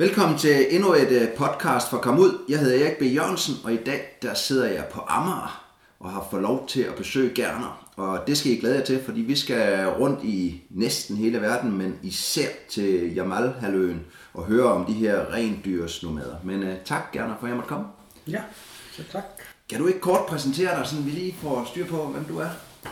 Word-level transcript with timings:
Velkommen 0.00 0.38
til 0.38 0.66
endnu 0.70 0.94
et 0.94 1.08
øh, 1.10 1.28
podcast 1.28 1.90
for 1.90 1.98
Kom 1.98 2.18
Ud. 2.18 2.38
Jeg 2.48 2.58
hedder 2.58 2.84
Erik 2.84 2.98
B. 2.98 3.02
Jørgensen, 3.02 3.54
og 3.64 3.72
i 3.72 3.76
dag 3.76 4.18
der 4.22 4.34
sidder 4.34 4.68
jeg 4.68 4.84
på 4.90 5.00
Amager 5.08 5.72
og 5.98 6.10
har 6.10 6.26
fået 6.30 6.42
lov 6.42 6.66
til 6.66 6.82
at 6.82 6.94
besøge 6.94 7.34
Gerner. 7.34 7.90
Og 7.96 8.18
det 8.26 8.38
skal 8.38 8.52
I 8.52 8.56
glæde 8.56 8.74
jer 8.74 8.84
til, 8.84 9.02
fordi 9.04 9.20
vi 9.20 9.36
skal 9.36 9.88
rundt 9.88 10.24
i 10.24 10.62
næsten 10.70 11.16
hele 11.16 11.40
verden, 11.40 11.78
men 11.78 11.98
især 12.02 12.48
til 12.68 13.14
Jamal-halvøen 13.14 14.00
og 14.34 14.44
høre 14.44 14.72
om 14.72 14.84
de 14.84 14.92
her 14.92 15.34
rendyrsnomader. 15.34 16.36
Men 16.44 16.62
uh, 16.62 16.74
tak 16.84 17.12
Gerner 17.12 17.34
for 17.40 17.46
at 17.46 17.48
jeg 17.48 17.56
måtte 17.56 17.68
komme. 17.68 17.86
Ja, 18.28 18.40
så 18.92 19.02
tak. 19.12 19.24
Kan 19.68 19.78
du 19.78 19.86
ikke 19.86 20.00
kort 20.00 20.26
præsentere 20.26 20.78
dig, 20.78 20.86
så 20.86 20.96
vi 20.96 21.10
lige 21.10 21.34
får 21.42 21.66
styr 21.70 21.86
på, 21.86 22.04
hvem 22.04 22.24
du 22.24 22.38
er? 22.38 22.48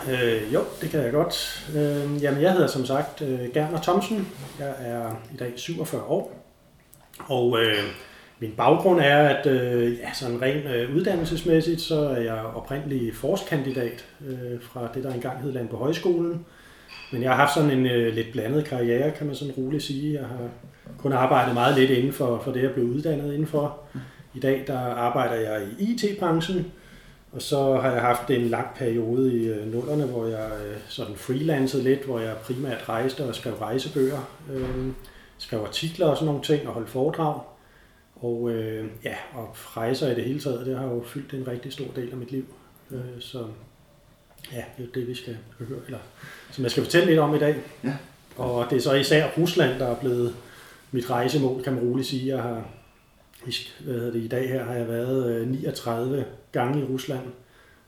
Øh, 0.08 0.54
jo, 0.54 0.64
det 0.80 0.90
kan 0.90 1.00
jeg 1.00 1.12
godt. 1.12 1.66
Øh, 1.76 2.22
jamen, 2.22 2.42
jeg 2.42 2.52
hedder 2.52 2.66
som 2.66 2.86
sagt 2.86 3.22
øh, 3.22 3.40
Gerner 3.54 3.82
Thomsen. 3.82 4.28
Jeg 4.58 4.74
er 4.78 5.10
i 5.34 5.36
dag 5.36 5.52
47 5.56 6.02
år. 6.02 6.47
Og 7.18 7.58
øh, 7.60 7.84
min 8.38 8.54
baggrund 8.56 9.00
er, 9.00 9.28
at 9.28 9.46
øh, 9.46 9.98
ja, 9.98 10.12
sådan 10.14 10.42
rent 10.42 10.66
øh, 10.66 10.96
uddannelsesmæssigt, 10.96 11.80
så 11.80 12.00
er 12.00 12.20
jeg 12.20 12.44
oprindelig 12.54 13.14
forskkandidat 13.14 14.04
øh, 14.26 14.60
fra 14.60 14.88
det, 14.94 15.04
der 15.04 15.14
engang 15.14 15.42
hed 15.42 15.52
Land 15.52 15.68
på 15.68 15.76
Højskolen. 15.76 16.44
Men 17.12 17.22
jeg 17.22 17.30
har 17.30 17.36
haft 17.36 17.54
sådan 17.54 17.70
en 17.70 17.86
øh, 17.86 18.14
lidt 18.14 18.32
blandet 18.32 18.64
karriere, 18.64 19.10
kan 19.10 19.26
man 19.26 19.36
sådan 19.36 19.54
roligt 19.58 19.82
sige. 19.82 20.14
Jeg 20.14 20.26
har 20.28 20.48
kun 20.98 21.12
arbejdet 21.12 21.54
meget 21.54 21.78
lidt 21.78 21.90
inden 21.90 22.12
for, 22.12 22.40
for 22.44 22.52
det, 22.52 22.62
jeg 22.62 22.70
blev 22.70 22.84
uddannet 22.84 23.32
indenfor. 23.32 23.78
I 24.34 24.40
dag 24.40 24.64
der 24.66 24.78
arbejder 24.78 25.34
jeg 25.34 25.62
i 25.78 25.84
IT-branchen, 25.84 26.72
og 27.32 27.42
så 27.42 27.76
har 27.76 27.92
jeg 27.92 28.00
haft 28.00 28.30
en 28.30 28.48
lang 28.48 28.66
periode 28.76 29.34
i 29.34 29.48
øh, 29.48 29.72
nullerne, 29.72 30.04
hvor 30.04 30.26
jeg 30.26 30.50
øh, 30.66 30.76
sådan 30.88 31.16
freelancede 31.16 31.82
lidt, 31.82 32.04
hvor 32.04 32.18
jeg 32.18 32.34
primært 32.44 32.88
rejste 32.88 33.24
og 33.24 33.34
skrev 33.34 33.54
rejsebøger, 33.54 34.30
øh, 34.54 34.86
skrev 35.38 35.60
artikler 35.60 36.06
og 36.06 36.16
sådan 36.16 36.26
nogle 36.26 36.42
ting 36.42 36.68
og 36.68 36.74
holdt 36.74 36.90
foredrag. 36.90 37.40
Og 38.16 38.50
øh, 38.50 38.86
ja, 39.04 39.14
og 39.34 39.56
rejser 39.76 40.10
i 40.10 40.14
det 40.14 40.24
hele 40.24 40.40
taget, 40.40 40.66
det 40.66 40.78
har 40.78 40.86
jo 40.86 41.02
fyldt 41.06 41.34
en 41.34 41.48
rigtig 41.48 41.72
stor 41.72 41.86
del 41.96 42.10
af 42.10 42.16
mit 42.16 42.30
liv. 42.30 42.44
Øh, 42.90 43.20
så 43.20 43.46
ja, 44.52 44.64
det 44.78 44.84
er 44.84 44.92
det, 44.94 45.08
vi 45.08 45.14
skal 45.14 45.36
høre, 45.58 45.78
eller 45.86 45.98
som 46.50 46.64
jeg 46.64 46.70
skal 46.70 46.82
fortælle 46.82 47.06
lidt 47.06 47.18
om 47.18 47.34
i 47.34 47.38
dag. 47.38 47.56
Ja. 47.84 47.96
Og 48.36 48.66
det 48.70 48.76
er 48.76 48.80
så 48.80 48.94
især 48.94 49.30
Rusland, 49.38 49.78
der 49.78 49.86
er 49.86 49.94
blevet 49.94 50.34
mit 50.90 51.10
rejsemål, 51.10 51.62
kan 51.62 51.72
man 51.72 51.82
roligt 51.82 52.08
sige. 52.08 52.34
Jeg 52.34 52.42
har, 52.42 52.64
hvad 53.80 53.94
hedder 53.94 54.12
det, 54.12 54.22
i 54.22 54.28
dag 54.28 54.48
her 54.48 54.64
har 54.64 54.74
jeg 54.74 54.88
været 54.88 55.48
39 55.48 56.24
gange 56.52 56.80
i 56.80 56.84
Rusland, 56.84 57.26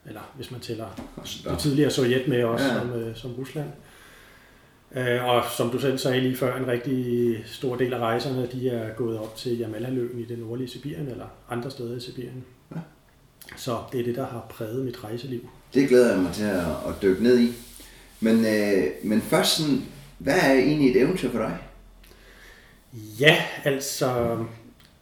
eller 0.06 0.32
hvis 0.36 0.50
man 0.50 0.60
tæller 0.60 0.86
det 1.44 1.58
tidligere 1.58 1.90
Sovjet 1.90 2.28
med 2.28 2.44
også 2.44 2.64
ja. 2.64 2.80
som, 2.80 3.14
som 3.14 3.30
Rusland. 3.32 3.68
Og 5.22 5.44
som 5.56 5.70
du 5.70 5.78
selv 5.78 5.98
sagde 5.98 6.20
lige 6.20 6.36
før, 6.36 6.56
en 6.56 6.66
rigtig 6.66 7.36
stor 7.46 7.76
del 7.76 7.92
af 7.92 7.98
rejserne, 7.98 8.48
de 8.52 8.68
er 8.68 8.94
gået 8.94 9.18
op 9.18 9.36
til 9.36 9.58
Jamalhaløen 9.58 10.18
i 10.18 10.24
det 10.24 10.38
nordlige 10.38 10.68
Sibirien, 10.68 11.08
eller 11.08 11.26
andre 11.50 11.70
steder 11.70 11.96
i 11.96 12.00
Sibirien. 12.00 12.44
Ja. 12.74 12.80
Så 13.56 13.78
det 13.92 14.00
er 14.00 14.04
det, 14.04 14.14
der 14.14 14.26
har 14.26 14.46
præget 14.50 14.84
mit 14.84 15.04
rejseliv. 15.04 15.48
Det 15.74 15.88
glæder 15.88 16.12
jeg 16.12 16.22
mig 16.22 16.32
til 16.32 16.44
at, 16.44 16.66
at 16.88 17.02
dykke 17.02 17.22
ned 17.22 17.40
i. 17.40 17.52
Men, 18.20 18.46
øh, 18.46 18.84
men 19.02 19.20
først, 19.20 19.56
sådan, 19.56 19.82
hvad 20.18 20.38
er 20.42 20.52
egentlig 20.52 20.90
et 20.90 21.02
eventyr 21.02 21.30
for 21.30 21.38
dig? 21.38 21.58
Ja, 23.20 23.36
altså, 23.64 24.38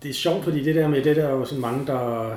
det 0.02 0.08
er 0.08 0.14
sjovt, 0.14 0.45
fordi 0.45 0.64
det 0.64 0.75
der 0.75 0.89
med 0.89 1.05
det, 1.05 1.17
der 1.17 1.28
er 1.28 1.33
jo 1.33 1.45
sådan 1.45 1.61
mange, 1.61 1.86
der 1.86 2.36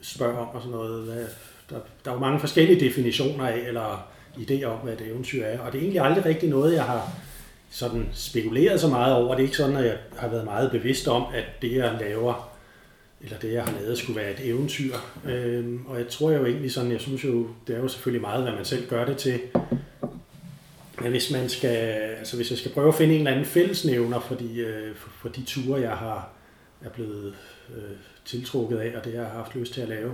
spørger 0.00 0.36
om 0.36 0.48
og 0.48 0.62
sådan 0.62 0.76
noget. 0.76 1.04
Hvad, 1.04 1.24
der, 1.70 1.76
der 2.04 2.10
er 2.10 2.14
jo 2.14 2.20
mange 2.20 2.40
forskellige 2.40 2.80
definitioner 2.80 3.46
af, 3.46 3.58
eller 3.66 4.08
idé 4.38 4.64
om, 4.64 4.78
hvad 4.78 4.92
et 4.92 5.00
eventyr 5.00 5.44
er. 5.44 5.58
Og 5.58 5.72
det 5.72 5.78
er 5.78 5.82
egentlig 5.82 6.02
aldrig 6.02 6.24
rigtig 6.24 6.48
noget, 6.48 6.74
jeg 6.74 6.84
har 6.84 7.10
sådan 7.70 8.08
spekuleret 8.12 8.80
så 8.80 8.88
meget 8.88 9.14
over. 9.14 9.34
Det 9.34 9.42
er 9.42 9.46
ikke 9.46 9.56
sådan, 9.56 9.76
at 9.76 9.84
jeg 9.84 9.96
har 10.16 10.28
været 10.28 10.44
meget 10.44 10.70
bevidst 10.70 11.08
om, 11.08 11.24
at 11.34 11.44
det, 11.62 11.72
jeg 11.72 11.96
laver, 12.00 12.50
eller 13.20 13.38
det, 13.38 13.52
jeg 13.52 13.64
har 13.64 13.72
lavet, 13.80 13.98
skulle 13.98 14.20
være 14.20 14.32
et 14.32 14.48
eventyr. 14.48 14.94
Øhm, 15.24 15.86
og 15.86 15.98
jeg 15.98 16.08
tror 16.08 16.30
jo 16.30 16.46
egentlig 16.46 16.72
sådan, 16.72 16.92
jeg 16.92 17.00
synes 17.00 17.24
jo, 17.24 17.46
det 17.66 17.76
er 17.76 17.80
jo 17.80 17.88
selvfølgelig 17.88 18.20
meget, 18.20 18.42
hvad 18.42 18.52
man 18.52 18.64
selv 18.64 18.88
gør 18.88 19.04
det 19.04 19.16
til. 19.16 19.40
Men 21.00 21.10
hvis 21.10 21.30
man 21.30 21.48
skal, 21.48 21.76
altså 22.18 22.36
hvis 22.36 22.50
jeg 22.50 22.58
skal 22.58 22.70
prøve 22.70 22.88
at 22.88 22.94
finde 22.94 23.14
en 23.14 23.20
eller 23.20 23.30
anden 23.30 23.46
fællesnævner 23.46 24.20
for 24.20 24.34
de, 24.34 24.58
øh, 24.58 24.96
for, 24.96 25.10
for 25.20 25.28
de 25.28 25.42
ture, 25.42 25.80
jeg 25.80 25.96
har 25.96 26.28
er 26.84 26.90
blevet 26.90 27.34
øh, 27.76 27.96
tiltrukket 28.24 28.78
af, 28.78 28.96
og 28.96 29.04
det, 29.04 29.14
jeg 29.14 29.22
har 29.22 29.28
haft 29.28 29.54
lyst 29.54 29.74
til 29.74 29.80
at 29.80 29.88
lave, 29.88 30.12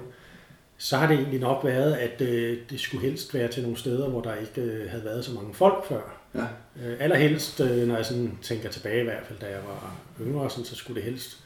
så 0.83 0.97
har 0.97 1.07
det 1.07 1.17
egentlig 1.17 1.41
nok 1.41 1.65
været, 1.65 1.95
at 1.95 2.21
øh, 2.21 2.59
det 2.71 2.81
skulle 2.81 3.09
helst 3.09 3.35
være 3.35 3.49
til 3.49 3.63
nogle 3.63 3.79
steder, 3.79 4.09
hvor 4.09 4.21
der 4.21 4.35
ikke 4.35 4.61
øh, 4.61 4.91
havde 4.91 5.05
været 5.05 5.25
så 5.25 5.33
mange 5.33 5.55
folk 5.55 5.87
før. 5.89 6.01
Ja. 6.35 6.41
Øh, 6.85 6.97
allerhelst, 7.01 7.61
øh, 7.61 7.89
når 7.89 7.97
jeg 7.97 8.07
sådan 8.07 8.39
tænker 8.43 8.69
tilbage 8.69 9.01
i 9.01 9.05
hvert 9.05 9.27
fald, 9.27 9.39
da 9.39 9.47
jeg 9.47 9.61
var 9.67 9.97
yngre, 10.21 10.51
sådan, 10.51 10.65
så 10.65 10.77
skulle 10.77 11.01
det 11.01 11.11
helst... 11.11 11.39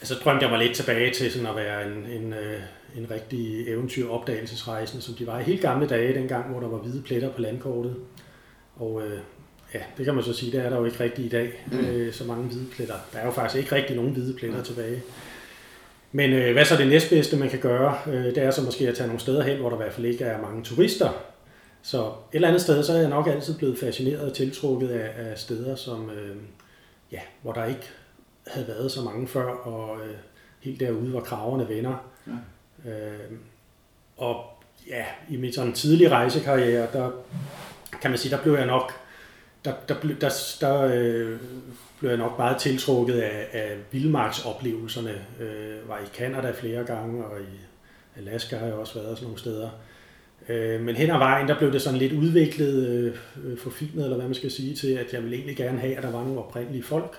Altså 0.00 0.14
drømte 0.14 0.42
jeg 0.42 0.50
mig 0.50 0.58
lidt 0.58 0.76
tilbage 0.76 1.14
til 1.14 1.32
sådan 1.32 1.46
at 1.46 1.56
være 1.56 1.86
en, 1.86 2.06
en, 2.06 2.32
øh, 2.32 2.60
en 2.96 3.10
rigtig 3.10 3.68
eventyr 3.68 4.08
opdagelsesrejsende, 4.08 5.02
som 5.02 5.14
de 5.14 5.26
var 5.26 5.40
i 5.40 5.42
helt 5.42 5.60
gamle 5.60 5.86
dage, 5.86 6.14
dengang, 6.14 6.50
hvor 6.50 6.60
der 6.60 6.68
var 6.68 6.78
hvide 6.78 7.02
pletter 7.02 7.30
på 7.30 7.40
landkortet. 7.40 7.96
Og 8.76 9.02
øh, 9.06 9.18
ja, 9.74 9.80
det 9.96 10.04
kan 10.04 10.14
man 10.14 10.24
så 10.24 10.32
sige, 10.32 10.52
det 10.52 10.64
er 10.64 10.70
der 10.70 10.76
jo 10.76 10.84
ikke 10.84 11.00
rigtigt 11.00 11.26
i 11.26 11.28
dag, 11.28 11.64
mm. 11.72 11.78
øh, 11.78 12.12
så 12.12 12.24
mange 12.24 12.44
hvide 12.44 12.66
pletter. 12.72 12.96
Der 13.12 13.18
er 13.18 13.24
jo 13.24 13.32
faktisk 13.32 13.58
ikke 13.58 13.74
rigtig 13.74 13.96
nogen 13.96 14.12
hvide 14.12 14.34
pletter 14.34 14.58
mm. 14.58 14.64
tilbage. 14.64 15.02
Men 16.12 16.32
øh, 16.32 16.52
hvad 16.52 16.64
så 16.64 16.76
det 16.76 16.86
næstbedste, 16.86 17.36
man 17.36 17.50
kan 17.50 17.58
gøre, 17.58 17.98
øh, 18.06 18.24
det 18.24 18.38
er 18.38 18.50
så 18.50 18.62
måske 18.62 18.88
at 18.88 18.94
tage 18.94 19.06
nogle 19.06 19.20
steder 19.20 19.42
hen, 19.42 19.58
hvor 19.58 19.68
der 19.68 19.76
i 19.76 19.82
hvert 19.82 19.92
fald 19.92 20.06
ikke 20.06 20.24
er 20.24 20.42
mange 20.42 20.64
turister. 20.64 21.10
Så 21.82 22.02
et 22.06 22.12
eller 22.32 22.48
andet 22.48 22.62
sted, 22.62 22.82
så 22.82 22.92
er 22.92 22.98
jeg 22.98 23.08
nok 23.08 23.26
altid 23.26 23.58
blevet 23.58 23.78
fascineret 23.78 24.30
og 24.30 24.36
tiltrukket 24.36 24.88
af, 24.88 25.30
af 25.30 25.38
steder, 25.38 25.74
som, 25.74 26.10
øh, 26.10 26.36
ja, 27.12 27.20
hvor 27.42 27.52
der 27.52 27.64
ikke 27.64 27.90
havde 28.46 28.68
været 28.68 28.92
så 28.92 29.02
mange 29.02 29.28
før, 29.28 29.44
og 29.44 30.00
øh, 30.06 30.14
helt 30.60 30.80
derude, 30.80 31.10
hvor 31.10 31.20
kraverne 31.20 31.68
vender. 31.68 32.10
Ja. 32.26 32.90
Øh, 32.90 33.32
og 34.16 34.44
ja, 34.88 35.04
i 35.28 35.36
mit 35.36 35.54
sådan 35.54 35.72
tidlige 35.72 36.08
rejsekarriere, 36.08 36.86
der 36.92 37.10
kan 38.00 38.10
man 38.10 38.18
sige, 38.18 38.36
der 38.36 38.42
blev 38.42 38.54
jeg 38.54 38.66
nok, 38.66 38.92
der, 39.64 39.72
der, 39.88 39.94
der, 40.00 40.14
der, 40.20 40.56
der 40.60 40.90
øh, 40.94 41.38
blev 42.02 42.10
jeg 42.10 42.18
nok 42.18 42.38
meget 42.38 42.56
tiltrukket 42.56 43.14
af, 43.14 43.48
af 43.52 43.76
vildmarksoplevelserne. 43.90 45.14
Øh, 45.40 45.88
var 45.88 45.98
i 45.98 46.08
Kanada 46.14 46.50
flere 46.50 46.84
gange, 46.84 47.24
og 47.24 47.40
i 47.40 47.60
Alaska 48.16 48.56
har 48.56 48.66
jeg 48.66 48.74
også 48.74 48.94
været 48.94 49.16
sådan 49.16 49.24
nogle 49.24 49.38
steder. 49.38 49.70
Øh, 50.48 50.80
men 50.80 50.96
hen 50.96 51.10
ad 51.10 51.18
vejen, 51.18 51.48
der 51.48 51.58
blev 51.58 51.72
det 51.72 51.82
sådan 51.82 51.98
lidt 51.98 52.12
udviklet, 52.12 52.86
øh, 53.44 53.58
forfinet, 53.58 54.04
eller 54.04 54.16
hvad 54.16 54.26
man 54.26 54.34
skal 54.34 54.50
sige, 54.50 54.74
til 54.74 54.92
at 54.92 55.12
jeg 55.12 55.22
ville 55.22 55.36
egentlig 55.36 55.56
gerne 55.56 55.78
have, 55.78 55.96
at 55.96 56.02
der 56.02 56.10
var 56.10 56.24
nogle 56.24 56.38
oprindelige 56.38 56.82
folk. 56.82 57.16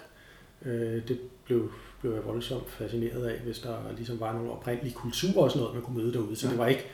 Øh, 0.66 1.08
det 1.08 1.20
blev, 1.46 1.72
blev 2.02 2.14
jeg 2.14 2.26
voldsomt 2.26 2.72
fascineret 2.72 3.26
af, 3.26 3.40
hvis 3.40 3.60
der 3.60 3.76
ligesom 3.96 4.20
var 4.20 4.34
nogle 4.34 4.52
oprindelige 4.52 4.94
kulturer 4.94 5.44
og 5.44 5.52
sådan 5.52 5.62
noget, 5.62 5.76
man 5.76 5.84
kunne 5.84 5.98
møde 5.98 6.14
derude. 6.14 6.36
Så 6.36 6.48
det 6.48 6.58
var 6.58 6.68
ikke 6.68 6.86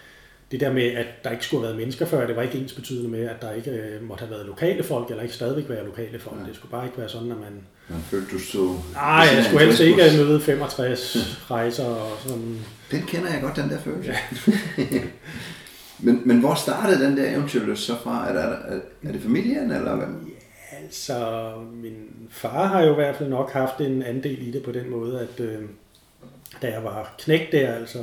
det 0.52 0.60
der 0.60 0.74
med, 0.74 0.84
at 0.84 1.08
der 1.24 1.32
ikke 1.32 1.46
skulle 1.46 1.62
have 1.62 1.68
været 1.68 1.82
mennesker 1.82 2.06
før, 2.06 2.28
det 2.28 2.36
var 2.36 2.42
ikke 2.42 2.58
ens 2.58 2.74
betydende 2.74 3.10
med, 3.10 3.26
at 3.26 3.42
der 3.42 3.54
ikke 3.54 3.72
øh, 3.72 4.04
måtte 4.04 4.22
have 4.22 4.32
været 4.32 4.46
lokale 4.46 4.84
folk, 4.84 5.10
eller 5.10 5.24
ikke 5.24 5.36
stadigvæk 5.36 5.70
være 5.70 5.86
lokale 5.86 6.20
folk. 6.20 6.40
Ja. 6.42 6.46
Det 6.48 6.56
skulle 6.56 6.72
bare 6.72 6.86
ikke 6.86 6.98
være 6.98 7.10
sådan, 7.10 7.32
at 7.32 7.38
man... 7.38 7.62
Man 7.90 8.02
følte, 8.02 8.32
du 8.32 8.40
så... 8.40 8.76
Nej, 8.94 9.28
jeg 9.36 9.46
skulle 9.46 9.66
helst 9.66 9.80
ikke 9.80 10.04
møde 10.18 10.42
65 10.42 11.18
rejser 11.52 11.86
og 11.86 12.18
sådan... 12.26 12.60
Den 12.92 13.02
kender 13.02 13.34
jeg 13.34 13.42
godt, 13.42 13.56
den 13.56 13.70
der 13.70 13.80
følelse. 13.80 14.12
Ja. 14.12 14.84
men, 16.06 16.22
men 16.26 16.40
hvor 16.40 16.56
startede 16.56 17.06
den 17.06 17.18
der 17.18 17.32
eventyrlyst 17.32 17.84
så 17.84 17.96
fra? 18.04 18.30
Er, 18.30 18.34
der, 18.34 18.42
er, 18.42 18.80
er 19.04 19.12
det 19.12 19.22
familien, 19.22 19.72
eller 19.72 19.96
hvad? 19.96 20.08
Ja, 20.08 20.78
altså, 20.84 21.52
min 21.74 22.28
far 22.30 22.68
har 22.68 22.82
jo 22.82 22.92
i 22.92 22.96
hvert 22.96 23.16
fald 23.16 23.30
nok 23.30 23.52
haft 23.52 23.82
en 23.82 24.04
andel 24.04 24.48
i 24.48 24.52
det 24.52 24.64
på 24.64 24.72
den 24.72 24.90
måde, 24.90 25.20
at 25.20 25.46
øh, 25.46 25.62
da 26.62 26.72
jeg 26.72 26.84
var 26.84 27.14
knægt 27.20 27.52
der, 27.52 27.74
altså 27.74 28.00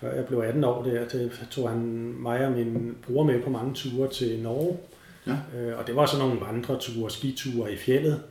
før 0.00 0.14
jeg 0.14 0.24
blev 0.24 0.38
18 0.38 0.64
år 0.64 0.82
der, 0.82 1.08
til, 1.08 1.30
tog 1.50 1.68
han 1.68 1.78
mig 2.18 2.46
og 2.46 2.52
min 2.52 2.96
bror 3.06 3.24
med 3.24 3.42
på 3.42 3.50
mange 3.50 3.74
ture 3.74 4.10
til 4.10 4.38
Norge. 4.42 4.78
Ja. 5.26 5.58
Øh, 5.58 5.78
og 5.78 5.86
det 5.86 5.96
var 5.96 6.06
sådan 6.06 6.26
nogle 6.26 6.40
vandreture, 6.40 7.10
skiture 7.10 7.72
i 7.72 7.76
fjellet. 7.76 8.22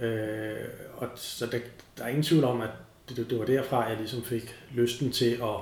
Øh, 0.00 0.56
og 0.96 1.08
så 1.14 1.46
der, 1.46 1.58
der 1.98 2.04
er 2.04 2.08
ingen 2.08 2.22
tvivl 2.22 2.44
om, 2.44 2.60
at 2.60 2.70
det, 3.08 3.30
det 3.30 3.38
var 3.38 3.44
derfra, 3.44 3.84
jeg 3.84 3.96
ligesom 3.96 4.22
fik 4.22 4.54
lysten 4.74 5.12
til 5.12 5.40
at, 5.42 5.56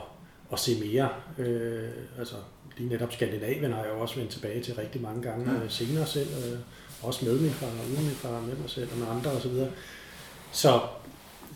at 0.53 0.59
se 0.59 0.81
mere. 0.85 1.09
Øh, 1.39 1.89
altså 2.19 2.35
lige 2.77 2.89
netop 2.89 3.13
Skandinavien 3.13 3.73
har 3.73 3.85
jeg 3.85 3.93
jo 3.95 4.01
også 4.01 4.17
vendt 4.17 4.31
tilbage 4.31 4.63
til 4.63 4.75
rigtig 4.75 5.03
mange 5.03 5.23
gange 5.23 5.53
ja. 5.53 5.69
senere 5.69 6.07
selv. 6.07 6.29
Øh, 6.29 6.59
også 7.03 7.25
med 7.25 7.41
min 7.41 7.51
far, 7.51 7.67
uden 7.67 8.05
min 8.05 8.15
far, 8.15 8.41
med 8.41 8.57
mig 8.57 8.71
selv 8.71 8.89
og 8.93 8.99
med 8.99 9.07
andre 9.09 9.31
osv. 9.31 9.51
Så, 9.51 9.69
så 10.53 10.81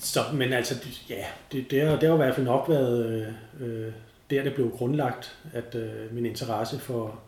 så, 0.00 0.20
men 0.34 0.52
altså, 0.52 0.74
ja, 1.10 1.24
det, 1.52 1.70
det, 1.70 1.82
har, 1.82 1.98
det 1.98 2.08
har 2.08 2.14
i 2.14 2.16
hvert 2.16 2.34
fald 2.34 2.46
nok 2.46 2.68
været 2.68 3.34
øh, 3.60 3.92
der, 4.30 4.42
det 4.42 4.54
blev 4.54 4.70
grundlagt, 4.70 5.38
at 5.52 5.74
øh, 5.74 6.14
min 6.14 6.26
interesse 6.26 6.78
for, 6.78 7.20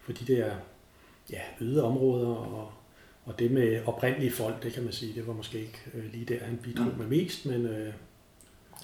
for 0.00 0.12
de 0.12 0.34
der 0.34 0.50
ja, 1.32 1.40
øde 1.60 1.84
områder 1.84 2.26
og, 2.26 2.72
og 3.30 3.38
det 3.38 3.50
med 3.50 3.80
oprindelige 3.86 4.32
folk, 4.32 4.62
det 4.62 4.72
kan 4.72 4.82
man 4.82 4.92
sige, 4.92 5.14
det 5.14 5.26
var 5.26 5.32
måske 5.32 5.58
ikke 5.58 5.78
øh, 5.94 6.04
lige 6.12 6.24
der, 6.24 6.44
han 6.44 6.58
bidrog 6.62 6.92
med 6.98 7.06
mest, 7.06 7.46
men 7.46 7.66
øh, 7.66 7.92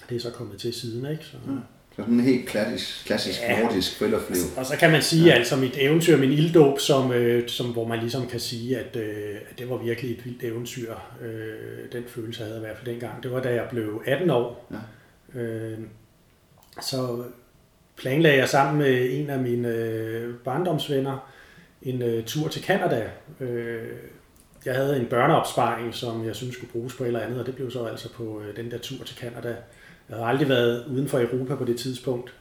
det 0.09 0.15
er 0.15 0.19
så 0.19 0.31
kommet 0.31 0.59
til 0.59 0.73
siden, 0.73 1.11
ikke? 1.11 1.25
Så, 1.25 1.37
ja. 1.47 1.51
sådan 1.95 2.13
en 2.13 2.19
helt 2.19 2.49
klassisk, 2.49 3.05
klassisk 3.05 3.39
Ja. 3.41 3.61
nordisk 3.63 3.99
friluftsliv. 3.99 4.41
Og 4.57 4.65
så 4.65 4.77
kan 4.77 4.91
man 4.91 5.01
sige, 5.01 5.25
ja. 5.25 5.33
altså 5.33 5.55
mit 5.55 5.77
eventyr, 5.77 6.17
min 6.17 6.31
ilddåb, 6.31 6.79
som, 6.79 7.11
øh, 7.11 7.49
som, 7.49 7.65
hvor 7.65 7.87
man 7.87 7.99
ligesom 7.99 8.27
kan 8.27 8.39
sige, 8.39 8.77
at, 8.77 8.95
øh, 8.95 9.35
at 9.49 9.59
det 9.59 9.69
var 9.69 9.77
virkelig 9.77 10.11
et 10.11 10.25
vildt 10.25 10.43
eventyr. 10.43 10.95
Øh, 11.21 11.91
den 11.91 12.03
følelse 12.07 12.43
havde 12.43 12.55
jeg 12.55 12.61
i 12.61 12.65
hvert 12.65 12.77
fald 12.77 12.93
dengang. 12.93 13.23
Det 13.23 13.31
var 13.31 13.41
da 13.41 13.53
jeg 13.53 13.67
blev 13.71 14.03
18 14.05 14.29
år. 14.29 14.71
Ja. 15.35 15.39
Øh, 15.39 15.77
så 16.81 17.23
planlagde 17.97 18.37
jeg 18.37 18.49
sammen 18.49 18.77
med 18.77 19.19
en 19.19 19.29
af 19.29 19.39
mine 19.39 19.67
øh, 19.67 20.35
barndomsvenner 20.35 21.31
en 21.81 22.01
øh, 22.01 22.23
tur 22.25 22.47
til 22.47 22.63
Canada. 22.63 23.09
Øh, 23.39 23.87
jeg 24.67 24.75
havde 24.75 24.99
en 24.99 25.05
børneopsparing, 25.05 25.93
som 25.93 26.25
jeg 26.25 26.35
synes 26.35 26.55
skulle 26.55 26.71
bruges 26.71 26.93
på 26.95 27.03
et 27.03 27.07
eller 27.07 27.19
andet, 27.19 27.39
og 27.39 27.45
det 27.45 27.55
blev 27.55 27.71
så 27.71 27.85
altså 27.85 28.09
på 28.13 28.41
øh, 28.41 28.55
den 28.63 28.71
der 28.71 28.77
tur 28.77 29.03
til 29.05 29.17
Canada. 29.17 29.55
Jeg 30.09 30.17
havde 30.17 30.25
aldrig 30.29 30.49
været 30.49 30.85
uden 30.85 31.07
for 31.07 31.19
Europa 31.19 31.55
på 31.55 31.65
det 31.65 31.77
tidspunkt. 31.77 32.33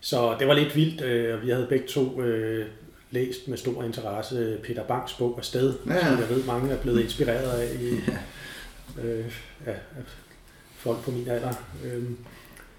Så 0.00 0.36
det 0.38 0.48
var 0.48 0.54
lidt 0.54 0.76
vildt, 0.76 1.00
øh, 1.00 1.34
og 1.34 1.42
vi 1.42 1.50
havde 1.50 1.66
begge 1.68 1.86
to 1.86 2.22
øh, 2.22 2.66
læst 3.10 3.48
med 3.48 3.56
stor 3.58 3.82
interesse 3.84 4.58
Peter 4.64 4.82
Banks 4.84 5.12
bog 5.14 5.34
Afsted, 5.38 5.74
Ja. 5.86 5.94
ja. 5.94 6.00
som 6.10 6.18
jeg 6.20 6.28
ved, 6.28 6.44
mange 6.44 6.72
er 6.72 6.76
blevet 6.78 7.00
inspireret 7.04 7.60
af 7.60 7.68
i, 7.80 7.90
øh, 9.02 9.24
ja, 9.66 9.72
folk 10.76 10.98
på 11.04 11.10
min 11.10 11.28
alder. 11.28 11.52
Øh, 11.84 12.02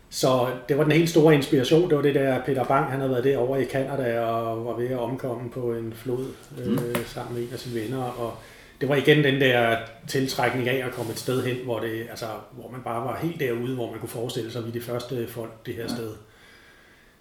så 0.09 0.47
det 0.69 0.77
var 0.77 0.83
den 0.83 0.91
helt 0.91 1.09
store 1.09 1.35
inspiration, 1.35 1.89
det 1.89 1.95
var 1.97 2.01
det 2.03 2.15
der 2.15 2.41
Peter 2.45 2.63
Bang, 2.63 2.85
han 2.91 2.99
havde 2.99 3.11
været 3.11 3.23
derovre 3.23 3.61
i 3.61 3.65
Canada 3.65 4.19
og 4.21 4.65
var 4.65 4.73
ved 4.77 4.87
at 4.89 4.99
omkomme 4.99 5.49
på 5.49 5.73
en 5.73 5.93
flod 5.95 6.25
øh, 6.59 6.67
Mm. 6.71 6.79
sammen 7.05 7.35
med 7.35 7.43
en 7.43 7.49
af 7.53 7.59
sine 7.59 7.81
venner, 7.81 8.03
og 8.03 8.33
det 8.81 8.89
var 8.89 8.95
igen 8.95 9.23
den 9.23 9.41
der 9.41 9.77
tiltrækning 10.07 10.69
af 10.69 10.85
at 10.85 10.91
komme 10.93 11.11
et 11.11 11.19
sted 11.19 11.43
hen, 11.45 11.57
hvor, 11.63 11.79
det, 11.79 12.07
altså, 12.09 12.25
hvor 12.51 12.69
man 12.71 12.81
bare 12.83 13.05
var 13.05 13.17
helt 13.21 13.39
derude, 13.39 13.75
hvor 13.75 13.91
man 13.91 13.99
kunne 13.99 14.09
forestille 14.09 14.51
sig, 14.51 14.59
at 14.59 14.65
vi 14.65 14.69
er 14.69 14.73
de 14.73 14.81
første 14.81 15.27
folk 15.27 15.65
det 15.65 15.73
her 15.75 15.81
Ja. 15.81 15.87
sted. 15.87 16.11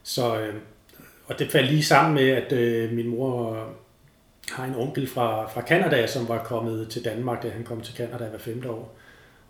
Så, 0.02 0.40
øh, 0.40 0.54
og 1.26 1.38
det 1.38 1.50
faldt 1.50 1.70
lige 1.70 1.84
sammen 1.84 2.14
med, 2.14 2.28
at 2.30 2.52
øh, 2.52 2.92
min 2.92 3.08
mor 3.08 3.64
har 4.52 4.64
en 4.64 4.74
onkel 4.74 5.06
fra, 5.08 5.48
fra 5.50 5.62
Canada, 5.62 6.06
som 6.06 6.28
var 6.28 6.44
kommet 6.44 6.88
til 6.88 7.04
Danmark, 7.04 7.42
da 7.42 7.48
han 7.48 7.64
kom 7.64 7.80
til 7.80 7.94
Canada 7.96 8.24
hver 8.24 8.38
femte 8.38 8.70
år. 8.70 8.94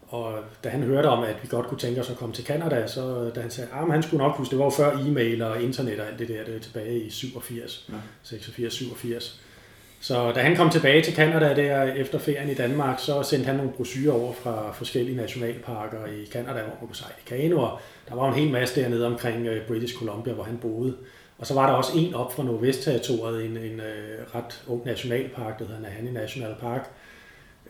Og 0.09 0.35
da 0.65 0.69
han 0.69 0.83
hørte 0.83 1.07
om, 1.07 1.25
at 1.25 1.37
vi 1.43 1.49
godt 1.49 1.67
kunne 1.67 1.79
tænke 1.79 2.01
os 2.01 2.11
at 2.11 2.17
komme 2.17 2.35
til 2.35 2.45
Canada, 2.45 2.87
så 2.87 3.31
da 3.35 3.41
han 3.41 3.51
sagde, 3.51 3.71
at 3.73 3.93
han 3.93 4.03
skulle 4.03 4.25
nok 4.25 4.37
huske, 4.37 4.51
det 4.51 4.59
var 4.59 4.65
jo 4.65 4.71
før 4.71 4.93
e-mail 4.97 5.43
og 5.43 5.63
internet 5.63 6.01
og 6.01 6.07
alt 6.07 6.19
det 6.19 6.29
der, 6.29 6.45
det 6.45 6.57
er 6.57 6.61
tilbage 6.61 6.99
i 7.01 7.11
87, 7.11 7.87
Ja. 7.89 7.95
86, 8.23 8.73
87. 8.75 9.41
Så 10.01 10.33
da 10.33 10.41
han 10.41 10.57
kom 10.57 10.71
tilbage 10.71 11.03
til 11.03 11.15
Canada 11.15 11.55
der 11.55 11.83
efter 11.83 12.19
ferien 12.19 12.51
i 12.51 12.55
Danmark, 12.55 12.99
så 13.01 13.23
sendte 13.23 13.47
han 13.47 13.57
nogle 13.57 13.73
brochurer 13.73 14.13
over 14.15 14.33
fra 14.43 14.73
forskellige 14.73 15.17
nationalparker 15.17 16.07
i 16.07 16.27
Canada, 16.27 16.53
hvor 16.53 16.77
man 16.81 16.87
kunne 16.87 16.97
sejle 16.97 17.15
kano, 17.27 17.61
og 17.63 17.81
der 18.09 18.15
var 18.15 18.29
en 18.29 18.35
hel 18.35 18.51
masse 18.53 18.81
dernede 18.81 19.07
omkring 19.07 19.47
øh, 19.47 19.67
British 19.67 19.95
Columbia, 19.95 20.33
hvor 20.33 20.45
han 20.45 20.57
boede. 20.63 20.95
Og 21.39 21.47
så 21.47 21.55
var 21.55 21.67
der 21.67 21.73
også 21.75 21.93
en 21.97 22.15
op 22.15 22.35
fra 22.35 22.43
Nordvest-territoriet, 22.45 23.45
en, 23.45 23.57
en 23.57 23.81
øh, 23.81 24.35
ret 24.35 24.63
ung 24.67 24.87
nationalpark, 24.87 25.59
der 25.59 25.67
hedder 25.67 25.81
Nahani 25.81 26.11
National 26.11 26.55
Park, 26.61 26.91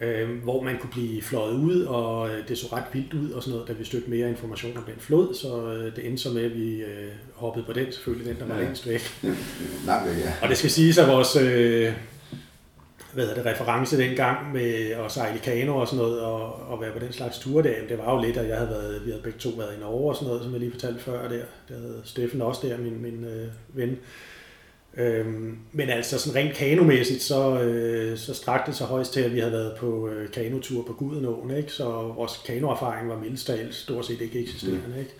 øh, 0.01 0.43
hvor 0.43 0.63
man 0.63 0.79
kunne 0.81 0.91
blive 0.91 1.23
fløjet 1.23 1.55
ud, 1.55 1.83
og 1.85 2.29
øh, 2.31 2.49
det 2.49 2.59
så 2.59 2.67
ret 2.73 2.85
vildt 2.93 3.15
ud 3.15 3.31
og 3.31 3.43
sådan 3.43 3.53
noget, 3.55 3.69
da 3.69 3.73
vi 3.73 3.85
stødte 3.85 4.11
mere 4.11 4.29
information 4.29 4.77
om 4.77 4.83
den 4.83 4.95
flod, 4.99 5.35
så 5.35 5.73
øh, 5.73 5.97
det 5.97 6.07
endte 6.07 6.23
så 6.23 6.31
med, 6.31 6.45
at 6.45 6.55
vi 6.55 6.75
øh, 6.81 7.09
hoppede 7.35 7.65
på 7.65 7.73
den, 7.73 7.93
selvfølgelig 7.93 8.29
den, 8.33 8.41
der 8.41 8.47
var 8.47 8.55
Ja. 8.61 8.63
længst 8.65 8.89
væk. 8.89 9.01
Langt 9.87 10.09
væk, 10.11 10.25
ja. 10.25 10.33
Og 10.43 10.49
det 10.49 10.57
skal 10.59 10.71
siges, 10.71 10.99
at 10.99 11.09
vores 11.09 11.37
øh, 11.37 11.93
hvad 13.13 13.27
det, 13.27 13.47
reference 13.47 13.99
dengang 13.99 14.53
med 14.53 14.91
at 14.91 15.13
sejle 15.13 15.39
kano 15.39 15.77
og 15.77 15.89
sådan 15.89 16.05
noget, 16.05 16.21
og, 16.21 16.71
og 16.71 16.81
være 16.81 16.93
på 16.93 16.99
den 16.99 17.13
slags 17.13 17.39
ture 17.39 17.63
der, 17.63 17.71
jamen, 17.71 17.89
det 17.89 17.99
var 17.99 18.15
jo 18.15 18.23
lidt, 18.23 18.37
at 18.37 18.49
jeg 18.49 18.57
havde 18.57 18.71
været, 18.71 19.05
vi 19.05 19.11
havde 19.11 19.23
begge 19.23 19.39
to 19.39 19.51
været 19.57 19.77
i 19.77 19.81
Norge 19.81 20.11
og 20.11 20.17
sådan 20.17 20.29
noget, 20.29 20.43
som 20.43 20.53
jeg 20.53 20.61
lige 20.61 20.73
fortalte 20.73 21.01
før 21.01 21.29
der. 21.29 21.43
Det 21.69 21.77
havde 21.77 22.01
Steffen 22.05 22.43
også 22.43 22.67
der, 22.67 22.79
min, 22.79 23.03
min 23.03 23.25
øh, 23.25 23.49
ven. 23.69 23.99
Øhm, 24.97 25.59
men 25.73 25.89
altså 25.89 26.19
sådan 26.19 26.41
rent 26.41 26.55
kanomæssigt, 26.55 27.23
så, 27.23 27.61
øh, 27.61 28.19
så 28.19 28.35
strakte 28.35 28.71
det 28.71 28.79
sig 28.79 28.87
højst 28.87 29.13
til, 29.13 29.21
at 29.21 29.35
vi 29.35 29.39
havde 29.39 29.53
været 29.53 29.77
på 29.77 30.09
øh, 30.09 30.31
kanotur 30.31 30.83
på 30.83 30.93
Gudenåen, 30.93 31.57
ikke? 31.57 31.73
så 31.73 31.85
vores 32.17 32.43
kanoerfaring 32.47 33.09
var 33.09 33.19
mildestalt 33.19 33.75
stort 33.75 34.07
set 34.07 34.21
ikke 34.21 34.41
eksisterende. 34.41 34.99
Ikke? 34.99 35.11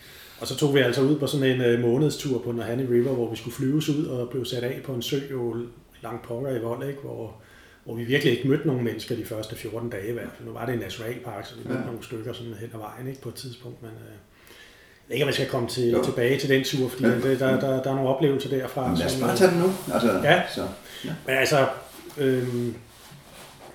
Og 0.41 0.47
så 0.47 0.57
tog 0.57 0.75
vi 0.75 0.81
altså 0.81 1.03
ud 1.03 1.19
på 1.19 1.27
sådan 1.27 1.51
en 1.51 1.61
øh, 1.61 1.81
månedstur 1.81 2.39
på 2.39 2.53
Nahani 2.53 2.83
River, 2.83 3.13
hvor 3.13 3.31
vi 3.31 3.37
skulle 3.37 3.55
flyves 3.55 3.89
ud 3.89 4.07
og 4.07 4.29
blev 4.29 4.45
sat 4.45 4.65
af 4.65 4.81
på 4.85 4.93
en 4.93 5.03
sø 5.03 5.19
jo 5.31 5.57
langt 6.03 6.23
pokker 6.23 6.57
i 6.57 6.59
vold, 6.59 6.89
ikke? 6.89 7.01
Hvor, 7.01 7.43
hvor 7.89 7.97
vi 7.97 8.05
virkelig 8.05 8.37
ikke 8.37 8.49
mødte 8.49 8.67
nogen 8.67 8.85
mennesker 8.85 9.17
de 9.17 9.25
første 9.25 9.57
14 9.57 9.91
dage 9.91 10.09
i 10.09 10.13
hvert 10.13 10.29
fald. 10.37 10.49
Nu 10.49 10.53
var 10.55 10.67
det 10.67 10.73
en 10.73 10.81
nationalpark, 10.81 11.47
så 11.47 11.55
vi 11.55 11.61
mødte 11.69 11.81
Ja. 11.81 11.87
nogle 11.87 12.03
stykker 12.05 12.33
sådan 12.33 12.55
hen 12.61 12.71
ad 12.75 12.79
vejen 12.79 13.09
ikke? 13.09 13.21
på 13.21 13.29
et 13.29 13.35
tidspunkt, 13.35 13.83
men 13.83 13.91
øh, 13.91 15.15
ikke, 15.15 15.25
om 15.25 15.27
jeg 15.27 15.35
skal 15.35 15.47
komme 15.49 15.69
til, 15.69 15.91
Jo. 15.91 16.05
tilbage 16.05 16.39
til 16.39 16.49
den 16.49 16.65
tur, 16.65 16.89
fordi 16.89 17.05
Ja. 17.05 17.15
det, 17.15 17.41
der, 17.41 17.61
der, 17.61 17.83
der 17.83 17.91
er 17.91 17.95
nogle 17.95 18.09
oplevelser 18.09 18.49
derfra. 18.49 18.83
Jamen, 18.83 18.99
lad 18.99 19.07
os 19.07 19.17
bare 19.21 19.37
tage 19.37 19.51
den 19.51 19.59
nu. 19.59 19.71
Altså, 19.95 20.21
Ja. 20.25 20.43
Så, 20.55 20.63
men 21.27 21.37
altså, 21.37 21.67
øhm, 22.19 22.75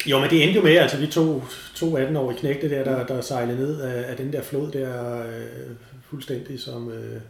jo, 0.05 0.19
men 0.19 0.29
det 0.29 0.43
endte 0.43 0.55
jo 0.59 0.63
med, 0.63 0.77
altså 0.77 0.97
vi 0.97 1.07
to, 1.07 1.43
to 1.75 1.97
18-årige 1.97 2.39
knægte 2.39 2.69
der, 2.69 2.83
der, 2.83 3.05
der 3.05 3.21
sejlede 3.21 3.57
ned 3.57 3.81
af, 3.81 4.09
af 4.11 4.17
den 4.17 4.33
der 4.33 4.41
flod 4.41 4.71
der, 4.71 5.19
øh, 5.21 5.75
fuldstændig 6.09 6.59
som, 6.59 6.91
øh, 6.91 7.21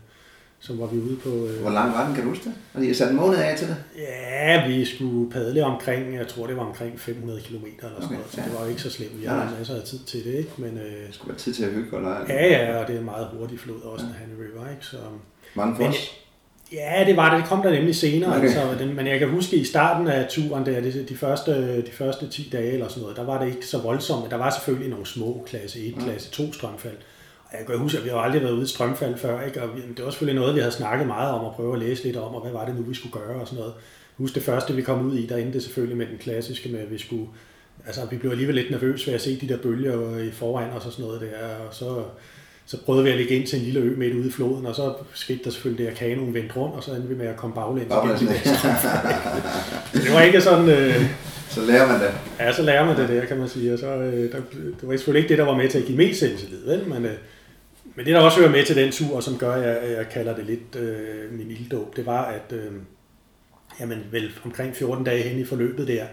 som 0.65 0.80
var 0.80 0.86
vi 0.86 0.98
ude 1.00 1.15
på. 1.24 1.30
Øh, 1.30 1.62
hvor 1.62 1.69
lang 1.71 1.94
var 1.94 2.06
den, 2.06 2.15
kan 2.15 2.24
du 2.24 2.30
huske 2.30 2.44
det? 2.45 2.54
Og 2.74 2.86
har 2.86 2.94
sat 2.94 3.10
en 3.10 3.15
måned 3.15 3.38
af 3.38 3.57
til 3.57 3.68
det? 3.68 3.77
Ja, 3.98 4.68
vi 4.68 4.86
skulle 4.86 5.31
padle 5.31 5.65
omkring, 5.65 6.15
jeg 6.15 6.27
tror 6.27 6.48
det 6.48 6.57
var 6.57 6.63
omkring 6.65 7.00
500 7.00 7.42
km 7.42 7.56
eller 7.56 7.68
sådan 7.80 8.04
Okay, 8.06 8.15
noget, 8.15 8.25
så 8.31 8.42
ja. 8.42 8.45
det 8.48 8.54
var 8.56 8.63
jo 8.63 8.69
ikke 8.69 8.81
så 8.81 8.89
slemt. 8.89 9.21
Vi 9.21 9.25
Nej, 9.25 9.36
havde 9.36 9.57
masser 9.57 9.75
af 9.75 9.81
tid 9.83 10.00
til 10.00 10.24
det, 10.24 10.33
ikke? 10.33 10.51
Men 10.57 10.77
øh, 10.77 10.83
Det 11.07 11.15
skulle 11.15 11.30
være 11.30 11.38
tid 11.39 11.54
til 11.54 11.63
at 11.63 11.71
hygge 11.71 11.98
og 11.98 12.01
lege. 12.01 12.25
ja, 12.30 12.48
ja, 12.48 12.77
og 12.81 12.88
det 12.88 12.95
er 12.95 13.00
en 13.00 13.06
meget 13.06 13.27
hurtig 13.38 13.60
flod 13.60 13.81
også, 13.81 14.06
ja. 14.06 14.12
Hanny 14.19 14.33
River, 14.44 14.69
ikke? 14.71 14.86
Så, 14.86 14.98
Var 15.56 15.65
den 15.65 15.75
for 15.75 15.83
os? 15.83 16.12
Ja, 16.74 17.04
det 17.07 17.18
var 17.18 17.30
det. 17.33 17.39
Det 17.42 17.50
kom 17.50 17.62
der 17.62 17.71
nemlig 17.71 17.95
senere. 17.95 18.36
Okay. 18.38 18.44
Altså, 18.44 18.75
den, 18.80 18.95
men 18.95 19.07
jeg 19.07 19.19
kan 19.19 19.30
huske 19.30 19.56
i 19.56 19.63
starten 19.63 20.07
af 20.07 20.25
turen, 20.30 20.66
der, 20.66 20.81
de, 20.81 21.06
de, 21.09 21.18
første, 21.18 21.77
de 21.81 21.92
første 21.92 22.27
10 22.30 22.50
dage 22.51 22.71
eller 22.71 22.88
sådan 22.88 23.01
noget, 23.01 23.18
der 23.18 23.24
var 23.25 23.44
det 23.44 23.56
ikke 23.56 23.68
så 23.68 23.77
voldsomt. 23.77 24.31
Der 24.31 24.38
var 24.38 24.50
selvfølgelig 24.50 24.89
nogle 24.89 25.06
små 25.06 25.44
klasse 25.48 25.80
1, 25.88 25.95
klasse 26.00 26.31
2 26.31 26.54
strømfald. 26.54 26.94
Og 26.94 27.01
jeg 27.60 27.68
kan 27.68 27.78
huske, 27.78 27.98
at 27.98 28.04
vi 28.04 28.10
har 28.10 28.18
aldrig 28.18 28.42
været 28.42 28.54
ude 28.54 28.64
i 28.64 28.68
strømfald 28.68 29.18
før. 29.18 29.42
Ikke? 29.42 29.64
Og 29.64 29.70
det 29.98 30.06
var 30.06 30.12
selvfølgelig 30.12 30.42
noget, 30.42 30.56
vi 30.56 30.60
havde 30.60 30.72
snakket 30.74 31.08
meget 31.08 31.34
om 31.34 31.46
og 31.46 31.54
prøve 31.56 31.74
at 31.74 31.80
læse 31.80 32.04
lidt 32.04 32.18
om, 32.18 32.36
og 32.36 32.42
hvad 32.42 32.52
var 32.52 32.66
det 32.66 32.76
nu, 32.76 32.82
vi 32.82 32.94
skulle 32.94 33.14
gøre 33.14 33.42
og 33.42 33.48
sådan 33.48 33.60
noget. 33.60 33.74
Husk 34.18 34.36
det 34.36 34.44
første, 34.44 34.76
vi 34.76 34.82
kom 34.82 35.08
ud 35.08 35.18
i, 35.18 35.26
der 35.26 35.38
endte 35.38 35.54
det 35.54 35.64
selvfølgelig 35.64 35.98
med 35.98 36.08
den 36.08 36.18
klassiske 36.18 36.70
med, 36.70 36.80
at 36.80 36.92
vi 36.92 36.98
skulle... 36.98 37.28
Altså, 37.86 38.02
vi 38.12 38.18
blev 38.18 38.32
alligevel 38.32 38.56
lidt 38.56 38.72
nervøse 38.72 39.08
ved 39.08 39.14
at 39.14 39.22
se 39.22 39.40
de 39.42 39.48
der 39.48 39.58
bølger 39.58 40.18
i 40.18 40.32
foran 40.32 40.70
os 40.70 40.86
og 40.86 40.92
sådan 40.92 41.06
noget 41.06 41.22
der, 41.22 41.56
og 41.68 41.74
så 41.74 42.04
så 42.66 42.78
prøvede 42.86 43.04
vi 43.04 43.10
at 43.10 43.18
ligge 43.18 43.36
ind 43.36 43.48
til 43.48 43.60
en 43.60 43.66
lille 43.66 43.80
ø 43.80 43.96
midt 43.98 44.14
ude 44.14 44.28
i 44.28 44.32
floden, 44.32 44.66
og 44.66 44.76
så 44.76 44.94
skete 45.14 45.40
der 45.44 45.50
selvfølgelig 45.50 45.86
det, 45.86 45.92
at 45.92 45.98
kanoen 45.98 46.34
vendte 46.34 46.56
rundt, 46.56 46.76
og 46.76 46.84
så 46.84 46.92
endte 46.92 47.10
vi 47.10 47.16
med 47.16 47.28
at 47.28 47.36
komme 47.36 47.56
baglæns. 47.56 47.90
Baglæns, 47.90 48.20
det 49.94 50.14
var 50.14 50.22
ikke 50.22 50.42
sådan, 50.42 50.70
øh, 50.70 51.06
Så 51.50 51.62
lærer 51.62 51.88
man 51.88 52.02
det. 52.02 52.12
ja, 52.40 52.54
så 52.54 52.62
lærer 52.62 52.86
man 52.86 52.98
det 52.98 53.10
der, 53.10 53.26
kan 53.26 53.38
man 53.38 53.50
sige. 53.50 53.74
Og 53.74 53.80
så, 53.80 53.88
øh, 53.88 54.32
der, 54.32 54.38
det 54.52 54.88
var 54.88 54.96
selvfølgelig 54.98 55.24
ikke 55.24 55.30
det, 55.30 55.38
der 55.38 55.46
var 55.46 55.58
med 55.58 55.70
til 55.70 55.78
at 55.78 55.86
give 55.86 55.98
mest 55.98 56.20
selvtillid, 56.20 56.66
vel? 56.66 56.88
Men, 56.88 57.06
øh, 57.06 57.12
men 57.95 58.06
det, 58.06 58.14
der 58.14 58.19
også 58.19 58.40
hører 58.40 58.52
med 58.52 58.66
til 58.66 58.76
den 58.76 58.92
tur, 58.92 59.19
som 59.19 59.38
gør, 59.38 59.54
at 59.54 59.64
jeg, 59.64 59.97
jeg 59.97 60.09
kalder 60.09 60.35
det 60.35 60.45
lidt 60.45 60.76
øh, 60.76 61.31
min 61.31 61.52
ilddåb, 61.52 61.95
det 61.95 62.06
var, 62.06 62.26
at 62.26 62.52
øh, 62.52 62.71
jamen, 63.80 64.04
vel 64.12 64.31
omkring 64.45 64.76
14 64.76 65.04
dage 65.04 65.23
hen 65.23 65.40
i 65.40 65.45
forløbet 65.45 65.88
der, 65.88 66.06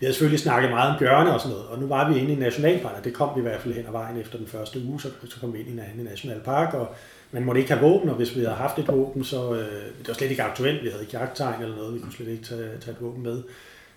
vi 0.00 0.06
havde 0.06 0.14
selvfølgelig 0.14 0.40
snakket 0.40 0.70
meget 0.70 0.92
om 0.92 0.98
bjørne 0.98 1.34
og 1.34 1.40
sådan 1.40 1.52
noget, 1.52 1.68
og 1.68 1.78
nu 1.78 1.86
var 1.86 2.12
vi 2.12 2.18
inde 2.18 2.32
i 2.32 2.36
Nationalpark, 2.36 2.96
og 2.98 3.04
det 3.04 3.14
kom 3.14 3.30
vi 3.34 3.40
i 3.40 3.42
hvert 3.42 3.60
fald 3.60 3.74
hen 3.74 3.86
ad 3.86 3.92
vejen 3.92 4.20
efter 4.20 4.38
den 4.38 4.46
første 4.46 4.80
uge, 4.88 5.00
så, 5.00 5.08
så 5.30 5.40
kom 5.40 5.52
vi 5.54 5.58
ind 5.58 5.68
i 5.68 5.70
en 5.70 6.04
Nationalpark, 6.04 6.74
og 6.74 6.94
man 7.32 7.44
måtte 7.44 7.60
ikke 7.60 7.72
have 7.72 7.90
våben, 7.90 8.08
og 8.08 8.16
hvis 8.16 8.36
vi 8.36 8.40
havde 8.40 8.54
haft 8.54 8.78
et 8.78 8.88
våben, 8.88 9.24
så 9.24 9.54
øh, 9.54 9.82
det 9.98 10.08
var 10.08 10.14
slet 10.14 10.30
ikke 10.30 10.42
aktuelt, 10.42 10.82
vi 10.82 10.88
havde 10.88 11.02
ikke 11.02 11.18
jagttegn 11.18 11.62
eller 11.62 11.76
noget, 11.76 11.94
vi 11.94 12.00
kunne 12.00 12.12
slet 12.12 12.28
ikke 12.28 12.44
tage, 12.44 12.68
tage 12.80 12.92
et 12.92 13.00
våben 13.00 13.22
med. 13.22 13.42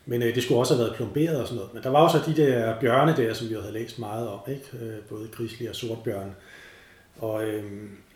Men 0.06 0.22
øh, 0.24 0.36
det 0.36 0.44
skulle 0.44 0.60
også 0.60 0.74
have 0.74 0.84
været 0.84 0.96
plomberet 0.96 1.42
og 1.42 1.48
sådan 1.48 1.56
noget. 1.56 1.74
Men 1.74 1.84
der 1.84 1.90
var 1.90 2.00
også 2.00 2.20
de 2.26 2.36
der 2.36 2.80
bjørne 2.80 3.16
der, 3.18 3.34
som 3.34 3.50
vi 3.50 3.54
havde 3.54 3.74
læst 3.74 4.00
meget 4.00 4.28
om, 4.30 4.40
ikke? 4.48 4.86
Øh, 4.86 5.00
både 5.10 5.28
grislige 5.32 5.70
og 5.70 5.76
sortbjørne. 5.76 6.32
Og, 7.22 7.44
øh, 7.44 7.64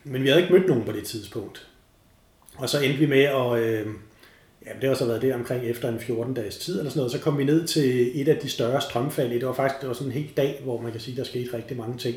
men 0.04 0.24
vi 0.24 0.28
havde 0.28 0.42
ikke 0.42 0.54
mødt 0.54 0.68
nogen 0.68 0.86
på 0.86 0.92
det 0.92 1.04
tidspunkt. 1.04 1.68
Og 2.58 2.70
så 2.70 2.80
endte 2.80 3.00
vi 3.00 3.06
med 3.06 3.24
at, 3.24 3.60
øh, 3.60 3.88
jamen 4.66 4.82
det 4.82 4.90
har 4.90 4.96
så 4.96 5.06
været 5.06 5.22
det 5.22 5.34
omkring 5.34 5.64
efter 5.64 5.90
en 5.90 5.98
14-dages 5.98 6.58
tid 6.58 6.80
eller 6.80 6.90
sådan 6.90 7.00
noget, 7.00 7.12
så 7.12 7.20
kom 7.20 7.38
vi 7.38 7.44
ned 7.44 7.68
til 7.68 8.22
et 8.22 8.28
af 8.28 8.38
de 8.38 8.50
større 8.50 8.82
strømfald. 8.82 9.32
Det 9.32 9.46
var 9.46 9.54
faktisk 9.54 9.82
det 9.82 9.88
var 9.88 9.94
sådan 9.94 10.08
en 10.08 10.18
hel 10.18 10.32
dag, 10.38 10.62
hvor 10.64 10.82
man 10.82 10.92
kan 10.92 11.02
sige, 11.02 11.18
der 11.18 11.24
skete 11.24 11.58
rigtig 11.58 11.78
mange 11.78 11.98
ting. 11.98 12.16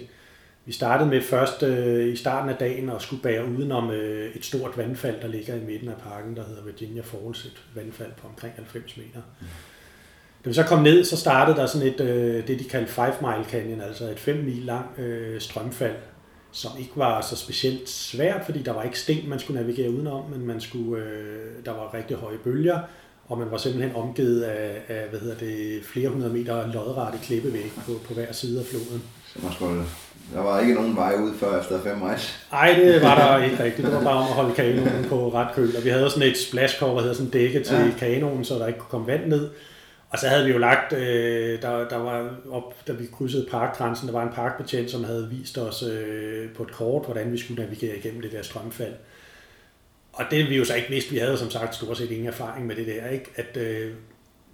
Vi 0.64 0.72
startede 0.72 1.10
med 1.10 1.22
først 1.22 1.62
øh, 1.62 2.12
i 2.12 2.16
starten 2.16 2.50
af 2.50 2.56
dagen 2.56 2.90
at 2.90 3.02
skulle 3.02 3.22
bære 3.22 3.44
udenom 3.44 3.90
øh, 3.90 4.36
et 4.36 4.44
stort 4.44 4.78
vandfald, 4.78 5.20
der 5.20 5.28
ligger 5.28 5.54
i 5.54 5.64
midten 5.66 5.88
af 5.88 5.96
parken, 5.96 6.36
der 6.36 6.44
hedder 6.44 6.64
Virginia 6.64 7.02
Falls, 7.02 7.44
et 7.44 7.62
vandfald 7.74 8.12
på 8.16 8.26
omkring 8.28 8.54
90 8.56 8.96
meter. 8.96 9.20
Da 10.44 10.50
vi 10.50 10.54
så 10.54 10.62
kom 10.62 10.82
ned, 10.82 11.04
så 11.04 11.16
startede 11.16 11.56
der 11.56 11.66
sådan 11.66 11.88
et, 11.88 12.00
øh, 12.00 12.46
det 12.46 12.58
de 12.58 12.64
kaldte 12.64 12.92
Five 12.92 13.14
Mile 13.20 13.44
Canyon, 13.50 13.80
altså 13.80 14.04
et 14.04 14.18
5 14.18 14.36
mil 14.36 14.62
lang 14.64 14.98
øh, 14.98 15.40
strømfald, 15.40 15.96
som 16.52 16.70
ikke 16.78 16.92
var 16.96 17.20
så 17.20 17.36
specielt 17.36 17.88
svært, 17.88 18.40
fordi 18.44 18.62
der 18.62 18.72
var 18.72 18.82
ikke 18.82 18.98
sten, 18.98 19.28
man 19.28 19.38
skulle 19.38 19.60
navigere 19.60 19.90
udenom, 19.90 20.30
men 20.30 20.46
man 20.46 20.60
skulle, 20.60 21.04
øh, 21.04 21.64
der 21.64 21.70
var 21.70 21.94
rigtig 21.94 22.16
høje 22.16 22.38
bølger, 22.44 22.78
og 23.28 23.38
man 23.38 23.50
var 23.50 23.56
simpelthen 23.56 23.96
omgivet 23.96 24.42
af, 24.42 24.82
af 24.88 25.08
hvad 25.10 25.20
hedder 25.20 25.36
det, 25.36 25.80
flere 25.84 26.08
hundrede 26.08 26.32
meter 26.32 26.72
lodrette 26.72 27.18
klippevæg 27.22 27.72
på, 27.86 27.92
på 28.08 28.14
hver 28.14 28.32
side 28.32 28.60
af 28.60 28.66
floden. 28.66 29.02
Så 29.32 29.38
man 29.42 29.52
skulle 29.52 29.82
Der 30.34 30.40
var 30.40 30.60
ikke 30.60 30.74
nogen 30.74 30.96
vej 30.96 31.14
ud 31.14 31.34
før 31.34 31.60
efter 31.60 31.82
fem 31.82 32.02
rejs. 32.02 32.46
Nej, 32.52 32.74
det 32.78 33.02
var 33.02 33.14
der 33.14 33.44
ikke 33.44 33.64
rigtigt. 33.64 33.86
Det 33.86 33.96
var 33.96 34.04
bare 34.04 34.16
om 34.16 34.28
at 34.28 34.34
holde 34.34 34.54
kanonen 34.54 35.06
på 35.08 35.34
ret 35.34 35.48
køl. 35.54 35.76
Og 35.76 35.84
vi 35.84 35.88
havde 35.88 36.10
sådan 36.10 36.28
et 36.28 36.38
splashcover, 36.38 36.94
der 36.94 37.00
hedder 37.00 37.16
sådan 37.16 37.30
dække 37.30 37.62
til 37.64 37.76
ja. 37.76 37.90
kanonen, 37.98 38.44
så 38.44 38.54
der 38.54 38.66
ikke 38.66 38.78
kunne 38.78 38.90
komme 38.90 39.06
vand 39.06 39.26
ned. 39.26 39.48
Og 40.10 40.18
så 40.18 40.28
havde 40.28 40.44
vi 40.44 40.52
jo 40.52 40.58
lagt, 40.58 40.92
øh, 40.92 41.62
der, 41.62 41.88
der 41.88 41.96
var 41.96 42.36
op, 42.50 42.86
da 42.86 42.92
vi 42.92 43.06
krydsede 43.12 43.46
parkgrænsen, 43.50 44.08
der 44.08 44.12
var 44.12 44.22
en 44.22 44.32
parkbetjent, 44.34 44.90
som 44.90 45.04
havde 45.04 45.28
vist 45.30 45.58
os 45.58 45.82
øh, 45.82 46.50
på 46.50 46.62
et 46.62 46.72
kort, 46.72 47.04
hvordan 47.04 47.32
vi 47.32 47.38
skulle 47.38 47.62
navigere 47.62 47.96
igennem 47.96 48.22
det 48.22 48.32
der 48.32 48.42
strømfald. 48.42 48.94
Og 50.12 50.24
det 50.30 50.50
vi 50.50 50.56
jo 50.56 50.64
så 50.64 50.74
ikke 50.74 50.88
vidste, 50.88 51.10
vi 51.10 51.18
havde 51.18 51.38
som 51.38 51.50
sagt 51.50 51.74
stort 51.74 51.98
set 51.98 52.10
ingen 52.10 52.26
erfaring 52.26 52.66
med 52.66 52.76
det 52.76 52.86
der, 52.86 53.08
ikke? 53.08 53.30
at 53.36 53.56
øh, 53.56 53.92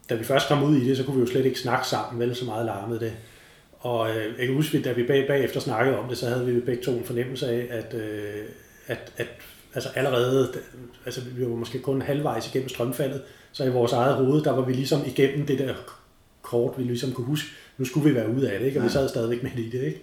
da 0.08 0.14
vi 0.14 0.24
først 0.24 0.48
kom 0.48 0.62
ud 0.62 0.76
i 0.76 0.88
det, 0.88 0.96
så 0.96 1.04
kunne 1.04 1.16
vi 1.16 1.20
jo 1.20 1.26
slet 1.26 1.44
ikke 1.44 1.58
snakke 1.58 1.86
sammen, 1.86 2.20
vel 2.20 2.36
så 2.36 2.44
meget 2.44 2.66
larmede 2.66 3.00
det. 3.00 3.12
Og 3.78 4.10
øh, 4.10 4.38
jeg 4.38 4.46
kan 4.46 4.54
huske, 4.54 4.82
da 4.82 4.92
vi 4.92 5.06
bag, 5.06 5.26
bagefter 5.26 5.60
snakkede 5.60 5.98
om 5.98 6.08
det, 6.08 6.18
så 6.18 6.28
havde 6.28 6.46
vi 6.46 6.60
begge 6.60 6.82
to 6.82 6.92
en 6.92 7.04
fornemmelse 7.04 7.48
af, 7.48 7.66
at, 7.70 7.94
øh, 7.94 8.44
at, 8.86 9.12
at 9.16 9.28
altså 9.74 9.88
allerede, 9.94 10.52
altså 11.06 11.20
vi 11.36 11.42
var 11.42 11.56
måske 11.56 11.78
kun 11.78 12.02
halvvejs 12.02 12.48
igennem 12.48 12.68
strømfaldet, 12.68 13.22
så 13.52 13.64
i 13.64 13.70
vores 13.70 13.92
eget 13.92 14.14
hoved, 14.14 14.42
der 14.42 14.50
var 14.50 14.62
vi 14.62 14.72
ligesom 14.72 15.00
igennem 15.06 15.46
det 15.46 15.58
der 15.58 15.74
kort, 16.42 16.78
vi 16.78 16.82
ligesom 16.82 17.12
kunne 17.12 17.26
huske, 17.26 17.48
nu 17.78 17.84
skulle 17.84 18.08
vi 18.08 18.14
være 18.14 18.30
ude 18.30 18.50
af 18.50 18.58
det, 18.58 18.66
ikke? 18.66 18.78
og 18.78 18.84
vi 18.84 18.88
sad 18.88 19.08
stadigvæk 19.08 19.42
med 19.42 19.50
i 19.56 19.70
det. 19.70 19.82
Ikke? 19.82 20.02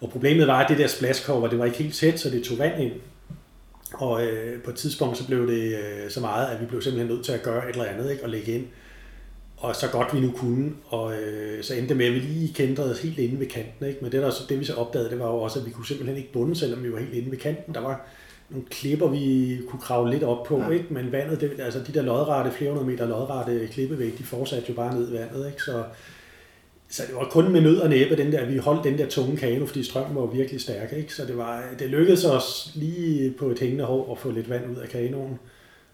Og 0.00 0.10
problemet 0.10 0.46
var, 0.46 0.64
at 0.64 0.68
det 0.68 0.78
der 0.78 0.86
splashcover, 0.86 1.48
det 1.48 1.58
var 1.58 1.64
ikke 1.64 1.78
helt 1.78 1.94
tæt, 1.94 2.20
så 2.20 2.30
det 2.30 2.44
tog 2.44 2.58
vand 2.58 2.82
ind. 2.82 2.92
Og 3.92 4.26
øh, 4.26 4.62
på 4.62 4.70
et 4.70 4.76
tidspunkt, 4.76 5.18
så 5.18 5.26
blev 5.26 5.48
det 5.48 5.78
øh, 5.78 6.10
så 6.10 6.20
meget, 6.20 6.46
at 6.46 6.60
vi 6.60 6.66
blev 6.66 6.82
simpelthen 6.82 7.14
nødt 7.14 7.24
til 7.24 7.32
at 7.32 7.42
gøre 7.42 7.68
et 7.68 7.72
eller 7.72 7.84
andet, 7.84 8.10
ikke? 8.10 8.22
og 8.22 8.28
lægge 8.28 8.52
ind 8.52 8.66
og 9.64 9.76
så 9.76 9.88
godt 9.88 10.14
vi 10.14 10.20
nu 10.20 10.30
kunne, 10.30 10.72
og 10.86 11.14
øh, 11.14 11.62
så 11.62 11.74
endte 11.74 11.88
det 11.88 11.96
med, 11.96 12.06
at 12.06 12.12
vi 12.12 12.18
lige 12.18 12.54
kendte 12.54 12.80
os 12.80 13.00
helt 13.00 13.18
inde 13.18 13.40
ved 13.40 13.46
kanten. 13.46 13.86
Ikke? 13.86 13.98
Men 14.02 14.12
det, 14.12 14.22
der, 14.22 14.30
det 14.48 14.60
vi 14.60 14.64
så 14.64 14.74
opdagede, 14.74 15.10
det 15.10 15.18
var 15.18 15.26
jo 15.26 15.36
også, 15.36 15.58
at 15.60 15.66
vi 15.66 15.70
kunne 15.70 15.86
simpelthen 15.86 16.16
ikke 16.16 16.32
bunde, 16.32 16.56
selvom 16.56 16.82
vi 16.82 16.92
var 16.92 16.98
helt 16.98 17.14
inde 17.14 17.30
ved 17.30 17.38
kanten. 17.38 17.74
Der 17.74 17.80
var 17.80 18.06
nogle 18.50 18.66
klipper, 18.70 19.08
vi 19.08 19.58
kunne 19.68 19.80
kravle 19.80 20.12
lidt 20.12 20.22
op 20.22 20.44
på, 20.44 20.58
ja. 20.58 20.70
ikke? 20.70 20.86
men 20.90 21.12
vandet, 21.12 21.40
det, 21.40 21.52
altså 21.60 21.80
de 21.86 21.92
der 21.92 22.02
lodrette, 22.02 22.50
flere 22.50 22.70
hundrede 22.70 22.90
meter 22.90 23.06
lodrette 23.06 23.68
klippevæg, 23.72 24.18
de 24.18 24.24
fortsatte 24.24 24.66
jo 24.68 24.74
bare 24.74 24.94
ned 24.94 25.10
i 25.10 25.12
vandet. 25.12 25.46
Ikke? 25.46 25.62
Så, 25.62 25.84
så 26.88 27.02
det 27.06 27.14
var 27.14 27.28
kun 27.30 27.52
med 27.52 27.60
nød 27.60 27.78
og 27.78 27.88
næppe, 27.88 28.16
den 28.16 28.32
der, 28.32 28.46
vi 28.46 28.56
holdt 28.56 28.84
den 28.84 28.98
der 28.98 29.08
tunge 29.08 29.36
kano, 29.36 29.66
fordi 29.66 29.82
strømmen 29.82 30.16
var 30.16 30.26
virkelig 30.26 30.60
stærk. 30.60 30.92
Ikke? 30.92 31.14
Så 31.14 31.26
det, 31.26 31.36
var, 31.36 31.64
det 31.78 31.90
lykkedes 31.90 32.24
os 32.24 32.70
lige 32.74 33.30
på 33.30 33.46
et 33.46 33.58
hængende 33.58 33.84
hår 33.84 34.12
at 34.12 34.18
få 34.18 34.30
lidt 34.30 34.50
vand 34.50 34.70
ud 34.70 34.76
af 34.76 34.88
kanonen. 34.88 35.38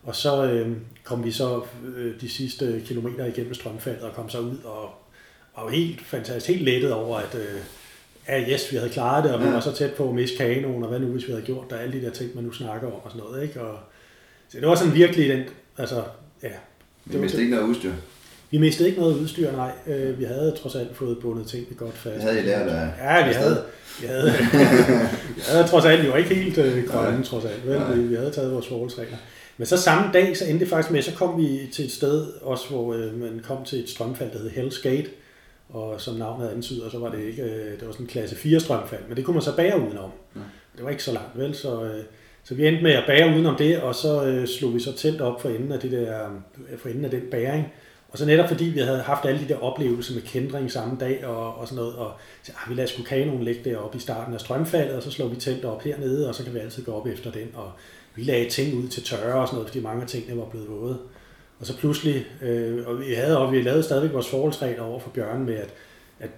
Og 0.03 0.17
så 0.17 0.45
øh, 0.45 0.77
kom 1.05 1.25
vi 1.25 1.33
så 1.33 1.63
øh, 1.97 2.21
de 2.21 2.29
sidste 2.29 2.83
kilometer 2.87 3.27
igennem 3.27 3.55
strømfaldet 3.55 4.03
og 4.03 4.15
kom 4.15 4.29
så 4.29 4.41
ud 4.41 4.57
og 4.65 4.91
var 5.65 5.71
helt 5.71 6.01
fantastisk, 6.01 6.49
helt 6.49 6.63
lettet 6.63 6.93
over, 6.93 7.17
at 7.17 7.35
øh, 7.35 7.61
ja, 8.31 8.53
yes, 8.53 8.73
vi 8.73 8.77
havde 8.77 8.91
klaret 8.91 9.25
det, 9.25 9.35
og 9.35 9.41
vi 9.41 9.47
var 9.47 9.61
så 9.61 9.73
tæt 9.73 9.93
på 9.93 10.09
at 10.09 10.15
miste 10.15 10.37
kanonen, 10.37 10.83
og 10.83 10.89
hvad 10.89 11.01
nu 11.01 11.07
hvis 11.07 11.27
vi 11.27 11.33
havde 11.33 11.45
gjort 11.45 11.71
der, 11.71 11.77
alle 11.77 12.01
de 12.01 12.07
der 12.07 12.11
ting, 12.11 12.31
man 12.35 12.45
nu 12.45 12.53
snakker 12.53 12.87
om 12.87 12.93
og 12.93 13.11
sådan 13.11 13.27
noget. 13.27 13.43
Ikke? 13.43 13.61
Og, 13.61 13.79
så 14.49 14.59
det 14.61 14.69
var 14.69 14.75
sådan 14.75 14.95
virkelig 14.95 15.29
den, 15.29 15.43
altså, 15.79 16.03
ja. 16.43 16.49
Vi 17.05 17.19
mistede 17.19 17.43
ikke 17.43 17.55
noget 17.55 17.69
udstyr? 17.69 17.93
Vi 18.51 18.59
mistede 18.59 18.89
ikke 18.89 19.01
noget 19.01 19.19
udstyr, 19.19 19.53
nej. 19.53 19.71
Øh, 19.87 20.19
vi 20.19 20.25
havde 20.25 20.55
trods 20.63 20.75
alt 20.75 20.97
fået 20.97 21.19
bundet 21.19 21.47
tingene 21.47 21.77
godt 21.77 21.95
fast. 21.95 22.15
Det 22.15 22.23
havde 22.23 22.39
I 22.39 22.43
lært 22.43 22.69
af? 22.69 22.89
Ja, 22.99 23.29
vi 23.29 23.35
havde, 23.35 23.65
vi 24.01 24.07
havde, 24.07 24.33
vi 25.37 25.43
havde 25.49 25.67
trods 25.69 25.85
alt, 25.85 26.03
vi 26.03 26.09
var 26.09 26.17
ikke 26.17 26.35
helt 26.35 26.59
øh, 26.59 26.89
grønne, 26.89 27.25
trods 27.25 27.45
alt. 27.45 27.67
Vel? 27.67 27.99
Vi, 27.99 28.03
vi 28.03 28.15
havde 28.15 28.31
taget 28.31 28.53
vores 28.53 28.69
forholdsregler. 28.69 29.17
Men 29.57 29.67
så 29.67 29.77
samme 29.77 30.11
dag, 30.13 30.37
så 30.37 30.45
endte 30.45 30.65
det 30.65 30.71
faktisk 30.71 30.93
med, 30.93 31.03
så 31.03 31.15
kom 31.15 31.43
vi 31.43 31.69
til 31.73 31.85
et 31.85 31.93
sted, 31.93 32.27
også 32.43 32.69
hvor 32.69 32.95
øh, 32.95 33.21
man 33.21 33.41
kom 33.45 33.65
til 33.65 33.81
et 33.81 33.89
strømfald, 33.89 34.31
der 34.33 34.39
hed 34.39 34.51
Hell's 34.51 34.83
Gate, 34.89 35.11
og 35.73 36.01
som 36.01 36.15
navnet 36.15 36.49
antyder, 36.49 36.91
så 36.91 36.99
var 36.99 37.11
det 37.11 37.21
ikke, 37.25 37.43
øh, 37.43 37.81
det 37.81 37.87
var 37.87 37.93
sådan 37.93 38.07
en 38.07 38.11
klasse 38.11 38.37
4 38.37 38.61
strømfald, 38.61 39.03
men 39.09 39.17
det 39.17 39.25
kunne 39.25 39.35
man 39.35 39.43
så 39.43 39.57
bære 39.57 39.81
udenom. 39.81 40.11
Ja. 40.37 40.41
Det 40.77 40.85
var 40.85 40.91
ikke 40.91 41.03
så 41.05 41.13
langt, 41.13 41.39
vel? 41.39 41.55
Så, 41.55 41.85
øh, 41.85 42.05
så 42.45 42.55
vi 42.55 42.67
endte 42.67 42.83
med 42.83 42.93
at 42.93 43.05
bære 43.07 43.35
udenom 43.35 43.57
det, 43.57 43.81
og 43.81 43.95
så 43.95 44.25
øh, 44.25 44.49
slog 44.49 44.75
vi 44.75 44.81
så 44.81 44.97
telt 44.97 45.21
op 45.21 45.43
for 45.43 45.49
enden 45.49 45.73
af, 45.73 45.81
det 45.81 45.93
der, 45.93 46.29
for 46.79 46.89
enden 46.89 47.05
af 47.05 47.11
den 47.11 47.23
bæring. 47.31 47.73
Og 48.09 48.19
så 48.19 48.27
netop 48.27 48.49
fordi 48.49 48.65
vi 48.65 48.81
havde 48.81 49.01
haft 49.01 49.25
alle 49.25 49.41
de 49.41 49.49
der 49.49 49.59
oplevelser 49.63 50.15
med 50.15 50.23
kendring 50.23 50.71
samme 50.71 50.97
dag 51.01 51.27
og, 51.27 51.55
og 51.55 51.69
sådan 51.69 51.77
noget, 51.77 51.97
og 51.97 52.13
så, 52.43 52.53
ah, 52.63 52.71
vi 52.71 52.75
lader 52.75 52.89
sgu 52.89 53.03
kanonen 53.03 53.43
ligge 53.43 53.71
deroppe 53.71 53.97
i 53.97 54.01
starten 54.01 54.35
af 54.35 54.41
strømfaldet, 54.41 54.97
og 54.97 55.03
så 55.03 55.11
slår 55.11 55.29
vi 55.29 55.37
telt 55.37 55.65
op 55.65 55.83
hernede, 55.83 56.29
og 56.29 56.35
så 56.35 56.45
kan 56.45 56.55
vi 56.55 56.59
altid 56.59 56.85
gå 56.85 56.93
op 56.93 57.07
efter 57.07 57.31
den. 57.31 57.49
Og 57.55 57.73
vi 58.15 58.23
lagde 58.23 58.49
ting 58.49 58.79
ud 58.79 58.89
til 58.89 59.03
tørre 59.03 59.41
og 59.41 59.49
sådan 59.49 59.57
noget, 59.57 59.69
fordi 59.69 59.83
mange 59.83 60.03
af 60.03 60.09
tingene 60.09 60.41
var 60.41 60.45
blevet 60.45 60.69
våde. 60.69 60.99
Og 61.61 61.67
så 61.67 61.77
pludselig, 61.77 62.27
øh, 62.43 62.87
og 62.87 63.01
vi 63.01 63.15
havde 63.15 63.39
og 63.39 63.53
vi 63.53 63.63
lavede 63.63 63.83
stadigvæk 63.83 64.13
vores 64.13 64.29
forholdsregler 64.29 64.83
over 64.83 65.01
for 65.01 65.11
Bjørn 65.11 65.45
med, 65.45 65.55
at, 65.55 65.75
at 66.21 66.31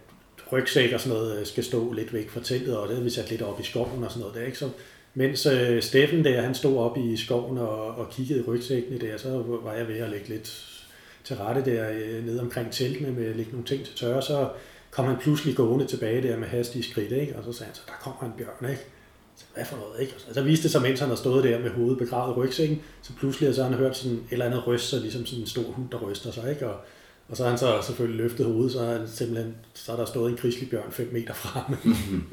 rygsæk 0.53 0.93
og 0.93 1.01
sådan 1.01 1.19
noget 1.19 1.41
øh, 1.41 1.47
skal 1.47 1.65
stå 1.65 1.93
lidt 1.93 2.13
væk 2.13 2.31
fra 2.31 2.41
teltet, 2.41 2.77
og 2.77 2.89
det 2.89 2.95
havde 2.97 3.05
vi 3.05 3.11
sat 3.11 3.31
lidt 3.31 3.43
op 3.43 3.61
i 3.61 3.63
skoven 3.63 4.05
og 4.05 4.11
sådan 4.11 4.21
noget 4.21 4.35
der, 4.35 4.47
ikke? 4.47 4.59
Så, 4.59 4.69
mens 5.15 5.47
øh, 5.47 5.83
Steffen 5.83 6.25
der, 6.25 6.41
han 6.41 6.55
stod 6.55 6.79
op 6.79 6.99
i 6.99 7.17
skoven 7.17 7.59
og, 7.59 7.87
og 7.87 8.11
kiggede 8.11 8.41
i 8.41 8.43
rygsækkene 8.43 8.99
der, 9.01 9.17
så 9.17 9.43
var 9.65 9.73
jeg 9.73 9.89
ved 9.89 9.99
at 9.99 10.11
lægge 10.11 10.29
lidt 10.29 10.69
til 11.25 11.37
rette 11.37 11.65
der 11.65 11.91
øh, 11.91 12.27
nede 12.27 12.41
omkring 12.41 12.73
teltene 12.73 13.13
med 13.13 13.27
at 13.27 13.37
lægge 13.37 13.51
nogle 13.51 13.67
ting 13.67 13.85
til 13.85 13.95
tørre, 13.95 14.23
så 14.23 14.49
kom 14.91 15.05
han 15.05 15.17
pludselig 15.17 15.57
gående 15.57 15.87
tilbage 15.87 16.23
der 16.23 16.37
med 16.37 16.49
hastige 16.49 16.83
skridt, 16.83 17.13
ikke? 17.13 17.37
og 17.37 17.45
så 17.45 17.53
sagde 17.53 17.69
han, 17.69 17.75
så 17.75 17.83
der 17.87 17.93
kommer 18.01 18.33
en 18.33 18.39
bjørn, 18.39 18.71
ikke? 18.71 18.87
Hvad 19.55 19.65
for 19.65 19.77
noget, 19.77 20.01
ikke? 20.01 20.15
Og 20.29 20.35
så 20.35 20.43
viste 20.43 20.63
det 20.63 20.71
sig, 20.71 20.83
mens 20.83 21.01
han 21.01 21.09
har 21.09 21.17
stået 21.17 21.45
der 21.45 21.59
med 21.59 21.71
hovedet 21.71 21.99
begravet 21.99 22.37
i 22.37 22.39
rygsækken, 22.39 22.83
så 23.03 23.13
pludselig 23.19 23.55
så 23.55 23.65
han 23.65 23.75
hørt 23.75 23.97
sådan 23.97 24.17
et 24.17 24.23
eller 24.31 24.47
andet 24.47 24.67
ryst, 24.67 24.89
så 24.89 24.99
ligesom 24.99 25.27
sådan 25.27 25.41
en 25.41 25.47
stor 25.47 25.63
hund, 25.63 25.89
der 25.93 25.99
ryster 25.99 26.31
sig, 26.31 26.51
ikke? 26.51 26.69
Og, 26.69 26.77
og 27.29 27.37
så 27.37 27.43
har 27.43 27.51
han 27.51 27.59
så 27.59 27.83
selvfølgelig 27.83 28.23
løftet 28.23 28.47
hovedet, 28.47 28.73
så 28.73 28.85
har 28.85 28.93
han 28.93 29.09
simpelthen, 29.09 29.55
så 29.75 29.93
er 29.93 29.97
der 29.97 30.05
stået 30.05 30.31
en 30.31 30.37
krigslig 30.37 30.69
5 30.91 31.09
meter 31.13 31.35
frem. 31.35 31.77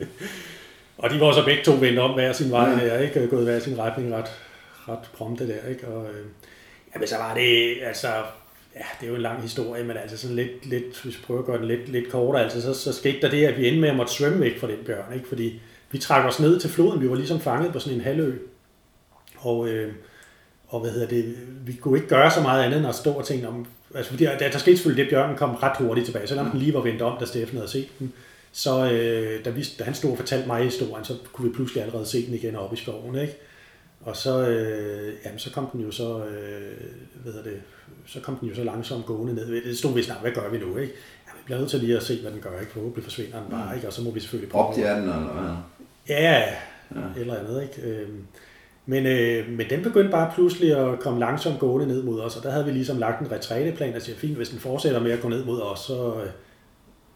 og 0.98 1.10
de 1.10 1.20
var 1.20 1.34
så 1.34 1.46
begge 1.46 1.63
to 1.63 1.72
vendt 1.79 2.00
om 2.00 2.13
hver 2.13 2.34
sin 2.34 2.51
vej, 2.51 2.70
der, 2.70 3.00
ikke? 3.00 3.27
Gået 3.27 3.44
hver 3.44 3.60
sin 3.60 3.79
retning 3.79 4.13
ret, 4.13 4.29
ret 4.88 5.10
prompte 5.13 5.48
der, 5.48 5.70
ikke? 5.70 5.88
Og, 5.88 6.06
øh, 6.06 6.25
jamen, 6.96 7.08
så 7.08 7.15
var 7.15 7.34
det, 7.34 7.77
altså, 7.84 8.08
ja, 8.75 8.86
det 9.00 9.06
er 9.06 9.10
jo 9.10 9.15
en 9.15 9.22
lang 9.22 9.41
historie, 9.41 9.84
men 9.84 9.98
altså 9.98 10.18
sådan 10.18 10.36
lidt, 10.36 10.65
lidt 10.65 11.01
hvis 11.03 11.18
vi 11.18 11.24
prøver 11.25 11.39
at 11.39 11.46
gøre 11.46 11.58
den 11.58 11.68
lidt, 11.68 11.89
lidt 11.89 12.10
kortere, 12.10 12.44
altså 12.44 12.62
så, 12.62 12.74
så 12.74 12.94
skete 12.94 13.22
der 13.22 13.29
det, 13.29 13.46
at 13.46 13.58
vi 13.58 13.68
endte 13.68 13.82
med 13.82 13.89
at 13.89 13.96
måtte 13.96 14.13
svømme 14.13 14.39
væk 14.39 14.60
fra 14.60 14.68
den 14.68 14.77
bjørn, 14.86 15.13
ikke? 15.13 15.27
Fordi 15.27 15.62
vi 15.91 15.98
trak 15.98 16.25
os 16.25 16.39
ned 16.39 16.60
til 16.60 16.69
floden, 16.69 17.01
vi 17.01 17.10
var 17.10 17.15
ligesom 17.15 17.39
fanget 17.39 17.74
på 17.74 17.79
sådan 17.79 17.98
en 17.98 18.03
halvø, 18.03 18.38
og, 19.38 19.67
øh, 19.67 19.93
og 20.67 20.79
hvad 20.79 20.91
hedder 20.91 21.08
det, 21.08 21.36
vi 21.65 21.74
kunne 21.74 21.98
ikke 21.98 22.10
gøre 22.10 22.31
så 22.31 22.41
meget 22.41 22.63
andet 22.63 22.77
end 22.77 22.88
at 22.88 22.96
stå 22.96 23.12
og 23.12 23.25
tænke 23.25 23.48
om, 23.48 23.65
altså 23.96 24.12
fordi 24.12 24.24
der, 24.24 24.38
der 24.38 24.58
skete 24.58 24.77
selvfølgelig 24.77 25.05
det, 25.05 25.12
bjørnen 25.12 25.38
kom 25.38 25.55
ret 25.55 25.77
hurtigt 25.77 26.05
tilbage, 26.05 26.27
selvom 26.27 26.50
den 26.50 26.60
lige 26.60 26.74
var 26.74 26.81
vendt 26.81 27.01
om, 27.01 27.17
da 27.19 27.25
Steffen 27.25 27.58
havde 27.58 27.72
set 27.72 28.00
den, 28.00 28.13
så 28.51 28.91
øh, 28.91 29.46
da, 29.46 29.50
vi, 29.50 29.67
da 29.79 29.84
han 29.84 29.93
stod 29.93 30.12
og 30.12 30.17
fortalte 30.17 30.48
mig 30.48 30.63
historien, 30.63 31.05
så 31.05 31.13
kunne 31.34 31.50
vi 31.50 31.55
pludselig 31.55 31.84
allerede 31.84 32.05
se 32.05 32.25
den 32.25 32.34
igen 32.34 32.55
oppe 32.55 32.75
i 32.75 32.79
skoven, 32.79 33.15
ikke? 33.15 33.38
Og 34.01 34.15
så, 34.15 34.48
øh, 34.48 35.13
jamen, 35.25 35.39
så 35.39 35.51
kom 35.51 35.67
den 35.74 35.81
jo 35.81 35.91
så, 35.91 36.25
øh, 36.25 36.77
hvad 37.24 37.34
hedder 37.34 37.50
det, 37.50 37.62
så 38.05 38.19
kom 38.19 38.36
den 38.36 38.50
jo 38.50 38.55
så 38.55 38.63
langsomt 38.63 39.05
gående 39.05 39.34
ned. 39.34 39.63
Det 39.63 39.77
stod 39.77 39.93
vi 39.93 40.03
snart, 40.03 40.22
hvad 40.22 40.31
gør 40.31 40.50
vi 40.50 40.58
nu, 40.58 40.77
ikke? 40.77 40.93
Ja, 41.27 41.31
vi 41.38 41.43
bliver 41.46 41.60
nødt 41.60 41.69
til 41.69 41.79
lige 41.79 41.98
at 41.98 42.03
se, 42.03 42.22
hvad 42.22 42.31
den 42.31 42.39
gør, 42.39 42.60
ikke? 42.60 42.72
Forhåbentlig 42.72 43.03
forsvinder 43.03 43.39
den 43.41 43.50
bare, 43.50 43.69
mm. 43.69 43.75
ikke? 43.75 43.88
Og 43.88 43.93
så 43.93 44.01
må 44.01 44.12
vi 44.12 44.19
selvfølgelig 44.19 44.51
prøve. 44.51 44.65
Opdager 44.65 44.96
den, 44.96 45.03
eller 45.03 45.63
Ja, 46.10 46.22
ja, 46.32 46.46
eller 47.18 47.39
andet, 47.39 47.62
ikke? 47.62 47.89
Øhm, 47.89 48.28
men, 48.86 49.06
øh, 49.06 49.50
men 49.50 49.70
den 49.70 49.84
begyndte 49.84 50.12
bare 50.12 50.32
pludselig 50.36 50.78
at 50.78 51.00
komme 51.00 51.20
langsomt 51.20 51.60
gående 51.60 51.88
ned 51.88 52.04
mod 52.04 52.22
os, 52.22 52.38
og 52.38 52.44
der 52.44 52.51
havde 52.51 52.66
vi 52.66 52.72
ligesom 52.72 52.98
lagt 52.98 53.22
en 53.22 53.32
retræteplan, 53.32 53.94
der 53.94 54.00
siger, 54.00 54.16
fint, 54.16 54.36
hvis 54.36 54.50
den 54.50 54.60
fortsætter 54.60 55.00
med 55.00 55.12
at 55.12 55.22
gå 55.22 55.30
ned 55.30 55.46
mod 55.46 55.62
os, 55.62 55.80
så, 55.80 56.22
øh, 56.24 56.30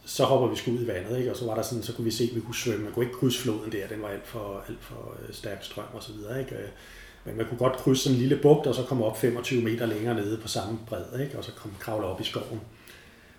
så 0.05 0.23
hopper 0.23 0.47
vi 0.47 0.55
sgu 0.55 0.71
ud 0.71 0.83
i 0.83 0.87
vandet, 0.87 1.17
ikke? 1.17 1.31
og 1.31 1.37
så 1.37 1.45
var 1.45 1.55
der 1.55 1.61
sådan, 1.61 1.83
så 1.83 1.93
kunne 1.93 2.05
vi 2.05 2.11
se, 2.11 2.23
at 2.23 2.35
vi 2.35 2.41
kunne 2.41 2.55
svømme. 2.55 2.83
Man 2.83 2.93
kunne 2.93 3.05
ikke 3.05 3.17
krydse 3.17 3.39
floden 3.39 3.71
der, 3.71 3.87
den 3.87 4.01
var 4.01 4.07
alt 4.07 4.27
for, 4.27 4.63
alt 4.69 4.77
for 4.81 5.15
øh, 5.21 5.33
stærk 5.33 5.63
strøm 5.63 5.85
og 5.93 6.03
så 6.03 6.13
videre, 6.13 6.39
ikke? 6.39 6.55
Øh, 6.55 6.67
men 7.25 7.37
man 7.37 7.45
kunne 7.45 7.57
godt 7.57 7.73
krydse 7.73 8.03
sådan 8.03 8.15
en 8.15 8.21
lille 8.21 8.39
bugt, 8.41 8.67
og 8.67 8.75
så 8.75 8.83
komme 8.83 9.05
op 9.05 9.17
25 9.17 9.61
meter 9.61 9.85
længere 9.85 10.15
nede 10.15 10.37
på 10.37 10.47
samme 10.47 10.79
bred, 10.87 11.19
ikke? 11.19 11.37
og 11.37 11.43
så 11.43 11.51
komme 11.51 11.75
kravle 11.79 12.05
op 12.05 12.21
i 12.21 12.23
skoven. 12.23 12.61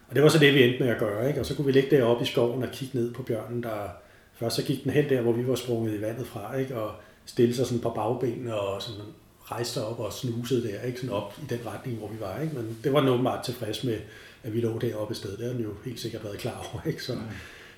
Og 0.09 0.15
det 0.15 0.23
var 0.23 0.29
så 0.29 0.39
det, 0.39 0.55
vi 0.55 0.63
endte 0.63 0.85
med 0.85 0.93
at 0.93 0.99
gøre, 0.99 1.29
ikke? 1.29 1.41
og 1.41 1.47
så 1.47 1.57
kunne 1.57 1.67
vi 1.67 1.73
ligge 1.73 1.97
deroppe 1.97 2.23
i 2.23 2.27
skoven 2.27 2.63
og 2.63 2.69
kigge 2.73 2.99
ned 2.99 3.15
på 3.15 3.23
bjørnen, 3.23 3.63
der 3.63 3.89
først 4.37 4.57
så 4.57 4.65
gik 4.65 4.85
den 4.85 4.93
hen 4.93 5.09
der, 5.09 5.21
hvor 5.21 5.33
vi 5.33 5.49
var 5.49 5.55
sprunget 5.55 5.99
i 5.99 6.01
vandet 6.01 6.27
fra, 6.27 6.57
ikke? 6.57 6.77
og 6.77 6.91
stille 7.27 7.55
sig 7.55 7.67
sådan 7.67 7.81
på 7.81 7.91
bagbenene 7.91 8.55
og 8.55 8.83
sådan 8.83 9.01
rejste 9.43 9.85
op 9.85 10.01
og 10.01 10.13
snusede 10.13 10.69
der, 10.69 10.83
ikke? 10.83 11.01
Sådan 11.01 11.15
op 11.15 11.39
i 11.43 11.47
den 11.49 11.59
retning, 11.67 11.99
hvor 11.99 12.09
vi 12.09 12.21
var. 12.21 12.41
Ikke? 12.41 12.55
Men 12.55 12.79
det 12.85 12.93
var 12.93 13.01
den 13.01 13.09
åbenbart 13.09 13.45
tilfreds 13.45 13.85
med, 13.85 13.99
at 14.43 14.55
vi 14.55 14.61
lå 14.61 14.79
deroppe 14.79 15.13
i 15.13 15.15
stedet. 15.15 15.39
Det 15.39 15.47
har 15.47 15.53
den 15.53 15.63
jo 15.63 15.71
helt 15.85 16.01
sikkert 16.01 16.25
været 16.25 16.39
klar 16.39 16.71
over. 16.73 16.87
Ikke? 16.87 17.03
Så, 17.03 17.15
mm. 17.15 17.21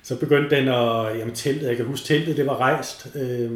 så 0.03 0.19
begyndte 0.19 0.55
den 0.55 0.67
at, 0.67 1.19
jamen 1.19 1.35
teltet, 1.35 1.67
jeg 1.67 1.77
kan 1.77 1.85
huske 1.85 2.07
teltet, 2.07 2.37
det 2.37 2.45
var 2.45 2.57
rejst, 2.57 3.15
øh, 3.15 3.51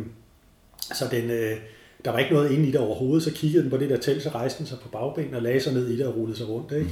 så 0.94 1.06
den, 1.12 1.32
øh, 1.32 1.58
der 2.06 2.12
var 2.12 2.20
ikke 2.20 2.34
noget 2.34 2.52
inde 2.52 2.68
i 2.68 2.72
det 2.72 2.80
overhovedet, 2.80 3.24
så 3.24 3.32
kiggede 3.32 3.64
den 3.64 3.72
på 3.72 3.78
det 3.78 3.90
der 3.90 3.98
telt, 3.98 4.24
så 4.24 4.30
rejste 4.30 4.60
den 4.60 4.68
sig 4.68 4.78
på 4.80 4.90
bagbenene 4.90 5.38
og 5.38 5.44
lagde 5.44 5.60
sig 5.60 5.74
ned 5.74 5.88
i 5.88 5.98
det 5.98 6.06
og 6.06 6.16
rullede 6.16 6.38
sig 6.38 6.50
rundt. 6.50 6.72
Ikke? 6.72 6.84
Mm. 6.84 6.92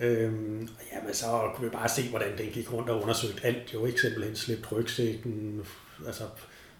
Øhm, 0.00 0.68
jamen, 0.92 1.14
så 1.14 1.50
kunne 1.54 1.70
vi 1.70 1.76
bare 1.76 1.88
se, 1.88 2.08
hvordan 2.08 2.38
den 2.38 2.46
gik 2.52 2.72
rundt 2.72 2.90
og 2.90 3.02
undersøgte 3.02 3.46
alt. 3.46 3.74
Jo 3.74 3.86
ikke 3.86 4.00
simpelthen 4.00 4.36
slæbt 4.36 4.72
rygsækken. 4.72 5.60
Altså, 6.06 6.22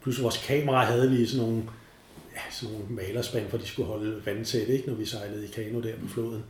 plus 0.02 0.22
vores 0.22 0.44
kamera 0.46 0.84
havde 0.84 1.10
vi 1.10 1.26
sådan 1.26 1.46
nogle, 1.46 1.62
ja, 2.34 2.40
sådan 2.50 2.74
nogle 2.74 2.94
malerspand, 2.94 3.48
for 3.48 3.58
de 3.58 3.66
skulle 3.66 3.86
holde 3.86 4.26
vandtæt, 4.26 4.68
ikke, 4.68 4.88
når 4.88 4.94
vi 4.94 5.04
sejlede 5.04 5.44
i 5.44 5.50
kano 5.50 5.80
der 5.80 5.96
på 6.02 6.08
floden. 6.08 6.44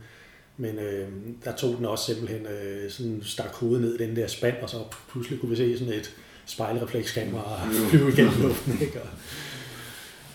Men 0.57 0.79
øh, 0.79 1.07
der 1.43 1.55
tog 1.55 1.77
den 1.77 1.85
også 1.85 2.05
simpelthen 2.05 2.45
øh, 2.45 2.91
sådan 2.91 3.21
stak 3.23 3.53
hovedet 3.53 3.81
ned 3.81 3.99
i 3.99 4.07
den 4.07 4.15
der 4.15 4.27
spand, 4.27 4.55
og 4.61 4.69
så 4.69 4.77
pludselig 5.11 5.39
kunne 5.39 5.49
vi 5.49 5.55
se 5.55 5.77
sådan 5.77 5.93
et 5.93 6.15
spejlreflekskamera 6.45 7.69
flyve 7.89 8.09
igennem 8.09 8.41
luften. 8.41 8.77
Ikke? 8.81 9.01
Og 9.01 9.07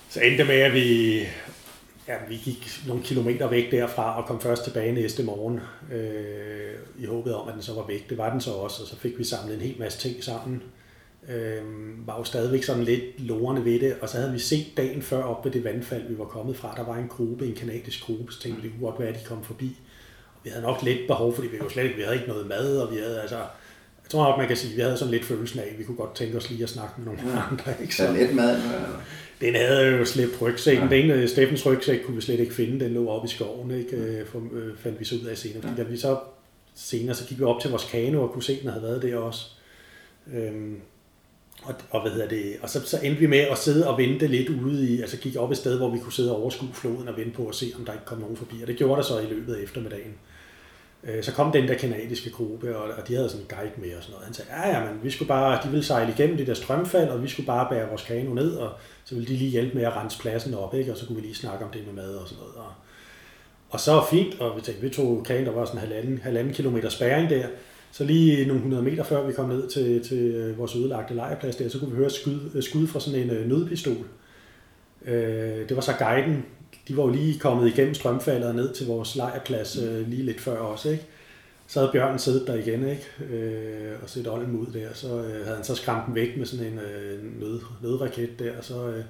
så 0.08 0.20
endte 0.20 0.38
det 0.38 0.46
med, 0.46 0.56
at 0.56 0.72
vi, 0.72 1.20
ja, 2.08 2.14
vi 2.28 2.36
gik 2.36 2.80
nogle 2.86 3.02
kilometer 3.02 3.48
væk 3.48 3.70
derfra 3.70 4.22
og 4.22 4.28
kom 4.28 4.40
først 4.40 4.64
tilbage 4.64 4.92
næste 4.92 5.22
morgen 5.22 5.60
øh, 5.92 6.74
i 6.98 7.06
håbet 7.06 7.34
om, 7.34 7.48
at 7.48 7.54
den 7.54 7.62
så 7.62 7.74
var 7.74 7.86
væk. 7.86 8.10
Det 8.10 8.18
var 8.18 8.30
den 8.30 8.40
så 8.40 8.50
også, 8.50 8.82
og 8.82 8.88
så 8.88 8.96
fik 8.96 9.18
vi 9.18 9.24
samlet 9.24 9.54
en 9.54 9.60
hel 9.60 9.76
masse 9.78 9.98
ting 9.98 10.24
sammen. 10.24 10.62
Øh, 11.28 11.62
var 12.06 12.18
jo 12.18 12.24
stadigvæk 12.24 12.62
sådan 12.62 12.84
lidt 12.84 13.20
lorende 13.20 13.64
ved 13.64 13.80
det, 13.80 13.96
og 14.00 14.08
så 14.08 14.16
havde 14.16 14.32
vi 14.32 14.38
set 14.38 14.66
dagen 14.76 15.02
før 15.02 15.22
op 15.22 15.44
ved 15.44 15.52
det 15.52 15.64
vandfald, 15.64 16.08
vi 16.08 16.18
var 16.18 16.24
kommet 16.24 16.56
fra. 16.56 16.74
Der 16.76 16.84
var 16.84 16.96
en 16.96 17.08
gruppe, 17.08 17.46
en 17.46 17.54
kanadisk 17.54 18.04
gruppe, 18.04 18.32
så 18.32 18.40
tænkte 18.40 18.62
vi, 18.62 18.68
det 18.68 18.76
kunne 18.76 18.90
godt 18.90 19.00
være, 19.00 19.08
at 19.08 19.20
de 19.20 19.24
kom 19.24 19.44
forbi. 19.44 19.78
Og 20.34 20.40
vi 20.44 20.50
havde 20.50 20.62
nok 20.62 20.82
lidt 20.82 21.06
behov, 21.06 21.34
fordi 21.34 21.48
vi 21.48 21.56
jo 21.56 21.68
slet 21.68 21.84
ikke, 21.84 21.96
vi 21.96 22.02
havde 22.02 22.16
ikke 22.16 22.28
noget 22.28 22.46
mad, 22.46 22.78
og 22.78 22.92
vi 22.94 22.98
havde 22.98 23.20
altså, 23.20 23.36
jeg 24.04 24.10
tror 24.10 24.28
nok, 24.28 24.38
man 24.38 24.48
kan 24.48 24.56
sige, 24.56 24.70
at 24.70 24.76
vi 24.76 24.82
havde 24.82 24.96
sådan 24.96 25.10
lidt 25.10 25.24
følelsen 25.24 25.60
af, 25.60 25.68
at 25.72 25.78
vi 25.78 25.84
kunne 25.84 25.96
godt 25.96 26.14
tænke 26.14 26.36
os 26.36 26.50
lige 26.50 26.62
at 26.62 26.68
snakke 26.68 26.94
med 26.96 27.06
nogle 27.06 27.20
ja. 27.30 27.42
andre. 27.50 27.82
Ikke? 27.82 27.96
Så, 27.96 28.12
lidt 28.12 28.34
mad? 28.34 28.60
Den 29.40 29.54
havde 29.54 29.86
jo 29.86 30.04
slæbt 30.04 30.42
rygsækken. 30.42 30.88
Ja. 30.90 30.96
Den 30.96 31.10
ene, 31.10 31.28
Steffens 31.28 31.66
rygsæk, 31.66 32.00
kunne 32.04 32.16
vi 32.16 32.22
slet 32.22 32.40
ikke 32.40 32.54
finde. 32.54 32.84
Den 32.84 32.94
lå 32.94 33.08
oppe 33.08 33.26
i 33.26 33.30
skoven, 33.30 33.70
ikke? 33.70 34.16
Ja. 34.16 34.22
For, 34.22 34.42
øh, 34.52 34.76
fandt 34.76 35.00
vi 35.00 35.04
så 35.04 35.14
ud 35.14 35.26
af 35.26 35.38
senere. 35.38 35.62
Fordi 35.62 35.74
ja. 35.76 35.82
da 35.82 35.88
vi 35.88 35.96
så 35.96 36.18
senere, 36.74 37.14
så 37.14 37.26
gik 37.26 37.38
vi 37.38 37.44
op 37.44 37.60
til 37.60 37.70
vores 37.70 37.84
kano 37.84 38.22
og 38.22 38.32
kunne 38.32 38.42
se, 38.42 38.52
at 38.52 38.58
den 38.62 38.68
havde 38.68 38.82
været 38.82 39.02
der 39.02 39.16
også. 39.16 39.46
Øhm, 40.34 40.80
og, 41.62 41.74
og, 41.90 42.02
hvad 42.02 42.12
hedder 42.12 42.28
det, 42.28 42.56
og 42.62 42.68
så, 42.68 42.80
så 42.86 42.98
endte 43.02 43.20
vi 43.20 43.26
med 43.26 43.38
at 43.38 43.58
sidde 43.58 43.88
og 43.88 43.98
vente 43.98 44.26
lidt 44.26 44.48
ude 44.48 44.88
i, 44.88 45.00
altså 45.00 45.16
gik 45.16 45.36
op 45.36 45.50
et 45.50 45.56
sted, 45.56 45.76
hvor 45.76 45.90
vi 45.90 45.98
kunne 45.98 46.12
sidde 46.12 46.30
og 46.30 46.40
overskue 46.42 46.68
floden 46.72 47.08
og 47.08 47.16
vente 47.16 47.30
på 47.30 47.46
at 47.46 47.54
se, 47.54 47.72
om 47.78 47.84
der 47.84 47.92
ikke 47.92 48.04
kom 48.04 48.18
nogen 48.18 48.36
forbi. 48.36 48.62
Og 48.62 48.68
det 48.68 48.76
gjorde 48.76 48.96
der 48.96 49.02
så 49.02 49.18
i 49.18 49.26
løbet 49.26 49.54
af 49.54 49.62
eftermiddagen. 49.62 50.14
Øh, 51.06 51.24
så 51.24 51.32
kom 51.32 51.52
den 51.52 51.68
der 51.68 51.74
kanadiske 51.74 52.30
gruppe, 52.30 52.76
og, 52.76 52.90
og 52.98 53.08
de 53.08 53.14
havde 53.14 53.28
sådan 53.28 53.44
en 53.44 53.56
guide 53.56 53.72
med 53.76 53.96
og 53.96 54.02
sådan 54.02 54.12
noget. 54.12 54.24
Han 54.24 54.34
sagde, 54.34 54.50
ja, 54.52 54.68
ja, 54.68 54.84
men 54.84 55.04
vi 55.04 55.10
skulle 55.10 55.28
bare, 55.28 55.60
de 55.64 55.68
ville 55.68 55.84
sejle 55.84 56.12
igennem 56.12 56.36
det 56.36 56.46
der 56.46 56.54
strømfald, 56.54 57.08
og 57.08 57.22
vi 57.22 57.28
skulle 57.28 57.46
bare 57.46 57.66
bære 57.70 57.88
vores 57.88 58.02
kano 58.02 58.34
ned, 58.34 58.52
og 58.54 58.72
så 59.04 59.14
ville 59.14 59.28
de 59.28 59.36
lige 59.36 59.50
hjælpe 59.50 59.76
med 59.76 59.84
at 59.84 59.96
rense 59.96 60.18
pladsen 60.18 60.54
op, 60.54 60.74
ikke? 60.74 60.92
og 60.92 60.98
så 60.98 61.06
kunne 61.06 61.16
vi 61.16 61.22
lige 61.22 61.34
snakke 61.34 61.64
om 61.64 61.70
det 61.70 61.86
med 61.86 61.94
mad 61.94 62.14
og 62.14 62.28
sådan 62.28 62.40
noget. 62.40 62.54
Og, 62.56 62.72
og 63.70 63.80
så 63.80 64.04
fint, 64.10 64.40
og 64.40 64.56
vi 64.56 64.60
tænkte, 64.60 64.82
vi 64.82 64.90
tog 64.90 65.24
kagen, 65.26 65.46
der 65.46 65.52
var 65.52 65.64
sådan 65.64 65.78
en 65.78 65.86
halvanden, 65.86 66.18
halvanden 66.18 66.54
kilometer 66.54 66.88
spæring 66.88 67.30
der, 67.30 67.46
så 67.92 68.04
lige 68.04 68.46
nogle 68.46 68.62
hundrede 68.62 68.82
meter 68.82 69.04
før 69.04 69.26
vi 69.26 69.32
kom 69.32 69.48
ned 69.48 69.68
til, 69.68 70.04
til 70.04 70.18
øh, 70.18 70.58
vores 70.58 70.76
ødelagte 70.76 71.14
lejrplads 71.14 71.56
der, 71.56 71.68
så 71.68 71.78
kunne 71.78 71.90
vi 71.90 71.96
høre 71.96 72.10
skud, 72.10 72.62
skud 72.62 72.86
fra 72.86 73.00
sådan 73.00 73.20
en 73.20 73.30
øh, 73.30 73.48
nødpistol. 73.48 74.06
Øh, 75.04 75.68
det 75.68 75.76
var 75.76 75.82
så 75.82 75.92
guiden. 75.98 76.44
De 76.88 76.96
var 76.96 77.02
jo 77.02 77.10
lige 77.10 77.38
kommet 77.38 77.68
igennem 77.68 77.94
strømfaldet 77.94 78.48
og 78.48 78.54
ned 78.54 78.74
til 78.74 78.86
vores 78.86 79.16
lejrplads 79.16 79.76
lige 80.06 80.22
lidt 80.22 80.40
før 80.40 80.58
os, 80.58 80.84
ikke? 80.84 81.04
Så 81.66 81.80
havde 81.80 81.92
bjørnen 81.92 82.18
siddet 82.18 82.46
der 82.46 82.54
igen, 82.54 82.88
ikke? 82.88 83.34
Øh, 83.34 83.92
og 84.02 84.10
set 84.10 84.28
olden 84.28 84.56
ud 84.56 84.66
der. 84.66 84.88
Så 84.94 85.06
øh, 85.06 85.44
havde 85.44 85.56
han 85.56 85.64
så 85.64 85.74
skræmt 85.74 86.06
den 86.06 86.14
væk 86.14 86.36
med 86.36 86.46
sådan 86.46 86.66
en 86.66 86.78
øh, 86.78 87.40
nød, 87.40 87.60
nødraket 87.82 88.38
der. 88.38 88.58
Og 88.58 88.64
så, 88.64 88.88
øh, 88.88 89.04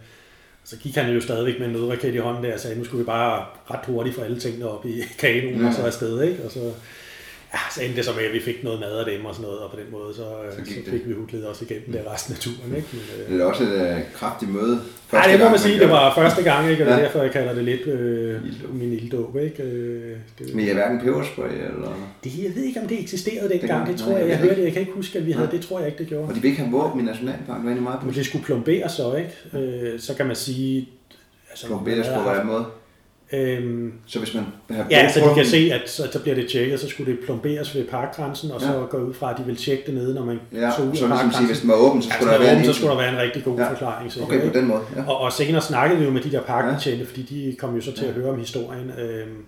så 0.64 0.76
gik 0.76 0.94
han 0.94 1.14
jo 1.14 1.20
stadigvæk 1.20 1.58
med 1.58 1.66
en 1.66 1.72
nødraket 1.72 2.14
i 2.14 2.18
hånden 2.18 2.44
der 2.44 2.54
og 2.54 2.60
sagde, 2.60 2.78
nu 2.78 2.84
skulle 2.84 2.98
vi 2.98 3.06
bare 3.06 3.46
ret 3.70 3.86
hurtigt 3.86 4.16
få 4.16 4.22
alle 4.22 4.40
tingene 4.40 4.68
op 4.68 4.86
i 4.86 5.02
kanonen 5.18 5.60
ja. 5.60 5.66
og 5.66 5.74
så 5.74 5.82
afsted, 5.82 6.22
ikke? 6.22 6.44
Og 6.44 6.50
så, 6.50 6.72
ja, 7.54 7.62
så 7.74 7.78
endte 7.82 7.96
det 7.96 8.04
så 8.04 8.12
med, 8.18 8.24
at 8.28 8.32
vi 8.32 8.40
fik 8.40 8.64
noget 8.64 8.80
mad 8.80 8.94
af 9.02 9.06
dem 9.12 9.24
og 9.24 9.34
sådan 9.34 9.46
noget, 9.48 9.60
og 9.64 9.70
på 9.70 9.76
den 9.80 9.88
måde, 9.96 10.14
så, 10.14 10.26
så, 10.50 10.60
så 10.84 10.90
fik 10.90 11.08
vi 11.08 11.12
hudlet 11.20 11.46
også 11.46 11.64
igennem 11.64 11.92
der 11.92 12.12
resten 12.12 12.34
af 12.34 12.40
turen. 12.40 12.76
Ikke? 12.76 12.88
Men, 12.92 13.02
øh, 13.18 13.32
det 13.32 13.40
er 13.40 13.44
også 13.44 13.64
et 13.64 13.96
uh, 13.96 14.12
kraftigt 14.14 14.50
møde. 14.50 14.80
Ja, 15.12 15.32
det 15.32 15.40
må 15.40 15.48
man 15.48 15.58
sige, 15.58 15.80
det 15.80 15.88
var 15.88 16.14
første 16.14 16.42
gang, 16.42 16.70
ikke? 16.70 16.82
og 16.82 16.86
det 16.86 16.94
er 16.94 17.02
derfor, 17.04 17.22
jeg 17.22 17.32
kalder 17.32 17.54
det 17.54 17.64
lidt 17.64 17.86
øh, 17.86 18.40
min 18.72 18.92
ilddåb. 18.92 19.36
Ikke? 19.36 19.62
Øh, 19.62 20.16
det, 20.38 20.54
Men 20.54 20.66
har 20.66 20.74
hverken 20.74 21.00
peberspray, 21.00 21.50
eller? 21.50 21.90
Det, 22.24 22.32
jeg 22.44 22.54
ved 22.56 22.62
ikke, 22.62 22.80
om 22.80 22.88
det 22.88 23.00
eksisterede 23.00 23.48
dengang, 23.48 23.86
det, 23.86 23.92
det 23.92 24.04
tror 24.04 24.16
jeg, 24.16 24.28
jeg 24.28 24.38
hørte, 24.38 24.62
jeg 24.62 24.72
kan 24.72 24.80
ikke 24.80 24.92
huske, 24.92 25.18
at 25.18 25.26
vi 25.26 25.32
havde, 25.32 25.48
det 25.50 25.60
tror 25.60 25.78
jeg 25.78 25.88
ikke, 25.88 25.98
det 25.98 26.06
gjorde. 26.06 26.28
Og 26.28 26.34
de 26.34 26.40
vil 26.40 26.50
ikke 26.50 26.62
have 26.62 26.72
våben 26.72 27.00
i 27.00 27.02
Nationalparken, 27.02 27.66
var 27.66 27.74
meget 27.74 28.00
på. 28.00 28.06
Men 28.06 28.14
det 28.14 28.26
skulle 28.26 28.44
plomberes 28.44 28.92
så, 28.92 29.14
ikke? 29.14 29.66
Øh, 29.66 30.00
så 30.00 30.14
kan 30.14 30.26
man 30.26 30.36
sige... 30.36 30.88
Altså, 31.50 31.66
plomberes 31.66 32.08
på 32.08 32.20
hvilken 32.20 32.46
måde? 32.46 32.64
Øhm, 33.34 33.92
så 34.06 34.18
hvis 34.18 34.34
man 34.34 34.44
har 34.70 34.86
Ja, 34.90 35.12
så 35.12 35.20
de 35.20 35.34
kan 35.34 35.46
se, 35.46 35.70
at 35.72 35.90
så, 35.90 36.08
så 36.12 36.18
bliver 36.18 36.34
det 36.34 36.48
tjekket, 36.50 36.80
så 36.80 36.88
skulle 36.88 37.12
det 37.12 37.20
plomberes 37.24 37.74
ved 37.74 37.84
parkgrænsen, 37.84 38.50
og 38.50 38.60
ja. 38.60 38.66
så 38.66 38.86
går 38.90 38.98
ud 38.98 39.14
fra, 39.14 39.30
at 39.30 39.38
de 39.38 39.42
vil 39.46 39.56
tjekke 39.56 39.82
det 39.86 39.94
nede, 39.94 40.14
når 40.14 40.24
man 40.24 40.40
ja, 40.52 40.70
så 40.70 40.82
ud 40.82 40.88
af 40.88 41.08
parkgrænsen. 41.08 41.32
Sige, 41.32 41.46
hvis 41.46 41.60
den 41.60 41.68
var 41.68 41.74
åben, 41.74 42.02
så 42.02 42.10
skulle, 42.10 42.32
ja, 42.32 42.38
der, 42.38 42.44
være 42.44 42.54
åben, 42.54 42.64
så 42.64 42.72
skulle 42.72 42.90
der 42.90 42.96
være 42.96 43.12
en 43.12 43.18
rigtig 43.18 43.44
god 43.44 43.58
ja. 43.58 43.70
forklaring. 43.70 44.12
Så, 44.12 44.22
okay, 44.22 44.48
på 44.48 44.58
den 44.58 44.66
måde. 44.66 44.80
Ja. 44.96 45.02
Og, 45.08 45.20
og 45.20 45.32
senere 45.32 45.62
snakkede 45.62 45.98
vi 45.98 46.04
jo 46.04 46.10
med 46.10 46.22
de 46.22 46.32
der 46.32 46.42
parkbetjente, 46.42 46.98
ja. 46.98 47.08
fordi 47.08 47.22
de 47.22 47.56
kom 47.58 47.74
jo 47.74 47.80
så 47.80 47.92
til 47.92 48.04
at 48.04 48.12
høre 48.12 48.30
om 48.30 48.38
historien. 48.38 48.90
Øhm, 48.98 49.44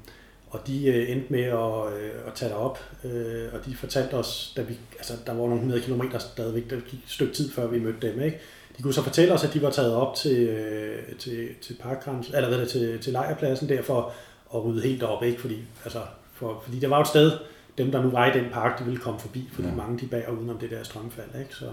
og 0.50 0.60
de 0.66 0.86
øh, 0.86 1.10
endte 1.10 1.26
med 1.32 1.42
at, 1.42 2.02
øh, 2.02 2.10
at 2.26 2.32
tage 2.34 2.48
det 2.48 2.58
op, 2.58 2.78
øh, 3.04 3.44
og 3.52 3.66
de 3.66 3.76
fortalte 3.76 4.14
os, 4.14 4.52
da 4.56 4.62
vi, 4.62 4.74
altså, 4.98 5.12
der 5.26 5.32
var 5.32 5.38
nogle 5.38 5.54
100 5.54 5.80
km 5.80 6.02
stadigvæk, 6.18 6.70
der 6.70 6.76
gik 6.76 6.98
et 6.98 7.10
stykke 7.10 7.34
tid 7.34 7.52
før 7.52 7.66
vi 7.66 7.78
mødte 7.78 8.08
dem, 8.08 8.22
ikke? 8.22 8.38
De 8.78 8.82
kunne 8.82 8.94
så 8.94 9.02
fortælle 9.02 9.34
os, 9.34 9.44
at 9.44 9.54
de 9.54 9.62
var 9.62 9.70
taget 9.70 9.94
op 9.94 10.14
til, 10.14 10.48
øh, 10.48 11.16
til, 11.18 11.48
til 11.62 11.76
parkgrænsen, 11.80 12.34
eller 12.34 12.48
hvad 12.48 12.58
det, 12.58 12.68
til, 12.68 12.98
til 12.98 13.12
lejrpladsen 13.12 13.68
der 13.68 13.82
for 13.82 14.12
at 14.54 14.64
rydde 14.64 14.82
helt 14.82 15.02
op, 15.02 15.22
ikke? 15.22 15.40
Fordi, 15.40 15.56
altså, 15.84 16.00
for, 16.32 16.60
fordi 16.64 16.78
det 16.78 16.90
var 16.90 17.00
et 17.00 17.08
sted, 17.08 17.32
dem 17.78 17.90
der 17.92 18.02
nu 18.02 18.10
var 18.10 18.34
i 18.34 18.38
den 18.38 18.46
park, 18.52 18.78
de 18.78 18.84
ville 18.84 19.00
komme 19.00 19.20
forbi, 19.20 19.48
fordi 19.52 19.68
ja. 19.68 19.74
mange 19.74 19.98
de 19.98 20.06
bag 20.06 20.32
udenom 20.32 20.58
det 20.58 20.70
der 20.70 20.82
strømfald, 20.82 21.40
ikke? 21.40 21.54
Så, 21.54 21.66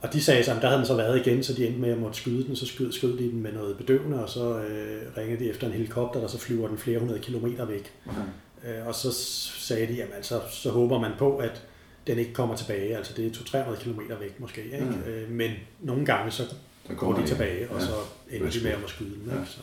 og 0.00 0.12
de 0.12 0.22
sagde 0.22 0.44
så, 0.44 0.52
at 0.52 0.62
der 0.62 0.68
havde 0.68 0.78
den 0.78 0.86
så 0.86 0.96
været 0.96 1.26
igen, 1.26 1.42
så 1.42 1.52
de 1.52 1.66
endte 1.66 1.80
med 1.80 1.90
at 1.90 1.98
måtte 1.98 2.18
skyde 2.18 2.46
den, 2.46 2.56
så 2.56 2.66
skød, 2.66 2.92
skød 2.92 3.18
de 3.18 3.30
den 3.30 3.42
med 3.42 3.52
noget 3.52 3.76
bedøvende, 3.76 4.22
og 4.22 4.28
så 4.28 4.58
øh, 4.58 5.02
ringede 5.16 5.44
de 5.44 5.50
efter 5.50 5.66
en 5.66 5.72
helikopter, 5.72 6.20
der 6.20 6.26
så 6.26 6.38
flyver 6.38 6.68
den 6.68 6.78
flere 6.78 6.98
hundrede 6.98 7.20
kilometer 7.20 7.64
væk. 7.64 7.92
Okay. 8.06 8.78
Øh, 8.78 8.86
og 8.86 8.94
så 8.94 9.12
sagde 9.58 9.86
de, 9.86 9.92
jamen 9.92 10.14
altså, 10.16 10.40
så 10.50 10.70
håber 10.70 10.98
man 10.98 11.12
på, 11.18 11.36
at 11.36 11.62
den 12.08 12.18
ikke 12.18 12.32
kommer 12.32 12.56
tilbage, 12.56 12.96
altså 12.96 13.12
det 13.16 13.26
er 13.26 13.30
200-300 13.30 13.82
km 13.82 14.00
væk 14.20 14.40
måske, 14.40 14.64
ikke? 14.64 14.88
Ja. 15.06 15.10
Øh, 15.10 15.30
men 15.30 15.50
nogle 15.80 16.06
gange 16.06 16.30
så 16.30 16.42
går 16.96 17.12
de 17.12 17.26
tilbage, 17.26 17.70
og 17.70 17.80
ja. 17.80 17.86
så 17.86 17.92
ender 18.30 18.50
de 18.50 18.60
med 18.62 18.70
at 18.70 18.78
skyde 18.86 19.10
den, 19.10 19.38
ikke? 19.38 19.50
Så, 19.50 19.60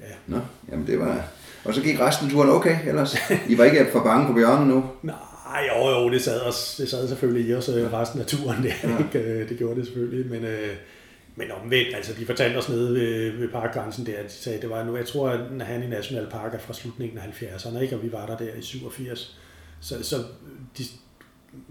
Ja. 0.00 0.14
Nå, 0.26 0.40
jamen 0.70 0.86
det 0.86 0.98
var... 0.98 1.24
Og 1.64 1.74
så 1.74 1.82
gik 1.82 2.00
resten 2.00 2.26
af 2.26 2.32
turen 2.32 2.50
okay 2.50 2.76
ellers? 2.86 3.16
I 3.48 3.58
var 3.58 3.64
ikke 3.64 3.86
for 3.92 4.02
bange 4.02 4.26
på 4.26 4.32
bjørnen 4.32 4.68
nu? 4.68 4.84
Nej, 5.02 5.16
jo, 5.68 5.88
jo, 5.88 6.10
det 6.10 6.22
sad, 6.22 6.40
os, 6.40 6.74
det 6.78 6.90
sad 6.90 7.08
selvfølgelig 7.08 7.48
i 7.48 7.54
os 7.54 7.68
øh, 7.68 7.92
resten 7.92 8.20
af 8.20 8.26
turen 8.26 8.62
der, 8.62 8.72
ja. 8.84 8.98
ikke? 8.98 9.18
Øh, 9.18 9.48
det 9.48 9.58
gjorde 9.58 9.76
det 9.76 9.86
selvfølgelig, 9.86 10.30
men, 10.30 10.44
øh, 10.44 10.74
men 11.36 11.50
omvendt, 11.62 11.96
altså 11.96 12.12
de 12.18 12.26
fortalte 12.26 12.56
os 12.56 12.68
nede 12.68 12.94
ved, 12.94 13.30
ved 13.30 13.48
parkgrænsen 13.48 14.06
der, 14.06 14.22
de 14.22 14.30
sagde, 14.30 14.60
det 14.60 14.70
var 14.70 14.84
nu, 14.84 14.96
jeg 14.96 15.06
tror, 15.06 15.28
at 15.28 15.40
han 15.60 15.82
i 15.82 15.86
Nationalpark 15.86 16.54
er 16.54 16.58
fra 16.58 16.74
slutningen 16.74 17.18
af 17.18 17.22
70'erne, 17.22 17.78
ikke? 17.78 17.96
og 17.96 18.02
vi 18.02 18.12
var 18.12 18.26
der 18.26 18.36
der 18.36 18.54
i 18.58 18.62
87. 18.62 19.38
Så, 19.80 20.02
så 20.02 20.24
de, 20.78 20.84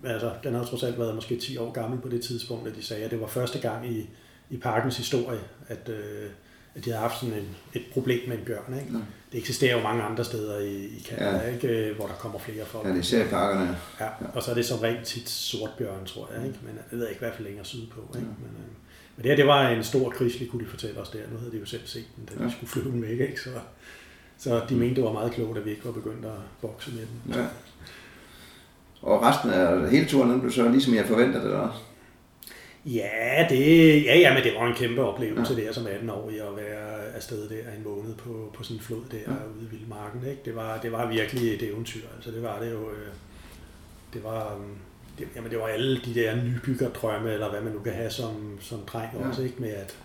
altså, 0.03 0.31
den 0.43 0.53
har 0.53 0.63
trods 0.63 0.83
alt 0.83 0.99
været 0.99 1.15
måske 1.15 1.37
10 1.37 1.57
år 1.57 1.71
gammel 1.71 2.01
på 2.01 2.09
det 2.09 2.21
tidspunkt, 2.21 2.67
at 2.67 2.75
de 2.75 2.83
sagde, 2.83 3.03
at 3.05 3.11
det 3.11 3.21
var 3.21 3.27
første 3.27 3.59
gang 3.59 3.91
i, 3.91 4.09
i 4.49 4.57
parkens 4.57 4.97
historie, 4.97 5.39
at, 5.67 5.89
øh, 5.89 6.29
at 6.75 6.85
de 6.85 6.89
havde 6.89 7.01
haft 7.01 7.19
sådan 7.19 7.35
en, 7.35 7.55
et 7.73 7.83
problem 7.93 8.29
med 8.29 8.37
en 8.37 8.45
bjørn. 8.45 8.73
Ikke? 8.79 8.91
Mm. 8.91 9.03
Det 9.31 9.37
eksisterer 9.37 9.77
jo 9.77 9.83
mange 9.83 10.03
andre 10.03 10.25
steder 10.25 10.59
i, 10.59 10.85
i 10.85 11.05
Canada, 11.09 11.37
ja. 11.37 11.53
ikke? 11.53 11.67
Øh, 11.67 11.95
hvor 11.95 12.07
der 12.07 12.13
kommer 12.13 12.39
flere 12.39 12.65
folk. 12.65 12.87
Ja, 12.87 12.93
det 12.93 13.05
ser 13.05 13.25
i 13.25 13.27
parkerne. 13.29 13.77
Ja. 13.99 14.05
ja, 14.05 14.11
og 14.33 14.43
så 14.43 14.51
er 14.51 14.55
det 14.55 14.65
som 14.65 14.79
rent 14.79 15.05
tit 15.05 15.29
sort 15.29 15.71
bjørn, 15.77 16.05
tror 16.05 16.29
jeg. 16.35 16.47
Ikke? 16.47 16.59
Men 16.63 16.75
jeg 16.91 16.99
ved 16.99 17.07
ikke, 17.07 17.19
hvad 17.19 17.31
for 17.35 17.43
længere 17.43 17.65
sydpå. 17.65 18.01
Ikke? 18.15 18.27
Ja. 18.27 18.33
Men, 18.39 18.51
øh, 18.57 18.71
men 19.15 19.23
det 19.23 19.31
her, 19.31 19.35
det 19.35 19.47
var 19.47 19.69
en 19.69 19.83
stor 19.83 20.09
krislig, 20.09 20.49
kunne 20.49 20.65
de 20.65 20.69
fortælle 20.69 20.99
os 20.99 21.09
der. 21.09 21.19
Nu 21.31 21.37
havde 21.37 21.51
de 21.51 21.57
jo 21.57 21.65
selv 21.65 21.81
set 21.85 22.05
den, 22.15 22.25
da 22.25 22.43
ja. 22.43 22.47
de 22.47 22.51
skulle 22.51 22.69
flyve 22.69 22.91
den 22.91 23.01
væk. 23.01 23.19
Ikke? 23.19 23.41
Så, 23.41 23.49
så 24.37 24.61
de 24.69 24.75
mente, 24.75 24.95
det 24.95 25.03
var 25.03 25.13
meget 25.13 25.31
klogt, 25.31 25.57
at 25.57 25.65
vi 25.65 25.69
ikke 25.69 25.85
var 25.85 25.91
begyndt 25.91 26.25
at 26.25 26.31
bokse 26.61 26.91
med 26.91 27.01
den. 27.01 27.33
Ja. 27.33 27.45
Og 29.07 29.21
resten 29.21 29.49
af 29.49 29.89
hele 29.89 30.05
turen, 30.05 30.39
blev 30.39 30.51
så 30.51 30.69
ligesom 30.69 30.95
jeg 30.95 31.05
forventede 31.05 31.43
det, 31.43 31.51
eller? 31.51 31.83
Ja, 32.85 33.45
det, 33.49 34.05
ja, 34.05 34.17
ja, 34.17 34.33
men 34.33 34.43
det 34.43 34.53
var 34.55 34.67
en 34.67 34.75
kæmpe 34.75 35.01
oplevelse 35.01 35.53
ja. 35.53 35.61
der 35.61 35.73
som 35.73 35.85
18-årig 35.85 36.41
at 36.41 36.55
være 36.55 37.15
afsted 37.15 37.49
der 37.49 37.55
en 37.77 37.83
måned 37.83 38.15
på, 38.15 38.51
på 38.53 38.63
sådan 38.63 38.77
en 38.77 38.83
flod 38.83 39.01
der 39.11 39.17
ja. 39.17 39.31
ude 39.31 39.65
i 39.65 39.75
Vildmarken. 39.75 40.21
Ikke? 40.29 40.41
Det, 40.45 40.55
var, 40.55 40.77
det 40.77 40.91
var 40.91 41.09
virkelig 41.09 41.53
et 41.53 41.63
eventyr. 41.63 42.01
Altså, 42.15 42.31
det 42.31 42.43
var 42.43 42.59
det 42.59 42.71
jo. 42.71 42.89
Øh, 42.89 43.07
det 44.13 44.23
var, 44.23 44.55
øhm, 44.55 44.75
det, 45.19 45.27
jamen, 45.35 45.51
det 45.51 45.59
var 45.59 45.67
alle 45.67 46.01
de 46.05 46.15
der 46.15 46.35
nybyggerdrømme, 46.35 47.33
eller 47.33 47.49
hvad 47.49 47.61
man 47.61 47.73
nu 47.73 47.79
kan 47.79 47.93
have 47.93 48.09
som, 48.09 48.57
som 48.61 48.79
dreng 48.87 49.09
ja. 49.19 49.27
også, 49.27 49.43
ikke? 49.43 49.55
med 49.59 49.69
at 49.69 49.97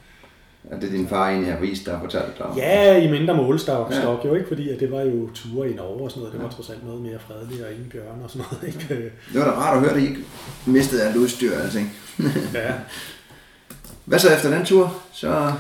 Ja, 0.71 0.77
det 0.77 0.85
er 0.85 0.91
din 0.91 1.09
far 1.09 1.29
egentlig 1.29 1.53
har 1.53 1.61
vist, 1.61 1.87
der 1.87 1.93
har 1.93 2.01
fortalt 2.01 2.39
dig 2.39 2.47
om. 2.47 2.57
Ja, 2.57 2.97
i 2.97 3.11
mindre 3.11 3.37
målestok 3.37 3.93
ja. 3.93 4.17
jo 4.25 4.35
ikke, 4.35 4.49
fordi 4.49 4.69
at 4.69 4.81
det 4.81 4.91
var 4.91 5.01
jo 5.01 5.29
ture 5.35 5.71
i 5.71 5.75
Norge 5.75 6.05
og 6.05 6.11
sådan 6.11 6.21
noget. 6.21 6.35
Det 6.35 6.43
var 6.43 6.51
trods 6.51 6.71
alt 6.71 6.87
noget 6.87 7.03
mere 7.03 7.19
fredeligt 7.19 7.63
og 7.63 7.73
ingen 7.73 7.89
bjørn 7.93 8.21
og 8.25 8.31
sådan 8.31 8.47
noget. 8.53 8.75
Ikke? 8.75 9.11
Det 9.33 9.41
var 9.41 9.45
da 9.45 9.51
rart 9.51 9.77
at 9.77 9.81
høre, 9.81 9.91
at 9.91 10.03
I 10.03 10.09
ikke 10.09 10.21
mistede 10.67 11.03
alt 11.03 11.17
udstyr 11.17 11.57
og 11.57 11.63
alting. 11.63 11.93
ja. 12.55 12.73
Hvad 14.05 14.19
så 14.19 14.35
efter 14.35 14.51
den 14.57 14.65
tur? 14.65 15.03
Så... 15.13 15.53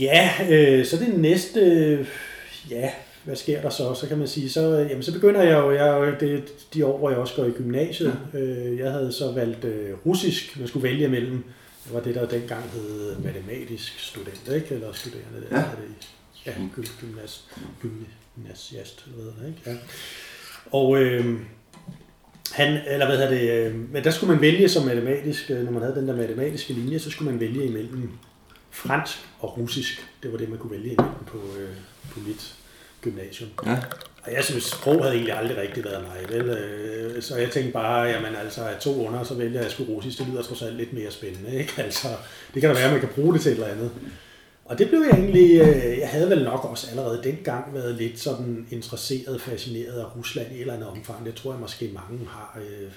Ja, 0.00 0.30
øh, 0.50 0.86
så 0.86 0.96
det 0.96 1.18
næste... 1.18 1.60
Ja, 2.70 2.90
hvad 3.24 3.36
sker 3.36 3.60
der 3.60 3.70
så? 3.70 3.94
Så 3.94 4.08
kan 4.08 4.18
man 4.18 4.28
sige, 4.28 4.50
så, 4.50 4.86
jamen, 4.90 5.02
så 5.02 5.12
begynder 5.12 5.42
jeg 5.42 5.58
jo, 5.58 5.70
jeg, 5.70 6.20
det 6.20 6.42
de 6.74 6.86
år, 6.86 6.98
hvor 6.98 7.10
jeg 7.10 7.18
også 7.18 7.34
går 7.34 7.44
i 7.44 7.50
gymnasiet. 7.50 8.18
Ja. 8.34 8.38
Øh, 8.38 8.78
jeg 8.78 8.92
havde 8.92 9.12
så 9.12 9.32
valgt 9.32 9.64
øh, 9.64 9.90
russisk. 10.06 10.58
Man 10.58 10.68
skulle 10.68 10.88
vælge 10.88 11.08
mellem 11.08 11.44
det 11.88 11.94
var 11.94 12.00
det, 12.00 12.14
der 12.14 12.28
dengang 12.28 12.70
hed 12.70 13.18
matematisk 13.18 13.98
student, 13.98 14.48
ikke? 14.54 14.74
Eller 14.74 14.92
studerende 14.92 15.46
der. 15.50 15.58
Ja. 15.58 15.64
Det, 15.64 16.08
ja, 16.46 16.52
gymnast, 17.00 17.50
gymnasiast, 17.80 19.06
eller 19.06 19.32
hvad 19.32 19.44
det, 19.44 19.48
ikke? 19.48 19.70
Ja. 19.70 19.76
Og, 20.70 21.02
øh, 21.02 21.40
han, 22.52 22.80
eller 22.86 23.06
hvad 23.06 23.16
hedder 23.18 23.30
det, 23.30 23.66
øh, 23.66 23.92
men 23.92 24.04
der 24.04 24.10
skulle 24.10 24.32
man 24.32 24.40
vælge 24.42 24.68
som 24.68 24.86
matematisk, 24.86 25.50
øh, 25.50 25.64
når 25.64 25.72
man 25.72 25.82
havde 25.82 25.94
den 25.94 26.08
der 26.08 26.16
matematiske 26.16 26.72
linje, 26.72 26.98
så 26.98 27.10
skulle 27.10 27.30
man 27.30 27.40
vælge 27.40 27.64
imellem 27.64 28.10
fransk 28.70 29.18
og 29.40 29.58
russisk. 29.58 30.06
Det 30.22 30.32
var 30.32 30.38
det, 30.38 30.48
man 30.48 30.58
kunne 30.58 30.72
vælge 30.72 30.92
imellem 30.92 31.24
på, 31.26 31.38
øh, 31.58 31.76
på 32.10 32.20
mit 32.20 32.54
gymnasium. 33.00 33.50
Ja. 33.66 33.78
Og 34.28 34.34
jeg 34.34 34.44
synes, 34.44 34.64
sprog 34.64 35.02
havde 35.02 35.14
egentlig 35.14 35.34
aldrig 35.34 35.56
rigtig 35.56 35.84
været 35.84 36.02
mig. 36.02 36.38
Vel? 36.38 36.48
Øh, 36.48 37.22
Så 37.22 37.36
jeg 37.36 37.50
tænkte 37.50 37.72
bare, 37.72 38.02
jamen 38.02 38.34
altså, 38.36 38.64
at 38.64 38.76
to 38.80 39.06
under, 39.06 39.24
så 39.24 39.34
vælger 39.34 39.62
jeg 39.62 39.70
sgu 39.70 39.84
russisk. 39.84 40.18
Det 40.18 40.26
lyder 40.28 40.42
trods 40.42 40.62
alt 40.62 40.76
lidt 40.76 40.92
mere 40.92 41.10
spændende. 41.10 41.58
Ikke? 41.58 41.72
Altså, 41.82 42.08
det 42.54 42.60
kan 42.62 42.70
da 42.70 42.76
være, 42.76 42.84
at 42.84 42.90
man 42.90 43.00
kan 43.00 43.08
bruge 43.14 43.34
det 43.34 43.40
til 43.42 43.52
et 43.52 43.54
eller 43.54 43.68
andet. 43.68 43.90
Og 44.64 44.78
det 44.78 44.88
blev 44.88 45.00
jeg 45.00 45.18
egentlig, 45.18 45.60
øh, 45.60 45.98
jeg 45.98 46.08
havde 46.08 46.30
vel 46.30 46.44
nok 46.44 46.64
også 46.64 46.86
allerede 46.90 47.20
dengang 47.24 47.74
været 47.74 47.94
lidt 47.94 48.18
sådan 48.20 48.66
interesseret, 48.70 49.40
fascineret 49.40 50.00
af 50.00 50.16
Rusland 50.16 50.52
i 50.52 50.54
et 50.54 50.60
eller 50.60 50.74
andet 50.74 50.88
omfang. 50.88 51.26
Det 51.26 51.34
tror 51.34 51.52
jeg 51.52 51.60
måske 51.60 51.90
mange 51.94 52.26
har 52.28 52.58
øh, 52.60 52.90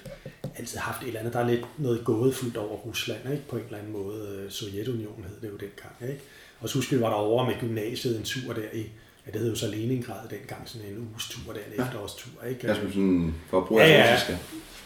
altid 0.58 0.78
haft 0.78 1.02
et 1.02 1.06
eller 1.06 1.20
andet. 1.20 1.32
Der 1.32 1.40
er 1.40 1.46
lidt 1.46 1.64
noget 1.78 2.04
gådefuldt 2.04 2.56
over 2.56 2.76
Rusland, 2.76 3.20
ikke? 3.32 3.48
på 3.48 3.56
en 3.56 3.64
eller 3.64 3.78
anden 3.78 3.92
måde. 3.92 4.38
Øh, 4.44 4.50
Sovjetunionen 4.50 5.24
hed 5.28 5.36
det 5.40 5.48
jo 5.48 5.56
dengang. 5.56 6.12
Ikke? 6.12 6.22
Og 6.60 6.68
så 6.68 6.74
husker 6.74 6.96
vi, 6.96 7.02
var 7.02 7.08
der 7.08 7.16
over 7.16 7.46
med 7.46 7.54
gymnasiet 7.60 8.16
en 8.16 8.22
tur 8.22 8.52
der 8.52 8.62
i, 8.72 8.86
ja 9.26 9.30
det 9.32 9.40
hed 9.40 9.50
jo 9.50 9.54
så 9.56 9.66
Leningrad 9.68 10.28
dengang, 10.30 10.62
sådan 10.68 10.88
en 10.88 11.08
uges 11.10 11.28
tur 11.28 11.52
der, 11.52 11.60
en 11.68 11.72
Ja. 11.78 11.84
efterårstur. 11.84 12.44
Ikke? 12.48 12.66
Jeg 12.66 12.76
skulle 12.76 12.92
sådan, 12.92 13.34
for 13.50 13.58
at 13.60 13.66
bruge 13.66 13.82
Ja, 13.82 13.88
det 13.88 13.94
ja. 13.94 14.12
russiske. 14.14 14.38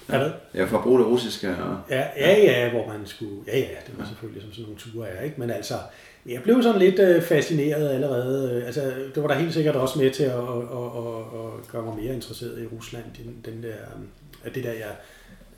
Er 0.09 0.25
det? 0.25 0.33
Ja, 0.55 0.65
for 0.65 0.77
at 0.79 0.83
bruge 0.85 0.99
det 0.99 1.07
russiske. 1.07 1.49
Og... 1.57 1.79
Ja, 1.91 2.05
ja, 2.17 2.39
ja, 2.43 2.71
hvor 2.71 2.87
man 2.87 3.07
skulle... 3.07 3.35
Ja, 3.47 3.59
ja, 3.59 3.67
det 3.87 3.99
var 3.99 4.05
selvfølgelig 4.07 4.43
som 4.43 4.53
sådan 4.53 4.63
nogle 4.65 4.79
ture 4.79 5.09
er, 5.09 5.23
ikke? 5.23 5.41
Men 5.41 5.51
altså, 5.51 5.75
jeg 6.27 6.43
blev 6.43 6.63
sådan 6.63 6.81
lidt 6.81 6.99
øh, 6.99 7.23
fascineret 7.23 7.89
allerede. 7.89 8.65
Altså, 8.67 8.93
det 9.15 9.23
var 9.23 9.29
da 9.29 9.35
helt 9.35 9.55
sikkert 9.55 9.77
også 9.77 9.99
med 9.99 10.11
til 10.11 10.23
at, 10.23 10.31
at, 10.33 10.39
at, 10.39 10.89
at, 10.99 11.41
at 11.63 11.69
gøre 11.73 11.83
mig 11.85 11.97
mere 11.97 12.15
interesseret 12.15 12.63
i 12.63 12.67
Rusland. 12.67 13.05
Den, 13.19 13.37
den 13.55 13.63
der, 13.63 13.69
øh, 13.69 14.03
at 14.45 14.55
det 14.55 14.65
der, 14.65 14.73
jeg 14.73 14.97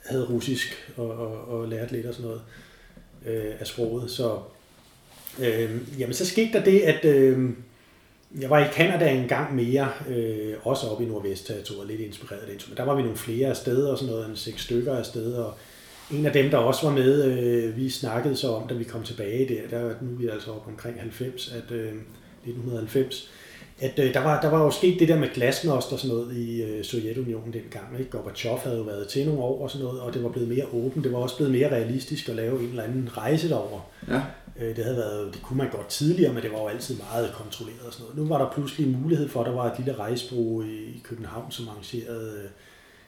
havde 0.05 0.25
russisk 0.25 0.91
og, 0.97 1.09
og, 1.11 1.47
og 1.59 1.67
lærte 1.67 1.91
lidt 1.93 2.05
og 2.05 2.13
sådan 2.13 2.25
noget 2.29 2.41
øh, 3.25 3.51
af 3.59 3.67
sproget. 3.67 4.11
Så, 4.11 4.39
øh, 5.39 5.69
jamen, 5.99 6.13
så 6.13 6.25
skete 6.25 6.53
der 6.53 6.63
det, 6.63 6.79
at 6.79 7.05
øh, 7.05 7.49
jeg 8.41 8.49
var 8.49 8.59
i 8.59 8.67
Kanada 8.73 9.11
en 9.11 9.27
gang 9.27 9.55
mere, 9.55 9.89
øh, 10.09 10.53
også 10.63 10.87
oppe 10.87 11.03
i 11.03 11.07
Nordvest-territoriet, 11.07 11.87
lidt 11.87 12.01
inspireret 12.01 12.41
af 12.41 12.47
det. 12.47 12.65
Men 12.69 12.77
der 12.77 12.83
var 12.83 12.95
vi 12.95 13.01
nogle 13.01 13.17
flere 13.17 13.55
steder 13.55 13.91
og 13.91 13.97
sådan 13.97 14.13
noget, 14.13 14.29
en 14.29 14.35
seks 14.35 14.63
stykker 14.63 14.95
af 14.95 15.05
steder, 15.05 15.43
og 15.43 15.53
en 16.11 16.25
af 16.25 16.33
dem, 16.33 16.51
der 16.51 16.57
også 16.57 16.87
var 16.87 16.95
med, 16.95 17.23
øh, 17.23 17.77
vi 17.77 17.89
snakkede 17.89 18.35
så 18.35 18.51
om, 18.51 18.67
da 18.67 18.73
vi 18.73 18.83
kom 18.83 19.03
tilbage 19.03 19.49
der, 19.49 19.77
der 19.77 19.95
nu 20.01 20.11
er 20.11 20.17
vi 20.17 20.27
altså 20.27 20.51
oppe 20.51 20.71
omkring 20.71 20.99
90, 20.99 21.47
at, 21.47 21.71
øh, 21.75 21.93
1990, 22.43 23.29
at 23.81 23.99
øh, 23.99 24.13
der, 24.13 24.19
var, 24.19 24.41
der 24.41 24.49
var 24.49 24.63
jo 24.63 24.71
sket 24.71 24.99
det 24.99 25.07
der 25.07 25.19
med 25.19 25.29
glasnost 25.33 25.93
og 25.93 25.99
sådan 25.99 26.15
noget 26.15 26.35
i 26.37 26.61
øh, 26.61 26.83
Sovjetunionen 26.83 27.53
dengang. 27.53 27.99
Ikke? 27.99 28.11
Gorbachev 28.11 28.57
havde 28.57 28.77
jo 28.77 28.83
været 28.83 29.07
til 29.07 29.25
nogle 29.25 29.41
år 29.41 29.63
og 29.63 29.71
sådan 29.71 29.85
noget, 29.85 30.01
og 30.01 30.13
det 30.13 30.23
var 30.23 30.29
blevet 30.29 30.49
mere 30.49 30.65
åbent. 30.73 31.03
Det 31.03 31.13
var 31.13 31.19
også 31.19 31.37
blevet 31.37 31.53
mere 31.53 31.71
realistisk 31.71 32.29
at 32.29 32.35
lave 32.35 32.59
en 32.59 32.69
eller 32.69 32.83
anden 32.83 33.09
rejse 33.17 33.49
derover. 33.49 33.79
Ja. 34.07 34.21
Øh, 34.59 34.75
det, 34.75 34.83
havde 34.83 34.97
været, 34.97 35.33
det 35.33 35.41
kunne 35.41 35.57
man 35.57 35.69
godt 35.69 35.87
tidligere, 35.87 36.33
men 36.33 36.43
det 36.43 36.51
var 36.51 36.59
jo 36.59 36.67
altid 36.67 36.97
meget 36.97 37.33
kontrolleret 37.33 37.87
og 37.87 37.93
sådan 37.93 38.03
noget. 38.03 38.17
Nu 38.17 38.27
var 38.27 38.37
der 38.37 38.51
pludselig 38.51 38.87
mulighed 38.87 39.29
for, 39.29 39.39
at 39.39 39.45
der 39.45 39.53
var 39.53 39.71
et 39.71 39.77
lille 39.77 39.95
rejsebureau 39.99 40.63
i 40.63 41.01
København, 41.03 41.51
som 41.51 41.67
arrangerede, 41.69 42.33
øh, 42.43 42.49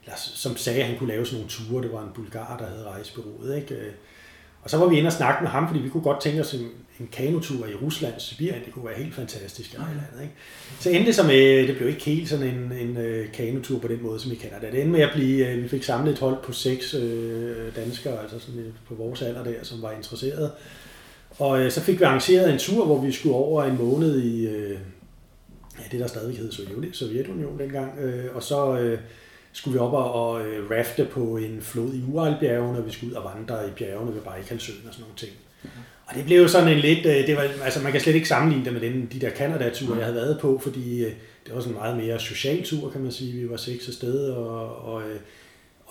eller 0.03 0.15
som 0.17 0.57
sagde, 0.57 0.79
at 0.79 0.87
han 0.87 0.97
kunne 0.97 1.09
lave 1.09 1.25
sådan 1.25 1.37
nogle 1.37 1.49
ture. 1.49 1.83
Det 1.83 1.91
var 1.91 2.03
en 2.03 2.11
bulgar, 2.15 2.57
der 2.57 2.65
havde 2.65 2.83
rejsebureauet. 2.83 3.55
Ikke? 3.55 3.75
Øh, 3.75 3.91
og 4.63 4.69
så 4.69 4.77
var 4.77 4.87
vi 4.87 4.97
inde 4.97 5.07
og 5.07 5.13
snakke 5.13 5.43
med 5.43 5.51
ham, 5.51 5.67
fordi 5.67 5.79
vi 5.79 5.89
kunne 5.89 6.03
godt 6.03 6.21
tænke 6.21 6.41
os 6.41 6.53
en, 6.53 6.69
en 6.99 7.09
kanotur 7.11 7.67
i 7.67 7.75
Rusland, 7.75 8.13
Sibirien. 8.17 8.65
Det 8.65 8.73
kunne 8.73 8.85
være 8.85 8.97
helt 8.97 9.15
fantastisk. 9.15 9.73
Eller 9.73 9.87
eller 9.87 10.03
andet, 10.11 10.21
ikke? 10.23 10.33
Så 10.79 10.89
endte 10.89 11.05
det 11.05 11.15
som, 11.15 11.29
øh, 11.29 11.67
det 11.67 11.77
blev 11.77 11.89
ikke 11.89 12.03
helt 12.03 12.29
sådan 12.29 12.47
en, 12.47 12.71
en 12.71 12.97
øh, 12.97 13.31
kanotur 13.31 13.79
på 13.79 13.87
den 13.87 14.03
måde, 14.03 14.19
som 14.19 14.31
vi 14.31 14.35
kender 14.35 14.59
det. 14.59 14.71
Det 14.71 14.81
endte 14.81 14.91
med 14.91 15.01
at 15.01 15.09
blive, 15.13 15.47
øh, 15.47 15.63
vi 15.63 15.67
fik 15.67 15.83
samlet 15.83 16.13
et 16.13 16.19
hold 16.19 16.37
på 16.43 16.53
seks 16.53 16.93
øh, 16.93 17.75
danskere, 17.75 18.21
altså 18.21 18.39
sådan, 18.39 18.73
på 18.87 18.95
vores 18.95 19.21
alder 19.21 19.43
der, 19.43 19.63
som 19.63 19.81
var 19.81 19.91
interesserede. 19.91 20.51
Og 21.41 21.61
øh, 21.61 21.71
så 21.71 21.81
fik 21.81 21.99
vi 21.99 22.03
arrangeret 22.03 22.53
en 22.53 22.59
tur, 22.59 22.85
hvor 22.85 23.01
vi 23.01 23.11
skulle 23.11 23.35
over 23.35 23.63
en 23.63 23.77
måned 23.77 24.21
i 24.21 24.47
øh, 24.47 24.77
ja, 25.79 25.83
det, 25.91 25.99
der 25.99 26.07
stadig 26.07 26.37
hed 26.37 26.51
Sovjetunionen 26.93 27.59
dengang. 27.59 27.99
Øh, 27.99 28.35
og 28.35 28.43
så 28.43 28.77
øh, 28.77 28.99
skulle 29.53 29.73
vi 29.73 29.79
op 29.79 29.93
og, 29.93 30.13
og 30.13 30.47
øh, 30.47 30.71
rafte 30.71 31.05
på 31.11 31.37
en 31.37 31.61
flod 31.61 31.93
i 31.93 32.03
Uralbjergene, 32.11 32.77
og 32.77 32.85
vi 32.85 32.91
skulle 32.91 33.11
ud 33.11 33.17
og 33.17 33.31
vandre 33.35 33.67
i 33.67 33.71
bjergene 33.71 34.13
ved 34.13 34.21
Bajkalsøen 34.21 34.87
og 34.87 34.93
sådan 34.93 35.03
nogle 35.03 35.17
ting. 35.17 35.31
Og 36.05 36.15
det 36.15 36.25
blev 36.25 36.41
jo 36.41 36.47
sådan 36.47 36.67
en 36.67 36.79
lidt, 36.79 37.05
øh, 37.05 37.27
det 37.27 37.35
var, 37.35 37.47
altså 37.63 37.79
man 37.83 37.91
kan 37.91 38.01
slet 38.01 38.15
ikke 38.15 38.27
sammenligne 38.27 38.65
det 38.65 38.73
med 38.73 38.81
den, 38.81 39.09
de 39.13 39.19
der 39.19 39.29
Canada-ture, 39.29 39.97
jeg 39.97 40.05
havde 40.05 40.15
været 40.15 40.39
på, 40.39 40.59
fordi 40.63 41.03
øh, 41.05 41.11
det 41.45 41.55
var 41.55 41.59
sådan 41.59 41.73
en 41.73 41.79
meget 41.79 41.97
mere 41.97 42.19
social 42.19 42.63
tur, 42.63 42.89
kan 42.89 43.01
man 43.01 43.11
sige. 43.11 43.41
Vi 43.41 43.49
var 43.49 43.57
seks 43.57 43.87
afsted, 43.87 44.29
og, 44.29 44.75
og, 44.75 45.01
øh, 45.01 45.19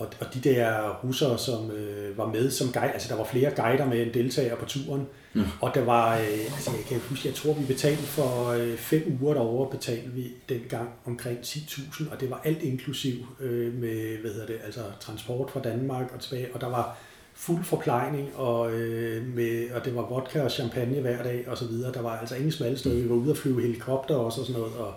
og, 0.01 0.07
og 0.19 0.33
de 0.33 0.39
der 0.49 0.99
russere, 1.03 1.37
som 1.37 1.71
øh, 1.71 2.17
var 2.17 2.25
med 2.25 2.51
som 2.51 2.71
guide, 2.73 2.91
altså 2.93 3.07
der 3.09 3.15
var 3.17 3.23
flere 3.23 3.51
guider 3.55 3.85
med 3.85 4.01
en 4.07 4.13
deltager 4.13 4.55
på 4.55 4.65
turen, 4.65 5.07
Ja. 5.35 5.41
og 5.61 5.71
der 5.75 5.83
var, 5.85 6.13
øh, 6.17 6.21
altså 6.55 6.71
jeg 6.71 6.85
kan 6.89 6.99
huske, 7.09 7.27
jeg 7.27 7.35
tror 7.35 7.53
vi 7.53 7.65
betalte 7.65 8.03
for 8.03 8.47
øh, 8.49 8.77
fem 8.77 9.17
uger 9.21 9.33
derovre, 9.33 9.71
betalte 9.77 10.09
vi 10.09 10.27
dengang 10.49 10.89
omkring 11.05 11.39
10.000, 11.39 12.11
og 12.13 12.21
det 12.21 12.29
var 12.29 12.41
alt 12.43 12.61
inklusiv 12.63 13.13
øh, 13.39 13.73
med, 13.73 14.17
hvad 14.21 14.31
hedder 14.31 14.45
det, 14.47 14.57
altså 14.65 14.79
transport 14.99 15.51
fra 15.51 15.61
Danmark 15.61 16.11
og 16.15 16.19
tilbage, 16.21 16.47
og 16.53 16.61
der 16.61 16.69
var 16.69 16.97
fuld 17.33 17.63
forplejning, 17.63 18.29
og, 18.35 18.71
øh, 18.71 19.35
med, 19.35 19.71
og 19.75 19.85
det 19.85 19.95
var 19.95 20.01
vodka 20.09 20.41
og 20.41 20.51
champagne 20.51 21.01
hver 21.01 21.23
dag 21.23 21.43
og 21.47 21.57
så 21.57 21.65
videre. 21.65 21.93
Der 21.93 22.01
var 22.01 22.17
altså 22.17 22.35
ingen 22.35 22.51
smalle 22.51 22.77
steder. 22.77 23.01
Vi 23.03 23.09
var 23.09 23.15
ude 23.15 23.31
og 23.31 23.37
flyve 23.37 23.61
helikopter 23.61 24.15
også 24.15 24.41
og 24.41 24.47
sådan 24.47 24.61
noget, 24.61 24.75
og 24.77 24.93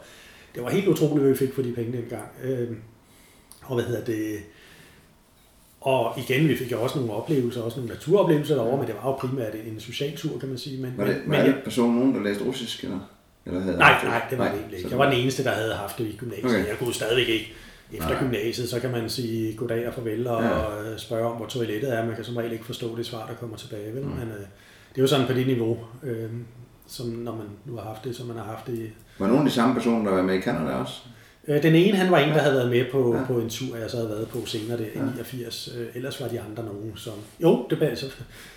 det 0.54 0.62
var 0.62 0.70
helt 0.70 0.88
utroligt, 0.88 1.20
hvad 1.20 1.30
vi 1.30 1.36
fik 1.38 1.54
for 1.54 1.62
de 1.62 1.72
penge 1.72 1.92
dengang. 1.92 2.28
Øh, 2.44 2.70
og 3.62 3.74
hvad 3.74 3.84
hedder 3.84 4.04
det? 4.04 4.36
Og 5.84 6.18
igen, 6.18 6.48
vi 6.48 6.56
fik 6.56 6.72
jo 6.72 6.82
også 6.82 6.98
nogle 6.98 7.12
oplevelser, 7.12 7.62
også 7.62 7.76
nogle 7.76 7.94
naturoplevelser 7.94 8.54
derovre, 8.54 8.78
men 8.78 8.86
det 8.86 8.94
var 9.02 9.10
jo 9.10 9.16
primært 9.16 9.54
en 9.66 9.80
social 9.80 10.16
tur, 10.16 10.38
kan 10.38 10.48
man 10.48 10.58
sige. 10.58 10.82
Men, 10.82 10.94
Var 10.96 11.04
det, 11.04 11.16
men, 11.26 11.38
var 11.38 11.44
men, 11.44 11.54
det 11.54 11.64
person, 11.64 11.94
nogen, 11.94 12.14
der 12.14 12.22
læste 12.22 12.44
russisk? 12.44 12.84
Eller, 12.84 12.98
eller 13.46 13.60
havde 13.60 13.76
nej, 13.78 14.04
nej, 14.04 14.22
det 14.30 14.38
var 14.38 14.44
det 14.48 14.54
egentlig 14.54 14.78
ikke. 14.78 14.90
Jeg 14.90 14.98
var 14.98 15.10
den 15.10 15.20
eneste, 15.20 15.44
der 15.44 15.50
havde 15.50 15.74
haft 15.74 15.98
det 15.98 16.04
i 16.04 16.16
gymnasiet. 16.16 16.44
Okay. 16.44 16.68
Jeg 16.68 16.78
kunne 16.78 16.94
stadigvæk 16.94 17.28
ikke. 17.28 17.52
Efter 17.92 18.08
Nej. 18.08 18.18
gymnasiet, 18.22 18.68
så 18.68 18.80
kan 18.80 18.90
man 18.90 19.10
sige 19.10 19.56
goddag 19.56 19.88
og 19.88 19.94
farvel 19.94 20.26
og 20.26 20.42
Ja. 20.42 20.90
ja. 20.90 20.96
spørge 20.96 21.26
om, 21.26 21.36
hvor 21.36 21.46
toilettet 21.46 21.94
er. 21.98 22.06
Man 22.06 22.14
kan 22.14 22.24
som 22.24 22.36
regel 22.36 22.52
ikke 22.52 22.64
forstå 22.64 22.96
det 22.96 23.06
svar, 23.06 23.26
der 23.26 23.34
kommer 23.34 23.56
tilbage. 23.56 23.94
Vel? 23.94 24.02
Mm. 24.02 24.08
Men 24.08 24.28
øh, 24.28 24.38
det 24.90 24.98
er 24.98 25.02
jo 25.02 25.06
sådan 25.06 25.26
på 25.26 25.32
det 25.32 25.46
niveau, 25.46 25.78
øh, 26.02 26.30
som 26.86 27.06
når 27.06 27.32
man 27.36 27.46
nu 27.64 27.76
har 27.76 27.82
haft 27.84 28.04
det, 28.04 28.16
som 28.16 28.26
man 28.26 28.36
har 28.36 28.44
haft 28.44 28.66
det 28.66 28.92
Var 29.18 29.26
nogle 29.26 29.40
af 29.40 29.44
de 29.48 29.50
samme 29.54 29.74
personer, 29.74 30.04
der 30.10 30.16
var 30.16 30.22
med 30.22 30.34
i 30.34 30.40
Canada 30.40 30.74
også? 30.74 30.94
Øh, 31.48 31.62
Den 31.62 31.74
ene, 31.74 31.96
han 31.96 32.10
var 32.12 32.18
en, 32.18 32.28
der 32.28 32.38
havde 32.38 32.54
været 32.54 32.70
med 32.70 32.84
på, 32.92 33.16
Ja. 33.16 33.24
på 33.26 33.38
en 33.38 33.50
tur, 33.50 33.76
jeg 33.76 33.90
så 33.90 33.96
havde 33.96 34.08
været 34.10 34.28
på 34.28 34.46
senere 34.46 34.78
der 34.78 34.84
i 34.84 34.88
Ja. 34.94 35.04
89. 35.04 35.68
Øh, 35.78 35.86
Ellers 35.94 36.20
var 36.20 36.28
de 36.28 36.40
andre 36.40 36.64
nogen, 36.64 36.92
som... 36.96 37.12
Jo, 37.42 37.66
det 37.70 37.80
var, 37.80 37.94
så, 37.94 38.06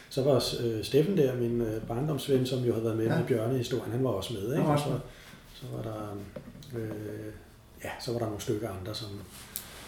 så 0.09 0.23
var 0.23 0.35
øh, 0.63 0.83
Steffen 0.83 1.17
der, 1.17 1.35
min 1.35 1.61
øh, 1.61 1.81
barndomsven, 1.81 2.45
som 2.45 2.59
jo 2.63 2.71
havde 2.73 2.85
været 2.85 2.97
med 2.97 3.05
Ja. 3.05 3.17
med 3.17 3.25
Bjørne-historien, 3.27 3.91
han 3.91 4.03
var 4.03 4.09
også 4.09 4.33
med. 4.33 4.53
Ikke? 4.57 4.65
Også 4.67 4.85
Og 4.85 4.99
så, 5.53 5.61
så 5.61 5.65
var 5.75 5.81
der... 5.83 6.17
Øh, 6.79 6.89
ja, 7.83 7.89
så 8.05 8.11
var 8.11 8.19
der 8.19 8.25
nogle 8.25 8.41
stykker 8.41 8.69
andre, 8.79 8.95
som, 8.95 9.07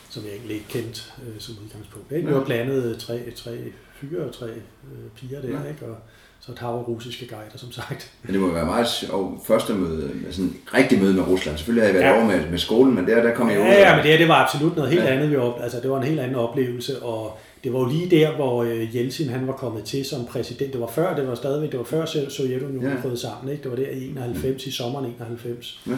som 0.10 0.24
jeg 0.24 0.32
egentlig 0.32 0.56
ikke 0.56 0.68
kendte 0.70 1.02
øh, 1.28 1.40
som 1.40 1.56
udgangspunkt. 1.66 2.12
Ikke? 2.12 2.28
Vi 2.28 2.34
var 2.34 2.44
blandet 2.46 2.98
tre, 3.00 3.32
tre 3.36 3.58
fyre 3.94 4.22
og 4.24 4.34
tre 4.34 4.48
øh, 4.50 5.10
piger 5.16 5.42
der, 5.42 5.50
Ja. 5.50 5.70
ikke? 5.70 5.86
og 5.86 5.98
så 6.42 6.52
et 6.52 6.60
hav 6.60 6.70
af 6.70 6.88
russiske 6.88 7.28
guider, 7.28 7.58
som 7.58 7.72
sagt. 7.72 8.12
Men 8.24 8.34
det 8.34 8.42
må 8.42 8.52
være 8.54 8.66
meget 8.66 8.88
sjovt 8.90 9.48
første 9.48 9.74
møde, 9.74 10.12
med 10.24 10.32
sådan 10.34 10.54
rigtig 10.74 11.00
møde 11.02 11.14
med 11.14 11.24
Rusland. 11.28 11.58
Selvfølgelig 11.58 11.88
havde 11.88 11.96
jeg 11.98 12.04
været 12.04 12.16
Ja. 12.16 12.26
over 12.28 12.38
med, 12.42 12.50
med 12.50 12.58
skolen, 12.60 12.96
men 12.96 13.08
der, 13.08 13.24
der 13.24 13.34
kom 13.36 13.50
jeg 13.50 13.60
ud. 13.60 13.66
Ja, 13.66 13.90
ja, 13.90 13.96
men 13.96 14.06
det, 14.06 14.20
det 14.20 14.28
var 14.28 14.36
absolut 14.46 14.76
noget 14.76 14.92
helt 14.92 15.04
Ja. 15.04 15.10
andet. 15.14 15.32
Vi 15.32 15.36
op, 15.36 15.60
altså, 15.62 15.80
det 15.80 15.90
var 15.90 15.98
en 15.98 16.04
helt 16.08 16.20
anden 16.20 16.36
oplevelse, 16.36 17.04
og 17.04 17.38
det 17.64 17.74
var 17.74 17.80
jo 17.80 17.86
lige 17.86 18.10
der, 18.10 18.36
hvor 18.36 18.64
øh, 18.64 18.96
Jeltsin 18.96 19.30
han 19.30 19.48
var 19.48 19.54
kommet 19.54 19.84
til 19.84 20.06
som 20.06 20.26
præsident. 20.26 20.74
Det 20.74 20.82
var 20.82 20.88
før, 20.88 21.16
det 21.16 21.28
var 21.28 21.36
stadigvæk, 21.36 21.72
det 21.72 21.80
var 21.80 21.86
før 21.86 22.06
So- 22.06 22.30
Sovjetunionen 22.30 22.90
Ja. 22.92 23.02
brød 23.02 23.18
sammen. 23.18 23.52
Ikke? 23.52 23.64
Det 23.64 23.72
var 23.72 23.78
der 23.78 23.90
i 23.90 24.08
91, 24.08 24.66
i 24.66 24.72
sommeren 24.72 25.06
91. 25.06 25.80
Ja. 25.88 25.92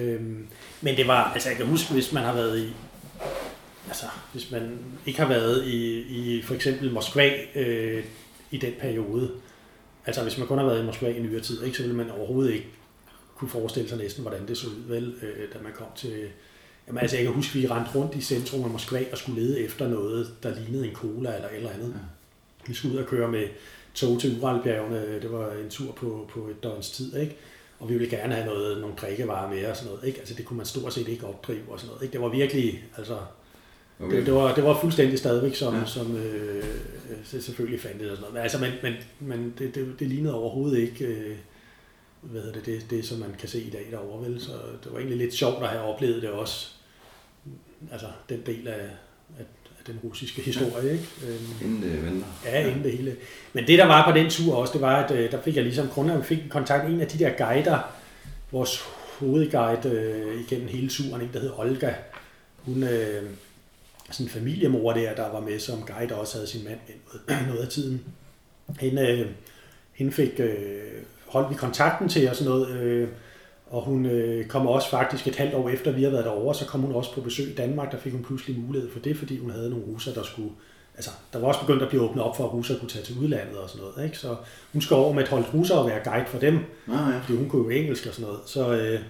Øhm, 0.00 0.46
men 0.80 0.96
det 0.96 1.06
var, 1.08 1.30
altså 1.34 1.48
jeg 1.48 1.56
kan 1.58 1.66
huske, 1.66 1.92
hvis 1.92 2.12
man 2.12 2.22
har 2.22 2.34
været 2.34 2.58
i, 2.58 2.66
altså 3.88 4.06
hvis 4.32 4.50
man 4.50 4.62
ikke 5.06 5.20
har 5.20 5.28
været 5.28 5.64
i, 5.66 5.98
i 6.00 6.42
for 6.42 6.54
eksempel 6.54 6.92
Moskva 6.92 7.30
øh, 7.54 8.02
i 8.50 8.56
den 8.56 8.72
periode, 8.80 9.30
altså 10.06 10.22
hvis 10.22 10.38
man 10.38 10.46
kun 10.46 10.58
har 10.58 10.66
været 10.66 10.82
i 10.82 10.86
Moskva 10.86 11.08
i 11.08 11.22
nyere 11.22 11.40
tid, 11.40 11.62
ikke, 11.62 11.76
så 11.76 11.82
ville 11.82 11.96
man 11.96 12.10
overhovedet 12.10 12.52
ikke 12.52 12.66
kunne 13.36 13.50
forestille 13.50 13.88
sig 13.88 13.98
næsten, 13.98 14.22
hvordan 14.22 14.48
det 14.48 14.58
så 14.58 14.66
ud, 14.66 14.82
vel, 14.88 15.14
øh, 15.22 15.52
da 15.54 15.58
man 15.62 15.72
kom 15.72 15.86
til... 15.96 16.28
Jamen 16.86 17.00
altså, 17.00 17.16
jeg 17.16 17.24
kan 17.24 17.34
huske, 17.34 17.58
vi 17.58 17.66
rendte 17.66 17.90
rundt 17.94 18.14
i 18.14 18.20
centrum 18.20 18.64
af 18.64 18.70
Moskva 18.70 19.04
og 19.12 19.18
skulle 19.18 19.42
lede 19.42 19.60
efter 19.60 19.88
noget, 19.88 20.34
der 20.42 20.54
lignede 20.54 20.88
en 20.88 20.94
cola 20.94 21.34
eller 21.34 21.48
eller 21.48 21.70
andet. 21.70 21.88
Ja. 21.88 22.00
Vi 22.66 22.74
skulle 22.74 22.94
ud 22.94 23.02
og 23.02 23.06
køre 23.06 23.28
med 23.28 23.48
tog 23.94 24.20
til 24.20 24.38
Uralbjergene. 24.40 25.20
Det 25.22 25.32
var 25.32 25.52
en 25.52 25.70
tur 25.70 25.92
på, 25.92 26.30
på 26.30 26.46
et 26.48 26.62
døgns 26.62 26.90
tid, 26.90 27.16
ikke? 27.16 27.36
Og 27.80 27.88
vi 27.88 27.94
ville 27.94 28.16
gerne 28.16 28.34
have 28.34 28.46
noget, 28.46 28.80
nogle 28.80 28.96
drikkevarer 28.96 29.50
med 29.50 29.66
og 29.66 29.76
sådan 29.76 29.92
noget, 29.92 30.06
ikke? 30.06 30.18
Altså, 30.18 30.34
det 30.34 30.44
kunne 30.44 30.56
man 30.56 30.66
stort 30.66 30.92
set 30.92 31.08
ikke 31.08 31.26
opdrive 31.26 31.62
og 31.68 31.80
sådan 31.80 31.88
noget, 31.88 32.02
ikke? 32.02 32.12
Det 32.12 32.20
var 32.20 32.28
virkelig, 32.28 32.84
altså... 32.96 33.18
Okay. 34.00 34.16
Det, 34.16 34.26
det, 34.26 34.34
var, 34.34 34.54
det 34.54 34.64
var 34.64 34.80
fuldstændig 34.80 35.18
stadigvæk, 35.18 35.54
som, 35.54 35.74
Ja. 35.74 35.80
ja. 35.80 35.86
som 35.86 36.16
øh, 36.16 36.64
det 37.32 37.44
selvfølgelig 37.44 37.80
fandt 37.80 38.00
det 38.00 38.10
og 38.10 38.16
sådan 38.16 38.20
noget. 38.20 38.34
Men, 38.34 38.42
altså, 38.42 38.58
men, 38.58 38.72
men, 38.82 38.94
men 39.20 39.54
det, 39.58 39.74
det, 39.74 40.00
det 40.00 40.06
lignede 40.08 40.34
overhovedet 40.34 40.78
ikke, 40.78 41.04
øh, 41.04 41.36
hvad 42.20 42.42
hedder 42.42 42.54
det, 42.60 42.66
det, 42.66 42.90
det, 42.90 43.04
som 43.04 43.18
man 43.18 43.34
kan 43.38 43.48
se 43.48 43.60
i 43.60 43.70
dag 43.70 43.86
derovre, 43.90 44.28
vel? 44.30 44.40
Så 44.40 44.52
det 44.84 44.92
var 44.92 44.98
egentlig 44.98 45.18
lidt 45.18 45.34
sjovt 45.34 45.62
at 45.62 45.68
have 45.68 45.82
oplevet 45.82 46.22
det 46.22 46.30
også. 46.30 46.68
Altså, 47.92 48.06
den 48.28 48.42
del 48.46 48.68
af, 48.68 48.80
af, 49.38 49.44
af 49.78 49.84
den 49.86 49.98
russiske 50.04 50.42
historie. 50.42 50.92
Ikke? 50.92 51.08
Øhm, 51.28 51.64
Inden 51.64 51.82
det 51.82 52.04
venter. 52.04 52.26
Ja, 52.44 52.66
inden 52.68 52.84
det 52.84 52.92
hele. 52.92 53.16
Men 53.52 53.66
det, 53.66 53.78
der 53.78 53.86
var 53.86 54.10
på 54.12 54.18
den 54.18 54.30
tur 54.30 54.54
også, 54.56 54.72
det 54.72 54.80
var, 54.80 55.02
at 55.04 55.10
øh, 55.10 55.30
der 55.30 55.42
fik 55.42 55.56
jeg 55.56 55.64
ligesom 55.64 55.88
grundlag, 55.88 56.24
fik 56.24 56.38
kontakt 56.50 56.88
en 56.88 57.00
af 57.00 57.06
de 57.06 57.18
der 57.18 57.30
guider, 57.46 57.78
vores 58.52 58.82
hovedguide 59.18 59.88
øh, 59.90 60.40
igennem 60.40 60.68
hele 60.68 60.88
turen, 60.88 61.22
en 61.22 61.30
der 61.32 61.40
hed 61.40 61.50
Olga. 61.56 61.94
Hun 62.56 62.82
øh, 62.82 63.22
sådan 64.10 64.26
en 64.26 64.30
familiemor 64.30 64.92
der, 64.92 65.14
der 65.14 65.32
var 65.32 65.40
med 65.40 65.58
som 65.58 65.82
guide, 65.82 66.14
og 66.14 66.20
også 66.20 66.36
havde 66.36 66.46
sin 66.46 66.64
mand 66.64 66.78
med 67.28 67.36
noget 67.48 67.62
af 67.62 67.68
tiden. 67.68 68.04
Hende, 68.80 69.08
øh, 69.08 69.26
hende 69.92 70.12
fik, 70.12 70.40
øh, 70.40 70.80
holdt 71.26 71.50
vi 71.50 71.54
kontakten 71.54 72.08
til 72.08 72.28
og 72.28 72.36
sådan 72.36 72.50
noget, 72.50 72.68
øh, 72.70 73.08
og 73.66 73.82
hun 73.82 74.06
øh, 74.06 74.46
kom 74.46 74.66
også 74.66 74.90
faktisk 74.90 75.26
et 75.26 75.36
halvt 75.36 75.54
år 75.54 75.68
efter, 75.68 75.90
vi 75.92 76.00
havde 76.00 76.12
været 76.12 76.24
derovre, 76.24 76.54
så 76.54 76.66
kom 76.66 76.80
hun 76.80 76.92
også 76.94 77.14
på 77.14 77.20
besøg 77.20 77.48
i 77.48 77.54
Danmark, 77.54 77.92
der 77.92 77.98
fik 77.98 78.12
hun 78.12 78.22
pludselig 78.22 78.58
mulighed 78.60 78.90
for 78.90 78.98
det, 79.00 79.16
fordi 79.16 79.38
hun 79.38 79.50
havde 79.50 79.70
nogle 79.70 79.84
russer, 79.86 80.14
der 80.14 80.22
skulle 80.22 80.50
altså, 80.94 81.10
der 81.32 81.38
var 81.38 81.48
også 81.48 81.60
begyndt 81.60 81.82
at 81.82 81.88
blive 81.88 82.02
åbnet 82.02 82.24
op 82.24 82.36
for, 82.36 82.44
at 82.44 82.52
russere 82.52 82.78
kunne 82.78 82.88
tage 82.88 83.04
til 83.04 83.18
udlandet 83.18 83.56
og 83.56 83.70
sådan 83.70 83.86
noget. 83.86 84.04
Ikke? 84.04 84.18
Så 84.18 84.36
hun 84.72 84.82
skal 84.82 84.94
over 84.94 85.12
med 85.12 85.22
et 85.22 85.28
hold 85.28 85.44
russere 85.54 85.78
og 85.78 85.86
være 85.86 86.00
guide 86.04 86.26
for 86.26 86.38
dem, 86.38 86.54
Ah, 86.88 87.12
ja. 87.12 87.18
fordi 87.18 87.38
hun 87.38 87.48
kunne 87.48 87.62
jo 87.64 87.80
engelsk 87.80 88.06
og 88.06 88.14
sådan 88.14 88.26
noget. 88.26 88.40
Så, 88.46 88.76
øh, 88.76 89.00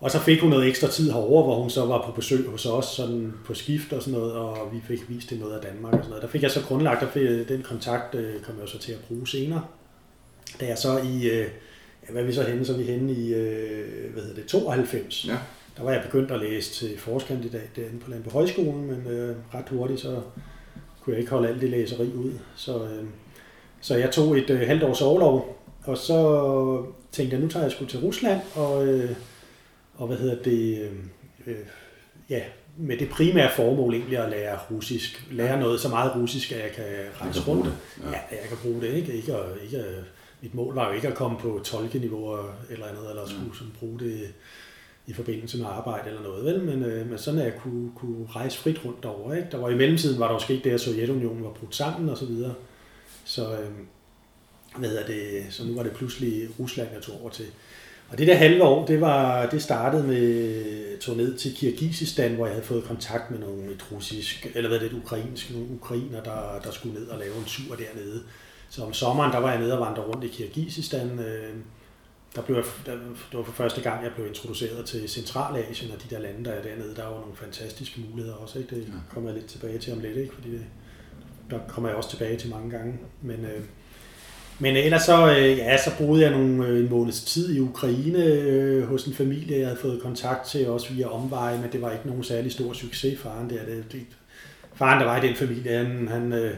og 0.00 0.10
så 0.10 0.18
fik 0.18 0.40
hun 0.40 0.50
noget 0.50 0.68
ekstra 0.68 0.88
tid 0.88 1.10
herover, 1.10 1.42
hvor 1.42 1.60
hun 1.60 1.70
så 1.70 1.86
var 1.86 2.02
på 2.06 2.12
besøg 2.12 2.48
hos 2.48 2.66
os 2.66 2.86
sådan 2.86 3.32
på 3.44 3.54
skift 3.54 3.92
og 3.92 4.02
sådan 4.02 4.18
noget, 4.18 4.32
og 4.32 4.68
vi 4.72 4.80
fik 4.88 5.08
vist 5.08 5.30
det 5.30 5.40
noget 5.40 5.54
af 5.54 5.60
Danmark 5.60 5.92
og 5.92 5.98
sådan 5.98 6.08
noget. 6.08 6.22
Der 6.22 6.28
fik 6.28 6.42
jeg 6.42 6.50
så 6.50 6.60
grundlagt, 6.68 7.00
der 7.00 7.10
fik, 7.10 7.48
den 7.48 7.62
kontakt 7.62 8.14
øh, 8.14 8.40
kom 8.42 8.54
jeg 8.60 8.68
så 8.68 8.78
til 8.78 8.92
at 8.92 8.98
bruge 9.08 9.28
senere. 9.28 9.64
Da 10.60 10.66
jeg 10.66 10.78
så 10.78 10.98
i, 10.98 11.28
øh, 11.28 11.46
ja, 12.06 12.12
hvad 12.12 12.22
er 12.22 12.26
vi 12.26 12.32
så 12.32 12.42
henne, 12.42 12.64
så 12.64 12.72
er 12.72 12.76
vi 12.76 12.84
henne 12.84 13.12
i, 13.12 13.34
øh, 13.34 14.12
hvad 14.12 14.22
hedder 14.22 14.36
det, 14.36 14.46
92. 14.46 15.26
Ja. 15.28 15.38
Der 15.76 15.82
var 15.82 15.90
jeg 15.90 16.02
begyndt 16.02 16.30
at 16.30 16.40
læse 16.40 16.72
til 16.72 16.98
forskandidat 16.98 17.76
derinde 17.76 17.98
på 18.00 18.10
Landby 18.10 18.28
Højskolen, 18.28 18.86
men 18.86 19.06
øh, 19.06 19.36
ret 19.54 19.68
hurtigt 19.68 20.00
så 20.00 20.20
kunne 21.00 21.12
jeg 21.14 21.20
ikke 21.20 21.30
holde 21.30 21.48
alt 21.48 21.60
det 21.60 21.70
læseri 21.70 22.06
ud. 22.06 22.32
Så, 22.56 22.84
øh, 22.84 23.04
så 23.80 23.96
jeg 23.96 24.10
tog 24.10 24.38
et 24.38 24.50
øh, 24.50 24.60
halvt 24.60 24.82
års 24.82 25.02
overlov, 25.02 25.64
og 25.84 25.98
så 25.98 26.86
tænkte 27.12 27.36
jeg, 27.36 27.42
nu 27.42 27.48
tager 27.48 27.64
jeg 27.64 27.72
sgu 27.72 27.84
til 27.84 28.00
Rusland, 28.00 28.40
og, 28.54 28.86
øh, 28.86 29.10
og 29.96 30.06
hvad 30.06 30.16
hedder 30.16 30.42
det, 30.42 30.78
øh, 30.78 30.92
øh, 31.46 31.66
ja, 32.30 32.40
med 32.76 32.96
det 32.96 33.08
primære 33.08 33.50
formål 33.56 33.94
egentlig 33.94 34.18
at 34.18 34.30
lære 34.30 34.58
russisk. 34.70 35.26
Lære 35.30 35.60
noget 35.60 35.80
så 35.80 35.88
meget 35.88 36.16
russisk, 36.16 36.52
at 36.52 36.62
jeg 36.62 36.70
kan 36.70 36.84
rejse 37.20 37.40
rundt. 37.40 37.66
ja. 38.02 38.10
Ja. 38.10 38.18
jeg 38.30 38.48
kan 38.48 38.56
bruge 38.62 38.80
det. 38.80 38.94
Ikke, 38.94 39.12
ikke, 39.12 39.34
at, 39.34 39.62
ikke 39.64 39.78
at, 39.78 40.04
mit 40.40 40.54
mål 40.54 40.74
var 40.74 40.88
jo 40.88 40.94
ikke 40.94 41.08
at 41.08 41.14
komme 41.14 41.38
på 41.38 41.60
tolkeniveau 41.64 42.38
eller 42.70 42.86
andet, 42.86 43.10
eller 43.10 43.26
skulle 43.26 43.56
sådan 43.58 43.72
bruge 43.78 43.98
det 43.98 44.34
i 45.06 45.12
forbindelse 45.12 45.58
med 45.58 45.66
arbejde 45.66 46.08
eller 46.08 46.22
noget, 46.22 46.44
vel? 46.44 46.62
Men, 46.62 46.84
øh, 46.84 47.10
men 47.10 47.18
sådan 47.18 47.40
at 47.40 47.46
jeg 47.46 47.54
kunne, 47.60 47.90
kunne 47.96 48.26
rejse 48.26 48.58
frit 48.58 48.84
rundt 48.84 49.02
derovre. 49.02 49.36
Ikke? 49.36 49.48
Der 49.52 49.58
var 49.58 49.70
i 49.70 49.74
mellemtiden, 49.74 50.20
var 50.20 50.26
der 50.26 50.34
jo 50.34 50.40
sket 50.40 50.64
det, 50.64 50.70
at 50.70 50.80
Sovjetunionen 50.80 51.44
var 51.44 51.50
brudt 51.50 51.74
sammen 51.74 52.08
og 52.08 52.18
så 52.18 52.26
videre. 52.26 52.54
Så, 53.24 53.52
øh, 53.52 53.70
hvad 54.76 54.88
hedder 54.88 55.06
det, 55.06 55.46
så 55.50 55.64
nu 55.64 55.74
var 55.74 55.82
det 55.82 55.92
pludselig 55.92 56.48
Rusland, 56.58 56.88
jeg 56.94 57.02
tog 57.02 57.20
over 57.20 57.30
til. 57.30 57.46
Og 58.08 58.18
det 58.18 58.26
der 58.26 58.34
halve 58.34 58.62
år, 58.62 58.86
det, 58.86 59.00
var, 59.00 59.46
det 59.46 59.62
startede 59.62 60.02
med 60.02 60.74
tog 61.00 61.16
ned 61.16 61.34
til 61.34 61.54
Kirgisistan, 61.56 62.34
hvor 62.34 62.46
jeg 62.46 62.54
havde 62.54 62.66
fået 62.66 62.84
kontakt 62.84 63.30
med 63.30 63.38
nogle 63.38 63.72
et 63.72 63.92
russisk, 63.92 64.46
eller 64.54 64.68
hvad 64.68 64.80
det, 64.80 64.86
et 64.86 64.92
ukrainsk, 64.92 65.50
nogle 65.50 65.70
ukrainer, 65.70 66.22
der, 66.22 66.60
der 66.64 66.70
skulle 66.70 66.94
ned 66.94 67.08
og 67.08 67.18
lave 67.18 67.36
en 67.36 67.44
tur 67.44 67.74
dernede. 67.74 68.22
Så 68.70 68.84
om 68.84 68.92
sommeren, 68.92 69.32
der 69.32 69.38
var 69.38 69.50
jeg 69.50 69.60
nede 69.60 69.78
og 69.78 69.86
vandre 69.86 70.02
rundt 70.02 70.24
i 70.24 70.28
Kirgisistan. 70.28 71.18
Øh, 71.18 71.54
der 72.34 72.42
blev 72.42 72.56
jeg, 72.56 72.64
der, 72.86 72.92
det 73.30 73.38
var 73.38 73.42
for 73.42 73.52
første 73.52 73.80
gang, 73.80 74.04
jeg 74.04 74.12
blev 74.14 74.26
introduceret 74.26 74.86
til 74.86 75.08
Centralasien 75.08 75.90
og 75.90 76.02
de 76.02 76.14
der 76.14 76.20
lande, 76.20 76.44
der 76.44 76.50
er 76.50 76.62
dernede. 76.62 76.96
Der 76.96 77.04
var 77.04 77.20
nogle 77.20 77.36
fantastiske 77.36 78.00
muligheder 78.08 78.36
også. 78.36 78.58
Ikke? 78.58 78.76
Det 78.76 78.92
kommer 79.10 79.30
jeg 79.30 79.38
lidt 79.38 79.50
tilbage 79.50 79.78
til 79.78 79.92
om 79.92 80.00
lidt, 80.00 80.16
ikke? 80.16 80.34
fordi 80.34 80.50
det, 80.50 80.66
der 81.50 81.58
kommer 81.68 81.88
jeg 81.88 81.96
også 81.96 82.10
tilbage 82.10 82.36
til 82.36 82.50
mange 82.50 82.70
gange. 82.70 82.98
Men, 83.22 83.44
øh, 83.44 83.60
men 84.58 84.76
ellers 84.76 85.02
så, 85.02 85.30
øh, 85.30 85.58
ja, 85.58 85.76
så 85.76 85.90
boede 85.98 86.22
jeg 86.22 86.30
nogle, 86.30 86.66
øh, 86.66 86.80
en 86.80 86.90
måneds 86.90 87.24
tid 87.24 87.54
i 87.54 87.60
Ukraine 87.60 88.24
øh, 88.24 88.86
hos 88.88 89.04
en 89.04 89.14
familie, 89.14 89.58
jeg 89.58 89.66
havde 89.66 89.80
fået 89.80 90.02
kontakt 90.02 90.46
til, 90.46 90.68
også 90.68 90.92
via 90.92 91.08
omveje, 91.08 91.58
men 91.58 91.72
det 91.72 91.82
var 91.82 91.92
ikke 91.92 92.06
nogen 92.06 92.24
særlig 92.24 92.52
stor 92.52 92.72
succes, 92.72 93.20
faren 93.20 93.50
der. 93.50 93.64
Det, 93.64 93.84
det, 93.92 94.00
faren, 94.74 95.00
der 95.00 95.06
var 95.06 95.22
i 95.22 95.26
den 95.26 95.36
familie, 95.36 95.76
han, 95.76 96.08
han 96.08 96.32
øh, 96.32 96.54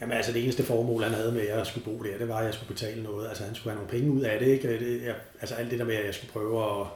Jamen 0.00 0.16
altså 0.16 0.32
det 0.32 0.42
eneste 0.42 0.62
formål, 0.62 1.02
han 1.02 1.14
havde 1.14 1.32
med, 1.32 1.40
at 1.40 1.58
jeg 1.58 1.66
skulle 1.66 1.84
bo 1.84 2.02
der, 2.02 2.18
det 2.18 2.28
var, 2.28 2.38
at 2.38 2.44
jeg 2.44 2.54
skulle 2.54 2.74
betale 2.74 3.02
noget. 3.02 3.28
Altså 3.28 3.44
han 3.44 3.54
skulle 3.54 3.72
have 3.72 3.84
nogle 3.84 4.00
penge 4.00 4.12
ud 4.12 4.20
af 4.20 4.38
det. 4.38 4.46
Ikke? 4.46 4.78
det 4.78 5.02
jeg, 5.02 5.14
altså 5.40 5.54
alt 5.54 5.70
det 5.70 5.78
der 5.78 5.84
med, 5.84 5.94
at 5.94 6.06
jeg 6.06 6.14
skulle 6.14 6.32
prøve 6.32 6.80
at, 6.80 6.86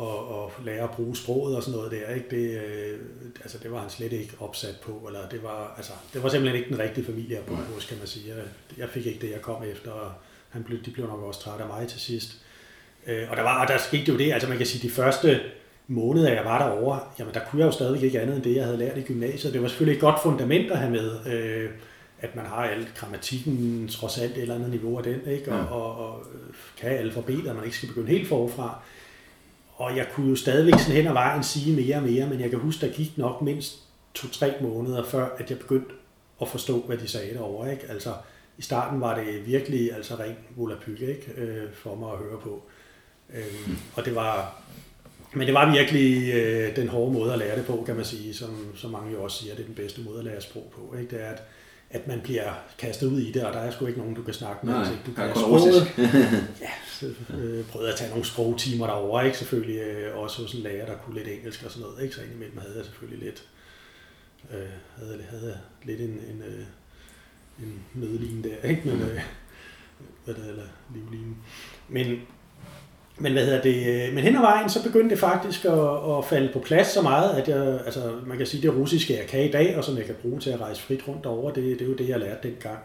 at, 0.00 0.06
at 0.08 0.64
lære 0.64 0.82
at 0.82 0.90
bruge 0.90 1.16
sproget 1.16 1.56
og 1.56 1.62
sådan 1.62 1.76
noget 1.78 1.92
der, 1.92 2.14
ikke? 2.14 2.26
Det, 2.30 2.60
øh, 2.60 2.98
altså 3.42 3.58
det 3.62 3.72
var 3.72 3.80
han 3.80 3.90
slet 3.90 4.12
ikke 4.12 4.32
opsat 4.40 4.74
på. 4.82 5.04
Eller 5.06 5.28
det, 5.28 5.42
var, 5.42 5.74
altså, 5.76 5.92
det 6.12 6.22
var 6.22 6.28
simpelthen 6.28 6.58
ikke 6.62 6.70
den 6.74 6.78
rigtige 6.82 7.04
familie 7.06 7.38
at 7.38 7.44
bo 7.44 7.54
hos, 7.54 7.84
kan 7.86 7.98
man 7.98 8.06
sige. 8.06 8.28
Jeg, 8.28 8.44
jeg 8.78 8.88
fik 8.88 9.06
ikke 9.06 9.26
det, 9.26 9.32
jeg 9.32 9.42
kom 9.42 9.62
efter, 9.72 9.90
og 9.90 10.12
han 10.48 10.62
blev, 10.64 10.82
de 10.84 10.90
blev 10.90 11.06
nok 11.06 11.22
også 11.22 11.40
trætte 11.40 11.64
af 11.64 11.68
mig 11.68 11.88
til 11.88 12.00
sidst. 12.00 12.36
Øh, 13.06 13.30
og 13.30 13.36
der, 13.36 13.42
var, 13.42 13.62
og 13.62 13.68
der 13.68 13.78
skete 13.78 14.12
jo 14.12 14.18
det, 14.18 14.32
altså 14.32 14.48
man 14.48 14.58
kan 14.58 14.66
sige, 14.66 14.88
de 14.88 14.92
første 14.94 15.40
måneder, 15.88 16.32
jeg 16.32 16.44
var 16.44 16.58
derovre, 16.68 17.00
jamen 17.18 17.34
der 17.34 17.40
kunne 17.50 17.60
jeg 17.60 17.66
jo 17.66 17.72
stadig 17.72 18.02
ikke 18.02 18.20
andet 18.20 18.36
end 18.36 18.44
det, 18.44 18.56
jeg 18.56 18.64
havde 18.64 18.78
lært 18.78 18.98
i 18.98 19.02
gymnasiet. 19.02 19.52
Det 19.52 19.62
var 19.62 19.68
selvfølgelig 19.68 19.94
et 19.96 20.00
godt 20.00 20.22
fundament 20.22 20.70
at 20.70 20.78
have 20.78 20.90
med. 20.90 21.26
Øh, 21.26 21.70
at 22.20 22.36
man 22.36 22.46
har 22.46 22.64
alt 22.64 22.94
grammatikken 22.94 23.88
trods 23.88 24.18
alt 24.18 24.36
et 24.36 24.42
eller 24.42 24.54
andet 24.54 24.70
niveau 24.70 24.98
af 24.98 25.04
den, 25.04 25.20
ikke? 25.26 25.52
Og, 25.52 25.58
Ja. 25.58 25.64
og, 25.64 25.96
og 26.12 26.22
kan 26.76 26.90
alfabetet, 26.90 27.46
og 27.46 27.54
man 27.56 27.64
ikke 27.64 27.76
skal 27.76 27.88
begynde 27.88 28.08
helt 28.08 28.28
forfra. 28.28 28.82
Og 29.78 29.96
jeg 29.96 30.08
kunne 30.12 30.30
jo 30.30 30.36
stadigvæk 30.36 30.78
sådan 30.78 30.94
hen 30.94 31.06
ad 31.06 31.12
vejen 31.12 31.42
sige 31.42 31.76
mere 31.76 31.96
og 31.96 32.02
mere, 32.02 32.26
men 32.26 32.40
jeg 32.40 32.50
kan 32.50 32.58
huske, 32.58 32.86
der 32.86 32.92
gik 32.92 33.18
nok 33.18 33.42
mindst 33.42 33.78
to-tre 34.14 34.54
måneder 34.60 35.04
før, 35.04 35.28
at 35.38 35.50
jeg 35.50 35.58
begyndte 35.58 35.94
at 36.42 36.48
forstå, 36.48 36.80
hvad 36.80 36.96
de 36.96 37.08
sagde 37.08 37.34
derovre. 37.34 37.72
Ikke? 37.72 37.86
Altså, 37.88 38.14
i 38.58 38.62
starten 38.62 39.00
var 39.00 39.18
det 39.20 39.46
virkelig 39.46 39.92
altså 39.92 40.14
ren 40.14 40.36
volapyk, 40.56 41.00
ikke? 41.00 41.32
Øh, 41.36 41.72
for 41.74 41.94
mig 41.94 42.12
at 42.12 42.18
høre 42.18 42.40
på. 42.40 42.62
Øh, 43.34 43.70
og 43.96 44.04
det 44.04 44.14
var, 44.14 44.62
men 45.32 45.46
det 45.46 45.54
var 45.54 45.72
virkelig 45.72 46.34
øh, 46.34 46.76
den 46.76 46.88
hårde 46.88 47.12
måde 47.12 47.32
at 47.32 47.38
lære 47.38 47.56
det 47.56 47.66
på, 47.66 47.82
kan 47.86 47.96
man 47.96 48.04
sige, 48.04 48.34
som, 48.34 48.76
som 48.76 48.90
mange 48.90 49.12
jo 49.12 49.22
også 49.22 49.38
siger, 49.38 49.54
det 49.54 49.62
er 49.62 49.66
den 49.66 49.74
bedste 49.74 50.00
måde 50.00 50.18
at 50.18 50.24
lære 50.24 50.40
sprog 50.40 50.72
på. 50.76 50.96
Ikke? 50.98 51.16
Det 51.16 51.24
er, 51.24 51.30
at, 51.30 51.42
at 51.90 52.06
man 52.06 52.20
bliver 52.20 52.52
kastet 52.78 53.06
ud 53.06 53.20
i 53.20 53.32
det, 53.32 53.44
og 53.44 53.52
der 53.52 53.58
er 53.58 53.70
sgu 53.70 53.86
ikke 53.86 53.98
nogen, 53.98 54.14
du 54.14 54.22
kan 54.22 54.34
snakke 54.34 54.66
med, 54.66 54.74
Nej, 54.74 54.90
ikke 54.90 55.02
du 55.06 55.10
der 55.10 55.26
kan 55.26 55.34
kun 55.34 55.42
sproget. 55.42 55.92
ja, 56.66 56.70
så 56.86 57.06
øh, 57.06 57.66
prøvede 57.66 57.88
jeg 57.88 57.92
at 57.92 57.98
tage 57.98 58.10
nogle 58.10 58.24
sprogtimer 58.24 58.86
derovre, 58.86 59.26
ikke? 59.26 59.38
Selvfølgelig 59.38 59.80
øh, 59.80 60.18
også 60.18 60.42
hos 60.42 60.54
en 60.54 60.60
lærer, 60.60 60.86
der 60.86 60.96
kunne 60.96 61.14
lidt 61.14 61.28
engelsk 61.28 61.64
og 61.64 61.70
sådan 61.70 61.88
noget, 61.88 62.02
ikke? 62.02 62.14
Så 62.14 62.22
indimellem 62.22 62.58
havde 62.58 62.76
jeg 62.76 62.84
selvfølgelig 62.84 63.24
lidt, 63.24 63.44
øh, 64.50 64.68
havde, 64.96 65.24
havde 65.30 65.46
jeg 65.46 65.58
lidt 65.84 66.00
en, 66.00 66.20
en, 66.30 66.42
øh, 66.42 66.64
en 67.62 67.84
nødline 67.94 68.48
der, 68.48 68.68
ikke? 68.68 68.82
Men, 68.84 69.02
øh, 69.02 69.20
hvad 70.24 70.34
det 70.34 70.44
er, 70.44 70.48
eller 70.48 70.66
livline. 70.94 71.36
Men, 71.88 72.20
men 73.18 73.32
hvad 73.32 73.44
hedder 73.44 73.60
det? 73.60 73.86
øh, 74.08 74.14
Men 74.14 74.24
hen 74.24 74.36
ad 74.36 74.40
vejen, 74.40 74.68
så 74.70 74.82
begyndte 74.82 75.10
det 75.10 75.18
faktisk 75.18 75.64
at, 75.64 76.18
at 76.18 76.24
falde 76.24 76.50
på 76.52 76.58
plads 76.58 76.86
så 76.86 77.02
meget, 77.02 77.30
at 77.30 77.48
jeg, 77.48 77.80
altså 77.86 78.00
man 78.26 78.36
kan 78.38 78.46
sige, 78.46 78.62
det 78.62 78.76
russiske, 78.76 79.16
jeg 79.16 79.26
kan 79.26 79.44
i 79.44 79.50
dag, 79.50 79.76
og 79.76 79.84
som 79.84 79.96
jeg 79.96 80.04
kan 80.04 80.14
bruge 80.22 80.40
til 80.40 80.50
at 80.50 80.60
rejse 80.60 80.82
frit 80.82 81.08
rundt 81.08 81.26
over, 81.26 81.50
det, 81.50 81.64
det 81.64 81.82
er 81.82 81.86
jo 81.86 81.94
det, 81.94 82.08
jeg 82.08 82.18
lærte 82.20 82.48
dengang. 82.48 82.78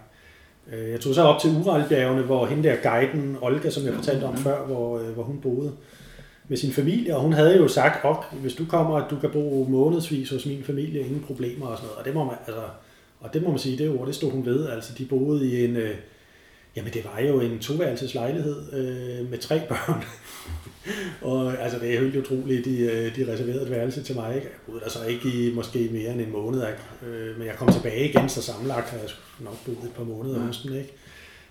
Øh, 0.74 0.92
Jeg 0.92 1.00
tog 1.00 1.16
så 1.16 1.22
op 1.22 1.42
til 1.42 1.50
Uralbjergene, 1.66 2.22
hvor 2.22 2.46
hende 2.46 2.64
der 2.70 2.76
guiden, 2.76 3.38
Olga, 3.42 3.70
som 3.70 3.86
jeg 3.86 3.94
fortalte 3.94 4.24
om 4.24 4.38
før, 4.38 4.66
hvor, 4.66 5.00
øh, 5.00 5.06
hvor 5.10 5.24
hun 5.24 5.40
boede 5.42 5.72
med 6.48 6.58
sin 6.58 6.72
familie, 6.72 7.16
og 7.16 7.22
hun 7.22 7.34
havde 7.34 7.58
jo 7.58 7.68
sagt, 7.68 8.06
at 8.06 8.16
hvis 8.42 8.54
du 8.54 8.66
kommer, 8.66 8.96
at 8.98 9.04
du 9.10 9.16
kan 9.20 9.30
bo 9.30 9.66
månedsvis 9.70 10.30
hos 10.30 10.46
min 10.46 10.64
familie, 10.64 11.00
ingen 11.00 11.24
problemer 11.28 11.66
og 11.68 11.78
sådan 11.78 11.88
noget. 11.88 12.00
Og 12.00 12.06
det 12.06 12.14
må 12.14 12.24
man, 12.24 12.36
altså, 12.48 12.62
og 13.20 13.34
det 13.34 13.44
må 13.44 13.50
man 13.50 13.60
sige, 13.60 13.78
det 13.78 13.90
ord, 14.00 14.08
det 14.08 14.16
stod 14.16 14.32
hun 14.32 14.46
ved. 14.46 14.70
Altså, 14.70 14.94
de 14.98 15.06
boede 15.06 15.48
i 15.48 15.66
en, 15.66 15.76
øh, 15.76 15.96
jamen 16.76 16.94
det 16.94 17.06
var 17.06 17.20
jo 17.20 17.40
en 17.40 17.60
toværelses 17.60 18.14
lejlighed 18.14 18.74
øh, 18.74 19.30
med 19.30 19.38
tre 19.38 19.62
børn. 19.70 20.04
og 21.32 21.62
altså, 21.62 21.80
det 21.80 21.94
er 21.94 22.00
helt 22.00 22.16
utroligt, 22.16 22.66
de, 22.66 22.80
øh, 22.80 23.16
de 23.16 23.34
reserverede 23.34 23.62
et 23.62 23.72
værelse 23.72 24.04
til 24.04 24.16
mig. 24.16 24.36
Ikke? 24.36 24.48
Jeg 24.48 24.58
boede 24.66 24.80
der 24.80 24.90
så 24.90 25.06
ikke 25.06 25.30
i 25.30 25.54
måske 25.54 25.90
mere 25.92 26.12
end 26.12 26.22
en 26.22 26.32
måned, 26.32 26.62
ikke? 26.62 27.14
øh, 27.16 27.38
men 27.38 27.48
jeg 27.48 27.56
kom 27.56 27.72
tilbage 27.72 28.10
igen, 28.10 28.30
så 28.30 28.42
sammenlagt 28.42 28.90
har 28.90 28.98
jeg 28.98 29.10
nok 29.40 29.66
boet 29.66 29.78
et 29.84 29.94
par 29.96 30.04
måneder 30.04 30.40
hos 30.40 30.62
dem, 30.62 30.74
ikke? 30.74 30.94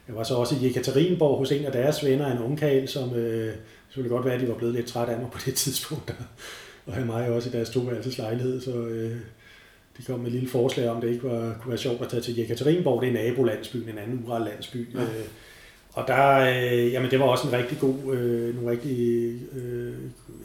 Jeg 0.08 0.16
var 0.16 0.22
så 0.22 0.34
også 0.34 0.54
i 0.62 0.66
Ekaterinborg 0.66 1.38
hos 1.38 1.52
en 1.52 1.64
af 1.64 1.72
deres 1.72 2.04
venner, 2.04 2.32
en 2.32 2.42
ungkald, 2.42 2.88
som 2.88 3.14
øh, 3.14 3.54
selvfølgelig 3.88 4.10
godt 4.10 4.24
være, 4.24 4.34
at 4.34 4.40
de 4.40 4.48
var 4.48 4.54
blevet 4.54 4.74
lidt 4.74 4.86
træt 4.86 5.08
af 5.08 5.18
mig 5.18 5.30
på 5.30 5.38
det 5.44 5.54
tidspunkt, 5.54 6.10
og, 6.10 6.16
og 6.86 6.94
have 6.94 7.06
mig 7.06 7.30
også 7.30 7.48
i 7.48 7.52
deres 7.52 7.70
toværelses 7.70 8.18
lejlighed, 8.18 8.60
så 8.60 8.70
øh, 8.70 9.16
de 9.98 10.02
kom 10.02 10.18
med 10.18 10.26
et 10.26 10.32
lille 10.32 10.48
forslag 10.48 10.88
om, 10.90 11.00
det 11.00 11.08
ikke 11.08 11.24
var, 11.24 11.56
kunne 11.60 11.68
være 11.70 11.78
sjovt 11.78 12.02
at 12.02 12.08
tage 12.08 12.20
til 12.22 12.36
Jekaterinborg, 12.36 13.02
det 13.02 13.08
er 13.08 13.12
nabolandsbyen, 13.12 13.88
en 13.88 13.98
anden 13.98 14.24
ural 14.26 14.42
landsby. 14.42 14.94
Ja. 14.94 15.00
Øh, 15.00 15.06
og 15.92 16.04
der, 16.08 16.38
øh, 16.38 16.92
jamen 16.92 17.10
det 17.10 17.18
var 17.20 17.24
også 17.26 17.46
en 17.48 17.52
rigtig 17.52 17.78
god, 17.78 18.14
øh, 18.14 18.54
nogle 18.54 18.70
rigtig, 18.70 18.98
øh, 19.52 19.92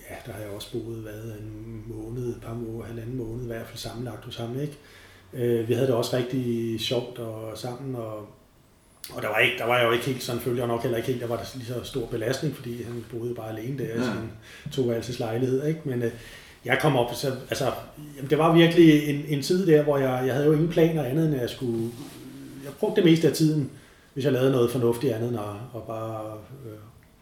ja, 0.09 0.15
der 0.25 0.31
har 0.31 0.39
jeg 0.41 0.49
også 0.55 0.71
boet, 0.71 1.05
været 1.05 1.35
en 1.39 1.83
måned, 1.87 2.27
et 2.29 2.41
par 2.45 2.53
måneder, 2.53 2.85
halvanden 2.85 3.17
måned 3.17 3.43
i 3.43 3.47
hvert 3.47 3.67
fald 3.67 3.77
sammenlagt 3.77 4.25
hos 4.25 4.35
ham, 4.37 4.59
ikke? 4.61 4.77
Øh, 5.33 5.69
vi 5.69 5.73
havde 5.73 5.87
det 5.87 5.95
også 5.95 6.17
rigtig 6.17 6.79
sjovt 6.79 7.19
og 7.19 7.57
sammen, 7.57 7.95
og, 7.95 8.17
og 9.13 9.21
der 9.21 9.27
var, 9.27 9.37
ikke, 9.37 9.57
der 9.57 9.65
var 9.65 9.77
jeg 9.77 9.85
jo 9.87 9.91
ikke 9.91 10.05
helt, 10.05 10.23
sådan 10.23 10.41
følte 10.41 10.59
jeg 10.59 10.67
nok 10.67 10.81
heller 10.81 10.97
ikke 10.97 11.07
helt, 11.09 11.21
der 11.21 11.27
var 11.27 11.35
der 11.37 11.43
lige 11.55 11.67
så 11.67 11.83
stor 11.83 12.05
belastning, 12.05 12.55
fordi 12.55 12.83
han 12.83 13.05
boede 13.11 13.35
bare 13.35 13.49
alene 13.49 13.77
der 13.77 13.85
i 13.85 13.97
Ja. 13.97 14.03
sin 14.03 14.31
toværelses 14.71 15.19
lejlighed, 15.19 15.67
ikke? 15.67 15.79
Men 15.83 16.03
øh, 16.03 16.11
jeg 16.67 16.79
kom 16.81 16.95
op, 16.95 17.15
så, 17.15 17.27
altså, 17.49 17.71
jamen, 18.15 18.29
det 18.29 18.37
var 18.37 18.53
virkelig 18.53 19.09
en, 19.09 19.25
en 19.27 19.41
tid 19.41 19.67
der, 19.67 19.83
hvor 19.83 19.97
jeg, 19.97 20.23
jeg 20.25 20.33
havde 20.33 20.47
jo 20.47 20.53
ingen 20.53 20.69
planer 20.69 21.03
andet, 21.03 21.25
end 21.25 21.35
at 21.35 21.41
jeg 21.41 21.49
skulle, 21.49 21.89
jeg 22.63 22.73
brugte 22.79 23.01
det 23.01 23.09
meste 23.09 23.27
af 23.27 23.33
tiden, 23.33 23.71
hvis 24.13 24.25
jeg 24.25 24.33
lavede 24.33 24.51
noget 24.51 24.71
fornuftigt 24.71 25.13
andet, 25.13 25.29
end 25.29 25.37
at, 25.39 25.55
at 25.75 25.83
bare, 25.87 26.33
øh, 26.65 26.77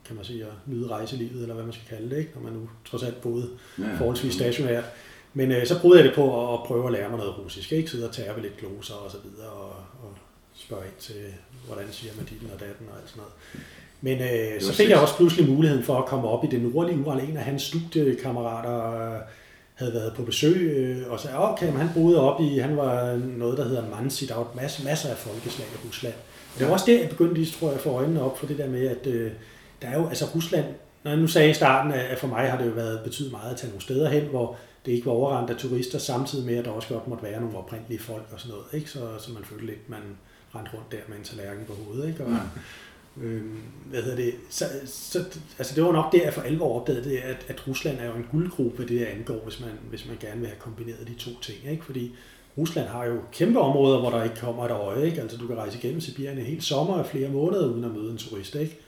kan 0.06 0.16
man 0.16 0.26
sige, 0.26 0.44
at 0.44 0.52
nyde 0.66 0.88
rejselivet, 0.88 1.42
eller 1.42 1.54
hvad 1.54 1.64
man 1.64 1.74
skal 1.74 1.98
kalde 1.98 2.10
det, 2.10 2.18
ikke? 2.18 2.32
når 2.36 2.42
man 2.42 2.54
nu 2.54 2.70
trods 2.86 3.04
alt 3.04 3.22
boede 3.22 3.50
ja. 3.80 3.84
forholdsvis 3.98 4.34
stationært. 4.34 4.84
Men 5.34 5.52
øh, 5.52 5.68
så 5.68 5.82
brugte 5.82 5.98
jeg 5.98 6.06
det 6.06 6.16
på 6.16 6.26
at, 6.44 6.54
at 6.54 6.68
prøve 6.68 6.86
at 6.86 6.92
lære 6.92 7.10
mig 7.10 7.18
noget 7.18 7.38
russisk, 7.38 7.72
ikke? 7.72 7.90
Sidde 7.90 8.08
og 8.08 8.14
tærpe 8.14 8.42
lidt 8.42 8.58
gloser 8.58 8.94
og 8.94 9.12
så 9.12 9.18
videre, 9.24 9.50
og, 9.50 9.70
og 10.04 10.14
spørge 10.56 10.86
ind 10.86 11.00
til, 11.00 11.16
hvordan 11.68 11.86
siger 11.92 12.14
man 12.18 12.26
ditten 12.26 12.50
og 12.54 12.60
datten 12.60 12.88
og 12.92 12.98
alt 13.02 13.10
sådan 13.10 13.22
noget. 13.22 13.34
Men 14.02 14.22
øh, 14.22 14.62
så 14.62 14.74
fik 14.74 14.90
jeg 14.90 15.00
også 15.00 15.16
pludselig 15.16 15.50
muligheden 15.50 15.84
for 15.84 15.98
at 15.98 16.06
komme 16.06 16.28
op 16.28 16.44
i 16.44 16.48
det 16.48 16.62
nordlige 16.62 17.00
Ural. 17.00 17.30
En 17.30 17.38
af 17.38 17.44
hans 17.44 17.62
studiekammerater 17.62 18.92
øh, 18.94 19.20
havde 19.76 19.94
været 19.94 20.14
på 20.16 20.22
besøg 20.22 20.56
øh, 20.56 21.12
og 21.12 21.20
sagde, 21.20 21.52
okay, 21.52 21.68
men 21.68 21.78
han 21.78 21.90
boede 21.94 22.22
op 22.22 22.42
i, 22.42 22.58
han 22.58 22.78
var 22.78 23.16
noget, 23.38 23.58
der 23.58 23.68
hedder 23.68 23.90
Mansi, 23.90 24.26
der 24.26 24.36
var 24.36 24.48
masser, 24.56 24.84
masser 24.84 25.10
af 25.10 25.18
folkeslag 25.18 25.68
i 25.68 25.88
Rusland. 25.88 26.14
Og 26.54 26.60
det 26.60 26.68
var 26.68 26.74
også 26.74 26.86
der, 26.88 27.00
jeg 27.00 27.10
begyndte 27.10 27.34
lige, 27.34 27.52
tror 27.60 27.68
jeg, 27.68 27.76
at 27.76 27.82
få 27.82 27.90
øjnene 27.90 28.22
op 28.22 28.40
for 28.40 28.46
det 28.46 28.58
der 28.58 28.70
med, 28.70 28.88
at 28.88 29.08
øh, 29.08 29.32
der 29.82 29.88
er 29.88 30.00
jo, 30.00 30.08
altså 30.08 30.26
Rusland, 30.36 30.66
når 31.04 31.12
jeg 31.12 31.20
nu 31.20 31.28
sagde 31.28 31.50
i 31.50 31.54
starten, 31.54 31.92
at 31.92 32.20
for 32.20 32.28
mig 32.28 32.50
har 32.52 32.58
det 32.58 32.66
jo 32.66 32.72
været 32.72 33.00
betydet 33.04 33.32
meget 33.32 33.52
at 33.52 33.58
tage 33.58 33.70
nogle 33.70 33.82
steder 33.82 34.10
hen, 34.10 34.24
hvor 34.24 34.58
det 34.86 34.92
ikke 34.92 35.06
var 35.06 35.12
overrendt 35.12 35.50
af 35.50 35.56
turister, 35.56 36.00
samtidig 36.00 36.46
med, 36.46 36.56
at 36.56 36.66
der 36.66 36.72
også 36.72 36.88
godt 36.88 37.08
måtte 37.08 37.24
være 37.24 37.42
nogle 37.42 37.58
oprindelige 37.58 38.00
folk 38.00 38.28
og 38.34 38.40
sådan 38.40 38.52
noget, 38.52 38.66
ikke? 38.74 38.90
Så, 38.90 39.00
så 39.20 39.32
man 39.32 39.44
følte 39.44 39.66
lidt, 39.66 39.90
man 39.90 40.00
rendte 40.56 40.72
rundt 40.74 40.92
der 40.92 40.98
med 41.08 41.18
en 41.18 41.24
tallerken 41.24 41.66
på 41.68 41.74
hovedet, 41.74 42.08
ikke? 42.08 42.24
Og, 42.24 42.32
ja. 42.32 42.38
Øh, 43.22 43.42
hvad 43.86 44.02
hedder 44.02 44.16
det? 44.16 44.34
Så, 44.50 44.66
så, 44.86 45.20
altså 45.58 45.76
det 45.76 45.84
var 45.84 45.92
nok 45.92 46.12
der, 46.12 46.24
jeg 46.24 46.34
for 46.34 46.42
alvor 46.42 46.80
opdagede 46.80 47.10
det, 47.10 47.18
at, 47.18 47.46
at 47.48 47.68
Rusland 47.68 48.00
er 48.00 48.06
jo 48.06 48.14
en 48.14 48.28
guldgruppe, 48.32 48.86
det 48.88 49.06
angår, 49.06 49.42
hvis 49.44 49.60
man, 49.60 49.70
hvis 49.90 50.08
man 50.08 50.18
gerne 50.22 50.40
vil 50.40 50.50
have 50.50 50.60
kombineret 50.60 51.08
de 51.08 51.14
to 51.14 51.32
ting, 51.42 51.58
ikke? 51.72 51.86
Fordi 51.86 52.12
Rusland 52.58 52.88
har 52.88 53.06
jo 53.06 53.18
kæmpe 53.32 53.60
områder, 53.60 54.00
hvor 54.00 54.10
der 54.10 54.24
ikke 54.24 54.36
kommer 54.36 54.66
et 54.66 54.72
øje, 54.72 55.06
ikke? 55.06 55.22
Altså 55.22 55.38
du 55.38 55.48
kan 55.48 55.56
rejse 55.56 55.78
igennem 55.78 56.02
Sibirien 56.02 56.38
en 56.38 56.46
hel 56.46 56.62
sommer 56.62 56.98
af 56.98 57.06
flere 57.06 57.30
måneder, 57.30 57.68
uden 57.68 57.84
at 57.84 57.92
møde 57.92 58.12
en 58.12 58.18
turist, 58.18 58.56
ikke? 58.56 58.80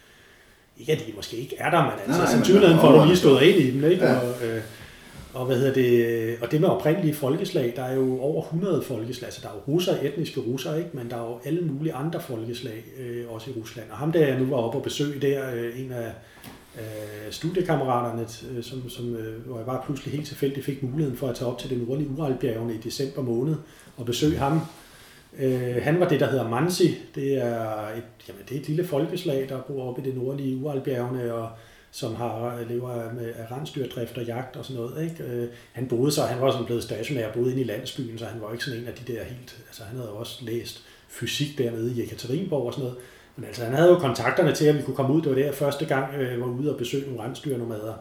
Ikke 0.78 0.92
at 0.92 1.00
de 1.00 1.14
måske 1.16 1.38
ikke 1.38 1.56
er 1.58 1.70
der, 1.70 1.82
men 1.82 1.94
altså 2.08 2.32
sandsynligheden 2.32 2.80
for, 2.80 2.88
at 2.88 3.02
du 3.02 3.06
lige 3.06 3.18
stået 3.18 3.42
ind 3.42 3.58
i 3.60 3.72
dem, 3.72 3.92
ikke? 3.92 4.06
Ja. 4.06 4.20
Og, 4.20 4.46
øh, 4.46 4.62
og, 5.34 5.46
hvad 5.46 5.58
hedder 5.58 5.74
det, 5.74 6.06
øh, 6.06 6.38
og 6.42 6.52
det 6.52 6.62
med 6.62 6.70
oprindelige 6.70 7.14
folkeslag, 7.14 7.74
der 7.76 7.84
er 7.84 7.96
jo 7.96 8.20
over 8.20 8.44
100 8.44 8.82
folkeslag, 8.82 9.28
altså 9.28 9.42
der 9.42 9.48
er 9.48 9.54
jo 9.54 9.74
russer, 9.74 9.98
etniske 10.02 10.40
russer, 10.40 10.76
ikke? 10.76 10.90
men 10.94 11.10
der 11.10 11.16
er 11.16 11.28
jo 11.30 11.40
alle 11.46 11.62
mulige 11.62 11.94
andre 11.94 12.22
folkeslag, 12.22 12.86
øh, 13.00 13.24
også 13.30 13.50
i 13.50 13.54
Rusland. 13.60 13.92
Og 13.92 13.98
ham 13.98 14.12
der 14.12 14.28
jeg 14.28 14.40
nu 14.40 14.46
var 14.46 14.58
oppe 14.58 14.78
og 14.78 14.84
besøge 14.84 15.22
der, 15.22 15.56
øh, 15.56 15.80
en 15.80 15.92
af 15.92 16.12
øh, 16.78 17.32
studiekammeraterne, 17.32 18.22
øh, 18.22 18.64
som, 18.64 18.90
som, 18.90 19.16
øh, 19.16 19.46
hvor 19.46 19.58
jeg 19.58 19.66
bare 19.66 19.82
pludselig 19.86 20.14
helt 20.14 20.28
tilfældigt 20.28 20.66
fik 20.66 20.84
muligheden 20.84 21.18
for 21.18 21.28
at 21.28 21.36
tage 21.36 21.52
op 21.52 21.60
til 21.60 21.70
den 21.70 21.78
nordlige 21.78 22.10
Uralbjergene 22.10 22.74
i 22.74 22.78
december 22.78 23.22
måned 23.22 23.56
og 23.98 24.06
besøge 24.06 24.38
ham. 24.38 24.62
Øh, 25.40 25.76
han 25.84 26.00
var 26.00 26.08
det, 26.08 26.20
der 26.20 26.30
hedder 26.30 26.50
Mansi. 26.50 26.98
Det 27.16 27.38
er 27.38 27.88
et, 27.98 28.04
jamen, 28.28 28.42
det 28.50 28.58
er 28.58 28.62
et 28.62 28.68
lille 28.68 28.88
folkeslag, 28.88 29.50
der 29.50 29.62
bor 29.62 29.90
oppe 29.90 30.02
i 30.02 30.06
det 30.06 30.16
nordlige 30.16 30.58
Uralbjergene, 30.58 31.34
og 31.34 31.50
som 31.92 32.16
har 32.16 32.60
lever 32.70 33.14
med 33.14 33.34
af 33.36 33.52
rensdyrdrift 33.52 34.18
og 34.18 34.24
jagt 34.24 34.56
og 34.56 34.66
sådan 34.66 34.82
noget. 34.82 35.04
Ikke? 35.04 35.24
Øh, 35.24 35.48
han 35.74 35.88
boede 35.88 36.12
så, 36.12 36.22
han 36.22 36.42
var 36.42 36.52
sådan 36.52 36.66
blevet 36.66 36.84
stationær, 36.84 37.32
boede 37.32 37.52
inde 37.52 37.62
i 37.62 37.66
landsbyen, 37.66 38.18
så 38.18 38.26
han 38.26 38.42
var 38.42 38.52
ikke 38.52 38.64
sådan 38.64 38.80
en 38.80 38.88
af 38.88 38.94
de 38.94 39.14
der 39.14 39.24
helt, 39.24 39.58
altså 39.68 39.84
han 39.84 39.98
havde 39.98 40.12
også 40.12 40.46
læst 40.46 40.84
fysik 41.08 41.58
dernede 41.58 41.94
i 41.96 42.04
Ekaterinborg 42.04 42.66
og 42.66 42.74
sådan 42.74 42.84
noget. 42.84 42.98
Men 43.36 43.46
altså 43.46 43.64
han 43.64 43.74
havde 43.74 43.90
jo 43.90 44.00
kontakterne 44.00 44.56
til, 44.56 44.66
at 44.66 44.78
vi 44.78 44.82
kunne 44.82 44.96
komme 44.96 45.14
ud. 45.14 45.22
Det 45.22 45.30
var 45.30 45.36
der 45.36 45.52
første 45.52 45.86
gang, 45.86 46.14
jeg 46.14 46.22
øh, 46.22 46.42
var 46.42 46.48
ude 46.48 46.72
og 46.72 46.78
besøge 46.78 47.06
nogle 47.06 47.24
rensdyrnomader. 47.24 47.94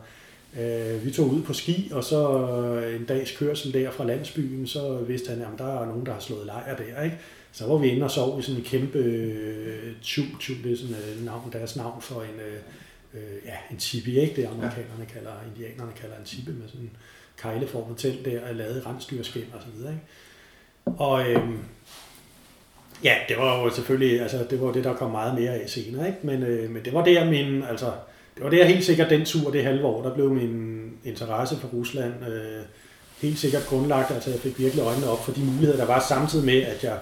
Øh, 0.61 1.05
vi 1.05 1.11
tog 1.11 1.33
ud 1.33 1.43
på 1.43 1.53
ski, 1.53 1.91
og 1.93 2.05
så 2.05 2.49
øh, 2.49 2.97
en 2.97 3.05
dags 3.05 3.37
kørsel 3.37 3.73
der 3.73 3.91
fra 3.91 4.05
landsbyen, 4.05 4.67
så 4.67 4.99
vidste 5.07 5.31
han, 5.31 5.43
at 5.43 5.59
der 5.59 5.81
er 5.81 5.87
nogen, 5.87 6.07
der 6.07 6.13
har 6.13 6.21
slået 6.21 6.47
lejr 6.47 6.77
der. 6.77 7.03
Ikke? 7.03 7.19
Så 7.53 7.67
var 7.67 7.77
vi 7.77 7.89
inde 7.89 8.05
og 8.05 8.11
sov 8.11 8.39
i 8.39 8.43
sådan 8.43 8.61
en 8.61 8.65
kæmpe 8.65 8.99
øh, 8.99 9.93
tube, 10.03 10.29
tube, 10.41 10.59
det 10.63 10.73
er 10.73 10.77
sådan 10.77 10.97
øh, 10.97 11.25
navn, 11.25 11.53
deres 11.53 11.77
navn 11.77 12.03
for 12.03 12.23
en, 12.23 12.41
øh, 12.41 12.61
øh, 13.17 13.47
ja, 13.47 13.57
en 13.71 13.77
tipi, 13.77 14.21
ikke? 14.21 14.37
Det 14.37 14.49
amerikanerne 14.49 15.07
kalder, 15.13 15.31
indianerne 15.49 15.93
kalder 16.01 16.17
en 16.17 16.25
tipi 16.25 16.51
med 16.51 16.69
sådan 16.69 16.81
en 16.81 16.97
kejleformet 17.39 17.99
telt 17.99 18.25
der, 18.25 18.41
er 18.41 18.53
lavet 18.53 18.87
rensdyrskin 18.87 19.45
og 19.55 19.61
så 19.63 19.69
videre, 19.77 19.93
ikke? 19.93 20.05
Og 20.99 21.31
øhm, 21.31 21.59
ja, 23.05 23.15
det 23.29 23.37
var 23.39 23.63
jo 23.63 23.71
selvfølgelig, 23.71 24.21
altså 24.21 24.47
det 24.51 24.61
var 24.61 24.73
det, 24.73 24.85
der 24.85 24.95
kom 24.95 25.11
meget 25.11 25.41
mere 25.41 25.55
af 25.55 25.71
senere, 25.71 26.07
ikke? 26.07 26.19
Men, 26.23 26.43
øh, 26.43 26.71
men 26.71 26.85
det 26.85 26.95
var 26.95 27.05
der 27.05 27.31
min, 27.31 27.63
altså, 27.63 27.93
det 28.35 28.45
var 28.45 28.51
der 28.51 28.65
helt 28.65 28.85
sikkert 28.85 29.11
den 29.11 29.25
tur, 29.25 29.51
det 29.51 29.65
halve 29.65 29.85
år, 29.85 30.03
der 30.03 30.15
blev 30.15 30.31
min 30.31 30.93
interesse 31.05 31.57
for 31.57 31.69
Rusland 31.69 32.15
øh, 32.29 32.63
helt 33.23 33.39
sikkert 33.39 33.67
grundlagt, 33.67 34.11
altså 34.11 34.31
jeg 34.31 34.41
fik 34.41 34.59
virkelig 34.59 34.83
øjnene 34.83 35.11
op 35.11 35.25
for 35.25 35.33
de 35.33 35.41
muligheder, 35.41 35.77
der 35.77 35.87
var 35.87 36.01
samtidig 36.09 36.47
med, 36.47 36.63
at 36.63 36.85
jeg 36.85 36.99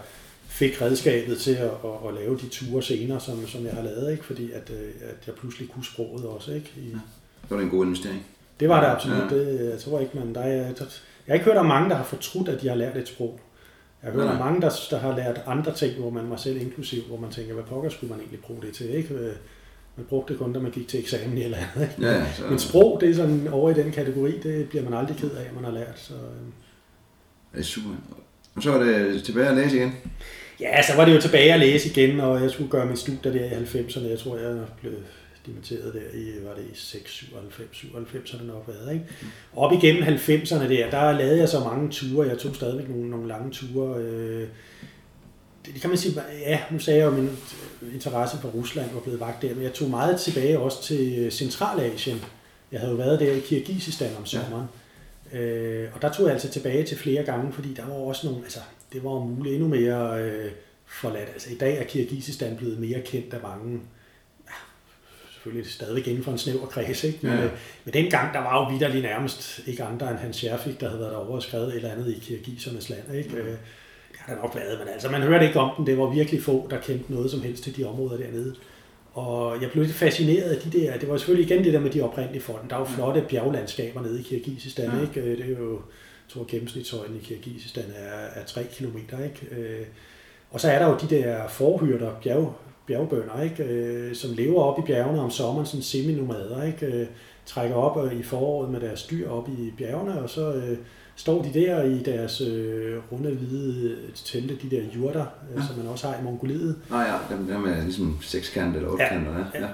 fik 0.54 0.82
redskabet 0.82 1.38
til 1.38 1.50
at, 1.50 1.70
at, 1.84 2.08
at 2.08 2.14
lave 2.14 2.36
de 2.36 2.48
ture 2.48 2.82
senere, 2.82 3.20
som, 3.20 3.46
som 3.46 3.64
jeg 3.64 3.72
har 3.74 3.82
lavet, 3.82 4.12
ikke? 4.12 4.24
fordi 4.24 4.52
at, 4.52 4.70
øh, 4.70 4.88
at 5.00 5.26
jeg 5.26 5.34
pludselig 5.34 5.68
kunne 5.68 5.84
sproget 5.84 6.24
også. 6.24 6.52
Ikke? 6.52 6.72
I, 6.76 6.88
ja. 6.88 6.94
Det 7.42 7.56
var 7.56 7.60
en 7.60 7.70
god 7.70 7.84
investering. 7.84 8.26
Det 8.60 8.68
var 8.68 8.80
det 8.80 8.86
absolut. 8.86 9.32
Ja. 9.32 9.36
Det, 9.36 9.70
jeg 9.70 9.78
tror 9.78 10.00
ikke, 10.00 10.18
man... 10.18 10.34
Der 10.34 10.40
er, 10.40 10.46
jeg, 10.46 10.74
jeg 10.78 10.86
har 11.26 11.34
ikke 11.34 11.44
hørt 11.44 11.56
om 11.56 11.66
mange, 11.66 11.90
der 11.90 11.96
har 11.96 12.04
fortrudt, 12.04 12.48
at 12.48 12.62
de 12.62 12.68
har 12.68 12.74
lært 12.74 12.96
et 12.96 13.08
sprog. 13.08 13.40
Jeg 14.02 14.12
har 14.12 14.20
hørt 14.20 14.30
om 14.30 14.38
mange, 14.38 14.60
der, 14.60 14.70
der 14.90 14.98
har 14.98 15.16
lært 15.16 15.42
andre 15.46 15.74
ting, 15.74 16.00
hvor 16.00 16.10
man 16.10 16.30
var 16.30 16.36
selv 16.36 16.60
inklusiv, 16.60 17.02
hvor 17.02 17.16
man 17.16 17.30
tænker, 17.30 17.54
hvad 17.54 17.64
pokker 17.64 17.90
skulle 17.90 18.10
man 18.10 18.20
egentlig 18.20 18.40
bruge 18.40 18.62
det 18.62 18.74
til? 18.74 18.94
Ikke? 18.94 19.14
Øh, 19.14 19.32
man 19.96 20.06
brugte 20.08 20.32
det 20.32 20.40
kun, 20.40 20.52
da 20.52 20.60
man 20.60 20.70
gik 20.70 20.88
til 20.88 21.00
eksamen 21.00 21.38
eller 21.38 21.58
andet. 21.58 21.88
Ikke? 21.90 22.10
Ja, 22.10 22.32
så... 22.32 22.42
Men 22.50 22.58
sprog, 22.58 23.00
det 23.00 23.10
er 23.10 23.14
sådan 23.14 23.48
over 23.48 23.70
i 23.70 23.74
den 23.74 23.92
kategori, 23.92 24.38
det 24.38 24.68
bliver 24.68 24.84
man 24.84 24.94
aldrig 24.94 25.16
ked 25.16 25.30
af, 25.30 25.44
at 25.44 25.54
man 25.54 25.64
har 25.64 25.72
lært. 25.72 25.98
Så, 25.98 26.14
øh. 26.14 26.20
Det 27.52 27.60
er 27.60 27.64
super. 27.64 27.90
Og 28.54 28.62
så 28.62 28.72
er 28.72 28.84
det 28.84 29.24
tilbage 29.24 29.48
at 29.48 29.56
læse 29.56 29.76
igen. 29.76 29.92
Ja, 30.60 30.82
så 30.82 30.96
var 30.96 31.04
det 31.04 31.14
jo 31.14 31.20
tilbage 31.20 31.54
at 31.54 31.60
læse 31.60 31.88
igen, 31.88 32.20
og 32.20 32.42
jeg 32.42 32.50
skulle 32.50 32.70
gøre 32.70 32.86
min 32.86 32.96
studie 32.96 33.32
der 33.32 33.44
i 33.44 33.64
90'erne. 33.64 34.08
Jeg 34.08 34.18
tror, 34.18 34.36
jeg 34.36 34.56
blev 34.80 34.92
dimitteret 35.46 35.94
der 35.94 36.18
i, 36.18 36.44
var 36.44 36.54
det 36.54 36.64
i 36.72 36.74
6, 36.74 37.10
97, 37.12 37.76
97 37.76 38.30
har 38.30 38.38
det 38.38 38.46
nok 38.46 38.64
været. 38.68 38.92
Ikke? 38.92 39.06
Mm. 39.22 39.28
Op 39.56 39.72
igennem 39.72 40.02
90'erne 40.02 40.68
der, 40.68 40.90
der 40.90 41.12
lavede 41.12 41.38
jeg 41.38 41.48
så 41.48 41.60
mange 41.60 41.90
ture. 41.90 42.28
Jeg 42.28 42.38
tog 42.38 42.54
stadigvæk 42.54 42.88
nogle, 42.88 43.10
nogle 43.10 43.28
lange 43.28 43.50
ture. 43.50 43.98
Øh, 43.98 44.48
det 45.66 45.80
kan 45.80 45.90
man 45.90 45.98
sige, 45.98 46.22
ja, 46.40 46.60
nu 46.70 46.78
sagde 46.78 46.98
jeg 46.98 47.06
jo, 47.06 47.10
at 47.10 47.16
min 47.18 47.30
interesse 47.94 48.38
for 48.38 48.48
Rusland 48.48 48.90
var 48.94 49.00
blevet 49.00 49.20
vagt 49.20 49.42
der, 49.42 49.54
men 49.54 49.62
jeg 49.62 49.72
tog 49.72 49.90
meget 49.90 50.20
tilbage 50.20 50.58
også 50.58 50.82
til 50.82 51.32
Centralasien. 51.32 52.24
Jeg 52.72 52.80
havde 52.80 52.92
jo 52.92 52.96
været 52.96 53.20
der 53.20 53.32
i 53.32 53.40
Kirgisistan 53.40 54.10
om 54.18 54.26
sommeren. 54.26 54.66
Ja. 55.32 55.38
Øh, 55.38 55.88
og 55.94 56.02
der 56.02 56.12
tog 56.12 56.26
jeg 56.26 56.32
altså 56.32 56.48
tilbage 56.50 56.84
til 56.84 56.96
flere 56.96 57.22
gange, 57.22 57.52
fordi 57.52 57.74
der 57.74 57.86
var 57.86 57.94
også 57.94 58.26
nogle, 58.26 58.42
altså 58.44 58.60
det 58.94 59.04
var 59.04 59.11
muligt 59.11 59.54
endnu 59.54 59.68
mere 59.68 60.22
øh, 60.22 60.50
forladt. 60.87 61.28
Altså 61.28 61.52
i 61.52 61.57
dag 61.57 61.78
er 61.78 61.85
Kirgisistan 61.85 62.57
blevet 62.57 62.78
mere 62.78 63.00
kendt 63.00 63.35
af 63.35 63.40
mange, 63.42 63.80
ja, 64.46 64.52
selvfølgelig 65.33 65.70
stadigvæk 65.70 66.07
inden 66.07 66.24
for 66.24 66.33
en 66.33 66.38
snæver 66.38 66.66
kreds, 66.66 67.04
ikke? 67.04 67.18
Men, 67.22 67.33
ja. 67.33 67.44
øh, 67.44 67.50
men 67.85 67.94
dengang, 67.94 68.35
der 68.35 68.40
var 68.40 68.64
jo 68.64 68.70
vidderlig 68.70 69.02
nærmest 69.02 69.61
ikke 69.66 69.85
andre 69.85 70.11
end 70.11 70.18
Hans 70.18 70.37
Scherfik, 70.37 70.80
der 70.80 70.88
havde 70.88 71.00
været 71.00 71.12
derovre 71.12 71.35
og 71.35 71.42
skrevet 71.42 71.68
et 71.68 71.74
eller 71.74 71.92
andet 71.92 72.09
i 72.09 72.18
Kirgisernes 72.18 72.90
land, 72.90 73.14
ikke? 73.14 73.37
Øh, 73.37 73.46
det 73.46 74.18
har 74.18 74.35
der 74.35 74.42
nok 74.42 74.54
været, 74.54 74.78
men 74.78 74.88
altså 74.88 75.11
man 75.11 75.22
hørte 75.22 75.46
ikke 75.46 75.61
om 75.61 75.70
den. 75.76 75.87
Det 75.87 75.98
var 75.98 76.07
virkelig 76.07 76.42
få, 76.42 76.66
der 76.70 76.80
kendte 76.80 77.12
noget 77.12 77.30
som 77.30 77.42
helst 77.42 77.64
til 77.64 77.76
de 77.76 77.85
områder 77.85 78.16
dernede. 78.16 78.54
Og 79.12 79.62
jeg 79.62 79.70
blev 79.70 79.85
lidt 79.85 79.96
fascineret 79.96 80.50
af 80.50 80.61
de 80.61 80.78
der, 80.78 80.98
det 80.98 81.09
var 81.09 81.16
selvfølgelig 81.16 81.50
igen 81.50 81.64
det 81.64 81.72
der 81.72 81.80
med 81.80 81.90
de 81.90 82.02
oprindelige 82.02 82.42
folk. 82.42 82.70
Der 82.70 82.76
er 82.76 82.80
jo 82.80 82.85
flotte 82.85 83.24
bjerglandskaber 83.28 84.02
nede 84.02 84.20
i 84.20 84.22
Kirgisistan, 84.22 84.90
ja. 84.90 85.00
ikke? 85.00 85.20
Øh, 85.20 85.38
det 85.38 85.44
er 85.46 85.59
jo 85.59 85.80
tror 86.28 86.44
gennemsnitshøjden 86.48 87.16
i 87.16 87.18
Kirgisistan 87.18 87.84
er, 87.96 88.40
er 88.40 88.44
3 88.46 88.64
km. 88.64 88.96
Ikke? 88.96 89.48
Øh, 89.50 89.87
og 90.50 90.60
så 90.60 90.70
er 90.70 90.78
der 90.78 90.88
jo 90.88 90.96
de 91.00 91.16
der 91.16 91.48
forhyrter, 91.48 92.10
bjerg, 92.22 92.54
bjergbønder, 92.87 93.42
ikke? 93.42 93.64
Øh, 93.64 94.14
som 94.14 94.30
lever 94.34 94.62
op 94.62 94.78
i 94.78 94.82
bjergene 94.87 95.20
om 95.20 95.30
sommeren, 95.30 95.66
sådan 95.66 95.82
semi-nomader, 95.82 96.62
ikke? 96.62 96.87
Øh, 96.87 97.06
trækker 97.46 97.76
op 97.76 98.12
i 98.12 98.22
foråret 98.22 98.70
med 98.70 98.80
deres 98.80 99.02
dyr 99.02 99.30
op 99.30 99.48
i 99.48 99.72
bjergene, 99.78 100.22
og 100.22 100.30
så 100.30 100.52
øh, 100.52 100.78
står 101.16 101.42
de 101.42 101.60
der 101.60 101.82
i 101.82 101.98
deres 101.98 102.40
øh, 102.40 102.96
runde 103.12 103.30
hvide 103.30 103.96
telte, 104.14 104.56
de 104.62 104.76
der 104.76 104.82
jurter, 104.96 105.26
ja. 105.56 105.62
som 105.66 105.76
man 105.76 105.87
også 105.87 106.06
har 106.08 106.20
i 106.20 106.22
Mongoliet. 106.22 106.76
Ah 106.90 107.06
ja, 107.08 107.37
dem, 107.37 107.46
dem 107.46 107.64
er 107.64 107.82
ligesom 107.82 108.18
sekskant 108.20 108.76
eller 108.76 108.88
otkant, 108.88 109.26
ja. 109.54 109.60
ja. 109.60 109.68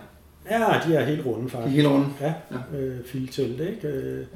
Ja, 0.51 0.81
de 0.87 0.95
er 0.95 1.05
helt 1.05 1.27
runde 1.27 1.49
faktisk. 1.49 1.77
De 1.77 1.79
er 1.79 1.83
helt 1.83 1.89
runde? 1.89 2.09
Ja, 2.21 2.35
ja. 2.51 2.79
Øh, 2.79 3.05
filtelte, 3.05 3.71
ikke? 3.71 4.27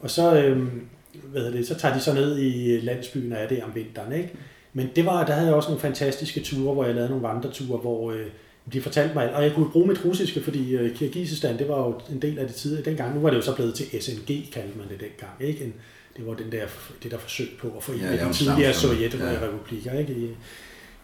Og 0.00 0.10
så, 0.10 0.42
øh, 0.42 0.66
hvad 1.12 1.52
det, 1.52 1.66
så 1.66 1.74
tager 1.74 1.94
de 1.94 2.00
så 2.00 2.14
ned 2.14 2.38
i 2.38 2.80
landsbyen 2.80 3.32
af 3.32 3.48
det 3.48 3.62
om 3.62 3.74
vinteren. 3.74 4.12
Ikke? 4.12 4.30
Men 4.72 4.90
det 4.96 5.06
var, 5.06 5.26
der 5.26 5.32
havde 5.32 5.46
jeg 5.46 5.54
også 5.54 5.68
nogle 5.68 5.80
fantastiske 5.80 6.40
ture, 6.40 6.74
hvor 6.74 6.84
jeg 6.84 6.94
lavede 6.94 7.10
nogle 7.10 7.28
vandreture, 7.28 7.78
hvor 7.78 8.12
øh, 8.12 8.26
de 8.72 8.80
fortalte 8.80 9.14
mig, 9.14 9.34
og 9.34 9.42
jeg 9.42 9.52
kunne 9.54 9.70
bruge 9.70 9.86
mit 9.86 10.04
russiske, 10.04 10.42
fordi 10.42 10.74
øh, 10.74 10.96
Kirgisistan, 10.96 11.58
det 11.58 11.68
var 11.68 11.78
jo 11.78 12.00
en 12.10 12.22
del 12.22 12.38
af 12.38 12.46
det 12.46 12.56
tid 12.56 12.82
dengang. 12.82 13.14
Nu 13.14 13.20
var 13.20 13.30
det 13.30 13.36
jo 13.36 13.42
så 13.42 13.54
blevet 13.54 13.74
til 13.74 14.02
SNG, 14.02 14.26
kaldte 14.26 14.78
man 14.78 14.88
det 14.88 15.00
dengang. 15.00 15.32
Ikke? 15.40 15.64
En, 15.64 15.74
det 16.16 16.26
var 16.26 16.34
den 16.34 16.52
der, 16.52 16.66
det 17.02 17.10
der 17.10 17.18
forsøg 17.18 17.48
på 17.58 17.68
at 17.76 17.82
få 17.82 17.92
ja, 17.92 18.14
ja, 18.14 18.28
de 18.28 18.32
tidligere 18.32 18.74
sovjetrepublikker. 18.74 19.98
Ikke? 19.98 20.36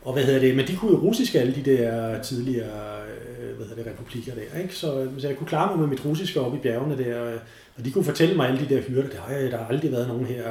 Og 0.07 0.13
hvad 0.13 0.25
hedder 0.25 0.41
det, 0.41 0.57
men 0.57 0.67
de 0.67 0.77
kunne 0.77 0.91
jo 0.91 0.99
russisk 0.99 1.35
alle 1.35 1.55
de 1.55 1.71
der 1.71 2.23
tidligere 2.23 2.67
øh, 3.41 3.57
hvad 3.57 3.67
hedder 3.67 3.83
det, 3.83 3.93
republikker 3.93 4.33
der, 4.35 4.61
ikke? 4.63 4.75
Så, 4.75 5.09
så 5.19 5.29
jeg 5.29 5.37
kunne 5.37 5.47
klare 5.47 5.71
mig 5.71 5.79
med 5.79 5.89
mit 5.89 6.05
russiske 6.05 6.41
op 6.41 6.55
i 6.55 6.59
bjergene 6.59 6.99
der, 7.05 7.21
og 7.77 7.85
de 7.85 7.91
kunne 7.91 8.05
fortælle 8.05 8.35
mig 8.37 8.49
alle 8.49 8.61
de 8.61 8.75
der 8.75 8.83
hyrder, 8.83 9.09
der, 9.09 9.21
har, 9.21 9.51
der 9.51 9.57
har 9.57 9.67
aldrig 9.67 9.93
været 9.93 10.09
nogen 10.09 10.27
her 10.27 10.45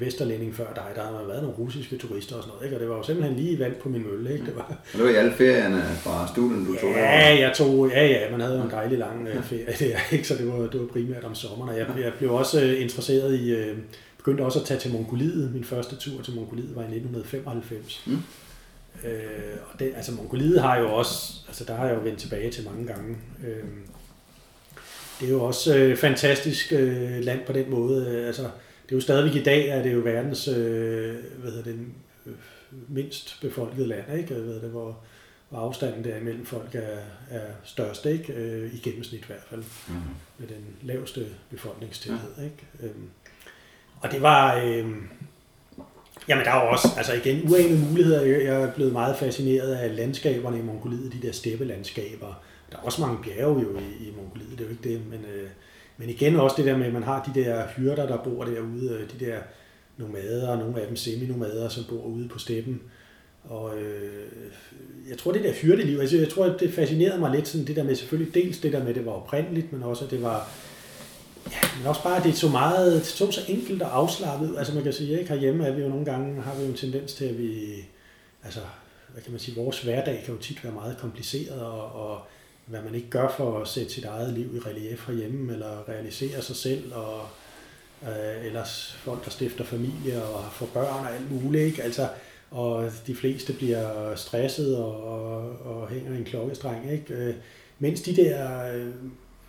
vesterlænding 0.00 0.54
før 0.54 0.66
dig, 0.74 0.84
der 0.94 1.02
har 1.02 1.24
været 1.28 1.42
nogle 1.42 1.56
russiske 1.58 1.96
turister 1.96 2.36
og 2.36 2.42
sådan 2.42 2.52
noget, 2.54 2.64
ikke? 2.64 2.76
og 2.76 2.80
det 2.80 2.88
var 2.88 2.96
jo 2.96 3.02
simpelthen 3.02 3.36
lige 3.36 3.58
vand 3.58 3.74
på 3.74 3.88
min 3.88 4.06
mølle. 4.10 4.32
Ikke? 4.32 4.46
Det 4.46 4.56
var... 4.56 4.66
Og 4.92 4.98
det 4.98 5.04
var 5.04 5.10
i 5.10 5.14
alle 5.14 5.32
ferierne 5.32 5.82
fra 6.04 6.28
studien, 6.32 6.64
du 6.64 6.74
tog 6.80 6.90
Ja, 6.90 7.40
jeg 7.40 7.52
tog, 7.56 7.88
ja, 7.88 8.06
ja, 8.06 8.30
man 8.30 8.40
havde 8.40 8.56
jo 8.56 8.64
en 8.64 8.70
dejlig 8.70 8.98
lang 8.98 9.28
øh, 9.28 9.42
ferie 9.42 9.74
der, 9.92 9.98
ikke? 10.12 10.28
så 10.28 10.34
det 10.34 10.46
var, 10.48 10.66
det 10.66 10.80
var 10.80 10.86
primært 10.86 11.24
om 11.24 11.34
sommeren, 11.34 11.70
og 11.70 11.78
jeg, 11.78 11.86
jeg 12.04 12.12
blev 12.18 12.32
også 12.32 12.60
øh, 12.64 12.82
interesseret 12.82 13.40
i, 13.40 13.50
øh, 13.50 13.76
begyndte 14.18 14.42
også 14.42 14.58
at 14.60 14.64
tage 14.64 14.80
til 14.80 14.92
Mongoliet. 14.92 15.50
Min 15.54 15.64
første 15.64 15.96
tur 15.96 16.22
til 16.22 16.34
Mongoliet 16.34 16.76
var 16.76 16.82
i 16.82 16.84
1995. 16.84 18.02
Mm. 18.06 18.18
Øh, 19.04 19.56
og 19.72 19.78
det, 19.78 19.92
altså 19.96 20.12
Mongoliet 20.12 20.62
har 20.62 20.78
jo 20.78 20.94
også, 20.94 21.44
altså 21.48 21.64
der 21.64 21.74
har 21.74 21.86
jeg 21.86 21.94
jo 21.96 22.00
vendt 22.00 22.18
tilbage 22.18 22.50
til 22.50 22.64
mange 22.64 22.86
gange. 22.86 23.16
Øh, 23.46 23.64
det 25.20 25.26
er 25.26 25.32
jo 25.32 25.44
også 25.44 25.76
øh, 25.76 25.96
fantastisk 25.96 26.72
øh, 26.72 27.24
land 27.24 27.46
på 27.46 27.52
den 27.52 27.70
måde. 27.70 28.06
Øh, 28.06 28.26
altså, 28.26 28.42
det 28.42 28.92
er 28.92 28.96
jo 28.96 29.00
stadigvæk 29.00 29.34
i 29.34 29.44
dag, 29.44 29.72
at 29.72 29.84
det 29.84 29.90
er 29.90 29.96
jo 29.96 30.00
verdens 30.00 30.48
øh, 30.48 31.14
hvad 31.38 31.50
hedder 31.50 31.64
det, 31.64 31.78
øh, 32.26 32.32
mindst 32.88 33.38
befolkede 33.40 33.86
land, 33.86 34.18
ikke? 34.18 34.34
Ved 34.34 34.60
det, 34.60 34.70
hvor, 34.70 34.98
hvor 35.48 35.58
afstanden 35.58 36.04
der 36.04 36.16
imellem 36.16 36.46
folk 36.46 36.74
er, 36.74 36.98
er 37.30 37.46
størst, 37.64 38.06
ikke? 38.06 38.32
Øh, 38.32 38.74
i 38.74 38.78
gennemsnit 38.78 39.20
i 39.20 39.26
hvert 39.26 39.44
fald, 39.50 39.64
mm. 39.88 39.94
med 40.38 40.48
den 40.48 40.66
laveste 40.82 41.26
befolkningstæthed. 41.50 42.30
Ja. 42.38 42.44
Ikke? 42.44 42.66
Øh, 42.82 42.90
og 44.00 44.12
det 44.12 44.22
var, 44.22 44.54
øh, 44.54 44.86
jamen 46.28 46.44
der 46.44 46.50
er 46.50 46.64
jo 46.64 46.70
også, 46.70 46.88
altså 46.96 47.12
igen, 47.12 47.50
uanede 47.50 47.78
muligheder. 47.90 48.22
Jeg 48.22 48.62
er 48.62 48.72
blevet 48.72 48.92
meget 48.92 49.16
fascineret 49.16 49.74
af 49.74 49.96
landskaberne 49.96 50.58
i 50.58 50.62
Mongoliet, 50.62 51.12
de 51.12 51.26
der 51.26 51.32
steppelandskaber, 51.32 52.42
der 52.72 52.76
er 52.76 52.82
også 52.82 53.00
mange 53.00 53.18
bjerge 53.22 53.62
jo 53.62 53.78
i, 53.78 54.08
i 54.08 54.12
Mongoliet, 54.16 54.50
det 54.50 54.60
er 54.60 54.64
jo 54.64 54.70
ikke 54.70 54.88
det, 54.88 55.06
men, 55.10 55.20
øh, 55.34 55.48
men 55.96 56.08
igen 56.08 56.36
også 56.36 56.56
det 56.56 56.64
der 56.64 56.76
med, 56.76 56.86
at 56.86 56.92
man 56.92 57.02
har 57.02 57.30
de 57.34 57.40
der 57.40 57.66
hyrder, 57.76 58.06
der 58.06 58.16
bor 58.16 58.44
derude, 58.44 58.90
øh, 58.90 59.20
de 59.20 59.24
der 59.24 59.38
nomader, 59.96 60.48
og 60.48 60.58
nogle 60.58 60.80
af 60.80 60.86
dem 60.86 60.96
semi-nomader, 60.96 61.68
som 61.68 61.84
bor 61.88 62.02
ude 62.02 62.28
på 62.28 62.38
steppen. 62.38 62.80
Og 63.44 63.78
øh, 63.78 64.26
jeg 65.10 65.18
tror, 65.18 65.32
det 65.32 65.44
der 65.44 65.52
hyrdeliv, 65.52 65.98
altså 65.98 66.16
jeg 66.16 66.28
tror, 66.28 66.46
det 66.46 66.74
fascinerede 66.74 67.20
mig 67.20 67.30
lidt, 67.30 67.48
sådan 67.48 67.66
det 67.66 67.76
der 67.76 67.82
med 67.82 67.94
selvfølgelig 67.94 68.34
dels 68.34 68.58
det 68.58 68.72
der 68.72 68.78
med, 68.78 68.88
at 68.88 68.94
det 68.94 69.06
var 69.06 69.12
oprindeligt, 69.12 69.72
men 69.72 69.82
også, 69.82 70.04
at 70.04 70.10
det 70.10 70.22
var, 70.22 70.50
ja, 71.52 71.78
men 71.78 71.86
også 71.86 72.02
bare, 72.02 72.16
at 72.16 72.24
det 72.24 72.36
så 72.36 72.48
meget, 72.48 72.92
det 72.92 73.06
så 73.06 73.30
så 73.30 73.40
enkelt 73.48 73.82
og 73.82 73.96
afslappet. 73.96 74.54
Altså 74.58 74.74
man 74.74 74.82
kan 74.82 74.92
sige, 74.92 75.18
ikke 75.18 75.32
herhjemme 75.32 75.66
er 75.66 75.72
vi 75.72 75.82
jo 75.82 75.88
nogle 75.88 76.04
gange, 76.04 76.42
har 76.42 76.54
vi 76.54 76.62
jo 76.62 76.68
en 76.68 76.76
tendens 76.76 77.14
til, 77.14 77.24
at 77.24 77.38
vi, 77.38 77.74
altså, 78.44 78.60
hvad 79.12 79.22
kan 79.22 79.32
man 79.32 79.40
sige, 79.40 79.56
vores 79.56 79.82
hverdag 79.82 80.22
kan 80.24 80.34
jo 80.34 80.40
tit 80.40 80.64
være 80.64 80.72
meget 80.72 80.98
kompliceret, 80.98 81.60
og, 81.60 81.92
og 81.92 82.20
hvad 82.66 82.82
man 82.82 82.94
ikke 82.94 83.10
gør 83.10 83.28
for 83.36 83.60
at 83.60 83.68
sætte 83.68 83.92
sit 83.92 84.04
eget 84.04 84.32
liv 84.32 84.56
i 84.56 84.68
relief 84.68 85.06
herhjemme, 85.06 85.52
eller 85.52 85.88
realisere 85.88 86.42
sig 86.42 86.56
selv, 86.56 86.94
og 86.94 87.20
øh, 88.02 88.46
ellers 88.46 88.96
folk, 88.98 89.24
der 89.24 89.30
stifter 89.30 89.64
familie 89.64 90.22
og 90.22 90.44
får 90.52 90.66
børn 90.66 91.06
og 91.06 91.14
alt 91.14 91.30
muligt. 91.30 91.64
Ikke? 91.64 91.82
Altså, 91.82 92.08
og 92.50 92.90
de 93.06 93.14
fleste 93.14 93.52
bliver 93.52 94.14
stresset 94.14 94.76
og, 94.76 95.04
og, 95.04 95.56
og 95.64 95.88
hænger 95.88 96.12
i 96.12 96.18
en 96.18 96.24
klokkestreng. 96.24 96.92
Ikke? 96.92 97.14
Øh, 97.14 97.34
mens 97.78 98.00
de 98.00 98.16
der, 98.16 98.72
øh, 98.74 98.92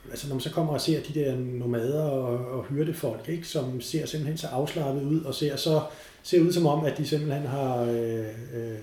altså 0.10 0.28
når 0.28 0.36
man 0.36 0.42
så 0.42 0.52
kommer 0.52 0.74
og 0.74 0.82
ser 0.82 1.00
de 1.02 1.20
der 1.20 1.36
nomader 1.36 2.04
og, 2.04 2.58
og 2.58 2.66
hyrdefolk, 2.66 3.30
ikke? 3.30 3.48
som 3.48 3.82
ser 3.82 4.06
simpelthen 4.06 4.38
så 4.38 4.48
afslappet 4.48 5.04
ud, 5.04 5.22
og 5.22 5.36
ser 5.36 5.56
så 5.56 5.82
ser 6.24 6.42
ud 6.42 6.54
som 6.54 6.66
om, 6.66 6.86
at 6.86 6.98
de 6.98 7.08
simpelthen 7.08 7.48
har, 7.48 7.82
øh, 7.82 8.20
øh, 8.56 8.78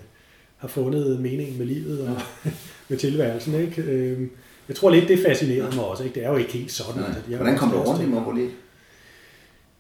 har 0.57 0.69
fundet 0.69 1.21
meningen 1.21 1.59
med 1.59 1.67
livet 1.67 2.01
og 2.09 2.17
med 2.89 2.99
tilværelsen. 2.99 3.55
Ikke? 3.55 3.83
Øh, 3.83 4.29
jeg 4.69 4.77
tror 4.77 4.91
lidt, 4.91 5.09
det 5.09 5.19
fascinerer 5.27 5.75
mig 5.75 5.85
også. 5.85 6.05
Ikke? 6.05 6.15
Det 6.15 6.25
er 6.25 6.31
jo 6.31 6.37
ikke 6.37 6.53
helt 6.53 6.73
sådan. 6.73 7.01
Nej. 7.01 7.11
Altså, 7.17 7.37
Hvordan 7.37 7.59
kom 7.59 7.71
du 7.71 7.77
rundt 7.77 8.03
i 8.03 8.07
Mongoliet? 8.07 8.51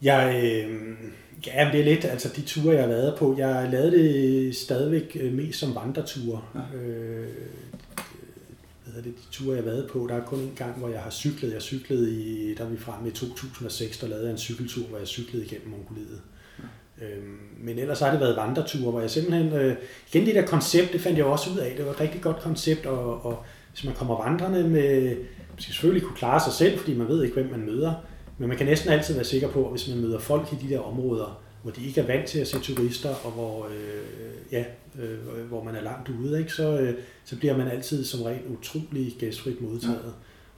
Jeg, 0.02 0.40
øh, 0.44 0.70
ja, 1.46 1.68
det 1.72 1.80
er 1.80 1.84
lidt, 1.84 2.04
altså 2.04 2.28
de 2.36 2.42
ture, 2.42 2.74
jeg 2.74 2.82
har 2.82 2.88
været 2.88 3.18
på, 3.18 3.34
jeg 3.38 3.68
lavede 3.72 3.90
det 3.90 4.56
stadigvæk 4.56 5.16
øh, 5.20 5.32
mest 5.32 5.58
som 5.58 5.74
vandreture. 5.74 6.42
Ja. 6.54 6.78
Øh, 6.78 7.28
hedder 8.94 9.10
det, 9.10 9.18
de 9.18 9.32
ture, 9.32 9.56
jeg 9.56 9.64
har 9.64 9.70
været 9.70 9.90
på, 9.90 10.06
der 10.08 10.14
er 10.14 10.24
kun 10.24 10.38
en 10.38 10.52
gang, 10.56 10.78
hvor 10.78 10.88
jeg 10.88 11.00
har 11.00 11.10
cyklet. 11.10 11.52
Jeg 11.52 11.62
cyklede 11.62 12.12
i, 12.12 12.54
der 12.54 12.68
vi 12.68 12.76
fremme 12.76 13.08
i 13.08 13.12
2006, 13.12 13.98
der 13.98 14.06
lavede 14.06 14.24
jeg 14.24 14.32
en 14.32 14.38
cykeltur, 14.38 14.86
hvor 14.86 14.98
jeg 14.98 15.06
cyklede 15.06 15.44
igennem 15.44 15.68
Mongoliet. 15.70 16.20
Øhm, 17.02 17.38
men 17.58 17.78
ellers 17.78 18.00
har 18.00 18.10
det 18.10 18.20
været 18.20 18.36
vandreture, 18.36 18.90
hvor 18.90 19.00
jeg 19.00 19.10
simpelthen... 19.10 19.52
Øh, 19.52 19.76
igen, 20.12 20.26
det 20.26 20.34
der 20.34 20.46
koncept, 20.46 20.92
det 20.92 21.00
fandt 21.00 21.18
jeg 21.18 21.26
også 21.26 21.50
ud 21.50 21.58
af. 21.58 21.74
Det 21.76 21.86
var 21.86 21.92
et 21.92 22.00
rigtig 22.00 22.20
godt 22.20 22.40
koncept, 22.40 22.86
og, 22.86 23.26
og 23.26 23.44
hvis 23.72 23.84
man 23.84 23.94
kommer 23.94 24.24
vandrende 24.24 24.68
med... 24.68 25.16
Man 25.50 25.60
skal 25.60 25.74
selvfølgelig 25.74 26.02
kunne 26.02 26.16
klare 26.16 26.40
sig 26.40 26.52
selv, 26.52 26.78
fordi 26.78 26.94
man 26.94 27.08
ved 27.08 27.22
ikke, 27.22 27.34
hvem 27.34 27.50
man 27.50 27.66
møder. 27.66 27.92
Men 28.38 28.48
man 28.48 28.56
kan 28.56 28.66
næsten 28.66 28.90
altid 28.90 29.14
være 29.14 29.24
sikker 29.24 29.48
på, 29.48 29.64
at 29.64 29.70
hvis 29.70 29.88
man 29.88 29.98
møder 29.98 30.18
folk 30.18 30.48
i 30.52 30.66
de 30.66 30.74
der 30.74 30.80
områder, 30.80 31.42
hvor 31.64 31.72
de 31.72 31.86
ikke 31.86 32.00
er 32.00 32.06
vant 32.06 32.26
til 32.26 32.38
at 32.38 32.48
se 32.48 32.58
turister, 32.58 33.14
og 33.24 33.30
hvor, 33.30 33.66
øh, 33.66 34.52
ja, 34.52 34.64
øh, 35.02 35.46
hvor 35.48 35.64
man 35.64 35.74
er 35.74 35.82
langt 35.82 36.08
ude, 36.08 36.38
ikke? 36.38 36.52
Så, 36.52 36.78
øh, 36.78 36.94
så 37.24 37.36
bliver 37.36 37.56
man 37.56 37.68
altid 37.68 38.04
som 38.04 38.22
regel 38.22 38.40
utrolig 38.58 39.16
gæstfrit 39.18 39.60
modtaget. 39.60 40.00
Ja. 40.04 40.10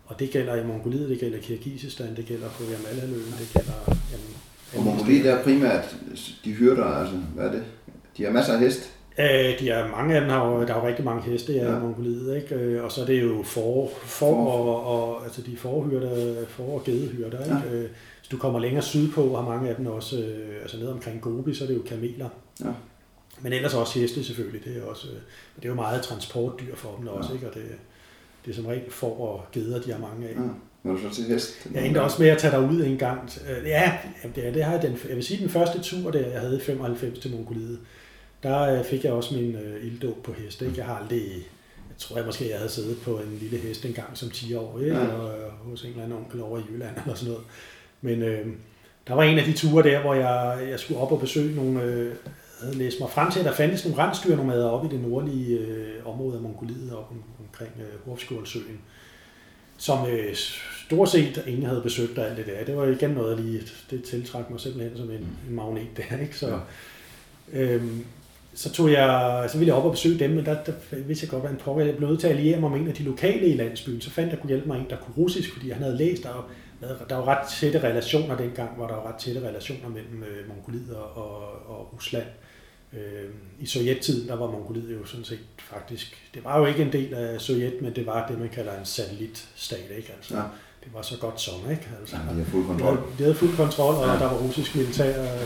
Og 0.07 0.19
det 0.19 0.31
gælder 0.31 0.55
i 0.57 0.67
Mongoliet, 0.67 1.09
det 1.09 1.21
gælder 1.21 1.39
i 1.39 1.41
Kirgisistan, 1.41 2.17
det 2.17 2.27
gælder 2.27 2.49
på 2.49 2.63
Yamalhaløen, 2.63 3.35
det 3.39 3.51
gælder 3.53 3.73
jamen, 3.87 4.37
og 4.77 4.83
Mongoliet 4.83 5.27
er 5.27 5.43
primært 5.43 5.97
de 6.45 6.53
hyrder, 6.53 6.85
altså, 6.85 7.17
hvad 7.35 7.45
er 7.45 7.53
det? 7.53 7.63
De 8.17 8.25
har 8.25 8.31
masser 8.31 8.53
af 8.53 8.61
hest. 8.61 8.93
Øh, 9.19 9.61
de 9.61 9.71
er, 9.71 9.91
mange 9.91 10.15
af 10.15 10.21
dem 10.21 10.31
har 10.31 10.49
jo, 10.49 10.67
der 10.67 10.75
er 10.75 10.81
jo 10.81 10.87
rigtig 10.87 11.05
mange 11.05 11.23
heste 11.23 11.53
ja. 11.53 11.77
i 11.77 11.81
Mongoliet, 11.81 12.37
ikke? 12.37 12.55
Øh, 12.55 12.85
og 12.85 12.93
så 12.93 13.03
er 13.03 13.07
det 13.07 13.23
jo 13.23 13.43
for, 13.43 13.91
for, 14.03 14.47
og, 14.47 14.87
og, 14.87 15.25
altså 15.25 15.43
de 15.43 15.57
forhyrte, 15.57 16.37
for 16.49 16.63
og 16.63 16.85
gedehyrder, 16.85 17.45
ikke? 17.45 17.79
Ja. 17.79 17.83
Øh, 18.27 18.31
hvis 18.31 18.31
du 18.31 18.39
kommer 18.39 18.61
længere 18.61 18.83
sydpå, 18.83 19.37
har 19.37 19.43
mange 19.43 19.71
af 19.71 19.77
dem 19.77 19.87
også, 19.87 20.19
øh, 20.19 20.63
altså 20.63 20.77
ned 20.77 20.89
omkring 20.89 21.21
Gobi, 21.21 21.55
så 21.55 21.65
er 21.65 21.69
det 21.69 21.77
jo 21.77 21.83
kameler. 21.83 22.29
Ja. 22.61 22.73
Men 23.41 23.53
ellers 23.53 23.75
også 23.75 23.99
heste 23.99 24.25
selvfølgelig, 24.25 24.65
det 24.65 24.77
er 24.77 24.83
også, 24.83 25.07
det 25.57 25.65
er 25.65 25.69
jo 25.69 25.75
meget 25.75 26.03
transportdyr 26.03 26.77
for 26.77 26.97
dem 26.99 27.09
også, 27.09 27.29
ja. 27.29 27.35
ikke? 27.35 27.49
Og 27.49 27.55
det, 27.55 27.63
det 28.45 28.51
er 28.51 28.55
som 28.55 28.67
regel 28.67 28.91
for 28.91 29.21
og 29.21 29.45
geder, 29.53 29.81
de 29.81 29.93
har 29.93 29.99
mange 29.99 30.29
af. 30.29 30.35
Ja. 30.35 30.41
Når 30.83 30.93
du 30.93 30.99
så 30.99 31.15
til 31.15 31.25
hest? 31.25 31.69
Jeg 31.75 31.87
endte 31.87 32.03
også 32.03 32.23
med 32.23 32.29
at 32.29 32.39
tage 32.39 32.51
dig 32.51 32.61
ud 32.61 32.85
en 32.85 32.99
gang. 32.99 33.31
Øh, 33.51 33.67
ja, 33.67 33.99
det, 34.35 34.55
det 34.55 34.65
har 34.65 34.81
den, 34.81 34.99
jeg 35.09 35.17
vil 35.17 35.25
sige, 35.25 35.43
den 35.43 35.49
første 35.49 35.81
tur, 35.81 36.11
der 36.11 36.27
jeg 36.27 36.41
havde 36.41 36.57
i 36.57 36.61
95 36.61 37.19
til 37.19 37.31
Mongoliet, 37.31 37.79
der 38.43 38.79
øh, 38.79 38.85
fik 38.85 39.05
jeg 39.05 39.13
også 39.13 39.35
min 39.35 39.55
uh, 39.55 39.87
ilddåb 39.87 40.23
på 40.23 40.33
hest. 40.33 40.63
Ikke? 40.63 40.75
Jeg 40.77 40.85
har 40.87 40.95
aldrig, 40.95 41.23
jeg 41.89 41.97
tror 41.99 42.17
jeg 42.17 42.27
måske, 42.27 42.51
jeg 42.51 42.59
havde 42.59 42.71
siddet 42.71 42.99
på 43.03 43.19
en 43.19 43.39
lille 43.41 43.59
hest 43.59 43.85
en 43.85 43.93
gang 43.93 44.19
som 44.19 44.31
10 44.31 44.55
år, 44.55 44.81
ikke? 44.81 44.97
Ja. 44.97 45.07
Og, 45.07 45.25
uh, 45.25 45.71
hos 45.71 45.83
en 45.83 45.91
eller 45.91 46.03
anden 46.03 46.19
onkel 46.19 46.43
over 46.43 46.59
i 46.59 46.63
Jylland 46.71 46.97
eller 47.03 47.15
sådan 47.15 47.33
noget. 47.33 47.47
Men 48.07 48.23
uh, 48.23 48.53
der 49.09 49.15
var 49.15 49.23
en 49.23 49.39
af 49.39 49.45
de 49.45 49.53
ture 49.53 49.83
der, 49.83 50.01
hvor 50.01 50.15
jeg, 50.15 50.59
jeg 50.71 50.81
skulle 50.81 51.01
op 51.01 51.13
og 51.13 51.21
besøge 51.21 51.57
nogle, 51.57 51.79
uh, 51.79 52.31
havde 52.63 52.79
læst 52.79 53.01
mig 53.01 53.11
frem 53.11 53.31
til, 53.31 53.39
at 53.39 53.45
der 53.45 53.53
fandtes 53.53 53.85
nogle 53.85 54.03
rensdyrnomader 54.03 54.69
oppe 54.69 54.89
i 54.89 54.91
det 54.91 55.09
nordlige 55.09 55.59
uh, 55.59 56.15
område 56.15 56.37
af 56.37 56.43
Mongoliet, 56.43 56.93
op 56.93 57.11
om, 57.11 57.23
omkring 57.41 57.71
uh, 57.77 58.09
Horfskjoldsøen, 58.11 58.81
som 59.79 60.03
uh, 60.03 60.35
stort 60.87 61.09
set 61.09 61.45
ingen 61.47 61.67
havde 61.67 61.81
besøgt 61.81 62.19
og 62.19 62.27
alt 62.27 62.37
det 62.37 62.47
der. 62.47 62.65
Det 62.65 62.77
var 62.77 62.87
igen 62.87 63.11
noget, 63.11 63.41
lige, 63.41 63.63
det 63.91 64.03
tiltrak 64.03 64.51
mig 64.51 64.61
simpelthen 64.61 64.97
som 64.97 65.11
en, 65.11 65.27
en 65.49 65.55
magnet 65.55 65.87
der. 65.97 66.19
Ikke? 66.23 66.37
Så, 66.37 66.59
ja. 67.53 67.61
øhm, 67.61 68.05
så, 68.55 68.73
tog 68.73 68.93
jeg, 68.93 69.45
så 69.51 69.59
ville 69.59 69.69
jeg 69.69 69.77
op 69.77 69.85
og 69.85 69.91
besøge 69.91 70.19
dem, 70.19 70.31
men 70.31 70.45
der, 70.45 70.65
der 70.65 70.73
vidste 71.07 71.25
jeg 71.25 71.31
godt, 71.31 71.43
hvad 71.43 71.51
en 71.51 71.57
pokker. 71.57 71.85
Jeg 71.85 71.97
blev 71.97 72.09
nødt 72.09 72.21
til 72.21 72.27
at 72.27 72.37
alliere 72.37 72.61
mig 72.61 72.71
med 72.71 72.81
en 72.81 72.89
af 72.89 72.95
de 72.95 73.03
lokale 73.03 73.47
i 73.47 73.57
landsbyen. 73.57 74.01
Så 74.01 74.11
fandt 74.11 74.33
jeg, 74.33 74.41
kunne 74.41 74.49
hjælpe 74.49 74.69
mig 74.69 74.79
en, 74.79 74.87
der 74.91 74.97
kunne 74.97 75.15
russisk, 75.17 75.53
fordi 75.53 75.71
han 75.71 75.83
havde 75.83 75.97
læst, 75.97 76.23
der 76.23 76.51
der 76.81 77.17
var 77.17 77.29
ret 77.29 77.49
tætte 77.49 77.83
relationer 77.83 78.37
dengang, 78.37 78.77
hvor 78.77 78.87
der 78.87 78.95
var 78.95 79.09
ret 79.09 79.21
tætte 79.21 79.49
relationer 79.49 79.89
mellem 79.89 80.23
øh, 80.23 80.49
Mongoliet 80.49 80.95
og, 80.95 81.17
og, 81.69 81.95
Rusland. 81.95 82.27
Øh, 82.93 83.31
I 83.61 83.67
sovjettiden, 83.67 84.29
der 84.29 84.37
var 84.37 84.51
Mongoliet 84.51 84.93
jo 84.93 85.05
sådan 85.05 85.25
set 85.25 85.39
faktisk, 85.59 86.31
det 86.35 86.45
var 86.45 86.59
jo 86.59 86.67
ikke 86.67 86.83
en 86.83 86.93
del 86.93 87.15
af 87.15 87.41
Sovjet, 87.41 87.83
men 87.83 87.97
det 87.97 88.07
var 88.07 88.29
det, 88.29 88.39
man 88.39 88.49
kalder 88.49 88.79
en 88.79 88.85
satellitstat, 88.85 89.91
ikke? 89.97 90.13
Altså, 90.17 90.37
ja 90.37 90.43
det 90.87 90.95
var 90.95 91.03
så 91.03 91.19
godt 91.19 91.41
som, 91.41 91.55
ikke? 91.71 91.89
Altså, 92.01 92.17
ja, 92.17 92.23
de 92.23 92.29
havde 92.29 92.45
fuld 92.45 92.67
kontrol. 92.67 92.97
De 92.97 92.97
havde, 92.97 93.13
de 93.19 93.23
havde 93.23 93.35
fuld 93.35 93.57
kontrol, 93.57 93.95
og 93.95 94.07
ja. 94.07 94.13
der 94.13 94.31
var 94.31 94.39
russisk 94.39 94.77
militær 94.77 95.39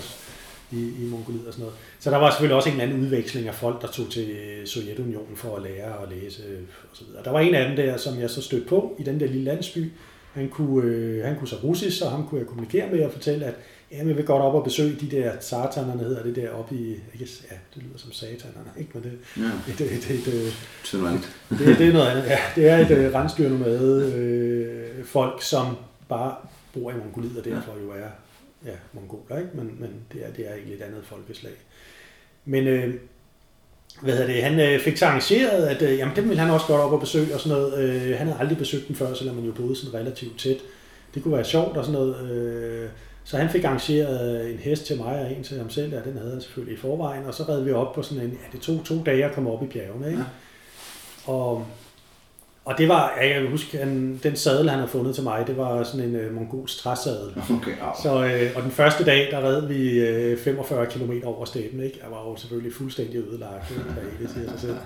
i, 0.73 0.77
i 0.77 1.05
Mongoliet 1.11 1.47
og 1.47 1.53
sådan 1.53 1.63
noget. 1.63 1.79
Så 2.01 2.11
der 2.11 2.17
var 2.17 2.31
selvfølgelig 2.31 2.57
også 2.57 2.69
en 2.69 2.75
eller 2.75 2.85
anden 2.85 3.07
udveksling 3.07 3.49
af 3.49 3.55
folk, 3.55 3.83
der 3.83 3.89
tog 3.89 4.11
til 4.11 4.37
Sovjetunionen 4.67 5.37
for 5.37 5.57
at 5.57 5.63
lære 5.63 5.95
og 5.95 6.09
læse 6.09 6.43
og 6.91 6.97
så 6.97 7.05
videre. 7.05 7.25
Der 7.25 7.31
var 7.31 7.41
en 7.41 7.55
af 7.55 7.69
dem 7.69 7.77
der, 7.77 7.97
som 7.97 8.21
jeg 8.21 8.31
så 8.31 8.43
stødte 8.43 8.67
på 8.67 8.97
i 8.99 9.03
den 9.03 9.21
der 9.21 9.27
lille 9.27 9.45
landsby. 9.45 9.93
Han 10.33 10.49
kunne, 10.49 10.85
øh, 10.85 11.25
han 11.25 11.39
kunne 11.39 11.49
så 11.49 11.57
russisk, 11.57 12.03
og 12.03 12.11
ham 12.11 12.27
kunne 12.29 12.39
jeg 12.39 12.47
kommunikere 12.47 12.91
med 12.91 13.05
og 13.05 13.13
fortælle, 13.13 13.47
at 13.47 13.55
Ja, 13.93 14.05
vi 14.05 14.13
vil 14.13 14.27
godt 14.27 14.43
op 14.43 14.55
og 14.55 14.65
besøge 14.65 14.97
de 15.01 15.11
der 15.11 15.33
satanerne, 15.41 16.03
hedder 16.03 16.23
det 16.23 16.37
der 16.37 16.51
oppe 16.51 16.75
i, 16.75 16.91
ikke, 16.91 17.29
ja, 17.51 17.57
det 17.75 17.83
lyder 17.83 17.99
som 17.99 18.13
satanerne, 18.13 18.71
ikke? 18.79 18.91
Men 18.95 19.03
det, 19.03 19.19
ja. 19.37 19.43
det, 19.67 19.79
det, 19.79 19.91
det, 19.91 20.09
det, 20.09 20.53
det, 20.93 21.59
det, 21.59 21.79
det 21.79 21.89
er 21.89 21.93
noget 21.93 22.09
andet. 22.09 22.25
Ja, 22.27 22.39
det 22.55 22.71
er 22.71 23.09
et 23.09 23.15
rensdyrende 23.15 23.59
med 23.59 24.13
øh, 24.15 25.05
folk, 25.05 25.43
som 25.43 25.77
bare 26.09 26.35
bor 26.75 26.91
i 26.91 26.95
Mongoliet, 26.95 27.39
og 27.39 27.45
derfor 27.45 27.73
jo 27.83 27.91
er 27.91 28.09
ja, 28.67 28.77
mongoler, 28.93 29.39
ikke? 29.39 29.51
Men, 29.55 29.77
men 29.81 29.91
det, 30.13 30.27
er, 30.27 30.33
det 30.33 30.51
er 30.51 30.55
egentlig 30.55 30.75
et 30.75 30.83
andet 30.83 31.05
folkeslag. 31.05 31.53
Men 32.45 32.67
øh, 32.67 32.95
hvad 34.03 34.15
hedder 34.15 34.33
det, 34.33 34.43
han 34.43 34.61
øh, 34.61 34.81
fik 34.81 34.97
så 34.97 35.07
arrangeret, 35.07 35.67
at 35.67 35.83
øh, 35.83 35.99
jamen, 35.99 36.17
dem 36.17 36.29
ville 36.29 36.41
han 36.41 36.51
også 36.51 36.67
godt 36.67 36.81
op 36.81 36.93
og 36.93 37.01
besøge 37.01 37.35
og 37.35 37.41
sådan 37.41 37.59
noget. 37.59 37.79
Øh, 37.79 38.19
han 38.19 38.27
havde 38.27 38.41
aldrig 38.41 38.59
besøgt 38.59 38.89
den 38.89 38.97
før, 38.97 39.15
selvom 39.15 39.37
man 39.37 39.45
jo 39.45 39.53
boede 39.53 39.77
sådan 39.77 40.01
relativt 40.01 40.39
tæt. 40.39 40.57
Det 41.15 41.23
kunne 41.23 41.35
være 41.35 41.45
sjovt 41.45 41.77
og 41.77 41.85
sådan 41.85 42.01
noget. 42.01 42.31
Øh, 42.31 42.89
så 43.25 43.37
han 43.37 43.51
fik 43.51 43.65
arrangeret 43.65 44.51
en 44.51 44.59
hest 44.59 44.87
til 44.87 44.97
mig 44.97 45.21
og 45.25 45.33
en 45.33 45.43
til 45.43 45.59
ham 45.59 45.71
selv, 45.71 45.93
ja, 45.93 46.01
den 46.05 46.19
havde 46.19 46.33
han 46.33 46.41
selvfølgelig 46.41 46.75
i 46.75 46.81
forvejen, 46.81 47.25
og 47.25 47.35
så 47.35 47.43
redde 47.49 47.65
vi 47.65 47.73
op 47.73 47.95
på 47.95 48.03
sådan 48.03 48.25
en, 48.25 48.31
ja, 48.31 48.47
det 48.53 48.61
tog 48.61 48.81
to 48.85 49.03
dage 49.07 49.25
at 49.25 49.35
komme 49.35 49.51
op 49.51 49.63
i 49.63 49.67
bjergene, 49.67 50.07
ikke? 50.07 50.19
Ja. 50.19 51.33
Og, 51.33 51.67
og 52.71 52.79
det 52.79 52.89
var, 52.89 53.19
jeg 53.23 53.35
kan 53.35 53.51
huske, 53.51 53.79
han, 53.79 54.21
den 54.23 54.37
sadel, 54.37 54.69
han 54.71 54.79
havde 54.79 54.91
fundet 54.91 55.15
til 55.15 55.25
mig, 55.25 55.47
det 55.47 55.57
var 55.57 55.83
sådan 55.83 56.07
en 56.07 56.27
uh, 56.27 56.35
mongolsk 56.35 56.79
træsadel. 56.79 57.35
Okay, 57.57 57.73
så, 58.03 58.15
uh, 58.15 58.57
og 58.57 58.63
den 58.63 58.71
første 58.71 59.05
dag, 59.05 59.29
der 59.31 59.41
red 59.41 59.67
vi 59.67 60.33
uh, 60.33 60.39
45 60.39 60.87
km 60.87 61.13
over 61.25 61.45
steppen, 61.45 61.83
ikke? 61.83 61.99
Jeg 62.03 62.11
var 62.11 62.23
jo 62.29 62.37
selvfølgelig 62.37 62.75
fuldstændig 62.75 63.17
ødelagt, 63.17 63.75
det 64.21 64.31
siger 64.31 64.51
sig 64.51 64.61
selv. 64.61 64.77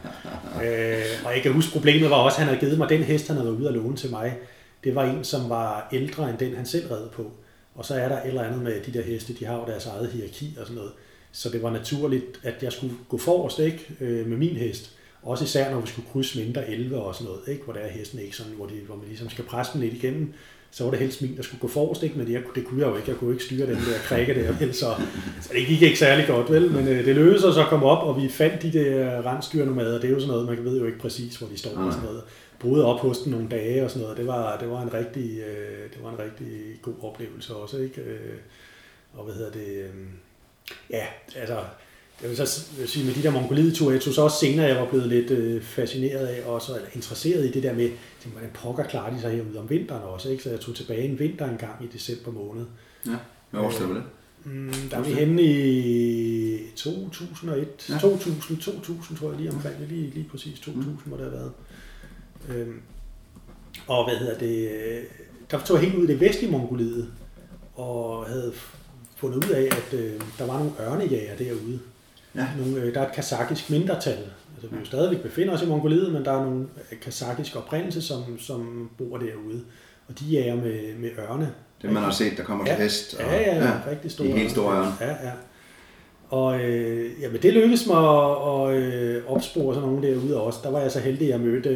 Uh, 0.54 1.26
og 1.26 1.34
jeg 1.34 1.42
kan 1.42 1.52
huske, 1.52 1.72
problemet 1.72 2.10
var 2.10 2.16
også, 2.16 2.36
at 2.36 2.38
han 2.38 2.48
havde 2.48 2.60
givet 2.60 2.78
mig 2.78 2.88
den 2.88 3.02
hest, 3.02 3.26
han 3.26 3.36
havde 3.36 3.48
været 3.48 3.60
ude 3.60 3.68
at 3.68 3.74
låne 3.74 3.96
til 3.96 4.10
mig. 4.10 4.36
Det 4.84 4.94
var 4.94 5.04
en, 5.04 5.24
som 5.24 5.50
var 5.50 5.88
ældre 5.92 6.30
end 6.30 6.38
den, 6.38 6.54
han 6.56 6.66
selv 6.66 6.86
red 6.86 7.08
på. 7.08 7.32
Og 7.74 7.84
så 7.84 7.94
er 7.94 8.08
der 8.08 8.16
et 8.16 8.28
eller 8.28 8.42
andet 8.42 8.62
med 8.62 8.80
de 8.86 8.98
der 8.98 9.02
heste, 9.02 9.34
de 9.34 9.44
har 9.44 9.54
jo 9.54 9.64
deres 9.66 9.86
eget 9.86 10.08
hierarki 10.08 10.56
og 10.60 10.66
sådan 10.66 10.76
noget. 10.76 10.92
Så 11.32 11.48
det 11.48 11.62
var 11.62 11.70
naturligt, 11.70 12.40
at 12.42 12.62
jeg 12.62 12.72
skulle 12.72 12.94
gå 13.08 13.18
forrest 13.18 13.58
ikke, 13.58 13.86
øh, 14.00 14.26
med 14.26 14.36
min 14.36 14.56
hest. 14.56 14.90
Også 15.24 15.44
især 15.44 15.70
når 15.70 15.80
vi 15.80 15.86
skulle 15.86 16.08
krydse 16.12 16.38
mindre 16.38 16.70
11 16.70 16.96
og 17.00 17.14
sådan 17.14 17.28
noget, 17.28 17.48
ikke? 17.48 17.64
hvor 17.64 17.72
der 17.72 17.80
er 17.80 17.88
hesten 17.88 18.18
ikke 18.18 18.36
sådan, 18.36 18.52
hvor, 18.52 18.66
de, 18.66 18.74
hvor 18.86 18.96
man 18.96 19.06
ligesom 19.08 19.30
skal 19.30 19.44
presse 19.44 19.72
dem 19.72 19.80
lidt 19.80 19.94
igennem. 19.94 20.32
Så 20.70 20.84
var 20.84 20.90
det 20.90 21.00
helst 21.00 21.22
min, 21.22 21.36
der 21.36 21.42
skulle 21.42 21.60
gå 21.60 21.68
forrest, 21.68 22.02
ikke? 22.02 22.18
men 22.18 22.26
det, 22.26 22.44
det 22.54 22.66
kunne 22.66 22.80
jeg 22.80 22.88
jo 22.90 22.96
ikke. 22.96 23.10
Jeg 23.10 23.16
kunne 23.16 23.32
ikke 23.32 23.44
styre 23.44 23.66
den 23.66 23.76
der 23.76 23.98
krikke 24.04 24.34
der, 24.34 24.52
vel? 24.52 24.74
Så, 24.74 24.94
så 25.40 25.50
det 25.52 25.66
gik 25.66 25.82
ikke 25.82 25.98
særlig 25.98 26.26
godt, 26.26 26.50
vel? 26.50 26.70
Men 26.70 26.88
øh, 26.88 27.04
det 27.04 27.16
lykkedes 27.16 27.44
os 27.44 27.58
at 27.58 27.66
komme 27.66 27.86
op, 27.86 28.08
og 28.08 28.22
vi 28.22 28.28
fandt 28.28 28.62
de 28.62 28.72
der 28.72 29.26
rensdyrnomader. 29.26 30.00
Det 30.00 30.04
er 30.04 30.12
jo 30.12 30.20
sådan 30.20 30.32
noget, 30.32 30.46
man 30.46 30.64
ved 30.64 30.78
jo 30.78 30.86
ikke 30.86 30.98
præcis, 30.98 31.36
hvor 31.36 31.48
de 31.48 31.58
står 31.58 31.70
og 31.70 31.92
sådan 31.92 32.08
noget 32.08 32.22
boede 32.58 32.84
op 32.84 33.00
hos 33.00 33.18
den 33.18 33.32
nogle 33.32 33.48
dage 33.48 33.84
og 33.84 33.90
sådan 33.90 34.02
noget. 34.02 34.18
Det 34.18 34.26
var, 34.26 34.58
det 34.58 34.70
var, 34.70 34.82
en, 34.82 34.94
rigtig, 34.94 35.38
øh, 35.38 35.90
det 35.94 36.02
var 36.02 36.10
en 36.10 36.18
rigtig 36.18 36.82
god 36.82 36.94
oplevelse 37.02 37.54
også, 37.54 37.78
ikke? 37.78 38.00
Øh, 38.00 38.38
og 39.14 39.24
hvad 39.24 39.34
hedder 39.34 39.50
det? 39.50 39.68
Øh, 39.68 39.90
ja, 40.90 41.06
altså, 41.36 41.58
jeg 42.22 42.28
vil 42.28 42.36
så 42.36 42.46
sige, 42.86 43.06
med 43.06 43.14
de 43.14 43.22
der 43.22 43.30
mongoliet 43.30 43.80
jeg 43.80 44.00
tog 44.00 44.14
så 44.14 44.22
også 44.22 44.38
senere, 44.38 44.66
jeg 44.66 44.76
var 44.76 44.88
blevet 44.88 45.08
lidt 45.08 45.30
øh, 45.30 45.62
fascineret 45.62 46.26
af, 46.26 46.42
også, 46.46 46.74
eller 46.74 46.88
interesseret 46.94 47.46
i 47.46 47.50
det 47.50 47.62
der 47.62 47.72
med, 47.72 47.88
tænkte, 47.88 48.30
hvordan 48.30 48.50
pokker 48.54 48.84
klarer 48.84 49.14
de 49.14 49.20
sig 49.20 49.30
herude 49.30 49.58
om 49.58 49.70
vinteren 49.70 50.02
også, 50.02 50.28
ikke? 50.28 50.42
Så 50.42 50.50
jeg 50.50 50.60
tog 50.60 50.74
tilbage 50.74 51.02
en 51.02 51.18
vinter 51.18 51.50
en 51.50 51.56
gang 51.56 51.84
i 51.84 51.86
december 51.86 52.32
måned. 52.32 52.64
Ja, 53.06 53.16
hvad 53.50 53.60
årstal 53.60 53.86
var 53.86 53.94
det? 53.94 54.02
Mm, 54.44 54.72
der 54.90 54.96
er 54.96 55.02
vi 55.02 55.12
henne 55.12 55.42
i 55.42 56.58
2001, 56.76 57.86
ja. 57.88 57.98
2000, 57.98 58.60
2000 58.60 59.18
tror 59.18 59.28
jeg 59.30 59.38
lige 59.40 59.50
omkring, 59.50 59.74
lige, 59.88 60.10
lige 60.10 60.26
præcis 60.30 60.60
2000 60.60 60.92
mm. 60.92 61.10
må 61.10 61.16
det 61.16 61.24
have 61.24 61.32
været. 61.32 61.52
Øhm, 62.48 62.80
og 63.86 64.08
hvad 64.08 64.18
hedder 64.18 64.38
det, 64.38 64.70
der 65.50 65.60
tog 65.64 65.76
jeg 65.76 65.84
helt 65.84 65.98
ud 65.98 66.04
i 66.04 66.12
det 66.12 66.20
vestlige 66.20 66.50
Mongoliet, 66.50 67.12
og 67.74 68.26
havde 68.26 68.52
fundet 69.16 69.44
ud 69.44 69.50
af, 69.50 69.62
at 69.62 69.98
øh, 69.98 70.20
der 70.38 70.46
var 70.46 70.58
nogle 70.58 70.72
ørnejæger 70.80 71.36
derude. 71.36 71.80
Ja. 72.36 72.46
Nogle, 72.58 72.82
øh, 72.82 72.94
der 72.94 73.00
er 73.00 73.08
et 73.08 73.14
kazakisk 73.14 73.70
mindretal. 73.70 74.18
Altså, 74.54 74.68
vi 74.70 74.76
jo 74.78 74.84
stadigvæk 74.84 75.22
befinder 75.22 75.54
os 75.54 75.62
i 75.62 75.66
Mongoliet, 75.66 76.12
men 76.12 76.24
der 76.24 76.32
er 76.32 76.44
nogle 76.44 76.66
kazakisk 77.02 77.56
oprindelse, 77.56 78.02
som, 78.02 78.38
som 78.38 78.90
bor 78.98 79.18
derude. 79.18 79.64
Og 80.08 80.20
de 80.20 80.24
jager 80.24 80.56
med, 80.56 80.94
med 80.98 81.10
ørne. 81.18 81.52
Det 81.82 81.92
man 81.92 82.02
har 82.02 82.10
set, 82.10 82.32
der 82.36 82.44
kommer 82.44 82.64
ja. 82.66 82.74
til 82.74 82.82
hest. 82.82 83.14
Og, 83.14 83.20
ja, 83.20 83.40
ja, 83.40 83.64
ja, 83.64 83.72
rigtig 83.90 84.10
store. 84.10 84.28
De 84.28 84.32
helt 84.32 84.50
store 84.50 84.76
ørne. 84.76 84.92
Ja, 85.00 85.10
ja. 85.10 85.32
Og 86.28 86.60
øh, 86.60 87.10
jamen, 87.20 87.42
det 87.42 87.54
lykkedes 87.54 87.86
mig 87.86 87.98
at, 87.98 88.50
at 88.50 88.76
øh, 88.76 89.22
opspore 89.26 89.74
sådan 89.74 89.88
nogle 89.88 90.08
derude 90.08 90.40
også. 90.40 90.58
Der 90.62 90.70
var 90.70 90.80
jeg 90.80 90.90
så 90.90 91.00
heldig, 91.00 91.26
at 91.26 91.32
jeg 91.32 91.40
mødte 91.40 91.70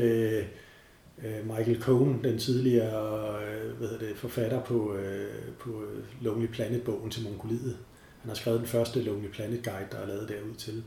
øh, 1.24 1.56
Michael 1.56 1.80
Cohen, 1.80 2.20
den 2.24 2.38
tidligere 2.38 3.36
øh, 3.42 3.78
hvad 3.78 3.88
det, 3.88 4.16
forfatter 4.16 4.60
på, 4.60 4.94
øh, 4.94 5.54
på 5.58 5.82
Lonely 6.20 6.46
Planet-bogen 6.46 7.10
til 7.10 7.24
Mongoliet. 7.24 7.76
Han 8.20 8.28
har 8.28 8.34
skrevet 8.34 8.60
den 8.60 8.68
første 8.68 9.02
Lonely 9.02 9.28
Planet 9.28 9.64
Guide, 9.64 9.88
der 9.92 9.98
er 9.98 10.06
lavet 10.06 10.28
derud 10.28 10.54
til. 10.54 10.84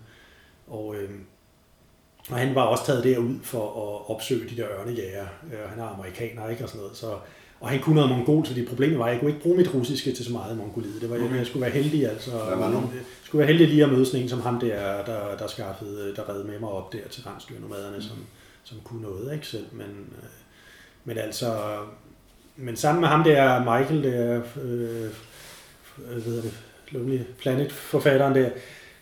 Og, 0.68 0.96
øh, 0.96 1.10
og 2.30 2.38
han 2.38 2.56
var 2.56 2.62
også 2.62 2.86
taget 2.86 3.04
derud 3.04 3.36
for 3.44 3.66
at 3.66 4.16
opsøge 4.16 4.50
de 4.50 4.58
der 4.58 4.68
ørnejæger. 4.80 5.28
Øh, 5.54 5.70
han 5.70 5.80
er 5.80 5.84
amerikaner, 5.84 6.50
ikke? 6.50 6.64
Og 6.64 6.70
sådan 6.70 6.82
noget. 6.82 6.98
Så 6.98 7.18
og 7.62 7.70
han 7.70 7.80
kunne 7.80 7.96
noget 7.96 8.10
mongol, 8.10 8.46
så 8.46 8.54
det 8.54 8.68
problemet 8.68 9.00
var, 9.00 9.06
at 9.06 9.12
jeg 9.12 9.20
kunne 9.20 9.32
ikke 9.32 9.44
bruge 9.44 9.58
mit 9.58 9.74
russiske 9.74 10.12
til 10.12 10.26
så 10.26 10.32
meget 10.32 10.58
mongoliet. 10.58 11.02
Det 11.02 11.10
var, 11.10 11.16
okay. 11.16 11.38
jeg 11.38 11.48
skulle 11.48 11.62
være 11.62 11.72
heldig, 11.72 12.10
altså. 12.10 12.32
Hvad 12.32 12.58
var 12.58 12.70
jeg 12.72 12.84
skulle 13.24 13.40
være 13.40 13.48
heldig 13.48 13.68
lige 13.68 13.84
at 13.84 13.92
møde 13.92 14.06
sådan 14.06 14.22
en 14.22 14.30
som 14.30 14.42
ham 14.42 14.60
der, 14.60 15.06
der, 15.06 15.38
der 15.38 15.48
skaffede, 15.48 16.16
der 16.16 16.30
redde 16.30 16.44
med 16.44 16.60
mig 16.60 16.70
op 16.70 16.94
der 16.94 17.08
til 17.10 17.24
rensdyrnomaderne, 17.24 17.96
mm. 17.96 18.02
som, 18.02 18.18
som 18.64 18.78
kunne 18.84 19.02
noget, 19.02 19.34
ikke 19.34 19.48
selv. 19.48 19.66
Men, 19.72 19.88
øh, 19.88 20.30
men 21.06 21.18
altså, 21.18 21.78
men 22.56 22.76
sammen 22.76 23.02
med 23.02 23.10
ham 23.10 23.24
der, 23.24 23.60
Michael 23.60 24.04
der, 24.04 24.42
øh, 24.62 25.10
hvad 25.98 26.22
hedder 26.22 26.42
det, 26.42 26.54
Lonely 26.92 27.20
Planet 27.40 27.72
forfatteren 27.72 28.36
der, 28.36 28.50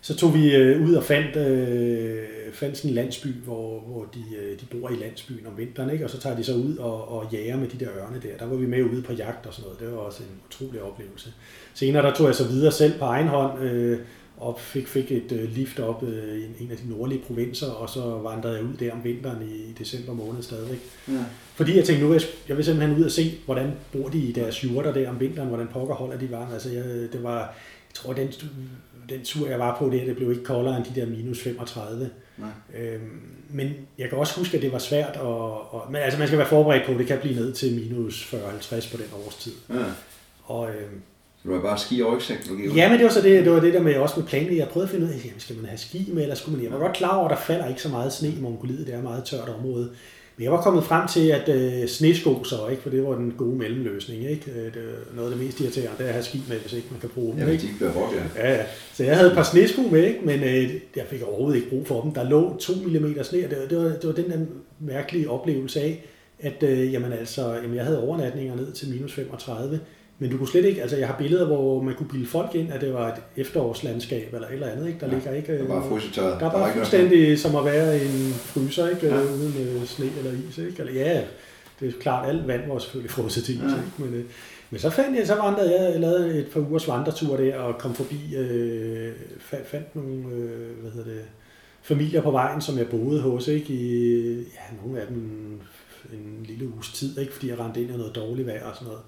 så 0.01 0.15
tog 0.15 0.33
vi 0.33 0.55
øh, 0.55 0.87
ud 0.87 0.93
og 0.93 1.03
fandt, 1.03 1.35
øh, 1.35 2.23
fandt 2.53 2.77
sådan 2.77 2.91
en 2.91 2.95
landsby, 2.95 3.27
hvor, 3.27 3.79
hvor 3.79 4.05
de, 4.13 4.23
øh, 4.41 4.59
de 4.59 4.65
bor 4.65 4.89
i 4.89 4.95
landsbyen 4.95 5.47
om 5.47 5.57
vinteren, 5.57 5.89
ikke? 5.89 6.05
og 6.05 6.09
så 6.09 6.19
tager 6.19 6.35
de 6.35 6.43
så 6.43 6.53
ud 6.53 6.77
og, 6.77 7.11
og 7.11 7.27
jager 7.33 7.57
med 7.57 7.67
de 7.67 7.85
der 7.85 7.91
ørne 7.91 8.21
der. 8.23 8.37
Der 8.39 8.45
var 8.45 8.55
vi 8.55 8.65
med 8.65 8.83
ude 8.83 9.01
på 9.01 9.13
jagt 9.13 9.45
og 9.45 9.53
sådan 9.53 9.65
noget. 9.65 9.79
Det 9.79 9.91
var 9.91 9.97
også 9.97 10.23
en 10.23 10.39
utrolig 10.47 10.81
oplevelse. 10.81 11.33
Senere 11.73 12.05
der 12.05 12.13
tog 12.13 12.27
jeg 12.27 12.35
så 12.35 12.47
videre 12.47 12.71
selv 12.71 12.99
på 12.99 13.05
egen 13.05 13.27
hånd, 13.27 13.63
øh, 13.63 13.99
og 14.39 14.59
fik, 14.59 14.87
fik 14.87 15.11
et 15.11 15.31
øh, 15.31 15.51
lift 15.55 15.79
op 15.79 16.03
øh, 16.03 16.39
i 16.39 16.63
en 16.63 16.71
af 16.71 16.77
de 16.77 16.89
nordlige 16.89 17.21
provinser, 17.27 17.67
og 17.67 17.89
så 17.89 18.01
vandrede 18.01 18.55
jeg 18.55 18.63
ud 18.63 18.73
der 18.79 18.91
om 18.91 19.03
vinteren 19.03 19.41
i, 19.41 19.55
i 19.55 19.75
december 19.79 20.13
måned 20.13 20.41
stadigvæk. 20.41 20.79
Ja. 21.07 21.13
Fordi 21.55 21.77
jeg 21.77 21.85
tænkte, 21.85 22.05
nu 22.05 22.13
jeg, 22.13 22.21
jeg 22.47 22.57
vil 22.57 22.65
simpelthen 22.65 22.97
ud 22.97 23.03
og 23.03 23.11
se, 23.11 23.31
hvordan 23.45 23.71
bor 23.91 24.09
de 24.09 24.17
i 24.17 24.31
deres 24.31 24.63
jurter 24.63 24.93
der 24.93 25.09
om 25.09 25.19
vinteren, 25.19 25.47
hvordan 25.47 25.67
pokker 25.67 25.95
holder 25.95 26.17
de 26.17 26.31
varme. 26.31 26.53
Altså, 26.53 26.69
jeg, 26.69 26.83
det 27.13 27.23
var, 27.23 27.55
jeg 27.89 27.93
tror, 27.93 28.13
den 28.13 28.33
den 29.09 29.23
tur, 29.23 29.47
jeg 29.47 29.59
var 29.59 29.77
på 29.79 29.89
der, 29.89 30.05
det 30.05 30.15
blev 30.15 30.31
ikke 30.31 30.43
koldere 30.43 30.77
end 30.77 30.85
de 30.85 31.01
der 31.01 31.07
minus 31.07 31.41
35. 31.43 32.09
Nej. 32.37 32.49
Øhm, 32.77 33.21
men 33.49 33.73
jeg 33.97 34.09
kan 34.09 34.17
også 34.17 34.39
huske, 34.39 34.57
at 34.57 34.63
det 34.63 34.71
var 34.71 34.79
svært, 34.79 35.09
at, 35.15 35.21
og, 35.21 35.87
men 35.91 36.01
altså 36.01 36.19
man 36.19 36.27
skal 36.27 36.37
være 36.37 36.47
forberedt 36.47 36.85
på, 36.85 36.91
at 36.91 36.99
det 36.99 37.07
kan 37.07 37.19
blive 37.21 37.35
ned 37.35 37.53
til 37.53 37.75
minus 37.75 38.33
40-50 38.33 38.91
på 38.91 38.97
den 38.97 39.05
årstid. 39.25 39.53
Ja. 39.69 39.75
Og, 40.43 40.69
øhm, 40.69 41.01
så 41.37 41.47
du 41.47 41.53
var 41.53 41.61
bare 41.61 41.77
ski 41.77 42.01
og 42.01 42.13
rygsæk? 42.13 42.37
Ja, 42.75 42.89
men 42.89 42.97
det 42.97 43.05
var 43.05 43.11
så 43.11 43.21
det, 43.21 43.45
det, 43.45 43.53
var 43.53 43.59
det 43.59 43.73
der 43.73 43.81
med 43.81 43.95
også 43.95 44.19
med 44.19 44.27
planen. 44.27 44.57
Jeg 44.57 44.67
prøvede 44.67 44.87
at 44.87 44.91
finde 44.91 45.05
ud 45.07 45.11
af, 45.11 45.25
jamen, 45.25 45.39
skal 45.39 45.55
man 45.55 45.65
have 45.65 45.77
ski 45.77 46.09
med, 46.13 46.21
eller 46.21 46.35
skulle 46.35 46.55
man... 46.57 46.63
Jeg 46.63 46.73
var 46.73 46.79
godt 46.79 46.97
klar 46.97 47.15
over, 47.15 47.29
at 47.29 47.37
der 47.37 47.43
falder 47.43 47.67
ikke 47.67 47.81
så 47.81 47.89
meget 47.89 48.13
sne 48.13 48.29
i 48.29 48.41
Mongoliet. 48.41 48.87
Det 48.87 48.93
er 48.93 48.97
et 48.97 49.03
meget 49.03 49.23
tørt 49.23 49.49
område. 49.49 49.91
Men 50.39 50.43
jeg 50.43 50.51
var 50.51 50.61
kommet 50.61 50.83
frem 50.83 51.07
til, 51.07 51.27
at 51.27 51.49
øh, 51.49 51.87
snesko 51.87 52.43
så, 52.43 52.67
ikke? 52.67 52.81
for 52.81 52.89
det 52.89 53.03
var 53.03 53.15
den 53.15 53.33
gode 53.37 53.57
mellemløsning. 53.57 54.29
Ikke? 54.29 54.51
Øh, 54.51 54.65
det 54.65 54.75
noget 55.15 55.31
af 55.31 55.37
det 55.37 55.45
mest 55.45 55.59
irriterende, 55.59 55.97
det 55.97 56.03
er 56.03 56.07
at 56.07 56.13
have 56.13 56.23
ski 56.23 56.41
med, 56.49 56.57
hvis 56.57 56.73
ikke 56.73 56.87
man 56.91 56.99
kan 56.99 57.09
bruge 57.09 57.31
dem. 57.31 57.39
Ja, 57.39 57.45
hvis 57.45 57.61
de 57.61 57.67
ikke 57.67 57.77
bliver 57.77 57.91
hårdt, 57.91 58.15
ja. 58.15 58.49
ja. 58.49 58.53
ja. 58.53 58.63
Så 58.93 59.03
jeg 59.03 59.15
havde 59.15 59.29
et 59.29 59.35
par 59.35 59.43
snesko 59.43 59.81
med, 59.81 60.03
ikke? 60.03 60.19
men 60.23 60.43
øh, 60.43 60.73
jeg 60.95 61.05
fik 61.09 61.21
overhovedet 61.21 61.57
ikke 61.57 61.69
brug 61.69 61.87
for 61.87 62.01
dem. 62.01 62.11
Der 62.11 62.23
lå 62.23 62.57
2 62.57 62.73
mm 62.73 63.23
sne, 63.23 63.45
og 63.45 63.49
det, 63.49 63.57
var, 63.59 63.67
det, 63.67 63.77
var, 63.77 63.83
det 63.83 64.07
var 64.07 64.13
den 64.13 64.31
der 64.31 64.37
mærkelige 64.79 65.29
oplevelse 65.29 65.81
af, 65.81 66.05
at 66.39 66.63
øh, 66.63 66.93
jamen, 66.93 67.13
altså, 67.13 67.53
jamen, 67.53 67.75
jeg 67.75 67.85
havde 67.85 68.03
overnatninger 68.03 68.55
ned 68.55 68.71
til 68.71 68.89
minus 68.89 69.13
35, 69.13 69.79
men 70.19 70.31
du 70.31 70.37
kunne 70.37 70.47
slet 70.47 70.65
ikke, 70.65 70.81
altså 70.81 70.97
jeg 70.97 71.07
har 71.07 71.17
billeder, 71.17 71.45
hvor 71.45 71.81
man 71.81 71.95
kunne 71.95 72.09
bilde 72.09 72.27
folk 72.27 72.55
ind, 72.55 72.71
at 72.71 72.81
det 72.81 72.93
var 72.93 73.07
et 73.07 73.21
efterårslandskab 73.35 74.33
eller 74.33 74.47
et 74.47 74.53
eller 74.53 74.67
andet, 74.67 74.87
ikke? 74.87 74.99
Der 74.99 75.07
ja, 75.07 75.13
ligger 75.13 75.33
ikke... 75.33 75.57
Der 75.57 75.63
er 75.63 75.67
bare 75.67 75.89
frysetøjet. 75.89 76.39
Der 76.39 76.45
er 76.45 76.51
bare 76.51 76.73
fuldstændig 76.73 77.39
som 77.39 77.55
at 77.55 77.65
være 77.65 77.95
en 77.95 78.33
fryser, 78.33 78.89
ikke? 78.89 79.07
Ja. 79.07 79.21
Uden 79.21 79.77
uh, 79.77 79.85
sne 79.85 80.05
eller 80.17 80.31
is, 80.49 80.57
ikke? 80.57 80.75
Eller, 80.79 80.93
ja, 80.93 81.21
det 81.79 81.87
er 81.87 81.91
klart, 82.01 82.29
alt 82.29 82.47
vand 82.47 82.71
var 82.71 82.79
selvfølgelig 82.79 83.11
frosset 83.11 83.43
til 83.43 83.55
is, 83.55 83.61
ja. 83.61 83.67
ikke? 83.67 84.11
Men, 84.11 84.25
men 84.69 84.79
så 84.79 84.89
fandt 84.89 85.17
jeg, 85.17 85.27
så 85.27 85.35
vandrede 85.35 85.81
jeg, 85.81 85.91
jeg 85.91 85.99
lavede 85.99 86.39
et 86.39 86.47
par 86.53 86.59
ugers 86.59 86.87
vandretur 86.87 87.37
der, 87.37 87.57
og 87.57 87.77
kom 87.77 87.93
forbi, 87.93 88.35
øh, 88.35 89.11
fandt, 89.39 89.67
fandt 89.67 89.95
nogle, 89.95 90.35
øh, 90.35 90.81
hvad 90.81 90.91
hedder 90.91 91.11
det, 91.11 91.21
familier 91.81 92.21
på 92.21 92.31
vejen, 92.31 92.61
som 92.61 92.77
jeg 92.77 92.87
boede 92.87 93.21
hos, 93.21 93.47
ikke? 93.47 93.73
I, 93.73 94.35
ja, 94.37 94.85
nogle 94.85 95.01
af 95.01 95.07
dem 95.07 95.59
en 96.13 96.45
lille 96.47 96.67
uges 96.73 96.89
tid, 96.89 97.19
ikke? 97.19 97.33
Fordi 97.33 97.49
jeg 97.49 97.59
rendte 97.59 97.81
ind 97.81 97.91
i 97.91 97.97
noget 97.97 98.15
dårligt 98.15 98.47
vejr 98.47 98.65
og 98.65 98.75
sådan 98.75 98.87
noget. 98.87 99.01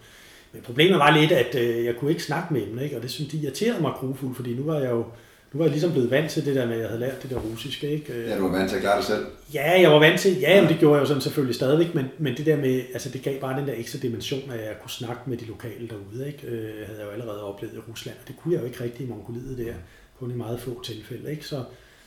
Men 0.54 0.62
problemet 0.62 0.99
var 0.99 1.18
lidt, 1.20 1.32
at 1.32 1.56
øh, 1.56 1.86
jeg 1.86 1.95
kunne 1.95 2.12
ikke 2.12 2.24
snakke 2.24 2.54
med 2.54 2.66
dem, 2.68 2.80
ikke? 2.80 2.95
og 2.95 3.02
det 3.02 3.12
synes 3.12 3.32
de 3.32 3.38
irriterede 3.38 3.82
mig 3.82 3.91
grufuldt, 3.91 4.36
fordi 4.36 4.54
nu 4.54 4.64
var 4.64 4.80
jeg 4.80 4.91
jo 4.91 5.06
nu 5.54 5.58
var 5.58 5.66
jeg 5.66 5.72
ligesom 5.72 5.91
blevet 5.91 6.12
vant 6.12 6.32
til 6.32 6.45
det 6.45 6.56
der 6.56 6.66
med, 6.66 6.74
at 6.74 6.80
jeg 6.80 6.88
havde 6.88 6.99
lært 6.99 7.24
det 7.24 7.30
der 7.30 7.38
russiske. 7.39 7.89
Ikke? 7.89 8.30
Ja, 8.30 8.38
du 8.38 8.47
var 8.47 8.58
vant 8.58 8.70
til 8.70 8.76
at 8.76 8.82
klare 8.82 8.97
det 8.97 9.06
selv. 9.06 9.26
Ja, 9.54 9.82
jeg 9.82 9.91
var 9.91 9.99
vant 9.99 10.20
til, 10.20 10.39
ja, 10.39 10.62
ja. 10.62 10.68
det 10.68 10.80
gjorde 10.80 10.95
jeg 10.95 11.02
jo 11.02 11.06
sådan 11.06 11.22
selvfølgelig 11.22 11.56
stadigvæk, 11.56 11.95
men, 11.95 12.06
men 12.18 12.38
det 12.38 12.45
der 12.45 12.58
med, 12.58 12.82
altså 12.93 13.10
det 13.10 13.24
gav 13.24 13.39
bare 13.39 13.60
den 13.60 13.68
der 13.68 13.74
ekstra 13.78 13.99
dimension, 13.99 14.52
at 14.52 14.60
jeg 14.60 14.76
kunne 14.82 14.89
snakke 14.89 15.22
med 15.26 15.38
de 15.38 15.45
lokale 15.45 15.88
derude. 15.88 16.28
Ikke? 16.28 16.47
Øh, 16.47 16.88
havde 16.88 16.99
jeg 16.99 17.06
jo 17.06 17.12
allerede 17.12 17.43
oplevet 17.43 17.74
i 17.76 17.80
Rusland, 17.91 18.18
og 18.22 18.28
det 18.28 18.36
kunne 18.38 18.54
jeg 18.54 18.62
jo 18.62 18.66
ikke 18.66 18.84
rigtig 18.84 19.06
i 19.06 19.10
Mongoliet 19.10 19.58
der, 19.58 19.74
kun 20.20 20.32
i 20.32 20.36
meget 20.36 20.60
få 20.60 20.84
tilfælde. 20.84 21.32
Ikke? 21.32 21.45
Så, 21.45 21.64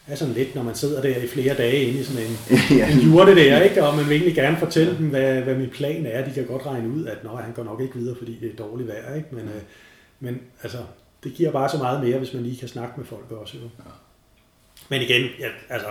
er 0.07 0.15
sådan 0.17 0.35
lidt, 0.35 0.55
når 0.55 0.63
man 0.63 0.75
sidder 0.75 1.03
der 1.03 1.17
i 1.17 1.27
flere 1.27 1.55
dage 1.55 1.83
inde 1.83 2.01
i 2.01 2.05
sådan 2.05 2.23
en, 2.27 2.39
ja. 2.79 2.93
en 2.93 2.99
jurte 2.99 3.35
der, 3.35 3.63
ikke? 3.63 3.85
og 3.85 3.97
man 3.97 4.05
vil 4.05 4.13
egentlig 4.13 4.35
gerne 4.35 4.57
fortælle 4.57 4.97
dem, 4.99 5.09
hvad, 5.09 5.41
hvad 5.41 5.55
min 5.55 5.71
plan 5.71 6.07
er. 6.07 6.25
De 6.25 6.33
kan 6.35 6.47
godt 6.47 6.67
regne 6.67 6.89
ud, 6.89 7.07
at 7.07 7.25
Nå, 7.25 7.37
han 7.37 7.53
går 7.53 7.65
nok 7.65 7.81
ikke 7.81 7.95
videre, 7.95 8.17
fordi 8.17 8.39
det 8.41 8.51
er 8.51 8.57
dårligt 8.57 8.89
vejr. 8.89 9.15
Ikke? 9.15 9.29
Men, 9.31 9.45
øh, 9.45 9.63
men 10.21 10.41
altså, 10.63 10.79
det 11.25 11.35
giver 11.35 11.53
bare 11.53 11.71
så 11.71 11.79
meget 11.79 12.05
mere, 12.05 12.19
hvis 12.19 12.35
man 12.35 12.43
lige 12.43 12.57
kan 12.57 12.69
snakke 12.69 12.95
med 12.97 13.07
folk 13.07 13.31
også. 13.31 13.57
Jo. 13.57 13.63
Ja. 13.63 13.91
Men 14.89 15.03
igen, 15.03 15.23
ja, 15.41 15.49
altså, 15.69 15.89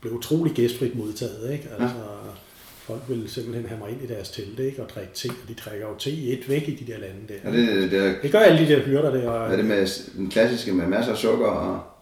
blev 0.00 0.12
utrolig 0.12 0.52
gæstfrit 0.52 0.94
modtaget, 0.94 1.52
ikke? 1.52 1.68
Altså, 1.78 1.96
ja. 1.96 2.30
folk 2.78 3.02
vil 3.08 3.28
simpelthen 3.28 3.66
have 3.66 3.78
mig 3.80 3.90
ind 3.90 4.02
i 4.02 4.06
deres 4.06 4.30
telt, 4.30 4.58
ikke? 4.58 4.82
Og 4.82 4.88
drikke 4.88 5.12
te, 5.14 5.28
og 5.28 5.48
de 5.48 5.54
drikker 5.54 5.86
jo 5.88 5.94
te 5.98 6.10
i 6.10 6.32
et 6.32 6.48
væk 6.48 6.68
i 6.68 6.74
de 6.74 6.92
der 6.92 6.98
lande 6.98 7.20
der. 7.28 7.50
Ja, 7.50 7.56
det, 7.56 7.90
det, 7.90 8.16
det 8.22 8.32
gør 8.32 8.38
alle 8.38 8.66
de 8.66 8.72
der 8.74 8.80
hyrder 8.80 9.10
der. 9.10 9.30
Og, 9.30 9.52
er 9.52 9.56
det 9.56 9.64
med 9.64 10.12
den 10.16 10.30
klassiske 10.30 10.72
med 10.72 10.86
masser 10.86 11.12
af 11.12 11.18
sukker 11.18 11.46
og 11.46 11.95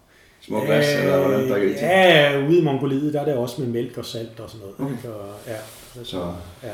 små 0.46 0.64
glas, 0.64 0.94
øh, 0.94 1.02
eller 1.02 1.28
hvordan 1.28 1.50
drikker 1.50 1.68
de 1.68 1.74
te? 1.74 1.86
Ja, 1.86 2.46
ude 2.48 2.58
i 2.58 2.62
Mongoliet, 2.62 3.14
der 3.14 3.20
er 3.20 3.24
det 3.24 3.34
også 3.34 3.60
med 3.60 3.68
mælk 3.68 3.98
og 3.98 4.04
salt 4.04 4.40
og 4.40 4.50
sådan 4.50 4.66
noget. 4.66 4.96
Okay. 4.98 5.08
Og, 5.08 5.34
ja, 5.46 5.56
så, 5.94 6.04
så 6.04 6.32
ja. 6.62 6.72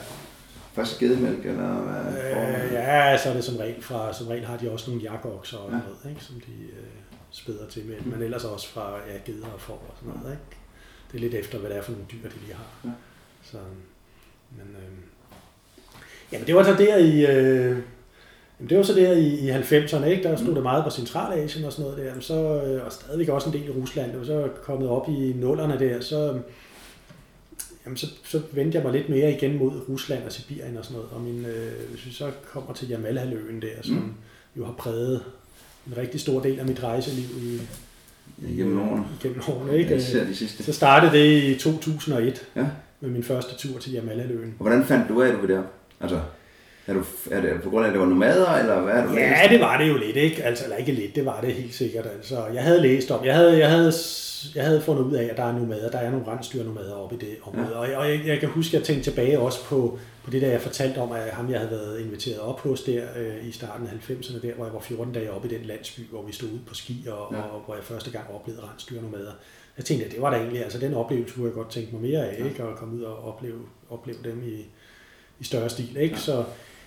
Først 0.72 0.98
gedemælk, 0.98 1.46
eller 1.46 1.72
hvad? 1.72 2.22
Øh, 2.22 2.72
ja, 2.72 3.18
så 3.18 3.28
er 3.28 3.34
det 3.34 3.44
som 3.44 3.56
regel 3.56 3.82
fra, 3.82 4.12
som 4.12 4.26
regel 4.26 4.44
har 4.44 4.56
de 4.56 4.70
også 4.70 4.90
nogle 4.90 5.02
jakokser 5.02 5.58
og 5.58 5.70
ja. 5.70 5.76
noget, 5.76 5.96
ikke, 6.10 6.24
som 6.24 6.34
de 6.40 6.52
øh, 6.52 6.86
spæder 7.30 7.66
til 7.66 7.84
med. 7.84 8.00
Men 8.00 8.22
ellers 8.22 8.44
også 8.44 8.68
fra 8.68 8.96
ja, 8.96 9.32
geder 9.32 9.46
og 9.46 9.60
får 9.60 9.84
og 9.88 9.94
sådan 10.00 10.20
noget, 10.20 10.32
ikke? 10.32 10.56
Det 11.12 11.16
er 11.16 11.20
lidt 11.20 11.34
efter, 11.34 11.58
hvad 11.58 11.70
det 11.70 11.78
er 11.78 11.82
for 11.82 11.92
nogle 11.92 12.06
dyr, 12.12 12.28
de 12.28 12.34
lige 12.44 12.54
har. 12.54 12.70
Ja. 12.84 12.90
Så, 13.42 13.56
men, 14.50 14.76
øh, 14.76 14.92
jamen 16.32 16.46
det 16.46 16.54
var 16.54 16.62
så 16.62 16.74
der 16.74 16.96
i, 16.96 17.26
øh, 17.26 17.78
det 18.68 18.76
var 18.76 18.82
så 18.82 18.94
der 18.94 19.12
i, 19.12 19.26
i 19.26 19.50
90'erne, 19.50 20.04
ikke? 20.04 20.22
der 20.22 20.36
stod 20.36 20.48
mm. 20.48 20.54
det 20.54 20.62
meget 20.62 20.84
på 20.84 20.90
Centralasien 20.90 21.64
og 21.64 21.72
sådan 21.72 21.90
noget 21.90 22.14
der, 22.14 22.20
så, 22.20 22.62
øh, 22.62 22.86
og 22.86 22.92
stadigvæk 22.92 23.28
også 23.28 23.48
en 23.48 23.54
del 23.54 23.68
i 23.68 23.70
Rusland. 23.70 24.16
Var 24.16 24.24
så 24.24 24.48
kommet 24.62 24.88
op 24.88 25.08
i 25.08 25.32
nullerne 25.36 25.78
der, 25.78 26.00
så, 26.00 26.38
jamen 27.84 27.96
så, 27.96 28.06
så 28.24 28.40
vendte 28.52 28.76
jeg 28.76 28.84
mig 28.84 28.92
lidt 28.92 29.08
mere 29.08 29.32
igen 29.32 29.58
mod 29.58 29.72
Rusland 29.88 30.24
og 30.24 30.32
Sibirien 30.32 30.76
og 30.76 30.84
sådan 30.84 30.96
noget. 30.96 31.10
Og 31.12 31.20
min, 31.20 31.44
øh, 31.44 31.90
hvis 31.90 32.06
vi 32.06 32.12
så 32.12 32.30
kommer 32.52 32.72
til 32.72 32.88
Jamalhaløen 32.88 33.62
der, 33.62 33.82
som 33.82 33.94
mm. 33.94 34.12
jo 34.56 34.64
har 34.64 34.72
præget 34.72 35.22
en 35.86 35.96
rigtig 35.96 36.20
stor 36.20 36.40
del 36.40 36.58
af 36.58 36.66
mit 36.66 36.82
rejseliv 36.82 37.24
i, 37.42 37.60
Igennem 38.48 38.80
årene. 38.80 39.04
Igennem 39.20 39.42
årene, 39.48 39.78
ikke? 39.78 39.90
Ja, 39.90 40.24
de 40.24 40.36
sidste. 40.36 40.64
Så 40.64 40.72
startede 40.72 41.12
det 41.12 41.42
i 41.42 41.58
2001 41.58 42.46
ja. 42.56 42.66
med 43.00 43.10
min 43.10 43.22
første 43.22 43.56
tur 43.56 43.78
til 43.78 43.92
Jamalhaløen. 43.92 44.54
Og 44.58 44.62
hvordan 44.66 44.84
fandt 44.84 45.08
du 45.08 45.22
af, 45.22 45.28
at 45.28 45.34
du 45.34 45.40
var 45.40 45.46
der? 45.46 45.62
Altså, 46.00 46.20
er, 46.90 46.94
du, 46.94 47.04
er 47.30 47.40
det 47.40 47.62
på 47.62 47.70
grund 47.70 47.84
af, 47.84 47.88
at 47.88 47.92
det 47.92 48.00
var 48.00 48.06
nomader, 48.06 48.50
eller 48.50 48.80
hvad 48.80 48.94
er 48.94 49.06
du 49.06 49.12
Ja, 49.12 49.40
læst? 49.40 49.50
det 49.50 49.60
var 49.60 49.78
det 49.78 49.88
jo 49.88 49.96
lidt, 49.96 50.16
ikke? 50.16 50.44
Altså, 50.44 50.64
eller 50.64 50.76
ikke 50.76 50.92
lidt, 50.92 51.14
det 51.14 51.24
var 51.26 51.40
det 51.40 51.54
helt 51.54 51.74
sikkert. 51.74 52.06
Altså, 52.06 52.46
jeg 52.54 52.62
havde 52.62 52.80
læst 52.82 53.10
om, 53.10 53.24
jeg 53.24 53.34
havde, 53.34 53.58
jeg 53.58 53.70
havde, 53.70 53.92
jeg 54.54 54.64
havde 54.64 54.80
fundet 54.82 55.02
ud 55.02 55.12
af, 55.14 55.24
at 55.24 55.36
der 55.36 55.44
er 55.44 55.52
nomader, 55.52 55.90
der 55.90 55.98
er 55.98 56.10
nogle 56.10 56.26
rensdyrnomader 56.26 56.94
oppe 56.94 57.14
i 57.14 57.18
det 57.18 57.36
område. 57.42 57.68
Ja. 57.72 57.78
Og, 57.78 57.88
jeg, 57.88 57.96
og 57.96 58.10
jeg, 58.10 58.20
jeg, 58.26 58.40
kan 58.40 58.48
huske, 58.48 58.76
at 58.76 58.80
jeg 58.80 58.86
tænkte 58.86 59.10
tilbage 59.10 59.38
også 59.40 59.64
på, 59.64 59.98
på 60.24 60.30
det 60.30 60.42
der, 60.42 60.48
jeg 60.50 60.60
fortalte 60.60 60.98
om, 60.98 61.12
at 61.12 61.22
ham, 61.22 61.50
jeg 61.50 61.58
havde 61.58 61.70
været 61.70 62.00
inviteret 62.00 62.40
op 62.40 62.60
hos 62.60 62.82
der 62.82 63.02
øh, 63.16 63.48
i 63.48 63.52
starten 63.52 63.86
af 63.86 64.10
90'erne, 64.10 64.46
der 64.46 64.54
hvor 64.54 64.64
jeg 64.64 64.74
var 64.74 64.80
14 64.80 65.12
dage 65.12 65.32
oppe 65.32 65.48
i 65.48 65.54
den 65.54 65.64
landsby, 65.64 66.00
hvor 66.10 66.22
vi 66.22 66.32
stod 66.32 66.48
ude 66.48 66.60
på 66.66 66.74
ski, 66.74 67.06
og, 67.10 67.34
ja. 67.34 67.40
og 67.40 67.62
hvor 67.64 67.74
jeg 67.74 67.84
første 67.84 68.10
gang 68.10 68.24
oplevede 68.34 68.62
rensdyrnomader. 68.62 69.32
Jeg 69.76 69.84
tænkte, 69.84 70.06
at 70.06 70.12
det 70.12 70.20
var 70.22 70.30
da 70.30 70.36
egentlig, 70.36 70.64
altså 70.64 70.78
den 70.78 70.94
oplevelse 70.94 71.34
kunne 71.34 71.46
jeg 71.46 71.54
godt 71.54 71.70
tænke 71.70 71.92
mig 71.92 72.02
mere 72.02 72.26
af, 72.30 72.40
ja. 72.40 72.44
ikke? 72.44 72.64
Og 72.64 72.76
komme 72.78 72.96
ud 72.96 73.02
og 73.02 73.28
opleve, 73.28 73.58
opleve 73.90 74.18
dem 74.24 74.42
i, 74.46 74.66
i 75.40 75.44
større 75.44 75.68
stil, 75.70 75.96
ikke? 75.96 76.14
Ja. 76.14 76.20
Så, 76.20 76.44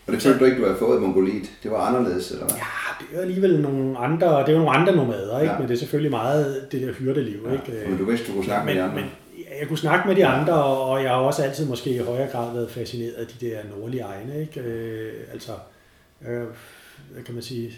og 0.08 0.14
det 0.14 0.22
følte 0.22 0.40
du 0.40 0.46
ikke, 0.46 0.58
du 0.58 0.66
havde 0.66 0.78
fået 0.78 0.98
i 0.98 1.02
Mongoliet? 1.02 1.52
Det 1.64 1.72
var 1.72 1.78
anderledes, 1.78 2.32
eller 2.32 2.46
hvad? 2.46 2.56
Ja, 2.56 3.06
det 3.06 3.18
er 3.18 3.22
alligevel 3.22 3.62
nogle 3.62 3.98
andre, 3.98 4.40
det 4.40 4.50
er 4.50 4.52
jo 4.52 4.58
nogle 4.58 4.72
andre 4.78 4.96
nomader, 4.96 5.40
ikke? 5.40 5.54
Ja. 5.54 5.60
men 5.60 5.68
det 5.68 5.74
er 5.74 5.80
selvfølgelig 5.80 6.12
meget 6.12 6.68
det 6.72 6.82
der 6.82 6.94
hyrdeliv. 6.94 7.48
Ja. 7.48 7.52
Ikke? 7.54 7.90
Men 7.90 7.98
du 7.98 8.06
vidste, 8.06 8.28
du 8.28 8.34
kunne 8.34 8.46
snakke 8.46 8.66
men, 8.66 8.76
med 8.76 8.84
de 8.84 8.90
andre? 8.90 9.02
Men, 9.02 9.12
jeg 9.60 9.68
kunne 9.68 9.78
snakke 9.78 10.08
med 10.08 10.16
de 10.16 10.26
andre, 10.26 10.64
og 10.64 11.04
jeg 11.04 11.12
har 11.12 11.18
også 11.18 11.44
altid 11.44 11.68
måske 11.68 11.90
i 11.90 11.98
højere 11.98 12.32
grad 12.32 12.54
været 12.54 12.72
fascineret 12.72 13.14
af 13.14 13.28
de 13.28 13.46
der 13.46 13.60
nordlige 13.78 14.04
egne. 14.04 14.42
Ikke? 14.42 14.60
Øh, 14.60 15.14
altså, 15.34 15.52
øh, 16.28 16.44
hvad 17.12 17.24
kan 17.24 17.34
man 17.34 17.44
sige, 17.44 17.74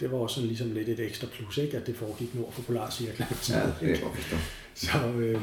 det 0.00 0.12
var 0.12 0.18
også 0.18 0.34
sådan 0.34 0.48
ligesom 0.48 0.72
lidt 0.72 0.88
et 0.88 1.00
ekstra 1.00 1.26
plus, 1.32 1.58
ikke? 1.58 1.76
at 1.76 1.86
det 1.86 1.96
foregik 1.96 2.34
nord 2.34 2.52
for 2.52 2.62
Polarcirklen. 2.62 3.28
Ja, 3.50 3.60
det 3.80 3.90
er. 3.90 3.96
Så, 4.74 4.98
øh, 5.18 5.40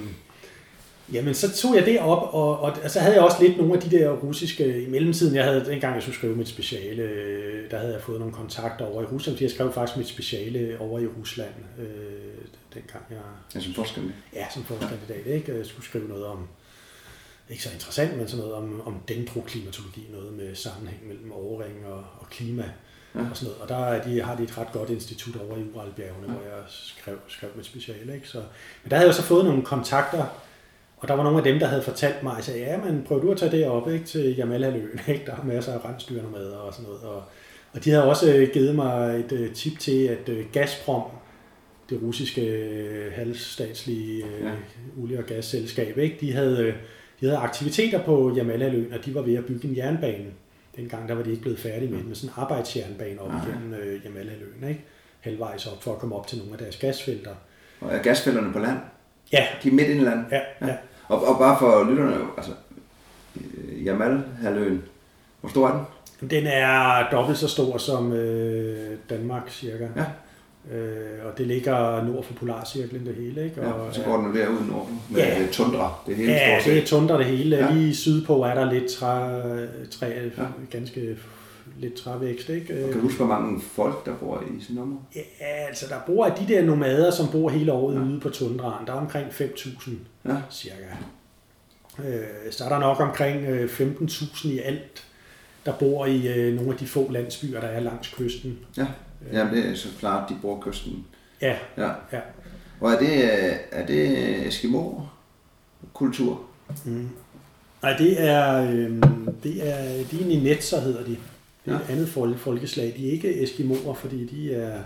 Jamen, 1.14 1.34
så 1.34 1.56
tog 1.56 1.76
jeg 1.76 1.86
det 1.86 2.00
op, 2.00 2.34
og, 2.34 2.60
og, 2.60 2.78
og 2.84 2.92
så 2.92 3.00
havde 3.00 3.16
jeg 3.16 3.24
også 3.24 3.38
lidt 3.42 3.58
nogle 3.58 3.74
af 3.74 3.80
de 3.82 3.98
der 3.98 4.10
russiske, 4.10 4.84
i 4.84 4.90
mellemtiden, 4.90 5.36
jeg 5.36 5.44
havde, 5.44 5.66
dengang 5.66 5.96
jeg 5.96 6.02
skulle 6.02 6.16
skrive 6.16 6.36
mit 6.36 6.48
speciale, 6.48 7.04
der 7.72 7.78
havde 7.78 7.94
jeg 7.94 8.02
fået 8.02 8.20
nogle 8.20 8.34
kontakter 8.34 8.86
over 8.86 9.02
i 9.02 9.06
Rusland, 9.06 9.38
jeg 9.42 9.50
skrev 9.50 9.74
faktisk 9.74 9.98
mit 9.98 10.08
speciale 10.08 10.78
over 10.80 11.00
i 11.00 11.08
Rusland, 11.08 11.54
øh, 11.80 11.86
dengang 12.74 13.04
jeg... 13.10 13.18
Ja, 13.56 13.60
som 13.60 13.74
forskandidat? 13.74 14.16
Ja, 14.34 14.46
som 14.54 14.64
forskandidat, 14.64 15.28
ikke? 15.28 15.58
Jeg 15.58 15.66
skulle 15.66 15.86
skrive 15.86 16.08
noget 16.08 16.26
om, 16.26 16.48
ikke 17.50 17.64
så 17.64 17.70
interessant, 17.74 18.18
men 18.18 18.28
sådan 18.28 18.46
noget 18.46 18.56
om, 18.56 18.82
om 18.86 19.00
dendroklimatologi, 19.08 20.08
noget 20.12 20.34
med 20.34 20.56
sammenhæng 20.56 21.08
mellem 21.08 21.32
overring 21.32 21.86
og, 21.86 22.04
og 22.20 22.30
klima. 22.30 22.72
Ja. 23.16 23.20
Og, 23.20 23.38
sådan 23.38 23.48
noget. 23.48 23.62
og 23.62 23.70
der 23.70 23.86
er 23.86 24.04
de, 24.04 24.22
har 24.22 24.36
de 24.36 24.44
et 24.44 24.58
ret 24.58 24.72
godt 24.74 24.90
institut 24.90 25.36
over 25.36 25.58
i 25.58 25.64
Uralbjergene, 25.74 26.28
ja. 26.28 26.34
hvor 26.34 26.42
jeg 26.42 26.64
skrev, 26.68 27.18
skrev 27.28 27.50
mit 27.56 27.66
speciale. 27.66 28.16
Ikke? 28.16 28.28
Så, 28.28 28.38
men 28.84 28.90
der 28.90 28.96
havde 28.96 29.08
jeg 29.08 29.16
så 29.16 29.22
fået 29.22 29.46
nogle 29.46 29.64
kontakter 29.64 30.26
og 31.06 31.10
der 31.10 31.16
var 31.16 31.24
nogle 31.24 31.38
af 31.38 31.44
dem, 31.44 31.60
der 31.60 31.68
havde 31.68 31.82
fortalt 31.82 32.24
mig, 32.24 32.38
at 32.38 32.50
ja, 32.56 32.78
men 32.78 33.04
prøv 33.08 33.22
du 33.22 33.32
at 33.32 33.38
tage 33.38 33.52
det 33.52 33.68
op 33.68 33.90
ikke, 33.90 34.06
til 34.06 34.36
Jamalhaløen, 34.36 35.00
ikke? 35.08 35.26
der 35.26 35.32
er 35.32 35.44
masser 35.44 35.74
af 35.74 35.86
rensdyrende 35.86 36.30
med 36.32 36.46
og 36.46 36.74
sådan 36.74 36.86
noget. 36.86 37.04
Og, 37.04 37.24
og 37.74 37.84
de 37.86 37.92
havde 37.92 38.10
også 38.10 38.34
øh, 38.34 38.50
givet 38.54 38.76
mig 38.76 39.20
et 39.20 39.32
uh, 39.32 39.54
tip 39.54 39.80
til, 39.80 40.08
at 40.08 40.30
uh, 40.30 40.52
Gazprom, 40.52 41.04
det 41.90 42.00
russiske 42.02 42.42
halvstatslige 43.16 44.24
ja. 44.44 44.52
olie- 45.02 45.18
og 45.18 45.24
gasselskab, 45.24 45.98
ikke? 45.98 46.18
De, 46.22 46.34
havde, 46.34 46.74
de 47.20 47.26
havde 47.26 47.38
aktiviteter 47.38 48.04
på 48.04 48.34
Jamalhaløen, 48.36 48.94
og 48.94 49.06
de 49.06 49.16
var 49.16 49.22
ved 49.22 49.36
at 49.36 49.46
bygge 49.46 49.68
en 49.68 49.78
jernbane. 49.78 50.30
Dengang 50.76 51.10
der 51.10 51.16
var 51.16 51.24
de 51.24 51.30
ikke 51.30 51.42
blevet 51.42 51.60
færdige 51.60 51.92
med, 51.92 52.04
med 52.04 52.16
sådan 52.16 52.30
en 52.30 52.34
arbejdsjernbane 52.44 53.22
op 53.22 53.32
igennem 53.48 53.74
uh, 53.74 54.06
Jamalhaløen, 54.06 54.70
ikke? 54.70 54.86
halvvejs 55.20 55.68
op 55.68 55.84
for 55.84 55.94
at 55.94 56.00
komme 56.00 56.16
op 56.16 56.28
til 56.28 56.38
nogle 56.38 56.54
af 56.54 56.60
deres 56.60 56.78
gasfelter. 56.78 57.36
Og 57.82 57.96
er 57.96 58.02
gasfelterne 58.02 58.54
på 58.54 58.60
land? 58.60 58.78
Ja. 59.34 59.48
De 59.64 59.68
er 59.68 59.74
midt 59.74 59.90
i 59.90 59.94
land? 59.94 60.26
Ja, 60.32 60.40
ja. 60.62 60.68
ja. 60.68 60.76
Og, 61.08 61.28
og 61.28 61.38
bare 61.40 61.60
for 61.60 61.90
lytterne, 61.90 62.16
altså 62.38 62.52
Jamal-halvøen, 63.86 64.84
hvor 65.42 65.50
stor 65.50 65.68
er 65.68 65.72
den? 65.72 66.30
Den 66.30 66.48
er 66.48 67.04
dobbelt 67.12 67.38
så 67.38 67.48
stor 67.48 67.78
som 67.78 68.14
øh, 68.14 68.92
Danmark 69.10 69.50
cirka. 69.50 69.88
Ja. 69.96 70.06
Øh, 70.72 71.26
og 71.26 71.38
det 71.38 71.48
ligger 71.48 72.04
nord 72.04 72.24
for 72.24 72.34
Polarcirklen 72.34 73.06
det 73.06 73.16
hele. 73.16 73.44
Ikke? 73.44 73.62
Og, 73.62 73.88
ja, 73.88 73.94
så 73.94 74.02
går 74.06 74.18
den 74.18 74.26
jo 74.26 74.34
derud 74.34 74.68
nord 74.70 74.90
med 75.10 75.22
ja, 75.22 75.48
tundra. 75.52 75.94
Det 76.08 76.16
hele 76.16 76.32
ja, 76.32 76.60
det 76.66 76.78
er 76.78 76.86
tundra 76.86 77.18
det 77.18 77.26
hele. 77.26 77.56
Ja. 77.56 77.72
Lige 77.72 77.96
sydpå 77.96 78.44
er 78.44 78.54
der 78.54 78.72
lidt 78.72 78.92
træ, 78.92 79.30
træ 79.92 80.08
ja. 80.38 80.44
ganske 80.72 81.18
lidt 81.78 81.94
trævækst. 81.94 82.50
Ikke? 82.50 82.86
Og 82.86 82.92
kan 82.92 83.00
du 83.00 83.04
huske, 83.04 83.18
hvor 83.18 83.28
mange 83.28 83.62
folk, 83.62 84.06
der 84.06 84.16
bor 84.16 84.44
i 84.58 84.62
sådan 84.62 84.78
område? 84.78 85.00
Ja, 85.16 85.22
altså 85.68 85.86
der 85.90 86.00
bor 86.06 86.26
de 86.26 86.48
der 86.48 86.66
nomader, 86.66 87.12
som 87.12 87.28
bor 87.32 87.50
hele 87.50 87.74
året 87.74 87.96
ja. 87.96 88.02
ude 88.02 88.20
på 88.20 88.30
tundraen. 88.30 88.88
Der 88.88 88.94
er 88.94 88.98
omkring 88.98 89.28
5.000 89.28 89.92
ja. 90.26 90.36
cirka. 90.52 90.76
Øh, 92.00 92.52
så 92.52 92.66
er 92.66 92.70
der 92.70 92.80
nok 92.80 93.00
omkring 93.00 93.48
15.000 93.66 94.48
øh, 94.48 94.54
i 94.54 94.60
alt, 94.60 95.08
der 95.66 95.74
bor 95.74 96.06
i 96.06 96.28
øh, 96.28 96.56
nogle 96.56 96.72
af 96.72 96.78
de 96.78 96.88
få 96.88 97.12
landsbyer, 97.12 97.60
der 97.60 97.68
er 97.68 97.80
langs 97.80 98.14
kysten. 98.18 98.60
Ja, 98.78 98.88
ja 99.34 99.48
det 99.52 99.66
er 99.66 99.76
så 99.76 99.88
klart, 100.00 100.30
de 100.30 100.38
bor 100.42 100.62
kysten. 100.62 101.06
Ja, 101.42 101.56
ja. 101.78 101.90
ja. 102.12 102.20
Og 102.80 102.92
er 102.92 103.00
det, 103.00 103.26
er 103.72 103.86
det 103.86 104.48
Eskimo-kultur? 104.48 106.42
Mm. 106.86 107.10
Nej, 107.82 107.98
det 107.98 108.22
er, 108.22 108.72
øh, 108.72 109.04
det 109.44 109.70
er, 109.70 110.04
de 110.12 110.22
er 110.22 110.26
Ninetser, 110.26 110.82
hedder 110.82 111.04
de. 111.04 111.18
Det 111.66 111.74
er 111.74 111.78
ja. 111.78 111.84
et 111.84 111.90
andet 111.90 112.10
folkeslag. 112.38 112.94
De 112.98 113.08
er 113.08 113.12
ikke 113.12 113.44
Eskimoer, 113.44 113.94
fordi 113.94 114.26
de 114.26 114.54
er, 114.54 114.82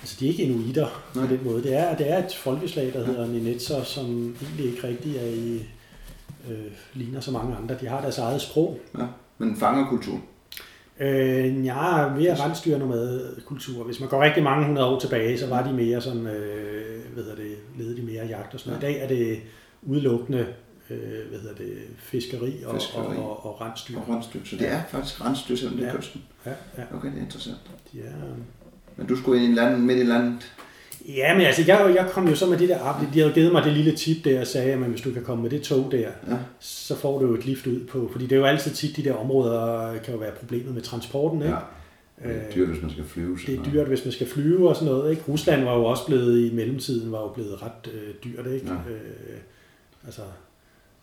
altså 0.00 0.16
de 0.20 0.26
er 0.26 0.30
ikke 0.30 0.42
inuiter 0.42 0.86
på 1.14 1.20
den 1.20 1.40
måde. 1.44 1.62
Det 1.62 1.74
er, 1.74 1.96
det 1.96 2.10
er 2.10 2.18
et 2.24 2.34
folkeslag, 2.34 2.92
der 2.92 3.04
hedder 3.04 3.26
Ninetser, 3.26 3.82
som 3.82 4.36
egentlig 4.42 4.66
ikke 4.66 4.88
rigtig 4.88 5.16
er 5.16 5.26
i, 5.26 5.68
øh, 6.50 6.72
ligner 6.94 7.20
så 7.20 7.30
mange 7.30 7.56
andre. 7.56 7.76
De 7.80 7.86
har 7.86 8.00
deres 8.00 8.18
eget 8.18 8.40
sprog. 8.40 8.78
Ja, 8.98 9.04
men 9.38 9.56
fangerkultur? 9.56 10.20
Øh, 11.00 11.64
ja, 11.64 12.08
mere 12.08 12.34
rensdyr 12.34 12.78
kultur. 13.46 13.84
Hvis 13.84 14.00
man 14.00 14.08
går 14.08 14.22
rigtig 14.22 14.42
mange 14.42 14.66
hundrede 14.66 14.86
år 14.86 15.00
tilbage, 15.00 15.38
så 15.38 15.46
var 15.46 15.66
de 15.66 15.72
mere 15.72 16.00
sådan, 16.00 16.26
øh, 16.26 17.00
hvad 17.14 17.24
hedder 17.24 17.36
det, 17.36 17.56
ledede 17.78 17.96
de 17.96 18.02
mere 18.02 18.26
jagt 18.26 18.54
og 18.54 18.60
sådan 18.60 18.80
noget. 18.80 18.82
Ja. 18.82 18.88
I 18.88 18.98
dag 18.98 19.04
er 19.04 19.08
det 19.08 19.38
udelukkende 19.82 20.46
øh, 20.90 21.28
hvad 21.28 21.38
hedder 21.40 21.54
det, 21.54 21.78
fiskeri 21.98 22.62
og, 22.66 22.74
fiskeri. 22.74 23.16
og, 23.16 23.46
og, 23.46 23.46
og 23.46 23.60
rensdyr. 23.60 23.98
Og 23.98 24.08
rensdyr. 24.08 24.40
Så 24.44 24.56
det 24.56 24.68
er 24.68 24.80
faktisk 24.88 25.24
rensdyr, 25.24 25.56
selvom 25.56 25.76
det 25.76 25.86
er 25.86 25.90
ja. 25.90 25.96
kysten? 25.96 26.22
Ja, 26.46 26.50
ja. 26.78 26.82
Okay, 26.96 27.08
det 27.08 27.18
er 27.18 27.22
interessant. 27.22 27.58
De 27.92 27.98
er, 28.00 28.12
Men 28.96 29.06
du 29.06 29.16
skulle 29.16 29.44
ind 29.44 29.52
i 29.52 29.56
landet, 29.56 29.80
midt 29.80 29.98
i 29.98 30.02
landet? 30.02 30.52
Ja, 31.08 31.34
men 31.34 31.46
altså, 31.46 31.62
jeg, 31.66 31.94
jeg 31.96 32.10
kom 32.12 32.28
jo 32.28 32.34
så 32.34 32.46
med 32.46 32.58
det 32.58 32.68
der, 32.68 33.08
de 33.14 33.20
havde 33.20 33.32
givet 33.32 33.52
mig 33.52 33.64
det 33.64 33.72
lille 33.72 33.96
tip 33.96 34.24
der, 34.24 34.40
og 34.40 34.46
sagde, 34.46 34.72
at 34.72 34.78
hvis 34.78 35.00
du 35.00 35.12
kan 35.12 35.24
komme 35.24 35.42
med 35.42 35.50
det 35.50 35.62
tog 35.62 35.88
der, 35.92 35.98
ja. 35.98 36.36
så 36.60 36.96
får 36.96 37.18
du 37.18 37.26
jo 37.26 37.34
et 37.34 37.46
lift 37.46 37.66
ud 37.66 37.86
på, 37.86 38.08
fordi 38.12 38.24
det 38.26 38.32
er 38.32 38.36
jo 38.36 38.44
altid 38.44 38.70
tit, 38.70 38.96
de 38.96 39.04
der 39.04 39.14
områder 39.14 39.98
kan 39.98 40.14
jo 40.14 40.20
være 40.20 40.32
problemet 40.32 40.74
med 40.74 40.82
transporten, 40.82 41.42
ikke? 41.42 41.54
Ja. 41.54 41.60
Det 42.24 42.36
er 42.36 42.54
dyrt, 42.54 42.68
hvis 42.68 42.82
man 42.82 42.90
skal 42.90 43.04
flyve. 43.04 43.38
Det 43.46 43.58
er 43.58 43.62
dyrt, 43.72 43.86
hvis 43.86 44.04
man 44.04 44.12
skal 44.12 44.26
flyve 44.26 44.68
og 44.68 44.76
sådan 44.76 44.92
noget. 44.94 45.10
Ikke? 45.10 45.22
Rusland 45.28 45.64
var 45.64 45.76
jo 45.76 45.84
også 45.84 46.06
blevet, 46.06 46.50
i 46.50 46.54
mellemtiden, 46.54 47.12
var 47.12 47.20
jo 47.20 47.28
blevet 47.28 47.62
ret 47.62 47.92
øh, 47.92 48.14
dyrt. 48.24 48.46
Ikke? 48.46 48.66
Ja. 48.66 48.92
Øh, 48.92 49.38
altså, 50.06 50.22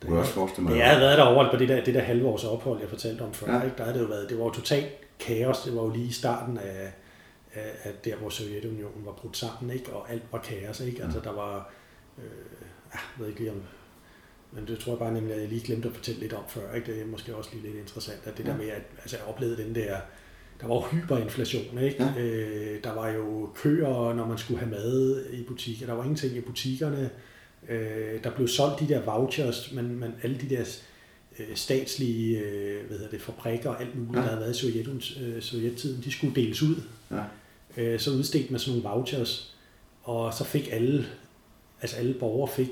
det, 0.01 0.09
jeg 0.09 0.17
også 0.17 0.31
forestille 0.31 0.69
mig. 0.69 0.77
Jeg 0.77 0.87
havde 0.87 1.01
været 1.01 1.17
derovre 1.17 1.51
på 1.51 1.57
det 1.57 1.69
der, 1.69 1.83
det 1.83 1.93
der 1.93 2.01
halvårs 2.01 2.43
ophold, 2.43 2.79
jeg 2.79 2.89
fortalte 2.89 3.21
om 3.21 3.33
før. 3.33 3.55
Ja. 3.55 3.63
Ikke? 3.63 3.77
Der 3.77 3.83
havde 3.83 3.97
det 3.97 4.03
jo 4.03 4.09
været, 4.09 4.29
det 4.29 4.37
var 4.37 4.43
jo 4.43 4.51
totalt 4.51 4.87
kaos. 5.19 5.61
Det 5.61 5.75
var 5.75 5.81
jo 5.81 5.89
lige 5.89 6.05
i 6.05 6.11
starten 6.11 6.57
af, 6.57 6.91
af, 7.53 7.69
af 7.83 7.91
der, 8.05 8.15
hvor 8.15 8.29
Sovjetunionen 8.29 9.05
var 9.05 9.11
brudt 9.11 9.37
sammen, 9.37 9.73
ikke? 9.73 9.93
og 9.93 10.11
alt 10.11 10.23
var 10.31 10.39
kaos. 10.39 10.79
Ikke? 10.79 11.03
Altså, 11.03 11.19
der 11.19 11.31
var 11.31 11.71
Øh, 12.17 12.23
jeg 12.93 12.99
ved 13.19 13.27
ikke 13.27 13.39
lige 13.39 13.51
om, 13.51 13.61
men 14.51 14.67
det 14.67 14.79
tror 14.79 14.91
jeg 14.91 14.99
bare 14.99 15.13
nemlig, 15.13 15.33
at 15.33 15.41
jeg 15.41 15.49
lige 15.49 15.65
glemte 15.65 15.87
at 15.87 15.95
fortælle 15.95 16.19
lidt 16.21 16.33
om 16.33 16.43
før. 16.47 16.73
Ikke? 16.73 16.93
Det 16.93 17.01
er 17.01 17.05
måske 17.05 17.35
også 17.35 17.49
lige 17.53 17.63
lidt 17.63 17.75
interessant, 17.75 18.19
at 18.23 18.37
det 18.37 18.45
ja. 18.45 18.51
der 18.51 18.57
med, 18.57 18.67
at 18.67 18.81
altså, 19.01 19.17
jeg 19.17 19.25
oplevede 19.25 19.63
den 19.63 19.75
der, 19.75 19.97
der 20.61 20.67
var 20.67 20.89
hyperinflation, 20.91 21.77
ikke? 21.77 22.03
Ja. 22.03 22.21
Øh, 22.21 22.83
der 22.83 22.93
var 22.93 23.09
jo 23.09 23.49
køer, 23.55 24.13
når 24.13 24.27
man 24.27 24.37
skulle 24.37 24.59
have 24.59 24.71
mad 24.71 25.25
i 25.31 25.43
butikker. 25.43 25.85
Der 25.85 25.93
var 25.93 26.03
ingenting 26.03 26.35
i 26.35 26.41
butikkerne. 26.41 27.09
Øh, 27.69 28.23
der 28.23 28.31
blev 28.35 28.47
solgt 28.47 28.79
de 28.79 28.87
der 28.87 29.01
vouchers, 29.01 29.71
men, 29.71 29.99
men 29.99 30.15
alle 30.23 30.37
de 30.37 30.55
der 30.55 30.65
øh, 31.39 31.55
statslige 31.55 32.39
øh, 32.39 32.87
hvad 32.87 32.97
hedder 32.97 33.11
det, 33.11 33.21
fabrikker 33.21 33.69
og 33.69 33.81
alt 33.81 33.95
muligt, 33.95 34.15
ja. 34.15 34.21
der 34.21 34.27
havde 34.27 34.39
været 34.39 34.55
i 34.55 34.59
Sovjet, 34.59 35.17
øh, 35.21 35.41
Sovjettiden, 35.41 36.03
de 36.03 36.11
skulle 36.11 36.35
deles 36.35 36.61
ud. 36.61 36.75
Ja. 37.11 37.23
Øh, 37.77 37.99
så 37.99 38.11
udstedte 38.11 38.51
man 38.51 38.59
sådan 38.59 38.79
nogle 38.79 38.95
vouchers, 38.95 39.55
og 40.03 40.33
så 40.33 40.43
fik 40.43 40.69
alle, 40.71 41.05
altså 41.81 41.97
alle 41.97 42.13
borgere 42.13 42.51
fik 42.51 42.69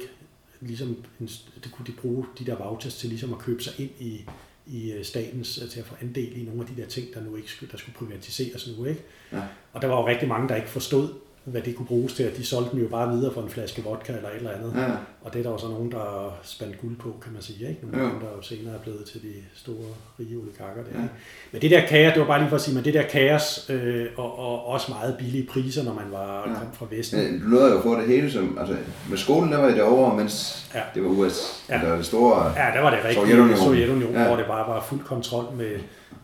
ligesom, 0.62 1.06
en, 1.20 1.30
det 1.64 1.72
kunne 1.72 1.86
de 1.86 1.92
bruge 1.92 2.26
de 2.40 2.46
der 2.46 2.56
vouchers 2.56 2.96
til 2.96 3.10
ligesom 3.10 3.34
at 3.34 3.40
købe 3.40 3.64
sig 3.64 3.74
ind 3.80 3.92
i, 4.00 4.26
i 4.68 4.92
øh, 4.92 5.06
statens, 5.06 5.62
øh, 5.64 5.70
til 5.70 5.80
at 5.80 5.86
få 5.86 5.96
andel 6.02 6.42
i 6.42 6.46
nogle 6.46 6.62
af 6.62 6.68
de 6.68 6.82
der 6.82 6.88
ting, 6.88 7.14
der 7.14 7.22
nu 7.22 7.36
ikke 7.36 7.52
skulle, 7.52 7.72
der 7.72 7.78
skulle 7.78 7.96
privatiseres 7.96 8.70
nu. 8.78 8.86
Ikke? 8.86 9.02
Ja. 9.32 9.42
Og 9.74 9.82
der 9.82 9.88
var 9.88 9.96
jo 9.96 10.08
rigtig 10.08 10.28
mange, 10.28 10.50
der 10.50 10.56
ikke 10.56 10.70
forstod, 10.70 11.14
hvad 11.46 11.62
det 11.62 11.76
kunne 11.76 11.86
bruges 11.86 12.14
til, 12.14 12.32
de 12.38 12.46
solgte 12.46 12.72
dem 12.72 12.80
jo 12.80 12.88
bare 12.88 13.16
videre 13.16 13.34
for 13.34 13.42
en 13.42 13.50
flaske 13.50 13.84
vodka 13.84 14.14
eller 14.14 14.30
et 14.30 14.36
eller 14.36 14.52
andet. 14.52 14.74
Ja. 14.76 14.88
Og 15.22 15.34
det 15.34 15.40
er 15.40 15.44
der 15.44 15.52
jo 15.52 15.58
så 15.58 15.68
nogen, 15.68 15.92
der 15.92 16.38
spandt 16.44 16.82
guld 16.82 16.96
på, 16.98 17.16
kan 17.24 17.34
man 17.34 17.42
sige. 17.42 17.70
Ikke? 17.70 17.80
Nogle 17.82 17.98
ja. 17.98 18.04
der 18.04 18.36
jo 18.38 18.42
senere 18.42 18.74
er 18.74 18.80
blevet 18.80 19.06
til 19.06 19.22
de 19.22 19.34
store, 19.56 19.76
rige 20.20 20.38
oligarker. 20.38 20.84
Der. 20.84 21.00
Ja. 21.02 21.08
Men 21.52 21.62
det 21.62 21.72
der 21.72 21.86
kaos, 21.88 22.14
det 22.14 22.22
var 22.22 22.28
bare 22.28 22.40
lige 22.40 22.50
for 22.50 22.56
at 22.56 22.62
sige, 22.62 22.76
men 22.76 22.86
det 22.86 22.94
der 22.94 23.04
kaos, 23.04 23.70
øh, 23.70 24.06
og, 24.18 24.40
og, 24.40 24.66
også 24.66 24.92
meget 24.92 25.16
billige 25.18 25.48
priser, 25.48 25.84
når 25.84 25.94
man 25.94 26.12
var 26.12 26.50
ja. 26.50 26.54
kom 26.54 26.68
fra 26.74 26.86
Vesten. 26.92 27.20
Ja, 27.20 27.26
du 27.28 27.50
nåede 27.50 27.72
jo 27.72 27.78
at 27.78 27.84
få 27.84 27.96
det 27.96 28.08
hele, 28.08 28.32
som, 28.32 28.58
altså 28.60 28.76
med 29.10 29.18
skolen, 29.18 29.52
der 29.52 29.58
var 29.58 29.68
det 29.68 29.82
over, 29.82 30.16
mens 30.16 30.66
ja. 30.76 30.82
det 30.96 31.04
var 31.04 31.10
US, 31.10 31.66
ja. 31.70 31.76
der 31.76 31.96
det 31.96 32.06
store 32.06 32.54
Ja, 32.56 32.72
der 32.76 32.82
var 32.82 32.90
det 32.90 33.00
rigtigt 33.00 33.16
Sovjetunionen, 33.16 33.58
Sovjetunionen 33.58 34.16
ja. 34.16 34.28
hvor 34.28 34.36
det 34.36 34.46
bare 34.46 34.74
var 34.74 34.86
fuld 34.90 35.00
kontrol 35.00 35.46
med 35.58 35.80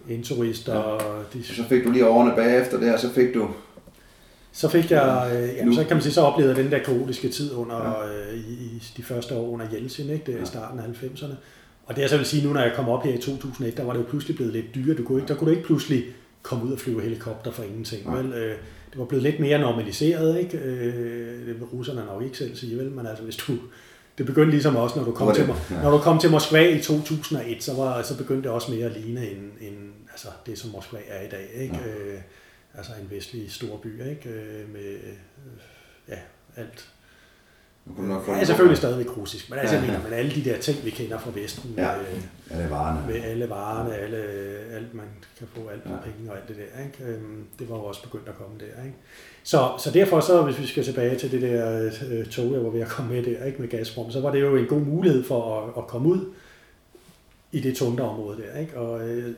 indturister. 0.10 0.76
Ja. 0.76 0.80
Og 0.80 1.02
de... 1.34 1.44
Så 1.44 1.64
fik 1.70 1.84
du 1.84 1.92
lige 1.92 2.08
årene 2.08 2.34
bagefter 2.36 2.80
der, 2.80 2.98
så 2.98 3.14
fik 3.14 3.34
du 3.34 3.48
så 4.60 4.70
fik 4.70 4.91
jeg, 4.91 5.32
øh, 5.34 5.55
ja, 5.55 5.76
så 5.76 5.84
kan 5.88 5.95
man 5.95 6.01
sige, 6.01 6.14
så 6.14 6.22
oplevede 6.22 6.55
jeg 6.55 6.64
den 6.64 6.72
der 6.72 6.80
kaotiske 6.80 7.30
tid 7.30 7.53
under, 7.53 7.76
ja. 7.76 8.32
øh, 8.32 8.39
i, 8.39 8.53
i, 8.53 8.84
de 8.97 9.03
første 9.03 9.36
år 9.36 9.49
under 9.49 9.66
Jeltsin, 9.74 10.10
ikke? 10.10 10.26
Det 10.26 10.34
er 10.34 10.39
ja. 10.39 10.45
starten 10.45 10.80
af 10.80 10.84
90'erne. 10.84 11.34
Og 11.86 11.95
det 11.95 12.01
jeg 12.01 12.10
så 12.10 12.18
vil 12.18 12.26
sige 12.26 12.47
nu, 12.47 12.53
når 12.53 12.62
jeg 12.62 12.74
kom 12.76 12.89
op 12.89 13.03
her 13.03 13.14
i 13.14 13.18
2001, 13.18 13.78
der 13.78 13.84
var 13.84 13.93
det 13.93 13.99
jo 13.99 14.05
pludselig 14.10 14.36
blevet 14.36 14.53
lidt 14.53 14.76
dyre. 14.76 14.95
Du 14.95 15.03
kunne 15.03 15.20
ikke, 15.20 15.28
der 15.28 15.36
kunne 15.36 15.51
du 15.51 15.55
ikke 15.55 15.66
pludselig 15.68 16.05
komme 16.41 16.66
ud 16.66 16.72
og 16.72 16.80
flyve 16.80 17.01
helikopter 17.01 17.51
for 17.51 17.64
ingenting. 17.64 18.03
Ja. 18.05 18.16
Vel? 18.16 18.34
Øh, 18.34 18.55
det 18.91 18.99
var 18.99 19.05
blevet 19.05 19.24
lidt 19.24 19.39
mere 19.39 19.60
normaliseret, 19.60 20.39
ikke? 20.39 20.57
Øh, 20.57 21.47
det 21.47 21.47
vil 21.47 21.64
russerne 21.64 22.05
nok 22.05 22.24
ikke 22.24 22.38
selv 22.38 22.55
sige, 22.55 22.78
vel? 22.78 22.91
Men 22.91 23.05
altså, 23.05 23.24
hvis 23.24 23.36
du, 23.36 23.53
det 24.18 24.26
begyndte 24.26 24.51
ligesom 24.51 24.76
også, 24.76 24.99
når 24.99 25.05
du 25.05 25.12
kom, 25.12 25.28
det, 25.28 25.36
til, 25.36 25.53
ja. 25.72 25.82
når 25.82 25.91
du 25.91 25.97
kom 25.97 26.20
til 26.20 26.32
Moskva 26.32 26.70
i 26.70 26.82
2001, 26.82 27.64
så, 27.64 27.74
var, 27.74 28.01
så 28.01 28.18
begyndte 28.18 28.43
det 28.43 28.51
også 28.51 28.72
mere 28.72 28.86
at 28.86 28.97
ligne 29.01 29.30
end, 29.30 29.51
end 29.62 29.78
altså 30.12 30.28
det, 30.45 30.60
som 30.60 30.72
Moskva 30.72 30.97
er 31.07 31.26
i 31.26 31.30
dag. 31.30 31.49
Ikke? 31.64 31.80
Ja. 31.86 32.14
Øh, 32.14 32.20
altså 32.78 32.92
en 33.02 33.12
vestlig 33.12 33.52
stor 33.52 33.78
by, 33.78 34.10
ikke? 34.10 34.30
Øh, 34.30 34.74
med 34.74 34.94
øh, 34.94 35.14
ja, 36.08 36.20
alt. 36.56 36.90
Du 37.98 38.02
nok 38.02 38.28
ja, 38.28 38.44
selvfølgelig 38.44 38.78
stadigvæk 38.78 39.18
russisk, 39.18 39.50
men 39.50 39.60
altså, 39.60 39.76
ja, 39.76 39.82
ja. 39.82 39.88
mener, 39.88 40.04
men 40.04 40.14
alle 40.14 40.32
de 40.36 40.44
der 40.44 40.60
ting, 40.60 40.86
vi 40.86 40.90
kender 40.90 41.20
fra 41.20 41.32
Vesten, 41.36 41.74
ja, 41.78 41.92
med, 41.98 42.22
alle 42.60 42.70
varerne, 42.70 43.08
med 43.08 43.24
alle 43.24 43.50
varerne, 43.50 43.96
alle, 43.96 44.18
alt 44.72 44.94
man 44.94 45.06
kan 45.38 45.48
få, 45.56 45.68
alt 45.68 45.82
ja. 45.86 45.90
penge 45.90 46.32
og 46.32 46.38
alt 46.38 46.48
det 46.48 46.56
der, 46.56 46.84
ikke? 46.84 47.14
Øhm, 47.14 47.46
det 47.60 47.70
var 47.70 47.76
jo 47.76 47.84
også 47.84 48.04
begyndt 48.04 48.28
at 48.28 48.36
komme 48.36 48.58
der, 48.60 48.84
ikke? 48.84 48.98
Så, 49.44 49.72
så 49.80 49.92
derfor 49.92 50.20
så, 50.20 50.42
hvis 50.42 50.60
vi 50.60 50.68
skal 50.68 50.84
tilbage 50.84 51.18
til 51.18 51.32
det 51.32 51.42
der 51.42 51.92
øh, 52.10 52.26
tog, 52.26 52.54
jeg 52.54 52.64
var 52.64 52.70
ved 52.70 52.82
at 52.82 52.88
komme 52.88 53.14
med 53.14 53.24
der, 53.24 53.46
ikke? 53.46 53.62
Med 53.62 53.70
Gazprom, 53.70 54.12
så 54.12 54.22
var 54.22 54.32
det 54.32 54.42
jo 54.42 54.56
en 54.56 54.66
god 54.66 54.82
mulighed 54.82 55.24
for 55.24 55.62
at, 55.62 55.74
at 55.78 55.88
komme 55.88 56.10
ud 56.10 56.34
i 57.52 57.60
det 57.60 57.78
tunge 57.78 58.04
område 58.04 58.42
der, 58.42 58.60
ikke? 58.60 58.78
Og 58.78 59.10
øh, 59.10 59.36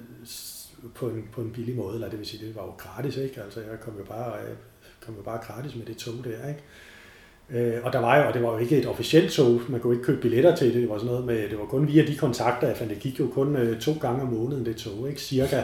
på 0.96 1.10
en, 1.10 1.30
på 1.32 1.42
en 1.42 1.52
billig 1.52 1.76
måde, 1.76 1.94
eller 1.94 2.10
det 2.10 2.20
vil 2.20 2.28
sige, 2.28 2.46
det 2.48 2.56
var 2.56 2.64
jo 2.64 2.72
gratis, 2.78 3.18
ikke? 3.18 3.42
Altså, 3.42 3.60
jeg 3.60 3.80
kom 3.82 3.94
jo 4.00 4.04
bare, 4.04 4.34
jeg 4.34 4.56
kom 5.06 5.16
jo 5.16 5.22
bare 5.22 5.40
gratis 5.48 5.76
med 5.76 5.86
det 5.86 5.98
tog 5.98 6.14
der, 6.24 6.48
ikke? 6.48 6.62
Øh, 7.50 7.86
og 7.86 7.94
der 7.94 8.00
var 8.00 8.18
jo, 8.18 8.28
og 8.28 8.34
det 8.34 8.44
var 8.44 8.52
jo 8.52 8.58
ikke 8.58 8.78
et 8.78 8.88
officielt 8.88 9.32
tog, 9.32 9.62
man 9.70 9.80
kunne 9.80 9.94
ikke 9.94 10.06
købe 10.06 10.22
billetter 10.22 10.56
til 10.56 10.74
det, 10.74 10.82
det 10.82 10.90
var 10.90 10.98
sådan 10.98 11.12
noget 11.12 11.26
med, 11.26 11.50
det 11.50 11.60
var 11.60 11.66
kun 11.66 11.88
via 11.88 12.06
de 12.06 12.16
kontakter, 12.16 12.68
jeg 12.68 12.78
fandt, 12.78 12.94
det 12.94 13.02
gik 13.02 13.20
jo 13.20 13.28
kun 13.28 13.56
øh, 13.56 13.80
to 13.80 13.94
gange 14.02 14.22
om 14.22 14.28
måneden, 14.28 14.66
det 14.66 14.76
tog, 14.76 15.10
ikke? 15.10 15.22
Cirka. 15.22 15.64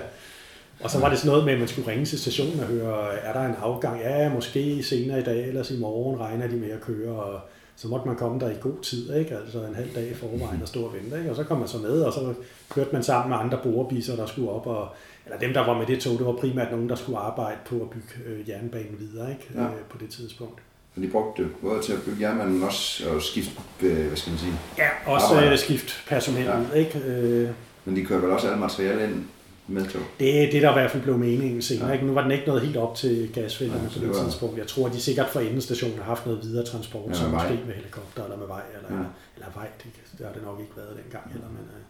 Og 0.79 0.89
så 0.89 0.99
var 0.99 1.09
det 1.09 1.17
sådan 1.17 1.29
noget 1.29 1.45
med, 1.45 1.53
at 1.53 1.59
man 1.59 1.67
skulle 1.67 1.91
ringe 1.91 2.05
til 2.05 2.19
stationen 2.19 2.59
og 2.59 2.65
høre, 2.65 3.13
er 3.13 3.33
der 3.33 3.45
en 3.45 3.55
afgang? 3.61 4.01
Ja, 4.01 4.33
måske 4.33 4.83
senere 4.83 5.19
i 5.19 5.23
dag, 5.23 5.47
eller 5.47 5.71
i 5.71 5.79
morgen 5.79 6.19
regner 6.19 6.47
de 6.47 6.55
med 6.55 6.71
at 6.71 6.81
køre, 6.81 7.23
og 7.23 7.39
så 7.77 7.87
måtte 7.87 8.07
man 8.07 8.15
komme 8.15 8.39
der 8.39 8.49
i 8.49 8.55
god 8.61 8.81
tid, 8.81 9.15
ikke? 9.15 9.37
altså 9.37 9.63
en 9.63 9.75
halv 9.75 9.95
dag 9.95 10.07
i 10.11 10.13
forvejen 10.13 10.61
og 10.61 10.67
stå 10.67 10.81
og 10.83 10.93
vente. 10.93 11.17
Ikke? 11.17 11.29
Og 11.29 11.35
så 11.35 11.43
kom 11.43 11.57
man 11.57 11.67
så 11.67 11.77
med, 11.77 12.01
og 12.01 12.13
så 12.13 12.33
kørte 12.69 12.89
man 12.93 13.03
sammen 13.03 13.29
med 13.29 13.37
andre 13.37 13.59
borebisser, 13.63 14.15
der 14.15 14.25
skulle 14.25 14.49
op, 14.49 14.67
og, 14.67 14.87
eller 15.25 15.39
dem, 15.39 15.53
der 15.53 15.65
var 15.65 15.77
med 15.77 15.85
det 15.85 15.99
tog, 15.99 16.17
det 16.17 16.25
var 16.25 16.33
primært 16.33 16.71
nogen, 16.71 16.89
der 16.89 16.95
skulle 16.95 17.19
arbejde 17.19 17.57
på 17.65 17.75
at 17.75 17.89
bygge 17.89 18.07
øh, 18.25 18.49
jernbanen 18.49 18.95
videre 18.99 19.31
ikke? 19.31 19.49
Ja. 19.55 19.63
Øh, 19.63 19.83
på 19.89 19.97
det 19.97 20.09
tidspunkt. 20.09 20.61
Så 20.95 21.01
de 21.01 21.07
brugte 21.07 21.43
det 21.43 21.51
både 21.61 21.81
til 21.81 21.93
at 21.93 21.99
bygge 22.05 22.21
jernbanen, 22.21 22.53
men 22.53 22.63
også 22.63 23.09
at 23.15 23.23
skifte, 23.23 23.51
øh, 23.81 24.07
hvad 24.07 24.17
skal 24.17 24.31
man 24.31 24.39
sige? 24.39 24.53
Ja, 24.77 24.89
også 25.05 25.45
øh, 25.51 25.57
skifte 25.57 25.93
personel 26.07 26.43
ja. 26.43 26.73
ikke? 26.75 26.99
Øh, 26.99 27.49
men 27.85 27.95
de 27.95 28.05
kørte 28.05 28.23
vel 28.23 28.31
også 28.31 28.47
alle 28.47 28.59
materiale 28.59 29.03
ind 29.03 29.25
medtog. 29.67 30.01
Det 30.19 30.43
er 30.43 30.51
det, 30.51 30.61
der 30.61 30.69
i 30.69 30.73
hvert 30.73 30.91
fald 30.91 31.03
blev 31.03 31.17
meningen 31.17 31.61
senere. 31.61 31.87
Ja. 31.87 31.93
Ikke? 31.93 32.05
Nu 32.05 32.13
var 32.13 32.21
den 32.21 32.31
ikke 32.31 32.47
noget 32.47 32.61
helt 32.61 32.77
op 32.77 32.95
til 32.95 33.29
gasfælterne 33.33 33.81
ja, 33.83 33.87
på 33.87 33.93
det, 33.93 34.01
det 34.01 34.09
var... 34.09 34.23
tidspunkt. 34.23 34.57
Jeg 34.57 34.67
tror, 34.67 34.87
de 34.87 34.99
sikkert 34.99 35.29
for 35.29 35.39
endestationen 35.39 35.97
har 35.97 36.05
haft 36.05 36.25
noget 36.25 36.41
videre 36.43 36.65
transport, 36.65 37.09
ja, 37.09 37.13
som 37.13 37.31
måske 37.31 37.59
med 37.65 37.73
helikopter 37.73 38.23
eller 38.23 38.37
med 38.37 38.47
vej, 38.47 38.61
eller, 38.75 38.97
ja. 38.97 39.05
eller 39.35 39.47
vej. 39.55 39.67
Det, 39.83 39.91
det 40.17 40.25
har 40.25 40.33
det 40.33 40.43
nok 40.43 40.59
ikke 40.59 40.71
været 40.77 40.97
dengang 41.03 41.31
heller, 41.31 41.47
men 41.47 41.59
uh, 41.59 41.81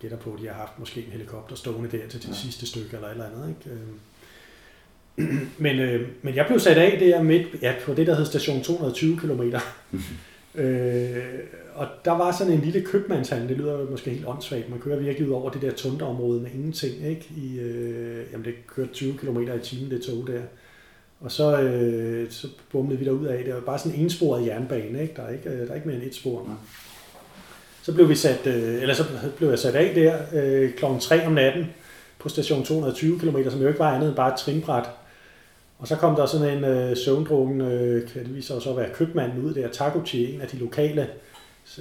gætter 0.00 0.18
på, 0.18 0.32
at 0.32 0.40
de 0.40 0.46
har 0.46 0.54
haft 0.54 0.78
måske 0.78 1.00
en 1.00 1.12
helikopter 1.12 1.56
stående 1.56 1.98
der 1.98 2.08
til 2.08 2.22
det 2.22 2.28
ja. 2.28 2.34
sidste 2.34 2.66
stykke 2.66 2.90
eller 2.92 3.08
et 3.08 3.12
eller 3.12 3.26
andet. 3.26 3.48
Ikke? 3.48 3.76
Øh, 3.76 3.88
men, 5.64 5.78
øh, 5.78 6.08
men 6.22 6.34
jeg 6.34 6.46
blev 6.46 6.60
sat 6.60 6.78
af 6.78 6.98
der 6.98 7.22
midt 7.22 7.46
ja, 7.62 7.74
på 7.84 7.94
det, 7.94 8.06
der 8.06 8.14
hed 8.14 8.26
station 8.26 8.62
220 8.62 9.18
km. 9.18 9.42
øh, 10.62 11.16
og 11.76 11.86
der 12.04 12.10
var 12.10 12.32
sådan 12.32 12.52
en 12.52 12.60
lille 12.60 12.80
købmandshandel, 12.80 13.48
det 13.48 13.56
lyder 13.56 13.90
måske 13.90 14.10
helt 14.10 14.26
åndssvagt, 14.26 14.70
man 14.70 14.80
kører 14.80 14.98
virkelig 14.98 15.28
ud 15.28 15.34
over 15.34 15.50
det 15.50 15.62
der 15.62 15.72
tunderområde 15.72 16.40
med 16.40 16.50
ingenting, 16.54 17.06
ikke? 17.06 17.26
I, 17.36 17.58
øh, 17.58 18.24
jamen 18.32 18.44
det 18.44 18.54
kørte 18.76 18.92
20 18.92 19.18
km 19.18 19.38
i 19.38 19.60
timen, 19.62 19.90
det 19.90 20.02
tog 20.02 20.26
der. 20.26 20.40
Og 21.20 21.32
så, 21.32 21.60
øh, 21.60 22.30
så 22.30 22.48
bumlede 22.72 22.98
vi 22.98 23.04
der 23.04 23.10
ud 23.10 23.26
af, 23.26 23.44
det 23.44 23.54
var 23.54 23.60
bare 23.60 23.78
sådan 23.78 23.98
en 23.98 24.04
ensporet 24.04 24.46
jernbane, 24.46 25.02
ikke? 25.02 25.14
Der 25.16 25.22
er 25.22 25.32
ikke, 25.32 25.50
øh, 25.50 25.58
der 25.58 25.70
er 25.70 25.74
ikke 25.74 25.88
mere 25.88 25.96
end 25.96 26.06
et 26.06 26.14
spor. 26.14 26.48
Så 27.82 27.94
blev, 27.94 28.08
vi 28.08 28.14
sat, 28.14 28.46
øh, 28.46 28.82
eller 28.82 28.94
så 28.94 29.04
blev 29.36 29.48
jeg 29.48 29.58
sat 29.58 29.74
af 29.74 29.94
der 29.94 30.16
øh, 30.32 30.72
klokken 30.72 31.00
3 31.00 31.26
om 31.26 31.32
natten 31.32 31.66
på 32.18 32.28
station 32.28 32.64
220 32.64 33.18
km, 33.18 33.36
som 33.50 33.60
jo 33.60 33.68
ikke 33.68 33.78
var 33.78 33.94
andet 33.94 34.08
end 34.08 34.16
bare 34.16 34.32
et 34.32 34.38
trinbræt. 34.38 34.88
Og 35.78 35.88
så 35.88 35.96
kom 35.96 36.16
der 36.16 36.26
sådan 36.26 36.58
en 36.58 36.64
øh, 36.64 36.96
søvndrukken, 36.96 37.60
øh, 37.60 38.08
kan 38.08 38.24
det 38.24 38.34
vise 38.34 38.46
sig 38.46 38.62
så 38.62 38.70
at 38.70 38.76
være 38.76 38.94
købmanden 38.94 39.44
ud 39.44 39.54
der, 39.54 39.68
Takuchi, 39.68 40.34
en 40.34 40.40
af 40.40 40.48
de 40.48 40.56
lokale 40.56 41.08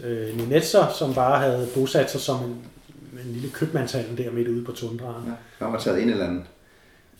øh, 0.04 0.38
Ninetser, 0.38 0.88
som 1.00 1.14
bare 1.14 1.40
havde 1.40 1.68
bosat 1.76 2.12
sig 2.12 2.22
som 2.22 2.44
en, 2.44 2.58
en 3.26 3.34
lille 3.34 3.50
købmandshandel 3.50 4.18
der 4.18 4.32
midt 4.32 4.48
ude 4.48 4.66
på 4.66 4.72
tundraen. 4.72 5.24
Ja, 5.28 5.66
han 5.66 5.74
var 5.74 5.80
taget 5.80 6.00
ind 6.00 6.10
eller 6.10 6.28
andet. 6.28 6.44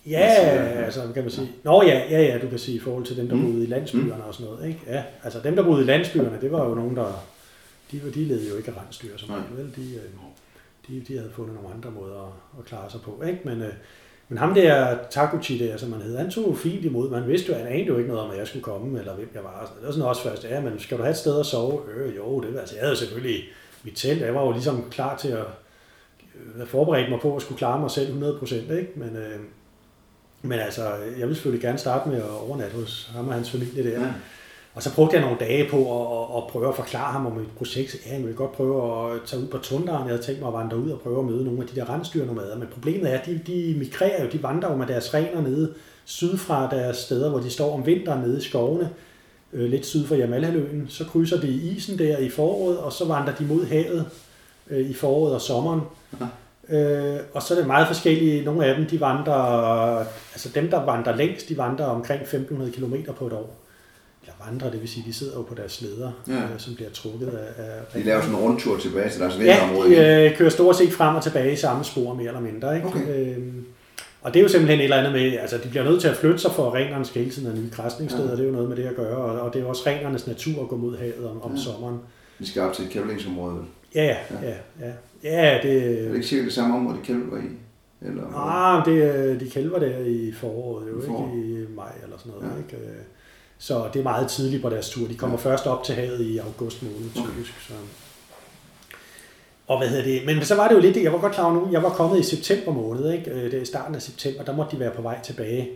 Ja, 0.06 0.18
altså 0.84 1.00
kan 1.14 1.22
man 1.22 1.30
sige. 1.30 1.52
Nå 1.62 1.82
ja, 1.82 2.02
ja, 2.10 2.22
ja, 2.22 2.38
du 2.38 2.48
kan 2.48 2.58
sige 2.58 2.76
i 2.76 2.80
forhold 2.80 3.04
til 3.04 3.16
dem, 3.16 3.28
der 3.28 3.34
mm. 3.34 3.42
boede 3.42 3.64
i 3.64 3.66
landsbyerne 3.66 4.14
mm. 4.14 4.28
og 4.28 4.34
sådan 4.34 4.52
noget. 4.52 4.68
Ikke? 4.68 4.80
Ja, 4.86 5.02
altså 5.22 5.40
dem, 5.44 5.56
der 5.56 5.62
boede 5.62 5.82
i 5.82 5.86
landsbyerne, 5.86 6.38
det 6.40 6.52
var 6.52 6.68
jo 6.68 6.74
nogen, 6.74 6.96
der... 6.96 7.24
De, 7.92 8.00
de 8.14 8.24
levede 8.24 8.48
jo 8.48 8.56
ikke 8.56 8.70
af 8.70 8.82
rensdyr 8.82 9.16
som 9.16 9.30
vel? 9.56 9.72
De, 9.76 9.94
øh, 9.94 10.02
de, 10.88 11.04
de 11.08 11.18
havde 11.18 11.30
fundet 11.34 11.54
nogle 11.54 11.74
andre 11.74 11.90
måder 11.90 12.22
at, 12.22 12.58
at 12.58 12.64
klare 12.64 12.90
sig 12.90 13.00
på. 13.00 13.22
Ikke? 13.26 13.40
Men, 13.44 13.62
øh, 13.62 13.72
men 14.28 14.38
ham 14.38 14.54
der, 14.54 14.98
Takuchi 15.10 15.58
der, 15.58 15.76
som 15.76 15.92
han 15.92 16.02
hed, 16.02 16.16
han 16.16 16.30
tog 16.30 16.58
fint 16.58 16.84
imod. 16.84 17.10
Man 17.10 17.28
vidste 17.28 17.52
jo, 17.52 17.58
han 17.58 17.66
anede 17.66 17.86
jo 17.86 17.98
ikke 17.98 18.08
noget 18.08 18.24
om, 18.24 18.30
at 18.30 18.38
jeg 18.38 18.46
skulle 18.46 18.62
komme, 18.62 18.98
eller 18.98 19.14
hvem 19.14 19.30
jeg 19.34 19.44
var. 19.44 19.72
Det 19.78 19.86
var 19.86 19.92
sådan 19.92 20.08
også 20.08 20.22
først, 20.22 20.44
ja, 20.44 20.60
men 20.60 20.78
skal 20.78 20.98
du 20.98 21.02
have 21.02 21.10
et 21.10 21.16
sted 21.16 21.40
at 21.40 21.46
sove? 21.46 21.80
Øh, 21.94 22.16
jo, 22.16 22.40
det 22.40 22.54
var, 22.54 22.60
altså, 22.60 22.74
jeg 22.74 22.84
havde 22.84 22.96
selvfølgelig 22.96 23.44
mit 23.82 23.94
telt. 23.96 24.22
Jeg 24.22 24.34
var 24.34 24.42
jo 24.42 24.52
ligesom 24.52 24.84
klar 24.90 25.16
til 25.16 25.28
at 25.28 25.44
øh, 26.60 26.66
forberede 26.66 27.10
mig 27.10 27.20
på 27.20 27.36
at 27.36 27.42
skulle 27.42 27.58
klare 27.58 27.80
mig 27.80 27.90
selv 27.90 28.38
100%, 28.42 28.54
ikke? 28.54 28.92
Men, 28.96 29.16
øh, 29.16 29.40
men 30.42 30.58
altså, 30.58 30.82
jeg 30.94 31.20
ville 31.20 31.34
selvfølgelig 31.34 31.62
gerne 31.62 31.78
starte 31.78 32.08
med 32.08 32.18
at 32.18 32.30
overnatte 32.30 32.76
hos 32.76 33.10
ham 33.14 33.28
og 33.28 33.34
hans 33.34 33.50
familie 33.50 33.90
der. 33.90 34.00
Ja. 34.00 34.12
Og 34.76 34.82
så 34.82 34.94
brugte 34.94 35.16
jeg 35.16 35.22
nogle 35.22 35.38
dage 35.40 35.68
på 35.70 35.76
at, 35.76 36.36
at 36.36 36.46
prøve 36.46 36.68
at 36.68 36.74
forklare 36.74 37.12
ham 37.12 37.26
om 37.26 37.32
mit 37.32 37.48
projekt. 37.58 37.96
Ja, 38.06 38.12
jeg 38.12 38.22
ville 38.22 38.36
godt 38.36 38.52
prøve 38.52 39.12
at 39.14 39.20
tage 39.26 39.42
ud 39.42 39.46
på 39.46 39.58
tunderen. 39.58 40.00
Jeg 40.00 40.08
havde 40.08 40.22
tænkt 40.22 40.40
mig 40.40 40.48
at 40.48 40.54
vandre 40.54 40.76
ud 40.76 40.90
og 40.90 41.00
prøve 41.00 41.18
at 41.18 41.24
møde 41.24 41.44
nogle 41.44 41.62
af 41.62 41.68
de 41.68 41.80
der 41.80 41.94
rensdyrnomader. 41.94 42.58
Men 42.58 42.68
problemet 42.72 43.12
er, 43.12 43.18
at 43.18 43.26
de, 43.26 43.40
de 43.46 43.74
migrerer 43.78 44.24
jo, 44.24 44.30
de 44.32 44.42
vandrer 44.42 44.70
jo 44.70 44.76
med 44.76 44.86
deres 44.86 45.14
rener 45.14 45.40
nede 45.40 45.74
syd 46.04 46.36
fra 46.36 46.70
deres 46.70 46.96
steder, 46.96 47.30
hvor 47.30 47.38
de 47.38 47.50
står 47.50 47.74
om 47.74 47.86
vinteren 47.86 48.20
nede 48.20 48.38
i 48.38 48.40
skovene, 48.40 48.90
øh, 49.52 49.70
lidt 49.70 49.86
syd 49.86 50.06
for 50.06 50.14
Jamalhaløen. 50.14 50.86
Så 50.88 51.04
krydser 51.04 51.40
de 51.40 51.48
isen 51.48 51.98
der 51.98 52.18
i 52.18 52.28
foråret, 52.28 52.78
og 52.78 52.92
så 52.92 53.04
vandrer 53.04 53.34
de 53.34 53.44
mod 53.44 53.66
havet 53.66 54.06
øh, 54.70 54.90
i 54.90 54.94
foråret 54.94 55.34
og 55.34 55.40
sommeren. 55.40 55.80
Ja. 56.20 56.26
Øh, 56.76 57.20
og 57.34 57.42
så 57.42 57.54
er 57.54 57.58
det 57.58 57.66
meget 57.66 57.86
forskellige. 57.86 58.44
Nogle 58.44 58.64
af 58.64 58.76
dem, 58.76 58.86
de 58.86 59.00
vandrer, 59.00 59.98
altså 60.32 60.48
dem, 60.54 60.70
der 60.70 60.84
vandrer 60.84 61.16
længst, 61.16 61.48
de 61.48 61.58
vandrer 61.58 61.86
omkring 61.86 62.22
1500 62.22 62.72
km 62.72 62.94
på 63.18 63.26
et 63.26 63.32
år 63.32 63.65
eller 64.26 64.50
vandrer, 64.50 64.70
det 64.70 64.80
vil 64.80 64.88
sige, 64.88 65.04
de 65.08 65.12
sidder 65.12 65.36
jo 65.36 65.42
på 65.42 65.54
deres 65.54 65.72
sleder, 65.72 66.12
Ja. 66.28 66.32
ja. 66.34 66.42
øh, 66.42 66.48
som 66.58 66.74
bliver 66.74 66.90
trukket 66.90 67.28
af... 67.28 67.62
af 67.62 68.00
De 68.00 68.02
laver 68.06 68.20
sådan 68.20 68.34
en 68.36 68.40
rundtur 68.42 68.78
tilbage 68.78 69.10
til 69.10 69.20
deres 69.20 69.34
Ja, 69.34 69.38
vinterområde. 69.42 69.90
de 69.90 70.26
øh, 70.30 70.36
kører 70.36 70.50
stort 70.50 70.76
set 70.76 70.92
frem 70.92 71.14
og 71.16 71.22
tilbage 71.22 71.52
i 71.52 71.56
samme 71.56 71.84
spor, 71.84 72.14
mere 72.14 72.26
eller 72.26 72.40
mindre. 72.40 72.76
Ikke? 72.76 72.88
Okay. 72.88 73.36
Øhm, 73.36 73.64
og 74.22 74.34
det 74.34 74.40
er 74.40 74.42
jo 74.42 74.48
simpelthen 74.48 74.78
et 74.80 74.84
eller 74.84 74.96
andet 74.96 75.12
med, 75.12 75.38
altså 75.38 75.58
de 75.64 75.68
bliver 75.68 75.84
nødt 75.84 76.00
til 76.00 76.08
at 76.08 76.16
flytte 76.16 76.38
sig 76.38 76.50
for, 76.52 76.74
renerne 76.74 77.04
skal 77.04 77.22
hele 77.22 77.34
tiden 77.34 77.48
have 77.48 77.60
nye 77.62 77.70
græsningssteder, 77.72 78.28
Ja. 78.28 78.32
det 78.36 78.40
er 78.40 78.44
jo 78.46 78.52
noget 78.52 78.68
med 78.68 78.76
det 78.76 78.84
at 78.84 78.96
gøre, 78.96 79.16
og, 79.16 79.40
og 79.40 79.52
det 79.52 79.58
er 79.58 79.62
jo 79.62 79.68
også 79.68 79.82
renernes 79.86 80.26
natur 80.26 80.62
at 80.62 80.68
gå 80.68 80.76
mod 80.76 80.98
havet 80.98 81.30
om, 81.30 81.42
om 81.42 81.54
Ja. 81.54 81.60
sommeren. 81.60 81.98
De 82.38 82.46
skal 82.46 82.62
op 82.62 82.72
til 82.72 82.84
et 82.84 82.90
kævlingsområde. 82.90 83.56
Ja, 83.94 84.04
ja, 84.04 84.16
ja, 84.42 84.54
ja. 84.86 84.92
Ja, 85.24 85.58
det... 85.62 86.00
Er 86.00 86.08
det 86.08 86.14
ikke 86.14 86.26
cirka 86.26 86.44
det 86.44 86.52
samme 86.52 86.76
område, 86.76 86.96
de 86.98 87.02
kælver 87.04 87.36
i? 87.38 87.40
Eller, 88.06 88.22
Ah, 88.36 88.84
det, 88.86 89.14
øh, 89.14 89.40
de 89.40 89.50
kælver 89.50 89.78
der 89.78 89.98
i 90.06 90.32
foråret, 90.32 90.88
jo 90.90 91.02
I 91.02 91.06
forår. 91.06 91.34
ikke 91.36 91.48
i 91.48 91.66
maj 91.76 91.92
eller 92.04 92.16
sådan 92.18 92.32
noget. 92.32 92.46
Ja. 92.46 92.76
Ja. 92.76 92.86
Ikke? 92.86 92.92
Øh, 93.56 93.62
Så 93.62 93.84
det 93.92 93.98
er 93.98 94.02
meget 94.02 94.28
tidligt 94.28 94.62
på 94.62 94.70
deres 94.70 94.88
tur. 94.90 95.08
De 95.08 95.14
kommer 95.14 95.38
Ja. 95.44 95.50
først 95.50 95.66
op 95.66 95.84
til 95.84 95.94
havet 95.94 96.20
i 96.20 96.38
august 96.38 96.82
måned, 96.82 97.10
Okay. 97.18 97.28
typisk. 97.30 97.52
Så. 97.68 97.72
Og 99.66 99.78
hvad 99.78 99.88
hedder 99.88 100.04
det? 100.04 100.22
Men 100.26 100.44
så 100.44 100.54
var 100.54 100.68
det 100.68 100.74
jo 100.74 100.80
lidt 100.80 100.94
det, 100.94 101.02
jeg 101.02 101.12
var 101.12 101.18
godt 101.18 101.32
klar 101.32 101.44
over 101.44 101.54
nu, 101.54 101.68
jeg 101.72 101.82
var 101.82 101.88
kommet 101.88 102.18
i 102.20 102.22
september 102.22 102.72
måned, 102.72 103.12
ikke? 103.12 103.30
Øh, 103.30 103.50
Det 103.50 103.60
er 103.62 103.64
starten 103.66 103.94
af 103.94 104.02
september, 104.02 104.44
der 104.44 104.56
måtte 104.56 104.76
de 104.76 104.80
være 104.80 104.90
på 104.90 105.02
vej 105.02 105.18
tilbage. 105.22 105.68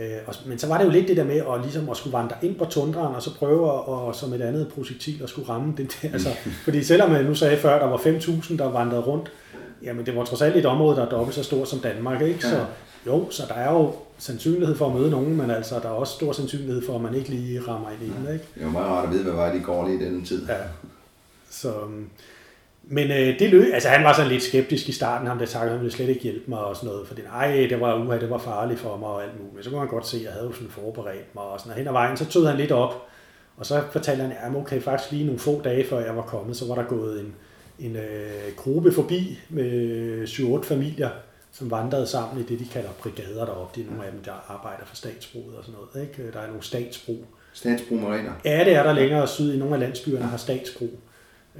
Øh, 0.00 0.06
Men 0.46 0.58
så 0.58 0.66
var 0.66 0.78
det 0.78 0.84
jo 0.84 0.90
lidt 0.90 1.08
det 1.08 1.16
der 1.16 1.24
med 1.24 1.36
at, 1.36 1.60
ligesom 1.62 1.88
at 1.88 1.96
skulle 1.96 2.12
vandre 2.18 2.36
ind 2.42 2.54
på 2.58 2.64
tundraen, 2.64 3.14
og 3.14 3.22
så 3.22 3.34
prøve 3.34 3.72
at, 4.08 4.16
som 4.16 4.32
et 4.32 4.42
andet 4.42 4.68
projektil 4.74 5.20
at 5.22 5.28
skulle 5.28 5.48
ramme 5.48 5.74
den 5.76 5.90
der. 6.02 6.08
Altså, 6.12 6.28
fordi 6.64 6.84
selvom 6.84 7.12
jeg 7.12 7.22
nu 7.22 7.34
sagde 7.34 7.56
før, 7.56 7.78
der 7.78 7.86
var 7.86 7.96
5.000, 7.96 8.56
der 8.56 8.64
vandrede 8.70 9.02
rundt, 9.02 9.32
jamen 9.82 10.06
det 10.06 10.16
var 10.16 10.24
trods 10.24 10.42
alt 10.42 10.56
et 10.56 10.66
område, 10.66 10.96
der 10.96 11.06
er 11.06 11.10
dobbelt 11.10 11.34
så 11.34 11.42
stort 11.42 11.68
som 11.68 11.78
Danmark, 11.78 12.22
ikke? 12.22 12.42
Så 12.42 12.64
jo, 13.06 13.30
så 13.30 13.42
der 13.48 13.54
er 13.54 13.72
jo 13.72 13.92
sandsynlighed 14.18 14.76
for 14.76 14.86
at 14.86 14.94
møde 14.94 15.10
nogen, 15.10 15.36
men 15.36 15.50
altså 15.50 15.74
der 15.74 15.88
er 15.88 15.92
også 15.92 16.12
stor 16.12 16.32
sandsynlighed 16.32 16.82
for, 16.86 16.94
at 16.94 17.00
man 17.00 17.14
ikke 17.14 17.28
lige 17.28 17.60
rammer 17.60 17.90
ind 17.90 18.02
i 18.02 18.04
den, 18.04 18.34
ikke? 18.34 18.44
Det 18.54 18.60
er 18.60 18.64
jo 18.64 18.70
meget 18.70 18.86
rart 18.86 19.04
at 19.04 19.12
vide, 19.12 19.22
hvad 19.22 19.32
vej 19.32 19.52
de 19.52 19.60
går 19.60 19.88
lige 19.88 20.00
i 20.00 20.04
denne 20.04 20.24
tid. 20.24 20.46
Ja. 20.48 20.54
Så, 21.50 21.80
øhm, 21.80 22.10
men 22.82 23.10
øh, 23.10 23.38
det 23.38 23.50
løb, 23.50 23.74
altså 23.74 23.88
han 23.88 24.04
var 24.04 24.12
sådan 24.12 24.30
lidt 24.30 24.42
skeptisk 24.42 24.88
i 24.88 24.92
starten, 24.92 25.28
ham 25.28 25.38
der 25.38 25.46
sagde, 25.46 25.64
at 25.64 25.70
han 25.70 25.80
ville 25.80 25.92
slet 25.92 26.08
ikke 26.08 26.20
hjælpe 26.20 26.50
mig 26.50 26.58
og 26.58 26.76
sådan 26.76 26.88
noget, 26.88 27.08
fordi 27.08 27.22
nej, 27.22 27.66
det 27.70 27.80
var 27.80 28.04
uha, 28.04 28.18
det 28.18 28.30
var 28.30 28.38
farligt 28.38 28.80
for 28.80 28.96
mig 28.96 29.08
og 29.08 29.22
alt 29.22 29.38
muligt. 29.38 29.54
Men 29.54 29.64
så 29.64 29.70
kunne 29.70 29.80
man 29.80 29.88
godt 29.88 30.06
se, 30.06 30.16
at 30.16 30.22
jeg 30.22 30.32
havde 30.32 30.46
jo 30.46 30.52
sådan 30.52 30.68
forberedt 30.68 31.34
mig 31.34 31.44
og 31.44 31.60
sådan, 31.60 31.72
og 31.72 31.78
hen 31.78 31.86
ad 31.86 31.92
vejen, 31.92 32.16
så 32.16 32.26
tog 32.26 32.48
han 32.48 32.56
lidt 32.56 32.72
op, 32.72 33.06
og 33.56 33.66
så 33.66 33.82
fortalte 33.92 34.22
han, 34.22 34.32
at 34.32 34.56
okay, 34.56 34.80
faktisk 34.80 35.12
lige 35.12 35.24
nogle 35.24 35.38
få 35.38 35.60
dage 35.64 35.86
før 35.86 36.00
jeg 36.00 36.16
var 36.16 36.22
kommet, 36.22 36.56
så 36.56 36.66
var 36.66 36.74
der 36.74 36.84
gået 36.84 37.20
en, 37.20 37.34
en 37.78 37.96
øh, 37.96 38.56
gruppe 38.56 38.92
forbi 38.92 39.38
med 39.48 40.24
7-8 40.24 40.62
familier, 40.62 41.10
som 41.52 41.70
vandrede 41.70 42.06
sammen 42.06 42.44
i 42.44 42.46
det, 42.46 42.58
de 42.58 42.64
kalder 42.72 42.90
brigader 43.02 43.44
deroppe. 43.44 43.80
Det 43.80 43.86
er 43.86 43.90
nogle 43.90 44.06
af 44.06 44.12
dem, 44.12 44.22
der 44.24 44.32
arbejder 44.48 44.84
for 44.86 44.96
statsbruget 44.96 45.56
og 45.56 45.64
sådan 45.64 45.80
noget. 45.94 46.08
Ikke? 46.08 46.32
Der 46.32 46.40
er 46.40 46.46
nogle 46.46 46.62
statsbrug, 46.62 47.24
Statsbrug 47.52 47.98
Mariner. 47.98 48.32
Ja, 48.44 48.64
det 48.64 48.74
er 48.74 48.82
der 48.82 48.92
længere 48.92 49.28
syd 49.28 49.52
i 49.54 49.58
nogle 49.58 49.74
af 49.74 49.80
landsbyerne 49.80 50.24
har 50.24 50.36
statsbrug. 50.36 50.90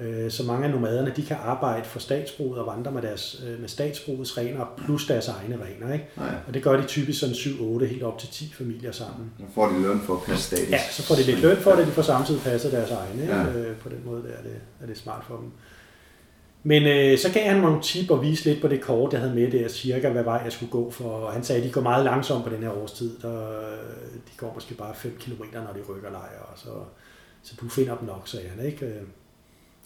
Øh, 0.00 0.30
Så 0.30 0.42
mange 0.42 0.64
af 0.64 0.70
nomaderne, 0.70 1.12
de 1.16 1.22
kan 1.22 1.36
arbejde 1.44 1.84
for 1.84 1.98
statsbruget 1.98 2.58
og 2.58 2.66
vandre 2.76 2.90
med, 2.92 3.02
deres, 3.02 3.42
øh, 3.48 3.60
med 3.60 3.68
statsbrugets 3.68 4.38
rener 4.38 4.74
plus 4.84 5.06
deres 5.06 5.28
egne 5.28 5.54
rener. 5.64 5.92
Ikke? 5.92 6.06
Nej, 6.16 6.34
Og 6.48 6.54
det 6.54 6.62
gør 6.62 6.76
de 6.76 6.86
typisk 6.86 7.20
sådan 7.20 7.34
7-8, 7.34 7.84
helt 7.84 8.02
op 8.02 8.18
til 8.18 8.28
10 8.28 8.52
familier 8.58 8.92
sammen. 8.92 9.32
så 9.38 9.44
får 9.54 9.66
de 9.68 9.82
løn 9.82 10.00
for 10.00 10.14
at 10.14 10.22
passe 10.26 10.44
status. 10.44 10.70
Ja, 10.70 10.80
så 10.90 11.02
får 11.02 11.14
de 11.14 11.22
lidt 11.22 11.40
løn 11.40 11.56
for 11.56 11.70
det, 11.72 11.86
de 11.86 11.92
får 11.92 12.02
samtidig 12.02 12.40
passet 12.40 12.72
deres 12.72 12.90
egne. 12.90 13.22
Ikke? 13.22 13.34
Ja. 13.36 13.44
Øh, 13.52 13.76
På 13.76 13.88
den 13.88 14.02
måde 14.04 14.22
der 14.22 14.28
er 14.38 14.42
det, 14.42 14.56
er 14.82 14.86
det 14.86 14.98
smart 14.98 15.24
for 15.28 15.36
dem. 15.36 15.50
Men 16.68 16.86
øh, 16.86 17.18
så 17.18 17.32
gav 17.32 17.44
han 17.44 17.60
mig 17.60 17.66
nogle 17.70 17.82
tip 17.82 18.10
og 18.10 18.22
viste 18.22 18.50
lidt 18.50 18.60
på 18.60 18.68
det 18.68 18.80
kort, 18.80 19.12
jeg 19.12 19.20
havde 19.20 19.34
med 19.34 19.50
der, 19.50 19.68
cirka 19.68 20.08
hvad 20.08 20.22
vej 20.22 20.40
jeg 20.44 20.52
skulle 20.52 20.72
gå 20.72 20.90
for. 20.90 21.10
Og 21.10 21.32
han 21.32 21.44
sagde, 21.44 21.60
at 21.62 21.66
de 21.68 21.72
går 21.72 21.80
meget 21.80 22.04
langsomt 22.04 22.44
på 22.44 22.50
den 22.50 22.62
her 22.62 22.82
årstid. 22.82 23.18
Der, 23.18 23.60
de 24.14 24.32
går 24.36 24.54
måske 24.54 24.74
bare 24.74 24.94
5 24.94 25.16
km, 25.20 25.42
når 25.52 25.72
de 25.72 25.92
rykker 25.92 26.10
lejre. 26.10 26.42
Og 26.52 26.58
så, 26.58 26.70
så 27.42 27.54
du 27.60 27.68
finder 27.68 27.96
dem 27.96 28.06
nok, 28.06 28.22
sagde 28.28 28.48
han. 28.48 28.66
Ikke? 28.66 28.86
Øh, 28.86 29.02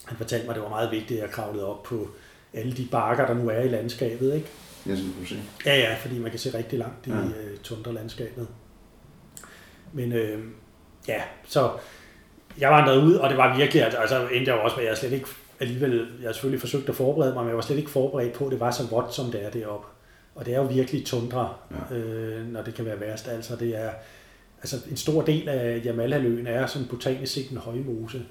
Han 0.04 0.16
fortalte 0.16 0.46
mig, 0.46 0.50
at 0.52 0.56
det 0.56 0.62
var 0.62 0.68
meget 0.68 0.90
vigtigt, 0.90 1.20
at 1.20 1.26
jeg 1.26 1.30
kravlede 1.30 1.66
op 1.66 1.82
på 1.82 2.08
alle 2.54 2.72
de 2.72 2.88
bakker, 2.90 3.26
der 3.26 3.34
nu 3.34 3.48
er 3.48 3.60
i 3.60 3.68
landskabet. 3.68 4.34
Ikke? 4.34 4.46
Jeg 4.86 4.96
synes, 4.96 5.12
du 5.20 5.26
se. 5.26 5.36
Ja, 5.66 5.76
ja, 5.78 5.96
fordi 6.00 6.18
man 6.18 6.30
kan 6.30 6.40
se 6.40 6.58
rigtig 6.58 6.78
langt 6.78 7.06
i 7.06 7.10
Ja. 7.10 7.16
ja. 7.16 7.22
øh, 7.24 7.58
tundralandskabet. 7.62 8.48
Men 9.92 10.12
øh, 10.12 10.38
ja, 11.08 11.22
så 11.44 11.70
jeg 12.58 12.70
vandrede 12.70 13.02
ud, 13.02 13.14
og 13.14 13.28
det 13.30 13.38
var 13.38 13.56
virkelig, 13.56 13.82
altså, 13.82 13.98
altså 13.98 14.28
endte 14.32 14.50
jeg 14.50 14.58
jo 14.58 14.64
også 14.64 14.76
med, 14.76 14.84
at 14.84 14.90
jeg 14.90 14.98
slet 14.98 15.12
ikke 15.12 15.26
alligevel, 15.62 16.06
jeg 16.20 16.28
har 16.28 16.32
selvfølgelig 16.32 16.60
forsøgt 16.60 16.88
at 16.88 16.94
forberede 16.94 17.34
mig, 17.34 17.42
men 17.42 17.48
jeg 17.48 17.56
var 17.56 17.62
slet 17.62 17.78
ikke 17.78 17.90
forberedt 17.90 18.32
på, 18.32 18.44
at 18.46 18.52
det 18.52 18.60
var 18.60 18.70
så 18.70 18.82
vådt, 18.90 19.14
som 19.14 19.30
det 19.30 19.44
er 19.44 19.50
deroppe. 19.50 19.86
Og 20.34 20.46
det 20.46 20.54
er 20.54 20.58
jo 20.58 20.64
virkelig 20.66 21.04
tundra, 21.06 21.54
Ja. 21.90 21.96
øh, 21.96 22.52
når 22.52 22.62
det 22.62 22.74
kan 22.74 22.84
være 22.84 23.00
værst. 23.00 23.28
Altså 23.28 23.56
det 23.56 23.68
er, 23.76 23.90
altså 24.62 24.76
en 24.90 24.96
stor 24.96 25.22
del 25.22 25.48
af 25.48 25.82
Jamalhaløen 25.84 26.46
er 26.46 26.66
sådan 26.66 26.88
botanisk 26.88 27.32
set 27.32 27.50
en 27.50 27.56
højmose. 27.56 28.22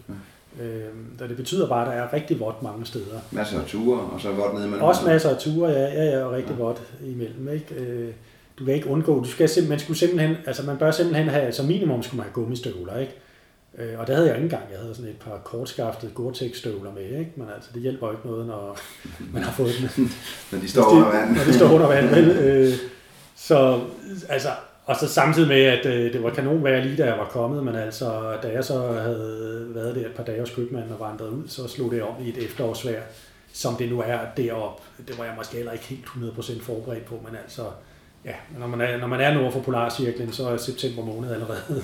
Ja. 0.59 0.63
Øh, 0.63 0.85
og 1.21 1.29
det 1.29 1.37
betyder 1.37 1.67
bare, 1.67 1.81
at 1.81 1.87
der 1.97 2.03
er 2.03 2.13
rigtig 2.13 2.39
vådt 2.39 2.63
mange 2.63 2.85
steder. 2.85 3.19
Masser 3.31 3.59
af 3.59 3.65
ture, 3.67 3.99
og 4.01 4.21
så 4.21 4.31
godt 4.31 4.53
nede 4.53 4.65
imellem. 4.65 4.83
Også 4.87 5.05
masser 5.05 5.29
af 5.29 5.37
ture, 5.37 5.69
ja, 5.71 5.81
ja, 6.03 6.03
ja 6.17 6.23
og 6.23 6.31
rigtig 6.31 6.55
ja. 6.57 6.63
godt 6.63 6.81
imellem. 7.05 7.49
Ikke? 7.53 7.75
Øh, 7.75 8.11
Du 8.59 8.65
kan 8.65 8.73
ikke 8.75 8.87
undgå, 8.89 9.19
du 9.23 9.29
skal 9.29 9.49
simpelthen, 9.49 9.69
man 9.69 9.79
skulle 9.79 9.97
simpelthen, 9.97 10.35
altså 10.45 10.65
man 10.65 10.77
bør 10.77 10.91
simpelthen 10.91 11.27
have, 11.27 11.51
som 11.51 11.65
minimum 11.65 12.03
skulle 12.03 12.17
man 12.17 12.25
have 12.25 12.33
gummistøvler, 12.33 12.97
ikke? 12.99 13.13
Øh, 13.77 13.99
Og 13.99 14.07
det 14.07 14.15
havde 14.15 14.27
jeg 14.27 14.35
ikke 14.37 14.43
engang. 14.45 14.63
Jeg 14.71 14.79
havde 14.79 14.95
sådan 14.95 15.11
et 15.11 15.19
par 15.19 15.37
kortskaftede 15.43 16.11
Gore-Tex 16.15 16.57
støvler 16.57 16.91
med, 16.93 17.03
ikke? 17.03 17.31
Men 17.35 17.47
altså, 17.55 17.69
det 17.73 17.81
hjælper 17.81 18.11
ikke 18.11 18.27
noget, 18.27 18.47
når 18.47 18.77
man 19.33 19.43
har 19.43 19.51
fået 19.51 19.71
dem. 19.97 20.09
Når 20.51 20.59
de 20.59 20.69
står 20.69 20.85
under 20.89 21.07
vand. 21.07 21.29
Når 21.35 21.43
de 21.43 21.53
står 21.53 21.71
under 21.71 21.87
vand, 21.87 22.07
vel? 22.09 22.29
Øh, 22.29 22.73
Så, 23.35 23.79
altså, 24.29 24.49
og 24.85 24.95
så 24.95 25.07
samtidig 25.07 25.47
med, 25.47 25.61
at 25.63 25.85
øh, 25.85 26.13
det 26.13 26.23
var 26.23 26.29
kanonvejr 26.29 26.83
lige 26.83 26.97
da 27.03 27.05
jeg 27.09 27.17
var 27.17 27.25
kommet, 27.25 27.63
men 27.63 27.75
altså, 27.75 28.37
da 28.43 28.47
jeg 28.53 28.63
så 28.63 28.79
havde 28.91 29.67
været 29.69 29.95
der 29.95 30.01
et 30.05 30.13
par 30.15 30.23
dage 30.23 30.39
hos 30.39 30.49
købmanden 30.55 30.91
og 30.91 30.99
vandret 30.99 31.29
ud, 31.29 31.47
så 31.47 31.67
slog 31.67 31.91
det 31.91 32.03
om 32.03 32.13
i 32.25 32.29
et 32.29 32.37
efterårsvejr, 32.37 33.01
som 33.53 33.75
det 33.75 33.89
nu 33.89 34.01
er 34.01 34.17
deroppe. 34.37 34.83
Det 35.07 35.17
var 35.17 35.23
jeg 35.25 35.33
måske 35.37 35.55
heller 35.55 35.71
ikke 35.71 35.85
helt 35.85 36.05
100% 36.05 36.63
forberedt 36.63 37.05
på, 37.05 37.15
men 37.27 37.35
altså, 37.43 37.61
ja, 38.25 38.33
når 38.59 38.67
man 38.67 38.81
er, 38.81 38.97
når 38.97 39.07
man 39.07 39.21
er 39.21 39.33
nord 39.33 39.51
for 39.53 39.59
Polarcirklen, 39.59 40.31
så 40.31 40.47
er 40.49 40.57
september 40.57 41.05
måned 41.05 41.31
allerede 41.33 41.83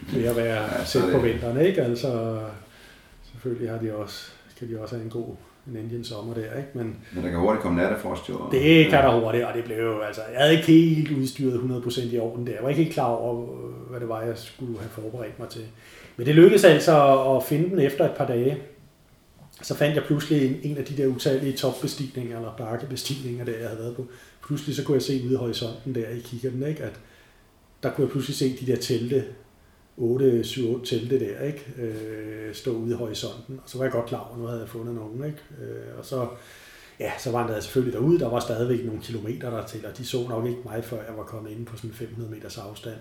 ved 0.00 0.24
at 0.24 0.36
være 0.36 0.62
Ja, 0.62 0.84
tæt 0.84 1.12
på 1.12 1.18
vinteren, 1.18 1.60
ikke? 1.60 1.82
Altså, 1.82 2.40
selvfølgelig 3.32 3.70
har 3.70 3.78
de 3.78 3.94
også, 3.94 4.30
kan 4.58 4.68
de 4.68 4.80
også 4.80 4.94
have 4.94 5.04
en 5.04 5.10
god 5.10 5.34
en 5.68 5.76
Indian 5.76 6.04
sommer 6.04 6.34
der, 6.34 6.40
ikke? 6.42 6.68
Men, 6.74 6.96
Men 7.14 7.24
der 7.24 7.30
kan 7.30 7.38
hurtigt 7.38 7.62
komme 7.62 7.82
nattefrost 7.82 8.28
jo. 8.28 8.48
det 8.52 8.90
kan 8.90 9.04
der 9.04 9.20
hurtigt, 9.20 9.44
og 9.44 9.54
det 9.54 9.64
blev 9.64 9.76
jo, 9.76 10.00
altså, 10.00 10.20
jeg 10.32 10.40
havde 10.40 10.52
ikke 10.56 10.66
helt 10.66 11.18
udstyret 11.18 11.84
100% 11.86 12.14
i 12.14 12.18
orden 12.18 12.46
der. 12.46 12.52
Jeg 12.52 12.62
var 12.62 12.68
ikke 12.68 12.82
helt 12.82 12.94
klar 12.94 13.04
over, 13.06 13.46
hvad 13.90 14.00
det 14.00 14.08
var, 14.08 14.22
jeg 14.22 14.38
skulle 14.38 14.78
have 14.78 14.90
forberedt 14.90 15.38
mig 15.38 15.48
til. 15.48 15.62
Men 16.16 16.26
det 16.26 16.34
lykkedes 16.34 16.64
altså 16.64 17.24
at 17.36 17.44
finde 17.44 17.70
den 17.70 17.78
efter 17.78 18.04
et 18.04 18.16
par 18.16 18.26
dage. 18.26 18.58
Så 19.62 19.74
fandt 19.74 19.96
jeg 19.96 20.04
pludselig 20.04 20.46
en, 20.46 20.56
en 20.62 20.76
af 20.76 20.84
de 20.84 20.96
der 20.96 21.06
utallige 21.06 21.52
topbestigninger, 21.52 22.36
eller 22.36 22.54
bakkebestigninger, 22.58 23.44
der 23.44 23.52
jeg 23.52 23.68
havde 23.68 23.78
været 23.80 23.96
på. 23.96 24.06
Pludselig 24.46 24.76
så 24.76 24.84
kunne 24.84 24.94
jeg 24.94 25.02
se 25.02 25.22
ude 25.24 25.32
i 25.32 25.36
horisonten 25.36 25.94
der 25.94 26.08
i 26.08 26.18
kikkerten, 26.18 26.66
ikke? 26.66 26.82
at 26.82 27.00
der 27.82 27.90
kunne 27.90 28.04
jeg 28.04 28.10
pludselig 28.10 28.36
se 28.36 28.66
de 28.66 28.72
der 28.72 28.76
telte, 28.76 29.24
8, 29.98 30.44
7, 30.44 30.70
8 30.70 30.86
telte 30.86 31.20
der, 31.20 31.42
ikke? 31.42 31.72
Øh, 31.78 32.54
stå 32.54 32.72
ude 32.72 32.90
i 32.90 32.96
horisonten. 32.96 33.60
Og 33.64 33.70
så 33.70 33.78
var 33.78 33.84
jeg 33.84 33.92
godt 33.92 34.06
klar 34.06 34.20
over, 34.20 34.32
at 34.32 34.38
nu 34.38 34.46
havde 34.46 34.60
jeg 34.60 34.68
fundet 34.68 34.94
nogen. 34.94 35.24
Ikke? 35.24 35.38
Øh, 35.60 35.98
og 35.98 36.04
så, 36.04 36.28
ja, 37.00 37.12
så 37.18 37.32
vandrede 37.32 37.54
jeg 37.54 37.62
selvfølgelig 37.62 37.94
derude. 37.94 38.18
Der 38.18 38.28
var 38.28 38.40
stadigvæk 38.40 38.84
nogle 38.84 39.02
kilometer 39.02 39.50
der 39.50 39.66
til, 39.66 39.86
og 39.86 39.98
de 39.98 40.06
så 40.06 40.28
nok 40.28 40.46
ikke 40.46 40.60
mig, 40.64 40.84
før 40.84 40.96
jeg 40.96 41.16
var 41.16 41.24
kommet 41.24 41.50
ind 41.50 41.66
på 41.66 41.76
sådan 41.76 41.92
500 41.92 42.30
meters 42.30 42.58
afstand. 42.58 42.96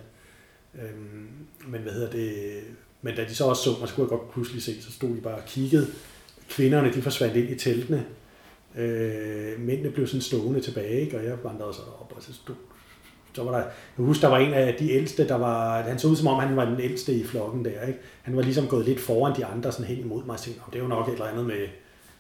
Øhm, 0.76 1.28
men 1.68 1.82
hvad 1.82 1.94
hedder 1.94 2.10
det? 2.10 2.62
Men 3.02 3.16
da 3.16 3.24
de 3.24 3.36
så 3.36 3.46
også 3.46 3.64
så 3.64 3.80
mig, 3.80 3.90
så 3.90 3.96
kunne 3.96 4.04
jeg 4.04 4.20
godt 4.20 4.32
pludselig 4.32 4.64
se, 4.64 4.82
så 4.82 4.92
stod 4.92 5.10
de 5.10 5.22
bare 5.22 5.36
og 5.36 5.46
kiggede. 5.48 5.88
Kvinderne, 6.50 6.94
de 6.94 7.02
forsvandt 7.02 7.36
ind 7.36 7.50
i 7.50 7.56
teltene. 7.56 8.06
Øh, 8.78 9.60
mændene 9.60 9.92
blev 9.92 10.08
sådan 10.08 10.22
stående 10.22 10.62
tilbage, 10.62 11.02
ikke? 11.02 11.18
og 11.18 11.26
jeg 11.26 11.38
vandrede 11.44 11.74
så 11.74 11.82
op, 11.82 12.14
og 12.16 12.24
så 12.24 12.34
stod 12.34 12.56
så 13.38 13.44
var 13.44 13.52
der, 13.52 13.64
jeg 13.98 14.06
husker, 14.06 14.28
der 14.28 14.38
var 14.38 14.44
en 14.44 14.54
af 14.54 14.76
de 14.80 14.92
ældste, 14.92 15.28
der 15.28 15.36
var, 15.36 15.82
han 15.82 16.00
så 16.00 16.08
ud 16.08 16.16
som 16.16 16.28
om, 16.28 16.40
han 16.40 16.56
var 16.56 16.66
den 16.66 16.80
ældste 16.80 17.14
i 17.14 17.24
flokken 17.24 17.66
der, 17.66 17.82
ikke? 17.88 18.00
Han 18.22 18.36
var 18.36 18.42
ligesom 18.42 18.68
gået 18.68 18.86
lidt 18.86 19.00
foran 19.00 19.36
de 19.36 19.46
andre, 19.46 19.72
sådan 19.72 19.86
hen 19.86 20.00
imod 20.00 20.24
mig, 20.26 20.34
og 20.34 20.40
tænkte, 20.40 20.62
det 20.72 20.78
er 20.78 20.84
jo 20.84 20.88
nok 20.88 21.08
et 21.08 21.14
eller 21.14 21.26
andet 21.26 21.46
med, 21.46 21.68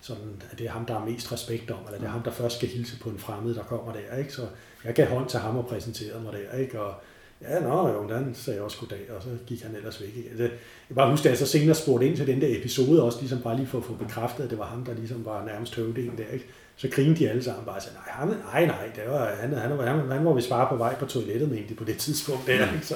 sådan, 0.01 0.41
at 0.51 0.59
det 0.59 0.65
er 0.67 0.71
ham, 0.71 0.85
der 0.85 0.95
er 0.95 1.05
mest 1.05 1.31
respekt 1.31 1.71
om, 1.71 1.77
eller 1.85 1.99
det 1.99 2.07
er 2.07 2.11
ham, 2.11 2.23
der 2.23 2.31
først 2.31 2.57
skal 2.57 2.69
hilse 2.69 2.99
på 2.99 3.09
en 3.09 3.17
fremmed, 3.17 3.55
der 3.55 3.63
kommer 3.63 3.93
der, 3.93 4.17
ikke? 4.17 4.33
Så 4.33 4.41
jeg 4.85 4.93
gav 4.93 5.07
hånd 5.07 5.29
til 5.29 5.39
ham 5.39 5.57
og 5.57 5.67
præsenterede 5.67 6.23
mig 6.23 6.33
der, 6.33 6.57
ikke? 6.57 6.81
Og 6.81 6.93
ja, 7.41 7.59
nå, 7.59 7.87
jo, 7.87 8.09
den 8.09 8.35
sagde 8.35 8.57
jeg 8.57 8.63
også 8.63 8.77
goddag, 8.79 9.11
og 9.17 9.23
så 9.23 9.29
gik 9.47 9.61
han 9.61 9.75
ellers 9.75 10.01
væk 10.01 10.15
igen. 10.15 10.37
Det, 10.37 10.51
jeg 10.89 10.95
bare 10.95 11.11
husker, 11.11 11.29
at 11.29 11.31
jeg 11.31 11.47
så 11.47 11.51
senere 11.51 11.75
spurgte 11.75 12.07
ind 12.07 12.17
til 12.17 12.27
den 12.27 12.41
der 12.41 12.57
episode 12.59 13.03
også, 13.03 13.19
ligesom 13.19 13.41
bare 13.41 13.55
lige 13.55 13.67
for 13.67 13.77
at 13.77 13.83
få 13.83 13.93
bekræftet, 13.93 14.43
at 14.43 14.49
det 14.49 14.57
var 14.57 14.65
ham, 14.65 14.85
der 14.85 14.93
ligesom 14.93 15.25
var 15.25 15.45
nærmest 15.45 15.75
høvdingen 15.75 16.17
der, 16.17 16.33
ikke? 16.33 16.45
Så 16.77 16.87
grinede 16.91 17.15
de 17.15 17.29
alle 17.29 17.43
sammen 17.43 17.65
bare 17.65 17.75
og 17.75 17.81
sagde, 17.81 17.97
nej, 17.97 18.13
han, 18.15 18.27
nej, 18.53 18.65
nej, 18.65 18.91
det 18.95 19.03
var, 19.11 19.31
han, 19.41 19.53
han, 19.53 19.71
han, 19.71 19.87
han, 19.87 20.11
han 20.11 20.25
var 20.25 20.33
vist 20.33 20.49
bare 20.49 20.67
på 20.69 20.75
vej 20.75 20.95
på 20.95 21.05
toilettet, 21.05 21.49
mente 21.51 21.75
på 21.75 21.83
det 21.83 21.97
tidspunkt 21.97 22.47
der, 22.47 22.53
ikke? 22.53 22.79
Så 22.87 22.95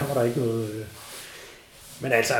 der 0.00 0.06
var 0.06 0.14
der 0.14 0.22
ikke 0.22 0.40
noget... 0.40 0.70
Øh. 0.74 0.84
Men 2.00 2.12
altså, 2.12 2.34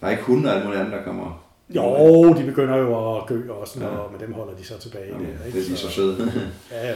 Der 0.00 0.06
er 0.06 0.10
ikke 0.10 0.22
hunde 0.22 0.50
og 0.50 0.56
alt 0.56 0.64
muligt 0.64 0.80
andet, 0.80 0.98
der 0.98 1.04
kommer. 1.04 1.44
jo, 1.70 2.34
de 2.34 2.44
begynder 2.44 2.76
jo 2.76 3.16
at 3.18 3.26
gø 3.26 3.50
også, 3.50 3.80
når, 3.80 3.86
Ja. 3.86 3.92
ja. 4.02 4.08
men 4.12 4.20
dem 4.20 4.32
holder 4.32 4.54
de 4.54 4.64
så 4.64 4.78
tilbage 4.78 5.06
Jamen, 5.12 5.26
der, 5.44 5.50
det 5.52 5.64
er 5.64 5.68
de 5.70 5.76
så 5.76 5.90
søde. 5.90 6.32
Ja, 6.70 6.88
ja. 6.88 6.94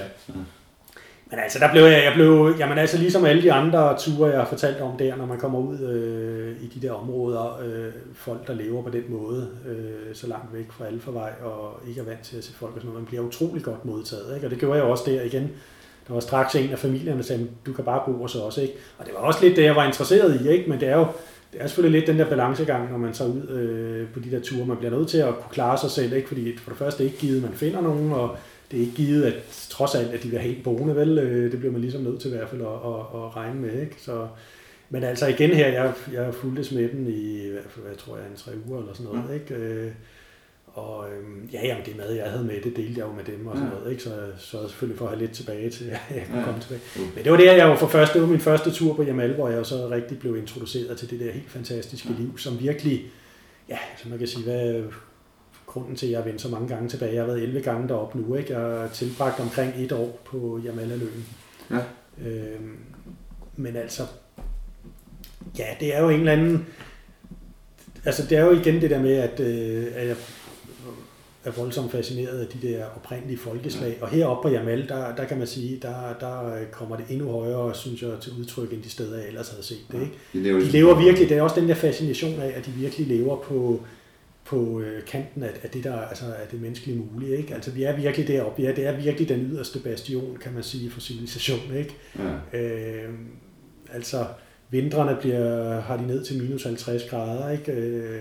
Men 1.33 1.41
altså, 1.41 1.59
der 1.59 1.71
blev 1.73 1.83
jeg, 1.83 2.05
jeg 2.05 2.13
blev, 2.15 2.55
jamen 2.59 2.79
altså 2.79 2.99
ligesom 2.99 3.25
alle 3.25 3.43
de 3.43 3.53
andre 3.53 3.99
ture, 3.99 4.31
jeg 4.31 4.39
har 4.39 4.47
fortalt 4.47 4.81
om 4.81 4.97
der, 4.97 5.17
når 5.17 5.27
man 5.27 5.39
kommer 5.39 5.59
ud 5.59 5.81
øh, 5.81 6.57
i 6.63 6.67
de 6.67 6.87
der 6.87 6.93
områder, 6.93 7.61
øh, 7.65 7.93
folk, 8.15 8.47
der 8.47 8.55
lever 8.55 8.83
på 8.83 8.91
den 8.91 9.03
måde, 9.09 9.49
øh, 9.69 10.15
så 10.15 10.27
langt 10.27 10.55
væk 10.55 10.67
fra 10.71 10.87
Alfavej, 10.87 11.33
og 11.43 11.81
ikke 11.89 12.01
er 12.01 12.05
vant 12.05 12.23
til 12.23 12.37
at 12.37 12.45
se 12.45 12.53
folk 12.53 12.75
og 12.75 12.81
sådan 12.81 12.89
noget, 12.89 13.03
man 13.03 13.07
bliver 13.07 13.23
utrolig 13.23 13.63
godt 13.63 13.85
modtaget, 13.85 14.35
ikke? 14.35 14.47
Og 14.47 14.51
det 14.51 14.59
gjorde 14.59 14.77
jeg 14.77 14.85
også 14.85 15.05
der 15.07 15.23
igen. 15.23 15.51
Der 16.09 16.13
var 16.15 16.21
straks 16.21 16.55
en 16.55 16.71
af 16.71 16.79
familierne, 16.79 17.17
der 17.19 17.25
sagde, 17.25 17.49
du 17.67 17.73
kan 17.73 17.85
bare 17.85 18.03
bo 18.07 18.13
hos 18.13 18.35
os, 18.35 18.59
ikke? 18.59 18.75
Og 18.99 19.07
det 19.07 19.15
var 19.15 19.21
også 19.21 19.39
lidt 19.43 19.57
det, 19.57 19.65
jeg 19.65 19.77
var 19.77 19.87
interesseret 19.87 20.41
i, 20.41 20.49
ikke? 20.49 20.71
Men 20.71 20.81
det 20.81 20.89
er 20.89 20.97
jo, 20.97 21.07
det 21.53 21.63
er 21.63 21.67
selvfølgelig 21.67 22.01
lidt 22.01 22.11
den 22.11 22.19
der 22.19 22.29
balancegang, 22.29 22.91
når 22.91 22.99
man 22.99 23.13
tager 23.13 23.31
ud 23.31 23.49
øh, 23.49 24.09
på 24.15 24.21
de 24.21 24.31
der 24.31 24.41
ture. 24.41 24.67
Man 24.67 24.77
bliver 24.77 24.97
nødt 24.97 25.09
til 25.09 25.19
at 25.19 25.35
kunne 25.35 25.53
klare 25.53 25.79
sig 25.79 25.91
selv, 25.91 26.13
ikke? 26.13 26.29
fordi 26.29 26.59
for 26.59 26.71
det 26.71 26.79
første 26.79 27.03
er 27.03 27.07
ikke 27.07 27.19
givet, 27.19 27.43
man 27.43 27.53
finder 27.53 27.81
nogen, 27.81 28.13
og 28.13 28.37
det 28.73 28.79
er 28.79 28.81
ikke 28.81 28.95
givet, 28.95 29.25
at 29.25 29.35
trods 29.71 29.95
alt, 29.95 30.11
at 30.11 30.23
de 30.23 30.29
vil 30.29 30.39
have 30.39 30.57
en 30.57 30.63
boende, 30.63 30.97
vel? 30.97 31.19
Øh, 31.19 31.53
det 31.53 31.59
bliver 31.59 31.73
man 31.73 31.81
ligesom 31.81 32.03
nødt 32.03 32.21
til 32.21 32.33
i 32.33 32.37
hvert 32.37 32.49
fald 32.49 32.61
at, 32.61 32.67
at, 32.67 33.01
at 33.15 33.37
regne 33.37 33.61
med. 33.61 33.81
Ikke? 33.81 33.97
Så, 33.99 34.29
men 34.91 35.03
altså 35.03 35.27
igen 35.27 35.51
her, 35.51 35.69
jeg, 35.69 35.93
jeg 36.13 36.35
fulgte 36.35 36.93
dem 36.93 37.09
i, 37.09 37.51
hvad 37.77 37.97
tror 37.97 38.17
jeg, 38.17 38.27
en 38.27 38.37
tre 38.37 38.53
uger 38.69 38.81
eller 38.81 38.95
sådan 38.95 39.13
noget. 39.13 39.29
Ja. 39.29 39.35
Ikke? 39.35 39.55
Øh, 39.55 39.93
og 40.67 41.07
øhm, 41.11 41.49
ja, 41.53 41.67
jamen 41.67 41.85
det 41.87 41.97
mad, 41.97 42.13
jeg 42.13 42.31
havde 42.31 42.45
med, 42.45 42.55
det 42.55 42.77
delte 42.77 43.01
jeg 43.01 43.07
jo 43.07 43.13
med 43.13 43.25
dem 43.25 43.47
og 43.47 43.57
sådan 43.57 43.73
ja. 43.73 43.79
noget, 43.79 43.91
ikke? 43.91 44.03
så 44.03 44.11
jeg 44.11 44.29
sørgede 44.39 44.69
selvfølgelig 44.69 44.99
for 44.99 45.05
at 45.05 45.11
have 45.11 45.21
lidt 45.21 45.33
tilbage 45.33 45.71
til, 45.71 45.85
at 45.85 46.01
jeg 46.17 46.27
kunne 46.27 46.39
ja. 46.39 46.45
komme 46.45 46.61
tilbage. 46.61 46.81
Men 47.15 47.25
det 47.25 47.33
var 47.33 47.39
det, 47.39 47.47
jeg 47.47 47.69
jo 47.69 47.77
for 47.77 47.87
første, 47.87 48.15
det 48.15 48.23
var 48.23 48.29
min 48.29 48.41
første 48.41 48.71
tur 48.71 48.95
på 48.95 49.03
Jamal, 49.03 49.35
hvor 49.35 49.49
jeg 49.49 49.67
så 49.67 49.89
rigtig 49.91 50.19
blev 50.19 50.37
introduceret 50.37 50.99
til 50.99 51.11
det 51.11 51.21
der 51.21 51.33
helt 51.33 51.51
fantastiske 51.51 52.09
ja. 52.09 52.23
liv, 52.23 52.39
som 52.39 52.61
virkelig, 52.61 53.05
ja, 53.69 53.79
som 53.99 54.11
man 54.11 54.19
kan 54.19 54.29
sige, 54.29 54.45
hvad 54.45 54.83
grunden 55.73 55.97
til, 55.97 56.07
at 56.07 56.13
jeg 56.13 56.19
har 56.19 56.25
vendt 56.25 56.41
så 56.41 56.49
mange 56.49 56.69
gange 56.69 56.89
tilbage. 56.89 57.15
Jeg 57.15 57.23
har 57.23 57.27
været 57.27 57.43
11 57.43 57.61
gange 57.61 57.89
deroppe 57.89 58.19
nu, 58.19 58.35
ikke? 58.35 58.59
Jeg 58.59 58.61
har 58.61 58.89
tilbragt 58.89 59.41
omkring 59.41 59.73
et 59.77 59.93
år 59.93 60.21
på 60.25 60.61
Jamal-løen. 60.65 61.27
Ja. 61.71 61.79
Øhm, 62.29 62.77
men 63.57 63.77
altså, 63.77 64.03
ja, 65.59 65.67
det 65.81 65.97
er 65.97 66.03
jo 66.03 66.09
en 66.09 66.19
eller 66.19 66.33
anden, 66.33 66.67
altså 68.05 68.27
det 68.27 68.39
er 68.39 68.45
jo 68.45 68.51
igen 68.51 68.81
det 68.81 68.91
der 68.91 69.03
med, 69.03 69.17
at, 69.17 69.41
øh, 69.41 69.87
at 69.95 70.09
jeg 70.09 70.17
er 71.45 71.51
voldsomt 71.51 71.93
fascineret 71.93 72.39
af 72.39 72.47
de 72.47 72.69
der 72.69 72.85
oprindelige 72.97 73.39
folkeslag. 73.39 73.99
Og 74.01 74.09
heroppe 74.09 74.49
på 74.49 74.55
Jamal, 74.55 74.89
der, 74.89 75.15
der 75.17 75.25
kan 75.25 75.39
man 75.39 75.47
sige, 75.47 75.79
der, 75.83 75.95
der 76.21 76.65
kommer 76.73 76.97
det 76.97 77.05
endnu 77.09 77.31
højere, 77.31 77.75
synes 77.75 78.03
jeg, 78.03 78.11
til 78.21 78.33
udtryk, 78.41 78.73
end 78.73 78.83
de 78.83 78.91
steder, 78.91 79.19
jeg 79.19 79.29
ellers 79.29 79.49
havde 79.49 79.63
set 79.63 79.85
det. 79.93 80.01
Ikke? 80.01 80.13
De, 80.33 80.43
lever, 80.43 80.61
de 80.61 80.67
lever 80.67 80.95
virkelig, 80.95 81.29
det 81.29 81.37
er 81.37 81.43
også 81.43 81.61
den 81.61 81.69
der 81.69 81.75
fascination 81.75 82.41
af, 82.41 82.53
at 82.57 82.67
de 82.67 82.71
virkelig 82.71 83.07
lever 83.07 83.37
på, 83.37 83.81
på 84.45 84.81
øh, 84.81 85.05
kanten 85.05 85.43
af, 85.43 85.51
af 85.63 85.71
det 85.71 85.85
der 85.85 85.97
altså 85.97 86.25
af 86.25 86.49
det 86.51 86.61
menneskelige 86.61 86.99
mulige. 86.99 87.37
Ikke? 87.37 87.55
Altså 87.55 87.71
vi 87.71 87.83
er 87.83 87.97
virkelig 87.97 88.29
deroppe. 88.29 88.63
Ja, 88.63 88.73
det 88.73 88.87
er 88.87 88.97
virkelig 88.97 89.29
den 89.29 89.41
yderste 89.41 89.79
bastion, 89.79 90.37
kan 90.37 90.53
man 90.53 90.63
sige, 90.63 90.91
for 90.91 91.01
civilisation. 91.01 91.77
Ikke? 91.77 91.97
Ja. 92.53 92.59
Øh, 92.61 93.11
altså 93.93 94.27
vintrene 94.71 95.17
bliver, 95.21 95.81
har 95.81 95.97
de 95.97 96.07
ned 96.07 96.25
til 96.25 96.43
minus 96.43 96.65
50 96.65 97.05
grader. 97.05 97.51
Ikke? 97.51 97.73
Øh, 97.73 98.21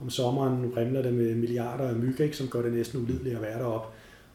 om 0.00 0.10
sommeren 0.10 0.72
remler 0.76 1.02
det 1.02 1.14
med 1.14 1.34
milliarder 1.34 1.88
af 1.88 1.96
myg, 1.96 2.20
ikke, 2.20 2.36
som 2.36 2.48
gør 2.48 2.62
det 2.62 2.72
næsten 2.72 3.02
ulideligt 3.02 3.36
at 3.36 3.42
være 3.42 3.58
deroppe. 3.58 3.88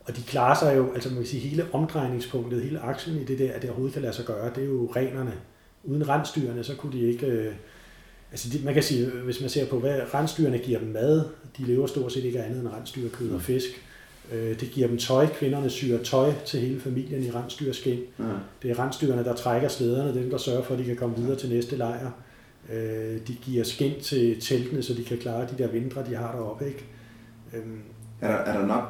Og 0.05 0.17
de 0.17 0.21
klarer 0.21 0.55
sig 0.55 0.77
jo, 0.77 0.93
altså 0.93 1.09
man 1.09 1.17
kan 1.17 1.25
sige, 1.25 1.49
hele 1.49 1.65
omdrejningspunktet, 1.73 2.63
hele 2.63 2.79
aksen 2.79 3.17
i 3.21 3.23
det 3.23 3.39
der, 3.39 3.53
at 3.53 3.61
det 3.61 3.69
overhovedet 3.69 3.93
kan 3.93 4.01
lade 4.01 4.13
sig 4.13 4.25
gøre, 4.25 4.51
det 4.55 4.63
er 4.63 4.67
jo 4.67 4.91
renerne. 4.95 5.33
Uden 5.83 6.09
rensdyrene, 6.09 6.63
så 6.63 6.75
kunne 6.75 6.93
de 6.93 7.01
ikke... 7.01 7.25
Øh, 7.25 7.53
altså 8.31 8.49
de, 8.49 8.65
man 8.65 8.73
kan 8.73 8.83
sige, 8.83 9.09
hvis 9.09 9.41
man 9.41 9.49
ser 9.49 9.65
på, 9.65 9.79
hvad 9.79 10.13
rensdyrene 10.13 10.57
giver 10.57 10.79
dem 10.79 10.87
mad, 10.87 11.25
de 11.57 11.63
lever 11.63 11.87
stort 11.87 12.13
set 12.13 12.23
ikke 12.23 12.43
andet 12.43 12.59
end 12.59 12.67
rensdyrkød 12.67 13.31
og 13.31 13.41
fisk. 13.41 13.69
Øh, 14.31 14.59
det 14.59 14.71
giver 14.71 14.87
dem 14.87 14.97
tøj. 14.97 15.27
Kvinderne 15.27 15.69
syr 15.69 16.03
tøj 16.03 16.31
til 16.45 16.59
hele 16.59 16.79
familien 16.79 17.23
i 17.23 17.31
rensdyrskin. 17.31 17.99
Ja. 18.19 18.23
Det 18.63 18.71
er 18.71 18.79
rensdyrene, 18.79 19.23
der 19.23 19.33
trækker 19.33 19.67
slæderne, 19.67 20.21
dem 20.21 20.29
der 20.29 20.37
sørger 20.37 20.63
for, 20.63 20.73
at 20.73 20.79
de 20.79 20.85
kan 20.85 20.95
komme 20.95 21.15
videre 21.15 21.37
til 21.37 21.49
næste 21.49 21.75
lejr. 21.75 22.11
Øh, 22.73 23.17
de 23.27 23.33
giver 23.41 23.63
skin 23.63 23.93
til 24.01 24.41
teltene, 24.41 24.83
så 24.83 24.93
de 24.93 25.03
kan 25.03 25.17
klare 25.17 25.41
de 25.41 25.63
der 25.63 25.67
vintre, 25.67 26.05
de 26.09 26.15
har 26.15 26.31
deroppe. 26.31 26.67
Ikke? 26.67 26.85
Øhm. 27.53 27.81
Er, 28.21 28.27
der, 28.27 28.37
er 28.37 28.59
der 28.59 28.67
nok 28.67 28.83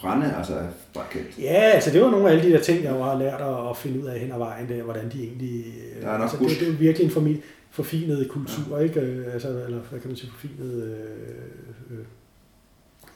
brænde, 0.00 0.34
altså 0.36 0.58
brækket? 0.94 1.38
Ja, 1.38 1.52
altså 1.52 1.90
det 1.90 2.02
var 2.02 2.10
nogle 2.10 2.28
af 2.28 2.32
alle 2.32 2.48
de 2.48 2.52
der 2.52 2.60
ting, 2.60 2.84
jeg 2.84 2.92
har 2.92 3.18
lært 3.18 3.40
at, 3.70 3.76
finde 3.76 4.00
ud 4.00 4.06
af 4.06 4.20
hen 4.20 4.32
ad 4.32 4.38
vejen, 4.38 4.68
der, 4.68 4.82
hvordan 4.82 5.10
de 5.12 5.22
egentlig... 5.22 5.64
Der 6.02 6.08
er 6.08 6.18
nok 6.18 6.22
altså, 6.22 6.36
det, 6.36 6.60
det, 6.60 6.68
er 6.68 6.72
virkelig 6.72 7.04
en 7.04 7.10
formi, 7.10 7.40
forfinet 7.72 8.28
kultur, 8.28 8.78
ja. 8.78 8.82
ikke? 8.82 9.00
Øh, 9.00 9.32
altså, 9.34 9.48
eller 9.48 9.78
hvad 9.78 10.00
kan 10.00 10.08
man 10.08 10.16
sige, 10.16 10.30
forfinet 10.30 10.82
øh, 10.82 11.98
øh, 11.98 12.04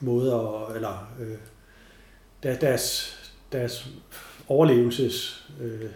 måder, 0.01 0.73
eller 0.75 1.13
øh, 1.21 1.37
deres, 2.61 3.17
deres 3.53 3.89
overlevelses... 4.49 5.49
Øh, 5.61 5.91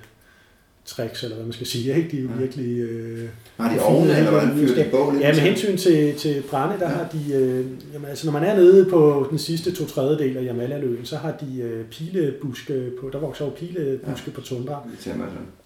tricks, 0.90 1.22
eller 1.22 1.36
hvad 1.36 1.44
man 1.44 1.52
skal 1.52 1.66
sige. 1.66 1.96
Ikke? 1.96 2.10
De 2.10 2.18
er 2.18 2.22
jo 2.22 2.28
virkelig... 2.38 2.78
Øh, 2.78 3.28
har 3.56 3.74
de 3.74 3.80
ovne, 3.82 4.16
eller 4.16 4.30
hvordan 4.30 4.54
fyrer 4.54 5.12
de? 5.12 5.18
Ja, 5.20 5.32
med 5.32 5.40
hensyn 5.40 5.76
til, 5.76 6.14
til 6.14 6.42
brænde, 6.50 6.74
der 6.78 6.90
ja. 6.90 6.96
har 6.96 7.08
de... 7.12 7.34
Øh, 7.34 7.66
jamen, 7.92 8.08
altså, 8.08 8.26
når 8.26 8.32
man 8.32 8.44
er 8.44 8.56
nede 8.56 8.90
på 8.90 9.26
den 9.30 9.38
sidste 9.38 9.72
to 9.72 9.86
tredjedel 9.86 10.36
af 10.36 10.44
Jamala-løen, 10.44 11.04
så 11.04 11.16
har 11.16 11.32
de 11.40 11.62
øh, 11.62 11.84
pilebuske 11.84 12.90
på... 13.00 13.10
Der 13.12 13.18
vokser 13.18 13.44
jo 13.44 13.50
pilebuske 13.50 14.24
ja. 14.26 14.32
på 14.34 14.40
tundra. 14.40 14.88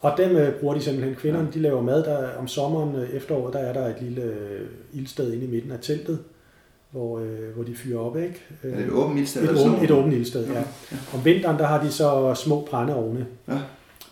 Og 0.00 0.14
dem 0.18 0.36
øh, 0.36 0.52
bruger 0.52 0.74
de 0.74 0.80
simpelthen. 0.80 1.14
Kvinderne, 1.14 1.46
ja. 1.46 1.58
de 1.58 1.62
laver 1.62 1.82
mad. 1.82 2.04
Der, 2.04 2.28
om 2.38 2.48
sommeren, 2.48 2.96
øh, 2.96 3.10
efteråret, 3.10 3.54
der 3.54 3.60
er 3.60 3.72
der 3.72 3.86
et 3.86 3.96
lille 4.00 4.22
øh, 4.22 4.60
ildsted 4.92 5.32
inde 5.32 5.44
i 5.44 5.50
midten 5.50 5.72
af 5.72 5.78
teltet, 5.82 6.18
hvor, 6.90 7.18
øh, 7.18 7.54
hvor 7.54 7.64
de 7.64 7.74
fyrer 7.74 7.98
op, 7.98 8.16
ikke? 8.16 8.42
Er 8.62 8.76
det 8.76 8.86
et 8.86 8.90
åbent 8.90 9.18
ildsted? 9.18 9.42
Et, 9.42 9.50
åbent, 9.50 9.84
et 9.84 9.90
åbent 9.90 10.14
ildsted, 10.14 10.46
ja. 10.46 10.58
ja. 10.58 10.96
Om 11.14 11.24
vinteren, 11.24 11.58
der 11.58 11.66
har 11.66 11.82
de 11.82 11.90
så 11.90 12.34
små 12.34 12.66
brændeovne. 12.70 13.26
Ja 13.48 13.58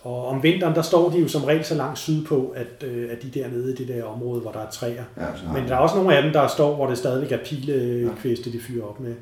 og 0.02 0.26
om 0.26 0.42
vinteren, 0.42 0.74
der 0.74 0.82
står 0.82 1.10
de 1.10 1.18
jo 1.18 1.28
som 1.28 1.44
regel 1.44 1.64
så 1.64 1.74
langt 1.74 1.98
sydpå, 1.98 2.54
at, 2.56 2.86
øh, 2.88 3.08
at 3.10 3.22
de 3.22 3.30
dernede 3.40 3.72
i 3.72 3.76
det 3.76 3.88
der 3.88 4.04
område, 4.04 4.40
hvor 4.40 4.52
der 4.52 4.60
er 4.60 4.70
træer. 4.70 5.04
Ja, 5.16 5.52
Men 5.52 5.68
der 5.68 5.74
er 5.74 5.78
også 5.78 5.96
nogle 5.96 6.16
af 6.16 6.22
dem, 6.22 6.32
der 6.32 6.46
står, 6.46 6.74
hvor 6.74 6.86
det 6.86 6.98
stadigvæk 6.98 7.32
er 7.32 7.44
pilekviste, 7.44 8.52
de 8.52 8.60
fyrer 8.60 8.84
op 8.84 9.00
med. 9.00 9.14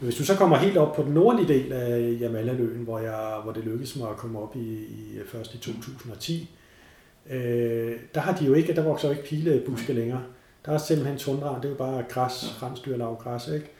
Men 0.00 0.04
hvis 0.08 0.16
du 0.16 0.24
så 0.24 0.36
kommer 0.36 0.56
helt 0.56 0.76
op 0.76 0.96
på 0.96 1.02
den 1.02 1.12
nordlige 1.12 1.48
del 1.48 1.72
af 1.72 2.16
Jamallaløen, 2.20 2.84
hvor, 2.84 2.98
jeg, 2.98 3.36
hvor 3.44 3.52
det 3.52 3.64
lykkedes 3.64 3.96
mig 3.96 4.10
at 4.10 4.16
komme 4.16 4.38
op 4.38 4.56
i, 4.56 4.74
i 4.84 5.18
først 5.26 5.54
i 5.54 5.58
2010, 5.58 6.50
øh, 7.30 7.92
der 8.14 8.20
har 8.20 8.36
de 8.36 8.44
jo 8.44 8.54
ikke, 8.54 8.74
der 8.74 8.82
vokser 8.82 9.08
jo 9.08 9.14
ikke 9.14 9.28
pilebuske 9.28 9.92
længere. 9.92 10.22
Der 10.66 10.72
er 10.72 10.78
simpelthen 10.78 11.18
tundra, 11.18 11.56
det 11.56 11.64
er 11.64 11.68
jo 11.68 11.74
bare 11.74 12.04
græs, 12.08 12.62
rensdyrlav 12.62 13.16
græs, 13.22 13.48
ikke? 13.48 13.70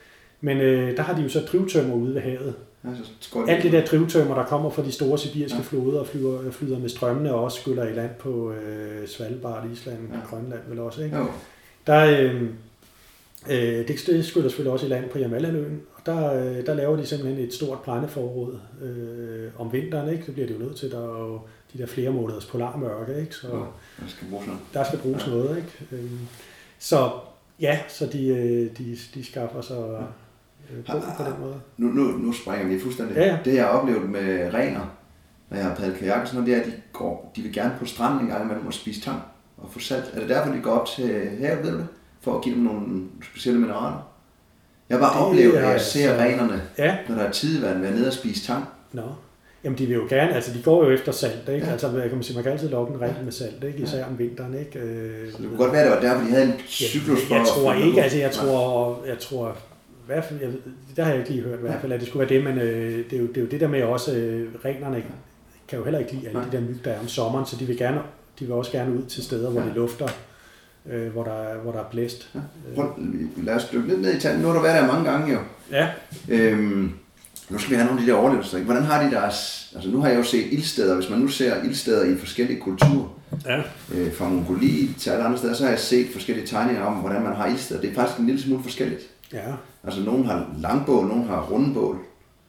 Men 0.40 0.58
øh, 0.58 0.96
der 0.96 1.02
har 1.02 1.14
de 1.14 1.22
jo 1.22 1.28
så 1.28 1.40
drivtømmer 1.52 1.94
ude 1.94 2.14
ved 2.14 2.20
havet, 2.20 2.54
Altså, 2.84 3.38
Alt 3.48 3.62
det 3.62 3.72
der 3.72 3.84
drivtømmer, 3.84 4.34
der 4.34 4.44
kommer 4.44 4.70
fra 4.70 4.82
de 4.82 4.92
store 4.92 5.18
sibiriske 5.18 5.58
ja. 5.58 5.62
floder 5.62 6.00
og 6.00 6.06
flyver, 6.06 6.50
flyder 6.50 6.78
med 6.78 6.88
strømmene 6.88 7.34
og 7.34 7.44
også 7.44 7.60
skyller 7.60 7.84
i 7.84 7.92
land 7.92 8.10
på 8.18 8.52
øh, 8.52 9.08
Svalbard, 9.08 9.66
Island, 9.72 9.98
ja. 10.12 10.18
Grønland 10.30 10.60
vel 10.68 10.78
også. 10.78 11.02
Ikke? 11.02 11.16
Jo. 11.16 11.26
Der, 11.86 12.04
øh, 12.04 12.42
øh, 13.50 13.88
det, 13.88 14.06
det 14.06 14.24
skyller 14.24 14.48
selvfølgelig 14.48 14.72
også 14.72 14.86
i 14.86 14.88
land 14.88 15.10
på 15.10 15.18
Jamalhaløen, 15.18 15.82
og 15.94 16.06
der, 16.06 16.34
øh, 16.34 16.66
der 16.66 16.74
laver 16.74 16.96
de 16.96 17.06
simpelthen 17.06 17.44
et 17.44 17.54
stort 17.54 17.78
brændeforråd 17.80 18.58
øh, 18.82 19.50
om 19.58 19.72
vinteren. 19.72 20.12
Ikke? 20.12 20.24
Så 20.24 20.32
bliver 20.32 20.46
det 20.46 20.54
jo 20.54 20.60
nødt 20.60 20.76
til, 20.76 20.90
der 20.90 20.98
er 20.98 21.28
jo 21.28 21.40
de 21.72 21.78
der 21.78 21.86
flere 21.86 22.10
måneders 22.10 22.46
polarmørke, 22.46 23.20
ikke? 23.20 23.34
så 23.34 23.48
jo, 23.48 23.66
der 24.00 24.06
skal 24.08 24.28
bruges 24.30 24.46
noget. 24.46 24.60
Der 24.74 24.84
skal 24.84 24.98
bruges 24.98 25.26
ja. 25.26 25.30
noget. 25.30 25.56
Ikke? 25.56 26.02
Øh, 26.04 26.10
så 26.78 27.10
ja, 27.60 27.78
så 27.88 28.06
de, 28.06 28.26
øh, 28.26 28.78
de, 28.78 28.96
de 29.14 29.24
skaffer 29.24 29.60
sig... 29.60 29.76
Ja 30.00 30.06
øh, 30.70 30.84
på, 31.16 31.24
den 31.24 31.40
måde. 31.40 31.60
Nu, 31.76 31.88
nu, 31.88 32.02
nu 32.02 32.32
springer 32.32 32.66
vi 32.68 32.80
fuldstændig. 32.80 33.16
Ja, 33.16 33.26
ja. 33.26 33.38
Det 33.44 33.54
jeg 33.54 33.64
har 33.64 33.70
oplevet 33.70 34.10
med 34.10 34.54
rener, 34.54 34.96
når 35.50 35.56
jeg 35.56 35.66
har 35.66 35.74
padlet 35.74 35.96
kajak 35.96 36.20
og 36.20 36.28
sådan 36.28 36.40
noget, 36.40 36.56
det 36.56 36.56
er, 36.56 36.72
at 36.72 36.76
de, 36.76 36.82
går, 36.92 37.32
de 37.36 37.42
vil 37.42 37.52
gerne 37.52 37.74
på 37.78 37.86
stranden 37.86 38.20
en 38.20 38.26
gang 38.26 38.44
imellem 38.44 38.66
og 38.66 38.74
spise 38.74 39.00
tang 39.00 39.20
og 39.56 39.70
få 39.70 39.78
salt. 39.78 40.10
Er 40.14 40.20
det 40.20 40.28
derfor, 40.28 40.52
de 40.52 40.60
går 40.60 40.70
op 40.70 40.86
til 40.86 41.28
havet, 41.40 41.62
ved 41.62 41.72
du? 41.72 41.84
For 42.20 42.36
at 42.36 42.44
give 42.44 42.54
dem 42.54 42.64
nogle 42.64 43.04
specielle 43.22 43.60
mineraler? 43.60 44.08
Jeg 44.88 44.98
har 44.98 45.08
bare 45.08 45.18
det 45.18 45.26
oplevet, 45.26 45.56
at 45.56 45.72
jeg 45.72 45.80
ser 45.80 46.10
altså, 46.10 46.24
renerne, 46.24 46.62
ja. 46.78 46.96
når 47.08 47.14
der 47.14 47.22
er 47.22 47.30
tidevand, 47.30 47.80
være 47.80 47.92
nede 47.92 48.06
og 48.06 48.12
spise 48.12 48.46
tang. 48.46 48.64
Nå. 48.92 49.02
Jamen, 49.64 49.78
de 49.78 49.86
vil 49.86 49.94
jo 49.94 50.06
gerne, 50.08 50.34
altså 50.34 50.52
de 50.54 50.62
går 50.62 50.84
jo 50.84 50.90
efter 50.90 51.12
salt, 51.12 51.48
ikke? 51.48 51.66
Ja. 51.66 51.72
Altså, 51.72 51.90
kan 51.90 52.10
man 52.12 52.22
sige, 52.22 52.34
man 52.34 52.44
kan 52.44 52.52
altid 52.52 52.68
lokke 52.68 52.94
en 52.94 53.00
ren 53.00 53.14
med 53.24 53.32
salt, 53.32 53.64
ikke? 53.64 53.78
Især 53.78 53.98
ja. 53.98 54.06
om 54.06 54.18
vinteren, 54.18 54.54
ikke? 54.58 54.78
Øh, 54.78 55.32
så 55.32 55.38
det 55.38 55.48
kunne 55.48 55.58
godt 55.58 55.72
være, 55.72 55.84
det 55.84 55.90
var 55.90 56.00
derfor, 56.00 56.24
de 56.24 56.30
havde 56.30 56.44
en 56.44 56.54
cyklus. 56.68 57.30
Jeg, 57.30 57.38
jeg 57.38 57.46
tror 57.46 57.72
ikke, 57.72 58.02
altså 58.02 58.18
jeg 58.18 58.30
tror, 58.30 59.02
jeg 59.06 59.18
tror 59.18 59.56
hvert 60.12 60.24
fald, 60.24 60.40
jeg, 60.40 60.50
der 60.96 61.04
har 61.04 61.10
jeg 61.10 61.18
ikke 61.18 61.30
lige 61.30 61.42
hørt 61.42 61.58
i 61.58 61.62
hvert 61.62 61.80
fald, 61.80 61.92
at 61.92 62.00
det 62.00 62.08
skulle 62.08 62.28
være 62.28 62.38
det, 62.38 62.44
men 62.44 62.58
øh, 62.58 63.04
det, 63.10 63.12
er 63.12 63.20
jo, 63.20 63.26
det 63.26 63.36
er 63.36 63.40
jo 63.40 63.46
det 63.46 63.60
der 63.60 63.68
med 63.68 63.82
også, 63.82 64.16
øh, 64.16 64.48
renerne 64.64 65.02
kan 65.68 65.78
jo 65.78 65.84
heller 65.84 65.98
ikke 65.98 66.12
lide 66.12 66.28
alle 66.28 66.40
de 66.40 66.56
der 66.56 66.60
myg, 66.60 66.84
der 66.84 66.90
er 66.90 67.00
om 67.00 67.08
sommeren, 67.08 67.46
så 67.46 67.56
de 67.56 67.64
vil, 67.64 67.78
gerne, 67.78 68.00
de 68.38 68.44
vil 68.44 68.54
også 68.54 68.72
gerne 68.72 68.92
ud 68.92 69.02
til 69.02 69.24
steder, 69.24 69.50
hvor 69.50 69.60
ja. 69.60 69.66
det 69.66 69.74
lufter, 69.74 70.08
øh, 70.86 71.12
hvor, 71.12 71.24
der, 71.24 71.32
er, 71.32 71.58
hvor 71.58 71.72
der 71.72 71.78
er 71.78 71.84
blæst. 71.90 72.30
Ja. 72.34 72.40
Prøv, 72.74 72.92
lad 73.36 73.54
os 73.54 73.68
dykke 73.72 73.88
lidt 73.88 74.00
ned 74.00 74.16
i 74.16 74.20
tanden. 74.20 74.42
Nu 74.42 74.48
har 74.48 74.54
du 74.54 74.62
været 74.62 74.82
der 74.82 74.92
mange 74.92 75.10
gange 75.10 75.32
jo. 75.32 75.38
Ja. 75.72 75.88
Øhm, 76.28 76.92
nu 77.48 77.58
skal 77.58 77.70
vi 77.70 77.76
have 77.76 77.86
nogle 77.86 78.00
af 78.00 78.06
de 78.06 78.12
der 78.12 78.18
overlevelser. 78.18 78.58
Hvordan 78.58 78.82
har 78.82 79.04
de 79.04 79.10
deres... 79.10 79.70
Altså 79.74 79.90
nu 79.90 80.00
har 80.00 80.08
jeg 80.08 80.18
jo 80.18 80.22
set 80.22 80.46
ildsteder. 80.52 80.94
Hvis 80.94 81.10
man 81.10 81.18
nu 81.18 81.28
ser 81.28 81.64
ildsteder 81.64 82.04
i 82.04 82.18
forskellige 82.18 82.60
kulturer, 82.60 83.20
ja. 83.46 83.62
øh, 83.94 84.12
fra 84.12 84.28
Mongoliet 84.28 84.96
til 84.98 85.10
alle 85.10 85.24
andre 85.24 85.38
steder, 85.38 85.54
så 85.54 85.62
har 85.62 85.70
jeg 85.70 85.78
set 85.78 86.06
forskellige 86.12 86.46
tegninger 86.46 86.82
om, 86.82 86.94
hvordan 86.94 87.22
man 87.22 87.34
har 87.34 87.46
ildsteder. 87.46 87.80
Det 87.80 87.90
er 87.90 87.94
faktisk 87.94 88.18
en 88.18 88.26
lille 88.26 88.42
smule 88.42 88.62
forskelligt. 88.62 89.02
Ja. 89.32 89.52
Altså, 89.88 90.02
nogen 90.04 90.24
har 90.26 90.46
langbål, 90.58 91.06
nogen 91.06 91.24
har 91.24 91.42
rundbål. 91.50 91.98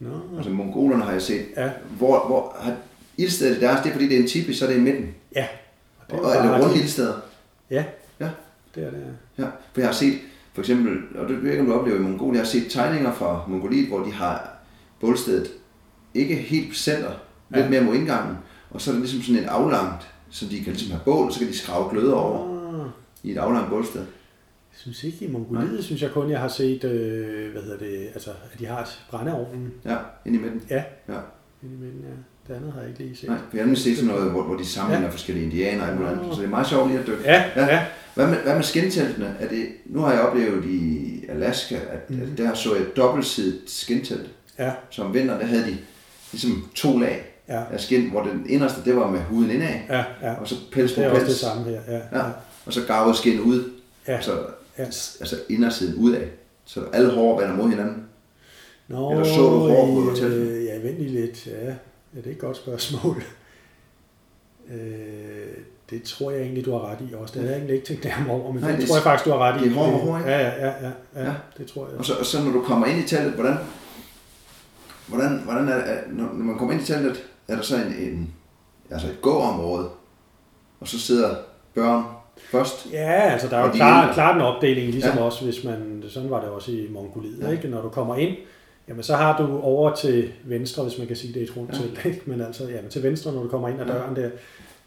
No. 0.00 0.10
Altså, 0.36 0.50
mongolerne 0.50 1.04
har 1.04 1.12
jeg 1.12 1.22
set. 1.22 1.46
Ja. 1.56 1.70
Hvor, 1.98 2.26
hvor 2.26 2.56
har 2.60 2.74
ildstedet 3.16 3.60
deres, 3.60 3.80
det 3.82 3.88
er 3.88 3.92
fordi 3.92 4.08
det 4.08 4.16
er 4.16 4.20
en 4.22 4.28
tipi, 4.28 4.54
så 4.54 4.64
er 4.64 4.70
det 4.70 4.76
i 4.76 4.80
midten. 4.80 5.14
Ja. 5.36 5.46
Og, 6.08 6.18
og 6.20 6.30
er 6.30 6.42
det 6.42 6.50
bare- 6.50 6.62
runde 6.62 6.76
ildsteder? 6.76 7.14
Ja, 7.70 7.84
Ja. 8.20 8.28
det 8.74 8.84
er 8.84 8.90
det. 8.90 9.04
ja. 9.38 9.42
Ja, 9.44 9.48
for 9.72 9.80
jeg 9.80 9.88
har 9.88 9.94
set, 9.94 10.18
for 10.52 10.60
eksempel, 10.62 10.98
og 11.18 11.28
det 11.28 11.36
ved 11.36 11.42
jeg 11.42 11.52
ikke, 11.52 11.60
om 11.60 11.66
du 11.66 11.74
oplever 11.80 11.98
i 11.98 12.02
Mongoliet, 12.02 12.34
jeg 12.34 12.40
har 12.40 12.46
set 12.50 12.70
tegninger 12.70 13.12
fra 13.12 13.44
Mongoliet, 13.48 13.88
hvor 13.88 13.98
de 13.98 14.12
har 14.12 14.50
bålstedet 15.00 15.48
ikke 16.14 16.34
helt 16.34 16.68
på 16.68 16.74
center, 16.74 17.10
lidt 17.50 17.64
Ja. 17.64 17.70
mere 17.70 17.80
mod 17.84 17.94
indgangen, 17.94 18.36
og 18.70 18.80
så 18.80 18.90
er 18.90 18.92
det 18.92 19.00
ligesom 19.02 19.22
sådan 19.22 19.42
en 19.42 19.48
aflangt, 19.48 20.08
så 20.30 20.46
de 20.50 20.56
kan 20.64 20.72
ligesom 20.72 20.90
have 20.90 21.00
bål, 21.04 21.26
og 21.26 21.32
så 21.32 21.38
kan 21.38 21.48
de 21.48 21.58
skrave 21.58 21.90
gløder 21.90 22.14
over 22.14 22.60
Ah. 22.80 22.86
i 23.22 23.30
et 23.32 23.36
aflangt 23.38 23.70
bålsted. 23.70 24.02
Jeg 24.72 24.78
synes 24.94 25.04
ikke 25.04 25.24
i 25.24 25.30
Mongoliet, 25.30 25.84
synes 25.84 26.02
jeg 26.02 26.10
kun, 26.10 26.30
jeg 26.30 26.40
har 26.40 26.48
set, 26.48 26.84
øh, 26.84 27.52
hvad 27.52 27.62
hedder 27.62 27.78
det, 27.78 28.08
altså, 28.14 28.30
at 28.30 28.58
de 28.58 28.66
har 28.66 28.80
et 28.82 29.00
brændeovnen. 29.10 29.72
Ja, 29.84 29.96
ind 30.26 30.36
i 30.36 30.38
midten. 30.38 30.62
Ja, 30.70 30.82
Ja. 31.08 31.18
indimellem, 31.62 32.00
ja. 32.02 32.14
Det 32.48 32.54
andet 32.60 32.72
har 32.72 32.80
jeg 32.80 32.88
ikke 32.88 33.00
lige 33.02 33.16
set. 33.16 33.28
Nej, 33.28 33.38
for 33.50 33.56
jeg 33.56 33.66
har 33.66 33.74
set 33.74 33.96
sådan 33.96 34.14
noget, 34.14 34.30
hvor, 34.30 34.42
hvor 34.42 34.56
de 34.56 34.66
sammenligner 34.66 35.06
ja. 35.06 35.12
forskellige 35.12 35.44
indianer 35.44 35.88
og 35.90 35.94
muligt 35.96 36.12
andet, 36.12 36.34
så 36.34 36.40
det 36.40 36.46
er 36.46 36.50
meget 36.50 36.66
sjovt 36.66 36.88
lige 36.90 37.00
at 37.00 37.06
dykke. 37.06 37.22
Ja, 37.24 37.44
ja. 37.56 37.84
Hvad 38.14 38.26
med, 38.26 38.36
hvad 38.36 38.54
med 38.54 38.62
skinteltene? 38.62 39.36
Er 39.40 39.48
det, 39.48 39.66
nu 39.86 40.00
har 40.00 40.12
jeg 40.12 40.20
oplevet 40.20 40.64
i 40.64 41.10
Alaska, 41.28 41.74
at, 41.90 42.10
mm. 42.10 42.22
at 42.22 42.38
der 42.38 42.54
så 42.54 42.74
jeg 42.74 42.82
et 42.82 42.96
dobbeltsidigt 42.96 43.70
skintelt. 43.70 44.30
Ja, 44.58 44.72
Så 44.90 45.02
om 45.02 45.14
vinteren, 45.14 45.40
der 45.40 45.46
havde 45.46 45.64
de 45.64 45.76
ligesom 46.32 46.68
to 46.74 46.98
lag 46.98 47.24
ja, 47.48 47.62
af 47.72 47.80
skin, 47.80 48.10
hvor 48.10 48.22
den 48.22 48.46
inderste, 48.48 48.84
det 48.84 48.96
var 48.96 49.10
med 49.10 49.20
huden 49.20 49.50
indad, 49.50 49.68
ja, 49.88 50.04
ja. 50.22 50.34
og 50.34 50.48
så 50.48 50.54
pels 50.72 50.92
på 50.92 51.00
Det 51.00 51.06
er 51.06 51.10
også 51.10 51.20
det 51.20 51.26
pels, 51.26 51.38
samme 51.40 51.64
her. 51.64 51.80
Ja, 51.88 52.18
ja, 52.18 52.24
og 52.66 52.72
så 52.72 52.80
garvede 52.86 53.16
skin 53.16 53.40
ud, 53.40 53.70
Ja. 54.08 54.20
så, 54.20 54.32
ja. 54.80 54.86
altså 55.20 55.36
indersiden 55.48 55.94
udad. 55.94 56.26
Så 56.64 56.80
alle 56.92 57.10
hår 57.14 57.40
vender 57.40 57.56
mod 57.56 57.68
hinanden. 57.70 58.06
Nå, 58.88 59.10
Eller 59.10 59.24
så 59.24 59.40
du 59.40 59.58
hård 59.58 59.86
på 60.18 60.26
øh, 60.26 60.64
Ja, 60.64 60.78
vent 60.78 60.98
lige 60.98 61.20
lidt. 61.20 61.46
Ja, 61.46 61.64
ja, 61.66 61.74
det 62.14 62.26
er 62.26 62.30
et 62.30 62.38
godt 62.38 62.56
spørgsmål. 62.56 63.22
Øh, 64.72 65.56
det 65.90 66.02
tror 66.02 66.30
jeg 66.30 66.40
egentlig, 66.42 66.64
du 66.64 66.72
har 66.72 66.90
ret 66.90 66.98
i 67.10 67.14
også. 67.14 67.34
Det 67.34 67.42
har 67.42 67.48
jeg 67.48 67.56
egentlig 67.56 67.74
ikke 67.74 67.86
tænkt 67.86 68.04
nærmere 68.04 68.30
over, 68.30 68.52
men 68.52 68.62
Nej, 68.62 68.70
det, 68.70 68.80
det- 68.80 68.88
tror 68.88 68.96
jeg 68.96 69.02
faktisk, 69.02 69.24
du 69.24 69.30
har 69.30 69.38
ret 69.38 69.60
i. 69.60 69.64
det 69.64 69.70
er 69.70 69.74
hår 69.74 69.90
hår? 69.98 70.18
Ja, 70.18 70.38
ja, 70.40 70.66
ja, 70.66 70.72
ja, 71.16 71.24
ja, 71.24 71.34
det 71.58 71.66
tror 71.66 71.88
jeg. 71.88 71.98
Og 71.98 72.04
så, 72.04 72.14
og 72.14 72.26
så 72.26 72.44
når 72.44 72.52
du 72.52 72.62
kommer 72.62 72.86
ind 72.86 72.98
i 72.98 73.08
teltet, 73.08 73.32
hvordan, 73.32 73.56
hvordan, 75.06 75.40
hvordan 75.44 75.68
er, 75.68 75.72
er 75.74 76.02
når, 76.12 76.24
når 76.24 76.44
man 76.44 76.58
kommer 76.58 76.72
ind 76.74 76.82
i 76.82 76.86
teltet, 76.86 77.24
er 77.48 77.54
der 77.56 77.62
så 77.62 77.76
en, 77.76 77.92
en 77.92 78.34
altså 78.90 79.08
et 79.08 79.20
gåområde, 79.22 79.88
og 80.80 80.88
så 80.88 80.98
sidder 80.98 81.36
børn 81.74 82.04
først. 82.50 82.86
Ja, 82.92 83.12
altså 83.32 83.48
der 83.48 83.56
er 83.56 83.60
jo 83.60 83.66
ældre. 83.72 84.10
klart 84.14 84.36
en 84.36 84.42
opdeling, 84.42 84.90
ligesom 84.90 85.16
Ja. 85.16 85.22
også 85.22 85.44
hvis 85.44 85.64
man, 85.64 86.02
sådan 86.08 86.30
var 86.30 86.40
det 86.40 86.48
også 86.48 86.70
i 86.72 86.86
Mongoliet, 86.90 87.38
Ja. 87.42 87.50
ikke? 87.50 87.68
Når 87.68 87.82
du 87.82 87.88
kommer 87.88 88.16
ind, 88.16 88.36
jamen 88.88 89.02
så 89.02 89.16
har 89.16 89.36
du 89.46 89.60
over 89.60 89.94
til 89.94 90.28
venstre, 90.44 90.82
hvis 90.82 90.98
man 90.98 91.06
kan 91.06 91.16
sige 91.16 91.34
det 91.34 91.42
er 91.42 91.46
et 91.46 91.56
rundt 91.56 91.80
Ja. 92.04 92.08
ikke? 92.08 92.22
men 92.26 92.40
altså 92.40 92.68
jamen, 92.68 92.90
til 92.90 93.02
venstre, 93.02 93.32
når 93.32 93.42
du 93.42 93.48
kommer 93.48 93.68
ind 93.68 93.80
ad 93.80 93.86
døren 93.86 94.16
der. 94.16 94.30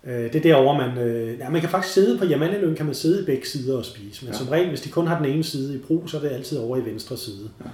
Øh, 0.03 0.23
Det 0.23 0.35
er 0.35 0.39
derovre, 0.41 0.87
man, 0.87 0.97
øh, 0.97 1.39
ja, 1.39 1.49
man 1.49 1.61
kan 1.61 1.69
faktisk 1.69 1.93
sidde 1.93 2.17
på 2.17 2.25
Jamaneløn, 2.25 2.75
kan 2.75 2.85
man 2.85 2.95
sidde 2.95 3.21
i 3.21 3.25
begge 3.25 3.47
sider 3.47 3.77
og 3.77 3.85
spise, 3.85 4.25
men 4.25 4.33
Ja. 4.33 4.37
som 4.39 4.47
regel, 4.47 4.69
hvis 4.69 4.81
de 4.81 4.89
kun 4.89 5.07
har 5.07 5.17
den 5.23 5.25
ene 5.33 5.43
side 5.43 5.75
i 5.75 5.77
brug, 5.77 6.09
så 6.09 6.17
er 6.17 6.21
det 6.21 6.29
altid 6.31 6.57
over 6.57 6.77
i 6.77 6.85
venstre 6.85 7.17
side. 7.17 7.49
Ja. 7.59 7.69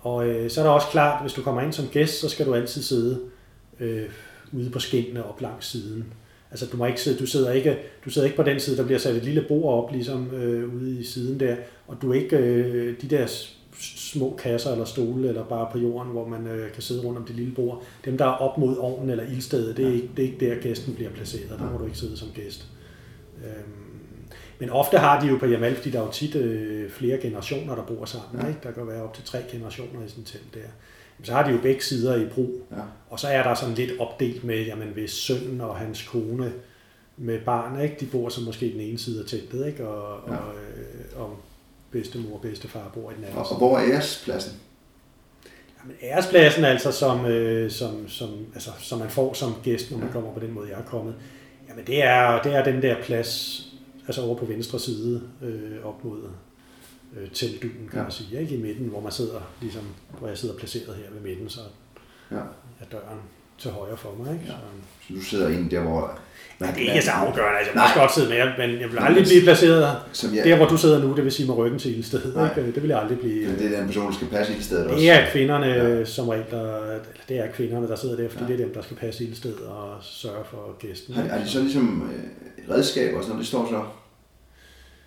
Og 0.00 0.26
øh, 0.26 0.50
så 0.50 0.60
er 0.60 0.64
der 0.64 0.70
også 0.72 0.86
klart, 0.86 1.20
hvis 1.22 1.32
du 1.32 1.42
kommer 1.42 1.60
ind 1.62 1.72
som 1.72 1.86
gæst, 1.92 2.20
så 2.20 2.28
skal 2.28 2.46
du 2.46 2.54
altid 2.54 2.82
sidde 2.82 3.18
øh, 3.80 4.02
ude 4.52 4.70
på 4.70 4.78
skinnene 4.78 5.24
op 5.26 5.40
langs 5.40 5.66
siden. 5.70 6.04
Altså 6.52 6.66
du 6.72 6.76
må 6.76 6.86
ikke 6.86 7.00
sidde, 7.00 7.18
du 7.18 7.26
sidder 7.26 7.52
ikke, 7.52 7.78
du 8.04 8.10
sidder 8.10 8.26
ikke 8.26 8.36
på 8.36 8.42
den 8.42 8.60
side, 8.60 8.76
der 8.76 8.84
bliver 8.84 8.98
sat 8.98 9.16
et 9.16 9.24
lille 9.24 9.44
bord 9.48 9.84
op 9.84 9.92
ligesom 9.92 10.34
øh, 10.34 10.74
ude 10.74 11.00
i 11.00 11.04
siden 11.04 11.40
der, 11.40 11.56
og 11.86 11.96
du 12.02 12.10
er 12.10 12.14
ikke 12.14 12.36
øh, 12.36 12.96
de 13.02 13.08
der 13.08 13.26
små 13.96 14.38
kasser 14.42 14.72
eller 14.72 14.84
stole 14.84 15.28
eller 15.28 15.44
bare 15.44 15.68
på 15.72 15.78
jorden, 15.78 16.12
hvor 16.12 16.28
man 16.28 16.46
øh, 16.46 16.72
kan 16.72 16.82
sidde 16.82 17.02
rundt 17.02 17.18
om 17.18 17.24
det 17.24 17.36
lille 17.36 17.54
bord. 17.54 17.82
Dem 18.04 18.18
der 18.18 18.24
er 18.24 18.30
op 18.30 18.58
mod 18.58 18.76
ovnen 18.76 19.10
eller 19.10 19.24
ildstedet, 19.24 19.76
det 19.76 19.88
er, 19.88 19.92
ikke, 19.92 20.08
det 20.16 20.24
er 20.24 20.32
ikke 20.32 20.48
der 20.48 20.60
gæsten 20.60 20.94
bliver 20.94 21.10
placeret. 21.10 21.58
Der 21.58 21.70
må 21.72 21.78
du 21.78 21.84
ikke 21.84 21.98
sidde 21.98 22.16
som 22.16 22.28
gæst. 22.34 22.66
Øhm, 23.44 23.82
men 24.58 24.70
ofte 24.70 24.98
har 24.98 25.20
de 25.20 25.26
jo 25.26 25.36
på 25.36 25.46
Jamal, 25.46 25.74
fordi 25.74 25.90
der 25.90 26.00
er 26.00 26.04
jo 26.04 26.12
tit 26.12 26.34
øh, 26.34 26.90
flere 26.90 27.18
generationer, 27.18 27.74
der 27.74 27.82
bor 27.82 28.04
sammen. 28.04 28.42
Ja. 28.42 28.48
Ikke? 28.48 28.60
Der 28.62 28.70
kan 28.70 28.86
være 28.86 29.02
op 29.02 29.14
til 29.14 29.24
tre 29.24 29.38
generationer 29.50 30.04
i 30.06 30.08
sådan 30.08 30.22
et 30.22 30.26
telt 30.26 30.54
der. 30.54 30.70
Så 31.24 31.32
har 31.32 31.44
de 31.46 31.50
jo 31.50 31.58
begge 31.62 31.82
sider 31.82 32.16
i 32.16 32.26
brug. 32.26 32.50
Ja. 32.70 32.76
Og 33.10 33.20
så 33.20 33.28
er 33.28 33.42
der 33.42 33.54
sådan 33.54 33.74
lidt 33.74 33.90
opdelt 34.00 34.44
med, 34.44 34.64
jamen 34.64 34.88
hvis 34.88 35.10
sønnen 35.10 35.60
og 35.60 35.76
hans 35.76 36.02
kone 36.08 36.52
med 37.16 37.38
barn, 37.40 37.80
ikke? 37.80 37.96
de 38.00 38.06
bor 38.06 38.28
så 38.28 38.40
måske 38.40 38.72
den 38.72 38.80
ene 38.80 38.98
side 38.98 39.20
af 39.20 39.26
teltet, 39.26 39.66
ikke? 39.66 39.88
Og, 39.88 40.20
Ja. 40.28 40.32
ja. 40.34 40.38
og, 40.40 40.54
øh, 40.54 41.20
og 41.22 41.36
bedstemor 41.90 42.34
og 42.36 42.40
bedstefar 42.42 42.90
bor 42.94 43.10
i 43.10 43.14
den 43.14 43.24
anden 43.24 43.36
Og, 43.36 43.42
og 43.42 43.46
side. 43.48 43.58
hvor 43.58 43.78
er 43.78 43.84
ærespladsen? 43.92 44.52
Jamen, 45.80 45.96
ærespladsen 46.02 46.64
altså, 46.64 46.92
som, 46.92 47.26
øh, 47.26 47.70
som, 47.70 48.08
som, 48.08 48.28
altså, 48.54 48.70
som 48.78 48.98
man 48.98 49.08
får 49.10 49.32
som 49.34 49.54
gæst, 49.62 49.90
når 49.90 49.98
man 49.98 50.12
kommer 50.12 50.34
på 50.34 50.40
den 50.40 50.52
måde, 50.52 50.68
jeg 50.70 50.78
er 50.78 50.84
kommet, 50.84 51.14
jamen 51.68 51.86
det 51.86 52.04
er, 52.04 52.42
det 52.42 52.54
er 52.54 52.64
den 52.64 52.82
der 52.82 53.02
plads, 53.02 53.62
altså 54.06 54.22
over 54.22 54.36
på 54.36 54.44
venstre 54.44 54.78
side, 54.78 55.22
øh, 55.42 55.84
op 55.86 56.04
mod 56.04 56.18
øh, 57.20 57.28
teltdugen, 57.30 57.88
kan 57.90 57.98
Ja. 57.98 58.02
man 58.02 58.12
sige, 58.12 58.40
ikke? 58.40 58.54
i 58.54 58.58
midten, 58.62 58.86
hvor 58.86 59.00
man 59.00 59.12
sidder, 59.12 59.40
ligesom, 59.60 59.82
hvor 60.18 60.28
jeg 60.28 60.38
sidder 60.38 60.54
placeret 60.54 60.94
her 60.96 61.04
ved 61.12 61.20
midten, 61.30 61.48
så 61.48 61.60
Ja. 62.30 62.36
er 62.80 62.84
døren 62.92 63.18
til 63.58 63.70
højre 63.70 63.96
for 63.96 64.14
mig. 64.18 64.32
Ikke? 64.32 64.44
Ja. 64.46 64.52
Så, 64.52 65.08
Så 65.08 65.14
du 65.14 65.20
sidder 65.20 65.48
inde 65.48 65.70
der, 65.76 65.80
hvor... 65.82 66.18
Ja, 66.60 66.66
det 66.66 66.88
er 66.88 66.92
ikke 66.94 67.04
så 67.04 67.10
afgørende. 67.10 67.58
Altså, 67.58 67.70
jeg 67.72 67.74
Nej. 67.74 67.84
også 67.84 68.00
godt 68.00 68.14
sidde 68.14 68.28
med, 68.28 68.66
men 68.68 68.80
jeg 68.80 68.88
vil 68.90 68.98
aldrig 69.00 69.24
blive 69.24 69.42
placeret 69.42 69.96
Som 70.12 70.34
jeg, 70.34 70.44
der, 70.44 70.56
hvor 70.56 70.66
du 70.66 70.76
sidder 70.76 70.98
nu, 71.04 71.16
det 71.16 71.24
vil 71.24 71.32
sige 71.32 71.46
med 71.46 71.56
ryggen 71.56 71.78
til 71.78 71.96
ildstedet. 71.96 72.34
Nej. 72.36 72.48
Ikke? 72.58 72.72
Det 72.74 72.82
vil 72.82 72.88
jeg 72.88 73.00
aldrig 73.00 73.18
blive. 73.18 73.46
Men 73.48 73.58
det 73.58 73.66
er 73.72 73.76
den 73.78 73.86
person, 73.86 74.06
der 74.06 74.12
skal 74.12 74.28
passe 74.28 74.52
i 74.52 74.56
det 74.56 74.64
stedet 74.64 74.86
også. 74.86 74.96
Det 75.00 75.10
er 75.10 75.30
kvinderne 75.32 75.66
Ja. 75.66 76.04
som 76.04 76.28
regel, 76.28 76.44
der, 76.50 76.76
eller 76.82 76.98
det 77.28 77.38
er 77.38 77.46
kvinderne, 77.52 77.88
der 77.88 77.96
sidder 77.96 78.16
der, 78.16 78.28
fordi 78.28 78.44
Ja. 78.44 78.52
det 78.52 78.60
er 78.60 78.64
dem, 78.64 78.74
der 78.74 78.82
skal 78.82 78.96
passe 78.96 79.24
ildstedet 79.24 79.60
og 79.60 79.96
sørge 80.02 80.44
for 80.50 80.76
gæsten. 80.78 81.14
Har, 81.14 81.22
har 81.28 81.38
de 81.38 81.48
så 81.48 81.60
ligesom 81.60 82.10
øh, 82.14 82.74
redskaber 82.74 83.16
og 83.18 83.22
sådan 83.22 83.28
noget, 83.30 83.38
det 83.40 83.46
står 83.48 83.68
så? 83.70 83.82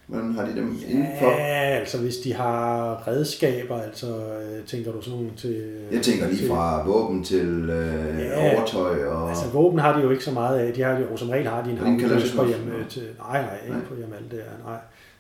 Hvordan 0.07 0.33
har 0.33 0.45
de 0.45 0.55
dem 0.55 0.77
indenfor? 0.87 1.29
Ja, 1.29 1.79
altså 1.79 1.97
hvis 2.01 2.17
de 2.17 2.33
har 2.33 3.07
redskaber, 3.07 3.81
altså 3.81 4.07
øh, 4.07 4.65
tænker 4.65 4.91
du 4.91 5.01
sådan 5.01 5.19
nogle 5.19 5.31
til... 5.37 5.63
Jeg 5.91 6.01
tænker 6.01 6.27
lige 6.27 6.37
til- 6.39 6.47
fra 6.47 6.87
våben 6.87 7.23
til 7.23 7.69
øh, 7.69 8.19
Ja. 8.19 8.53
overtøj 8.55 9.05
og... 9.05 9.29
Altså 9.29 9.45
våben 9.53 9.79
har 9.79 9.97
de 9.97 10.03
jo 10.03 10.09
ikke 10.11 10.23
så 10.23 10.31
meget 10.31 10.59
af. 10.59 10.73
De 10.73 10.81
har 10.81 10.99
jo 10.99 11.17
som 11.17 11.29
regel 11.29 11.47
har 11.47 11.63
de 11.63 11.71
en 11.71 11.77
havlbøsse 11.77 12.37
på 12.37 12.43
løses 12.43 12.57
hjem 12.57 12.73
op. 12.83 12.89
til... 12.89 13.03
Nej, 13.19 13.41
nej, 13.41 13.57
ikke 13.63 13.75
Nej. 13.77 13.85
på 13.85 13.95
hjem 13.95 14.13
alt 14.19 14.31
det 14.31 14.39
er. 14.39 14.69
Nej. 14.69 14.77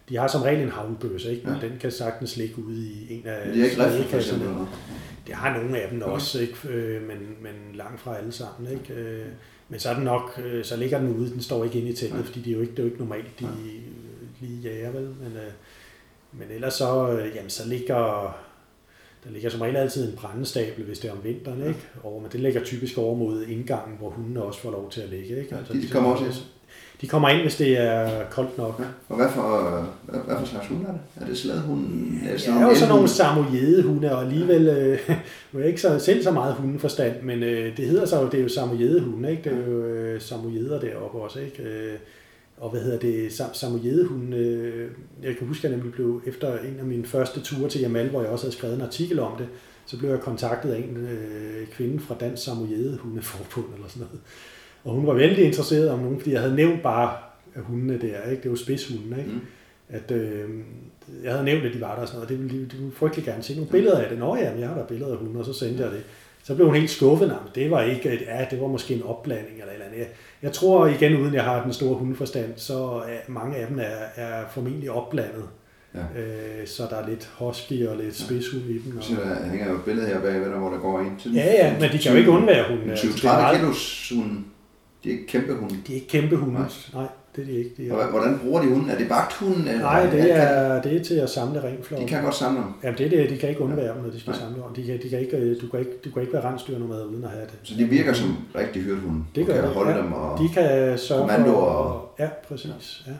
De 0.09 0.17
har 0.17 0.27
som 0.27 0.41
regel 0.41 0.61
en 0.61 0.69
havlbøsse, 0.69 1.31
ikke? 1.31 1.47
Men 1.47 1.55
Ja. 1.61 1.67
den 1.67 1.77
kan 1.81 1.91
sagtens 1.91 2.37
ligge 2.37 2.55
ude 2.67 2.77
i 2.85 3.07
en 3.09 3.27
af 3.27 3.47
Men 3.47 3.55
de 3.55 3.61
er 3.61 3.65
ikke 3.97 4.09
for 4.09 4.17
eksempel? 4.17 4.47
eller? 4.47 4.65
Det 5.27 5.35
har 5.35 5.57
nogle 5.61 5.81
af 5.81 5.89
dem 5.91 6.01
også, 6.01 6.41
ikke? 6.41 6.55
Øh, 6.69 7.01
men, 7.01 7.17
men 7.41 7.53
langt 7.75 7.99
fra 8.01 8.17
alle 8.17 8.31
sammen. 8.31 8.71
Ikke? 8.71 8.93
Øh, 9.01 9.25
Men 9.69 9.79
så 9.79 9.89
er 9.89 9.93
den 9.93 10.03
nok, 10.03 10.41
øh, 10.45 10.63
så 10.65 10.77
ligger 10.77 10.99
den 10.99 11.15
ude, 11.15 11.29
den 11.31 11.41
står 11.41 11.63
ikke 11.63 11.79
inde 11.79 11.89
i 11.91 11.93
teltet, 11.95 12.25
fordi 12.25 12.39
det 12.41 12.51
er 12.51 12.55
jo 12.55 12.61
ikke, 12.61 12.71
det 12.71 12.79
er 12.79 12.83
jo 12.83 12.89
ikke 12.89 12.99
normalt, 12.99 13.39
de 13.39 13.45
øh, 13.45 13.51
lige 14.41 14.69
jager, 14.69 14.91
vel? 14.91 15.01
Men, 15.01 15.31
øh, 15.37 15.51
men 16.31 16.47
ellers 16.51 16.73
så, 16.73 17.11
øh, 17.11 17.35
jamen, 17.35 17.49
så 17.49 17.67
ligger, 17.67 18.35
der 19.23 19.31
ligger 19.31 19.49
som 19.49 19.61
regel 19.61 19.75
altid 19.75 20.09
en 20.09 20.17
brændestabel, 20.17 20.85
hvis 20.85 20.99
det 20.99 21.07
er 21.07 21.11
om 21.11 21.23
vinteren, 21.23 21.67
ikke? 21.67 21.79
Og, 22.03 22.21
men 22.21 22.31
det 22.31 22.39
ligger 22.39 22.63
typisk 22.63 22.97
over 22.97 23.15
mod 23.15 23.45
indgangen, 23.45 23.97
hvor 23.97 24.09
hundene 24.09 24.43
også 24.43 24.59
får 24.59 24.71
lov 24.71 24.91
til 24.91 25.01
at 25.01 25.09
ligge, 25.09 25.39
ikke? 25.39 25.55
Ja, 25.55 25.79
de 25.79 25.87
kommer 25.87 26.09
også 26.09 26.25
ind? 26.25 26.33
De 27.01 27.07
kommer 27.07 27.29
ind, 27.29 27.41
hvis 27.41 27.55
det 27.55 27.77
er 27.77 28.25
koldt 28.31 28.57
nok. 28.57 28.79
Ja. 28.79 28.85
Og 29.09 29.15
hvad 29.15 29.29
for, 29.29 29.71
hvad, 30.03 30.19
hvad 30.19 30.35
for 30.39 30.45
slags 30.45 30.67
hunde 30.67 30.85
er 30.87 30.91
det? 30.91 31.01
Er 31.21 31.25
det 31.25 31.37
slædehunde? 31.37 32.19
Er 32.29 32.37
det 32.37 32.47
er 32.47 32.61
jo 32.61 32.75
sådan 32.75 32.89
nogle 32.89 33.07
samojedehunde, 33.07 34.15
og 34.15 34.21
alligevel, 34.21 34.67
øh, 34.67 34.99
nu 35.51 35.59
er 35.59 35.63
jeg 35.63 35.67
ikke 35.67 35.81
så, 35.81 35.99
selv 35.99 36.23
så 36.23 36.31
meget 36.31 36.55
hundeforstand, 36.55 37.21
men 37.21 37.43
øh, 37.43 37.77
det 37.77 37.87
hedder 37.87 38.05
så 38.05 38.21
jo, 38.21 38.29
det 38.29 38.39
er 38.39 38.43
jo 38.43 38.49
samojedehunde, 38.49 39.31
ikke? 39.31 39.43
Det 39.43 39.53
er 39.53 39.71
jo 39.71 39.83
øh, 39.83 40.21
samojeder 40.21 40.79
deroppe 40.79 41.17
også, 41.17 41.39
ikke? 41.39 41.63
Øh, 41.63 41.93
og 42.57 42.69
hvad 42.69 42.81
hedder 42.81 42.99
det, 42.99 43.33
sam, 43.33 43.53
samojedehunde, 43.53 44.37
øh, 44.37 44.91
jeg 45.23 45.37
kan 45.37 45.47
huske, 45.47 45.67
at 45.67 45.71
jeg 45.71 45.77
nemlig 45.77 45.93
blev, 45.93 46.21
efter 46.25 46.57
en 46.57 46.79
af 46.79 46.85
mine 46.85 47.05
første 47.05 47.41
ture 47.41 47.69
til 47.69 47.81
Jamal, 47.81 48.09
hvor 48.09 48.21
jeg 48.21 48.29
også 48.29 48.45
havde 48.45 48.55
skrevet 48.55 48.75
en 48.75 48.81
artikel 48.81 49.19
om 49.19 49.37
det, 49.37 49.47
så 49.85 49.97
blev 49.97 50.09
jeg 50.09 50.19
kontaktet 50.19 50.71
af 50.71 50.77
en 50.77 50.97
øh, 50.97 51.67
kvinde 51.67 51.99
fra 51.99 52.15
Dansk 52.19 52.43
Samojedehundeforbund 52.43 53.73
eller 53.73 53.87
sådan 53.87 54.07
noget. 54.07 54.21
Og 54.83 54.93
hun 54.93 55.07
var 55.07 55.13
vældig 55.13 55.45
interesseret 55.45 55.89
om 55.89 55.99
nogen, 55.99 56.19
fordi 56.19 56.31
jeg 56.31 56.41
havde 56.41 56.55
nævnt 56.55 56.83
bare 56.83 57.17
hundene 57.55 57.93
der, 57.93 58.29
ikke? 58.29 58.41
det 58.41 58.45
er 58.45 58.49
jo 58.49 58.55
spidshunde, 58.55 59.17
ikke? 59.19 59.31
Mm. 59.31 59.39
at 59.89 60.11
øh, 60.11 60.49
jeg 61.23 61.31
havde 61.31 61.45
nævnt, 61.45 61.65
at 61.65 61.73
de 61.73 61.81
var 61.81 61.95
der 61.95 62.01
og 62.01 62.07
sådan 62.07 62.17
noget, 62.17 62.25
og 62.25 62.29
det 62.29 62.43
ville 62.43 62.65
de, 62.65 62.69
de 62.69 62.77
ville 62.77 62.91
frygtelig 62.95 63.25
gerne 63.25 63.43
se 63.43 63.55
nogle 63.55 63.71
billeder 63.71 63.99
af 63.99 64.09
det. 64.09 64.19
Nå 64.19 64.35
ja, 64.35 64.59
jeg 64.59 64.67
har 64.67 64.77
der 64.77 64.85
billeder 64.85 65.11
af 65.11 65.17
hunde, 65.17 65.39
og 65.39 65.45
så 65.45 65.53
sendte 65.53 65.83
jeg 65.83 65.91
det. 65.91 66.03
Så 66.43 66.55
blev 66.55 66.67
hun 66.67 66.75
helt 66.75 66.89
skuffet, 66.89 67.27
nej, 67.27 67.37
det 67.55 67.71
var 67.71 67.81
ikke, 67.81 68.09
et, 68.09 68.21
ja, 68.21 68.45
det 68.51 68.61
var 68.61 68.67
måske 68.67 68.93
en 68.93 69.03
opblanding 69.03 69.59
eller 69.59 69.67
et 69.67 69.73
eller 69.73 69.85
andet. 69.85 70.07
Jeg, 70.45 70.53
tror 70.53 70.87
igen, 70.87 71.17
uden 71.21 71.33
jeg 71.33 71.43
har 71.43 71.63
den 71.63 71.73
store 71.73 71.95
hundeforstand, 71.97 72.53
så 72.55 73.01
er 73.07 73.17
mange 73.31 73.55
af 73.57 73.67
dem 73.67 73.79
er, 73.79 74.23
er 74.23 74.43
formentlig 74.51 74.91
opblandet. 74.91 75.43
Ja. 75.95 75.99
Øh, 76.21 76.67
så 76.67 76.83
der 76.89 76.95
er 76.95 77.07
lidt 77.09 77.29
husky 77.39 77.87
og 77.87 77.97
lidt 77.97 78.15
spidshund 78.15 78.63
i 78.63 78.77
dem. 78.79 78.97
Og, 78.97 79.03
Så 79.03 79.13
der 79.15 79.49
hænger 79.49 79.69
jo 79.69 79.75
et 79.75 79.83
billede 79.85 80.07
her 80.07 80.21
bagved, 80.21 80.49
der, 80.51 80.57
hvor 80.59 80.69
der 80.69 80.77
går 80.77 80.99
ind 81.01 81.19
til 81.19 81.33
ja, 81.33 81.45
ja, 81.67 81.73
men 81.79 81.91
de 81.91 81.97
kan 81.97 82.11
jo 82.11 82.17
ikke 82.17 82.29
undvære 82.31 82.67
hunde. 82.69 82.83
En 82.83 82.89
Altså, 82.89 83.07
det 83.07 83.13
er 83.23 83.29
20-30 83.29 83.41
meget- 83.41 83.57
kilos 83.59 84.11
hunde. 84.15 84.41
De 85.03 85.09
er 85.09 85.13
ikke 85.13 85.27
kæmpe 85.27 85.53
hunde. 85.53 85.75
De 85.87 85.91
er 85.91 85.95
ikke 85.95 86.07
kæmpe 86.07 86.35
hunde. 86.35 86.53
Nej. 86.59 86.69
Nej. 86.93 87.07
Det 87.35 87.41
er 87.41 87.45
de 87.45 87.51
ikke. 87.51 87.71
De 87.77 87.89
er, 87.89 88.07
Hvordan 88.09 88.39
bruger 88.39 88.61
de 88.61 88.67
hunden? 88.67 88.89
Er 88.89 88.97
det 88.97 89.09
vagthunden? 89.09 89.67
Eller 89.67 89.81
nej, 89.81 90.05
det 90.09 90.31
er, 90.35 90.81
det 90.81 90.95
er 90.95 91.03
til 91.03 91.13
at 91.15 91.29
samle 91.29 91.63
renflokke. 91.63 92.05
De 92.05 92.09
kan 92.09 92.23
godt 92.23 92.35
samle 92.35 92.57
dem. 92.61 92.67
Jamen 92.83 92.97
det 92.97 93.05
er 93.05 93.09
det, 93.09 93.29
de 93.29 93.37
kan 93.37 93.49
ikke 93.49 93.61
undvære 93.61 93.93
dem, 93.95 94.03
når 94.03 94.09
de 94.11 94.19
skal 94.19 94.31
Nej. 94.31 94.39
samle 94.39 94.63
om. 94.63 94.73
De 94.73 94.83
kan, 94.85 94.99
de 95.03 95.09
kan 95.09 95.19
ikke, 95.19 95.37
øh, 95.37 95.61
du, 95.61 95.67
kan 95.67 95.79
ikke, 95.79 95.91
du 96.05 96.09
kan 96.11 96.21
ikke 96.21 96.33
være 96.33 96.43
rensdyrnummer 96.51 97.03
uden 97.03 97.23
at 97.23 97.29
have 97.29 97.41
det. 97.45 97.53
Så 97.63 97.73
de 97.77 97.83
virker 97.85 98.13
som 98.13 98.37
rigtig 98.55 98.81
hyrdehunde. 98.81 99.23
Det 99.35 99.45
gør 99.45 99.53
kan 99.53 99.63
det, 99.63 99.71
holde 99.71 99.91
ja. 99.91 99.97
dem 99.97 100.13
og... 100.13 100.39
De 100.39 100.49
kan 100.53 100.97
sørge 100.97 101.29
for... 101.29 101.51
og- 101.51 102.15
Ja, 102.19 102.29
præcis. 102.47 103.03
Ja. 103.07 103.11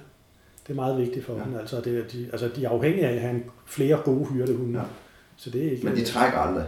Det 0.68 0.72
er 0.72 0.76
meget 0.76 0.98
vigtigt 0.98 1.26
for 1.26 1.34
Ja. 1.34 1.40
dem. 1.44 1.56
Altså, 1.60 1.76
det, 1.82 2.12
de, 2.14 2.28
altså, 2.32 2.50
de 2.56 2.66
er 2.66 2.70
afhængige 2.70 3.08
af 3.08 3.14
at 3.14 3.22
have 3.22 3.42
flere 3.66 3.98
gode 4.06 4.26
hyrdehunde. 4.26 4.80
Ja. 4.80 4.86
Så 5.38 5.50
det 5.50 5.66
er 5.68 5.72
ikke... 5.72 5.86
Men 5.86 5.96
de 5.96 6.04
trækker 6.06 6.38
aldrig. 6.40 6.66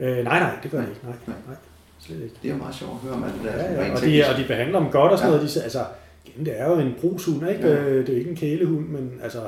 øh, 0.00 0.24
nej, 0.24 0.38
nej, 0.38 0.50
det 0.62 0.70
gør 0.70 0.78
de 0.78 0.86
ikke. 0.88 1.00
Nej, 1.04 1.14
Nej. 1.26 1.36
nej, 1.46 1.56
slet 2.00 2.22
ikke. 2.22 2.34
Det 2.42 2.50
er 2.50 2.56
meget 2.56 2.74
sjovt 2.74 2.92
at 2.92 3.08
høre, 3.08 3.18
man. 3.20 3.30
Det 3.42 3.50
er 3.50 3.72
Ja, 3.72 3.86
ja. 3.86 3.92
Og, 3.94 4.00
de, 4.00 4.24
og 4.32 4.38
de 4.40 4.44
behandler 4.48 4.78
dem 4.80 4.90
godt 4.90 5.12
og 5.12 5.18
sådan 5.18 5.32
ja. 5.32 5.36
noget. 5.38 5.54
De, 5.54 5.62
altså, 5.62 5.78
igen, 6.26 6.46
det 6.46 6.60
er 6.60 6.70
jo 6.70 6.78
en 6.78 6.94
brugshund, 7.00 7.48
ikke? 7.48 7.68
Ja. 7.68 7.82
Ja. 7.84 7.98
Det 7.98 8.08
er 8.08 8.12
jo 8.12 8.18
ikke 8.18 8.30
en 8.30 8.36
kælehund, 8.36 8.88
men 8.88 9.12
altså... 9.22 9.40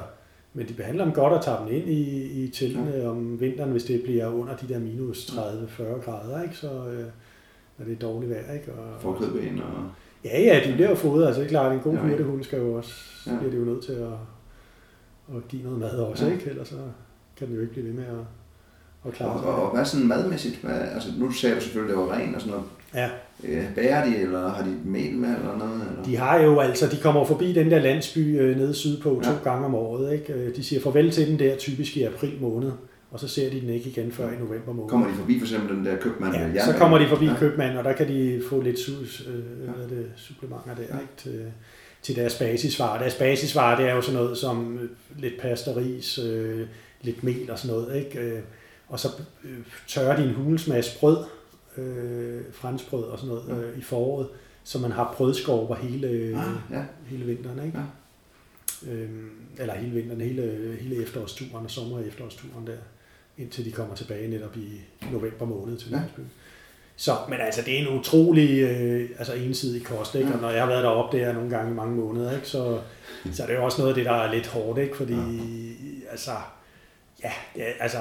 Men 0.57 0.69
de 0.69 0.73
behandler 0.75 1.05
dem 1.05 1.13
godt 1.13 1.33
og 1.33 1.45
tager 1.45 1.65
dem 1.67 1.75
ind 1.77 1.89
i, 1.89 2.23
i 2.45 2.49
teltene 2.51 2.93
ja. 2.97 3.09
om 3.09 3.41
vinteren, 3.41 3.71
hvis 3.71 3.85
det 3.85 4.03
bliver 4.03 4.29
under 4.29 4.57
de 4.57 4.69
der 4.69 4.79
minus 4.79 5.19
30-40 5.27 5.83
grader, 6.05 6.43
ikke? 6.43 6.57
Så 6.57 6.67
øh, 6.69 7.05
når 7.79 7.85
det 7.85 7.93
er 7.93 7.99
dårligt 7.99 8.31
vejr, 8.33 8.53
ikke? 8.53 8.73
Og, 8.73 9.01
Forkødben 9.01 9.59
og... 9.59 9.91
Ja, 10.25 10.41
ja, 10.43 10.61
de 10.69 10.73
bliver 10.73 10.89
jo 10.89 10.95
fodret. 10.95 11.27
Altså, 11.27 11.41
det 11.41 11.47
er 11.47 11.51
klart, 11.51 11.73
en 11.73 11.81
god 11.81 11.97
hyrdehund 11.97 12.45
skal 12.45 12.59
jo 12.59 12.75
også, 12.75 12.93
så 13.25 13.31
Ja. 13.31 13.37
bliver 13.39 13.51
det 13.51 13.59
jo 13.59 13.65
nødt 13.65 13.85
til 13.85 13.93
at, 13.93 14.09
at 15.37 15.49
give 15.49 15.63
noget 15.63 15.79
mad 15.79 15.91
også, 15.99 16.27
Ja. 16.27 16.33
ikke? 16.33 16.51
Ellers 16.51 16.69
så 16.69 16.77
kan 17.37 17.47
den 17.47 17.55
jo 17.57 17.61
ikke 17.61 17.73
blive 17.73 17.87
ved 17.87 17.95
med 17.95 18.05
at, 18.05 18.27
at 19.07 19.13
klare 19.13 19.31
Og, 19.33 19.39
sig. 19.41 19.49
og, 19.49 19.63
og 19.63 19.71
hvad 19.71 19.81
er 19.81 19.85
sådan 19.85 20.07
madmæssigt? 20.09 20.57
Hvad, 20.63 20.75
altså, 20.95 21.09
nu 21.19 21.31
sagde 21.31 21.57
du 21.57 21.61
selvfølgelig, 21.61 21.97
det 21.97 22.03
var 22.07 22.13
ren 22.13 22.35
og 22.35 22.41
sådan 22.41 22.51
noget. 22.55 22.67
Ja, 22.95 23.09
Øh, 23.45 23.75
bærer 23.75 24.05
de, 24.05 24.17
eller 24.17 24.49
har 24.49 24.65
de 24.65 24.77
mel 24.85 25.13
med, 25.15 25.29
eller 25.29 25.59
noget? 25.59 25.75
Eller? 25.91 26.03
de 26.05 26.17
har 26.17 26.41
jo 26.43 26.59
altså, 26.61 26.87
de 26.89 26.97
kommer 26.97 27.25
forbi 27.25 27.53
den 27.53 27.71
der 27.71 27.79
landsby 27.79 28.41
øh, 28.41 28.57
nede 28.57 28.75
sydpå 28.75 29.21
Ja. 29.25 29.29
to 29.31 29.35
gange 29.45 29.67
om 29.67 29.75
året, 29.75 30.13
ikke? 30.13 30.33
Øh, 30.33 30.57
De 30.57 30.65
siger 30.65 30.81
farvel 30.83 31.11
til 31.11 31.27
den 31.29 31.39
der 31.39 31.57
typisk 31.57 31.97
i 31.97 32.03
april 32.03 32.33
måned, 32.41 32.73
og 33.11 33.21
så 33.21 33.29
ser 33.29 33.51
de 33.51 33.61
den 33.61 33.69
ikke 33.71 33.89
igen 33.91 34.13
før 34.13 34.29
i 34.29 34.37
november 34.41 34.73
måned. 34.73 34.91
Kommer 34.91 35.07
de 35.09 35.15
forbi 35.15 35.39
for 35.39 35.45
eksempel 35.47 35.77
den 35.77 35.87
der 35.87 35.97
købmand 35.97 36.35
Ja, 36.55 36.65
så 36.65 36.73
kommer 36.73 36.99
de 36.99 37.09
forbi 37.09 37.25
Ja. 37.25 37.31
ja. 37.33 37.39
købmanden, 37.39 37.79
og 37.79 37.85
der 37.85 37.93
kan 37.93 38.09
de 38.09 38.43
få 38.49 38.61
lidt 38.61 38.79
sus, 38.79 39.27
øh, 39.29 39.69
er 39.85 39.89
det, 39.89 40.07
supplementer 40.17 40.75
der 40.75 40.83
Ja. 40.83 40.95
ja. 40.95 41.01
ikke, 41.01 41.13
til, 41.17 41.53
til 42.03 42.17
deres 42.17 42.39
basisvarer. 42.39 42.99
Deres 42.99 43.15
basisvarer, 43.15 43.77
det 43.81 43.89
er 43.91 43.95
jo 43.95 44.01
sådan 44.01 44.21
noget 44.21 44.39
som 44.39 44.79
øh, 44.83 44.89
lidt 45.23 45.41
pasta, 45.41 45.71
ris, 45.77 46.19
øh, 46.19 46.67
lidt 47.03 47.25
mel 47.25 47.51
og 47.51 47.59
sådan 47.59 47.77
noget. 47.77 47.97
Ikke? 47.97 48.19
Øh, 48.19 48.39
og 48.89 49.01
så 49.01 49.09
tørrer 49.89 50.17
de 50.17 50.23
en 50.29 50.35
hulens 50.35 50.69
masse 50.69 50.99
brød, 50.99 51.17
øh, 51.79 52.41
franskbrød 52.53 53.05
og 53.05 53.19
sådan 53.19 53.35
noget 53.35 53.65
øh, 53.73 53.79
i 53.79 53.83
foråret, 53.83 54.29
så 54.65 54.79
man 54.79 54.93
har 54.93 55.15
brødskorper 55.17 55.75
hele, 55.75 56.09
øh, 56.09 56.39
Ah, 56.47 56.55
ja. 56.79 56.85
hele 57.07 57.25
vinteren. 57.25 57.67
Ikke? 57.67 57.79
Øhm, 58.91 59.31
eller 59.59 59.75
hele 59.75 59.95
vinteren, 59.95 60.21
hele, 60.21 60.77
hele 60.81 61.03
efterårsturen 61.03 61.65
og 61.65 61.71
sommer- 61.71 61.97
og 61.97 62.07
efterårsturen 62.07 62.67
der, 62.67 62.77
indtil 63.39 63.65
de 63.65 63.73
kommer 63.73 63.95
tilbage 63.95 64.29
netop 64.31 64.57
i 64.57 64.81
november 65.13 65.45
måned 65.47 65.77
til 65.79 65.91
Ja. 65.91 65.97
landsby. 65.97 66.21
Så, 66.97 67.13
men 67.29 67.39
altså, 67.41 67.63
det 67.67 67.75
er 67.75 67.79
en 67.89 67.99
utrolig 67.99 68.61
øh, 68.61 69.11
altså 69.19 69.35
ensidig 69.35 69.85
kost, 69.85 70.15
ikke? 70.15 70.29
Ja. 70.29 70.35
Og 70.35 70.41
når 70.41 70.51
jeg 70.51 70.61
har 70.63 70.69
været 70.69 70.85
deroppe 70.85 71.19
der 71.19 71.33
nogle 71.33 71.51
gange 71.51 71.71
i 71.71 71.75
mange 71.75 71.97
måneder, 71.97 72.35
ikke? 72.35 72.49
Så, 72.49 72.79
så 73.33 73.43
er 73.43 73.47
det 73.47 73.55
jo 73.55 73.65
også 73.65 73.79
noget 73.79 73.91
af 73.91 73.95
det, 73.95 74.05
der 74.05 74.13
er 74.13 74.35
lidt 74.35 74.47
hårdt, 74.47 74.79
ikke? 74.79 74.97
Fordi, 74.97 75.15
altså, 76.11 76.31
ja, 77.25 77.33
det 77.55 77.63
er, 77.69 77.73
altså, 77.81 77.99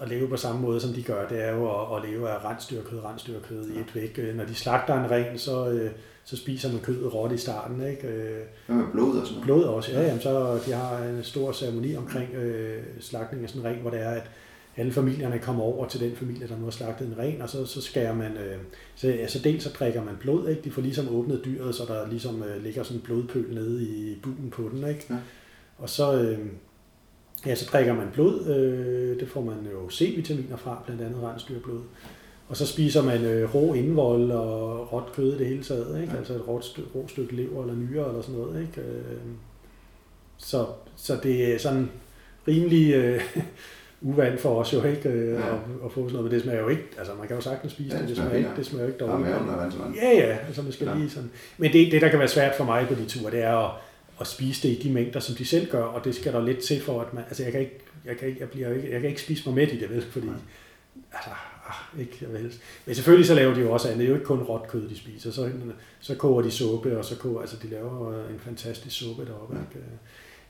at 0.00 0.08
leve 0.08 0.28
på 0.28 0.36
samme 0.36 0.60
måde, 0.60 0.80
som 0.80 0.92
de 0.92 1.02
gør, 1.02 1.28
det 1.28 1.44
er 1.44 1.52
jo 1.52 1.94
at, 1.96 1.96
at 2.04 2.10
leve 2.10 2.30
af 2.30 2.44
rensdyrkød, 2.44 3.04
rensdyrkød 3.04 3.68
i 3.70 3.78
et 3.80 3.94
væk. 3.94 4.18
Øh, 4.18 4.36
Når 4.36 4.44
de 4.44 4.54
slagter 4.54 5.04
en 5.04 5.10
ren, 5.10 5.38
så, 5.38 5.68
øh, 5.70 5.90
så 6.24 6.36
spiser 6.36 6.72
man 6.72 6.80
kødet 6.80 7.14
råt 7.14 7.32
i 7.32 7.36
starten, 7.38 7.86
ikke? 7.86 8.08
Øh, 8.08 8.40
Hvad 8.66 8.76
med 8.76 8.86
blod 8.92 9.16
og 9.16 9.26
sådan 9.26 9.32
noget? 9.32 9.44
blod 9.44 9.64
også, 9.64 9.92
ja, 9.92 10.02
jamen, 10.02 10.20
så 10.20 10.58
de 10.66 10.72
har 10.72 10.98
en 10.98 11.24
stor 11.24 11.52
ceremoni 11.52 11.96
omkring 11.96 12.34
øh, 12.34 12.82
slagtning 13.00 13.42
af 13.44 13.48
sådan 13.50 13.62
en 13.66 13.66
ren, 13.68 13.80
hvor 13.80 13.90
det 13.90 14.00
er, 14.00 14.10
at 14.10 14.30
alle 14.76 14.92
familierne 14.92 15.38
kommer 15.38 15.64
over 15.64 15.88
til 15.88 16.00
den 16.00 16.16
familie, 16.16 16.48
der 16.48 16.56
nu 16.58 16.64
har 16.64 16.70
slagtet 16.70 17.06
en 17.06 17.18
ren, 17.18 17.42
og 17.42 17.48
så, 17.48 17.66
så 17.66 17.82
skærer 17.82 18.14
man, 18.14 18.36
øh, 18.36 18.58
så, 18.94 19.08
altså 19.08 19.38
dels 19.38 19.62
så 19.64 19.70
drikker 19.78 20.04
man 20.04 20.16
blod, 20.20 20.48
ikke? 20.48 20.62
de 20.62 20.70
får 20.70 20.82
ligesom 20.82 21.08
åbnet 21.16 21.42
dyret, 21.44 21.74
så 21.74 21.84
der 21.88 22.08
ligesom 22.08 22.42
øh, 22.42 22.62
ligger 22.62 22.82
sådan 22.82 22.96
en 22.96 23.02
blodpøl 23.04 23.54
nede 23.54 23.82
i 23.82 24.18
bugen 24.22 24.50
på 24.50 24.70
den, 24.72 24.88
ikke? 24.88 25.06
Ja. 25.10 25.16
og 25.78 25.88
så, 25.88 26.14
øh, 26.20 26.38
ja, 27.46 27.54
så 27.54 27.68
drikker 27.72 27.94
man 27.94 28.08
blod, 28.12 28.46
øh, 28.46 29.20
det 29.20 29.28
får 29.28 29.40
man 29.40 29.54
jo 29.72 29.88
C-vitaminer 29.90 30.56
fra, 30.56 30.82
blandt 30.86 31.02
andet 31.02 31.22
rensdyrblod, 31.22 31.80
og 32.48 32.56
så 32.56 32.66
spiser 32.66 33.02
man 33.02 33.24
øh, 33.24 33.54
rå 33.54 33.74
indvold 33.74 34.30
og 34.30 34.92
råt 34.92 35.12
kød 35.14 35.34
i 35.34 35.38
det 35.38 35.46
hele 35.46 35.62
taget, 35.62 36.00
ikke? 36.00 36.12
Ja. 36.12 36.18
altså 36.18 36.34
et 36.34 36.48
råt 36.48 36.80
rå 36.94 37.04
stykke 37.08 37.34
lever 37.36 37.62
eller 37.62 37.74
nyre 37.74 38.08
eller 38.08 38.22
sådan 38.22 38.40
noget. 38.40 38.60
Ikke? 38.60 38.80
Øh, 38.80 39.16
så, 40.36 40.66
så 40.96 41.16
det 41.22 41.54
er 41.54 41.58
sådan 41.58 41.90
rimelig 42.48 42.94
øh, 42.94 43.20
uvandt 44.02 44.40
for 44.40 44.60
os 44.60 44.72
jo 44.72 44.82
ikke 44.82 45.08
øh, 45.08 45.32
Ja. 45.32 45.38
at, 45.48 45.54
at 45.84 45.92
få 45.92 46.00
sådan 46.00 46.12
noget, 46.12 46.24
men 46.24 46.32
det 46.32 46.42
smager 46.42 46.60
jo 46.60 46.68
ikke, 46.68 46.84
altså 46.98 47.12
man 47.18 47.26
kan 47.26 47.36
jo 47.36 47.42
sagtens 47.42 47.72
spise 47.72 47.96
Ja, 47.96 48.00
det, 48.00 48.08
det 48.08 48.16
smager 48.16 48.32
ikke, 48.36 48.50
det 48.56 48.66
smager 48.66 48.82
jo 48.84 48.92
ikke 48.92 48.98
dårligt. 49.04 49.28
Ja, 50.02 50.10
ja, 50.10 50.36
altså 50.46 50.62
man 50.62 50.72
skal 50.72 50.86
ja. 50.86 50.94
lige 50.94 51.10
sådan. 51.10 51.30
Men 51.58 51.72
det, 51.72 51.92
det, 51.92 52.02
der 52.02 52.08
kan 52.08 52.18
være 52.18 52.28
svært 52.28 52.54
for 52.56 52.64
mig 52.64 52.86
på 52.88 52.94
de 52.94 53.04
ture, 53.06 53.30
det 53.30 53.42
er 53.42 53.56
at, 53.56 53.70
at 54.20 54.26
spise 54.26 54.68
det 54.68 54.74
i 54.74 54.82
de 54.82 54.92
mængder, 54.92 55.20
som 55.20 55.34
de 55.34 55.44
selv 55.44 55.70
gør, 55.70 55.82
og 55.84 56.04
det 56.04 56.14
skal 56.14 56.32
der 56.32 56.42
lidt 56.44 56.58
til 56.58 56.82
for, 56.82 57.00
at 57.00 57.14
man, 57.14 57.24
altså 57.24 57.42
jeg 57.42 57.52
kan 57.52 57.60
ikke, 57.60 57.78
jeg 58.04 58.16
kan 58.16 58.28
ikke, 58.28 58.40
jeg 58.40 58.48
bliver 58.48 58.72
ikke, 58.74 58.90
jeg 58.92 59.00
kan 59.00 59.10
ikke 59.10 59.22
spise 59.22 59.42
mig 59.46 59.54
med 59.54 59.68
i 59.68 59.78
det, 59.80 59.90
vel, 59.90 60.02
fordi, 60.10 60.26
Nej. 60.26 60.34
altså, 61.12 61.30
ah, 61.68 62.00
ikke, 62.00 62.18
jeg 62.20 62.32
vil 62.32 62.40
helst. 62.40 62.58
Men 62.86 62.94
selvfølgelig 62.94 63.26
så 63.26 63.34
laver 63.34 63.54
de 63.54 63.60
jo 63.60 63.72
også 63.72 63.88
andet, 63.88 63.98
det 63.98 64.04
er 64.04 64.08
jo 64.08 64.14
ikke 64.14 64.26
kun 64.26 64.42
råt 64.42 64.68
kød, 64.68 64.88
de 64.88 64.96
spiser, 64.98 65.30
så, 65.32 65.50
så 66.00 66.14
koger 66.14 66.42
de 66.42 66.50
suppe, 66.50 66.98
og 66.98 67.04
så 67.04 67.16
koger, 67.16 67.40
altså 67.40 67.56
de 67.62 67.70
laver 67.70 68.14
en 68.28 68.40
fantastisk 68.44 68.96
suppe 68.96 69.24
deroppe, 69.26 69.56
Ja. 69.56 69.60
ikke? 69.60 69.86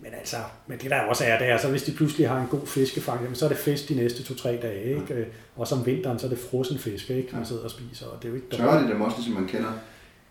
Men 0.01 0.13
altså, 0.15 0.37
men 0.67 0.79
det 0.79 0.91
der 0.91 1.01
også 1.01 1.25
er, 1.25 1.39
det 1.39 1.47
er, 1.49 1.59
så 1.59 1.69
hvis 1.71 1.83
de 1.83 1.93
pludselig 1.93 2.29
har 2.29 2.41
en 2.41 2.47
god 2.51 2.67
fiskefang, 2.67 3.23
jamen, 3.23 3.35
så 3.35 3.45
er 3.45 3.49
det 3.49 3.59
fisk 3.59 3.89
de 3.89 3.95
næste 3.95 4.23
to-tre 4.23 4.59
dage, 4.63 4.85
ikke? 4.95 5.27
Og 5.57 5.67
om 5.73 5.87
vinteren, 5.87 6.19
så 6.19 6.27
er 6.27 6.31
det 6.31 6.39
frossen 6.39 6.79
fisk, 6.79 7.11
ikke? 7.11 7.29
Man 7.33 7.41
Ja. 7.41 7.47
sidder 7.49 7.63
og 7.65 7.71
spiser, 7.71 8.07
og 8.07 8.19
det 8.23 8.25
er 8.25 8.29
jo 8.29 8.35
ikke 8.35 8.57
Tørrer 8.57 8.83
de 8.83 8.89
dem 8.89 9.01
også, 9.01 9.17
ligesom 9.17 9.35
man 9.35 9.47
kender? 9.49 9.73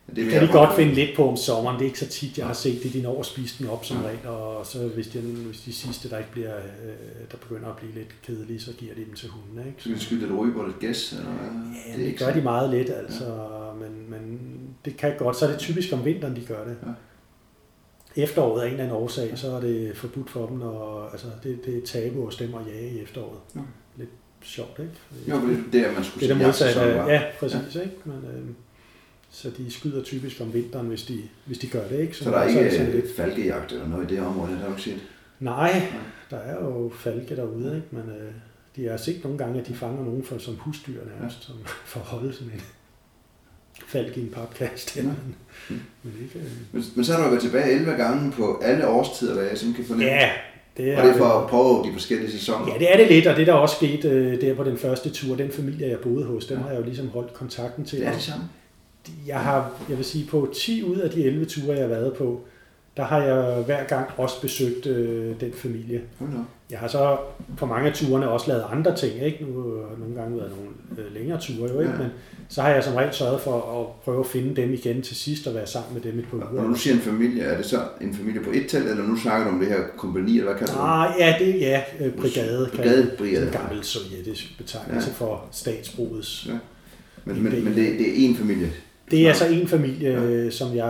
Det 0.08 0.16
det 0.16 0.32
kan 0.32 0.48
de 0.48 0.52
godt 0.52 0.76
finde 0.76 0.94
lidt 0.94 1.16
på 1.16 1.30
om 1.30 1.38
sommeren. 1.38 1.76
Det 1.76 1.82
er 1.82 1.86
ikke 1.86 2.00
så 2.00 2.08
tit, 2.08 2.38
jeg 2.38 2.46
har 2.46 2.54
set 2.54 2.84
det. 2.84 2.94
De 2.94 3.02
når 3.02 3.20
at 3.20 3.26
spise 3.26 3.58
den 3.60 3.70
op 3.70 3.86
som 3.86 3.98
regel, 3.98 4.28
og 4.28 4.66
så 4.66 4.88
hvis 4.88 5.08
de, 5.08 5.20
hvis 5.20 5.62
de 5.62 5.74
sidste, 5.74 6.10
der 6.10 6.18
ikke 6.18 6.32
bliver, 6.32 6.56
øh, 6.58 7.32
der 7.32 7.38
begynder 7.38 7.70
at 7.70 7.76
blive 7.76 7.94
lidt 7.94 8.16
kedelige, 8.24 8.60
så 8.60 8.74
giver 8.78 8.96
de 8.96 9.06
dem 9.06 9.14
til 9.14 9.30
hundene. 9.30 9.68
Ikke? 9.68 9.84
Så 9.84 9.90
kan 9.90 9.98
de 9.98 10.02
skyde 10.02 10.20
lidt 10.20 10.40
ryge 10.40 10.54
på 10.54 10.64
lidt 10.64 10.80
gæs, 10.80 11.12
eller? 11.12 11.32
Ja, 11.88 11.98
det, 11.98 12.06
det 12.06 12.20
gør 12.20 12.34
de 12.34 12.42
meget 12.42 12.70
let, 12.70 12.90
altså, 12.90 13.26
men, 13.80 14.10
men 14.10 14.40
det 14.86 14.98
kan 14.98 15.14
godt. 15.18 15.38
Så 15.38 15.46
er 15.46 15.50
det 15.50 15.60
typisk 15.60 15.94
om 15.94 16.06
vinteren, 16.06 16.36
de 16.36 16.42
gør 16.42 16.64
det. 16.64 16.78
Ja. 16.86 18.24
Efteråret 18.24 18.62
af 18.62 18.66
en 18.66 18.72
eller 18.72 18.84
anden 18.84 18.98
årsag, 18.98 19.38
så 19.38 19.52
er 19.52 19.62
det 19.62 19.98
forbudt 19.98 20.30
for 20.30 20.48
dem, 20.48 20.62
og 20.62 21.12
altså, 21.12 21.28
det, 21.44 21.66
det 21.66 21.78
er 21.78 21.86
tabu 21.86 22.28
at 22.28 22.34
stemme 22.34 22.58
og 22.58 22.66
jage 22.68 22.90
i 22.90 23.00
efteråret. 23.00 23.40
Ja. 23.56 23.60
Lidt 23.98 24.10
sjovt, 24.42 24.80
ikke? 24.80 24.92
Jo, 25.28 25.48
det 25.72 25.82
er 25.82 25.88
der, 25.88 25.94
man 25.94 26.04
skulle 26.04 26.28
Det 26.28 26.34
er 26.34 26.38
det 26.38 26.46
modsatte. 26.46 26.82
Ja, 26.82 27.22
præcis. 27.40 27.76
Ja. 27.76 27.82
Ikke? 27.82 27.96
Men, 28.06 28.16
øh, 28.16 28.50
så 29.36 29.50
de 29.58 29.72
skyder 29.72 30.04
typisk 30.04 30.42
om 30.42 30.54
vinteren, 30.54 30.88
hvis 30.88 31.04
de, 31.04 31.20
hvis 31.46 31.58
de 31.58 31.68
gør 31.68 31.88
det. 31.88 32.00
Ikke? 32.00 32.18
Så 32.18 32.30
der 32.30 32.38
er 32.38 32.48
ikke 32.48 32.64
det 32.64 32.72
sådan 32.72 32.88
øh, 32.92 33.04
falkejagt 33.18 33.72
eller 33.72 33.88
noget 33.88 34.12
i 34.12 34.16
det 34.16 34.24
område, 34.26 34.52
det 34.52 34.60
har 34.60 34.66
du 34.68 34.72
ikke 34.72 34.82
set? 34.84 35.00
Nej, 35.40 35.82
der 36.32 36.38
er 36.38 36.66
jo 36.66 36.92
falke 37.00 37.36
derude, 37.36 37.76
ikke? 37.76 37.88
men 37.92 38.16
øh, 38.16 38.32
de 38.76 38.90
har 38.90 38.98
set 38.98 39.24
nogle 39.24 39.38
gange, 39.38 39.60
at 39.62 39.68
de 39.68 39.76
fanger 39.76 40.04
nogen 40.06 40.24
for, 40.24 40.38
som 40.38 40.56
husdyr 40.56 41.00
nærmest, 41.20 41.44
som 41.44 41.56
for 41.92 42.00
at 42.00 42.06
holde 42.06 42.34
sådan 42.34 42.54
en 42.54 42.62
falk 43.88 44.18
i 44.18 44.22
en 44.22 44.30
papkast. 44.30 44.98
Ja. 44.98 45.02
Ja. 45.02 45.08
Men, 45.70 45.86
men 46.04 46.14
ikke, 46.24 46.40
øh. 46.40 46.46
Men, 46.72 46.84
men 46.96 47.06
så 47.06 47.14
har 47.14 47.24
du 47.24 47.30
været 47.30 47.42
tilbage 47.44 47.72
11 47.72 47.92
gange 47.92 48.32
på 48.32 48.60
alle 48.64 48.88
årstider, 48.88 49.34
hvad 49.34 49.44
jeg 49.44 49.58
simpelthen 49.58 49.86
kan 49.86 49.94
fornemme. 49.96 50.14
Ja, 50.14 50.30
det 50.78 50.90
er, 50.94 50.98
Og 50.98 51.04
det 51.04 51.14
er 51.14 51.18
for 51.18 51.26
at 51.26 51.50
prøve 51.50 51.88
de 51.88 51.94
forskellige 51.94 52.32
sæsoner. 52.32 52.74
Ja, 52.74 52.80
det 52.80 52.94
er 52.94 52.98
det 52.98 53.08
lidt, 53.08 53.28
og 53.28 53.36
det 53.38 53.48
der 53.48 53.54
også 53.54 53.76
skete 53.76 54.10
øh, 54.10 54.42
der 54.42 54.56
på 54.56 54.64
den 54.64 54.78
første 54.78 55.10
tur, 55.10 55.36
den 55.36 55.52
familie, 55.52 55.88
jeg 55.90 56.00
boede 56.00 56.26
hos, 56.26 56.46
den 56.46 56.58
Ja. 56.58 56.64
har 56.64 56.70
jeg 56.70 56.80
jo 56.80 56.86
ligesom 56.86 57.08
holdt 57.10 57.34
kontakten 57.34 57.86
til. 57.86 58.00
det 58.00 58.08
er 58.08 58.12
det 58.14 58.22
samme. 58.22 58.44
Jeg 59.28 59.40
har, 59.40 59.72
jeg 59.90 59.98
vil 59.98 60.06
sige, 60.06 60.26
på 60.30 60.50
10 60.56 60.84
ud 60.84 60.98
af 60.98 61.10
de 61.10 61.24
11 61.24 61.46
ture, 61.46 61.74
jeg 61.74 61.82
har 61.82 61.88
været 61.88 62.14
på, 62.14 62.42
der 62.98 63.04
har 63.04 63.24
jeg 63.24 63.64
hver 63.66 63.84
gang 63.84 64.08
også 64.18 64.42
besøgt 64.42 64.86
øh, 64.86 65.40
den 65.40 65.54
familie. 65.54 66.02
Da 66.20 66.26
op. 66.26 66.46
Jeg 66.72 66.80
har 66.80 66.88
så 66.88 67.18
på 67.58 67.66
mange 67.66 67.90
af 67.90 67.96
turene 67.96 68.30
også 68.30 68.48
lavet 68.48 68.66
andre 68.72 68.96
ting, 68.96 69.24
ikke? 69.26 69.46
Nu 69.46 69.62
har 69.62 69.98
nogle 70.00 70.16
gange 70.16 70.38
været 70.38 70.52
nogle 70.52 71.06
øh, 71.08 71.14
længere 71.14 71.40
ture 71.42 71.72
jo, 71.74 71.80
ikke? 71.80 71.92
Ja. 71.92 71.98
Men 71.98 72.08
så 72.50 72.62
har 72.62 72.70
jeg 72.70 72.84
som 72.84 72.94
regel 72.96 73.14
sørget 73.14 73.42
for 73.42 73.82
at 73.82 74.02
prøve 74.06 74.20
at 74.20 74.26
finde 74.26 74.62
dem 74.62 74.74
igen 74.74 75.02
til 75.02 75.16
sidst 75.16 75.48
og 75.48 75.54
være 75.56 75.68
sammen 75.68 75.94
med 75.94 76.02
dem 76.12 76.20
et 76.20 76.26
par 76.32 76.38
Og 76.38 76.54
når 76.54 76.62
uger. 76.62 76.70
du 76.74 76.76
siger 76.80 76.94
en 76.94 77.00
familie, 77.00 77.44
er 77.44 77.58
det 77.58 77.66
så 77.66 77.78
en 78.02 78.14
familie 78.14 78.42
på 78.44 78.50
et 78.54 78.66
telt, 78.68 78.90
eller 78.90 79.04
nu 79.04 79.18
snakker 79.18 79.48
du 79.48 79.54
om 79.54 79.60
det 79.60 79.68
her 79.68 79.80
kompani, 79.98 80.38
eller 80.40 80.52
hvad 80.54 80.68
kan 80.68 80.76
du? 80.76 80.82
Ah, 80.82 81.14
ja, 81.20 81.36
det 81.40 81.62
ja, 81.62 81.82
øh, 82.00 82.14
brigade. 82.14 82.70
kan- 82.74 82.78
Brigadebrigade. 82.78 83.36
Sådan 83.46 83.62
en 83.62 83.68
gammel 83.68 83.84
sovjetisk 83.84 84.58
betegnelse 84.58 85.10
Ja. 85.10 85.26
for 85.26 85.46
statsbrugets. 85.52 86.46
Ja. 86.50 86.54
Men, 87.26 87.44
men, 87.44 87.64
men 87.64 87.74
det, 87.76 88.00
det 88.00 88.10
er 88.10 88.14
en 88.30 88.36
familie. 88.36 88.72
Det 89.12 89.28
er 89.30 89.34
så 89.34 89.46
en 89.48 89.68
familie, 89.68 90.12
ja. 90.30 90.50
som 90.50 90.76
jeg 90.76 90.86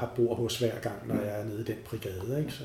har 0.00 0.10
bor 0.16 0.34
hos 0.34 0.58
hver 0.58 0.70
gang, 0.82 0.94
når 1.08 1.14
jeg 1.14 1.40
er 1.40 1.44
nede 1.44 1.60
i 1.60 1.64
den 1.64 1.74
brigade. 1.90 2.38
Ikke? 2.40 2.52
Så, 2.52 2.62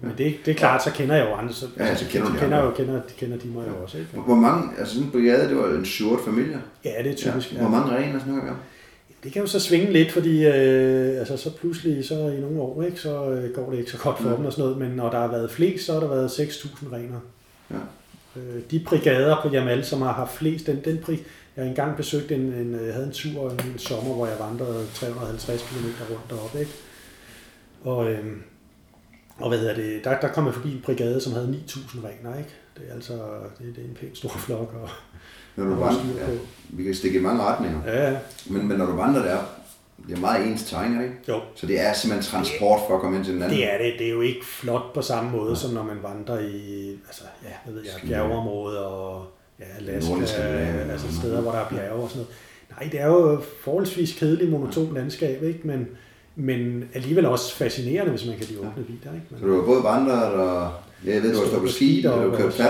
men 0.00 0.12
det, 0.18 0.34
det 0.44 0.50
er 0.50 0.54
klart, 0.54 0.84
så 0.84 0.90
kender 0.92 1.16
jeg 1.16 1.26
jo 1.28 1.34
andre. 1.34 1.52
Så, 1.54 1.66
Ja, 1.78 1.94
så 1.96 2.04
kender 2.10 2.26
de 2.28 2.34
de 2.34 2.38
kender, 2.38 2.56
andre. 2.56 2.68
jo, 2.70 2.74
kender, 2.76 2.94
de 2.94 3.12
kender 3.18 3.36
de 3.38 3.48
mig 3.48 3.64
jo 3.68 3.82
også. 3.82 3.98
Ikke? 3.98 4.10
Hvor- 4.26 4.34
mange, 4.34 4.68
altså 4.78 4.94
sådan 4.94 5.06
en 5.06 5.12
brigade, 5.12 5.48
det 5.48 5.56
var 5.56 5.68
en 5.68 5.84
short 5.84 6.20
familie. 6.24 6.60
Ja, 6.84 6.90
det 7.04 7.12
er 7.12 7.16
typisk. 7.16 7.52
Ja. 7.52 7.58
Hvor 7.60 7.68
mange 7.68 8.14
og 8.14 8.20
sådan 8.20 8.34
noget? 8.34 8.52
Det 9.24 9.32
kan 9.32 9.42
jo 9.42 9.48
så 9.48 9.60
svinge 9.60 9.92
lidt, 9.92 10.12
fordi 10.12 10.46
øh, 10.46 11.18
altså, 11.18 11.36
så 11.36 11.56
pludselig 11.56 12.04
så 12.04 12.14
i 12.14 12.40
nogle 12.40 12.60
år, 12.60 12.82
ikke, 12.82 13.00
så 13.00 13.30
øh, 13.30 13.54
går 13.54 13.70
det 13.70 13.78
ikke 13.78 13.90
så 13.90 13.98
godt 13.98 14.18
for 14.18 14.28
Ja. 14.30 14.36
dem 14.36 14.44
og 14.44 14.52
sådan 14.52 14.62
noget, 14.64 14.78
men 14.78 14.90
når 14.90 15.10
der 15.10 15.18
har 15.20 15.28
været 15.28 15.50
flest, 15.50 15.84
så 15.86 15.92
har 15.92 16.00
der 16.00 16.08
været 16.08 16.28
6.000 16.28 16.92
rener. 16.94 17.20
Ja. 17.70 17.76
Øh, 18.36 18.60
de 18.70 18.80
brigader 18.86 19.36
på 19.42 19.48
Jamal, 19.48 19.84
som 19.84 20.02
har 20.02 20.12
haft 20.12 20.32
flest, 20.36 20.66
den, 20.66 20.80
den 20.84 20.98
jeg 21.56 21.66
engang 21.66 21.96
besøgt 21.96 22.32
en, 22.32 22.40
en, 22.40 22.86
jeg 22.86 22.94
havde 22.94 23.06
en 23.06 23.12
tur 23.12 23.50
en 23.50 23.78
sommer, 23.78 24.14
hvor 24.14 24.26
jeg 24.26 24.36
vandrede 24.38 24.86
350 24.94 25.62
km 25.62 26.12
rundt 26.12 26.30
deroppe, 26.30 26.60
ikke? 26.60 26.72
Og, 27.84 28.10
øh, 28.10 28.36
og 29.38 29.48
hvad 29.48 29.58
hedder 29.58 29.74
det, 29.74 30.04
der, 30.04 30.20
der 30.20 30.28
kom 30.28 30.46
jeg 30.46 30.54
forbi 30.54 30.72
en 30.72 30.82
brigade, 30.84 31.20
som 31.20 31.32
havde 31.32 31.62
9.000 31.68 31.98
rener, 31.98 32.38
ikke? 32.38 32.50
Det 32.76 32.82
er 32.88 32.94
altså, 32.94 33.12
det, 33.58 33.76
det 33.76 33.84
er 33.84 33.88
en 33.88 33.96
pæn 34.00 34.14
stor 34.14 34.28
flok, 34.46 34.74
og 34.82 34.88
Når 35.56 35.64
du 35.64 35.74
vandrer, 35.74 36.20
ja, 36.20 36.26
på. 36.26 36.32
vi 36.68 36.84
kan 36.84 36.94
stikke 36.94 37.18
i 37.18 37.22
mange 37.22 37.42
retninger. 37.42 37.80
Ja, 37.86 38.10
ja. 38.10 38.18
Men, 38.46 38.68
men 38.68 38.78
når 38.78 38.86
du 38.86 38.96
vandrer 38.96 39.22
der, 39.22 39.38
det 40.08 40.16
er 40.16 40.20
meget 40.20 40.46
ens 40.46 40.72
er 40.72 40.82
det 40.82 41.02
ikke? 41.02 41.16
Jo, 41.28 41.40
Så 41.54 41.66
det 41.66 41.80
er 41.80 41.92
simpelthen 41.92 42.32
transport 42.32 42.80
for 42.88 42.94
at 42.94 43.00
komme 43.00 43.16
ind 43.16 43.24
til 43.24 43.34
den 43.34 43.42
anden. 43.42 43.58
Det 43.58 43.72
er 43.72 43.78
det. 43.78 43.92
Det 43.98 44.06
er 44.06 44.10
jo 44.10 44.20
ikke 44.20 44.46
flot 44.46 44.94
på 44.94 45.02
samme 45.02 45.30
måde, 45.30 45.56
som 45.56 45.70
når 45.70 45.82
man 45.82 46.02
vandrer 46.02 46.38
i 46.38 46.90
altså, 47.06 47.24
ja, 47.44 47.48
hvad 47.64 47.74
ved 47.74 47.82
jeg, 47.82 48.08
bjergeområder 48.08 48.80
og 48.80 49.26
ja, 49.60 49.64
Alaska, 49.78 50.26
Skandinavien. 50.26 50.90
altså 50.90 51.16
steder, 51.16 51.40
hvor 51.40 51.52
der 51.52 51.58
er 51.58 51.68
bjerge 51.68 52.02
og 52.02 52.10
sådan 52.10 52.22
noget. 52.22 52.36
Nej, 52.70 52.88
det 52.92 53.00
er 53.00 53.06
jo 53.06 53.40
forholdsvis 53.64 54.12
kedeligt, 54.18 54.50
monotont 54.50 54.94
landskab, 54.94 55.42
ikke? 55.42 55.60
Men, 55.64 55.88
men 56.36 56.84
alligevel 56.94 57.26
også 57.26 57.54
fascinerende, 57.54 58.10
hvis 58.10 58.26
man 58.26 58.36
kan 58.36 58.46
lide 58.46 58.60
åbne 58.60 58.86
vidder. 58.88 59.14
Ikke? 59.14 59.26
Så 59.30 59.34
Men, 59.40 59.48
du 59.48 59.60
har 59.60 59.66
både 59.66 59.84
vandret 59.84 60.32
og... 60.32 60.72
Ja, 61.06 61.14
jeg 61.14 61.22
ved, 61.22 61.34
du 61.34 61.40
har 61.40 61.46
stået 61.46 61.62
på 61.62 61.68
ski, 61.68 62.04
og 62.08 62.24
du 62.24 62.30
har 62.30 62.36
kørt 62.36 62.60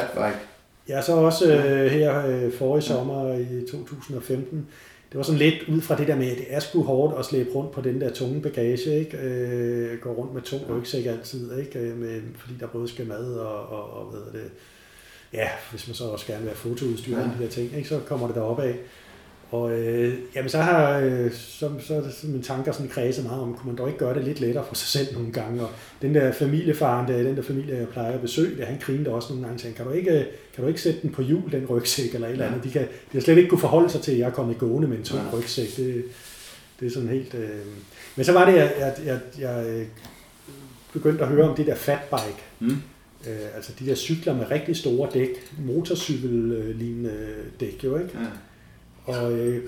jeg 0.89 0.99
er 0.99 1.03
så 1.03 1.13
også 1.13 1.55
øh, 1.55 1.91
her 1.91 2.27
øh, 2.27 2.53
forrige 2.53 2.83
sommer 2.83 3.35
i 3.35 3.67
2015, 3.71 4.67
det 5.11 5.17
var 5.19 5.23
sådan 5.23 5.39
lidt 5.39 5.69
ud 5.69 5.81
fra 5.81 5.97
det 5.97 6.09
der 6.09 6.17
med, 6.17 6.31
at 6.31 6.39
det 6.39 6.47
er 6.49 6.61
sgu 6.61 6.83
hårdt 6.83 7.19
at 7.19 7.25
slæbe 7.25 7.51
rundt 7.51 7.73
på 7.73 7.81
den 7.81 8.01
der 8.01 8.13
tunge 8.13 8.41
bagage, 8.41 8.99
ikke? 8.99 9.17
Øh, 9.19 9.99
gå 9.99 10.13
rundt 10.13 10.35
med 10.35 10.43
tung 10.43 10.63
rygsæk 10.71 11.07
altid, 11.07 11.59
ikke? 11.59 11.79
Øh, 11.79 11.99
Med, 11.99 12.21
fordi 12.39 12.55
der 12.61 12.67
både 12.67 12.89
skal 12.89 13.07
mad 13.07 13.35
og, 13.35 13.69
og, 13.69 13.93
og 13.93 14.05
hvad 14.11 14.41
det, 14.41 14.51
ja, 15.33 15.49
hvis 15.71 15.87
man 15.89 15.95
så 15.95 16.05
også 16.05 16.27
gerne 16.27 16.41
vil 16.41 16.49
have 16.49 16.57
fotoudstyr 16.57 17.17
og 17.17 17.23
Ja. 17.23 17.29
de 17.39 17.45
der 17.45 17.51
ting, 17.51 17.77
ikke? 17.77 17.89
så 17.89 17.99
kommer 18.07 18.27
det 18.27 18.37
deroppe 18.37 18.63
af. 18.63 18.75
Og 19.51 19.73
øh, 19.73 20.15
jamen, 20.35 20.49
så 20.49 20.59
har 20.59 20.99
øh, 20.99 21.33
så, 21.33 21.71
så, 21.81 21.87
sådan, 21.87 22.31
mine 22.31 22.43
tanker 22.43 22.73
sådan 22.73 22.89
kredset 22.89 23.25
meget 23.25 23.43
om, 23.43 23.55
kunne 23.55 23.67
man 23.67 23.77
dog 23.79 23.87
ikke 23.89 23.99
gøre 23.99 24.15
det 24.15 24.25
lidt 24.25 24.41
lettere 24.41 24.65
for 24.69 24.75
sig 24.75 24.89
selv 24.89 25.15
nogle 25.17 25.33
gange. 25.33 25.63
Og 25.63 25.71
den 26.03 26.15
der 26.15 26.33
familiefaren, 26.33 27.09
der, 27.09 27.23
den 27.23 27.37
der 27.37 27.43
familie, 27.43 27.77
jeg 27.79 27.89
plejer 27.89 28.13
at 28.13 28.21
besøge, 28.21 28.59
der, 28.59 28.65
han 28.67 28.79
grinede 28.81 29.11
også 29.11 29.29
nogle 29.33 29.43
gange 29.45 29.57
og 29.57 29.61
tænkte, 29.61 29.77
kan 29.77 29.87
du 29.87 29.93
ikke, 29.93 30.27
kan 30.55 30.63
du 30.65 30.69
ikke 30.69 30.81
sætte 30.81 31.01
den 31.03 31.11
på 31.11 31.23
hjul, 31.23 31.53
den 31.53 31.67
rygsæk 31.67 32.15
eller 32.15 32.27
et 32.29 32.33
eller 32.33 32.47
andet? 32.47 32.65
De, 32.65 32.71
kan, 32.71 32.83
de 32.83 32.89
har 33.13 33.21
slet 33.21 33.37
ikke 33.37 33.49
kunne 33.51 33.61
forholde 33.61 33.91
sig 33.91 34.01
til, 34.01 34.13
at 34.13 34.19
jeg 34.19 34.27
er 34.27 34.31
kommet 34.33 34.59
gående 34.59 34.89
med 34.89 34.97
en 34.99 35.05
tung 35.05 35.23
Ja. 35.33 35.39
rygsæk. 35.39 35.77
Det, 35.77 36.05
det 36.81 36.87
er 36.87 36.91
sådan 36.91 37.09
helt... 37.09 37.35
Øh... 37.35 37.51
Men 38.17 38.25
så 38.25 38.33
var 38.33 38.45
det, 38.51 38.55
jeg, 38.57 38.73
jeg, 38.79 38.95
jeg, 39.05 39.19
jeg 39.39 39.67
øh, 39.67 39.87
begyndte 40.93 41.23
at 41.25 41.29
høre 41.29 41.49
om 41.51 41.57
det 41.57 41.67
der 41.67 41.75
fatbike. 41.75 42.43
Mm. 42.61 42.77
Øh, 43.27 43.57
altså 43.57 43.73
de 43.79 43.87
der 43.87 43.95
cykler 43.95 44.35
med 44.35 44.51
rigtig 44.51 44.77
store 44.77 45.11
dæk, 45.15 45.29
motorcykellignende 45.67 47.17
dæk 47.61 47.85
jo, 47.85 47.97
ikke? 47.97 48.11
Ja. 48.19 48.27
Og, 49.13 49.33
øh, 49.33 49.63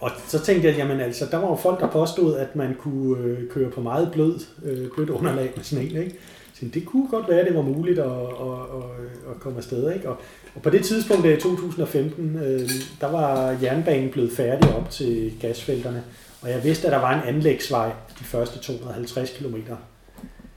og 0.00 0.10
så 0.28 0.38
tænkte 0.38 0.68
jeg, 0.68 0.76
jamen 0.76 1.00
altså, 1.00 1.26
der 1.30 1.36
var 1.36 1.48
jo 1.48 1.54
folk, 1.54 1.80
der 1.80 1.90
påstod, 1.90 2.36
at 2.36 2.56
man 2.56 2.74
kunne 2.74 3.24
øh, 3.24 3.48
køre 3.50 3.70
på 3.70 3.80
meget 3.80 4.12
blød, 4.12 4.40
øh, 4.64 4.88
blødt 4.94 5.10
underlag 5.10 5.52
med 5.56 5.64
sådan 5.64 5.84
en, 5.86 5.96
ikke? 5.96 6.16
Så 6.54 6.66
det 6.74 6.86
kunne 6.86 7.08
godt 7.08 7.28
være, 7.28 7.40
at 7.40 7.46
det 7.46 7.54
var 7.54 7.62
muligt 7.62 7.98
at, 7.98 8.10
at, 8.10 8.58
at, 8.76 9.30
at 9.30 9.40
komme 9.40 9.58
afsted, 9.58 9.92
ikke? 9.94 10.08
Og, 10.08 10.16
og 10.54 10.62
på 10.62 10.70
det 10.70 10.84
tidspunkt, 10.84 11.24
der 11.24 11.36
i 11.36 11.40
2015, 11.40 12.36
øh, 12.36 12.70
der 13.00 13.10
var 13.10 13.56
jernbanen 13.62 14.10
blevet 14.10 14.32
færdig 14.32 14.74
op 14.76 14.90
til 14.90 15.32
gasfelterne, 15.40 16.04
og 16.42 16.50
jeg 16.50 16.64
vidste, 16.64 16.86
at 16.86 16.92
der 16.92 16.98
var 16.98 17.22
en 17.22 17.34
anlægsvej 17.34 17.92
de 18.18 18.24
første 18.24 18.58
250 18.58 19.30
km. 19.30 19.56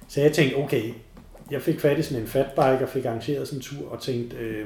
Så 0.07 0.22
jeg 0.22 0.34
tænkte, 0.34 0.56
okay, 0.56 0.94
jeg 1.51 1.61
fik 1.61 1.80
fat 1.80 1.99
i 1.99 2.01
sådan 2.01 2.22
en 2.22 2.27
fatbike 2.27 2.84
og 2.84 2.89
fik 2.89 3.05
arrangeret 3.05 3.47
sådan 3.47 3.59
en 3.59 3.63
tur 3.63 3.91
og 3.91 4.01
tænkte, 4.01 4.38
øh, 4.38 4.65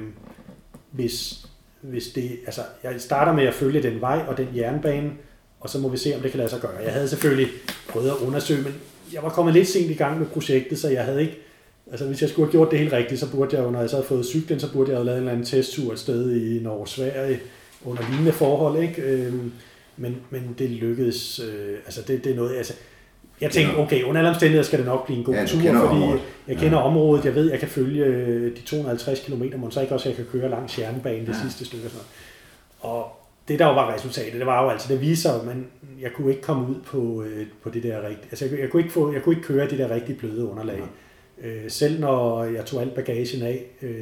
hvis, 0.92 1.46
hvis 1.82 2.08
det, 2.08 2.32
altså 2.46 2.62
jeg 2.84 3.02
starter 3.02 3.34
med 3.34 3.44
at 3.44 3.54
følge 3.54 3.84
den 3.84 4.02
vej 4.02 4.24
og 4.28 4.38
den 4.38 4.48
jernbane, 4.56 5.12
og 5.60 5.70
så 5.70 5.80
må 5.80 5.90
vi 5.90 5.98
se, 5.98 6.16
om 6.16 6.22
det 6.22 6.32
kan 6.32 6.38
lade 6.38 6.50
sig 6.50 6.62
gøre. 6.62 6.78
Jeg 6.84 6.94
havde 6.94 7.08
selvfølgelig 7.08 7.48
prøvet 7.90 8.10
at 8.10 8.16
undersøge, 8.28 8.62
men 8.62 8.74
jeg 9.14 9.24
var 9.24 9.30
kommet 9.30 9.54
lidt 9.54 9.68
sent 9.68 9.92
i 9.92 9.94
gang 9.94 10.20
med 10.20 10.28
projektet, 10.28 10.80
så 10.80 10.90
jeg 10.90 11.06
havde 11.06 11.22
ikke, 11.22 11.38
altså 11.92 12.06
hvis 12.08 12.22
jeg 12.22 12.30
skulle 12.30 12.46
have 12.46 12.52
gjort 12.52 12.72
det 12.72 12.80
helt 12.80 12.94
rigtigt, 12.94 13.20
så 13.20 13.32
burde 13.32 13.56
jeg 13.56 13.64
jo, 13.64 13.72
når 13.72 13.80
jeg 13.80 13.90
så 13.90 13.96
havde 13.96 14.08
fået 14.08 14.26
cyklen, 14.26 14.60
så 14.60 14.74
burde 14.74 14.90
jeg 14.90 14.98
have 14.98 15.06
lavet 15.06 15.18
en 15.18 15.22
eller 15.22 15.32
anden 15.32 15.46
testtur 15.46 15.94
et 15.94 16.00
sted 16.00 16.36
i 16.36 16.60
Norge 16.64 16.88
Sverige 16.88 17.40
under 17.86 18.04
lignende 18.10 18.32
forhold, 18.32 18.84
ikke? 18.84 19.02
Øh, 19.02 19.34
men, 19.98 20.18
men 20.30 20.56
det 20.60 20.70
lykkedes, 20.70 21.40
øh, 21.40 21.78
altså 21.86 22.02
det, 22.02 22.24
det 22.24 22.32
er 22.32 22.36
noget, 22.36 22.58
altså 22.58 22.74
jeg 23.42 23.52
tænkte, 23.52 23.76
okay, 23.78 24.04
under 24.04 24.20
alle 24.22 24.30
omstændigheder 24.30 24.64
skal 24.64 24.80
det 24.80 24.86
nok 24.88 25.06
blive 25.06 25.18
en 25.20 25.24
god 25.26 25.34
Ja, 25.34 25.46
tur, 25.46 25.58
fordi 25.60 25.68
området. 25.70 26.22
jeg 26.48 26.58
kender 26.58 26.78
området, 26.78 27.26
jeg 27.26 27.36
ved, 27.36 27.50
jeg 27.52 27.60
kan 27.60 27.68
følge 27.68 28.06
øh, 28.06 28.56
de 28.58 28.62
250 28.62 29.20
km, 29.20 29.42
men 29.60 29.72
så 29.72 29.82
ikke 29.82 29.94
også, 29.94 30.10
at 30.10 30.18
jeg 30.18 30.26
kan 30.26 30.40
køre 30.40 30.50
langs 30.50 30.80
jernbanen 30.80 31.26
det 31.26 31.34
Ja. 31.34 31.40
sidste 31.44 31.66
stykke. 31.66 31.86
Og, 31.86 31.92
sådan 31.92 32.06
og 32.82 33.12
det 33.48 33.60
der 33.60 33.66
jo 33.68 33.74
var 33.74 33.94
resultatet, 33.94 34.34
det 34.34 34.46
var 34.46 34.64
jo 34.64 34.70
altså, 34.70 34.94
det 34.94 35.02
viser 35.02 35.44
men 35.44 35.68
jeg 36.02 36.12
kunne 36.16 36.30
ikke 36.30 36.42
komme 36.42 36.68
ud 36.70 36.76
på, 36.86 37.24
øh, 37.24 37.46
på 37.64 37.70
det 37.70 37.84
der 37.84 38.02
rigtige, 38.08 38.28
altså 38.32 38.46
jeg, 38.46 38.50
kunne- 38.52 38.62
jeg, 38.62 38.70
kunne 38.70 38.82
ikke 38.82 38.94
få, 38.94 39.14
jeg 39.14 39.22
kunne 39.24 39.36
ikke 39.36 39.48
køre 39.48 39.70
det 39.70 39.80
der 39.80 39.90
rigtig 39.90 40.18
bløde 40.18 40.46
underlag. 40.46 40.82
Øh, 41.44 41.62
selv 41.68 42.00
når 42.00 42.44
jeg 42.44 42.66
tog 42.66 42.82
alt 42.82 42.96
bagagen 42.96 43.42
af, 43.44 43.66
øh, 43.82 44.00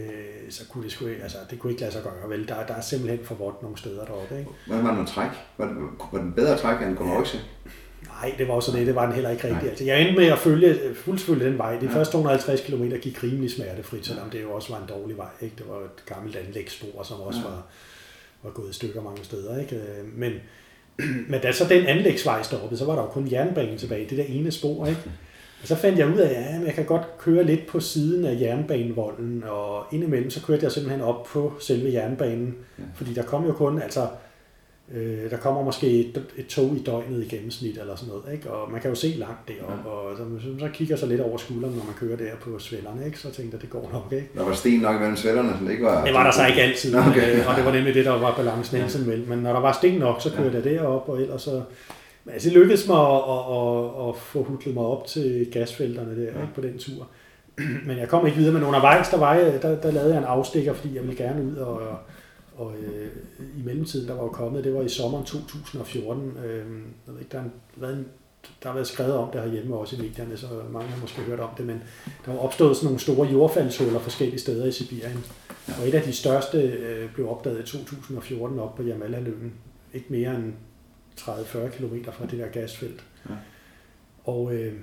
så 0.50 0.64
kunne 0.70 0.84
det 0.84 0.92
sgu 0.92 1.06
ikke, 1.08 1.24
altså 1.24 1.38
det 1.52 1.60
kunne 1.60 1.72
ikke 1.72 1.82
lade 1.82 1.92
sig 1.94 2.02
gøre, 2.04 2.30
vel? 2.30 2.48
Der, 2.48 2.56
der 2.68 2.74
er 2.74 2.82
simpelthen 2.82 3.20
for 3.24 3.36
vådt 3.36 3.62
nogle 3.62 3.78
steder 3.78 4.06
deroppe, 4.06 4.40
ikke? 4.40 4.50
Hvordan 4.68 4.84
var 4.86 4.92
den 4.92 5.02
at 5.02 5.08
træk? 5.08 5.30
Var, 5.58 5.66
det- 5.66 5.76
var 6.12 6.20
den 6.20 6.34
bedre 6.34 6.58
træk 6.58 6.82
end 6.82 6.98
en 7.00 7.20
rygsæk? 7.20 7.42
Nej, 8.22 8.36
det 8.38 8.48
var 8.48 8.54
også 8.54 8.72
det. 8.72 8.88
Det 8.88 8.96
var 8.96 9.06
den 9.06 9.14
heller 9.16 9.30
ikke 9.30 9.44
rigtig. 9.54 9.70
Altså, 9.70 9.84
jeg 9.86 10.02
endte 10.02 10.20
med 10.22 10.28
at 10.28 10.38
følge, 10.38 10.76
fuldfølge 10.96 11.46
den 11.46 11.58
vej. 11.58 11.80
De 11.80 11.86
Ja. 11.86 11.92
første 11.96 12.12
250 12.12 12.62
km 12.62 12.84
gik 13.02 13.24
rimelig 13.24 13.52
smertefrit, 13.52 14.06
selvom 14.06 14.30
det 14.30 14.42
jo 14.42 14.52
også 14.52 14.74
var 14.74 14.82
en 14.82 14.90
dårlig 14.90 15.18
vej. 15.18 15.28
Ikke? 15.42 15.56
Det 15.58 15.66
var 15.70 15.76
et 15.78 16.06
gammelt 16.06 16.36
anlægsspor, 16.36 17.04
som 17.04 17.22
også 17.22 17.40
Ja. 17.40 17.46
var, 17.50 17.66
var 18.44 18.50
gået 18.52 18.70
i 18.70 18.74
stykker 18.74 19.02
mange 19.02 19.24
steder. 19.24 19.60
Ikke? 19.60 19.76
Øh, 19.76 19.82
Men, 20.18 20.32
men 21.30 21.42
da 21.42 21.52
så 21.52 21.66
den 21.70 21.86
anlægsvej 21.86 22.44
stoppede, 22.44 22.78
så 22.78 22.86
var 22.86 22.96
der 22.96 23.02
jo 23.02 23.08
kun 23.08 23.32
jernbanen 23.32 23.78
tilbage. 23.78 24.10
Det 24.10 24.18
der 24.18 24.24
ene 24.24 24.52
spor. 24.52 24.86
Ikke? 24.88 25.02
Og 25.62 25.68
så 25.68 25.76
fandt 25.76 26.00
jeg 26.00 26.08
ud 26.08 26.18
af, 26.18 26.30
at 26.30 26.54
ja, 26.54 26.58
men 26.58 26.66
jeg 26.68 26.74
kan 26.76 26.86
godt 26.86 27.18
køre 27.20 27.44
lidt 27.44 27.68
på 27.68 27.80
siden 27.80 28.26
af 28.26 28.38
jernbanevolden, 28.42 29.44
og 29.50 29.86
indimellem 29.92 30.30
så 30.30 30.42
kørte 30.46 30.64
jeg 30.64 30.72
simpelthen 30.72 31.02
op 31.02 31.24
på 31.24 31.54
selve 31.60 31.94
jernbanen, 31.94 32.56
Ja. 32.80 32.84
fordi 32.96 33.14
der 33.14 33.24
kom 33.24 33.46
jo 33.46 33.54
kun, 33.54 33.82
altså 33.82 34.08
Øh, 34.94 35.32
der 35.32 35.38
kommer 35.38 35.64
måske 35.64 35.88
et, 36.00 36.24
et 36.38 36.48
tog 36.48 36.76
i 36.76 36.84
døgnet 36.84 37.24
i 37.24 37.36
gennemsnit 37.36 37.78
eller 37.78 37.96
sådan 37.96 38.14
noget, 38.14 38.34
ikke? 38.34 38.52
og 38.52 38.72
man 38.72 38.82
kan 38.82 38.90
jo 38.90 38.96
se 38.96 39.08
langt 39.08 39.48
deroppe, 39.48 39.90
og 39.90 40.18
så, 40.18 40.24
så, 40.60 40.70
kigger 40.74 40.96
så 40.96 41.06
lidt 41.06 41.22
over 41.22 41.38
skulderen, 41.38 41.76
når 41.76 41.84
man 41.86 41.94
kører 42.00 42.18
der 42.18 42.36
på 42.42 42.60
svællerne, 42.60 43.06
ikke? 43.06 43.20
så 43.20 43.32
tænkte 43.32 43.56
jeg, 43.56 43.62
det 43.62 43.70
går 43.70 43.90
nok, 43.94 44.12
ikke? 44.12 44.30
Der 44.36 44.44
var 44.44 44.54
sten 44.54 44.80
nok 44.80 44.96
imellem 44.96 45.18
svællerne, 45.18 45.50
så 45.60 45.66
det 45.66 45.72
ikke 45.72 45.84
var... 45.84 46.06
Det 46.06 46.14
var 46.14 46.24
der 46.24 46.32
så 46.32 46.46
ikke 46.46 46.62
altid, 46.62 46.94
Nå, 46.94 47.00
okay. 47.00 47.10
okay. 47.10 47.40
øh, 47.40 47.50
og 47.50 47.56
det 47.56 47.66
var 47.66 47.72
nemlig 47.72 47.94
det, 47.94 48.06
der 48.06 48.12
var 48.12 48.36
balancen 48.36 48.78
ja. 48.78 49.00
imellem, 49.04 49.28
men 49.28 49.40
når 49.40 49.54
der 49.54 49.60
var 49.60 49.72
sten 49.72 50.00
nok, 50.00 50.22
så 50.22 50.32
kørte 50.32 50.56
jeg 50.56 50.64
derop, 50.64 51.10
og 51.10 51.22
ellers 51.22 51.42
så... 51.42 51.62
Men 52.26 52.34
altså, 52.34 52.50
det 52.50 52.58
lykkedes 52.58 52.88
mig 52.88 53.00
at, 53.00 53.22
at, 53.34 53.42
at, 53.58 54.10
at 54.10 54.16
få 54.16 54.44
hudlet 54.44 54.74
mig 54.76 54.86
op 54.86 55.08
til 55.08 55.50
gasfelterne 55.52 56.22
der, 56.22 56.28
ikke, 56.28 56.54
på 56.56 56.62
den 56.62 56.78
tur. 56.78 57.08
Men 57.88 57.98
jeg 57.98 58.08
kom 58.08 58.26
ikke 58.26 58.38
videre, 58.38 58.54
men 58.54 58.64
undervejs, 58.64 59.10
der, 59.10 59.18
var 59.18 59.34
jeg, 59.34 59.62
der, 59.62 59.82
der 59.82 59.92
lavede 59.92 60.14
jeg 60.14 60.20
en 60.20 60.28
afstikker, 60.28 60.74
fordi 60.74 60.96
jeg 60.96 61.04
ville 61.04 61.18
gerne 61.18 61.44
ud 61.44 61.56
og, 61.56 61.82
og 62.58 62.74
øh, 62.78 63.12
i 63.58 63.62
mellemtiden, 63.66 64.08
der 64.08 64.14
var 64.14 64.24
jo 64.24 64.30
kommet, 64.30 64.64
det 64.64 64.74
var 64.74 64.82
i 64.82 64.90
sommeren 64.90 65.26
2014, 65.26 66.38
øh, 66.46 66.58
jeg 67.08 67.14
ved 67.14 67.20
ikke, 67.20 67.32
der, 67.32 67.40
er 67.40 67.44
en, 67.44 67.52
været 67.76 67.98
en, 67.98 68.06
der 68.64 68.70
har 68.70 68.74
været 68.74 68.88
skrevet 68.88 69.14
om 69.14 69.32
det 69.32 69.42
herhjemme 69.42 69.76
også 69.76 69.96
i 69.96 70.00
medierne, 70.00 70.38
så 70.38 70.48
mange 70.72 70.90
har 70.90 71.02
måske 71.02 71.22
hørt 71.22 71.40
om 71.40 71.50
det, 71.58 71.66
men 71.66 71.82
der 72.26 72.32
var 72.32 72.40
opstået 72.40 72.76
sådan 72.76 72.86
nogle 72.86 73.00
store 73.00 73.28
jordfaldshuller 73.28 74.00
forskellige 74.00 74.40
steder 74.40 74.66
i 74.66 74.72
Sibirien. 74.72 75.26
Og 75.82 75.88
et 75.88 75.94
af 75.94 76.02
de 76.02 76.14
største 76.14 76.62
øh, 76.62 77.14
blev 77.14 77.30
opdaget 77.30 77.60
i 77.60 77.72
2014 77.78 78.60
op 78.60 78.76
på 78.76 78.84
Jamalhaløen, 78.84 79.54
ikke 79.94 80.08
mere 80.10 80.36
end 80.36 80.54
30-40 81.20 81.70
km 81.70 82.12
fra 82.12 82.26
det 82.26 82.40
der 82.40 82.48
gasfelt. 82.48 83.04
Ja. 83.30 83.36
Og, 84.24 84.54
øh, 84.54 84.74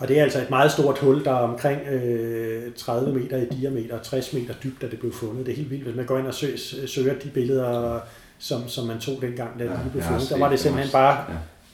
og 0.00 0.08
det 0.08 0.18
er 0.18 0.22
altså 0.22 0.38
et 0.38 0.50
meget 0.50 0.72
stort 0.72 0.98
hul, 0.98 1.24
der 1.24 1.30
er 1.30 1.34
omkring 1.34 1.80
øh, 1.88 2.62
30 2.76 3.12
meter 3.18 3.36
i 3.36 3.44
diameter 3.44 3.98
og 3.98 4.02
60 4.02 4.32
meter 4.32 4.54
dybt, 4.64 4.82
da 4.82 4.86
det 4.86 4.98
blev 4.98 5.12
fundet. 5.12 5.46
Det 5.46 5.52
er 5.52 5.56
helt 5.56 5.70
vildt, 5.70 5.84
hvis 5.84 5.96
man 5.96 6.06
går 6.06 6.18
ind 6.18 6.26
og 6.26 6.34
søger, 6.34 6.56
søger 6.86 7.14
de 7.14 7.28
billeder, 7.28 8.00
som, 8.38 8.68
som 8.68 8.86
man 8.86 8.98
tog 8.98 9.18
dengang, 9.22 9.58
da 9.58 9.64
Ja, 9.64 9.70
ja, 9.70 9.76
de 9.76 9.90
blev 9.92 10.02
fundet. 10.02 10.28
Der 10.30 10.38
var 10.38 10.48
det 10.50 10.58
simpelthen 10.60 10.92
bare 10.92 11.24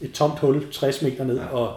et 0.00 0.12
tomt 0.12 0.38
hul 0.38 0.62
60 0.72 1.02
meter 1.02 1.24
ned, 1.24 1.36
Ja. 1.36 1.46
og 1.46 1.74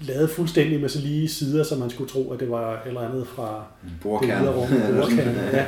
lavet 0.00 0.30
fuldstændig 0.30 0.80
med 0.80 0.88
så 0.88 0.98
lige 1.00 1.28
sider, 1.28 1.64
så 1.64 1.76
man 1.76 1.90
skulle 1.90 2.10
tro, 2.10 2.32
at 2.32 2.40
det 2.40 2.50
var 2.50 2.72
et 2.72 2.78
eller 2.86 3.00
andet 3.00 3.26
fra 3.26 3.64
det 4.44 4.56
rum, 4.56 4.68
bordkern, 5.00 5.34
ja. 5.52 5.64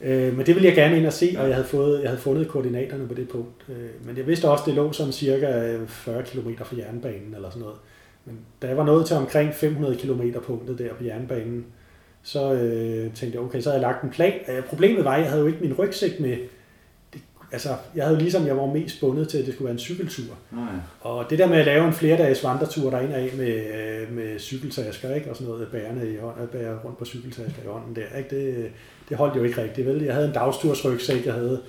Øh, 0.00 0.36
men 0.36 0.46
det 0.46 0.54
ville 0.54 0.68
jeg 0.68 0.76
gerne 0.76 0.96
ind 0.96 1.06
og 1.06 1.12
se, 1.12 1.34
og 1.38 1.46
jeg 1.46 1.54
havde, 1.54 1.68
fået, 1.68 2.00
jeg 2.02 2.08
havde 2.10 2.20
fundet 2.20 2.48
koordinaterne 2.48 3.08
på 3.08 3.14
det 3.14 3.28
punkt. 3.28 3.64
Øh, 3.68 4.06
men 4.06 4.16
jeg 4.16 4.26
vidste 4.26 4.48
også, 4.48 4.62
at 4.62 4.66
det 4.66 4.74
lå 4.74 4.92
sådan 4.92 5.12
cirka 5.12 5.76
40 5.88 6.22
km 6.22 6.48
fra 6.64 6.76
jernbanen 6.78 7.34
eller 7.34 7.50
sådan 7.50 7.62
noget. 7.62 7.76
Men 8.24 8.38
da 8.62 8.66
jeg 8.66 8.76
var 8.76 8.84
nået 8.84 9.06
til 9.06 9.16
omkring 9.16 9.54
500 9.54 9.96
km 9.96 10.22
punktet 10.46 10.78
der 10.78 10.94
på 10.94 11.04
jernbanen, 11.04 11.66
så 12.22 12.52
øh, 12.52 13.14
tænkte 13.14 13.38
jeg, 13.38 13.40
okay, 13.40 13.60
så 13.60 13.70
havde 13.70 13.82
jeg 13.82 13.92
lagt 13.92 14.04
en 14.04 14.10
plan. 14.10 14.32
Øh, 14.48 14.62
problemet 14.64 15.04
var, 15.04 15.14
at 15.14 15.20
jeg 15.20 15.28
havde 15.28 15.40
jo 15.40 15.46
ikke 15.46 15.60
min 15.60 15.72
rygsæk 15.72 16.20
med. 16.20 16.36
Det, 17.12 17.20
altså, 17.52 17.68
jeg 17.94 18.04
havde 18.04 18.18
ligesom, 18.18 18.46
jeg 18.46 18.56
var 18.56 18.66
mest 18.66 19.00
bundet 19.00 19.28
til, 19.28 19.38
at 19.38 19.46
det 19.46 19.54
skulle 19.54 19.66
være 19.66 19.72
en 19.72 19.78
cykeltur. 19.78 20.34
Nej. 20.52 20.64
Og 21.00 21.30
det 21.30 21.38
der 21.38 21.48
med 21.48 21.58
at 21.58 21.66
lave 21.66 21.86
en 21.86 21.92
flerdages 21.92 22.44
vandretur 22.44 22.90
derind 22.90 23.12
af 23.12 23.30
med, 23.36 23.64
øh, 23.74 24.12
med 24.12 24.38
cykeltasker, 24.38 25.14
ikke? 25.14 25.30
og 25.30 25.36
sådan 25.36 25.52
noget 25.52 25.68
bærende 25.72 26.12
i 26.12 26.16
hånden, 26.16 26.46
bære 26.46 26.78
rundt 26.84 26.98
på 26.98 27.04
cykeltasker 27.04 27.62
i 27.64 27.66
hånden 27.66 27.96
der, 27.96 28.18
ikke? 28.18 28.36
Det, 28.36 28.70
det 29.08 29.16
holdt 29.16 29.36
jo 29.36 29.42
ikke 29.42 29.62
rigtigt, 29.62 29.86
vel? 29.86 30.02
Jeg 30.02 30.14
havde 30.14 30.26
en 30.28 30.34
dagstursrygsæk, 30.34 31.26
jeg 31.26 31.34
havde, 31.34 31.60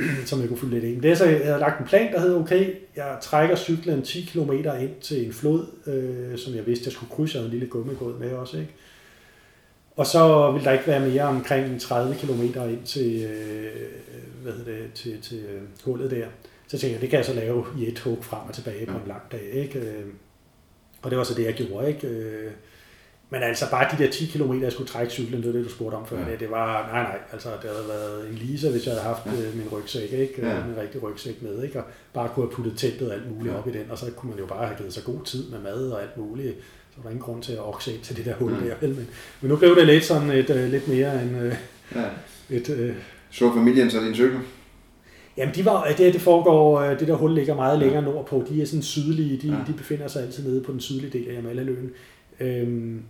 som 0.26 0.40
jeg 0.40 0.48
kunne 0.48 0.58
fylde 0.58 0.74
lidt 0.80 0.84
ind. 0.84 1.02
Det 1.02 1.10
er 1.10 1.14
så, 1.14 1.24
jeg 1.24 1.40
havde 1.44 1.58
lagt 1.60 1.80
en 1.80 1.86
plan, 1.86 2.12
der 2.12 2.20
hed, 2.20 2.34
okay, 2.34 2.74
jeg 2.96 3.18
trækker 3.22 3.56
cyklen 3.56 4.02
10 4.02 4.22
km 4.32 4.52
ind 4.52 5.00
til 5.00 5.26
en 5.26 5.32
flod, 5.32 5.66
øh, 5.86 6.38
som 6.38 6.54
jeg 6.54 6.66
vidste, 6.66 6.84
jeg 6.86 6.92
skulle 6.92 7.10
krydse, 7.10 7.38
og 7.38 7.44
en 7.44 7.50
lille 7.50 7.66
gummigåd 7.66 8.18
med 8.18 8.32
også, 8.32 8.56
ikke? 8.58 8.72
Og 9.96 10.06
så 10.06 10.50
vil 10.50 10.64
der 10.64 10.72
ikke 10.72 10.86
være 10.86 11.08
mere 11.08 11.22
omkring 11.22 11.80
30 11.80 12.14
km 12.14 12.42
ind 12.42 12.84
til, 12.84 13.22
øh, 13.24 13.72
hvad 14.42 14.52
hedder 14.52 14.72
det, 14.72 14.90
til, 14.94 15.20
til 15.22 15.38
øh, 15.38 15.62
hullet 15.84 16.10
der. 16.10 16.26
Så 16.66 16.78
tænkte 16.78 16.92
jeg, 16.92 17.00
det 17.00 17.10
kan 17.10 17.16
jeg 17.16 17.26
så 17.26 17.34
lave 17.34 17.64
i 17.78 17.88
et 17.88 17.98
hug 17.98 18.24
frem 18.24 18.40
og 18.48 18.54
tilbage 18.54 18.86
på 18.86 18.92
en 18.92 19.02
lang 19.06 19.22
dag. 19.32 19.50
Ikke? 19.52 19.78
Øh, 19.78 20.04
Og 21.02 21.10
det 21.10 21.18
var 21.18 21.24
så 21.24 21.34
det, 21.34 21.44
jeg 21.44 21.54
gjorde. 21.54 21.88
Ikke? 21.88 22.08
Øh, 23.34 23.40
Men 23.40 23.42
altså 23.48 23.70
bare 23.70 23.96
de 23.98 24.04
der 24.04 24.10
10 24.10 24.26
km, 24.26 24.52
jeg 24.62 24.72
skulle 24.72 24.88
trække 24.88 25.12
cyklen, 25.12 25.42
det 25.42 25.46
var 25.46 25.52
det, 25.52 25.64
du 25.64 25.70
spurgte 25.70 25.94
om 25.94 26.06
før. 26.06 26.18
Ja. 26.18 26.24
Ja. 26.24 26.30
Det, 26.32 26.40
det 26.40 26.50
var, 26.50 26.88
nej, 26.92 27.02
nej, 27.02 27.18
altså 27.32 27.48
det 27.62 27.70
havde 27.70 27.88
været 27.88 28.28
en 28.28 28.34
lise, 28.34 28.70
hvis 28.70 28.86
jeg 28.86 28.94
havde 28.94 29.04
haft 29.04 29.26
Ja. 29.26 29.30
ja. 29.32 29.48
min 29.54 29.68
rygsæk, 29.72 30.12
ikke? 30.12 30.34
Ja. 30.38 30.48
Ja. 30.48 30.66
Min 30.66 30.76
rigtig 30.76 31.02
rygsæk 31.02 31.42
med, 31.42 31.62
ikke? 31.64 31.78
Og 31.78 31.84
bare 32.14 32.28
kunne 32.34 32.46
have 32.46 32.52
puttet 32.54 33.02
og 33.08 33.14
alt 33.14 33.30
muligt 33.30 33.46
Ja. 33.46 33.52
ja. 33.52 33.58
op 33.58 33.68
i 33.68 33.72
den, 33.72 33.90
og 33.90 33.98
så 33.98 34.06
kunne 34.16 34.30
man 34.30 34.38
jo 34.38 34.46
bare 34.46 34.66
have 34.66 34.76
givet 34.78 34.92
sig 34.94 35.04
god 35.04 35.24
tid 35.24 35.50
med 35.50 35.58
mad 35.60 35.90
og 35.90 36.02
alt 36.02 36.16
muligt. 36.16 36.54
Så 36.90 36.96
var 36.96 37.02
der 37.02 37.10
ingen 37.10 37.22
grund 37.22 37.42
til 37.42 37.52
at 37.52 37.68
okse 37.68 37.98
til 38.02 38.16
det 38.16 38.24
der 38.24 38.34
hul 38.34 38.50
Mm. 38.52 38.56
der. 38.58 38.74
vel? 38.80 38.88
Men, 38.94 39.06
men 39.40 39.48
nu 39.50 39.56
blev 39.56 39.76
det 39.76 39.86
lidt 39.86 40.04
sådan 40.04 40.30
et, 40.30 40.50
uh, 40.50 40.56
lidt 40.56 40.88
mere 40.88 41.22
end 41.22 41.36
uh, 41.36 41.52
Ja. 41.94 42.04
et... 42.56 42.68
Uh, 42.68 42.94
Så 43.30 43.52
familien 43.54 43.90
så 43.90 44.00
din 44.00 44.14
cykel? 44.14 44.38
Jamen, 45.36 45.54
de 45.54 45.64
var, 45.64 45.84
det, 45.98 46.12
det 46.14 46.20
foregår, 46.20 46.80
øh, 46.80 47.00
det 47.00 47.08
der 47.08 47.14
hul 47.14 47.34
ligger 47.34 47.54
meget 47.54 47.78
længere 47.78 48.02
nordpå. 48.02 48.44
De 48.48 48.62
er 48.62 48.66
sådan 48.66 48.82
sydlige, 48.82 49.36
de, 49.42 49.46
Ja. 49.48 49.52
ja. 49.54 49.60
de 49.66 49.72
befinder 49.72 50.08
sig 50.08 50.22
altid 50.22 50.44
nede 50.48 50.62
på 50.62 50.72
den 50.72 50.80
sydlige 50.80 51.10
del 51.18 51.28
af 51.28 51.34
Jamalhaløen. 51.34 51.90
Øhm, 52.40 53.02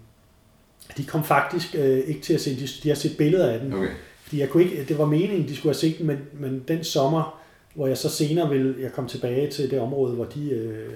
de 0.96 1.04
kom 1.04 1.24
faktisk 1.24 1.74
øh, 1.78 1.98
ikke 1.98 2.20
til 2.20 2.34
at 2.34 2.40
se, 2.40 2.56
de, 2.60 2.68
de 2.82 2.88
har 2.88 2.96
set 2.96 3.16
billeder 3.16 3.50
af 3.52 3.60
den. 3.60 3.72
Okay. 3.72 3.88
Fordi 4.22 4.40
jeg 4.40 4.48
kunne 4.50 4.62
ikke, 4.64 4.84
det 4.88 4.98
var 4.98 5.04
meningen, 5.06 5.48
de 5.48 5.56
skulle 5.56 5.70
have 5.74 5.78
set 5.80 5.98
den, 5.98 6.06
men, 6.06 6.18
men 6.32 6.64
den 6.68 6.84
sommer, 6.84 7.38
hvor 7.74 7.86
jeg 7.86 7.98
så 7.98 8.08
senere 8.08 8.48
vil 8.50 8.74
jeg 8.80 8.92
komme 8.92 9.10
tilbage 9.10 9.50
til 9.50 9.70
det 9.70 9.80
område, 9.80 10.14
hvor 10.14 10.24
de, 10.24 10.50
øh, 10.50 10.88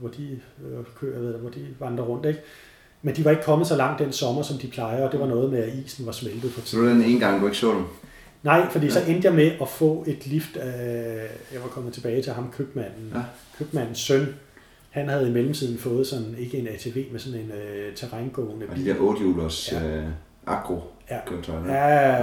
hvor 0.00 0.08
de 0.08 0.28
øh, 0.32 0.84
kører, 1.00 1.20
ved, 1.20 1.34
hvor 1.34 1.50
de 1.50 1.60
vandrer 1.80 2.04
rundt, 2.04 2.26
ikke? 2.26 2.40
Men 3.02 3.16
de 3.16 3.24
var 3.24 3.30
ikke 3.30 3.42
kommet 3.42 3.66
så 3.68 3.76
langt 3.76 3.98
den 3.98 4.12
sommer, 4.12 4.42
som 4.42 4.58
de 4.58 4.66
plejer, 4.66 5.06
og 5.06 5.12
det 5.12 5.20
var 5.20 5.26
noget 5.26 5.50
med, 5.52 5.58
at 5.62 5.72
isen 5.84 6.06
var 6.06 6.12
smeltet 6.12 6.52
på 6.54 6.60
Så 6.64 6.76
det 6.76 6.84
var 6.86 6.92
den 6.92 7.02
ene 7.02 7.20
gang, 7.20 7.40
du 7.40 7.46
ikke 7.46 7.58
så 7.58 7.70
dem? 7.72 7.82
Nej, 8.42 8.66
fordi 8.70 8.86
Ja. 8.86 8.92
så 8.92 9.00
endte 9.08 9.26
jeg 9.28 9.34
med 9.34 9.50
at 9.60 9.68
få 9.68 10.04
et 10.06 10.26
lift 10.26 10.56
af, 10.56 11.26
jeg 11.52 11.62
var 11.62 11.68
kommet 11.68 11.92
tilbage 11.92 12.22
til 12.22 12.32
ham, 12.32 12.52
købmanden. 12.56 13.12
Ja. 13.14 13.20
Købmandens 13.58 13.98
søn, 13.98 14.26
han 14.92 15.08
havde 15.08 15.28
i 15.28 15.32
mellemtiden 15.32 15.78
fået 15.78 16.06
sådan, 16.06 16.34
ikke 16.38 16.58
en 16.58 16.68
ATV, 16.68 17.04
men 17.10 17.18
sådan 17.20 17.40
en 17.40 17.50
øh, 17.50 17.94
terrængående 17.94 18.66
Og 18.70 18.76
de 18.76 18.82
bil. 18.82 18.94
der 18.94 19.00
8 19.00 19.20
hjulers 19.20 19.72
Ja. 19.72 19.86
øh, 19.96 20.04
agro 20.46 20.80
Ja. 21.10 21.18
køretøjer. 21.26 21.74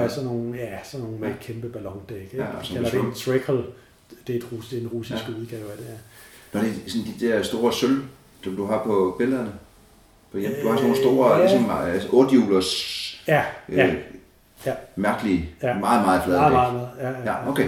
Ja, 0.02 0.08
sådan 0.10 0.30
nogle, 0.30 0.58
ja, 0.58 0.78
sådan 0.84 1.06
nogle 1.06 1.20
med 1.20 1.28
Ja. 1.30 1.34
kæmpe 1.41 1.70
ballondæk. 1.70 2.22
Ikke? 2.22 2.38
Ja, 2.38 2.44
Ja, 2.44 2.62
kalder 2.74 2.90
det 2.90 3.00
en 3.00 3.14
trickle. 3.14 3.64
Det 4.28 4.36
er, 4.36 4.40
rus, 4.54 4.70
det 4.70 4.78
er 4.78 4.82
en 4.82 4.88
russisk 4.88 5.28
Ja. 5.28 5.34
ja. 5.34 5.40
udgave 5.40 5.72
af 5.72 5.78
det 5.78 5.86
her. 5.86 5.94
Når 6.54 6.62
det 6.62 6.70
er 6.70 6.90
sådan 6.90 7.08
de 7.20 7.26
der 7.28 7.41
store 7.44 7.74
sølv, 7.74 8.02
som 8.44 8.56
du 8.56 8.66
har 8.66 8.84
på 8.84 9.16
billederne. 9.20 9.52
På 10.32 10.38
hjem. 10.38 10.52
Du 10.64 10.68
har 10.70 10.76
sådan 10.78 10.90
nogle 10.90 10.98
Øh, 11.00 11.04
store, 11.04 11.36
ja. 11.36 11.41
ligesom 11.41 11.70
altså 11.94 12.08
8 12.12 12.32
hjulers 12.32 13.00
Ja, 13.28 13.44
øh, 13.70 13.78
ja, 13.78 13.94
ja. 14.66 14.74
mærkelige, 14.96 15.50
Ja. 15.64 15.80
meget, 15.80 16.06
meget 16.06 16.24
flade 16.24 16.40
meget, 16.40 16.52
dæk. 16.52 16.58
meget, 16.58 16.74
meget. 16.74 16.90
Ja, 17.26 17.32
ja. 17.32 17.32
Ja, 17.44 17.50
okay. 17.50 17.68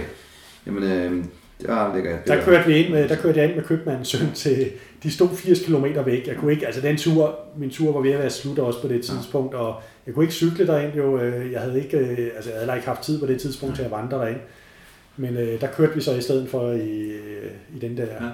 Jamen, 0.66 0.82
øh, 0.82 1.24
der 1.66 1.94
ligger 1.94 2.10
jeg 2.10 2.20
Der 2.26 2.44
kørte, 2.44 2.66
vi 2.66 2.76
ind 2.76 2.92
med, 2.92 3.08
der 3.08 3.16
kørte 3.16 3.40
jeg 3.40 3.48
ind 3.48 3.56
med 3.56 3.64
købmandens 3.64 4.08
søn 4.08 4.32
til, 4.34 4.70
de 5.02 5.10
stod 5.10 5.28
80 5.36 5.60
km 5.60 5.84
væk. 6.06 6.26
Jeg 6.26 6.36
kunne 6.36 6.52
ikke, 6.52 6.66
altså 6.66 6.80
den 6.80 6.96
tur, 6.96 7.38
min 7.56 7.70
tur 7.70 7.92
var 7.92 8.00
ved 8.00 8.10
at 8.10 8.18
være 8.18 8.30
slut 8.30 8.58
også 8.58 8.80
på 8.82 8.88
det 8.88 9.04
tidspunkt, 9.04 9.54
og 9.54 9.74
jeg 10.06 10.14
kunne 10.14 10.24
ikke 10.24 10.34
cykle 10.34 10.66
derind 10.66 10.94
jo, 10.94 11.18
øh, 11.20 11.52
jeg 11.52 11.60
havde 11.60 11.82
ikke, 11.82 11.96
øh, 11.96 12.30
altså 12.36 12.50
jeg 12.50 12.60
havde 12.60 12.76
ikke 12.76 12.88
haft 12.88 13.02
tid 13.02 13.20
på 13.20 13.26
det 13.26 13.40
tidspunkt 13.40 13.76
til 13.76 13.82
at 13.82 13.90
vandre 13.90 14.18
derind. 14.18 14.38
Men 15.16 15.36
øh, 15.36 15.60
der 15.60 15.66
kørte 15.66 15.94
vi 15.94 16.00
så 16.00 16.14
i 16.14 16.20
stedet 16.20 16.48
for 16.50 16.72
i, 16.72 17.00
øh, 17.00 17.50
i 17.76 17.78
den 17.78 17.96
der 17.96 18.02
Ja. 18.02 18.24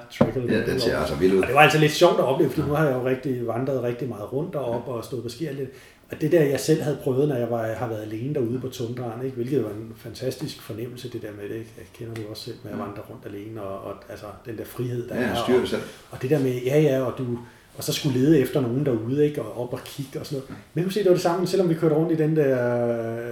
ja. 0.50 0.56
Ja, 0.58 0.72
den 0.72 0.80
ser 0.80 0.98
altså 0.98 1.14
vild 1.14 1.32
ud. 1.34 1.40
Og 1.40 1.46
det 1.46 1.54
var 1.54 1.60
altså 1.60 1.78
lidt 1.78 1.92
sjovt 1.92 2.18
at 2.18 2.24
opleve, 2.24 2.50
fordi 2.50 2.68
nu 2.68 2.74
har 2.74 2.86
jeg 2.86 2.94
jo 2.94 3.08
rigtig 3.08 3.46
vandret 3.46 3.82
rigtig 3.82 4.08
meget 4.08 4.32
rundt 4.32 4.52
derop 4.52 4.88
og 4.88 5.04
stået 5.04 5.22
på 5.22 5.28
ski 5.28 5.46
og 5.46 5.54
lidt. 5.54 5.68
Og 6.10 6.20
det 6.20 6.32
der, 6.32 6.42
jeg 6.42 6.60
selv 6.60 6.82
havde 6.82 6.98
prøvet, 7.02 7.28
når 7.28 7.36
jeg 7.36 7.50
var, 7.50 7.66
har 7.72 7.88
været 7.88 8.02
alene 8.02 8.34
derude 8.34 8.60
på 8.60 8.68
tundraen, 8.68 9.24
ikke? 9.24 9.36
hvilket 9.36 9.64
var 9.64 9.70
en 9.70 9.92
fantastisk 9.96 10.62
fornemmelse, 10.62 11.10
det 11.12 11.22
der 11.22 11.32
med 11.32 11.44
det. 11.48 11.54
Ikke? 11.54 11.72
Jeg 11.76 11.86
kender 11.94 12.14
det 12.14 12.24
også 12.30 12.42
selv 12.44 12.56
med 12.64 12.72
at 12.72 12.78
vandre 12.78 13.02
rundt 13.10 13.26
alene, 13.26 13.62
og, 13.62 13.80
og 13.84 13.94
altså, 14.08 14.26
den 14.46 14.58
der 14.58 14.64
frihed, 14.64 15.08
der 15.08 15.14
Ja, 15.14 15.20
er. 15.22 15.26
jeg 15.28 15.36
styrer 15.44 15.80
og, 15.80 15.86
og 16.10 16.22
det 16.22 16.30
der 16.30 16.38
med, 16.38 16.54
ja 16.64 16.80
ja, 16.80 17.00
og 17.02 17.18
du 17.18 17.38
og 17.76 17.84
så 17.84 17.92
skulle 17.92 18.18
lede 18.20 18.38
efter 18.40 18.60
nogen 18.60 18.86
derude, 18.86 19.24
ikke? 19.26 19.42
og 19.42 19.62
op 19.62 19.72
og 19.72 19.80
kigge 19.84 20.20
og 20.20 20.26
sådan 20.26 20.36
noget. 20.42 20.48
Men 20.74 20.80
jeg 20.80 20.84
kunne 20.84 20.92
se, 20.92 21.00
det 21.00 21.08
var 21.08 21.14
det 21.14 21.22
samme, 21.22 21.46
selvom 21.46 21.68
vi 21.68 21.74
kørte 21.74 21.94
rundt 21.94 22.12
i 22.12 22.16
den 22.16 22.36
der 22.36 22.86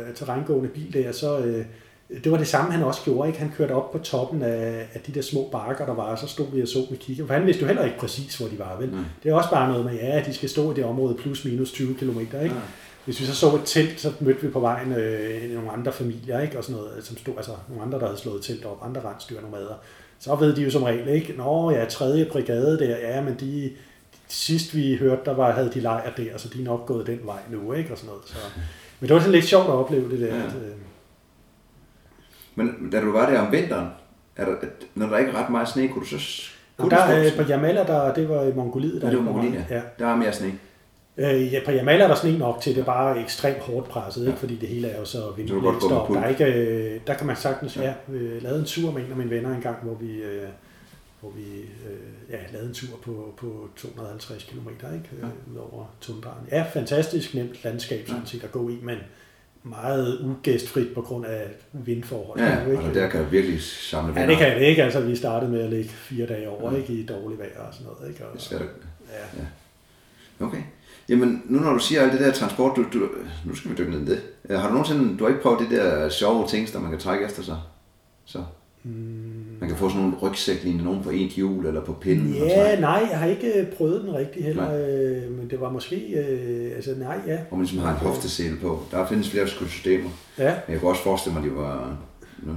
øh, 0.09 0.15
terrængående 0.15 0.69
bil 0.69 0.95
der, 0.95 1.13
så 1.13 1.39
øh, 1.39 1.65
det 2.25 2.33
var 2.33 2.39
det 2.39 2.49
samme, 2.49 2.73
han 2.73 2.83
også 2.83 3.01
gjorde. 3.05 3.29
Ikke? 3.29 3.41
Han 3.41 3.53
kørte 3.57 3.73
op 3.73 3.93
på 3.93 3.99
toppen 3.99 4.43
af, 4.43 4.89
af 4.95 5.01
de 5.01 5.13
der 5.13 5.23
små 5.23 5.49
bakker, 5.53 5.87
der 5.87 5.95
var, 5.95 6.03
og 6.03 6.19
så 6.19 6.27
stod 6.27 6.47
vi 6.53 6.63
og 6.63 6.69
så 6.69 6.87
med 6.91 6.99
kigge. 6.99 7.27
For 7.27 7.35
han 7.35 7.47
vidste 7.47 7.61
jo 7.63 7.67
heller 7.67 7.85
ikke 7.85 7.99
præcis, 7.99 8.37
hvor 8.39 8.49
de 8.49 8.59
var. 8.59 8.77
Vel? 8.81 8.91
Nej. 8.91 9.01
Det 9.23 9.31
er 9.31 9.35
også 9.35 9.51
bare 9.51 9.69
noget 9.69 9.85
med, 9.85 9.95
ja, 9.95 10.23
de 10.27 10.35
skal 10.35 10.49
stå 10.49 10.73
i 10.73 10.75
det 10.75 10.85
område 10.85 11.15
plus 11.15 11.45
minus 11.45 11.73
20 11.73 11.95
km. 11.95 12.21
Ikke? 12.21 12.37
Ja. 12.45 12.51
Hvis 13.05 13.21
vi 13.21 13.27
så 13.27 13.35
så 13.35 13.55
et 13.55 13.63
telt, 13.65 14.01
så 14.01 14.13
mødte 14.21 14.43
vi 14.43 14.49
på 14.49 14.61
vejen 14.61 14.93
øh, 14.93 15.55
nogle 15.55 15.71
andre 15.71 15.93
familier, 15.93 16.41
ikke? 16.41 16.59
Og 16.59 16.65
sådan 16.65 16.81
noget, 16.83 17.05
som 17.05 17.17
stod, 17.17 17.35
altså 17.37 17.53
nogle 17.69 17.83
andre, 17.83 17.99
der 17.99 18.07
havde 18.07 18.19
slået 18.19 18.43
telt 18.43 18.65
op, 18.65 18.79
andre 18.83 19.01
rensdyr 19.01 19.41
nomader. 19.41 19.75
Så 20.19 20.35
ved 20.35 20.57
de 20.57 20.63
jo 20.63 20.71
som 20.71 20.83
regel, 20.83 21.09
ikke? 21.09 21.35
Nå 21.37 21.71
ja, 21.71 21.85
tredje 21.85 22.25
brigade 22.25 22.79
der, 22.79 22.97
ja, 22.97 23.23
men 23.23 23.37
de, 23.41 23.71
sidst 24.29 24.75
vi 24.75 24.97
hørte, 24.97 25.23
der 25.25 25.35
var, 25.35 25.53
havde 25.53 25.71
de 25.75 25.81
lejr 25.81 26.11
der, 26.11 26.39
så 26.39 26.49
de 26.49 26.61
er 26.61 26.65
nok 26.65 26.87
gået 26.87 27.07
den 27.07 27.21
vej 27.25 27.41
nu, 27.51 27.73
ikke? 27.73 27.93
Og 27.93 27.99
sådan 27.99 28.09
noget. 28.09 28.23
Så. 28.27 28.37
Men 29.01 29.09
det 29.09 29.15
var 29.15 29.21
sådan 29.21 29.33
lidt 29.33 29.45
sjovt 29.45 29.67
at 29.67 29.73
opleve 29.73 30.11
det 30.11 30.21
der. 30.21 30.37
Ja. 30.37 30.43
At, 30.43 30.55
øh, 30.55 30.73
Men 32.57 32.91
da 32.93 33.01
du 33.01 33.13
var 33.13 33.31
der 33.31 33.39
om 33.41 33.53
vinteren, 33.53 33.87
er 34.37 34.45
der, 34.45 34.55
når 34.95 35.07
der 35.07 35.19
ikke 35.19 35.31
er 35.31 35.43
ret 35.43 35.51
meget 35.51 35.69
sne, 35.69 35.89
kunne 35.89 36.05
du 36.05 36.09
så... 36.09 36.17
og 36.77 36.83
Kunne 36.83 36.91
der, 36.91 37.21
du 37.21 37.27
øh, 37.27 37.37
på 37.37 37.43
Jamala, 37.43 37.85
der, 37.85 38.15
det 38.15 38.29
var 38.29 38.43
i 38.43 38.53
Mongoliet. 38.53 38.95
Ja, 38.95 39.01
Der 39.01 39.09
det 39.11 39.19
var 39.19 39.25
Mongoliet, 39.25 39.65
ja. 39.71 39.81
Der 39.99 40.07
er 40.07 40.17
mere 40.17 40.33
sne. 40.33 40.53
Øh, 41.19 41.53
ja, 41.53 41.61
på 41.65 41.71
Jamala 41.71 42.05
er 42.05 42.09
der 42.09 42.15
sne 42.15 42.39
nok 42.39 42.61
til, 42.61 42.75
det 42.75 42.81
er 42.81 42.85
bare 42.85 43.21
ekstremt 43.21 43.59
hårdt 43.59 43.89
presset, 43.89 44.27
ikke? 44.27 44.39
fordi 44.39 44.57
det 44.57 44.69
hele 44.69 44.89
er 44.89 44.99
jo 44.99 45.05
så 45.05 45.19
vindblæst 45.37 45.93
op. 45.93 46.09
Der, 46.09 46.21
er 46.21 46.29
ikke, 46.29 46.45
øh, 46.45 47.01
der 47.07 47.15
kan 47.15 47.27
man 47.27 47.37
sagtens, 47.37 47.77
ja, 47.77 47.93
øh, 48.13 48.43
lavede 48.43 48.59
en 48.61 48.65
tur 48.67 48.93
med 48.93 49.05
en 49.05 49.11
af 49.11 49.17
mine 49.17 49.31
venner 49.31 49.55
engang, 49.55 49.77
hvor 49.83 49.95
vi, 49.95 50.13
øh, 50.23 50.43
hvor 51.21 51.31
vi 51.31 51.43
øh, 51.61 52.31
ja, 52.31 52.37
lavede 52.53 52.69
en 52.69 52.75
tur 52.75 52.97
på, 53.05 53.35
på 53.37 53.69
250 53.77 54.45
km 54.45 54.69
ikke? 54.69 55.11
Øh, 55.13 55.21
Ja. 55.23 55.27
ud 55.53 55.57
over 55.73 55.85
tundraen. 56.01 56.47
Ja, 56.51 56.65
fantastisk 56.73 57.35
nemt 57.35 57.65
landskab 57.65 58.07
sådan 58.07 58.23
Ja. 58.23 58.29
set 58.29 58.45
at 58.45 58.53
gå 58.53 58.69
i, 58.69 58.79
men 58.83 58.97
meget 59.69 60.19
ugæstfrit 60.25 60.95
på 60.95 61.01
grund 61.03 61.27
af 61.27 61.43
vindforhold. 61.73 62.41
Ja, 62.41 62.65
ikke? 62.67 62.95
der 63.01 63.09
kan 63.09 63.21
du 63.25 63.29
virkelig 63.31 63.63
samle 63.63 64.13
Ja, 64.17 64.21
venner. 64.21 64.35
det 64.39 64.47
kan 64.47 64.61
det 64.61 64.67
ikke. 64.67 64.85
Altså, 64.85 65.01
vi 65.01 65.17
startede 65.17 65.51
med 65.53 65.61
at 65.61 65.71
ligge 65.71 65.89
fire 65.91 66.27
dage 66.27 66.49
over, 66.49 66.73
Ja. 66.73 66.79
ikke? 66.79 66.93
I 66.93 67.07
dårlig 67.07 67.39
vejr 67.39 67.61
og 67.69 67.75
sådan 67.75 67.87
noget, 67.93 68.09
ikke? 68.13 68.25
Og, 68.27 68.33
Det 68.33 68.39
er 68.39 68.43
svært 68.45 68.63
at... 68.63 68.69
ja. 69.39 70.47
Okay. 70.47 70.63
Jamen, 71.09 71.43
nu 71.47 71.59
når 71.61 71.73
du 71.73 71.79
siger 71.79 72.03
alt 72.03 72.13
det 72.13 72.21
der 72.21 72.33
transport, 72.33 72.77
du, 72.77 72.83
du, 72.93 73.09
nu 73.45 73.55
skal 73.55 73.71
vi 73.71 73.77
dykke 73.77 73.91
ned 73.93 74.01
i 74.03 74.11
det. 74.11 74.23
Øh, 74.51 74.59
Har 74.59 74.67
du 74.69 74.73
nogensinde, 74.75 75.19
du 75.19 75.25
har 75.25 75.29
ikke 75.29 75.43
prøvet 75.43 75.61
det 75.61 75.71
der 75.71 76.09
sjove 76.09 76.49
ting, 76.49 76.73
der 76.73 76.81
man 76.81 76.91
kan 76.91 77.01
trække 77.01 77.25
efter 77.27 77.43
sig? 77.43 77.57
Så. 78.25 78.43
Mm, 78.83 79.46
Man 79.61 79.69
kan 79.69 79.79
få 79.79 79.89
sådan 79.89 80.03
nogle 80.03 80.17
rygsæklignende, 80.23 80.85
nogen 80.85 81.03
på 81.03 81.11
et 81.11 81.29
hjul 81.29 81.67
eller 81.67 81.81
på 81.81 81.93
pinden. 81.93 82.43
og 82.43 82.49
Ja, 82.49 82.81
nej, 82.81 83.07
jeg 83.11 83.19
har 83.19 83.27
ikke 83.27 83.53
øh, 83.61 83.67
prøvet 83.67 84.03
den 84.03 84.15
rigtig 84.15 84.45
heller, 84.45 84.75
øh, 84.75 85.39
men 85.39 85.51
det 85.51 85.61
var 85.61 85.71
måske, 85.71 85.97
øh, 85.97 86.77
altså 86.77 86.95
nej, 86.99 87.19
ja. 87.27 87.39
hvor 87.49 87.57
man 87.57 87.65
ligesom 87.65 87.79
har 87.79 87.91
en 87.91 87.97
hoftesele 87.97 88.57
på. 88.57 88.83
Der 88.91 89.07
findes 89.07 89.31
flere 89.31 89.49
systemer. 89.49 90.11
Ja, 90.39 90.55
Men 90.67 90.73
jeg 90.73 90.81
kunne 90.81 90.91
også 90.91 91.03
forestille 91.03 91.35
mig, 91.39 91.45
at 91.45 91.51
de 91.51 91.57
var... 91.57 91.97
No. 92.43 92.53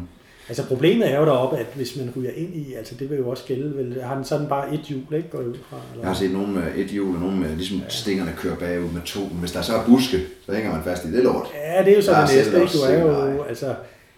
altså 0.50 0.66
problemet 0.66 1.14
er 1.14 1.20
jo 1.20 1.26
deroppe, 1.26 1.58
at 1.58 1.68
hvis 1.76 1.96
man 1.96 2.14
ryger 2.18 2.32
ind 2.32 2.56
i, 2.56 2.74
altså 2.74 2.96
det 3.00 3.10
vil 3.10 3.18
jo 3.18 3.30
også 3.30 3.44
gælde, 3.46 3.78
vel, 3.78 4.02
har 4.04 4.16
den 4.16 4.26
sådan 4.26 4.48
bare 4.48 4.74
et 4.74 4.80
hjul, 4.80 5.02
ikke, 5.14 5.30
går 5.30 5.40
ud 5.40 5.58
fra? 5.70 5.78
Eller? 5.92 6.04
Jeg 6.04 6.10
har 6.10 6.16
set 6.16 6.32
nogen 6.32 6.54
med 6.54 6.64
et 6.76 6.88
hjul, 6.88 7.16
og 7.16 7.22
nogen 7.22 7.40
med 7.40 7.56
ligesom 7.56 7.82
stingerne 7.90 8.34
kører 8.38 8.56
bagud 8.56 8.92
med 8.92 9.02
to. 9.06 9.20
Men 9.20 9.40
hvis 9.40 9.52
der 9.52 9.62
så 9.62 9.74
er 9.74 9.86
buske, 9.86 10.18
så 10.46 10.54
hænger 10.54 10.72
man 10.72 10.84
fast 10.84 11.06
i 11.06 11.12
det 11.12 11.24
lort. 11.24 11.48
Ja, 11.54 11.84
det 11.84 11.92
er 11.92 11.96
jo 11.96 12.02
så 12.02 12.12
det 12.12 12.36
næste, 12.36 12.62
ikke? 12.62 12.74
Du 12.74 12.80
er 12.80 13.00
jo, 13.00 13.36
nej. 13.38 13.48
altså, 13.50 13.76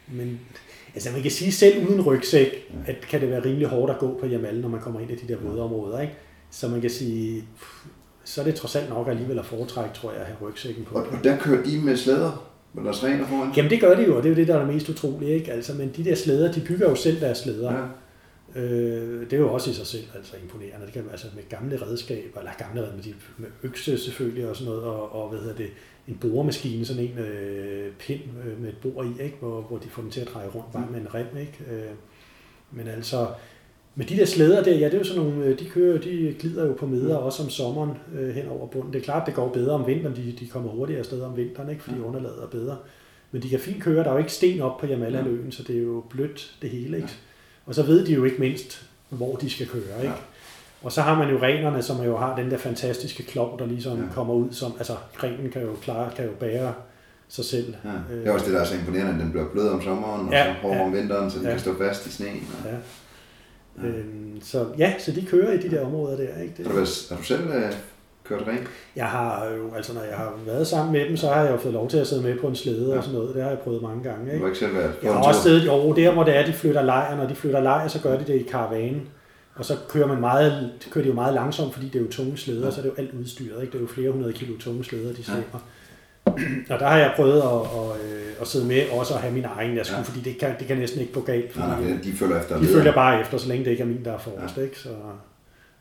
men, 0.07 0.39
altså 0.93 1.11
man 1.11 1.21
kan 1.21 1.31
sige, 1.31 1.51
selv 1.51 1.87
uden 1.87 2.01
rygsæk, 2.01 2.71
at 2.85 2.95
kan 3.09 3.21
det 3.21 3.29
være 3.29 3.45
rimelig 3.45 3.67
hårdt 3.67 3.91
at 3.91 3.99
gå 3.99 4.17
på 4.19 4.25
Jamal, 4.25 4.59
når 4.59 4.69
man 4.69 4.81
kommer 4.81 4.99
ind 4.99 5.11
i 5.11 5.15
de 5.15 5.33
der 5.33 5.39
våde 5.39 5.61
områder, 5.61 5.99
ikke? 5.99 6.13
Så 6.51 6.67
man 6.67 6.81
kan 6.81 6.89
sige, 6.89 7.43
så 8.23 8.41
er 8.41 8.45
det 8.45 8.55
trods 8.55 8.75
alt 8.75 8.89
nok 8.89 9.07
alligevel 9.07 9.39
at 9.39 9.45
foretrække, 9.45 9.95
tror 9.95 10.11
jeg, 10.11 10.21
at 10.21 10.25
have 10.25 10.37
rygsækken 10.49 10.83
på. 10.83 10.95
Og, 10.95 11.05
og 11.11 11.23
der 11.23 11.37
kører 11.37 11.63
de 11.63 11.81
med 11.83 11.97
slæder, 11.97 12.47
med 12.73 12.83
deres 12.83 13.03
rener 13.03 13.27
foran. 13.27 13.51
Jamen 13.57 13.71
det 13.71 13.81
gør 13.81 13.95
de 13.95 14.03
jo, 14.03 14.17
og 14.17 14.23
det 14.23 14.29
er 14.29 14.33
jo 14.33 14.39
det, 14.39 14.47
der 14.47 14.55
er 14.55 14.65
det 14.65 14.73
mest 14.73 14.89
utrolige, 14.89 15.31
ikke? 15.31 15.51
Altså, 15.51 15.73
men 15.73 15.91
de 15.97 16.05
der 16.05 16.15
slæder, 16.15 16.51
de 16.51 16.61
bygger 16.67 16.89
jo 16.89 16.95
selv 16.95 17.21
deres 17.21 17.37
slæder. 17.37 17.73
Ja. 17.73 17.79
Øh, 18.55 19.21
det 19.21 19.33
er 19.33 19.37
jo 19.37 19.53
også 19.53 19.69
i 19.69 19.73
sig 19.73 19.87
selv 19.87 20.03
altså 20.15 20.33
imponerende. 20.43 20.85
Det 20.85 20.93
kan 20.93 21.03
altså 21.11 21.27
med 21.35 21.43
gamle 21.49 21.81
redskaber, 21.81 22.39
eller 22.39 22.51
gamle 22.57 22.81
redskaber, 22.81 22.95
med, 22.95 23.03
de, 23.03 23.13
med 23.37 23.49
økse 23.63 23.97
selvfølgelig 23.97 24.49
og 24.49 24.55
sådan 24.55 24.73
noget, 24.73 24.83
og, 24.83 25.15
og 25.15 25.29
hvad 25.29 25.39
hedder 25.39 25.55
det, 25.55 25.69
en 26.07 26.17
boremaskine, 26.21 26.85
sådan 26.85 27.03
en 27.03 27.17
øh, 27.17 27.91
pind 27.99 28.21
øh, 28.45 28.61
med 28.61 28.69
et 28.69 28.77
bor 28.81 29.03
i, 29.03 29.23
ikke? 29.23 29.37
Hvor, 29.39 29.61
hvor 29.61 29.77
de 29.77 29.89
får 29.89 30.01
den 30.01 30.11
til 30.11 30.21
at 30.21 30.29
dreje 30.33 30.47
rundt 30.47 30.71
bare 30.71 30.87
med 30.91 31.01
en 31.01 31.13
rem. 31.13 31.37
Ikke? 31.39 31.57
Øh, 31.71 31.91
Men 32.71 32.87
altså, 32.87 33.27
med 33.95 34.05
de 34.05 34.17
der 34.17 34.25
slæder 34.25 34.63
der, 34.63 34.71
ja, 34.71 34.85
det 34.85 34.93
er 34.93 34.97
jo 34.97 35.03
sådan 35.03 35.23
nogle, 35.23 35.45
øh, 35.45 35.59
de 35.59 35.65
kører, 35.65 36.01
de 36.01 36.35
glider 36.39 36.65
jo 36.65 36.73
på 36.73 36.85
midler 36.85 37.19
mm. 37.19 37.25
også 37.25 37.43
om 37.43 37.49
sommeren 37.49 37.91
øh, 38.15 38.35
hen 38.35 38.47
over 38.47 38.67
bunden. 38.67 38.93
Det 38.93 38.99
er 38.99 39.03
klart, 39.03 39.27
det 39.27 39.35
går 39.35 39.49
bedre 39.49 39.73
om 39.73 39.87
vinteren, 39.87 40.15
de, 40.15 40.35
de 40.39 40.47
kommer 40.47 40.69
hurtigere 40.69 40.99
afsted 40.99 41.21
om 41.21 41.37
vinteren, 41.37 41.69
ikke, 41.69 41.83
fordi 41.83 41.99
underlaget 41.99 42.43
er 42.43 42.47
bedre. 42.47 42.77
Men 43.31 43.41
de 43.41 43.49
kan 43.49 43.59
fint 43.59 43.83
køre, 43.83 44.03
der 44.03 44.09
er 44.09 44.13
jo 44.13 44.17
ikke 44.17 44.33
sten 44.33 44.61
op 44.61 44.77
på 44.77 44.85
Jamala-løen, 44.85 45.51
så 45.51 45.63
det 45.63 45.77
er 45.77 45.81
jo 45.81 46.03
blødt 46.09 46.57
det 46.61 46.69
hele. 46.69 46.97
Ikke? 46.97 47.09
Og 47.71 47.75
så 47.75 47.83
ved 47.83 48.05
de 48.05 48.13
jo 48.13 48.23
ikke 48.23 48.37
mindst, 48.39 48.81
hvor 49.09 49.35
de 49.35 49.49
skal 49.49 49.67
køre. 49.67 50.01
Ikke? 50.01 50.13
Og 50.81 50.91
så 50.91 51.01
har 51.01 51.17
man 51.17 51.29
jo 51.29 51.41
renerne, 51.41 51.83
som 51.83 52.03
jo 52.03 52.17
har 52.17 52.35
den 52.35 52.51
der 52.51 52.57
fantastiske 52.57 53.23
klov, 53.23 53.59
der 53.59 53.65
ligesom 53.65 53.97
ja. 53.97 54.03
kommer 54.13 54.33
ud 54.33 54.47
som, 54.51 54.73
altså 54.77 54.95
grenen 55.17 55.49
kan 55.51 55.61
jo 55.61 55.75
klare, 55.81 56.11
kan 56.15 56.25
jo 56.25 56.31
bære 56.39 56.73
sig 57.29 57.45
selv. 57.45 57.75
Ja. 57.83 58.15
Det 58.15 58.27
er 58.27 58.31
også 58.31 58.45
det, 58.45 58.53
der 58.53 58.59
er 58.59 58.65
så 58.65 58.75
imponerende, 58.75 59.13
at 59.13 59.19
den 59.19 59.31
bliver 59.31 59.49
blød 59.49 59.69
om 59.69 59.81
sommeren, 59.81 60.27
og 60.27 60.33
ja, 60.33 60.45
så 60.45 60.61
hård 60.61 60.75
ja. 60.75 60.83
om 60.83 60.93
vinteren, 60.93 61.31
så 61.31 61.39
de 61.39 61.43
ja. 61.43 61.49
kan 61.49 61.59
stå 61.59 61.77
fast 61.77 62.07
i 62.07 62.11
sneen. 62.11 62.47
Ja. 62.65 62.69
Ja. 62.69 62.77
Ja. 63.87 63.87
Øhm, 63.87 64.41
så 64.41 64.65
ja, 64.77 64.93
så 64.99 65.11
de 65.11 65.25
kører 65.25 65.51
i 65.53 65.57
de 65.57 65.71
der 65.71 65.85
områder 65.85 66.17
der. 66.17 66.41
Ikke? 66.41 66.53
Det, 66.57 66.67
har, 66.67 66.73
du, 66.73 66.85
har 67.09 67.17
du 67.17 67.23
selv 67.23 67.47
uh, 67.47 67.71
kørt 68.31 68.47
rent? 68.47 68.67
Jeg 68.95 69.05
har 69.05 69.45
jo, 69.45 69.75
altså 69.75 69.93
når 69.93 70.01
jeg 70.01 70.17
har 70.17 70.33
været 70.45 70.67
sammen 70.67 70.93
med 70.93 71.09
dem, 71.09 71.17
så 71.17 71.27
har 71.27 71.41
jeg 71.43 71.51
jo 71.51 71.57
fået 71.57 71.73
lov 71.73 71.89
til 71.89 71.97
at 71.97 72.07
sidde 72.07 72.23
med 72.23 72.39
på 72.39 72.47
en 72.47 72.55
slæde 72.55 72.91
ja. 72.91 72.97
og 72.97 73.03
sådan 73.03 73.19
noget. 73.19 73.35
Det 73.35 73.43
har 73.43 73.49
jeg 73.49 73.59
prøvet 73.59 73.81
mange 73.81 74.03
gange. 74.03 74.25
Ikke? 74.25 74.35
Du 74.35 74.41
har 74.41 74.47
ikke 74.47 74.59
selv 74.59 74.75
været 74.75 74.93
Jeg 75.03 75.13
har 75.13 75.19
også 75.19 75.41
siddet, 75.41 75.65
jo, 75.65 75.93
der 75.93 76.13
hvor 76.13 76.23
det 76.23 76.37
er, 76.37 76.45
de 76.45 76.53
flytter 76.53 76.81
lejr. 76.81 77.17
Når 77.17 77.27
de 77.27 77.35
flytter 77.35 77.59
lejr, 77.59 77.87
så 77.87 78.01
gør 78.01 78.17
de 78.17 78.23
det 78.27 78.35
i 78.35 78.43
karavanen. 78.43 79.01
Og 79.55 79.65
så 79.65 79.73
kører 79.89 80.07
man 80.07 80.19
meget, 80.19 80.71
kører 80.91 81.03
de 81.03 81.09
jo 81.09 81.15
meget 81.15 81.33
langsomt, 81.33 81.73
fordi 81.73 81.87
det 81.87 81.95
er 81.95 82.03
jo 82.03 82.11
tunge 82.11 82.37
slæder, 82.37 82.65
ja. 82.65 82.71
så 82.71 82.81
det 82.81 82.87
er 82.87 82.91
jo 82.97 83.03
alt 83.03 83.13
udstyret. 83.19 83.61
Ikke? 83.61 83.71
Det 83.71 83.77
er 83.77 83.81
jo 83.81 83.87
flere 83.87 84.11
hundrede 84.11 84.33
kilo 84.33 84.57
tunge 84.59 84.83
slæder, 84.83 85.13
de 85.13 85.23
slæber. 85.23 85.59
Ja. 86.27 86.33
Og 86.69 86.79
der 86.79 86.87
har 86.87 86.97
jeg 86.97 87.13
prøvet 87.15 87.41
at, 87.41 87.47
at, 87.51 88.11
øh, 88.11 88.41
at 88.41 88.47
sidde 88.47 88.67
med, 88.67 88.83
også 88.99 89.13
at 89.13 89.19
have 89.19 89.33
min 89.33 89.45
egen, 89.57 89.77
jeg 89.77 89.85
skulle, 89.85 89.97
ja. 89.99 90.03
fordi 90.03 90.19
det 90.19 90.37
kan, 90.37 90.55
det 90.59 90.67
kan 90.67 90.77
næsten 90.77 91.01
ikke 91.01 91.13
gå 91.13 91.21
galt. 91.21 91.57
Nej, 91.57 91.81
nej, 91.81 91.97
de 92.03 92.13
følger 92.13 92.39
efter. 92.39 92.59
De 92.59 92.65
følger 92.65 92.93
bare 92.93 93.21
efter, 93.21 93.37
så 93.37 93.47
længe 93.47 93.65
det 93.65 93.71
ikke 93.71 93.83
er 93.83 93.87
min, 93.87 94.05
der 94.05 94.13
er 94.13 94.17
forrest. 94.17 94.57
Ja. 94.57 94.61
Ikke? 94.61 94.79
Så, 94.79 94.89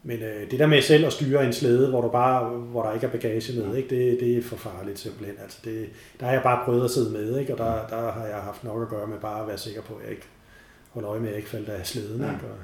men 0.03 0.23
øh, 0.23 0.51
det 0.51 0.59
der 0.59 0.67
med 0.67 0.83
selv 0.83 1.07
at 1.07 1.13
styre 1.13 1.47
en 1.47 1.53
slæde, 1.53 1.91
hvor, 1.91 2.01
du 2.01 2.09
bare, 2.09 2.49
hvor 2.49 2.83
der 2.83 2.93
ikke 2.93 3.07
er 3.07 3.11
bagage 3.11 3.61
med, 3.61 3.77
ikke? 3.77 3.89
Det, 3.89 4.21
det 4.21 4.39
er 4.39 4.43
for 4.43 4.57
farligt 4.57 4.99
simpelthen. 4.99 5.37
Altså 5.43 5.59
det, 5.65 5.89
der 6.21 6.27
har 6.27 6.33
jeg 6.33 6.43
bare 6.43 6.65
prøvet 6.65 6.85
at 6.85 6.91
sidde 6.91 7.11
med, 7.11 7.39
ikke? 7.39 7.53
og 7.53 7.59
der, 7.59 7.87
der 7.87 8.13
har 8.13 8.27
jeg 8.27 8.37
haft 8.37 8.65
nok 8.65 8.83
at 8.83 8.89
gøre 8.89 9.07
med 9.07 9.19
bare 9.19 9.41
at 9.41 9.49
være 9.49 9.59
sikker 9.59 9.83
på, 9.83 9.95
at 9.95 10.03
jeg 10.03 10.11
ikke 10.11 10.27
holder 10.91 11.11
øje 11.11 11.21
med, 11.21 11.29
at 11.29 11.33
jeg 11.33 11.39
ikke 11.39 11.51
falder 11.51 11.73
af 11.73 11.87
slæden. 11.87 12.21
Ja. 12.21 12.33
Ikke? 12.33 12.45
Og, 12.45 12.57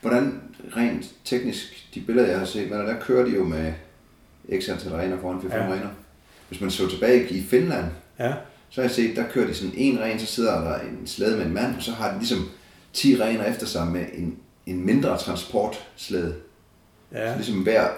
Hvordan 0.00 0.40
rent 0.76 1.14
teknisk, 1.24 1.88
de 1.94 2.00
billeder 2.00 2.28
jeg 2.28 2.38
har 2.38 2.46
set, 2.46 2.70
men 2.70 2.78
der 2.78 3.00
kører 3.00 3.24
de 3.24 3.30
jo 3.30 3.44
med 3.44 3.72
x 4.60 4.68
antal 4.68 4.92
rener 4.92 5.20
foran 5.20 5.38
4-5 5.38 5.56
ja. 5.56 5.72
rener. 5.72 5.88
Hvis 6.48 6.60
man 6.60 6.70
så 6.70 6.88
tilbage 6.88 7.28
i 7.28 7.42
Finland, 7.42 7.86
ja. 8.18 8.34
så 8.70 8.80
har 8.80 8.88
jeg 8.88 8.90
set, 8.90 9.16
der 9.16 9.28
kører 9.28 9.46
de 9.46 9.54
sådan 9.54 9.74
en 9.76 10.00
ren, 10.00 10.18
så 10.18 10.26
sidder 10.26 10.60
der 10.60 10.78
en 10.78 11.06
slæde 11.06 11.36
med 11.36 11.46
en 11.46 11.54
mand, 11.54 11.76
og 11.76 11.82
så 11.82 11.92
har 11.92 12.12
de 12.12 12.18
ligesom 12.18 12.50
10 12.92 13.22
rener 13.22 13.44
efter 13.44 13.66
sig 13.66 13.86
med 13.86 14.04
en, 14.14 14.38
en 14.66 14.86
mindre 14.86 15.18
transportslæde. 15.18 16.34
Ja. 17.14 17.30
Så 17.30 17.36
ligesom 17.36 17.62
hver 17.62 17.88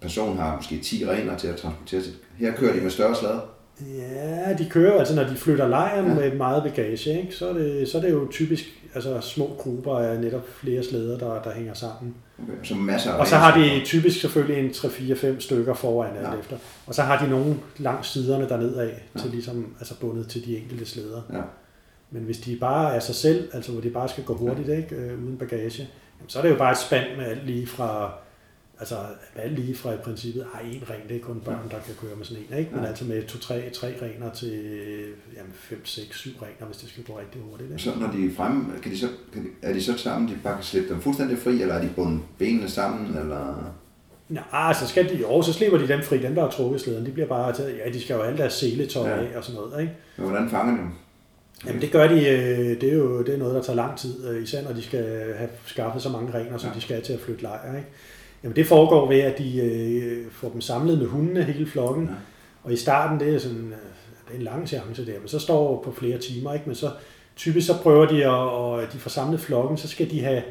person 0.00 0.38
har 0.38 0.56
måske 0.56 0.78
10 0.78 1.06
rener 1.08 1.36
til 1.36 1.48
at 1.48 1.56
transportere 1.56 2.02
sig. 2.02 2.12
Her 2.38 2.52
kører 2.52 2.74
de 2.74 2.80
med 2.80 2.90
større 2.90 3.14
slæder. 3.14 3.40
Ja, 3.80 4.52
de 4.52 4.66
kører 4.70 4.98
altså, 4.98 5.14
når 5.14 5.24
de 5.24 5.36
flytter 5.36 5.68
lejren 5.68 6.06
ja. 6.06 6.14
med 6.14 6.34
meget 6.34 6.62
bagage, 6.62 7.20
ikke? 7.20 7.34
Så, 7.34 7.48
er 7.48 7.52
det, 7.52 7.88
så 7.88 7.98
er 7.98 8.02
det 8.02 8.10
jo 8.10 8.28
typisk 8.30 8.64
altså, 8.94 9.20
små 9.20 9.56
grupper 9.58 9.98
af 9.98 10.20
netop 10.20 10.48
flere 10.48 10.82
slæder, 10.82 11.18
der, 11.18 11.42
der 11.42 11.54
hænger 11.54 11.74
sammen. 11.74 12.14
Okay, 12.42 12.52
så 12.62 12.74
masser 12.74 13.12
af 13.12 13.20
og 13.20 13.26
så 13.26 13.36
har 13.36 13.58
de 13.58 13.80
typisk 13.84 14.20
selvfølgelig 14.20 14.64
en 14.64 14.70
3-4-5 14.70 15.40
stykker 15.40 15.74
foran 15.74 16.10
ja. 16.14 16.30
alt 16.30 16.40
efter. 16.40 16.56
Og 16.86 16.94
så 16.94 17.02
har 17.02 17.24
de 17.24 17.30
nogle 17.30 17.56
langs 17.78 18.12
siderne 18.12 18.48
dernede 18.48 18.82
af, 18.82 19.02
ja. 19.14 19.20
til 19.20 19.30
ligesom, 19.30 19.74
altså 19.78 20.00
bundet 20.00 20.28
til 20.28 20.46
de 20.46 20.56
enkelte 20.56 20.86
slæder. 20.86 21.22
Ja. 21.32 21.40
Men 22.10 22.22
hvis 22.22 22.38
de 22.38 22.56
bare 22.56 22.94
er 22.94 23.00
sig 23.00 23.14
selv, 23.14 23.48
altså 23.52 23.72
hvor 23.72 23.80
de 23.80 23.90
bare 23.90 24.08
skal 24.08 24.24
gå 24.24 24.34
hurtigt, 24.34 24.68
ja. 24.68 24.76
ikke, 24.76 24.96
øh, 24.96 25.24
uden 25.24 25.36
bagage, 25.36 25.88
jamen, 26.18 26.28
så 26.28 26.38
er 26.38 26.42
det 26.42 26.50
jo 26.50 26.56
bare 26.56 26.72
et 26.72 26.78
spand 26.78 27.16
med 27.16 27.24
alt 27.24 27.46
lige 27.46 27.66
fra 27.66 28.12
altså 28.80 28.96
alt 29.36 29.52
lige 29.52 29.74
fra 29.74 29.92
i 29.92 29.96
princippet, 29.96 30.46
har 30.52 30.60
en 30.60 30.82
ren, 30.90 31.08
det 31.08 31.16
er 31.16 31.20
kun 31.20 31.40
børn, 31.40 31.70
der 31.70 31.78
kan 31.86 31.94
køre 32.00 32.16
med 32.16 32.24
sådan 32.24 32.42
en, 32.50 32.58
ikke? 32.58 32.70
men 32.74 32.82
ja. 32.82 32.88
altså 32.88 33.04
med 33.04 33.22
to, 33.22 33.38
tre, 33.38 33.70
tre 33.70 33.94
rener 34.02 34.30
til 34.30 34.52
jamen, 35.36 35.52
fem, 35.54 35.84
seks, 35.84 36.18
syv 36.18 36.30
rener, 36.42 36.66
hvis 36.66 36.76
det 36.76 36.88
skal 36.88 37.04
gå 37.04 37.18
rigtig 37.18 37.40
hurtigt. 37.40 37.70
Ikke? 37.70 37.82
Så 37.82 37.90
når 38.00 38.10
de 38.12 38.26
er 38.26 38.34
fremme, 38.36 38.64
kan 38.82 38.92
de 38.92 38.98
så, 38.98 39.08
kan 39.32 39.42
de, 39.42 39.48
er 39.62 39.72
de 39.72 39.82
så 39.82 39.98
sammen, 39.98 40.28
de 40.28 40.38
bare 40.42 40.54
kan 40.54 40.64
slippe 40.64 40.88
dem 40.88 41.00
fuldstændig 41.00 41.38
fri, 41.38 41.62
eller 41.62 41.74
er 41.74 41.80
de 41.80 41.90
bundet 41.96 42.20
benene 42.38 42.68
sammen, 42.68 43.18
eller... 43.18 43.74
Nej, 44.28 44.72
så 44.72 44.88
skal 44.88 45.08
de 45.08 45.14
jo, 45.14 45.42
så 45.42 45.52
slipper 45.52 45.78
de 45.78 45.88
dem 45.88 46.02
fri, 46.02 46.18
dem 46.18 46.34
der 46.34 46.42
har 46.42 46.50
trukket 46.50 46.80
slæden, 46.80 47.06
de 47.06 47.10
bliver 47.10 47.28
bare 47.28 47.52
taget, 47.52 47.78
ja, 47.78 47.92
de 47.92 48.00
skal 48.00 48.14
jo 48.14 48.22
alle 48.22 48.38
deres 48.38 48.52
seletøj 48.52 49.08
ja. 49.08 49.16
af 49.16 49.36
og 49.36 49.44
sådan 49.44 49.60
noget, 49.60 49.80
ikke? 49.80 49.92
Men 50.16 50.26
hvordan 50.26 50.50
fanger 50.50 50.72
de 50.76 50.78
dem? 50.78 50.90
Jamen 51.66 51.82
det 51.82 51.92
gør 51.92 52.08
de, 52.08 52.28
øh, 52.28 52.80
det 52.80 52.84
er 52.84 52.94
jo 52.94 53.22
det 53.22 53.34
er 53.34 53.38
noget, 53.38 53.54
der 53.54 53.62
tager 53.62 53.76
lang 53.76 53.98
tid, 53.98 54.28
øh, 54.28 54.42
især 54.42 54.62
når 54.62 54.72
de 54.72 54.82
skal 54.82 55.34
have 55.38 55.50
skaffet 55.66 56.02
så 56.02 56.08
mange 56.08 56.34
rener, 56.34 56.58
som 56.58 56.70
ja. 56.70 56.76
de 56.76 56.80
skal 56.80 57.02
til 57.02 57.12
at 57.12 57.20
flytte 57.20 57.42
lejr, 57.42 57.76
ikke? 57.76 57.88
Jamen 58.44 58.56
det 58.56 58.66
foregår 58.66 59.08
ved, 59.08 59.20
at 59.20 59.38
de 59.38 59.60
øh, 59.60 60.30
får 60.30 60.48
dem 60.48 60.60
samlet 60.60 60.98
med 60.98 61.06
hundene, 61.06 61.42
hele 61.42 61.66
flokken. 61.66 62.04
Ja. 62.04 62.12
Og 62.62 62.72
i 62.72 62.76
starten, 62.76 63.20
det 63.20 63.34
er 63.34 63.38
sådan 63.38 63.66
øh, 63.66 63.78
det 64.28 64.34
er 64.34 64.36
en 64.36 64.42
lang 64.42 64.68
chance 64.68 65.06
der, 65.06 65.18
men 65.18 65.28
så 65.28 65.38
står 65.38 65.82
på 65.82 65.92
flere 65.92 66.18
timer, 66.18 66.54
ikke? 66.54 66.66
Men 66.66 66.74
så 66.74 66.90
typisk 67.36 67.66
så 67.66 67.78
prøver 67.82 68.06
de 68.06 68.24
at, 68.24 68.30
og 68.30 68.82
de 68.92 68.98
får 68.98 69.10
samlet 69.10 69.40
flokken, 69.40 69.76
så 69.76 69.88
skal 69.88 70.10
de 70.10 70.20
have, 70.20 70.42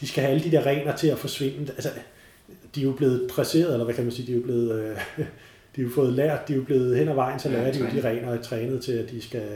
de 0.00 0.08
skal 0.08 0.22
have 0.22 0.34
alle 0.34 0.44
de 0.44 0.50
der 0.50 0.66
rener 0.66 0.96
til 0.96 1.08
at 1.08 1.18
forsvinde. 1.18 1.72
Altså, 1.72 1.88
de 2.74 2.80
er 2.80 2.84
jo 2.84 2.92
blevet 2.92 3.30
dresseret, 3.30 3.72
eller 3.72 3.84
hvad 3.84 3.94
kan 3.94 4.04
man 4.04 4.12
sige, 4.12 4.26
de 4.26 4.32
er 4.32 4.36
jo 4.36 4.42
blevet, 4.42 4.80
øh, 4.80 4.96
de 5.76 5.80
er 5.80 5.84
jo 5.84 5.90
fået 5.94 6.12
lært, 6.12 6.48
de 6.48 6.52
er 6.52 6.56
jo 6.56 6.64
blevet 6.64 6.98
hen 6.98 7.08
ad 7.08 7.14
vejen, 7.14 7.38
så 7.38 7.48
lærer 7.48 7.72
de 7.72 7.78
jo 7.78 7.86
de 7.86 8.08
rener 8.08 8.32
er 8.32 8.42
trænet 8.42 8.82
til, 8.82 8.92
at 8.92 9.10
de 9.10 9.22
skal, 9.22 9.48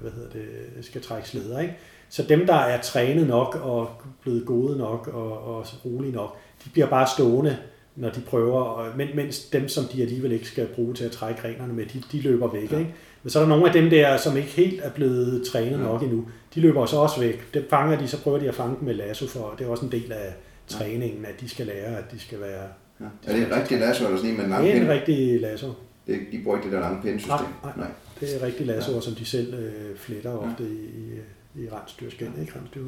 hvad 0.00 0.10
hedder 0.10 0.30
det, 0.30 0.84
skal 0.84 1.00
trække 1.02 1.28
slæder, 1.28 1.60
ikke? 1.60 1.76
Så 2.08 2.22
dem, 2.22 2.46
der 2.46 2.54
er 2.54 2.80
trænet 2.80 3.26
nok 3.26 3.60
og 3.62 3.90
blevet 4.22 4.46
gode 4.46 4.78
nok 4.78 5.10
og, 5.14 5.56
og 5.56 5.66
rolige 5.84 6.12
nok, 6.12 6.36
de 6.64 6.70
bliver 6.70 6.88
bare 6.88 7.06
stående, 7.16 7.56
når 7.96 8.10
de 8.10 8.20
prøver, 8.20 8.92
men, 8.96 9.08
mens 9.14 9.44
dem, 9.44 9.68
som 9.68 9.84
de 9.84 10.02
alligevel 10.02 10.32
ikke 10.32 10.46
skal 10.46 10.66
bruge 10.66 10.94
til 10.94 11.04
at 11.04 11.10
trække 11.10 11.40
renerne 11.44 11.72
med, 11.72 11.86
de, 11.86 12.02
de 12.12 12.20
løber 12.20 12.48
væk. 12.48 12.72
Ja. 12.72 12.78
Ikke? 12.78 12.94
Men 13.22 13.30
så 13.30 13.38
er 13.38 13.42
der 13.42 13.48
nogle 13.48 13.66
af 13.66 13.72
dem 13.72 13.90
der, 13.90 14.16
som 14.16 14.36
ikke 14.36 14.48
helt 14.48 14.80
er 14.82 14.90
blevet 14.90 15.46
trænet 15.46 15.70
ja. 15.70 15.76
nok 15.76 16.02
endnu. 16.02 16.28
De 16.54 16.60
løber 16.60 16.86
så 16.86 16.96
også 16.96 17.20
væk. 17.20 17.54
Dem 17.54 17.66
fanger 17.70 17.98
de, 17.98 18.08
så 18.08 18.22
prøver 18.22 18.38
de 18.38 18.48
at 18.48 18.54
fange 18.54 18.76
dem 18.78 18.86
med 18.86 18.94
lasso, 18.94 19.26
for 19.26 19.54
det 19.58 19.66
er 19.66 19.70
også 19.70 19.84
en 19.84 19.92
del 19.92 20.12
af 20.12 20.34
træningen, 20.68 21.24
at 21.24 21.40
de 21.40 21.48
skal 21.48 21.66
lære, 21.66 21.98
at 21.98 22.04
de 22.12 22.20
skal 22.20 22.40
være... 22.40 22.68
Ja. 23.00 23.04
Er 23.26 23.36
det 23.36 23.46
en 23.46 23.56
rigtig 23.56 23.80
lasso, 23.80 24.04
eller 24.04 24.16
sådan 24.16 24.30
en 24.30 24.36
med 24.36 24.44
en 24.44 24.50
lang 24.50 24.64
Det 24.64 24.76
er 24.76 24.80
en 24.80 24.88
rigtig 24.88 25.40
lasso. 25.40 25.72
Det, 26.06 26.18
de 26.32 26.40
bruger 26.42 26.56
ikke 26.56 26.64
det 26.66 26.72
der 26.72 26.80
lange 26.80 27.02
pindsystem? 27.02 27.36
Nej, 27.36 27.46
nej, 27.64 27.72
nej. 27.76 27.88
Det 28.20 28.36
er 28.36 28.46
rigtig 28.46 28.66
lasso, 28.66 28.92
ja. 28.92 29.00
som 29.00 29.14
de 29.14 29.24
selv 29.24 29.54
øh, 29.54 29.96
fletter 29.96 30.30
ofte 30.30 30.64
ja. 30.64 30.68
i, 30.68 31.62
i, 31.62 31.64
i 31.64 31.68
rensdyrskænd, 31.68 32.30
ja. 32.36 32.40
ikke 32.40 32.52
rensdyr. 32.58 32.80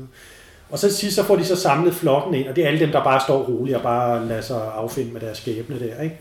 Og 0.71 0.79
så 0.79 0.95
sidst 0.95 1.17
så 1.17 1.25
får 1.25 1.37
de 1.37 1.45
så 1.45 1.57
samlet 1.57 1.95
flokken 1.95 2.35
ind, 2.35 2.49
og 2.49 2.57
det 2.57 2.65
er 2.65 2.69
alle 2.69 2.81
dem, 2.81 2.91
der 2.91 3.05
bare 3.05 3.21
står 3.21 3.43
roligt 3.43 3.77
og 3.77 3.83
bare 3.83 4.27
lader 4.27 4.41
sig 4.41 4.73
affinde 4.75 5.13
med 5.13 5.21
deres 5.21 5.39
skæbne 5.39 5.81
der, 5.81 6.03
ikke? 6.03 6.19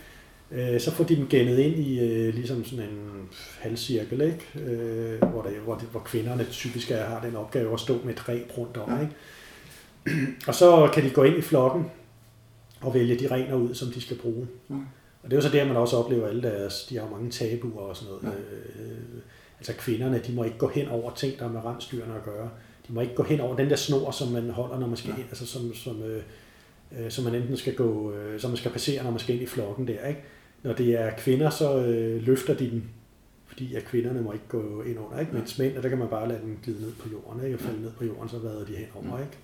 Øh, 0.52 0.80
så 0.80 0.92
får 0.92 1.04
de 1.04 1.16
dem 1.16 1.28
gennet 1.28 1.58
ind 1.58 1.76
i 1.76 2.00
øh, 2.00 2.34
ligesom 2.34 2.66
sådan 2.66 2.86
en 2.86 3.30
halvcirkel, 3.60 4.22
ikke? 4.22 4.72
Øh, 4.72 5.24
hvor, 5.30 5.42
der, 5.42 5.50
hvor, 5.64 5.76
det, 5.76 5.88
hvor 5.92 6.00
kvinderne 6.00 6.44
typisk 6.44 6.92
er, 6.92 7.06
har 7.06 7.22
den 7.22 7.36
opgave 7.36 7.74
at 7.74 7.80
stå 7.80 8.00
med 8.04 8.14
et 8.14 8.30
ræb 8.30 8.52
rundt 8.58 8.78
om. 8.78 8.92
Ja. 8.92 9.02
Ikke? 9.02 9.14
Og 10.48 10.56
så 10.56 10.90
kan 10.94 11.04
de 11.04 11.10
gå 11.10 11.24
ind 11.24 11.38
i 11.38 11.42
flokken 11.42 11.86
og 12.82 12.94
vælge 12.94 13.20
de 13.20 13.28
rener 13.32 13.56
ud, 13.56 13.74
som 13.76 13.88
de 13.88 14.02
skal 14.02 14.18
bruge. 14.18 14.48
Ja. 14.70 14.76
Og 15.24 15.32
det 15.32 15.34
er 15.34 15.38
jo 15.38 15.42
så 15.42 15.50
der, 15.50 15.68
man 15.68 15.78
også 15.78 15.98
oplever 15.98 16.28
alle 16.28 16.42
deres, 16.42 16.86
de 16.90 16.96
har 16.96 17.04
jo 17.04 17.12
mange 17.12 17.32
tabuer 17.32 17.82
og 17.82 17.96
sådan 17.96 18.14
noget. 18.14 18.24
Ja. 18.24 18.82
Øh, 18.84 19.22
altså 19.60 19.74
kvinderne, 19.74 20.22
de 20.28 20.34
må 20.34 20.44
ikke 20.44 20.58
gå 20.58 20.68
hen 20.68 20.88
over 20.88 21.12
ting, 21.12 21.40
der 21.40 21.46
har 21.46 21.52
med 21.52 21.66
rensdyrene 21.66 22.16
at 22.16 22.24
gøre 22.24 22.50
de 22.90 22.94
må 22.94 23.02
ikke 23.02 23.16
gå 23.16 23.24
hen 23.24 23.40
over 23.40 23.56
den 23.56 23.70
der 23.70 23.76
snor, 23.76 24.12
som 24.12 24.28
man 24.28 24.50
holder, 24.50 24.80
når 24.80 24.88
man 24.88 24.98
skal 24.98 25.10
ja. 25.10 25.16
ind, 25.16 25.26
altså 25.30 25.46
som, 25.46 25.74
som, 25.74 26.04
øh, 26.04 26.24
øh, 27.00 27.12
som 27.12 27.24
man 27.24 27.36
enten 27.36 27.58
skal 27.58 27.76
gå, 27.76 28.14
øh, 28.14 28.40
som 28.40 28.50
man 28.50 28.58
skal 28.58 28.72
passere, 28.72 29.04
når 29.04 29.12
man 29.12 29.20
skal 29.20 29.36
ind 29.36 29.44
i 29.44 29.48
flokken 29.48 29.88
der, 29.88 30.08
ikke? 30.08 30.22
Når 30.64 30.74
det 30.74 31.02
er 31.02 31.12
kvinder, 31.18 31.50
så 31.50 31.80
øh, 31.86 32.22
løfter 32.22 32.54
de 32.54 32.70
den, 32.70 32.90
fordi 33.48 33.76
at 33.76 33.86
kvinderne 33.86 34.22
må 34.22 34.32
ikke 34.34 34.48
gå 34.48 34.82
ind 34.82 35.00
under, 35.00 35.20
ikke? 35.20 35.34
Mens 35.34 35.60
mænd, 35.60 35.76
der 35.76 35.90
kan 35.90 35.98
man 35.98 36.08
bare 36.08 36.28
lade 36.28 36.40
dem 36.42 36.60
glide 36.64 36.82
ned 36.82 36.92
på 36.92 37.10
jorden, 37.12 37.44
ikke? 37.44 37.56
Og 37.56 37.60
falde 37.60 37.82
ned 37.82 37.92
på 37.92 38.06
jorden, 38.06 38.30
så 38.30 38.38
vader 38.38 38.66
de 38.66 38.76
hen 38.76 38.88
over, 38.96 39.20
ikke? 39.20 39.38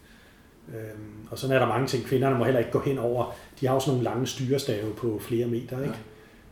Øhm, 0.69 1.27
og 1.31 1.39
sådan 1.39 1.55
er 1.55 1.59
der 1.59 1.67
mange 1.67 1.87
ting. 1.87 2.05
Kvinderne 2.05 2.37
må 2.37 2.43
heller 2.43 2.59
ikke 2.59 2.71
gå 2.71 2.79
hen 2.79 2.97
over, 2.97 3.35
de 3.61 3.67
har 3.67 3.75
også 3.75 3.89
nogle 3.89 4.03
lange 4.03 4.27
styrestave 4.27 4.93
på 4.93 5.19
flere 5.19 5.47
meter, 5.47 5.81
ikke? 5.81 5.95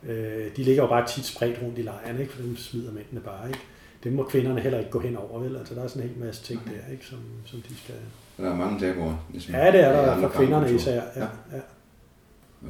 Ja. 0.06 0.12
Øh, 0.12 0.56
de 0.56 0.62
ligger 0.62 0.82
jo 0.82 0.88
bare 0.88 1.06
tit 1.06 1.24
spredt 1.24 1.62
rundt 1.62 1.78
i 1.78 1.82
lejren, 1.82 2.20
ikke? 2.20 2.32
For 2.32 2.42
dem 2.42 2.56
smider 2.56 2.92
mændene 2.92 3.20
bare, 3.20 3.48
ikke? 3.48 3.60
Det 4.04 4.12
må 4.12 4.22
kvinderne 4.22 4.60
heller 4.60 4.78
ikke 4.78 4.90
gå 4.90 4.98
hen 4.98 5.16
over, 5.16 5.40
vel? 5.40 5.56
Altså, 5.56 5.74
der 5.74 5.82
er 5.82 5.86
sådan 5.86 6.02
en 6.02 6.08
hel 6.08 6.24
masse 6.24 6.42
ting 6.42 6.60
der, 6.64 6.92
ikke, 6.92 7.06
som, 7.06 7.18
som 7.44 7.60
de 7.60 7.76
skal... 7.76 7.94
Der 8.38 8.50
er 8.50 8.56
mange 8.56 8.80
tabuer. 8.80 9.26
Ligesom 9.32 9.54
ja, 9.54 9.72
det 9.72 9.80
er 9.80 9.92
der 9.92 10.20
for 10.20 10.28
kvinderne 10.28 10.74
især. 10.74 10.94
Ja, 10.94 11.00
ja. 11.16 11.26
ja. 11.52 11.60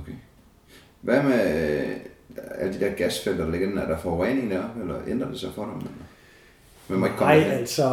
Okay. 0.00 0.12
Hvad 1.00 1.22
med 1.22 1.40
alle 2.54 2.74
de 2.74 2.80
der 2.80 2.90
gasfelter, 2.90 3.44
der 3.44 3.50
ligger 3.50 3.68
den? 3.68 3.78
Er 3.78 3.88
der 3.88 3.98
forurening 3.98 4.50
der, 4.50 4.64
eller 4.80 5.00
ændrer 5.08 5.28
det 5.30 5.40
sig 5.40 5.50
for 5.54 5.64
dem? 5.64 5.72
Man 6.88 6.98
må 6.98 7.06
ikke 7.06 7.18
komme 7.18 7.34
Nej, 7.34 7.42
altså... 7.42 7.88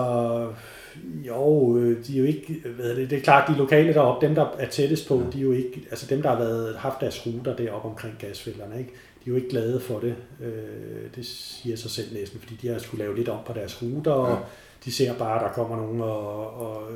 Jo, 1.27 1.77
de 1.77 2.15
er 2.15 2.19
jo 2.19 2.25
ikke, 2.25 2.63
hvad 2.75 2.95
det, 2.95 3.09
det 3.09 3.17
er 3.17 3.21
klart, 3.21 3.47
de 3.49 3.57
lokale 3.57 3.93
deroppe, 3.93 4.27
dem 4.27 4.35
der 4.35 4.55
er 4.59 4.67
tættest 4.67 5.07
på, 5.07 5.19
ja. 5.19 5.29
de 5.33 5.37
er 5.37 5.41
jo 5.41 5.51
ikke, 5.51 5.87
altså 5.91 6.05
dem 6.09 6.21
der 6.21 6.29
har 6.29 6.37
været, 6.37 6.75
haft 6.75 7.01
deres 7.01 7.27
ruter 7.27 7.55
deroppe 7.55 7.89
omkring 7.89 8.15
gasfælderne, 8.19 8.79
ikke? 8.79 8.91
De 9.25 9.29
er 9.29 9.31
jo 9.31 9.35
ikke 9.35 9.49
glade 9.49 9.79
for 9.79 9.99
det. 9.99 10.15
Øh, 10.41 11.15
det 11.15 11.25
siger 11.25 11.75
sig 11.75 11.91
selv 11.91 12.13
næsten, 12.13 12.39
fordi 12.39 12.55
de 12.61 12.67
har 12.67 12.79
skulle 12.79 13.03
lave 13.03 13.15
lidt 13.15 13.29
om 13.29 13.39
på 13.45 13.53
deres 13.53 13.81
ruter, 13.83 14.11
og 14.11 14.29
ja. 14.31 14.37
de 14.85 14.91
ser 14.91 15.13
bare, 15.17 15.35
at 15.35 15.41
der 15.47 15.53
kommer 15.53 15.75
nogen 15.77 16.01
og, 16.01 16.53
og 16.53 16.87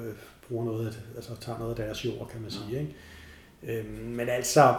bruger 0.48 0.66
noget, 0.66 1.00
altså 1.16 1.32
tager 1.42 1.60
noget 1.60 1.80
af 1.80 1.86
deres 1.86 2.06
jord, 2.06 2.30
kan 2.32 2.42
man 2.42 2.52
sige. 2.52 2.80
Ikke? 2.80 3.80
Øhm, 3.80 4.02
men 4.02 4.30
altså, 4.30 4.76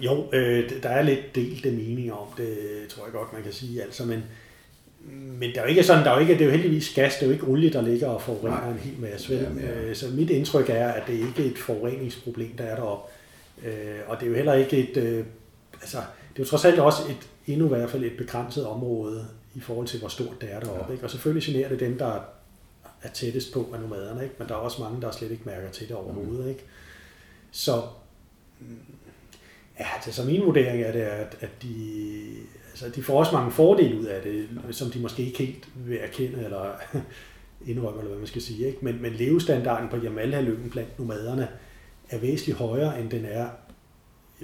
jo, 0.00 0.24
øh, 0.32 0.70
der 0.82 0.88
er 0.88 1.02
lidt 1.02 1.34
delte 1.34 1.70
meninger 1.70 2.14
om 2.14 2.28
det, 2.36 2.56
tror 2.88 3.04
jeg 3.04 3.12
godt, 3.12 3.32
man 3.32 3.42
kan 3.42 3.52
sige. 3.52 3.82
Altså, 3.82 4.04
men, 4.06 4.22
men 5.38 5.54
der 5.54 5.58
er 5.60 5.62
jo 5.62 5.68
ikke 5.68 5.82
sådan, 5.82 6.04
der 6.04 6.10
er 6.10 6.14
jo 6.14 6.20
ikke, 6.20 6.32
det 6.32 6.40
er 6.40 6.44
jo 6.44 6.50
heldigvis 6.50 6.94
gas, 6.94 7.14
det 7.14 7.22
er 7.22 7.26
jo 7.26 7.32
ikke 7.32 7.46
olie, 7.46 7.72
der 7.72 7.82
ligger 7.82 8.08
og 8.08 8.22
forurener 8.22 8.60
Nej. 8.60 8.70
en 8.70 8.78
hel 8.78 9.00
masse. 9.00 9.34
Vel? 9.34 9.42
Jamen, 9.42 9.64
ja. 9.64 9.80
Øh, 9.80 9.96
Så 9.96 10.06
mit 10.10 10.30
indtryk 10.30 10.68
er, 10.70 10.88
at 10.88 11.02
det 11.06 11.12
ikke 11.12 11.46
er 11.46 11.50
et 11.50 11.58
forureningsproblem, 11.58 12.56
der 12.58 12.64
er 12.64 12.76
deroppe. 12.76 13.12
Øh, 13.64 13.98
Og 14.06 14.20
det 14.20 14.26
er 14.26 14.30
jo 14.30 14.36
heller 14.36 14.54
ikke 14.54 14.76
et, 14.76 14.96
øh, 14.96 15.24
altså, 15.82 15.96
det 15.96 16.38
er 16.38 16.44
jo 16.44 16.44
trods 16.44 16.64
alt 16.64 16.80
også 16.80 17.02
et, 17.08 17.28
endnu 17.46 17.66
i 17.66 17.68
hvert 17.68 17.90
fald 17.90 18.04
et 18.04 18.16
begrænset 18.18 18.66
område 18.66 19.26
i 19.54 19.60
forhold 19.60 19.86
til, 19.86 19.98
hvor 19.98 20.08
stort 20.08 20.40
det 20.40 20.52
er 20.52 20.60
deroppe. 20.60 20.84
Ja. 20.88 20.92
Ikke? 20.92 21.04
Og 21.04 21.10
selvfølgelig 21.10 21.42
generer 21.42 21.68
det 21.68 21.80
dem, 21.80 21.98
der 21.98 22.20
er 23.02 23.08
tættest 23.08 23.52
på 23.52 23.68
af 23.74 23.80
nomaderne, 23.80 24.22
ikke? 24.22 24.34
men 24.38 24.48
der 24.48 24.54
er 24.54 24.58
også 24.58 24.82
mange, 24.82 25.02
der 25.02 25.10
slet 25.10 25.30
ikke 25.30 25.42
mærker 25.46 25.70
til 25.70 25.88
det 25.88 25.96
overhovedet. 25.96 26.48
Ikke? 26.48 26.64
Så 27.50 27.82
ja, 29.78 29.86
det, 30.04 30.14
så 30.14 30.24
min 30.24 30.44
vurdering 30.44 30.82
er 30.82 30.92
det, 30.92 31.00
at, 31.00 31.36
at 31.40 31.50
de, 31.62 32.24
altså, 32.70 32.88
de 32.88 33.02
får 33.02 33.18
også 33.18 33.32
mange 33.32 33.50
fordele 33.50 34.00
ud 34.00 34.04
af 34.04 34.22
det, 34.22 34.48
som 34.70 34.90
de 34.90 34.98
måske 34.98 35.22
ikke 35.22 35.38
helt 35.38 35.68
vil 35.74 35.98
erkende 36.00 36.44
eller 36.44 36.72
indrømme, 37.70 37.98
eller 37.98 38.10
hvad 38.10 38.18
man 38.18 38.26
skal 38.26 38.42
sige. 38.42 38.66
Ikke? 38.66 38.78
Men, 38.82 39.02
men 39.02 39.12
levestandarden 39.12 39.88
på 39.88 39.96
Jamalhalvøen 39.96 40.70
blandt 40.70 40.98
nomaderne 40.98 41.48
er 42.10 42.18
væsentligt 42.18 42.58
højere, 42.58 43.00
end 43.00 43.10
den 43.10 43.24
er 43.24 43.48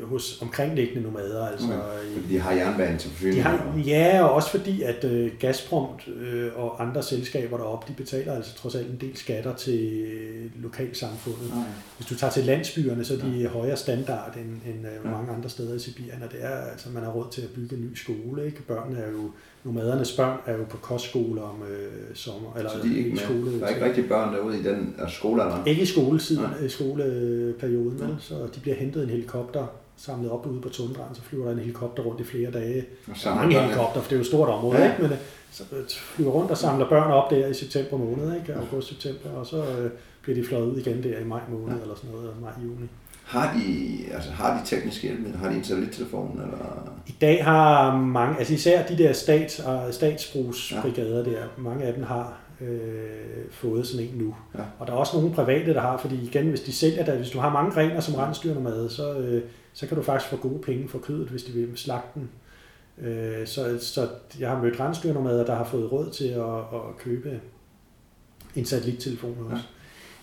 hos 0.03 0.43
omkringliggende 0.43 1.03
nomader. 1.03 1.47
Altså, 1.47 1.67
Okay. 1.67 2.13
Fordi 2.23 2.35
de 2.35 2.41
har 2.41 2.53
jernbanen 2.53 2.99
til 2.99 3.11
forsyning. 3.11 3.37
de 3.37 3.41
har, 3.43 3.75
ja, 3.87 4.23
og 4.25 4.31
også 4.31 4.51
fordi, 4.51 4.83
at 4.83 5.05
øh, 5.05 5.31
Gazprom 5.41 5.87
øh, 6.21 6.51
og 6.57 6.83
andre 6.83 7.03
selskaber 7.03 7.57
deroppe, 7.57 7.87
de 7.89 7.93
betaler 7.97 8.33
altså 8.35 8.55
trods 8.57 8.75
alt 8.75 8.87
en 8.91 8.97
del 9.01 9.17
skatter 9.17 9.55
til 9.55 10.03
øh, 10.03 10.63
lokalsamfundet. 10.63 11.51
Nej. 11.55 11.65
Hvis 11.97 12.07
du 12.07 12.15
tager 12.15 12.31
til 12.31 12.45
landsbyerne, 12.45 13.05
så 13.05 13.15
er 13.15 13.19
de 13.19 13.31
ja. 13.39 13.49
højere 13.49 13.77
standard 13.77 14.37
end, 14.37 14.75
end 14.75 14.87
øh, 14.87 14.93
Ja. 15.05 15.11
mange 15.11 15.33
andre 15.33 15.49
steder 15.49 15.75
i 15.75 15.79
Sibirien, 15.79 16.23
og 16.23 16.33
det 16.33 16.45
er, 16.45 16.49
altså, 16.73 16.89
man 16.91 17.03
har 17.03 17.11
råd 17.11 17.27
til 17.31 17.43
at 17.43 17.49
bygge 17.49 17.77
en 17.77 17.83
ny 17.83 17.95
skole. 17.97 18.47
Ikke? 18.47 18.63
Børnene 18.63 18.99
er 19.01 19.11
jo, 19.11 19.31
nomadernes 19.65 20.13
børn 20.17 20.39
er 20.47 20.57
jo 20.57 20.65
på 20.71 20.77
kostskole 20.77 21.43
om 21.43 21.63
øh, 21.71 22.15
sommer, 22.15 22.55
eller 22.57 22.71
Så 22.71 22.77
de 22.83 22.93
er 22.95 22.99
ikke 22.99 23.11
med. 23.11 23.19
skole. 23.19 23.61
Der 23.61 23.67
er 23.67 23.69
ikke 23.75 23.85
rigtig 23.85 24.09
børn 24.09 24.35
derude 24.35 24.59
i 24.61 24.63
den 24.63 24.95
altså 24.99 25.17
skolealderen. 25.17 25.67
Ikke 25.67 25.83
i 25.83 25.87
skoletiden, 25.87 26.45
i 26.65 26.69
skoleperioden, 26.69 28.01
vel? 28.01 28.17
så 28.21 28.35
de 28.55 28.61
bliver 28.61 28.77
hentet 28.77 29.01
i 29.01 29.05
en 29.05 29.11
helikopter, 29.11 29.67
samlet 29.99 30.31
op 30.31 30.47
ude 30.47 30.61
på 30.61 30.69
tundraen, 30.69 31.15
så 31.15 31.23
flyver 31.23 31.45
der 31.45 31.53
en 31.53 31.59
helikopter 31.59 32.03
rundt 32.03 32.21
i 32.21 32.25
flere 32.25 32.51
dage. 32.51 32.85
Og 33.09 33.35
mange 33.37 33.57
ja. 33.57 33.63
helikopter, 33.63 34.01
for 34.01 34.09
det 34.09 34.13
er 34.13 34.17
jo 34.17 34.21
et 34.21 34.27
stort 34.27 34.49
område, 34.49 34.79
Ja. 34.79 34.85
ja. 34.85 34.91
ikke? 34.91 35.03
men 35.03 35.13
øh, 35.13 35.19
så 35.51 35.63
øh, 35.73 35.85
flyver 35.89 36.31
rundt 36.31 36.51
og 36.51 36.57
samler 36.59 36.89
børn 36.89 37.11
op 37.13 37.31
der 37.31 37.47
i 37.47 37.55
september 37.55 37.97
måned, 37.97 38.35
ikke? 38.37 38.55
august-september, 38.55 39.31
og 39.31 39.47
så 39.47 39.57
øh, 39.57 39.91
bliver 40.23 40.37
de 40.43 40.47
fløjet 40.49 40.67
ud 40.67 40.77
igen 40.79 41.03
der 41.03 41.19
i 41.19 41.25
maj 41.25 41.41
måned, 41.51 41.77
Ja. 41.77 41.83
eller 41.83 41.95
sådan 41.95 42.11
noget, 42.11 42.31
maj-juni. 42.41 42.89
Har 43.25 43.55
de, 43.59 43.97
altså, 44.15 44.31
har 44.31 44.61
de 44.61 44.67
tekniske 44.77 45.03
hjælpemidler? 45.03 45.39
Har 45.39 45.49
de 45.51 45.57
en 45.57 45.65
satellittelefon? 45.65 46.41
Eller? 46.45 46.93
I 47.07 47.15
dag 47.21 47.45
har 47.45 47.97
mange, 47.97 48.39
altså 48.39 48.55
især 48.55 48.87
de 48.87 48.99
der 48.99 49.13
stats, 49.13 49.59
og 49.61 49.95
statsbrugsbrigader 49.95 51.25
der, 51.25 51.39
mange 51.59 51.85
af 51.85 51.95
dem 51.95 52.03
har 52.03 52.39
øh, 52.61 52.69
fået 53.51 53.87
sådan 53.87 54.07
en 54.07 54.15
nu. 54.19 54.35
Ja. 54.55 54.61
Og 54.79 54.87
der 54.87 54.93
er 54.93 54.97
også 54.97 55.17
nogle 55.17 55.35
private, 55.35 55.75
der 55.75 55.81
har, 55.81 55.97
fordi 55.97 56.23
igen, 56.23 56.47
hvis 56.49 56.61
de 56.61 56.73
sælger 56.73 57.05
der, 57.05 57.17
hvis 57.17 57.31
du 57.31 57.39
har 57.39 57.53
mange 57.53 57.77
rener 57.77 58.01
som 58.01 58.15
rensdyrnomade, 58.15 58.91
så, 58.91 59.19
øh, 59.19 59.43
så 59.73 59.87
kan 59.87 59.97
du 59.97 60.03
faktisk 60.03 60.31
få 60.31 60.37
gode 60.37 60.63
penge 60.63 60.89
for 60.89 60.99
kødet, 60.99 61.29
hvis 61.29 61.43
de 61.43 61.53
vil 61.53 61.77
slagte 61.77 62.21
den. 62.21 62.31
Øh, 63.07 63.47
så, 63.47 63.79
så 63.81 64.09
jeg 64.41 64.51
har 64.51 64.63
mødt 64.63 64.81
rensdyrnomader, 64.81 65.47
der 65.47 65.55
har 65.55 65.65
fået 65.65 65.93
råd 65.93 66.11
til 66.11 66.29
at, 66.29 66.59
at 66.59 66.99
købe 66.99 67.41
en 68.57 68.65
satellittelefon 68.65 69.37
også. 69.45 69.57
Ja. 69.57 69.63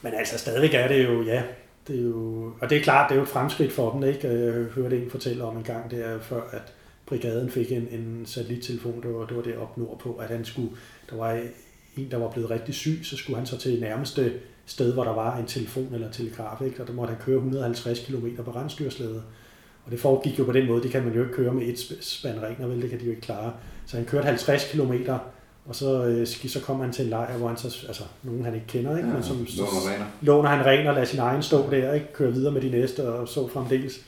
Men 0.02 0.14
altså 0.14 0.38
stadigvæk 0.38 0.74
er 0.74 0.88
det 0.88 1.04
jo, 1.04 1.24
ja, 1.24 1.44
det 1.88 2.00
er 2.00 2.04
jo, 2.04 2.52
og 2.62 2.70
det 2.70 2.78
er 2.78 2.82
klart, 2.82 3.10
det 3.10 3.16
er 3.16 3.20
jo 3.20 3.24
et 3.24 3.30
fremskridt 3.30 3.72
for 3.72 3.92
dem, 3.92 4.04
ikke? 4.04 4.28
Jeg 4.28 4.54
hørte 4.54 5.02
en 5.04 5.10
fortælle 5.10 5.44
om 5.44 5.58
en 5.58 5.64
gang 5.64 5.92
der, 5.92 6.20
før 6.20 6.42
at 6.52 6.74
brigaden 7.06 7.50
fik 7.50 7.72
en, 7.72 7.88
en 7.92 8.26
satellittelefon, 8.26 9.02
det 9.02 9.14
var, 9.14 9.26
det 9.26 9.38
var 9.38 9.44
det 9.44 9.58
op 9.58 9.78
nordpå, 9.78 10.16
at 10.16 10.30
han 10.30 10.46
skulle, 10.46 10.70
der 11.10 11.16
var 11.16 11.42
en, 11.98 12.12
der 12.12 12.18
var 12.18 12.32
blevet 12.32 12.50
rigtig 12.50 12.76
syg, 12.76 13.00
så 13.04 13.18
skulle 13.18 13.38
han 13.38 13.46
så 13.46 13.58
til 13.58 13.82
nærmeste 13.82 14.34
sted, 14.66 14.94
hvor 14.94 15.04
der 15.04 15.14
var 15.14 15.38
en 15.38 15.46
telefon 15.46 15.90
eller 15.94 16.12
telegraf, 16.12 16.62
ikke? 16.66 16.82
og 16.82 16.88
der 16.88 16.94
måtte 16.94 17.14
han 17.14 17.22
køre 17.26 17.36
150 17.36 18.00
km 18.00 18.28
på 18.46 18.52
rensdyrslæde. 18.52 19.22
Og 19.86 19.92
det 19.92 20.00
foregik 20.00 20.40
jo 20.40 20.44
på 20.44 20.52
den 20.52 20.68
måde, 20.68 20.84
det 20.84 20.92
kan 20.92 21.04
man 21.04 21.14
jo 21.14 21.22
ikke 21.22 21.34
køre 21.34 21.54
med 21.54 21.64
et 21.68 21.74
sp- 21.76 22.02
spand 22.02 22.40
rener, 22.40 22.68
vel, 22.68 22.82
det 22.82 22.90
kan 22.90 23.00
de 23.00 23.04
jo 23.06 23.10
ikke 23.10 23.22
klare. 23.22 23.54
Så 23.86 23.98
han 23.98 24.06
kørte 24.06 24.26
50 24.26 24.72
km, 24.72 24.94
og 25.66 25.76
så, 25.76 26.06
øh, 26.06 26.28
så 26.28 26.60
kom 26.62 26.80
han 26.80 26.92
til 26.92 27.04
en 27.04 27.10
lejr, 27.10 27.38
hvor 27.38 27.48
han 27.48 27.58
så, 27.58 27.86
altså 27.88 28.04
nogen 28.24 28.46
han 28.46 28.54
ikke 28.56 28.68
kender, 28.68 28.98
ikke? 28.98 29.10
men 29.10 29.24
som, 29.24 29.38
låner 29.58 29.96
låner 30.22 30.50
han 30.50 30.66
ren 30.66 30.88
og 30.88 30.94
lader 30.94 31.06
sin 31.06 31.20
egen 31.20 31.44
stå 31.44 31.70
der, 31.72 31.94
ikke? 31.94 32.14
kører 32.14 32.32
videre 32.32 32.52
med 32.52 32.62
de 32.62 32.70
næste 32.70 33.08
og 33.10 33.28
så 33.28 33.48
fremdeles. 33.48 34.00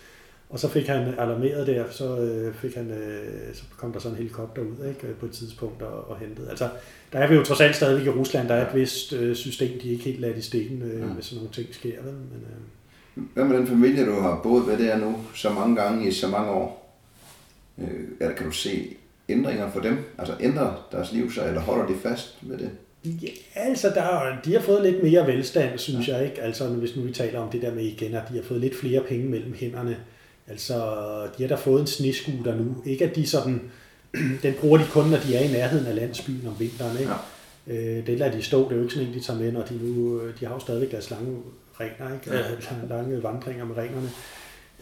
Og 0.49 0.59
så 0.59 0.69
fik 0.69 0.87
han 0.87 1.13
alarmeret 1.19 1.67
der, 1.67 1.83
så, 1.89 2.17
øh, 2.17 2.53
fik 2.55 2.75
han, 2.75 2.91
øh, 2.91 3.55
så 3.55 3.63
kom 3.77 3.91
der 3.93 3.99
sådan 3.99 4.13
en 4.13 4.17
helikopter 4.17 4.61
ud 4.61 4.87
ikke? 4.87 5.13
på 5.19 5.25
et 5.25 5.31
tidspunkt 5.31 5.81
og, 5.81 6.09
og 6.09 6.17
hentede. 6.19 6.49
Altså, 6.49 6.69
der 7.13 7.19
er 7.19 7.27
vi 7.27 7.35
jo 7.35 7.43
trods 7.43 7.61
alt 7.61 7.75
stadigvæk 7.75 8.05
i 8.07 8.09
Rusland, 8.09 8.47
der 8.47 8.53
er 8.55 8.69
et 8.69 8.75
vist 8.75 9.13
øh, 9.13 9.35
system, 9.35 9.79
de 9.79 9.89
ikke 9.89 10.03
helt 10.03 10.19
ladt 10.19 10.37
i 10.37 10.41
stikken, 10.41 10.81
øh, 10.81 10.99
Ja. 11.01 11.05
hvis 11.05 11.25
sådan 11.25 11.37
nogle 11.37 11.53
ting 11.53 11.67
sker. 11.71 12.01
Vel? 12.03 12.13
Men, 12.13 12.43
øh, 13.17 13.23
Hvad 13.33 13.43
med 13.45 13.57
den 13.57 13.67
familie, 13.67 14.05
du 14.05 14.19
har 14.21 14.39
boet 14.43 14.67
ved 14.67 14.77
der 14.87 14.97
nu 14.97 15.15
så 15.35 15.49
mange 15.49 15.75
gange 15.75 16.07
i 16.07 16.11
så 16.11 16.27
mange 16.27 16.51
år? 16.51 16.97
Øh, 17.77 17.87
eller 18.21 18.35
kan 18.35 18.45
du 18.45 18.51
se 18.51 18.95
ændringer 19.29 19.71
for 19.71 19.79
dem? 19.79 19.97
Altså 20.17 20.33
ændrer 20.39 20.87
deres 20.91 21.11
liv 21.11 21.31
sig, 21.31 21.47
eller 21.47 21.61
holder 21.61 21.87
de 21.87 21.95
fast 22.03 22.37
med 22.43 22.57
det? 22.57 22.69
Ja, 23.23 23.27
altså, 23.55 23.89
der, 23.89 24.01
er- 24.01 24.41
de 24.45 24.53
har 24.53 24.61
fået 24.61 24.83
lidt 24.91 25.03
mere 25.03 25.27
velstand, 25.27 25.77
synes 25.77 26.07
ja. 26.07 26.15
jeg 26.17 26.25
ikke. 26.25 26.41
Altså, 26.41 26.67
hvis 26.67 26.95
nu 26.95 27.01
vi 27.01 27.11
taler 27.11 27.39
om 27.39 27.49
det 27.49 27.61
der 27.61 27.73
med 27.75 27.83
igen, 27.83 28.13
at 28.15 28.21
de 28.29 28.35
har 28.35 28.43
fået 28.43 28.61
lidt 28.61 28.75
flere 28.75 29.01
penge 29.09 29.25
mellem 29.29 29.53
hænderne. 29.53 29.97
Altså, 30.47 30.75
de 31.37 31.43
har 31.43 31.47
da 31.47 31.55
fået 31.55 31.81
en 31.81 31.87
snescooter 31.87 32.55
nu. 32.55 32.75
Ikke 32.85 33.05
at 33.05 33.15
de 33.15 33.27
sådan, 33.27 33.61
den 34.43 34.53
bruger 34.59 34.77
de 34.77 34.85
kun, 34.91 35.09
når 35.09 35.17
de 35.17 35.35
er 35.35 35.41
i 35.41 35.51
nærheden 35.51 35.85
af 35.85 35.95
landsbyen 35.95 36.47
om 36.47 36.59
vinteren, 36.59 36.99
ikke? 36.99 37.11
Ja. 37.11 37.17
Øh, 37.67 38.07
det 38.07 38.19
lader 38.19 38.31
de 38.31 38.43
stå, 38.43 38.63
det 38.63 38.71
er 38.71 38.75
jo 38.75 38.81
ikke 38.81 38.93
sådan 38.93 39.07
en, 39.07 39.13
de 39.13 39.19
tager 39.19 39.39
med, 39.39 39.51
når 39.51 39.61
de 39.61 39.77
nu, 39.83 40.21
de 40.39 40.45
har 40.45 40.53
jo 40.53 40.59
stadigvæk 40.59 40.91
deres 40.91 41.09
lange 41.09 41.37
rener, 41.79 42.13
ikke? 42.13 42.35
Ja. 42.35 42.87
lange 42.95 43.23
vandringer 43.23 43.65
med 43.65 43.77
renerne. 43.77 44.09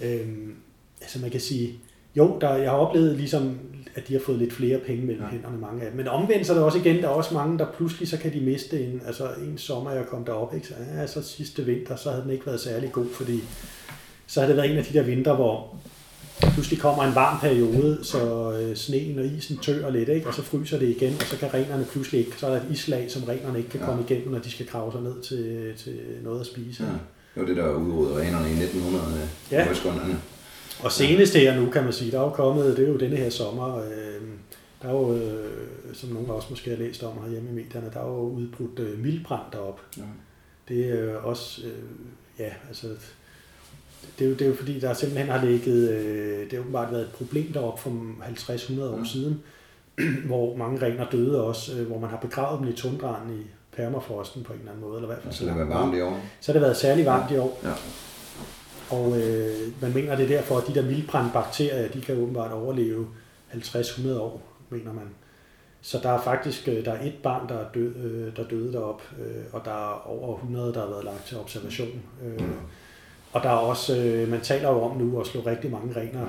Øhm, 0.01 0.55
altså 1.01 1.19
man 1.19 1.29
kan 1.31 1.39
sige, 1.39 1.79
jo, 2.15 2.37
der, 2.41 2.55
jeg 2.55 2.69
har 2.69 2.77
oplevet 2.77 3.17
ligesom, 3.17 3.59
at 3.95 4.07
de 4.07 4.13
har 4.13 4.19
fået 4.19 4.37
lidt 4.37 4.53
flere 4.53 4.79
penge 4.79 5.05
mellem 5.05 5.23
ja. 5.23 5.29
hænderne, 5.29 5.57
mange 5.57 5.81
af 5.81 5.87
dem. 5.87 5.97
Men 5.97 6.07
omvendt 6.07 6.47
så 6.47 6.53
er 6.53 6.57
der 6.57 6.65
også 6.65 6.77
igen, 6.77 6.95
der 6.95 7.03
er 7.03 7.13
også 7.13 7.33
mange, 7.33 7.57
der 7.59 7.71
pludselig 7.77 8.07
så 8.07 8.17
kan 8.17 8.33
de 8.33 8.39
miste 8.39 8.83
en, 8.83 9.01
altså 9.05 9.29
en 9.47 9.57
sommer, 9.57 9.91
jeg 9.91 10.05
kom 10.05 10.25
derop, 10.25 10.55
ikke? 10.55 10.67
Så, 10.67 10.73
ja, 10.95 11.07
så 11.07 11.21
sidste 11.21 11.65
vinter, 11.65 11.95
så 11.95 12.09
havde 12.09 12.23
den 12.23 12.31
ikke 12.31 12.45
været 12.45 12.59
særlig 12.59 12.91
god, 12.91 13.07
fordi 13.13 13.43
så 14.27 14.39
havde 14.39 14.49
det 14.49 14.57
været 14.57 14.72
en 14.72 14.77
af 14.77 14.85
de 14.85 14.93
der 14.93 15.03
vintre, 15.03 15.35
hvor 15.35 15.76
pludselig 16.53 16.80
kommer 16.80 17.03
en 17.03 17.15
varm 17.15 17.39
periode, 17.39 17.99
så 18.03 18.52
øh, 18.52 18.76
sneen 18.76 19.19
og 19.19 19.26
isen 19.26 19.57
tør 19.57 19.89
lidt, 19.89 20.10
ikke? 20.10 20.27
og 20.27 20.34
så 20.34 20.41
fryser 20.41 20.80
det 20.80 20.89
igen, 20.89 21.14
og 21.19 21.26
så 21.26 21.38
kan 21.38 21.53
renerne 21.53 21.85
pludselig 21.91 22.19
ikke, 22.19 22.38
så 22.38 22.47
er 22.47 22.52
der 22.52 22.61
et 22.61 22.68
islag, 22.72 23.11
som 23.11 23.23
renerne 23.23 23.57
ikke 23.57 23.69
kan 23.69 23.80
komme 23.80 24.03
igennem, 24.10 24.31
når 24.31 24.39
de 24.39 24.52
skal 24.52 24.65
grave 24.65 24.91
sig 24.91 25.02
ned 25.02 25.22
til, 25.22 25.73
til 25.77 25.99
noget 26.23 26.39
at 26.39 26.45
spise. 26.45 26.84
Ja. 26.84 26.89
Det 26.89 27.41
var 27.41 27.45
det, 27.45 27.57
der 27.57 27.76
udrydde 27.76 28.22
renerne 28.22 28.49
i 28.49 28.64
1900 28.64 29.30
Ja. 29.52 29.60
ja. 29.60 29.68
Og 30.84 30.91
senest 30.91 31.34
her 31.35 31.60
nu, 31.60 31.69
kan 31.69 31.84
man 31.84 31.93
sige, 31.93 32.11
der 32.11 32.19
er 32.19 32.23
jo 32.23 32.30
kommet, 32.30 32.77
det 32.77 32.85
er 32.85 32.91
jo 32.91 32.97
denne 32.97 33.15
her 33.15 33.30
sommer, 33.30 33.77
øh, 33.77 34.22
der 34.81 34.88
er 34.88 34.93
jo, 34.93 35.15
øh, 35.15 35.65
som 35.93 36.10
nogen 36.10 36.30
også 36.30 36.47
måske 36.49 36.69
har 36.69 36.77
læst 36.77 37.03
om 37.03 37.18
herhjemme 37.23 37.49
i 37.49 37.53
medierne, 37.53 37.89
der 37.93 37.99
er 37.99 38.07
jo 38.07 38.19
udbrudt 38.19 38.80
øh, 38.80 38.99
mildbrand 38.99 39.52
derop. 39.52 39.81
Ja. 39.97 40.03
Det 40.68 40.85
er 40.85 41.03
jo 41.03 41.19
også, 41.23 41.61
øh, 41.65 41.73
ja, 42.39 42.49
altså, 42.68 42.88
det 44.19 44.26
er, 44.26 44.30
jo, 44.30 44.36
det 44.36 44.41
er 44.41 44.49
jo 44.49 44.56
fordi, 44.56 44.80
der 44.80 44.94
simpelthen 44.94 45.30
har 45.30 45.45
ligget, 45.45 45.90
øh, 45.90 46.44
det 46.44 46.52
har 46.53 46.60
åbenbart 46.60 46.91
været 46.91 47.02
et 47.02 47.11
problem 47.11 47.52
deroppe 47.53 47.82
for 47.82 47.90
50-100 48.22 48.82
år 48.84 48.98
Ja. 48.98 49.03
siden, 49.06 49.41
hvor 50.30 50.56
mange 50.56 50.82
rener 50.86 51.10
døde 51.10 51.44
også, 51.44 51.77
øh, 51.80 51.88
hvor 51.88 51.99
man 51.99 52.10
har 52.10 52.18
begravet 52.18 52.60
dem 52.60 52.68
i 52.68 52.73
tundraen 52.73 53.40
i 53.40 53.44
permafrosten 53.76 54.44
på 54.44 54.53
en 54.53 54.60
eller 54.60 54.72
anden 54.72 54.86
måde, 54.88 54.98
eller 54.98 55.10
i 55.10 55.11
hvert 55.14 55.23
fald 55.23 55.34
Så 55.34 55.45
det 55.45 55.56
var 55.56 55.64
varmt 55.65 55.95
i 55.98 56.02
år. 56.02 56.19
så 56.41 56.52
har 56.52 56.53
det 56.53 56.61
været 56.61 56.77
særlig 56.77 57.06
varmt 57.06 57.32
i 57.32 57.38
år. 57.38 57.60
Ja. 57.64 57.73
Og 58.90 59.22
øh, 59.22 59.56
man 59.82 59.94
mener, 59.94 60.15
det 60.15 60.23
er 60.23 60.38
derfor, 60.38 60.57
at 60.57 60.68
de 60.68 60.76
der 60.76 60.82
mildbrandbakterier, 60.86 61.88
de 61.91 62.02
kan 62.02 62.18
åbenbart 62.18 62.52
overleve 62.52 63.07
50-100 63.53 64.19
år, 64.19 64.41
mener 64.69 64.94
man. 64.94 65.03
Så 65.82 65.99
der 66.03 66.10
er 66.10 66.22
faktisk 66.22 66.68
øh, 66.68 66.86
der 66.86 66.91
er 66.91 67.06
et 67.06 67.14
barn, 67.23 67.49
der 67.49 67.56
er 67.56 67.65
død, 67.73 67.95
øh, 67.95 68.36
der 68.36 68.44
døde 68.48 68.73
derop, 68.73 69.02
øh, 69.19 69.44
og 69.52 69.61
der 69.65 69.72
er 69.72 70.07
over 70.07 70.36
100, 70.36 70.73
der 70.73 70.80
har 70.80 70.88
været 70.90 71.03
lagt 71.03 71.26
til 71.27 71.38
observation. 71.38 72.02
Øh, 72.26 72.40
og 73.35 73.43
der 73.43 73.49
er 73.49 73.53
også, 73.55 73.97
øh, 73.97 74.27
man 74.29 74.41
taler 74.41 74.69
jo 74.69 74.81
om 74.81 74.97
nu 74.97 75.19
at 75.19 75.27
slå 75.27 75.41
rigtig 75.41 75.71
mange 75.71 75.95
rener 75.99 76.25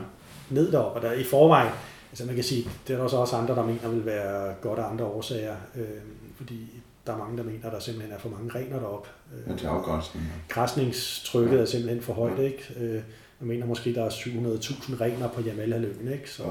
ned 0.50 0.72
derop, 0.72 0.96
og 0.96 1.02
der 1.02 1.12
i 1.12 1.24
forvejen, 1.24 1.70
altså 2.10 2.26
man 2.26 2.34
kan 2.34 2.44
sige, 2.44 2.68
det 2.88 2.94
er 2.96 3.00
der 3.00 3.08
så 3.08 3.16
også 3.16 3.36
andre, 3.36 3.54
der 3.54 3.64
mener 3.66 3.88
vil 3.88 4.06
være 4.06 4.54
godt 4.60 4.78
af 4.78 4.84
andre 4.90 5.04
årsager, 5.04 5.54
øh, 5.76 5.84
fordi 6.36 6.58
der 7.06 7.12
er 7.12 7.18
mange, 7.18 7.36
der 7.38 7.42
mener, 7.44 7.66
at 7.66 7.72
der 7.72 7.78
simpelthen 7.80 8.14
er 8.14 8.18
for 8.18 8.28
mange 8.28 8.54
rener 8.54 8.78
derop. 8.78 9.08
Øh, 9.34 9.52
Ja, 9.52 9.56
til 9.56 9.66
afgræsning. 9.66 10.24
græsningstrykket 10.48 11.60
er 11.60 11.64
simpelthen 11.64 12.02
for 12.02 12.12
højt, 12.12 12.38
ikke? 12.38 12.62
Øh, 12.80 13.02
Man 13.40 13.48
mener 13.48 13.66
måske, 13.66 13.94
der 13.94 14.04
er 14.04 14.10
700.000 14.10 15.00
rener 15.00 15.28
på 15.28 15.40
Jamalhalvøen, 15.40 16.12
ikke? 16.12 16.30
Så, 16.30 16.42
Ja. 16.42 16.48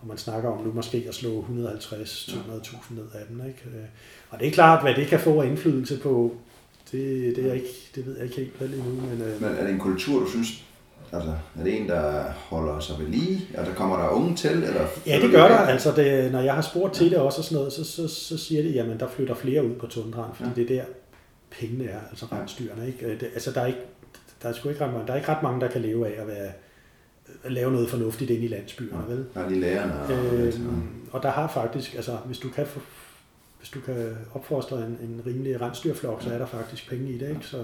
og 0.00 0.06
man 0.06 0.18
snakker 0.18 0.50
om 0.50 0.64
nu 0.64 0.72
måske 0.72 1.04
at 1.08 1.14
slå 1.14 1.40
150-200.000 1.40 2.94
ned 2.94 3.04
af 3.14 3.20
dem, 3.28 3.40
ikke? 3.48 3.62
Øh, 3.66 3.84
Og 4.30 4.38
det 4.40 4.48
er 4.48 4.52
klart, 4.52 4.82
hvad 4.82 4.94
det 4.94 5.06
kan 5.06 5.20
få 5.20 5.40
af 5.42 5.46
indflydelse 5.46 5.98
på 6.00 6.36
Det, 6.92 7.36
det, 7.36 7.46
er 7.48 7.52
ikke, 7.52 7.90
det 7.94 8.06
ved 8.06 8.14
jeg 8.16 8.24
ikke 8.24 8.36
helt 8.36 8.60
vel 8.60 8.74
endnu, 8.74 8.90
men, 8.90 9.22
øh, 9.22 9.42
Men 9.42 9.50
er 9.58 9.62
det 9.62 9.70
en 9.72 9.78
kultur, 9.78 10.20
du 10.20 10.30
synes, 10.30 10.64
altså, 11.12 11.30
er 11.60 11.64
det 11.64 11.80
en, 11.80 11.88
der 11.88 12.22
holder 12.32 12.80
sig 12.80 12.96
ved 12.98 13.06
lige? 13.06 13.40
Altså, 13.54 13.74
kommer 13.74 13.96
der 13.96 14.08
unge 14.08 14.36
til? 14.36 14.50
Eller 14.50 14.86
Ja, 15.06 15.20
det 15.20 15.30
gør 15.30 15.48
der. 15.48 15.56
Altså, 15.58 15.92
det, 15.96 16.32
når 16.32 16.40
jeg 16.40 16.54
har 16.54 16.62
spurgt 16.62 16.94
til 16.94 17.10
det 17.10 17.18
også 17.18 17.38
og 17.38 17.44
sådan 17.44 17.56
noget, 17.56 17.72
så, 17.72 17.84
så, 17.84 18.08
så 18.08 18.38
siger 18.38 18.62
de, 18.62 18.68
jamen 18.68 19.00
der 19.00 19.08
flytter 19.08 19.34
flere 19.34 19.64
ud 19.64 19.74
på 19.74 19.86
tundraen, 19.86 20.34
fordi 20.34 20.48
Ja. 20.50 20.54
det 20.66 20.76
er 20.76 20.82
der 20.82 20.88
pengene 21.50 21.84
er, 21.84 21.98
altså 22.10 22.26
rensdyrene. 22.32 22.86
Ikke? 22.86 23.06
Øh, 23.06 23.20
Det, 23.20 23.28
altså, 23.34 23.50
der 23.52 23.60
er 23.60 23.66
ikke, 23.66 23.78
der 24.42 24.48
er 24.48 24.52
sgu 24.52 24.68
ikke 24.68 24.84
ret 24.84 24.92
mange, 24.92 25.06
der 25.06 25.12
er 25.12 25.16
ikke 25.16 25.28
ret 25.28 25.42
mange, 25.42 25.60
der 25.60 25.68
kan 25.68 25.80
leve 25.80 26.06
af 26.16 26.20
at, 26.20 26.26
være, 26.28 26.50
at 27.44 27.52
lave 27.52 27.72
noget 27.72 27.90
fornuftigt 27.90 28.30
ind 28.30 28.44
i 28.44 28.48
landsbyerne, 28.48 29.02
vel? 29.08 29.24
Der 29.34 29.40
er 29.44 29.48
lige 29.48 29.60
lærerne 29.60 30.00
og... 30.02 30.34
Øhm, 30.34 30.82
og 31.12 31.22
der 31.22 31.30
har 31.30 31.48
faktisk, 31.48 31.94
altså 31.94 32.16
hvis 32.26 32.38
du 32.38 32.48
kan, 32.48 32.66
få, 32.66 32.80
hvis 33.58 33.68
du 33.70 33.80
kan 33.80 34.16
opfostre 34.34 34.76
en, 34.76 34.98
en 35.02 35.22
rimelig 35.26 35.60
rensdyrflok, 35.60 36.22
så 36.22 36.30
er 36.32 36.38
der 36.38 36.46
faktisk 36.46 36.90
penge 36.90 37.10
i 37.10 37.18
det, 37.18 37.28
ikke? 37.28 37.40
Så, 37.46 37.56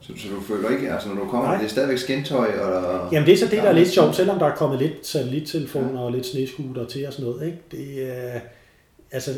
så, 0.00 0.12
så, 0.16 0.28
du 0.34 0.40
føler 0.40 0.68
ikke, 0.70 0.92
altså 0.92 1.08
når 1.08 1.14
du 1.24 1.28
kommer, 1.30 1.48
Nej. 1.48 1.56
det 1.56 1.64
er 1.64 1.68
stadigvæk 1.68 1.98
skintøj, 1.98 2.46
og 2.60 2.72
der... 2.72 3.08
Jamen 3.12 3.26
det 3.26 3.34
er 3.34 3.38
så 3.38 3.44
det, 3.44 3.52
der 3.52 3.62
er 3.62 3.66
Ja, 3.66 3.72
lidt 3.72 3.88
sjovt, 3.88 4.16
selvom 4.16 4.38
der 4.38 4.46
er 4.46 4.54
kommet 4.56 4.78
lidt 4.78 5.06
satellittelefoner 5.06 6.00
og 6.00 6.12
lidt 6.12 6.26
sneskuter 6.26 6.86
til 6.86 7.06
og 7.06 7.12
sådan 7.12 7.30
noget. 7.30 7.46
Ikke? 7.46 7.58
Det, 7.70 8.12
er, 8.34 8.40
altså, 9.10 9.30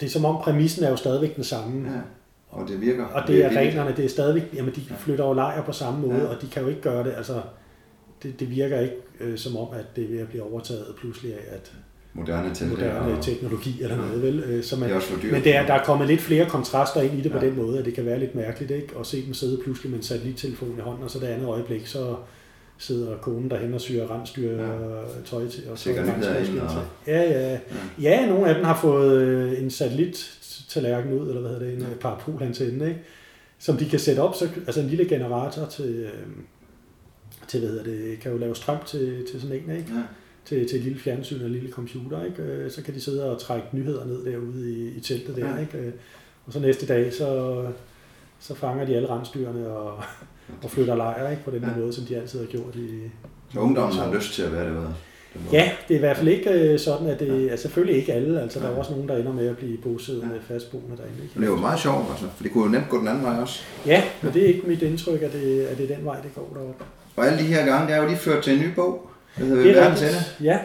det 0.00 0.06
er 0.06 0.10
som 0.10 0.24
om 0.24 0.42
præmissen 0.42 0.84
er 0.84 0.90
jo 0.90 0.96
stadigvæk 0.96 1.36
den 1.36 1.44
samme. 1.44 1.90
Ja, 1.92 1.98
og 2.50 2.68
det 2.68 2.80
virker. 2.80 3.04
Og 3.04 3.22
det 3.28 3.44
er 3.44 3.48
billigt. 3.48 3.68
reglerne, 3.68 3.96
det 3.96 4.04
er 4.04 4.08
stadigvæk, 4.08 4.42
jamen 4.54 4.74
de 4.74 4.80
flytter 4.98 5.24
jo 5.26 5.32
lejr 5.32 5.62
på 5.64 5.72
samme 5.72 6.00
måde, 6.06 6.18
Ja. 6.20 6.26
og 6.26 6.42
de 6.42 6.46
kan 6.46 6.62
jo 6.62 6.68
ikke 6.68 6.80
gøre 6.80 7.04
det, 7.04 7.12
altså 7.16 7.40
det, 8.22 8.40
det 8.40 8.50
virker 8.50 8.80
ikke 8.80 8.94
øh, 9.20 9.38
som 9.38 9.56
om, 9.56 9.68
at 9.72 9.84
det 9.96 10.04
er 10.04 10.08
ved 10.08 10.18
at 10.18 10.28
blive 10.28 10.42
overtaget 10.52 10.94
pludselig 11.00 11.34
af 11.34 11.54
at 11.54 11.72
Moderne 12.18 12.54
moderne 12.70 13.16
og 13.16 13.22
teknologi 13.24 13.82
eller 13.82 13.96
noget, 13.96 14.22
vel? 14.22 14.40
Øh, 14.40 14.64
så 14.64 14.76
man, 14.76 14.88
det 14.88 14.92
er 14.92 14.96
også 14.96 15.12
dyrt. 15.22 15.32
men 15.32 15.44
det 15.44 15.56
er, 15.56 15.66
der 15.66 15.74
er 15.74 15.84
kommet 15.84 16.08
lidt 16.08 16.20
flere 16.20 16.46
kontraster 16.48 17.00
ind 17.00 17.18
i 17.18 17.20
det 17.20 17.32
på 17.32 17.38
Ja. 17.38 17.46
den 17.46 17.56
måde, 17.56 17.78
at 17.78 17.84
det 17.84 17.94
kan 17.94 18.06
være 18.06 18.18
lidt 18.18 18.34
mærkeligt, 18.34 18.70
ikke? 18.70 18.88
At 19.00 19.06
se 19.06 19.26
dem 19.26 19.34
sidde 19.34 19.60
pludselig 19.64 19.90
med 19.90 19.98
en 19.98 20.04
satellittelefon 20.04 20.74
i 20.78 20.80
hånden, 20.80 21.04
og 21.04 21.10
så 21.10 21.18
det 21.18 21.26
andet 21.26 21.46
øjeblik, 21.46 21.86
så 21.86 22.16
sidder 22.78 23.16
konen 23.16 23.50
derhen 23.50 23.74
og 23.74 23.80
syr 23.80 24.06
rensdyr 24.10 24.50
Ja. 24.50 24.62
ja. 24.66 25.02
tøj 25.26 25.48
til. 25.48 25.62
Og 25.70 25.78
så 25.78 25.84
Sikkert 25.84 26.06
ind, 26.06 26.24
og- 26.60 26.70
til. 26.70 26.80
Ja, 27.06 27.22
ja. 27.50 27.58
Ja, 28.02 28.26
nogle 28.26 28.48
af 28.48 28.54
dem 28.54 28.64
har 28.64 28.78
fået 28.80 29.22
øh, 29.22 29.62
en 29.62 29.70
satellit-tallerken 29.70 31.12
ud, 31.12 31.28
eller 31.28 31.40
hvad 31.40 31.50
hedder 31.50 31.64
det, 31.64 31.74
en 31.74 31.80
Ja. 31.80 31.88
ja. 31.88 31.94
parapolantenne, 32.00 32.88
ikke? 32.88 33.00
Som 33.58 33.76
de 33.76 33.88
kan 33.88 33.98
sætte 33.98 34.20
op, 34.20 34.34
så, 34.34 34.48
altså 34.66 34.80
en 34.80 34.86
lille 34.86 35.04
generator 35.08 35.66
til, 35.66 35.84
øh, 35.94 36.10
til 37.48 37.60
hvad 37.60 37.68
hedder 37.70 37.84
det, 37.84 38.18
kan 38.20 38.32
jo 38.32 38.38
lave 38.38 38.54
strøm 38.56 38.76
til, 38.86 39.26
til 39.30 39.40
sådan 39.40 39.56
en, 39.56 39.76
ikke? 39.76 39.92
Ja. 39.94 40.02
Til, 40.48 40.68
til 40.68 40.80
lille 40.80 40.98
fjernsyn 40.98 41.42
og 41.44 41.50
lille 41.50 41.70
computer, 41.70 42.24
ikke? 42.24 42.42
Øh, 42.42 42.70
så 42.70 42.82
kan 42.82 42.94
de 42.94 43.00
sidde 43.00 43.30
og 43.32 43.40
trække 43.40 43.66
nyheder 43.72 44.04
ned 44.06 44.24
derude 44.24 44.72
i, 44.72 44.88
i 44.96 45.00
teltet 45.00 45.36
der, 45.36 45.54
Ja. 45.54 45.60
ikke? 45.60 45.78
Øh, 45.78 45.92
og 46.46 46.52
så 46.52 46.60
næste 46.60 46.86
dag, 46.86 47.12
så, 47.14 47.62
så 48.40 48.54
fanger 48.54 48.84
de 48.86 48.96
alle 48.96 49.08
rensdyrene 49.10 49.66
og, 49.68 50.02
og 50.62 50.70
flytter 50.70 50.94
lejre, 50.96 51.30
ikke? 51.30 51.44
På 51.44 51.50
den 51.50 51.62
Ja. 51.62 51.80
måde, 51.80 51.92
som 51.92 52.04
de 52.04 52.16
altid 52.16 52.38
har 52.38 52.46
gjort 52.46 52.74
i... 52.76 52.88
Så 53.52 53.58
ungdommen 53.60 53.98
har 53.98 54.14
lyst 54.14 54.32
til 54.34 54.42
at 54.42 54.52
være 54.52 54.64
derude. 54.64 54.94
Den 55.34 55.42
måde. 55.44 55.56
Ja, 55.56 55.70
det 55.88 55.94
er 55.94 55.98
i 55.98 56.00
hvert 56.00 56.16
fald 56.16 56.28
ikke 56.28 56.50
øh, 56.50 56.78
sådan, 56.78 57.06
at 57.06 57.20
det... 57.20 57.50
Altså 57.50 57.62
selvfølgelig 57.62 57.96
ikke 58.00 58.12
alle, 58.12 58.40
altså 58.42 58.60
der 58.60 58.66
er 58.66 58.76
også 58.76 58.90
nogen, 58.92 59.08
der 59.08 59.16
ender 59.16 59.32
med 59.32 59.46
at 59.48 59.56
blive 59.56 59.78
bosiddende, 59.78 60.40
fastboende 60.48 60.96
derinde, 60.96 61.14
Men 61.16 61.22
ikke? 61.22 61.34
det 61.40 61.42
er 61.44 61.50
jo 61.50 61.56
meget 61.56 61.80
sjovt, 61.80 62.04
altså, 62.10 62.26
for 62.36 62.42
det 62.42 62.52
kunne 62.52 62.64
jo 62.64 62.70
nemt 62.70 62.88
gå 62.88 62.98
den 62.98 63.08
anden 63.08 63.24
vej 63.24 63.36
også. 63.40 63.60
Ja, 63.86 64.02
men 64.22 64.32
det 64.34 64.42
er 64.42 64.46
ikke 64.46 64.62
mit 64.66 64.82
indtryk, 64.82 65.22
at 65.22 65.32
det, 65.32 65.60
at 65.62 65.78
det 65.78 65.90
er 65.90 65.96
den 65.96 66.04
vej, 66.04 66.20
det 66.20 66.34
går 66.34 66.52
deroppe. 66.54 66.84
Og 67.16 67.26
alle 67.26 67.38
de 67.38 67.44
her 67.44 67.66
gange, 67.66 67.86
det 67.88 67.96
er 67.96 68.02
jo 68.02 68.08
lige 68.08 68.18
ført 68.18 68.44
til 68.44 68.52
en 68.52 68.58
ny 68.60 68.74
bog, 68.74 69.07
der 69.38 69.44
hedder 69.44 69.62
Det 69.62 69.70
er 69.76 69.80
Verdens 69.80 70.02
Ende. 70.02 70.44
Ja, 70.50 70.58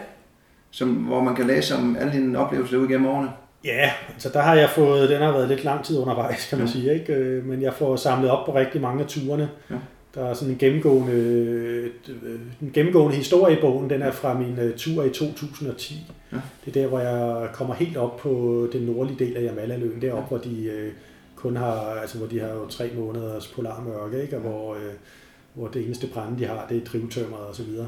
som, 0.72 0.90
hvor 0.90 1.22
man 1.24 1.36
kan 1.36 1.48
læse 1.48 1.76
om 1.76 1.98
alle 2.00 2.12
dine 2.14 2.38
oplevelser 2.38 2.78
ud 2.78 2.88
gennem 2.88 3.08
årene. 3.08 3.30
Ja, 3.66 3.91
altså 4.14 4.30
der 4.34 4.41
har 4.41 4.56
jeg 4.56 4.70
fået, 4.70 5.10
den 5.10 5.22
har 5.22 5.32
været 5.32 5.48
lidt 5.50 5.64
lang 5.64 5.84
tid 5.86 5.98
undervejs, 6.00 6.48
kan 6.50 6.58
man 6.58 6.68
Ja. 6.68 6.74
sige, 6.74 6.94
ikke? 6.94 7.14
Øh, 7.14 7.45
men 7.45 7.62
jeg 7.62 7.74
får 7.74 7.95
samlet 7.95 8.30
op 8.32 8.45
på 8.45 8.56
rigtig 8.56 8.82
mange 8.82 9.02
af 9.04 9.10
turene. 9.10 9.50
Ja. 9.70 9.76
Der 10.16 10.26
er 10.30 10.34
sådan 10.34 10.52
en 10.52 10.58
gennemgående, 10.58 11.90
en 12.62 12.72
gennemgående 12.74 13.16
historie 13.18 13.58
i 13.58 13.62
bogen, 13.62 13.90
den 13.90 14.02
er 14.02 14.12
fra 14.12 14.34
min 14.40 14.60
øh, 14.60 14.78
tur 14.78 15.04
i 15.04 15.10
2010. 15.10 16.12
Ja. 16.32 16.38
Det 16.66 16.78
er 16.78 16.82
der, 16.82 16.88
hvor 16.88 17.00
jeg 17.00 17.48
kommer 17.54 17.74
helt 17.74 17.98
op 17.98 18.18
på 18.18 18.68
den 18.74 18.82
nordlige 18.82 19.26
del 19.26 19.38
af 19.38 19.44
Jamalaløen, 19.44 20.02
deroppe, 20.02 20.28
hvor 20.28 20.38
de 20.38 20.64
øh, 20.66 20.91
kun 21.36 21.56
har, 21.58 21.98
altså 22.02 22.18
hvor 22.18 22.28
de 22.28 22.40
har 22.40 22.48
jo 22.48 22.68
tre 22.70 22.90
måneders 22.98 23.48
polarmørke, 23.48 24.22
ikke? 24.22 24.36
Og 24.36 24.41
hvor, 24.41 24.78
hvor 25.54 25.68
det 25.68 25.86
eneste 25.86 26.08
brænde, 26.08 26.40
de 26.40 26.45
har, 26.45 26.66
det 26.70 26.78
er 26.78 26.86
drivtømmeret 26.86 27.45
og 27.50 27.56
så 27.56 27.64
videre. 27.64 27.88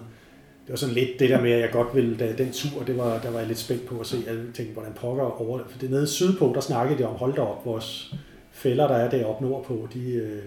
Det 0.65 0.69
var 0.71 0.75
sådan 0.75 0.95
lidt 0.95 1.19
det 1.19 1.29
der 1.29 1.41
med, 1.41 1.51
at 1.51 1.59
jeg 1.59 1.69
godt 1.71 1.95
ville, 1.95 2.17
da 2.17 2.33
den 2.37 2.51
tur, 2.51 2.83
det 2.83 2.97
var, 2.97 3.19
der 3.21 3.29
var 3.31 3.39
jeg 3.39 3.47
lidt 3.47 3.59
spændt 3.59 3.85
på 3.85 3.99
at 3.99 4.07
se, 4.07 4.17
jeg 4.27 4.35
tænkte, 4.53 4.73
hvordan 4.73 4.93
pokker 4.93 5.23
over 5.41 5.57
det. 5.57 5.67
For 5.69 5.79
det 5.79 5.89
nede 5.89 6.07
sydpå, 6.07 6.51
der 6.55 6.61
snakkede 6.61 6.99
de 6.99 7.07
om, 7.07 7.15
hold 7.15 7.35
da 7.35 7.41
op, 7.41 7.65
vores 7.65 8.13
fælder, 8.51 8.87
der 8.87 8.95
er 8.95 9.09
deroppe 9.09 9.45
nordpå, 9.45 9.87
de, 9.93 10.13
øh, 10.13 10.41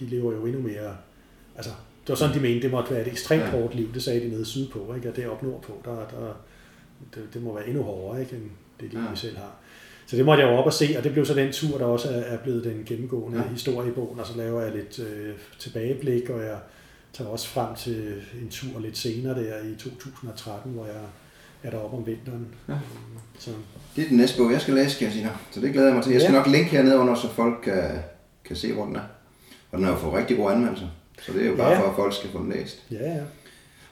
de 0.00 0.04
lever 0.04 0.32
jo 0.32 0.46
endnu 0.46 0.60
mere, 0.62 0.96
altså, 1.56 1.70
det 2.02 2.08
var 2.08 2.14
sådan, 2.14 2.34
de 2.34 2.40
mente, 2.40 2.62
det 2.62 2.70
måtte 2.70 2.90
være 2.90 3.00
et 3.02 3.08
ekstremt 3.08 3.42
Ja. 3.42 3.50
hårdt 3.50 3.74
liv, 3.74 3.94
det 3.94 4.02
sagde 4.02 4.20
de 4.20 4.28
nede 4.28 4.44
sydpå, 4.44 4.94
ikke? 4.96 5.08
og 5.10 5.16
deroppe 5.16 5.46
nordpå, 5.46 5.72
der, 5.84 5.90
der, 5.96 6.40
det, 7.14 7.22
det 7.34 7.42
må 7.42 7.54
være 7.54 7.68
endnu 7.68 7.82
hårdere, 7.82 8.20
ikke, 8.20 8.36
end 8.36 8.44
det 8.80 8.90
liv, 8.92 9.00
Ja. 9.00 9.10
vi 9.10 9.16
selv 9.16 9.36
har. 9.36 9.56
Så 10.06 10.16
det 10.16 10.24
måtte 10.24 10.42
jeg 10.44 10.52
jo 10.52 10.56
op 10.56 10.66
og 10.66 10.72
se, 10.72 10.94
og 10.98 11.04
det 11.04 11.12
blev 11.12 11.24
så 11.24 11.34
den 11.34 11.52
tur, 11.52 11.78
der 11.78 11.84
også 11.84 12.08
er, 12.26 12.36
blevet 12.36 12.64
den 12.64 12.82
gennemgående 12.86 13.38
Ja. 13.38 13.44
ja. 13.44 13.50
historie 13.50 13.88
i 13.88 13.92
bogen, 13.92 14.20
og 14.20 14.26
så 14.26 14.36
laver 14.38 14.62
jeg 14.62 14.72
lidt 14.74 14.98
øh, 14.98 15.34
tilbageblik, 15.58 16.30
og 16.30 16.40
jeg 16.42 16.58
tager 17.12 17.30
også 17.30 17.48
frem 17.48 17.74
til 17.74 18.22
en 18.42 18.48
tur 18.50 18.80
lidt 18.80 18.98
senere 18.98 19.34
der 19.44 19.58
i 19.64 19.74
2013, 19.78 20.72
hvor 20.72 20.86
jeg 20.86 20.94
er 21.62 21.70
deroppe 21.70 21.96
om 21.96 22.06
vinteren. 22.06 22.46
Ja. 22.68 22.74
Så, 23.38 23.50
Det 23.96 24.04
er 24.04 24.08
den 24.08 24.16
næste 24.16 24.36
bog, 24.38 24.52
jeg 24.52 24.60
skal 24.60 24.74
læse, 24.74 24.98
kan 24.98 25.04
jeg 25.04 25.12
sige 25.12 25.24
dig. 25.24 25.36
Så 25.50 25.60
det 25.60 25.72
glæder 25.72 25.86
jeg 25.86 25.94
mig 25.94 26.04
til. 26.04 26.12
Jeg 26.12 26.20
skal 26.20 26.32
Ja. 26.32 26.38
nok 26.38 26.46
linke 26.46 26.70
hernede 26.70 26.98
under, 26.98 27.14
så 27.14 27.28
folk 27.28 27.54
kan, 27.64 27.84
kan 28.44 28.56
se, 28.56 28.72
hvor 28.72 28.84
den 28.84 28.96
er. 28.96 29.00
Og 29.72 29.78
den 29.78 29.84
har 29.86 29.92
jo 29.92 29.98
fået 29.98 30.14
rigtig 30.14 30.36
gode 30.36 30.52
anmeldelser. 30.54 30.86
Så 31.22 31.32
det 31.32 31.42
er 31.46 31.50
jo 31.50 31.56
bare 31.56 31.70
Ja. 31.70 31.80
for, 31.80 31.84
at 31.90 31.96
folk 31.96 32.14
skal 32.14 32.30
få 32.30 32.38
den 32.42 32.50
læst. 32.52 32.82
ja, 32.90 33.14
ja. 33.14 33.22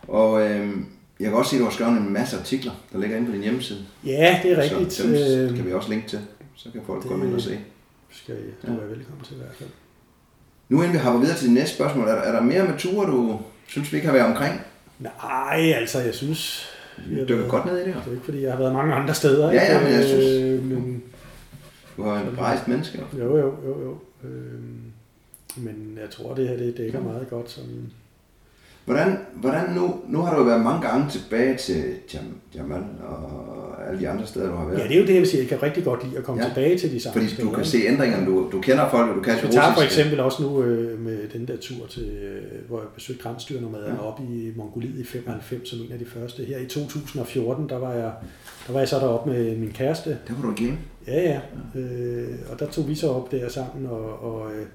Og 0.09 0.51
øhm, 0.51 0.87
jeg 1.21 1.29
kan 1.29 1.39
også 1.39 1.51
se, 1.51 1.57
at 1.57 1.61
du 1.61 1.65
har 1.65 1.73
skrevet 1.73 1.93
en 1.93 2.13
masse 2.13 2.39
artikler, 2.39 2.73
der 2.93 2.99
ligger 2.99 3.17
inde 3.17 3.27
på 3.29 3.33
din 3.33 3.43
hjemmeside. 3.43 3.87
ja, 4.07 4.41
det 4.43 4.53
er 4.53 4.63
rigtigt. 4.63 4.93
Så 4.93 5.03
dem 5.03 5.15
Øh, 5.51 5.57
kan 5.57 5.67
vi 5.67 5.73
også 5.73 5.89
linke 5.91 6.09
til. 6.09 6.21
Så 6.57 6.71
kan 6.73 6.81
folk 6.87 7.03
det- 7.03 7.11
komme 7.11 7.27
ind 7.27 7.35
og 7.35 7.41
se. 7.41 7.59
skal 8.11 8.35
I, 8.35 8.67
du 8.67 8.73
er 8.81 8.87
velkommen 8.87 9.25
til 9.25 9.35
i 9.35 9.39
hvert 9.39 9.55
fald. 9.55 9.69
Nu 10.69 10.79
inden 10.83 10.93
vi 10.93 10.99
hopper 10.99 11.21
videre 11.21 11.37
til 11.37 11.47
det 11.47 11.55
næste 11.55 11.75
spørgsmål, 11.75 12.09
er 12.09 12.13
der, 12.15 12.21
er 12.23 12.33
der 12.33 12.41
mere 12.41 12.65
med 12.65 12.79
ture, 12.79 13.07
du 13.07 13.41
synes, 13.67 13.93
vi 13.93 14.01
kan 14.01 14.13
være 14.13 14.27
omkring? 14.27 14.61
Nej, 14.99 15.73
altså, 15.77 16.01
jeg 16.01 16.15
synes... 16.15 16.67
Har 16.97 17.05
dykker 17.25 17.37
været- 17.37 17.51
godt 17.51 17.67
ned 17.67 17.77
i 17.79 17.85
det 17.85 17.95
her. 17.95 18.01
Det 18.01 18.09
er 18.09 18.13
ikke, 18.13 18.25
fordi 18.25 18.43
jeg 18.43 18.53
har 18.53 18.59
været 18.59 18.73
mange 18.73 18.95
andre 18.95 19.15
steder. 19.15 19.53
Ja, 19.53 19.73
ja, 19.75 19.81
men 19.81 19.89
jeg 19.93 19.97
ikke? 20.05 20.09
synes- 20.09 20.43
Øh, 20.43 20.65
men, 20.65 21.03
Du 21.97 22.03
har 22.03 22.21
en 22.21 22.39
rejst 22.39 22.69
menneske. 22.69 23.03
jo, 23.19 23.37
jo, 23.39 23.55
jo, 23.67 23.81
jo. 23.85 23.99
Øh, 24.29 24.61
men 25.57 25.99
jeg 26.03 26.11
tror, 26.11 26.35
det 26.35 26.49
her 26.49 26.57
det 26.57 26.77
dækker 26.77 27.01
meget 27.01 27.31
godt 27.31 27.51
som... 27.51 27.65
Hvordan, 28.85 29.19
hvordan 29.35 29.71
nu, 29.75 30.01
nu 30.09 30.19
har 30.23 30.37
du 30.39 30.45
været 30.45 30.61
mange 30.61 30.89
gange 30.89 31.11
tilbage 31.11 31.57
til 31.57 31.85
Jam, 32.15 32.23
Jamal 32.55 32.83
og 33.09 33.66
alle 33.87 34.01
de 34.01 34.09
andre 34.09 34.27
steder, 34.27 34.51
du 34.51 34.57
har 34.57 34.67
været. 34.67 34.79
Ja, 34.79 34.85
det 34.89 34.97
er 34.97 35.01
jo 35.01 35.07
det, 35.07 35.13
jeg 35.13 35.21
vil 35.21 35.29
sige. 35.29 35.41
Jeg 35.41 35.49
kan 35.49 35.63
rigtig 35.63 35.85
godt 35.85 36.05
lide 36.05 36.19
at 36.19 36.25
komme 36.25 36.43
Ja. 36.43 36.49
ja. 36.49 36.55
tilbage 36.55 36.79
til 36.79 36.93
de 36.93 37.01
samme 37.01 37.13
Fordi 37.21 37.29
steder. 37.35 37.49
du 37.49 37.55
kan 37.57 37.65
se 37.65 37.79
ændringerne, 37.87 38.27
du, 38.27 38.49
du 38.53 38.61
kender 38.61 38.91
folk, 38.91 39.09
og 39.11 39.17
du 39.17 39.21
kan 39.21 39.33
Jeg 39.43 39.51
tager 39.51 39.75
for 39.75 39.83
eksempel 39.83 40.21
også 40.21 40.43
nu 40.43 40.63
øh, 40.63 41.01
med 41.01 41.19
den 41.33 41.49
der 41.49 41.57
tur 41.57 41.87
til, 41.87 42.03
øh, 42.09 42.43
hvor 42.69 42.79
jeg 42.79 42.89
besøgte 42.95 43.27
rensdyrnomaderne 43.29 43.89
Ja. 43.95 44.03
ja. 44.03 44.09
op 44.09 44.21
i 44.31 44.53
Mongoliet 44.57 44.99
i 45.01 45.05
95 45.05 45.69
som 45.69 45.79
en 45.79 45.93
af 45.93 45.99
de 45.99 46.05
første. 46.07 46.45
Her 46.45 46.59
i 46.59 46.67
2014, 46.67 47.69
der 47.69 47.79
var 47.79 47.93
jeg, 47.93 48.13
der 48.67 48.73
var 48.73 48.79
jeg 48.79 48.89
så 48.89 48.97
deroppe 48.99 49.31
med 49.31 49.57
min 49.57 49.71
kæreste. 49.73 50.11
Der 50.29 50.35
var 50.35 50.43
du 50.43 50.55
igen. 50.63 50.79
Ja, 51.07 51.21
ja. 51.23 51.41
Øh, 51.81 52.29
og 52.53 52.59
der 52.61 52.67
tog 52.67 52.89
vi 52.89 52.95
så 52.95 53.09
op 53.09 53.33
der 53.33 53.49
sammen 53.49 53.87
og, 53.87 54.23
og 54.23 54.51
øh, 54.55 54.67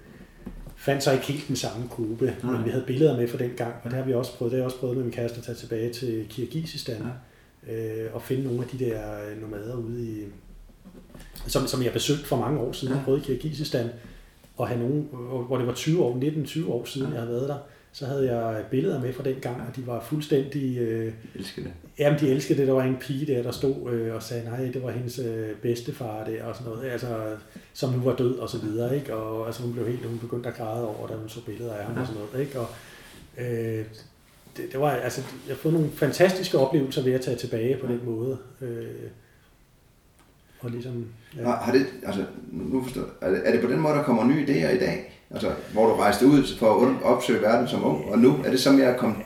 fandt 0.78 1.04
så 1.04 1.12
ikke 1.12 1.26
helt 1.26 1.48
den 1.48 1.56
samme 1.56 1.86
gruppe, 1.90 2.34
Nej. 2.44 2.52
men 2.56 2.66
vi 2.66 2.70
havde 2.70 2.84
billeder 2.88 3.18
med 3.18 3.28
fra 3.28 3.38
den 3.38 3.52
gang, 3.58 3.74
og 3.84 3.90
det 3.92 3.98
har 4.00 4.06
vi 4.06 4.14
også 4.14 4.38
prøvet. 4.38 4.52
Det 4.52 4.58
har 4.58 4.62
jeg 4.62 4.66
også 4.66 4.78
prøvet 4.80 4.96
med 4.98 5.04
min 5.04 5.14
kæreste 5.14 5.38
at 5.38 5.44
tage 5.44 5.56
tilbage 5.56 5.94
til 5.94 6.26
Kirgisistan 6.30 6.96
øh, 7.70 8.06
og 8.14 8.22
finde 8.22 8.44
nogle 8.44 8.62
af 8.64 8.68
de 8.68 8.86
der 8.86 9.02
øh, 9.30 9.42
nomader 9.42 9.76
ude 9.76 10.04
i, 10.06 10.24
som, 11.48 11.68
som 11.68 11.84
jeg 11.84 11.94
besøgte 11.94 12.26
for 12.26 12.36
mange 12.38 12.60
år 12.60 12.72
siden, 12.72 12.94
Ja. 12.94 13.00
ja. 13.00 13.06
både 13.06 13.20
i 13.20 13.24
Kirgisistan, 13.24 13.90
og 14.58 14.68
have 14.68 14.80
nogen, 14.80 15.10
hvor 15.48 15.58
det 15.58 15.68
var 15.68 15.74
20 15.74 16.04
år, 16.04 16.20
19-20 16.66 16.72
år 16.72 16.86
siden, 16.86 17.08
Ja. 17.08 17.14
ja. 17.14 17.20
jeg 17.20 17.28
havde 17.28 17.36
været 17.40 17.50
der, 17.50 17.58
så 17.94 18.06
havde 18.06 18.36
jeg 18.36 18.64
billeder 18.72 19.02
med 19.02 19.14
fra 19.14 19.24
den 19.24 19.36
gang, 19.42 19.62
og 19.70 19.76
de 19.76 19.88
var 19.88 20.04
fuldstændig... 20.04 20.78
Øh, 20.78 21.14
elsker 21.36 21.62
det. 21.64 21.72
Jamen, 22.00 22.20
de 22.20 22.30
elskede 22.30 22.60
det. 22.60 22.68
Der 22.68 22.74
var 22.74 22.84
en 22.84 22.98
pige 23.02 23.26
der, 23.36 23.44
der 23.44 23.52
stod 23.52 23.92
øh, 23.92 24.16
og 24.16 24.24
sagde, 24.24 24.46
nej, 24.50 24.58
det 24.74 24.84
var 24.84 24.92
hendes 24.92 25.20
øh, 25.20 25.56
bedstefar 25.56 26.24
der, 26.26 26.44
og 26.44 26.56
sådan 26.56 26.72
noget, 26.74 26.90
altså, 26.90 27.36
som 27.74 27.94
nu 27.94 28.00
var 28.00 28.16
død, 28.16 28.38
og 28.38 28.50
så 28.50 28.58
videre, 28.58 28.96
ikke? 28.96 29.16
Og 29.16 29.46
altså, 29.48 29.62
hun 29.64 29.74
blev 29.74 29.88
helt, 29.88 30.06
hun 30.06 30.20
begyndte 30.20 30.50
at 30.50 30.56
græde 30.56 30.88
over, 30.88 31.08
da 31.08 31.14
hun 31.16 31.30
så 31.30 31.46
billeder 31.46 31.74
af 31.74 31.86
ham, 31.86 31.98
og 32.02 32.08
sådan 32.08 32.22
noget, 32.22 32.46
ikke? 32.46 32.60
Og, 32.60 32.68
øh, 33.38 33.86
det, 34.58 34.72
det, 34.72 34.80
var, 34.80 34.90
altså, 34.92 35.22
jeg 35.48 35.56
har 35.56 35.60
fået 35.60 35.74
nogle 35.74 35.90
fantastiske 35.96 36.58
oplevelser 36.58 37.04
ved 37.04 37.14
at 37.14 37.22
tage 37.22 37.38
tilbage 37.38 37.78
på 37.78 37.88
den 37.88 38.00
måde. 38.06 38.38
Øh, 38.62 38.86
og 40.60 40.70
ligesom, 40.70 41.06
Ja. 41.38 41.44
Har, 41.44 41.56
har 41.56 41.72
det, 41.72 41.86
altså, 42.06 42.24
nu 42.52 42.84
forstår, 42.84 43.02
er, 43.22 43.30
det, 43.30 43.42
er 43.46 43.52
det 43.52 43.62
på 43.62 43.68
den 43.68 43.80
måde, 43.80 43.94
der 43.94 44.04
kommer 44.04 44.24
nye 44.24 44.46
idéer 44.46 44.76
i 44.76 44.80
dag? 44.80 45.14
Altså, 45.30 45.52
hvor 45.74 45.88
du 45.88 45.94
rejste 45.94 46.28
ud 46.28 46.58
for 46.60 46.86
at 46.86 47.04
opsøge 47.04 47.42
verden 47.42 47.68
som 47.68 47.86
ung, 47.86 48.12
og 48.12 48.20
nu 48.20 48.36
er 48.46 48.50
det 48.50 48.60
som 48.60 48.80
jeg 48.80 48.88
er 48.88 48.98
kommet 48.98 49.18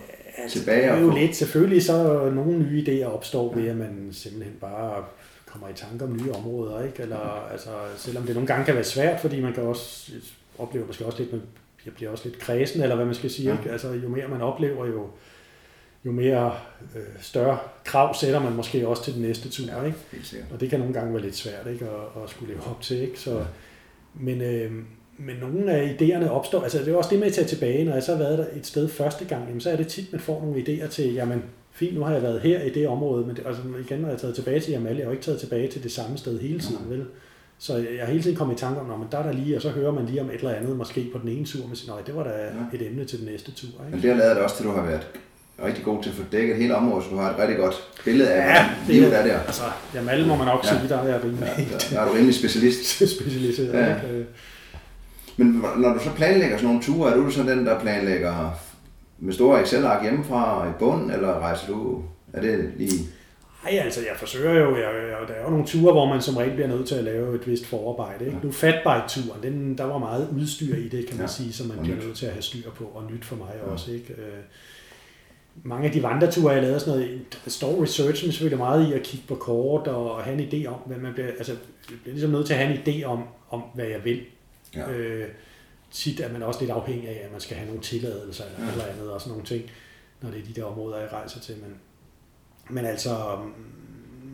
tilbage 0.50 0.82
Det 0.82 0.90
er 0.90 0.94
og 0.94 1.02
jo 1.02 1.10
lidt, 1.10 1.36
selvfølgelig 1.36 1.84
så 1.84 2.30
nogle 2.36 2.60
nye 2.60 2.84
idéer 2.84 3.06
opstår 3.06 3.56
ved, 3.56 3.68
at 3.68 3.78
man 3.78 4.10
simpelthen 4.12 4.54
bare 4.62 5.04
kommer 5.46 5.70
i 5.70 5.74
tanke 5.74 6.06
om 6.06 6.14
nye 6.14 6.32
områder, 6.32 6.84
ikke? 6.84 7.02
Eller, 7.04 7.48
altså, 7.52 7.70
selvom 7.98 8.24
det 8.24 8.36
nogle 8.36 8.48
gange 8.48 8.66
kan 8.66 8.76
være 8.76 8.84
svært, 8.84 9.22
fordi 9.22 9.42
man 9.42 9.54
kan 9.54 9.64
også 9.64 10.12
oplever 10.58 10.88
måske 10.88 11.06
også 11.06 11.20
lidt, 11.20 11.32
man 11.32 11.42
jeg 11.86 11.94
bliver 11.94 12.12
også 12.12 12.24
lidt 12.26 12.40
kredsen, 12.40 12.82
eller 12.82 12.96
hvad 12.96 13.06
man 13.06 13.16
skal 13.16 13.30
sige. 13.30 13.50
Ja. 13.50 13.58
Ikke? 13.58 13.72
Altså, 13.72 13.92
jo 13.92 14.10
mere 14.10 14.28
man 14.28 14.42
oplever, 14.42 14.86
jo, 14.86 15.08
jo 16.06 16.12
mere 16.12 16.54
øh, 16.96 17.02
større 17.22 17.58
krav 17.84 18.16
sætter 18.16 18.40
man 18.40 18.54
måske 18.54 18.88
også 18.88 19.04
til 19.04 19.14
den 19.14 19.22
næste 19.22 19.50
tur. 19.50 19.66
Ja, 19.66 19.84
ikke? 19.86 19.98
Og 20.54 20.60
det 20.60 20.70
kan 20.70 20.80
nogle 20.80 20.94
gange 20.94 21.14
være 21.14 21.24
lidt 21.24 21.36
svært 21.36 21.68
ikke? 21.72 21.86
At, 21.86 22.24
at 22.24 22.30
skulle 22.30 22.54
leve 22.54 22.68
op 22.68 22.82
til. 22.82 23.02
Ikke? 23.02 23.20
Så, 23.20 23.38
ja. 23.38 23.44
men, 24.14 24.42
øh, 24.42 24.72
men 25.18 25.36
nogle 25.36 25.72
af 25.72 25.98
idéerne 26.00 26.30
opstår, 26.30 26.62
altså 26.62 26.80
det 26.80 26.88
er 26.88 26.96
også 26.96 27.10
det 27.10 27.20
med 27.20 27.28
at 27.28 27.34
tage 27.34 27.48
tilbage, 27.48 27.86
når 27.86 27.94
jeg 27.94 28.04
så 28.04 28.12
har 28.12 28.20
været 28.24 28.38
der 28.38 28.46
et 28.56 28.66
sted 28.66 28.88
første 28.88 29.26
gang, 29.26 29.48
jamen, 29.48 29.62
så 29.62 29.70
er 29.70 29.76
det 29.76 29.88
tit, 29.88 30.12
man 30.12 30.22
får 30.22 30.42
nogle 30.42 30.62
idéer 30.62 30.88
til, 30.88 31.14
jamen 31.14 31.44
fint, 31.72 31.96
nu 31.96 32.04
har 32.04 32.14
jeg 32.14 32.22
været 32.22 32.42
her 32.42 32.62
i 32.62 32.70
det 32.70 32.88
område, 32.88 33.26
men 33.28 33.36
det, 33.36 33.44
altså, 33.46 33.62
igen, 33.86 34.00
når 34.00 34.08
jeg 34.08 34.16
er 34.16 34.20
taget 34.20 34.36
tilbage 34.36 34.60
til 34.60 34.72
Jamal, 34.72 34.96
jeg 34.96 35.06
har 35.06 35.10
jo 35.10 35.12
ikke 35.12 35.24
taget 35.24 35.40
tilbage 35.40 35.68
til 35.68 35.84
det 35.84 35.92
samme 35.92 36.18
sted 36.18 36.40
hele 36.40 36.60
tiden, 36.60 36.86
ja. 36.90 36.96
vel? 36.96 37.06
Så 37.60 37.76
jeg 37.78 38.06
har 38.06 38.12
hele 38.12 38.24
tiden 38.24 38.38
kommet 38.38 38.56
i 38.56 38.60
tanke 38.60 38.80
om, 38.80 39.00
men 39.00 39.08
der 39.12 39.18
er 39.18 39.24
der 39.24 39.32
lige, 39.32 39.56
og 39.56 39.62
så 39.62 39.70
hører 39.70 39.92
man 39.92 40.06
lige 40.06 40.22
om 40.22 40.28
et 40.30 40.36
eller 40.36 40.54
andet, 40.54 40.78
måske 40.78 41.10
på 41.14 41.20
den 41.20 41.30
ene 41.30 41.46
tur, 41.46 41.68
men 41.68 41.78
nej, 41.88 42.02
det 42.06 42.16
var 42.16 42.24
da 42.24 42.30
ja. 42.30 42.78
et 42.78 42.88
emne 42.88 43.06
til 43.06 43.20
den 43.20 43.28
næste 43.28 43.52
tur. 43.52 43.68
Ikke? 43.68 43.92
Men 43.92 44.02
det 44.02 44.10
har 44.10 44.18
lavet 44.18 44.36
det 44.36 44.44
også 44.44 44.56
til, 44.56 44.64
at 44.64 44.70
du 44.70 44.76
har 44.76 44.86
været 44.86 45.08
rigtig 45.64 45.84
god 45.84 46.04
til 46.04 46.10
at 46.10 46.16
få 46.16 46.24
dækket 46.32 46.56
hele 46.56 46.76
området, 46.76 47.04
så 47.04 47.10
du 47.10 47.18
har 47.18 47.32
et 47.32 47.40
rigtig 47.40 47.58
godt 47.58 47.76
billede 48.06 48.30
af, 48.30 48.56
ja, 48.56 48.70
det, 48.88 48.96
livet 48.96 49.18
er 49.18 49.24
der. 49.24 49.40
Altså, 49.40 49.64
jamen 49.94 50.10
alle 50.10 50.28
må 50.28 50.36
man 50.36 50.48
nok 50.48 50.64
ja. 50.64 50.70
sige, 50.70 50.90
der 50.90 50.98
er 50.98 51.08
jeg 51.08 51.24
rimelig. 51.24 51.54
Ja, 51.58 51.64
der, 51.64 51.78
der 51.92 52.02
er 52.02 52.08
du 52.08 52.14
rimelig 52.14 52.36
specialist. 52.36 52.86
Specialiseret, 53.18 53.74
ja. 53.74 53.96
Ikke? 53.96 54.26
Men 55.38 55.64
når 55.78 55.94
du 55.94 56.00
så 56.00 56.10
planlægger 56.16 56.58
sådan 56.58 56.68
nogle 56.68 56.84
ture, 56.84 57.12
er 57.12 57.16
du 57.16 57.30
så 57.30 57.44
den, 57.44 57.66
der 57.66 57.80
planlægger 57.80 58.60
med 59.20 59.34
store 59.34 59.62
Excel-ark 59.62 60.04
hjemmefra 60.04 60.68
i 60.70 60.72
bunden, 60.80 61.12
eller 61.12 61.40
rejser 61.40 61.68
du, 61.68 62.02
er 62.34 62.42
det 62.42 62.72
lige... 62.78 63.00
Nej, 63.66 63.80
altså 63.80 64.02
jeg 64.02 64.16
forsøger 64.20 64.54
jo, 64.54 64.76
jeg, 64.76 64.84
jeg, 64.84 65.28
der 65.28 65.34
er 65.34 65.44
jo 65.44 65.50
nogle 65.50 65.66
ture, 65.66 65.92
hvor 65.92 66.06
man 66.06 66.22
som 66.22 66.38
regel 66.38 66.54
bliver 66.54 66.68
nødt 66.68 66.88
til 66.88 66.96
at 66.96 67.04
lave 67.04 67.36
et 67.36 67.48
vist 67.48 67.66
forarbejde. 67.66 68.26
Ikke? 68.26 68.38
Ja. 68.38 68.44
Nu 68.44 68.52
fatbike-turen, 68.52 69.44
den, 69.44 69.78
der 69.78 69.84
var 69.84 69.98
meget 69.98 70.30
udstyr 70.36 70.76
i 70.76 70.88
det, 70.88 71.08
kan 71.08 71.18
man 71.18 71.26
ja. 71.26 71.32
sige, 71.32 71.54
som 71.54 71.68
man 71.68 71.78
bliver 71.78 71.98
nødt 71.98 72.18
til 72.18 72.26
at 72.26 72.32
have 72.32 72.42
styr 72.42 72.72
på, 72.72 72.84
og 72.84 73.12
nyt 73.12 73.26
for 73.26 73.36
mig 73.36 73.54
ja. 73.66 73.72
også. 73.72 73.92
Ikke? 73.92 74.14
Øh, 74.14 74.40
mange 75.64 75.88
af 75.88 75.94
de 75.94 76.04
vandreture, 76.04 76.54
jeg 76.54 76.62
lavede 76.62 76.80
sådan 76.80 77.00
noget, 77.00 77.22
der 77.46 77.50
står 77.50 77.84
researchen 77.84 78.32
selvfølgelig 78.32 78.58
meget 78.58 78.90
i 78.90 78.94
at 78.94 79.04
kigge 79.04 79.28
på 79.28 79.36
kort 79.36 79.88
og 79.88 80.24
have 80.24 80.42
en 80.42 80.50
idé 80.50 80.68
om, 80.68 80.80
hvad 80.86 80.98
man 80.98 81.14
bliver, 81.14 81.28
altså, 81.28 81.52
jeg 81.90 82.00
bliver 82.02 82.14
ligesom 82.14 82.32
nødt 82.32 82.46
til 82.46 82.54
at 82.54 82.60
have 82.60 82.74
en 82.74 82.82
idé 82.88 83.06
om, 83.06 83.24
om 83.50 83.64
hvad 83.74 83.86
jeg 83.86 84.06
vil. 84.06 84.22
Ja. 84.76 84.92
Øh, 84.92 85.28
tit 85.92 86.20
er 86.20 86.32
man 86.32 86.44
også 86.44 86.60
lidt 86.60 86.72
afhængig 86.72 87.10
af, 87.10 87.22
at 87.26 87.32
man 87.32 87.42
skal 87.42 87.58
have 87.58 87.68
nogle 87.68 87.82
tilladelser 87.82 88.44
eller, 88.46 88.66
ja. 88.66 88.72
eller 88.72 88.86
andet 88.86 89.12
og 89.12 89.22
sådan 89.22 89.32
nogle 89.32 89.46
ting, 89.46 89.72
når 90.22 90.30
det 90.30 90.40
er 90.40 90.46
de 90.46 90.54
der 90.54 90.64
områder, 90.64 91.00
jeg 91.00 91.14
rejser 91.14 91.40
til. 91.40 91.56
Men, 91.56 91.76
men 92.70 92.86
altså, 92.86 93.10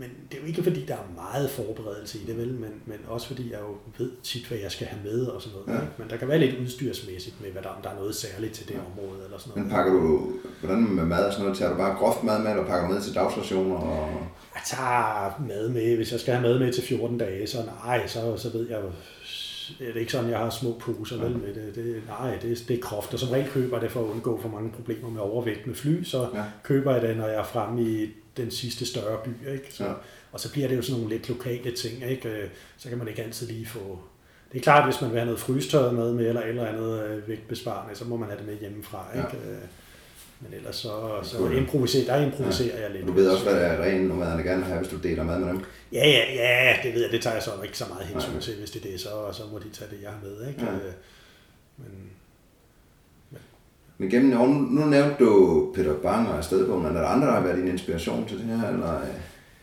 men 0.02 0.10
det 0.30 0.38
er 0.38 0.42
jo 0.42 0.48
ikke 0.48 0.64
fordi, 0.64 0.86
der 0.86 0.94
er 0.94 1.14
meget 1.16 1.50
forberedelse 1.50 2.20
i 2.20 2.26
det, 2.28 2.38
vel? 2.38 2.54
Men, 2.54 2.74
men 2.86 2.98
også 3.08 3.28
fordi 3.28 3.52
jeg 3.52 3.60
jo 3.60 3.76
ved 3.98 4.12
tit, 4.24 4.48
hvad 4.48 4.58
jeg 4.58 4.72
skal 4.72 4.88
have 4.88 5.02
med 5.04 5.26
og 5.26 5.42
sådan 5.42 5.58
noget. 5.58 5.80
Ja. 5.80 5.86
Men 5.98 6.10
der 6.10 6.18
kan 6.18 6.28
være 6.28 6.40
lidt 6.40 6.60
udstyrsmæssigt 6.62 7.42
med, 7.42 7.52
hvad 7.52 7.62
der, 7.62 7.70
om 7.70 7.82
der 7.84 7.90
er 7.90 7.96
noget 7.96 8.16
særligt 8.16 8.54
til 8.54 8.68
det 8.68 8.74
ja. 8.74 8.80
område 8.80 9.26
eller 9.26 9.38
sådan 9.38 9.50
noget. 9.50 9.64
Men 9.64 9.72
pakker 9.72 9.94
du, 9.94 10.32
hvordan 10.60 10.84
med 10.84 11.06
mad 11.06 11.26
og 11.26 11.34
sådan 11.34 11.46
noget, 11.46 11.58
tager 11.58 11.72
du 11.72 11.78
bare 11.78 11.96
groft 11.96 12.24
mad 12.24 12.40
med, 12.40 12.52
eller 12.52 12.66
pakker 12.66 12.88
du 12.88 12.94
med 12.94 13.02
til 13.02 13.16
dagsrationer? 13.16 13.76
Og... 13.76 14.10
Jeg 14.56 14.64
tager 14.66 15.44
mad 15.48 15.70
med, 15.70 15.96
hvis 15.96 16.12
jeg 16.12 16.20
skal 16.20 16.34
have 16.34 16.48
mad 16.48 16.60
med 16.60 16.74
til 16.74 16.84
14 16.84 17.18
dage, 17.18 17.48
så 17.48 17.58
nej, 17.86 18.08
så, 18.08 18.38
så 18.38 18.50
ved 18.50 18.70
jeg 18.70 18.80
det 19.80 19.90
er 19.90 20.00
ikke 20.00 20.12
sådan, 20.12 20.30
jeg 20.30 20.40
har 20.40 20.50
små 20.50 20.76
poser 20.80 21.18
vel 21.18 21.38
med 21.38 21.54
det. 21.54 21.76
det 21.76 22.02
nej, 22.08 22.38
det, 22.42 22.64
det 22.68 22.78
er 22.78 22.82
groft, 22.82 23.14
og 23.14 23.20
som 23.20 23.30
regel 23.30 23.50
køber 23.50 23.78
jeg 23.78 23.82
det 23.82 23.92
for 23.92 24.00
at 24.00 24.06
undgå 24.06 24.42
for 24.42 24.50
mange 24.50 24.72
problemer 24.72 25.10
med 25.10 25.22
overvægt 25.22 25.68
med 25.68 25.76
fly, 25.76 26.04
så 26.04 26.28
ja. 26.34 26.44
køber 26.64 26.94
jeg 26.94 27.02
det, 27.02 27.18
når 27.18 27.28
jeg 27.28 27.40
er 27.40 27.44
fremme 27.44 27.82
i 27.82 28.10
den 28.38 28.52
sidste 28.52 28.86
større 28.86 29.20
by. 29.26 29.54
Ikke? 29.54 29.66
Så, 29.70 29.86
ja. 29.86 29.94
Og 30.32 30.40
så 30.40 30.52
bliver 30.52 30.68
det 30.68 30.78
jo 30.78 30.82
sådan 30.82 31.02
nogle 31.02 31.16
lidt 31.16 31.30
lokale 31.30 31.72
ting. 31.72 32.04
Ikke? 32.10 32.30
Øh, 32.30 32.50
så 32.78 32.90
kan 32.90 32.98
man 32.98 33.08
ikke 33.08 33.24
altid 33.24 33.48
lige 33.48 33.66
få... 33.66 34.00
Det 34.52 34.58
er 34.58 34.64
klart, 34.64 34.86
hvis 34.86 35.02
man 35.02 35.10
vil 35.10 35.20
have 35.20 35.26
noget 35.26 35.40
frystøjet 35.40 35.94
med, 35.94 36.14
med 36.14 36.28
eller, 36.28 36.42
eller 36.42 36.66
andet 36.66 37.04
øh, 37.04 37.28
vægtbesparende, 37.28 37.96
så 37.96 38.06
må 38.06 38.18
man 38.18 38.30
have 38.30 38.40
det 38.40 38.48
med 38.48 38.60
hjemmefra. 38.60 39.06
Ikke? 39.16 39.48
Ja. 39.48 39.52
Øh, 39.52 39.62
men 40.40 40.54
ellers 40.54 40.76
så, 40.76 41.20
så 41.24 41.50
improviserer, 41.50 42.06
der 42.06 42.26
improviserer 42.26 42.78
ja. 42.78 42.84
jeg 42.84 42.92
lidt. 42.92 43.08
Du 43.08 43.12
ved 43.12 43.30
også, 43.30 43.44
hvad 43.44 43.54
der 43.54 43.62
er 43.62 43.84
rent 43.84 44.08
nomaderne 44.08 44.44
gerne 44.44 44.64
have, 44.64 44.80
hvis 44.80 44.90
du 44.90 44.98
deler 44.98 45.24
mad 45.24 45.40
med 45.40 45.48
dem? 45.48 45.64
Ja, 45.92 46.08
ja, 46.08 46.34
ja, 46.36 46.78
det 46.84 46.94
ved 46.94 47.02
jeg. 47.02 47.12
Det 47.12 47.22
tager 47.22 47.34
jeg 47.34 47.44
så 47.44 47.52
ikke 47.64 47.78
så 47.78 47.86
meget 47.90 48.08
hensyn 48.08 48.40
til. 48.40 48.56
Hvis 48.56 48.72
det 48.72 48.86
er 48.86 48.92
det, 48.92 49.00
så, 49.00 49.10
så 49.34 49.44
må 49.52 49.60
de 49.60 49.70
tage 49.70 49.92
det, 49.92 50.02
jeg 50.02 50.10
har 50.10 50.20
med. 50.24 50.48
Ikke? 50.48 50.66
Ja. 50.66 50.72
Men, 51.78 52.11
men 54.02 54.10
gennem 54.10 54.32
nu, 54.32 54.46
nu 54.46 54.86
nævnte 54.86 55.16
du 55.20 55.72
Peter 55.76 55.94
Bang 55.94 56.30
og 56.30 56.44
Stedbogen, 56.44 56.84
men 56.84 56.96
er 56.96 57.02
der 57.02 57.08
andre, 57.08 57.28
der 57.28 57.34
har 57.34 57.42
været 57.42 57.58
din 57.58 57.68
inspiration 57.68 58.28
til 58.28 58.38
det 58.38 58.46
her, 58.46 58.70
eller 58.70 59.02
øh, 59.02 59.08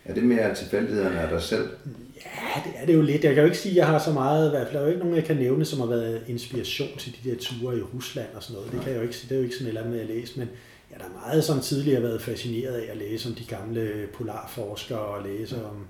er 0.05 0.15
det 0.15 0.23
mere 0.23 0.55
tilfældighederne 0.55 1.21
af 1.21 1.29
dig 1.29 1.43
selv? 1.43 1.69
Ja, 2.17 2.63
det 2.65 2.73
er 2.77 2.87
det 2.87 2.95
jo 2.95 3.03
lidt. 3.03 3.25
Jeg 3.25 3.35
kan 3.35 3.43
jo 3.43 3.45
ikke 3.45 3.59
sige, 3.59 3.73
at 3.73 3.77
jeg 3.77 3.87
har 3.87 3.99
så 3.99 4.13
meget, 4.13 4.47
i 4.47 4.51
hvert 4.51 4.67
fald 4.67 4.75
der 4.75 4.81
er 4.81 4.85
jo 4.85 4.89
ikke 4.89 5.01
nogen, 5.01 5.17
jeg 5.17 5.25
kan 5.25 5.37
nævne, 5.37 5.65
som 5.65 5.81
har 5.81 5.87
været 5.87 6.23
inspiration 6.29 6.89
til 6.99 7.17
de 7.23 7.31
der 7.31 7.37
ture 7.37 7.79
i 7.79 7.83
Rusland 7.83 8.27
og 8.35 8.43
sådan 8.43 8.55
noget. 8.55 8.73
Det 8.73 8.81
kan 8.81 8.91
jeg 8.91 8.97
jo 8.97 9.03
ikke 9.03 9.17
sige. 9.17 9.29
Det 9.29 9.35
er 9.35 9.39
jo 9.39 9.45
ikke 9.45 9.57
sådan 9.57 9.67
et 9.67 9.79
eller 9.79 9.87
andet, 9.87 9.99
jeg 9.99 10.07
læser, 10.07 10.39
men 10.39 10.49
ja, 10.93 10.97
der 10.99 11.05
er 11.05 11.27
meget 11.27 11.45
som 11.45 11.61
tidligere 11.61 12.03
været 12.03 12.23
fascineret 12.23 12.75
af 12.75 12.91
at 12.91 12.97
læse 12.97 13.29
om 13.29 13.35
de 13.35 13.45
gamle 13.45 14.09
polarforskere 14.15 14.99
og 14.99 15.25
læse 15.25 15.57
om 15.65 15.87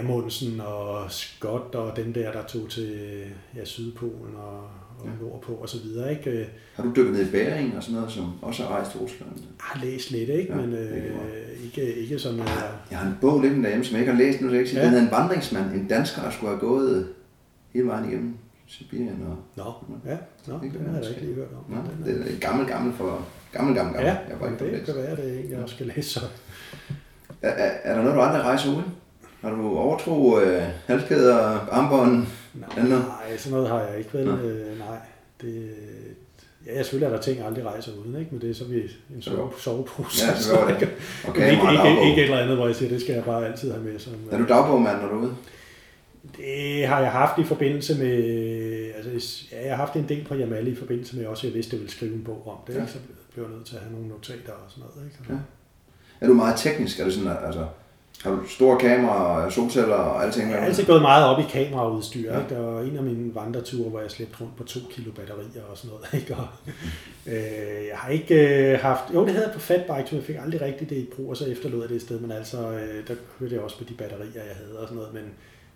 Amundsen 0.00 0.60
og 0.60 1.12
Scott 1.12 1.74
og 1.74 1.96
den 1.96 2.14
der, 2.14 2.32
der 2.32 2.46
tog 2.46 2.70
til 2.70 3.22
ja, 3.56 3.64
Sydpolen 3.64 4.36
og, 4.36 4.62
og 4.98 5.06
ja. 5.06 5.24
nordpå 5.24 5.52
og 5.52 5.68
så 5.68 5.78
videre. 5.82 6.10
Ikke? 6.10 6.48
Har 6.74 6.82
du 6.82 6.92
dykket 6.96 7.12
ned 7.12 7.28
i 7.28 7.30
Bæring 7.30 7.76
og 7.76 7.82
sådan 7.82 7.94
noget, 7.94 8.12
som 8.12 8.32
også 8.42 8.62
har 8.62 8.70
rejst 8.70 8.90
til 8.90 9.00
Rusland? 9.00 9.30
Jeg 9.36 9.44
har 9.58 9.84
læst 9.84 10.10
lidt, 10.10 10.30
ikke? 10.30 10.52
Ja, 10.52 10.60
men 10.60 10.72
øh, 10.74 11.64
ikke, 11.64 11.94
ikke 11.94 12.18
sådan 12.18 12.36
noget. 12.36 12.50
Jeg 12.50 12.58
har, 12.58 12.80
jeg 12.90 12.98
har 12.98 13.06
en 13.06 13.16
bog 13.20 13.40
liggende 13.40 13.62
derhjemme, 13.62 13.84
som 13.84 13.94
jeg 13.94 14.00
ikke 14.00 14.12
har 14.12 14.18
læst 14.18 14.40
nu, 14.40 14.48
så 14.48 14.52
jeg 14.52 14.60
ikke 14.60 14.70
sige. 14.70 14.80
Ja. 14.80 14.86
Den 14.86 14.94
hedder 14.94 15.06
En 15.06 15.12
vandringsmand, 15.12 15.72
en 15.72 15.88
dansker, 15.88 16.22
der 16.22 16.30
skulle 16.30 16.50
have 16.50 16.60
gået 16.60 17.08
hele 17.72 17.86
vejen 17.86 18.08
igennem 18.08 18.34
Sibirien. 18.66 19.26
Og, 19.26 19.36
Nå, 19.56 19.72
ja, 20.10 20.16
Nå, 20.46 20.54
det, 20.62 20.72
det 20.72 20.90
har 20.90 20.98
jeg 20.98 21.08
ikke 21.10 21.20
lige 21.20 21.34
hørt 21.34 21.48
om. 21.56 21.74
Nå, 21.74 22.06
det 22.06 22.34
er 22.34 22.40
gammel, 22.40 22.66
gammel 22.66 22.92
for 22.94 23.26
gammel, 23.52 23.74
gammel, 23.74 23.94
gammel. 23.94 24.10
Ja, 24.10 24.16
jeg 24.28 24.40
var 24.40 24.46
ikke 24.46 24.76
det 24.76 24.84
kan 24.84 24.94
være, 24.94 25.16
det 25.16 25.44
en, 25.44 25.50
jeg 25.50 25.58
også 25.58 25.74
skal 25.74 25.92
læse 25.96 26.10
så. 26.10 26.20
Er, 27.42 27.50
er, 27.50 27.70
er 27.82 27.94
der 27.94 28.02
noget, 28.02 28.16
du 28.16 28.20
aldrig 28.20 28.42
rejser 28.42 28.70
uden? 28.70 28.84
Har 29.40 29.50
du 29.50 29.78
overtro 29.78 30.40
øh, 30.40 30.62
halskæder, 30.86 31.36
armbånd? 31.70 32.26
Nej, 32.60 32.88
nej, 32.88 33.36
sådan 33.36 33.52
noget 33.52 33.68
har 33.68 33.80
jeg 33.80 33.98
ikke 33.98 34.14
vel. 34.18 34.28
Øh, 34.28 34.78
nej, 34.78 34.98
det, 35.40 35.70
Ja, 36.66 36.82
selvfølgelig 36.82 37.06
er 37.06 37.16
der 37.16 37.22
ting, 37.22 37.38
jeg 37.38 37.46
aldrig 37.46 37.64
rejser 37.64 37.92
uden, 37.92 38.20
ikke? 38.20 38.28
men 38.30 38.40
det 38.40 38.50
er 38.50 38.54
så 38.54 38.64
vi 38.64 38.82
en 39.14 39.22
sove, 39.22 39.50
sovepose. 39.58 40.26
Ja, 40.26 40.38
så 40.40 40.56
var 40.56 40.78
det. 40.78 40.88
Okay, 41.28 41.50
ikke, 41.50 41.62
ikke, 41.72 42.08
ikke 42.08 42.22
et 42.22 42.24
eller 42.24 42.38
andet, 42.38 42.56
hvor 42.56 42.66
jeg 42.66 42.76
siger, 42.76 42.88
det 42.88 43.00
skal 43.00 43.14
jeg 43.14 43.24
bare 43.24 43.46
altid 43.46 43.72
have 43.72 43.84
med. 43.84 43.98
Som, 43.98 44.12
er 44.30 44.38
du 44.38 44.46
dagbogmand, 44.48 45.00
når 45.00 45.08
du 45.08 45.14
er 45.14 45.20
ude? 45.20 45.36
Det 46.36 46.86
har 46.86 47.00
jeg 47.00 47.10
haft 47.10 47.38
i 47.38 47.44
forbindelse 47.44 47.98
med, 47.98 48.92
altså 48.96 49.44
ja, 49.52 49.66
jeg 49.66 49.76
har 49.76 49.84
haft 49.84 49.96
en 49.96 50.08
del 50.08 50.24
på 50.24 50.34
Jamal 50.34 50.68
i 50.68 50.74
forbindelse 50.74 51.16
med 51.16 51.26
også, 51.26 51.46
at 51.46 51.50
jeg 51.50 51.54
vidste, 51.54 51.68
at 51.68 51.72
jeg 51.72 51.80
ville 51.80 51.92
skrive 51.92 52.14
en 52.14 52.24
bog 52.24 52.48
om 52.48 52.58
det, 52.66 52.74
ja. 52.74 52.80
ikke? 52.80 52.92
så 52.92 52.98
blev 53.32 53.44
jeg 53.44 53.54
nødt 53.54 53.66
til 53.66 53.76
at 53.76 53.82
have 53.82 53.92
nogle 53.92 54.08
notater 54.08 54.52
og 54.52 54.70
sådan 54.70 54.84
noget. 54.96 55.10
Ikke? 55.10 55.32
Ja. 55.32 55.38
Er 56.20 56.26
du 56.26 56.34
meget 56.34 56.56
teknisk? 56.56 57.00
Er 57.00 57.04
det 57.04 57.12
sådan, 57.12 57.36
altså, 57.46 57.66
har 58.22 58.30
du 58.30 58.48
store 58.48 58.78
kameraer, 58.78 59.50
solceller 59.50 59.94
og 59.94 60.24
alting? 60.24 60.50
Jeg 60.50 60.58
har 60.58 60.66
altid 60.66 60.86
gået 60.86 61.02
meget 61.02 61.24
op 61.24 61.40
i 61.40 61.42
kameraudstyr. 61.50 62.32
Ja. 62.32 62.38
Ikke? 62.38 62.54
Der 62.54 62.60
var 62.60 62.80
en 62.80 62.96
af 62.96 63.02
mine 63.02 63.34
vandreture, 63.34 63.90
hvor 63.90 64.00
jeg 64.00 64.10
slæbte 64.10 64.36
rundt 64.40 64.56
på 64.56 64.64
to 64.64 64.80
kilo 64.90 65.10
batterier 65.12 65.62
og 65.70 65.76
sådan 65.76 65.90
noget. 65.90 66.14
Ikke? 66.20 66.36
Og, 66.36 66.46
øh, 67.26 67.86
jeg 67.90 67.96
har 67.96 68.10
ikke 68.10 68.34
øh, 68.72 68.80
haft... 68.80 69.14
Jo, 69.14 69.24
det 69.24 69.32
havde 69.32 69.46
jeg 69.46 69.54
på 69.54 69.60
fatbike, 69.60 70.08
men 70.10 70.16
jeg 70.16 70.24
fik 70.24 70.36
aldrig 70.44 70.60
rigtigt 70.60 70.90
det 70.90 70.96
i 70.96 71.08
brug, 71.16 71.30
og 71.30 71.36
så 71.36 71.46
efterlod 71.46 71.80
jeg 71.80 71.88
det 71.88 71.96
et 71.96 72.02
sted. 72.02 72.20
Men 72.20 72.32
altså, 72.32 72.70
øh, 72.70 73.08
der 73.08 73.14
hørte 73.38 73.54
jeg 73.54 73.62
også 73.62 73.78
på 73.78 73.84
de 73.84 73.94
batterier, 73.94 74.44
jeg 74.46 74.56
havde 74.56 74.78
og 74.80 74.88
sådan 74.88 74.96
noget. 74.96 75.14
Men, 75.14 75.24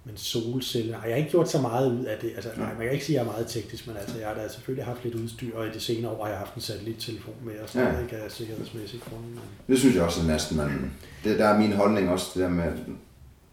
men 0.04 0.16
solceller, 0.16 0.96
jeg 1.04 1.12
har 1.12 1.18
ikke 1.18 1.30
gjort 1.30 1.50
så 1.50 1.60
meget 1.60 1.92
ud 1.92 2.04
af 2.04 2.18
det. 2.22 2.30
Altså, 2.34 2.50
nej, 2.56 2.68
man 2.68 2.82
kan 2.82 2.92
ikke 2.92 3.04
sige, 3.04 3.20
at 3.20 3.24
jeg 3.24 3.30
er 3.30 3.32
meget 3.32 3.46
teknisk, 3.46 3.86
men 3.86 3.96
altså, 3.96 4.18
jeg 4.18 4.28
har 4.28 4.34
da 4.34 4.48
selvfølgelig 4.48 4.84
haft 4.84 5.04
lidt 5.04 5.14
udstyr, 5.14 5.56
og 5.56 5.66
i 5.66 5.70
de 5.74 5.80
senere 5.80 6.12
år 6.12 6.24
har 6.24 6.30
jeg 6.30 6.38
haft 6.38 6.54
en 6.54 6.60
satellittelefon 6.60 7.34
med, 7.44 7.58
og 7.62 7.68
sådan 7.68 7.94
ja. 7.94 8.02
ikke 8.02 8.16
af 8.16 8.30
sikkerhedsmæssigt 8.30 9.04
grund. 9.04 9.24
Men... 9.24 9.40
Det 9.68 9.78
synes 9.78 9.94
jeg 9.96 10.04
også 10.04 10.20
er 10.20 10.26
næsten, 10.26 10.56
man, 10.56 10.92
det, 11.24 11.38
der 11.38 11.46
er 11.46 11.58
min 11.58 11.72
holdning 11.72 12.10
også, 12.10 12.30
det 12.34 12.42
der 12.42 12.48
med, 12.48 12.72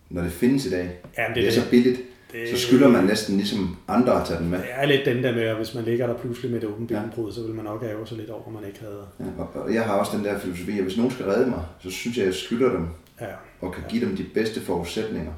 når 0.09 0.21
det 0.21 0.31
findes 0.31 0.65
i 0.65 0.69
dag, 0.69 0.99
Jamen, 1.17 1.35
det, 1.35 1.35
det 1.35 1.47
er 1.47 1.51
det. 1.51 1.53
så 1.63 1.69
billigt, 1.69 2.01
det, 2.31 2.49
så 2.49 2.67
skylder 2.67 2.87
man 2.87 3.03
næsten 3.03 3.37
ligesom 3.37 3.77
andre 3.87 4.21
at 4.21 4.27
tage 4.27 4.39
den 4.39 4.49
med. 4.49 4.57
Det 4.57 4.67
er 4.71 4.85
lidt 4.85 5.05
den 5.05 5.23
der 5.23 5.35
med, 5.35 5.43
at 5.43 5.55
hvis 5.55 5.73
man 5.73 5.83
ligger 5.83 6.07
der 6.07 6.13
pludselig 6.13 6.51
med 6.51 6.61
det 6.61 6.69
åbent 6.69 6.87
benbrud, 6.87 7.29
ja. 7.29 7.35
så 7.35 7.41
vil 7.41 7.55
man 7.55 7.65
nok 7.65 7.83
ærge 7.83 8.07
sig 8.07 8.17
lidt 8.17 8.29
over, 8.29 8.47
at 8.47 8.53
man 8.53 8.63
ikke 8.67 8.79
havde... 8.79 9.03
Ja, 9.19 9.59
og 9.59 9.73
jeg 9.73 9.83
har 9.83 9.93
også 9.93 10.17
den 10.17 10.25
der 10.25 10.39
filosofi, 10.39 10.77
at 10.77 10.83
hvis 10.83 10.97
nogen 10.97 11.11
skal 11.11 11.25
redde 11.25 11.49
mig, 11.49 11.63
så 11.79 11.89
synes 11.89 12.17
jeg, 12.17 12.23
at 12.23 12.27
jeg 12.27 12.35
skylder 12.35 12.71
dem, 12.71 12.87
ja. 13.21 13.25
og 13.61 13.73
kan 13.73 13.83
give 13.89 14.05
dem 14.05 14.15
de 14.15 14.25
bedste 14.33 14.61
forudsætninger. 14.61 15.33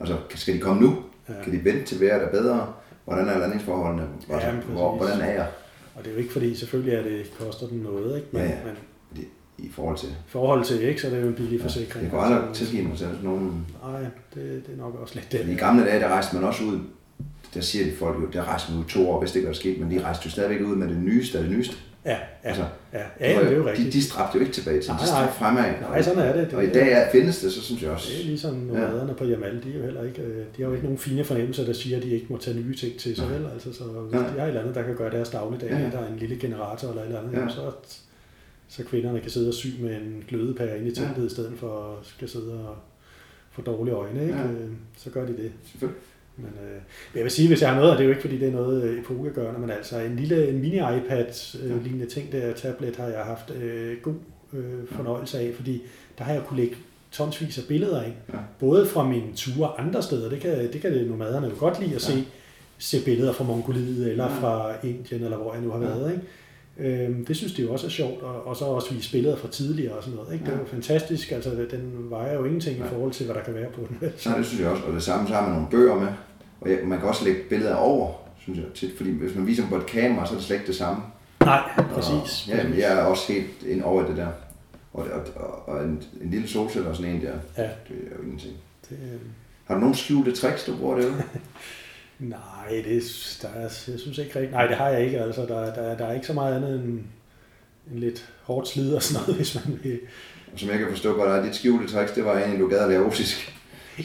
Altså, 0.00 0.16
skal 0.34 0.54
de 0.54 0.60
komme 0.60 0.82
nu? 0.82 0.96
Ja. 1.28 1.34
Kan 1.44 1.52
de 1.52 1.64
vente 1.64 1.84
til 1.84 2.00
vejret 2.00 2.22
er 2.22 2.30
bedre? 2.30 2.72
Hvordan 3.04 3.28
er 3.28 3.38
landingsforholdene? 3.38 4.08
Altså, 4.30 4.48
ja, 4.48 4.54
hvor, 4.54 4.96
hvordan 4.96 5.20
er 5.20 5.32
jeg? 5.32 5.46
Og 5.94 6.04
det 6.04 6.10
er 6.10 6.14
jo 6.14 6.20
ikke 6.20 6.32
fordi, 6.32 6.54
selvfølgelig 6.54 6.94
er 6.94 7.02
det, 7.02 7.32
koster 7.38 7.66
den 7.66 7.78
noget, 7.78 8.16
ikke? 8.16 8.28
Men, 8.32 8.42
ja, 8.42 8.48
ja. 8.48 8.56
men 8.64 8.76
i 9.58 9.70
forhold 9.72 9.98
til... 9.98 10.08
I 10.08 10.12
forhold 10.26 10.64
til, 10.64 10.82
ikke? 10.82 11.00
Så 11.00 11.10
det 11.10 11.16
er 11.16 11.20
jo 11.20 11.28
en 11.28 11.34
billig 11.34 11.60
forsikring. 11.60 11.94
Ja, 11.94 12.04
det 12.04 12.10
går 12.10 12.20
aldrig 12.20 12.54
tilgive 12.54 12.82
mig 12.82 12.98
selv 12.98 13.10
sådan 13.10 13.24
nogen... 13.24 13.66
Nej, 13.84 14.00
det, 14.34 14.66
det 14.66 14.72
er 14.72 14.76
nok 14.76 14.94
også 14.94 15.14
lidt 15.14 15.32
det. 15.32 15.48
I 15.48 15.54
gamle 15.54 15.84
dage, 15.84 16.00
der 16.00 16.08
rejste 16.08 16.36
man 16.36 16.44
også 16.44 16.64
ud, 16.64 16.78
der 17.54 17.60
siger 17.60 17.84
de 17.84 17.96
folk 17.96 18.16
jo, 18.22 18.26
der 18.26 18.44
rejste 18.44 18.72
man 18.72 18.80
ud 18.80 18.84
to 18.84 19.10
år, 19.10 19.20
hvis 19.20 19.32
det 19.32 19.36
ikke 19.36 19.48
var 19.48 19.54
sket, 19.54 19.80
men 19.80 19.90
de 19.90 20.02
rejste 20.02 20.22
jo 20.24 20.30
stadigvæk 20.30 20.60
ud 20.60 20.76
med 20.76 20.88
det 20.88 20.96
nyeste 20.96 21.38
af 21.38 21.44
det 21.44 21.52
nyeste. 21.52 21.76
Ja, 22.06 22.12
ja, 22.12 22.18
Altså, 22.44 22.64
ja, 22.92 22.98
ja, 23.20 23.32
ja 23.32 23.40
det 23.40 23.52
er 23.52 23.56
jo 23.56 23.66
rigtigt. 23.68 23.86
De, 23.92 23.98
de 23.98 24.02
stræbte 24.04 24.34
jo 24.34 24.40
ikke 24.40 24.52
tilbage 24.52 24.80
til, 24.82 24.90
Nej, 24.90 25.00
de 25.00 25.06
stræbte 25.06 25.26
nej. 25.26 25.32
fremad. 25.38 25.80
Nej, 25.80 26.02
sådan 26.02 26.18
er 26.18 26.32
det. 26.36 26.46
Det 26.50 26.54
Og 26.54 26.64
i 26.64 26.70
dag 26.70 26.92
er, 26.92 27.10
findes 27.10 27.38
det, 27.40 27.52
så 27.52 27.62
synes 27.62 27.82
jeg 27.82 27.90
også. 27.90 28.08
Det 28.12 28.20
er 28.20 28.24
ligesom 28.24 28.54
nomaderne 28.54 29.14
på 29.14 29.24
Jamal, 29.24 29.62
de 29.64 29.70
er 29.72 29.76
jo 29.78 29.82
heller 29.82 30.02
ikke, 30.02 30.22
øh, 30.22 30.36
de 30.56 30.62
har 30.62 30.68
jo 30.68 30.72
ikke 30.72 30.84
nogen 30.84 30.98
fine 30.98 31.24
fornemmelser, 31.24 31.64
der 31.64 31.72
siger, 31.72 31.96
at 31.96 32.02
de 32.02 32.08
ikke 32.10 32.26
må 32.30 32.38
tage 32.38 32.56
nye 32.56 32.74
ting 32.76 32.98
til 32.98 33.16
sig, 33.16 33.30
vel? 33.30 33.46
Altså, 33.52 33.72
så 33.72 33.84
hvis 33.84 34.12
Nej. 34.20 34.22
de 34.32 34.38
har 34.38 34.42
et 34.42 34.48
eller 34.48 34.60
andet, 34.60 34.74
der 34.74 34.82
kan 34.82 34.96
gøre 34.96 35.10
deres 35.10 35.28
dagligdag, 35.28 35.70
Ja. 35.70 35.78
ja. 35.78 35.90
der 35.90 35.98
er 35.98 36.06
en 36.12 36.18
lille 36.18 36.36
generator 36.40 36.88
eller 36.88 37.02
et 37.02 37.06
eller 37.06 37.20
andet, 37.20 37.32
Ja. 37.32 37.40
ja. 37.40 37.48
så, 37.48 37.60
så 38.68 38.84
kvinderne 38.84 39.20
kan 39.20 39.30
sidde 39.30 39.48
og 39.48 39.54
sy 39.54 39.66
med 39.80 39.96
en 39.96 40.24
glødepære 40.28 40.78
inde 40.78 40.88
i 40.90 40.94
teltet, 40.94 41.18
Ja. 41.22 41.26
i 41.26 41.28
stedet 41.28 41.52
for 41.58 41.96
at 42.00 42.06
skal 42.06 42.28
sidde 42.28 42.52
og 42.52 42.76
få 43.50 43.62
dårlige 43.62 43.94
øjne, 43.94 44.22
ikke? 44.22 44.34
Ja. 44.38 44.44
Øh, 44.44 44.70
Så 44.96 45.10
gør 45.10 45.26
de 45.26 45.36
det. 45.36 45.52
Selvfølgelig. 45.70 46.00
Men 46.36 46.50
øh, 46.64 46.80
jeg 47.14 47.22
vil 47.22 47.30
sige, 47.30 47.48
hvis 47.48 47.60
jeg 47.62 47.68
har 47.70 47.76
noget, 47.76 47.90
og 47.90 47.96
det 47.98 48.02
er 48.04 48.08
jo 48.08 48.10
ikke 48.10 48.22
fordi, 48.22 48.38
det 48.38 48.48
er 48.48 48.52
noget 48.52 48.82
øh, 48.82 48.98
epokegørende, 48.98 49.60
men 49.60 49.70
altså 49.70 49.98
en 50.00 50.16
lille 50.16 50.48
en 50.48 50.60
mini-iPad 50.60 51.56
øh, 51.64 51.84
lignende 51.84 52.06
ting 52.06 52.32
der, 52.32 52.52
tablet, 52.52 52.96
har 52.96 53.06
jeg 53.06 53.20
haft 53.24 53.50
øh, 53.62 53.96
god 54.02 54.14
øh, 54.52 54.86
fornøjelse 54.90 55.38
af, 55.38 55.52
fordi 55.54 55.82
der 56.18 56.24
har 56.24 56.32
jeg 56.32 56.42
kunne 56.46 56.60
lægge 56.60 56.76
tonsvis 57.12 57.58
af 57.58 57.64
billeder 57.68 58.02
ind. 58.02 58.12
Ja. 58.32 58.38
Både 58.60 58.86
fra 58.86 59.04
mine 59.08 59.32
ture 59.36 59.80
andre 59.80 60.02
steder, 60.02 60.28
det 60.30 60.40
kan, 60.40 60.72
det 60.72 60.80
kan 60.80 60.92
det 60.92 61.10
nomaderne 61.10 61.46
jo 61.46 61.52
godt 61.58 61.80
lide 61.80 61.94
at 61.94 62.08
Ja. 62.08 62.14
se, 62.14 62.24
se 62.78 63.04
billeder 63.04 63.32
fra 63.32 63.44
Mongoliet 63.44 64.10
eller 64.10 64.24
Ja. 64.24 64.40
fra 64.40 64.72
Indien, 64.86 65.24
eller 65.24 65.36
hvor 65.36 65.54
jeg 65.54 65.62
nu 65.62 65.70
har 65.70 65.80
Ja. 65.80 65.86
været. 65.86 66.10
Ikke? 66.12 66.22
Øhm, 66.78 67.24
det 67.24 67.36
synes 67.36 67.52
de 67.52 67.62
jo 67.62 67.72
også 67.72 67.86
er 67.86 67.90
sjovt, 67.90 68.22
og, 68.22 68.46
og 68.46 68.56
så 68.56 68.64
også 68.64 68.94
vise 68.94 69.12
billeder 69.12 69.36
fra 69.36 69.48
tidligere 69.48 69.94
og 69.94 70.02
sådan 70.02 70.16
noget. 70.16 70.32
Ikke? 70.32 70.44
Det 70.44 70.54
er 70.54 70.58
jo 70.58 70.64
fantastisk, 70.64 71.32
altså 71.32 71.50
den 71.70 72.06
vejer 72.10 72.34
jo 72.34 72.44
ingenting 72.44 72.78
Ja. 72.78 72.84
i 72.84 72.88
forhold 72.88 73.12
til, 73.12 73.26
hvad 73.26 73.34
der 73.34 73.42
kan 73.42 73.54
være 73.54 73.70
på 73.74 73.80
den. 73.88 74.10
Så 74.16 74.30
det 74.38 74.46
synes 74.46 74.60
jeg 74.62 74.70
også. 74.70 74.82
Og 74.84 74.92
det 74.94 75.02
samme, 75.02 75.28
så 75.28 75.34
har 75.34 75.42
man 75.42 75.50
nogle 75.52 75.66
bøger 75.70 75.94
med. 75.94 76.08
Og 76.60 76.68
ja, 76.70 76.76
man 76.84 76.98
kan 76.98 77.08
også 77.08 77.24
lægge 77.24 77.40
billeder 77.48 77.74
over, 77.74 78.12
synes 78.40 78.58
jeg 78.58 78.66
tit. 78.74 78.96
Fordi 78.96 79.10
hvis 79.10 79.34
man 79.34 79.46
viser 79.46 79.62
dem 79.62 79.70
på 79.70 79.76
et 79.76 79.86
kamera, 79.86 80.26
så 80.26 80.32
er 80.32 80.36
det 80.36 80.44
slet 80.46 80.56
ikke 80.56 80.66
det 80.66 80.76
samme. 80.76 81.02
Nej, 81.40 81.60
præcis. 81.94 82.48
Og, 82.48 82.56
ja, 82.56 82.62
men 82.68 82.78
jeg 82.78 82.92
er 82.92 83.02
også 83.02 83.32
helt 83.32 83.62
ind 83.66 83.82
over 83.82 84.06
det 84.06 84.16
der. 84.16 84.28
Og, 84.92 85.06
og, 85.12 85.22
og, 85.36 85.68
og 85.68 85.84
en, 85.84 86.02
en 86.20 86.30
lille 86.30 86.48
solceller 86.48 86.88
og 86.88 86.96
sådan 86.96 87.12
en 87.12 87.20
der, 87.22 87.32
Ja, 87.56 87.62
det 87.62 87.96
er 88.10 88.16
jo 88.18 88.22
ingenting. 88.22 88.54
det, 88.90 88.98
øh, 89.02 89.20
Har 89.64 89.74
du 89.74 89.80
nogle 89.80 89.94
skjulte 89.96 90.32
tricks, 90.32 90.64
du 90.64 90.76
bruger 90.76 90.96
derude? 90.98 91.22
Nej, 92.18 92.82
det, 92.84 93.02
der 93.42 93.48
er, 93.48 93.60
jeg 93.60 93.70
synes 94.00 94.18
ikke 94.18 94.34
rigtigt. 94.34 94.52
Nej, 94.52 94.66
det 94.66 94.76
har 94.76 94.88
jeg 94.88 95.04
ikke. 95.04 95.20
Altså, 95.20 95.40
der, 95.42 95.74
der, 95.74 95.96
der 95.96 96.06
er 96.06 96.12
ikke 96.14 96.26
så 96.26 96.32
meget 96.32 96.54
andet 96.56 96.74
end, 96.74 97.00
end 97.90 97.98
lidt 97.98 98.28
hårdt 98.42 98.68
slid 98.68 98.94
og 98.94 99.02
sådan 99.02 99.22
noget, 99.22 99.36
hvis 99.40 99.54
man 99.66 99.78
vil. 99.82 100.00
Som 100.56 100.68
jeg 100.70 100.78
kan 100.78 100.88
forstå, 100.90 101.14
hvad 101.14 101.24
der 101.24 101.32
er 101.40 101.44
dit 101.44 101.54
skjulte 101.54 101.92
tricks, 101.92 102.12
det 102.12 102.24
var 102.24 102.38
egentlig, 102.38 102.60
du 102.60 102.68
gad 102.68 102.78
at 102.78 102.88
lave 102.88 103.06
russisk. 103.06 103.55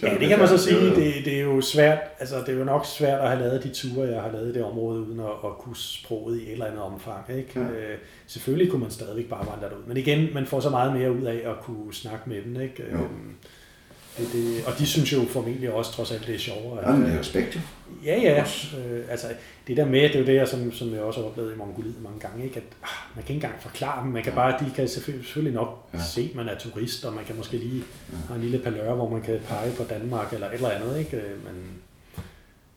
Ja, 0.02 0.18
det 0.20 0.28
kan 0.28 0.40
man 0.40 0.48
så 0.48 0.58
sige. 0.58 0.96
Det, 0.96 1.26
det 1.26 1.38
er 1.38 1.42
jo 1.42 1.62
svært. 1.62 2.00
Altså, 2.20 2.40
det 2.40 2.50
er 2.50 2.58
jo 2.58 2.64
nok 2.64 2.86
svært 2.86 3.20
at 3.20 3.28
have 3.30 3.40
lavet 3.40 3.64
de 3.64 3.70
ture, 3.70 4.08
jeg 4.08 4.22
har 4.22 4.32
lavet 4.32 4.50
i 4.50 4.54
det 4.54 4.64
område, 4.64 5.02
uden 5.02 5.20
at, 5.20 5.26
at 5.46 5.58
kunne 5.60 5.76
sproget 5.76 6.40
i 6.40 6.44
et 6.46 6.52
eller 6.52 6.66
andet 6.66 6.82
omfang. 6.82 7.26
Ikke? 7.38 7.60
Ja. 7.60 7.62
Øh, 7.62 7.98
selvfølgelig 8.28 8.72
kunne 8.72 8.82
man 8.82 8.92
stadigvæk 8.92 9.30
bare 9.30 9.46
vandre 9.52 9.70
derud. 9.70 9.84
Men 9.88 9.98
igen, 9.98 10.34
man 10.34 10.46
får 10.46 10.60
så 10.60 10.70
meget 10.70 10.94
mere 10.94 11.12
ud 11.12 11.22
af 11.22 11.50
at 11.50 11.60
kunne 11.62 11.94
snakke 11.94 12.30
med 12.30 12.42
dem. 12.44 12.62
Ikke? 12.62 12.84
Jo. 12.92 12.98
Øhm, 12.98 13.36
det, 14.18 14.28
det, 14.34 14.66
og 14.66 14.80
de 14.80 14.86
synes 14.86 15.14
jo 15.14 15.26
formentlig 15.30 15.72
også, 15.72 15.92
trods 15.92 16.12
alt, 16.12 16.28
det 16.28 16.36
er 16.36 16.40
sjovere. 16.40 16.90
Ja, 16.90 16.96
men 16.96 17.06
det 17.06 17.16
er 17.16 17.20
respekt 17.20 17.56
jo. 17.56 17.60
Ja, 18.06 18.22
ja. 18.22 18.46
Øh, 18.80 19.06
altså, 19.10 19.28
det 19.68 19.78
der 19.78 19.86
med, 19.86 20.02
det 20.02 20.16
er 20.16 20.20
jo 20.20 20.26
det, 20.26 20.36
jeg, 20.36 20.48
som, 20.48 20.72
som 20.72 20.94
jeg 20.94 21.02
også 21.02 21.20
har 21.20 21.28
oplevet 21.28 21.54
i 21.54 21.58
Mongoliet 21.58 22.02
mange 22.04 22.20
gange, 22.20 22.44
ikke? 22.44 22.58
at 22.58 22.64
ah, 22.84 22.90
man 23.16 23.26
kan 23.26 23.36
ikke 23.36 23.46
engang 23.46 23.62
forklare 23.62 24.04
dem. 24.04 24.12
Man 24.12 24.24
kan 24.24 24.34
bare, 24.34 24.66
de 24.66 24.72
kan 24.76 24.88
selvfølgelig, 24.88 25.26
selvfølgelig 25.26 25.54
nok 25.56 25.90
Ja. 25.94 25.98
ja. 25.98 26.04
se, 26.04 26.28
at 26.30 26.36
man 26.36 26.50
er 26.50 26.58
turist, 26.58 27.06
og 27.06 27.14
man 27.14 27.26
kan 27.26 27.36
måske 27.36 27.58
lige 27.58 27.84
have 28.28 28.36
en 28.36 28.42
lille 28.42 28.60
palør, 28.60 28.94
hvor 28.94 29.10
man 29.10 29.22
kan 29.22 29.40
pege 29.48 29.72
på 29.78 29.84
Danmark 29.84 30.34
eller 30.34 30.48
et 30.48 30.54
eller 30.54 30.70
andet. 30.70 31.00
Ikke? 31.00 31.18
Øh, 31.18 31.44
Men, 31.46 31.64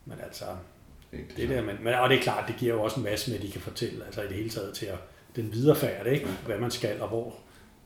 men 0.04 0.18
altså, 0.26 0.44
Ikke 1.12 1.24
det 1.36 1.48
der, 1.48 1.62
men, 1.62 1.74
men, 1.82 1.94
og 1.94 2.10
det 2.10 2.18
er 2.18 2.22
klart, 2.22 2.44
det 2.48 2.56
giver 2.58 2.74
jo 2.74 2.82
også 2.82 2.96
en 2.96 3.04
masse 3.04 3.30
med, 3.30 3.38
at 3.38 3.44
de 3.46 3.50
kan 3.50 3.60
fortælle, 3.60 4.04
altså 4.06 4.20
i 4.22 4.26
det 4.26 4.36
hele 4.36 4.50
taget 4.50 4.74
til 4.74 4.86
at, 4.86 4.98
den 5.36 5.50
videre 5.52 5.76
færd, 5.76 6.06
ikke? 6.06 6.26
hvad 6.46 6.58
man 6.58 6.70
skal, 6.70 7.00
og 7.00 7.08
hvor 7.08 7.34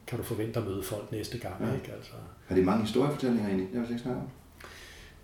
kan 0.09 0.19
du 0.19 0.25
forvente 0.25 0.61
at 0.61 0.67
møde 0.67 0.83
folk 0.83 1.13
næste 1.13 1.39
gang. 1.39 1.55
Ja. 1.61 1.75
Ikke? 1.75 1.93
Altså, 1.97 2.11
Har 2.47 2.55
de 2.55 2.63
mange 2.63 2.83
historiefortællinger 2.85 3.47
egentlig? 3.49 3.67
Det 3.73 3.75
vil 3.75 3.83
jeg 3.83 3.91
ikke 3.91 4.03
snakke 4.03 4.21
om. 4.21 4.29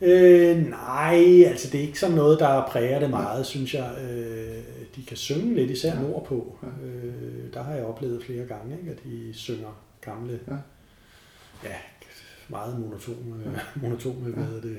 Øh, 0.00 0.68
nej, 0.70 1.44
altså 1.46 1.70
det 1.72 1.78
er 1.80 1.82
ikke 1.86 2.00
sådan 2.00 2.16
noget, 2.16 2.40
der 2.40 2.66
præger 2.66 2.98
det 3.00 3.10
meget, 3.10 3.46
synes 3.46 3.74
jeg. 3.74 3.90
Øh, 4.10 4.56
de 4.96 5.02
kan 5.08 5.16
synge 5.16 5.54
lidt, 5.54 5.70
især 5.70 5.94
Ja. 5.94 6.00
nordpå. 6.02 6.56
Øh, 6.84 7.54
der 7.54 7.62
har 7.62 7.74
jeg 7.74 7.84
oplevet 7.84 8.24
flere 8.24 8.46
gange, 8.46 8.76
ikke, 8.78 8.90
at 8.90 8.98
de 9.04 9.30
synger 9.34 9.78
gamle, 10.00 10.40
Ja. 10.48 10.54
ja, 11.68 11.74
meget 12.48 12.80
monotone, 12.80 13.58
monotone 13.82 14.14
hvad 14.30 14.44
hedder 14.44 14.60
det, 14.60 14.76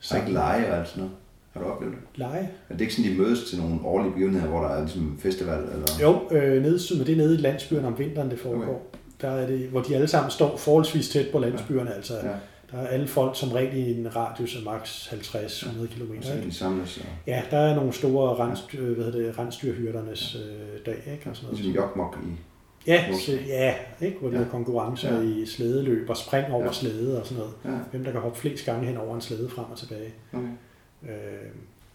Så 0.00 0.16
ikke 0.16 0.32
lege 0.32 0.70
og 0.72 0.78
alt 0.78 0.88
sådan 0.88 1.00
noget. 1.02 1.16
Har 1.52 1.60
du 1.60 1.66
oplevet 1.66 1.94
det? 1.94 2.18
Lege? 2.18 2.50
Er 2.68 2.72
det 2.74 2.80
ikke 2.80 2.94
sådan, 2.94 3.10
de 3.12 3.18
mødes 3.18 3.50
til 3.50 3.58
nogle 3.58 3.80
årlige 3.84 4.12
begivenheder, 4.12 4.46
hvor 4.46 4.60
der 4.62 4.68
er 4.68 4.80
ligesom 4.80 5.18
festival? 5.18 5.58
Eller? 5.62 5.86
Jo, 6.02 6.28
øh, 6.30 6.62
nede, 6.62 6.78
men 6.96 7.06
det 7.06 7.12
er 7.12 7.16
nede 7.16 7.34
i 7.34 7.40
landsbyerne 7.40 7.86
om 7.86 7.98
vinteren, 7.98 8.30
det 8.30 8.38
foregår. 8.38 8.62
Okay. 8.92 8.98
Der 9.20 9.28
er 9.30 9.46
det, 9.46 9.68
hvor 9.68 9.80
de 9.80 9.94
alle 9.94 10.08
sammen 10.08 10.30
står 10.30 10.56
forholdsvis 10.56 11.08
tæt 11.08 11.26
på 11.32 11.38
landsbyerne, 11.38 11.90
ja. 11.90 11.96
altså. 11.96 12.14
Ja. 12.16 12.28
Der 12.70 12.78
er 12.80 12.86
alle 12.86 13.06
folk 13.08 13.36
som 13.36 13.52
regel 13.52 13.76
i 13.76 14.00
en 14.00 14.16
radius 14.16 14.56
af 14.56 14.62
maks 14.62 15.06
50-100 15.12 15.86
km. 15.86 16.12
Kan 16.22 16.42
de 16.46 16.52
samles 16.54 16.96
og 16.98 17.04
Ja, 17.26 17.42
der 17.50 17.58
er 17.58 17.74
nogle 17.74 17.92
store 17.92 18.36
rensdyr, 18.46 18.94
hvad 18.94 19.04
hedder 19.04 19.18
det, 19.18 19.38
rensdyrhyrdernes 19.38 20.34
øh, 20.36 20.86
dag, 20.86 20.96
ikke? 21.12 21.30
Og 21.30 21.36
sådan 21.36 21.46
noget. 21.46 21.58
ligesom 21.64 21.74
jokmok 21.82 22.18
i. 22.24 22.28
Ja, 22.86 23.04
så, 23.26 23.38
ja 23.46 23.74
ikke? 24.00 24.18
hvor 24.20 24.28
de 24.28 24.36
Ja. 24.36 24.42
har 24.42 24.50
konkurrencer 24.50 25.14
Ja. 25.14 25.20
i 25.20 25.46
slædeløb 25.46 26.10
og 26.10 26.16
spring 26.16 26.46
over 26.52 26.60
Ja. 26.60 26.66
ja. 26.66 26.72
slæde 26.72 27.20
og 27.20 27.26
sådan 27.26 27.38
noget. 27.38 27.54
Ja, 27.64 27.82
Hvem 27.90 28.04
der 28.04 28.12
kan 28.12 28.20
hoppe 28.20 28.38
flest 28.38 28.64
gange 28.64 28.86
hen 28.86 28.96
over 28.96 29.14
en 29.14 29.20
slæde 29.20 29.48
frem 29.48 29.64
og 29.72 29.78
tilbage. 29.78 30.14
okay. 30.32 30.42
Øh, 31.02 31.10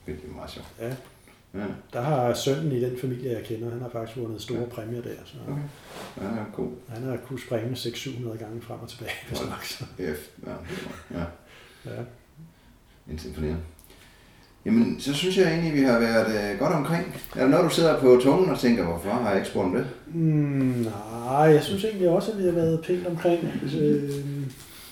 Det 0.06 0.14
er 0.32 0.36
meget 0.36 0.52
sjovt. 0.52 0.68
ja. 0.82 0.94
Ja, 1.54 1.60
Der 1.94 2.02
har 2.02 2.34
sønnen 2.34 2.72
i 2.72 2.82
den 2.82 2.98
familie, 3.02 3.32
jeg 3.32 3.44
kender, 3.44 3.70
han 3.70 3.82
har 3.82 3.90
faktisk 3.90 4.18
vundet 4.18 4.42
store 4.42 4.60
Ja. 4.60 4.66
præmier 4.66 5.02
der. 5.02 5.10
Så 5.26 5.36
okay. 5.48 5.62
Ja, 6.22 6.44
god. 6.54 6.70
han 6.90 7.04
har 7.04 7.18
kunnet 7.28 7.42
springe 7.42 7.72
600-700 7.72 8.38
gange 8.38 8.62
frem 8.62 8.80
og 8.80 8.90
tilbage. 8.90 9.12
Hvis 9.28 9.42
nok, 9.42 9.64
så. 9.64 9.84
F. 9.98 10.48
Ja, 10.48 10.52
ja. 11.20 11.24
Ja. 11.86 12.02
Imponerende. 13.28 13.60
Jamen, 14.66 15.00
så 15.00 15.14
synes 15.14 15.38
jeg 15.38 15.52
egentlig, 15.54 15.74
vi 15.74 15.82
har 15.82 16.00
været 16.00 16.52
øh, 16.54 16.60
godt 16.60 16.74
omkring. 16.74 17.16
Er 17.36 17.40
der 17.42 17.48
noget, 17.50 17.66
du 17.66 17.76
sidder 17.76 18.00
på 18.00 18.20
tungen 18.24 18.50
og 18.50 18.60
tænker, 18.60 18.84
hvorfor 18.86 19.10
har 19.10 19.30
jeg 19.30 19.38
ikke 19.38 19.50
spurgt 19.50 19.78
det? 19.78 19.88
Mm, 20.08 20.86
nej, 21.26 21.36
jeg 21.36 21.64
synes 21.64 21.84
egentlig 21.84 22.10
også, 22.10 22.32
at 22.32 22.38
vi 22.38 22.44
har 22.44 22.52
været 22.52 22.84
pænt 22.86 23.08
omkring. 23.08 23.44
Øh, 23.80 24.10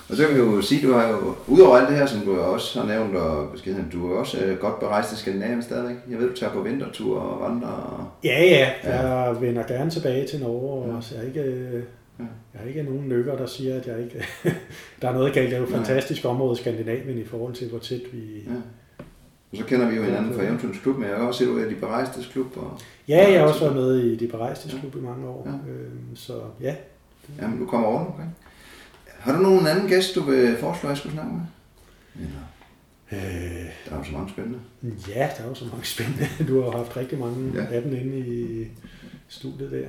Og 0.10 0.16
så 0.16 0.26
kan 0.28 0.36
vi 0.36 0.40
jo 0.40 0.62
sige, 0.62 0.88
du 0.88 0.94
har 0.94 1.08
jo, 1.10 1.36
udover 1.48 1.78
alt 1.78 1.90
det 1.90 1.98
her, 1.98 2.06
som 2.06 2.20
du 2.22 2.40
også 2.40 2.80
har 2.80 2.88
nævnt, 2.88 3.16
og 3.16 3.50
beskeden, 3.52 3.90
du 3.94 4.12
er 4.12 4.18
også 4.18 4.40
øh, 4.46 4.58
godt 4.58 4.80
berejst 4.80 5.14
i 5.14 5.16
Skandinavien 5.16 5.64
stadigvæk. 5.64 5.96
Jeg 6.10 6.20
ved, 6.20 6.30
du 6.30 6.36
tager 6.36 6.54
på 6.54 6.62
vintertur 6.62 7.20
og 7.20 7.52
vandrer. 7.52 7.68
Og... 7.70 8.06
ja, 8.24 8.44
ja, 8.44 8.70
Ja. 8.84 9.08
jeg 9.08 9.42
vender 9.42 9.64
gerne 9.64 9.90
tilbage 9.92 10.28
til 10.28 10.40
Norge, 10.40 10.84
og 10.84 10.96
Ja. 10.96 11.02
så 11.02 11.16
jeg 11.16 11.22
har 11.22 11.28
ikke, 11.28 11.40
øh, 11.42 11.74
Ja. 12.20 12.24
jeg 12.54 12.62
har 12.62 12.68
ikke 12.68 12.84
nogen 12.84 13.10
nykker, 13.10 13.36
der 13.38 13.46
siger, 13.46 13.76
at 13.76 13.88
jeg 13.88 14.00
ikke... 14.04 14.26
der 15.02 15.10
er 15.10 15.14
noget 15.14 15.34
galt. 15.34 15.50
Det 15.50 15.56
er 15.56 15.60
jo 15.60 15.64
et 15.68 15.72
fantastisk 15.72 16.26
område, 16.26 16.58
Skandinavien, 16.58 17.18
i 17.18 17.26
forhold 17.26 17.54
til, 17.54 17.70
hvor 17.70 17.80
tæt 17.80 18.02
vi... 18.14 18.20
Ja. 18.48 18.52
Og 19.52 19.58
så 19.58 19.66
kender 19.66 19.90
vi 19.90 19.96
jo 19.96 20.04
hinanden 20.04 20.34
fra 20.34 20.44
Eventyrens 20.44 20.78
Klub, 20.84 20.96
men 20.98 21.10
jeg 21.10 21.18
kan 21.18 21.28
også 21.28 21.38
se, 21.38 21.44
at 21.44 21.50
du 21.50 21.60
er 21.60 21.66
i 21.66 21.70
de 21.70 21.76
berejstes 21.76 22.26
klub. 22.28 22.58
Og... 22.58 22.78
Ja, 23.08 23.32
jeg 23.32 23.40
har 23.40 23.48
også 23.48 23.60
været 23.60 23.76
med 23.76 23.96
i 24.00 24.16
de 24.16 24.28
berejstes 24.28 24.76
klub 24.82 24.96
i 24.96 25.00
mange 25.06 25.28
år, 25.28 25.44
Ja. 25.46 25.72
øhm, 25.72 26.16
så 26.16 26.34
ja. 26.62 26.76
Jamen, 27.42 27.60
du 27.60 27.66
kommer 27.66 27.88
over 27.88 28.00
okay? 28.02 28.24
Har 29.20 29.36
du 29.36 29.40
nogen 29.42 29.68
anden 29.68 29.88
gæst, 29.88 30.16
du 30.16 30.22
vil 30.22 30.58
foreslå, 30.60 30.90
jeg 30.90 30.98
skulle 30.98 31.14
snakke 31.14 31.32
med? 31.34 31.42
Eller, 32.16 32.40
Øh, 33.12 33.20
der 33.86 33.92
er 33.92 33.98
jo 33.98 34.04
så 34.04 34.12
mange 34.12 34.30
spændende. 34.30 34.60
ja, 35.08 35.30
der 35.38 35.44
er 35.44 35.48
jo 35.48 35.54
så 35.56 35.66
mange 35.66 35.86
spændende. 35.86 36.28
Du 36.48 36.60
har 36.62 36.66
jo 36.66 36.78
haft 36.78 36.98
rigtig 36.98 37.20
mange 37.20 37.52
Ja. 37.56 37.66
af 37.76 37.82
dem 37.82 37.96
inde 37.96 38.18
i 38.20 38.68
studiet 39.28 39.72
der. 39.72 39.88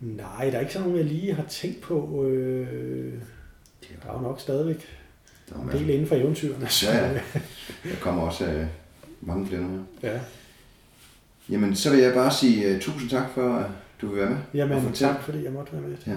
Nej, 0.00 0.50
der 0.50 0.56
er 0.56 0.60
ikke 0.60 0.72
sådan 0.72 0.88
nogen, 0.88 1.02
jeg 1.06 1.14
lige 1.14 1.34
har 1.34 1.44
tænkt 1.44 1.80
på. 1.80 2.24
Øh, 2.24 3.12
der 4.02 4.10
er 4.10 4.14
jo 4.14 4.20
nok 4.20 4.40
stadigvæk 4.40 4.86
Der 5.50 5.56
er 5.58 5.62
en 5.62 5.68
del 5.68 5.90
inden 5.90 6.06
for 6.06 6.14
eventyrene. 6.16 6.68
Så, 6.68 6.90
Ja, 6.90 7.06
ja. 7.12 7.20
Der 7.84 7.96
kommer 8.00 8.22
også 8.22 8.46
øh, 8.46 8.66
mange 9.20 9.46
flere 9.46 9.60
nu 9.60 9.68
her. 10.02 10.12
ja. 10.12 10.20
Jamen, 11.50 11.76
så 11.76 11.90
vil 11.90 11.98
jeg 11.98 12.14
bare 12.14 12.32
sige 12.32 12.74
uh, 12.74 12.80
tusind 12.80 13.10
tak 13.10 13.30
for, 13.34 13.54
at 13.54 13.66
du 14.00 14.06
vil 14.08 14.16
være 14.20 14.30
med. 14.30 14.36
og 14.36 14.42
Jamen, 14.54 14.82
fortælle. 14.82 15.12
tak 15.14 15.22
fordi 15.22 15.44
jeg 15.44 15.52
måtte 15.52 15.72
være 15.72 15.80
med. 15.82 15.96
Ja. 16.06 16.12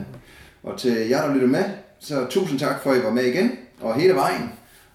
Og 0.63 0.79
til 0.79 0.91
jer, 0.91 1.27
der 1.27 1.33
lytter 1.33 1.47
med, 1.47 1.63
så 1.99 2.25
tusind 2.29 2.59
tak 2.59 2.83
for, 2.83 2.91
at 2.91 2.97
I 2.97 3.03
var 3.03 3.11
med 3.11 3.23
igen, 3.23 3.51
og 3.81 3.95
hele 3.95 4.15
vejen. 4.15 4.51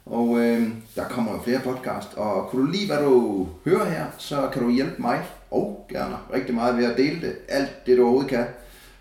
Og 0.06 0.38
øh, 0.38 0.68
der 0.96 1.04
kommer 1.04 1.32
jo 1.32 1.38
flere 1.44 1.60
podcast, 1.64 2.08
og 2.16 2.48
kunne 2.48 2.66
du 2.66 2.72
lide, 2.72 2.86
hvad 2.86 3.04
du 3.04 3.48
hører 3.64 3.84
her, 3.84 4.04
så 4.18 4.48
kan 4.52 4.62
du 4.62 4.70
hjælpe 4.70 5.02
mig, 5.02 5.22
og 5.50 5.86
gerne 5.88 6.16
rigtig 6.34 6.54
meget 6.54 6.76
ved 6.76 6.84
at 6.84 6.96
dele 6.96 7.20
det, 7.20 7.36
alt 7.48 7.86
det 7.86 7.96
du 7.96 8.02
overhovedet 8.02 8.30
kan. 8.30 8.44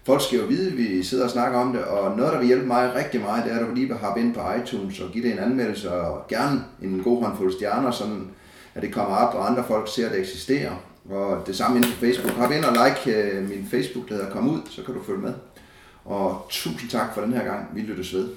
Folk 0.04 0.22
skal 0.22 0.40
jo 0.40 0.46
vide, 0.46 0.72
at 0.72 0.78
vi 0.78 1.04
sidder 1.04 1.24
og 1.24 1.30
snakker 1.30 1.60
om 1.60 1.74
det, 1.74 1.84
og 1.84 2.18
noget, 2.18 2.34
der 2.34 2.40
vil 2.40 2.48
hjælpe 2.48 2.68
mig 2.68 2.96
rigtig 2.96 3.22
meget, 3.22 3.46
det 3.46 3.54
er, 3.54 3.60
at 3.60 3.66
du 3.68 3.74
lige 3.74 3.88
vil 3.88 3.98
hoppe 3.98 4.22
ind 4.22 4.34
på 4.34 4.42
iTunes 4.62 5.00
og 5.00 5.10
give 5.10 5.24
det 5.24 5.34
en 5.34 5.40
anmeldelse, 5.40 5.92
og 5.92 6.28
gerne 6.28 6.64
en 6.82 7.02
god 7.04 7.24
håndfuld 7.24 7.54
stjerner, 7.54 7.92
sådan 7.92 8.28
at 8.76 8.82
det 8.82 8.94
kommer 8.94 9.16
op, 9.16 9.36
og 9.36 9.50
andre 9.50 9.64
folk 9.68 9.94
ser, 9.94 10.06
at 10.06 10.12
det 10.12 10.20
eksisterer. 10.20 10.72
Og 11.10 11.44
det 11.48 11.56
samme 11.56 11.78
inden 11.78 11.92
på 11.92 11.98
Facebook. 11.98 12.32
Hop 12.32 12.52
ind 12.52 12.66
og 12.66 12.74
like 12.74 13.18
øh, 13.18 13.50
min 13.50 13.68
Facebook, 13.72 14.10
der 14.10 14.16
hedder 14.16 14.30
Kom 14.30 14.50
Ud, 14.50 14.60
så 14.70 14.84
kan 14.84 14.94
du 14.94 15.04
følge 15.04 15.22
med. 15.22 15.34
Og 16.06 16.48
tusind 16.50 16.90
tak 16.90 17.14
for 17.14 17.22
den 17.22 17.34
her 17.34 17.44
gang. 17.44 17.76
Vi 17.76 17.82
lyttes 17.82 18.14
ved. 18.14 18.30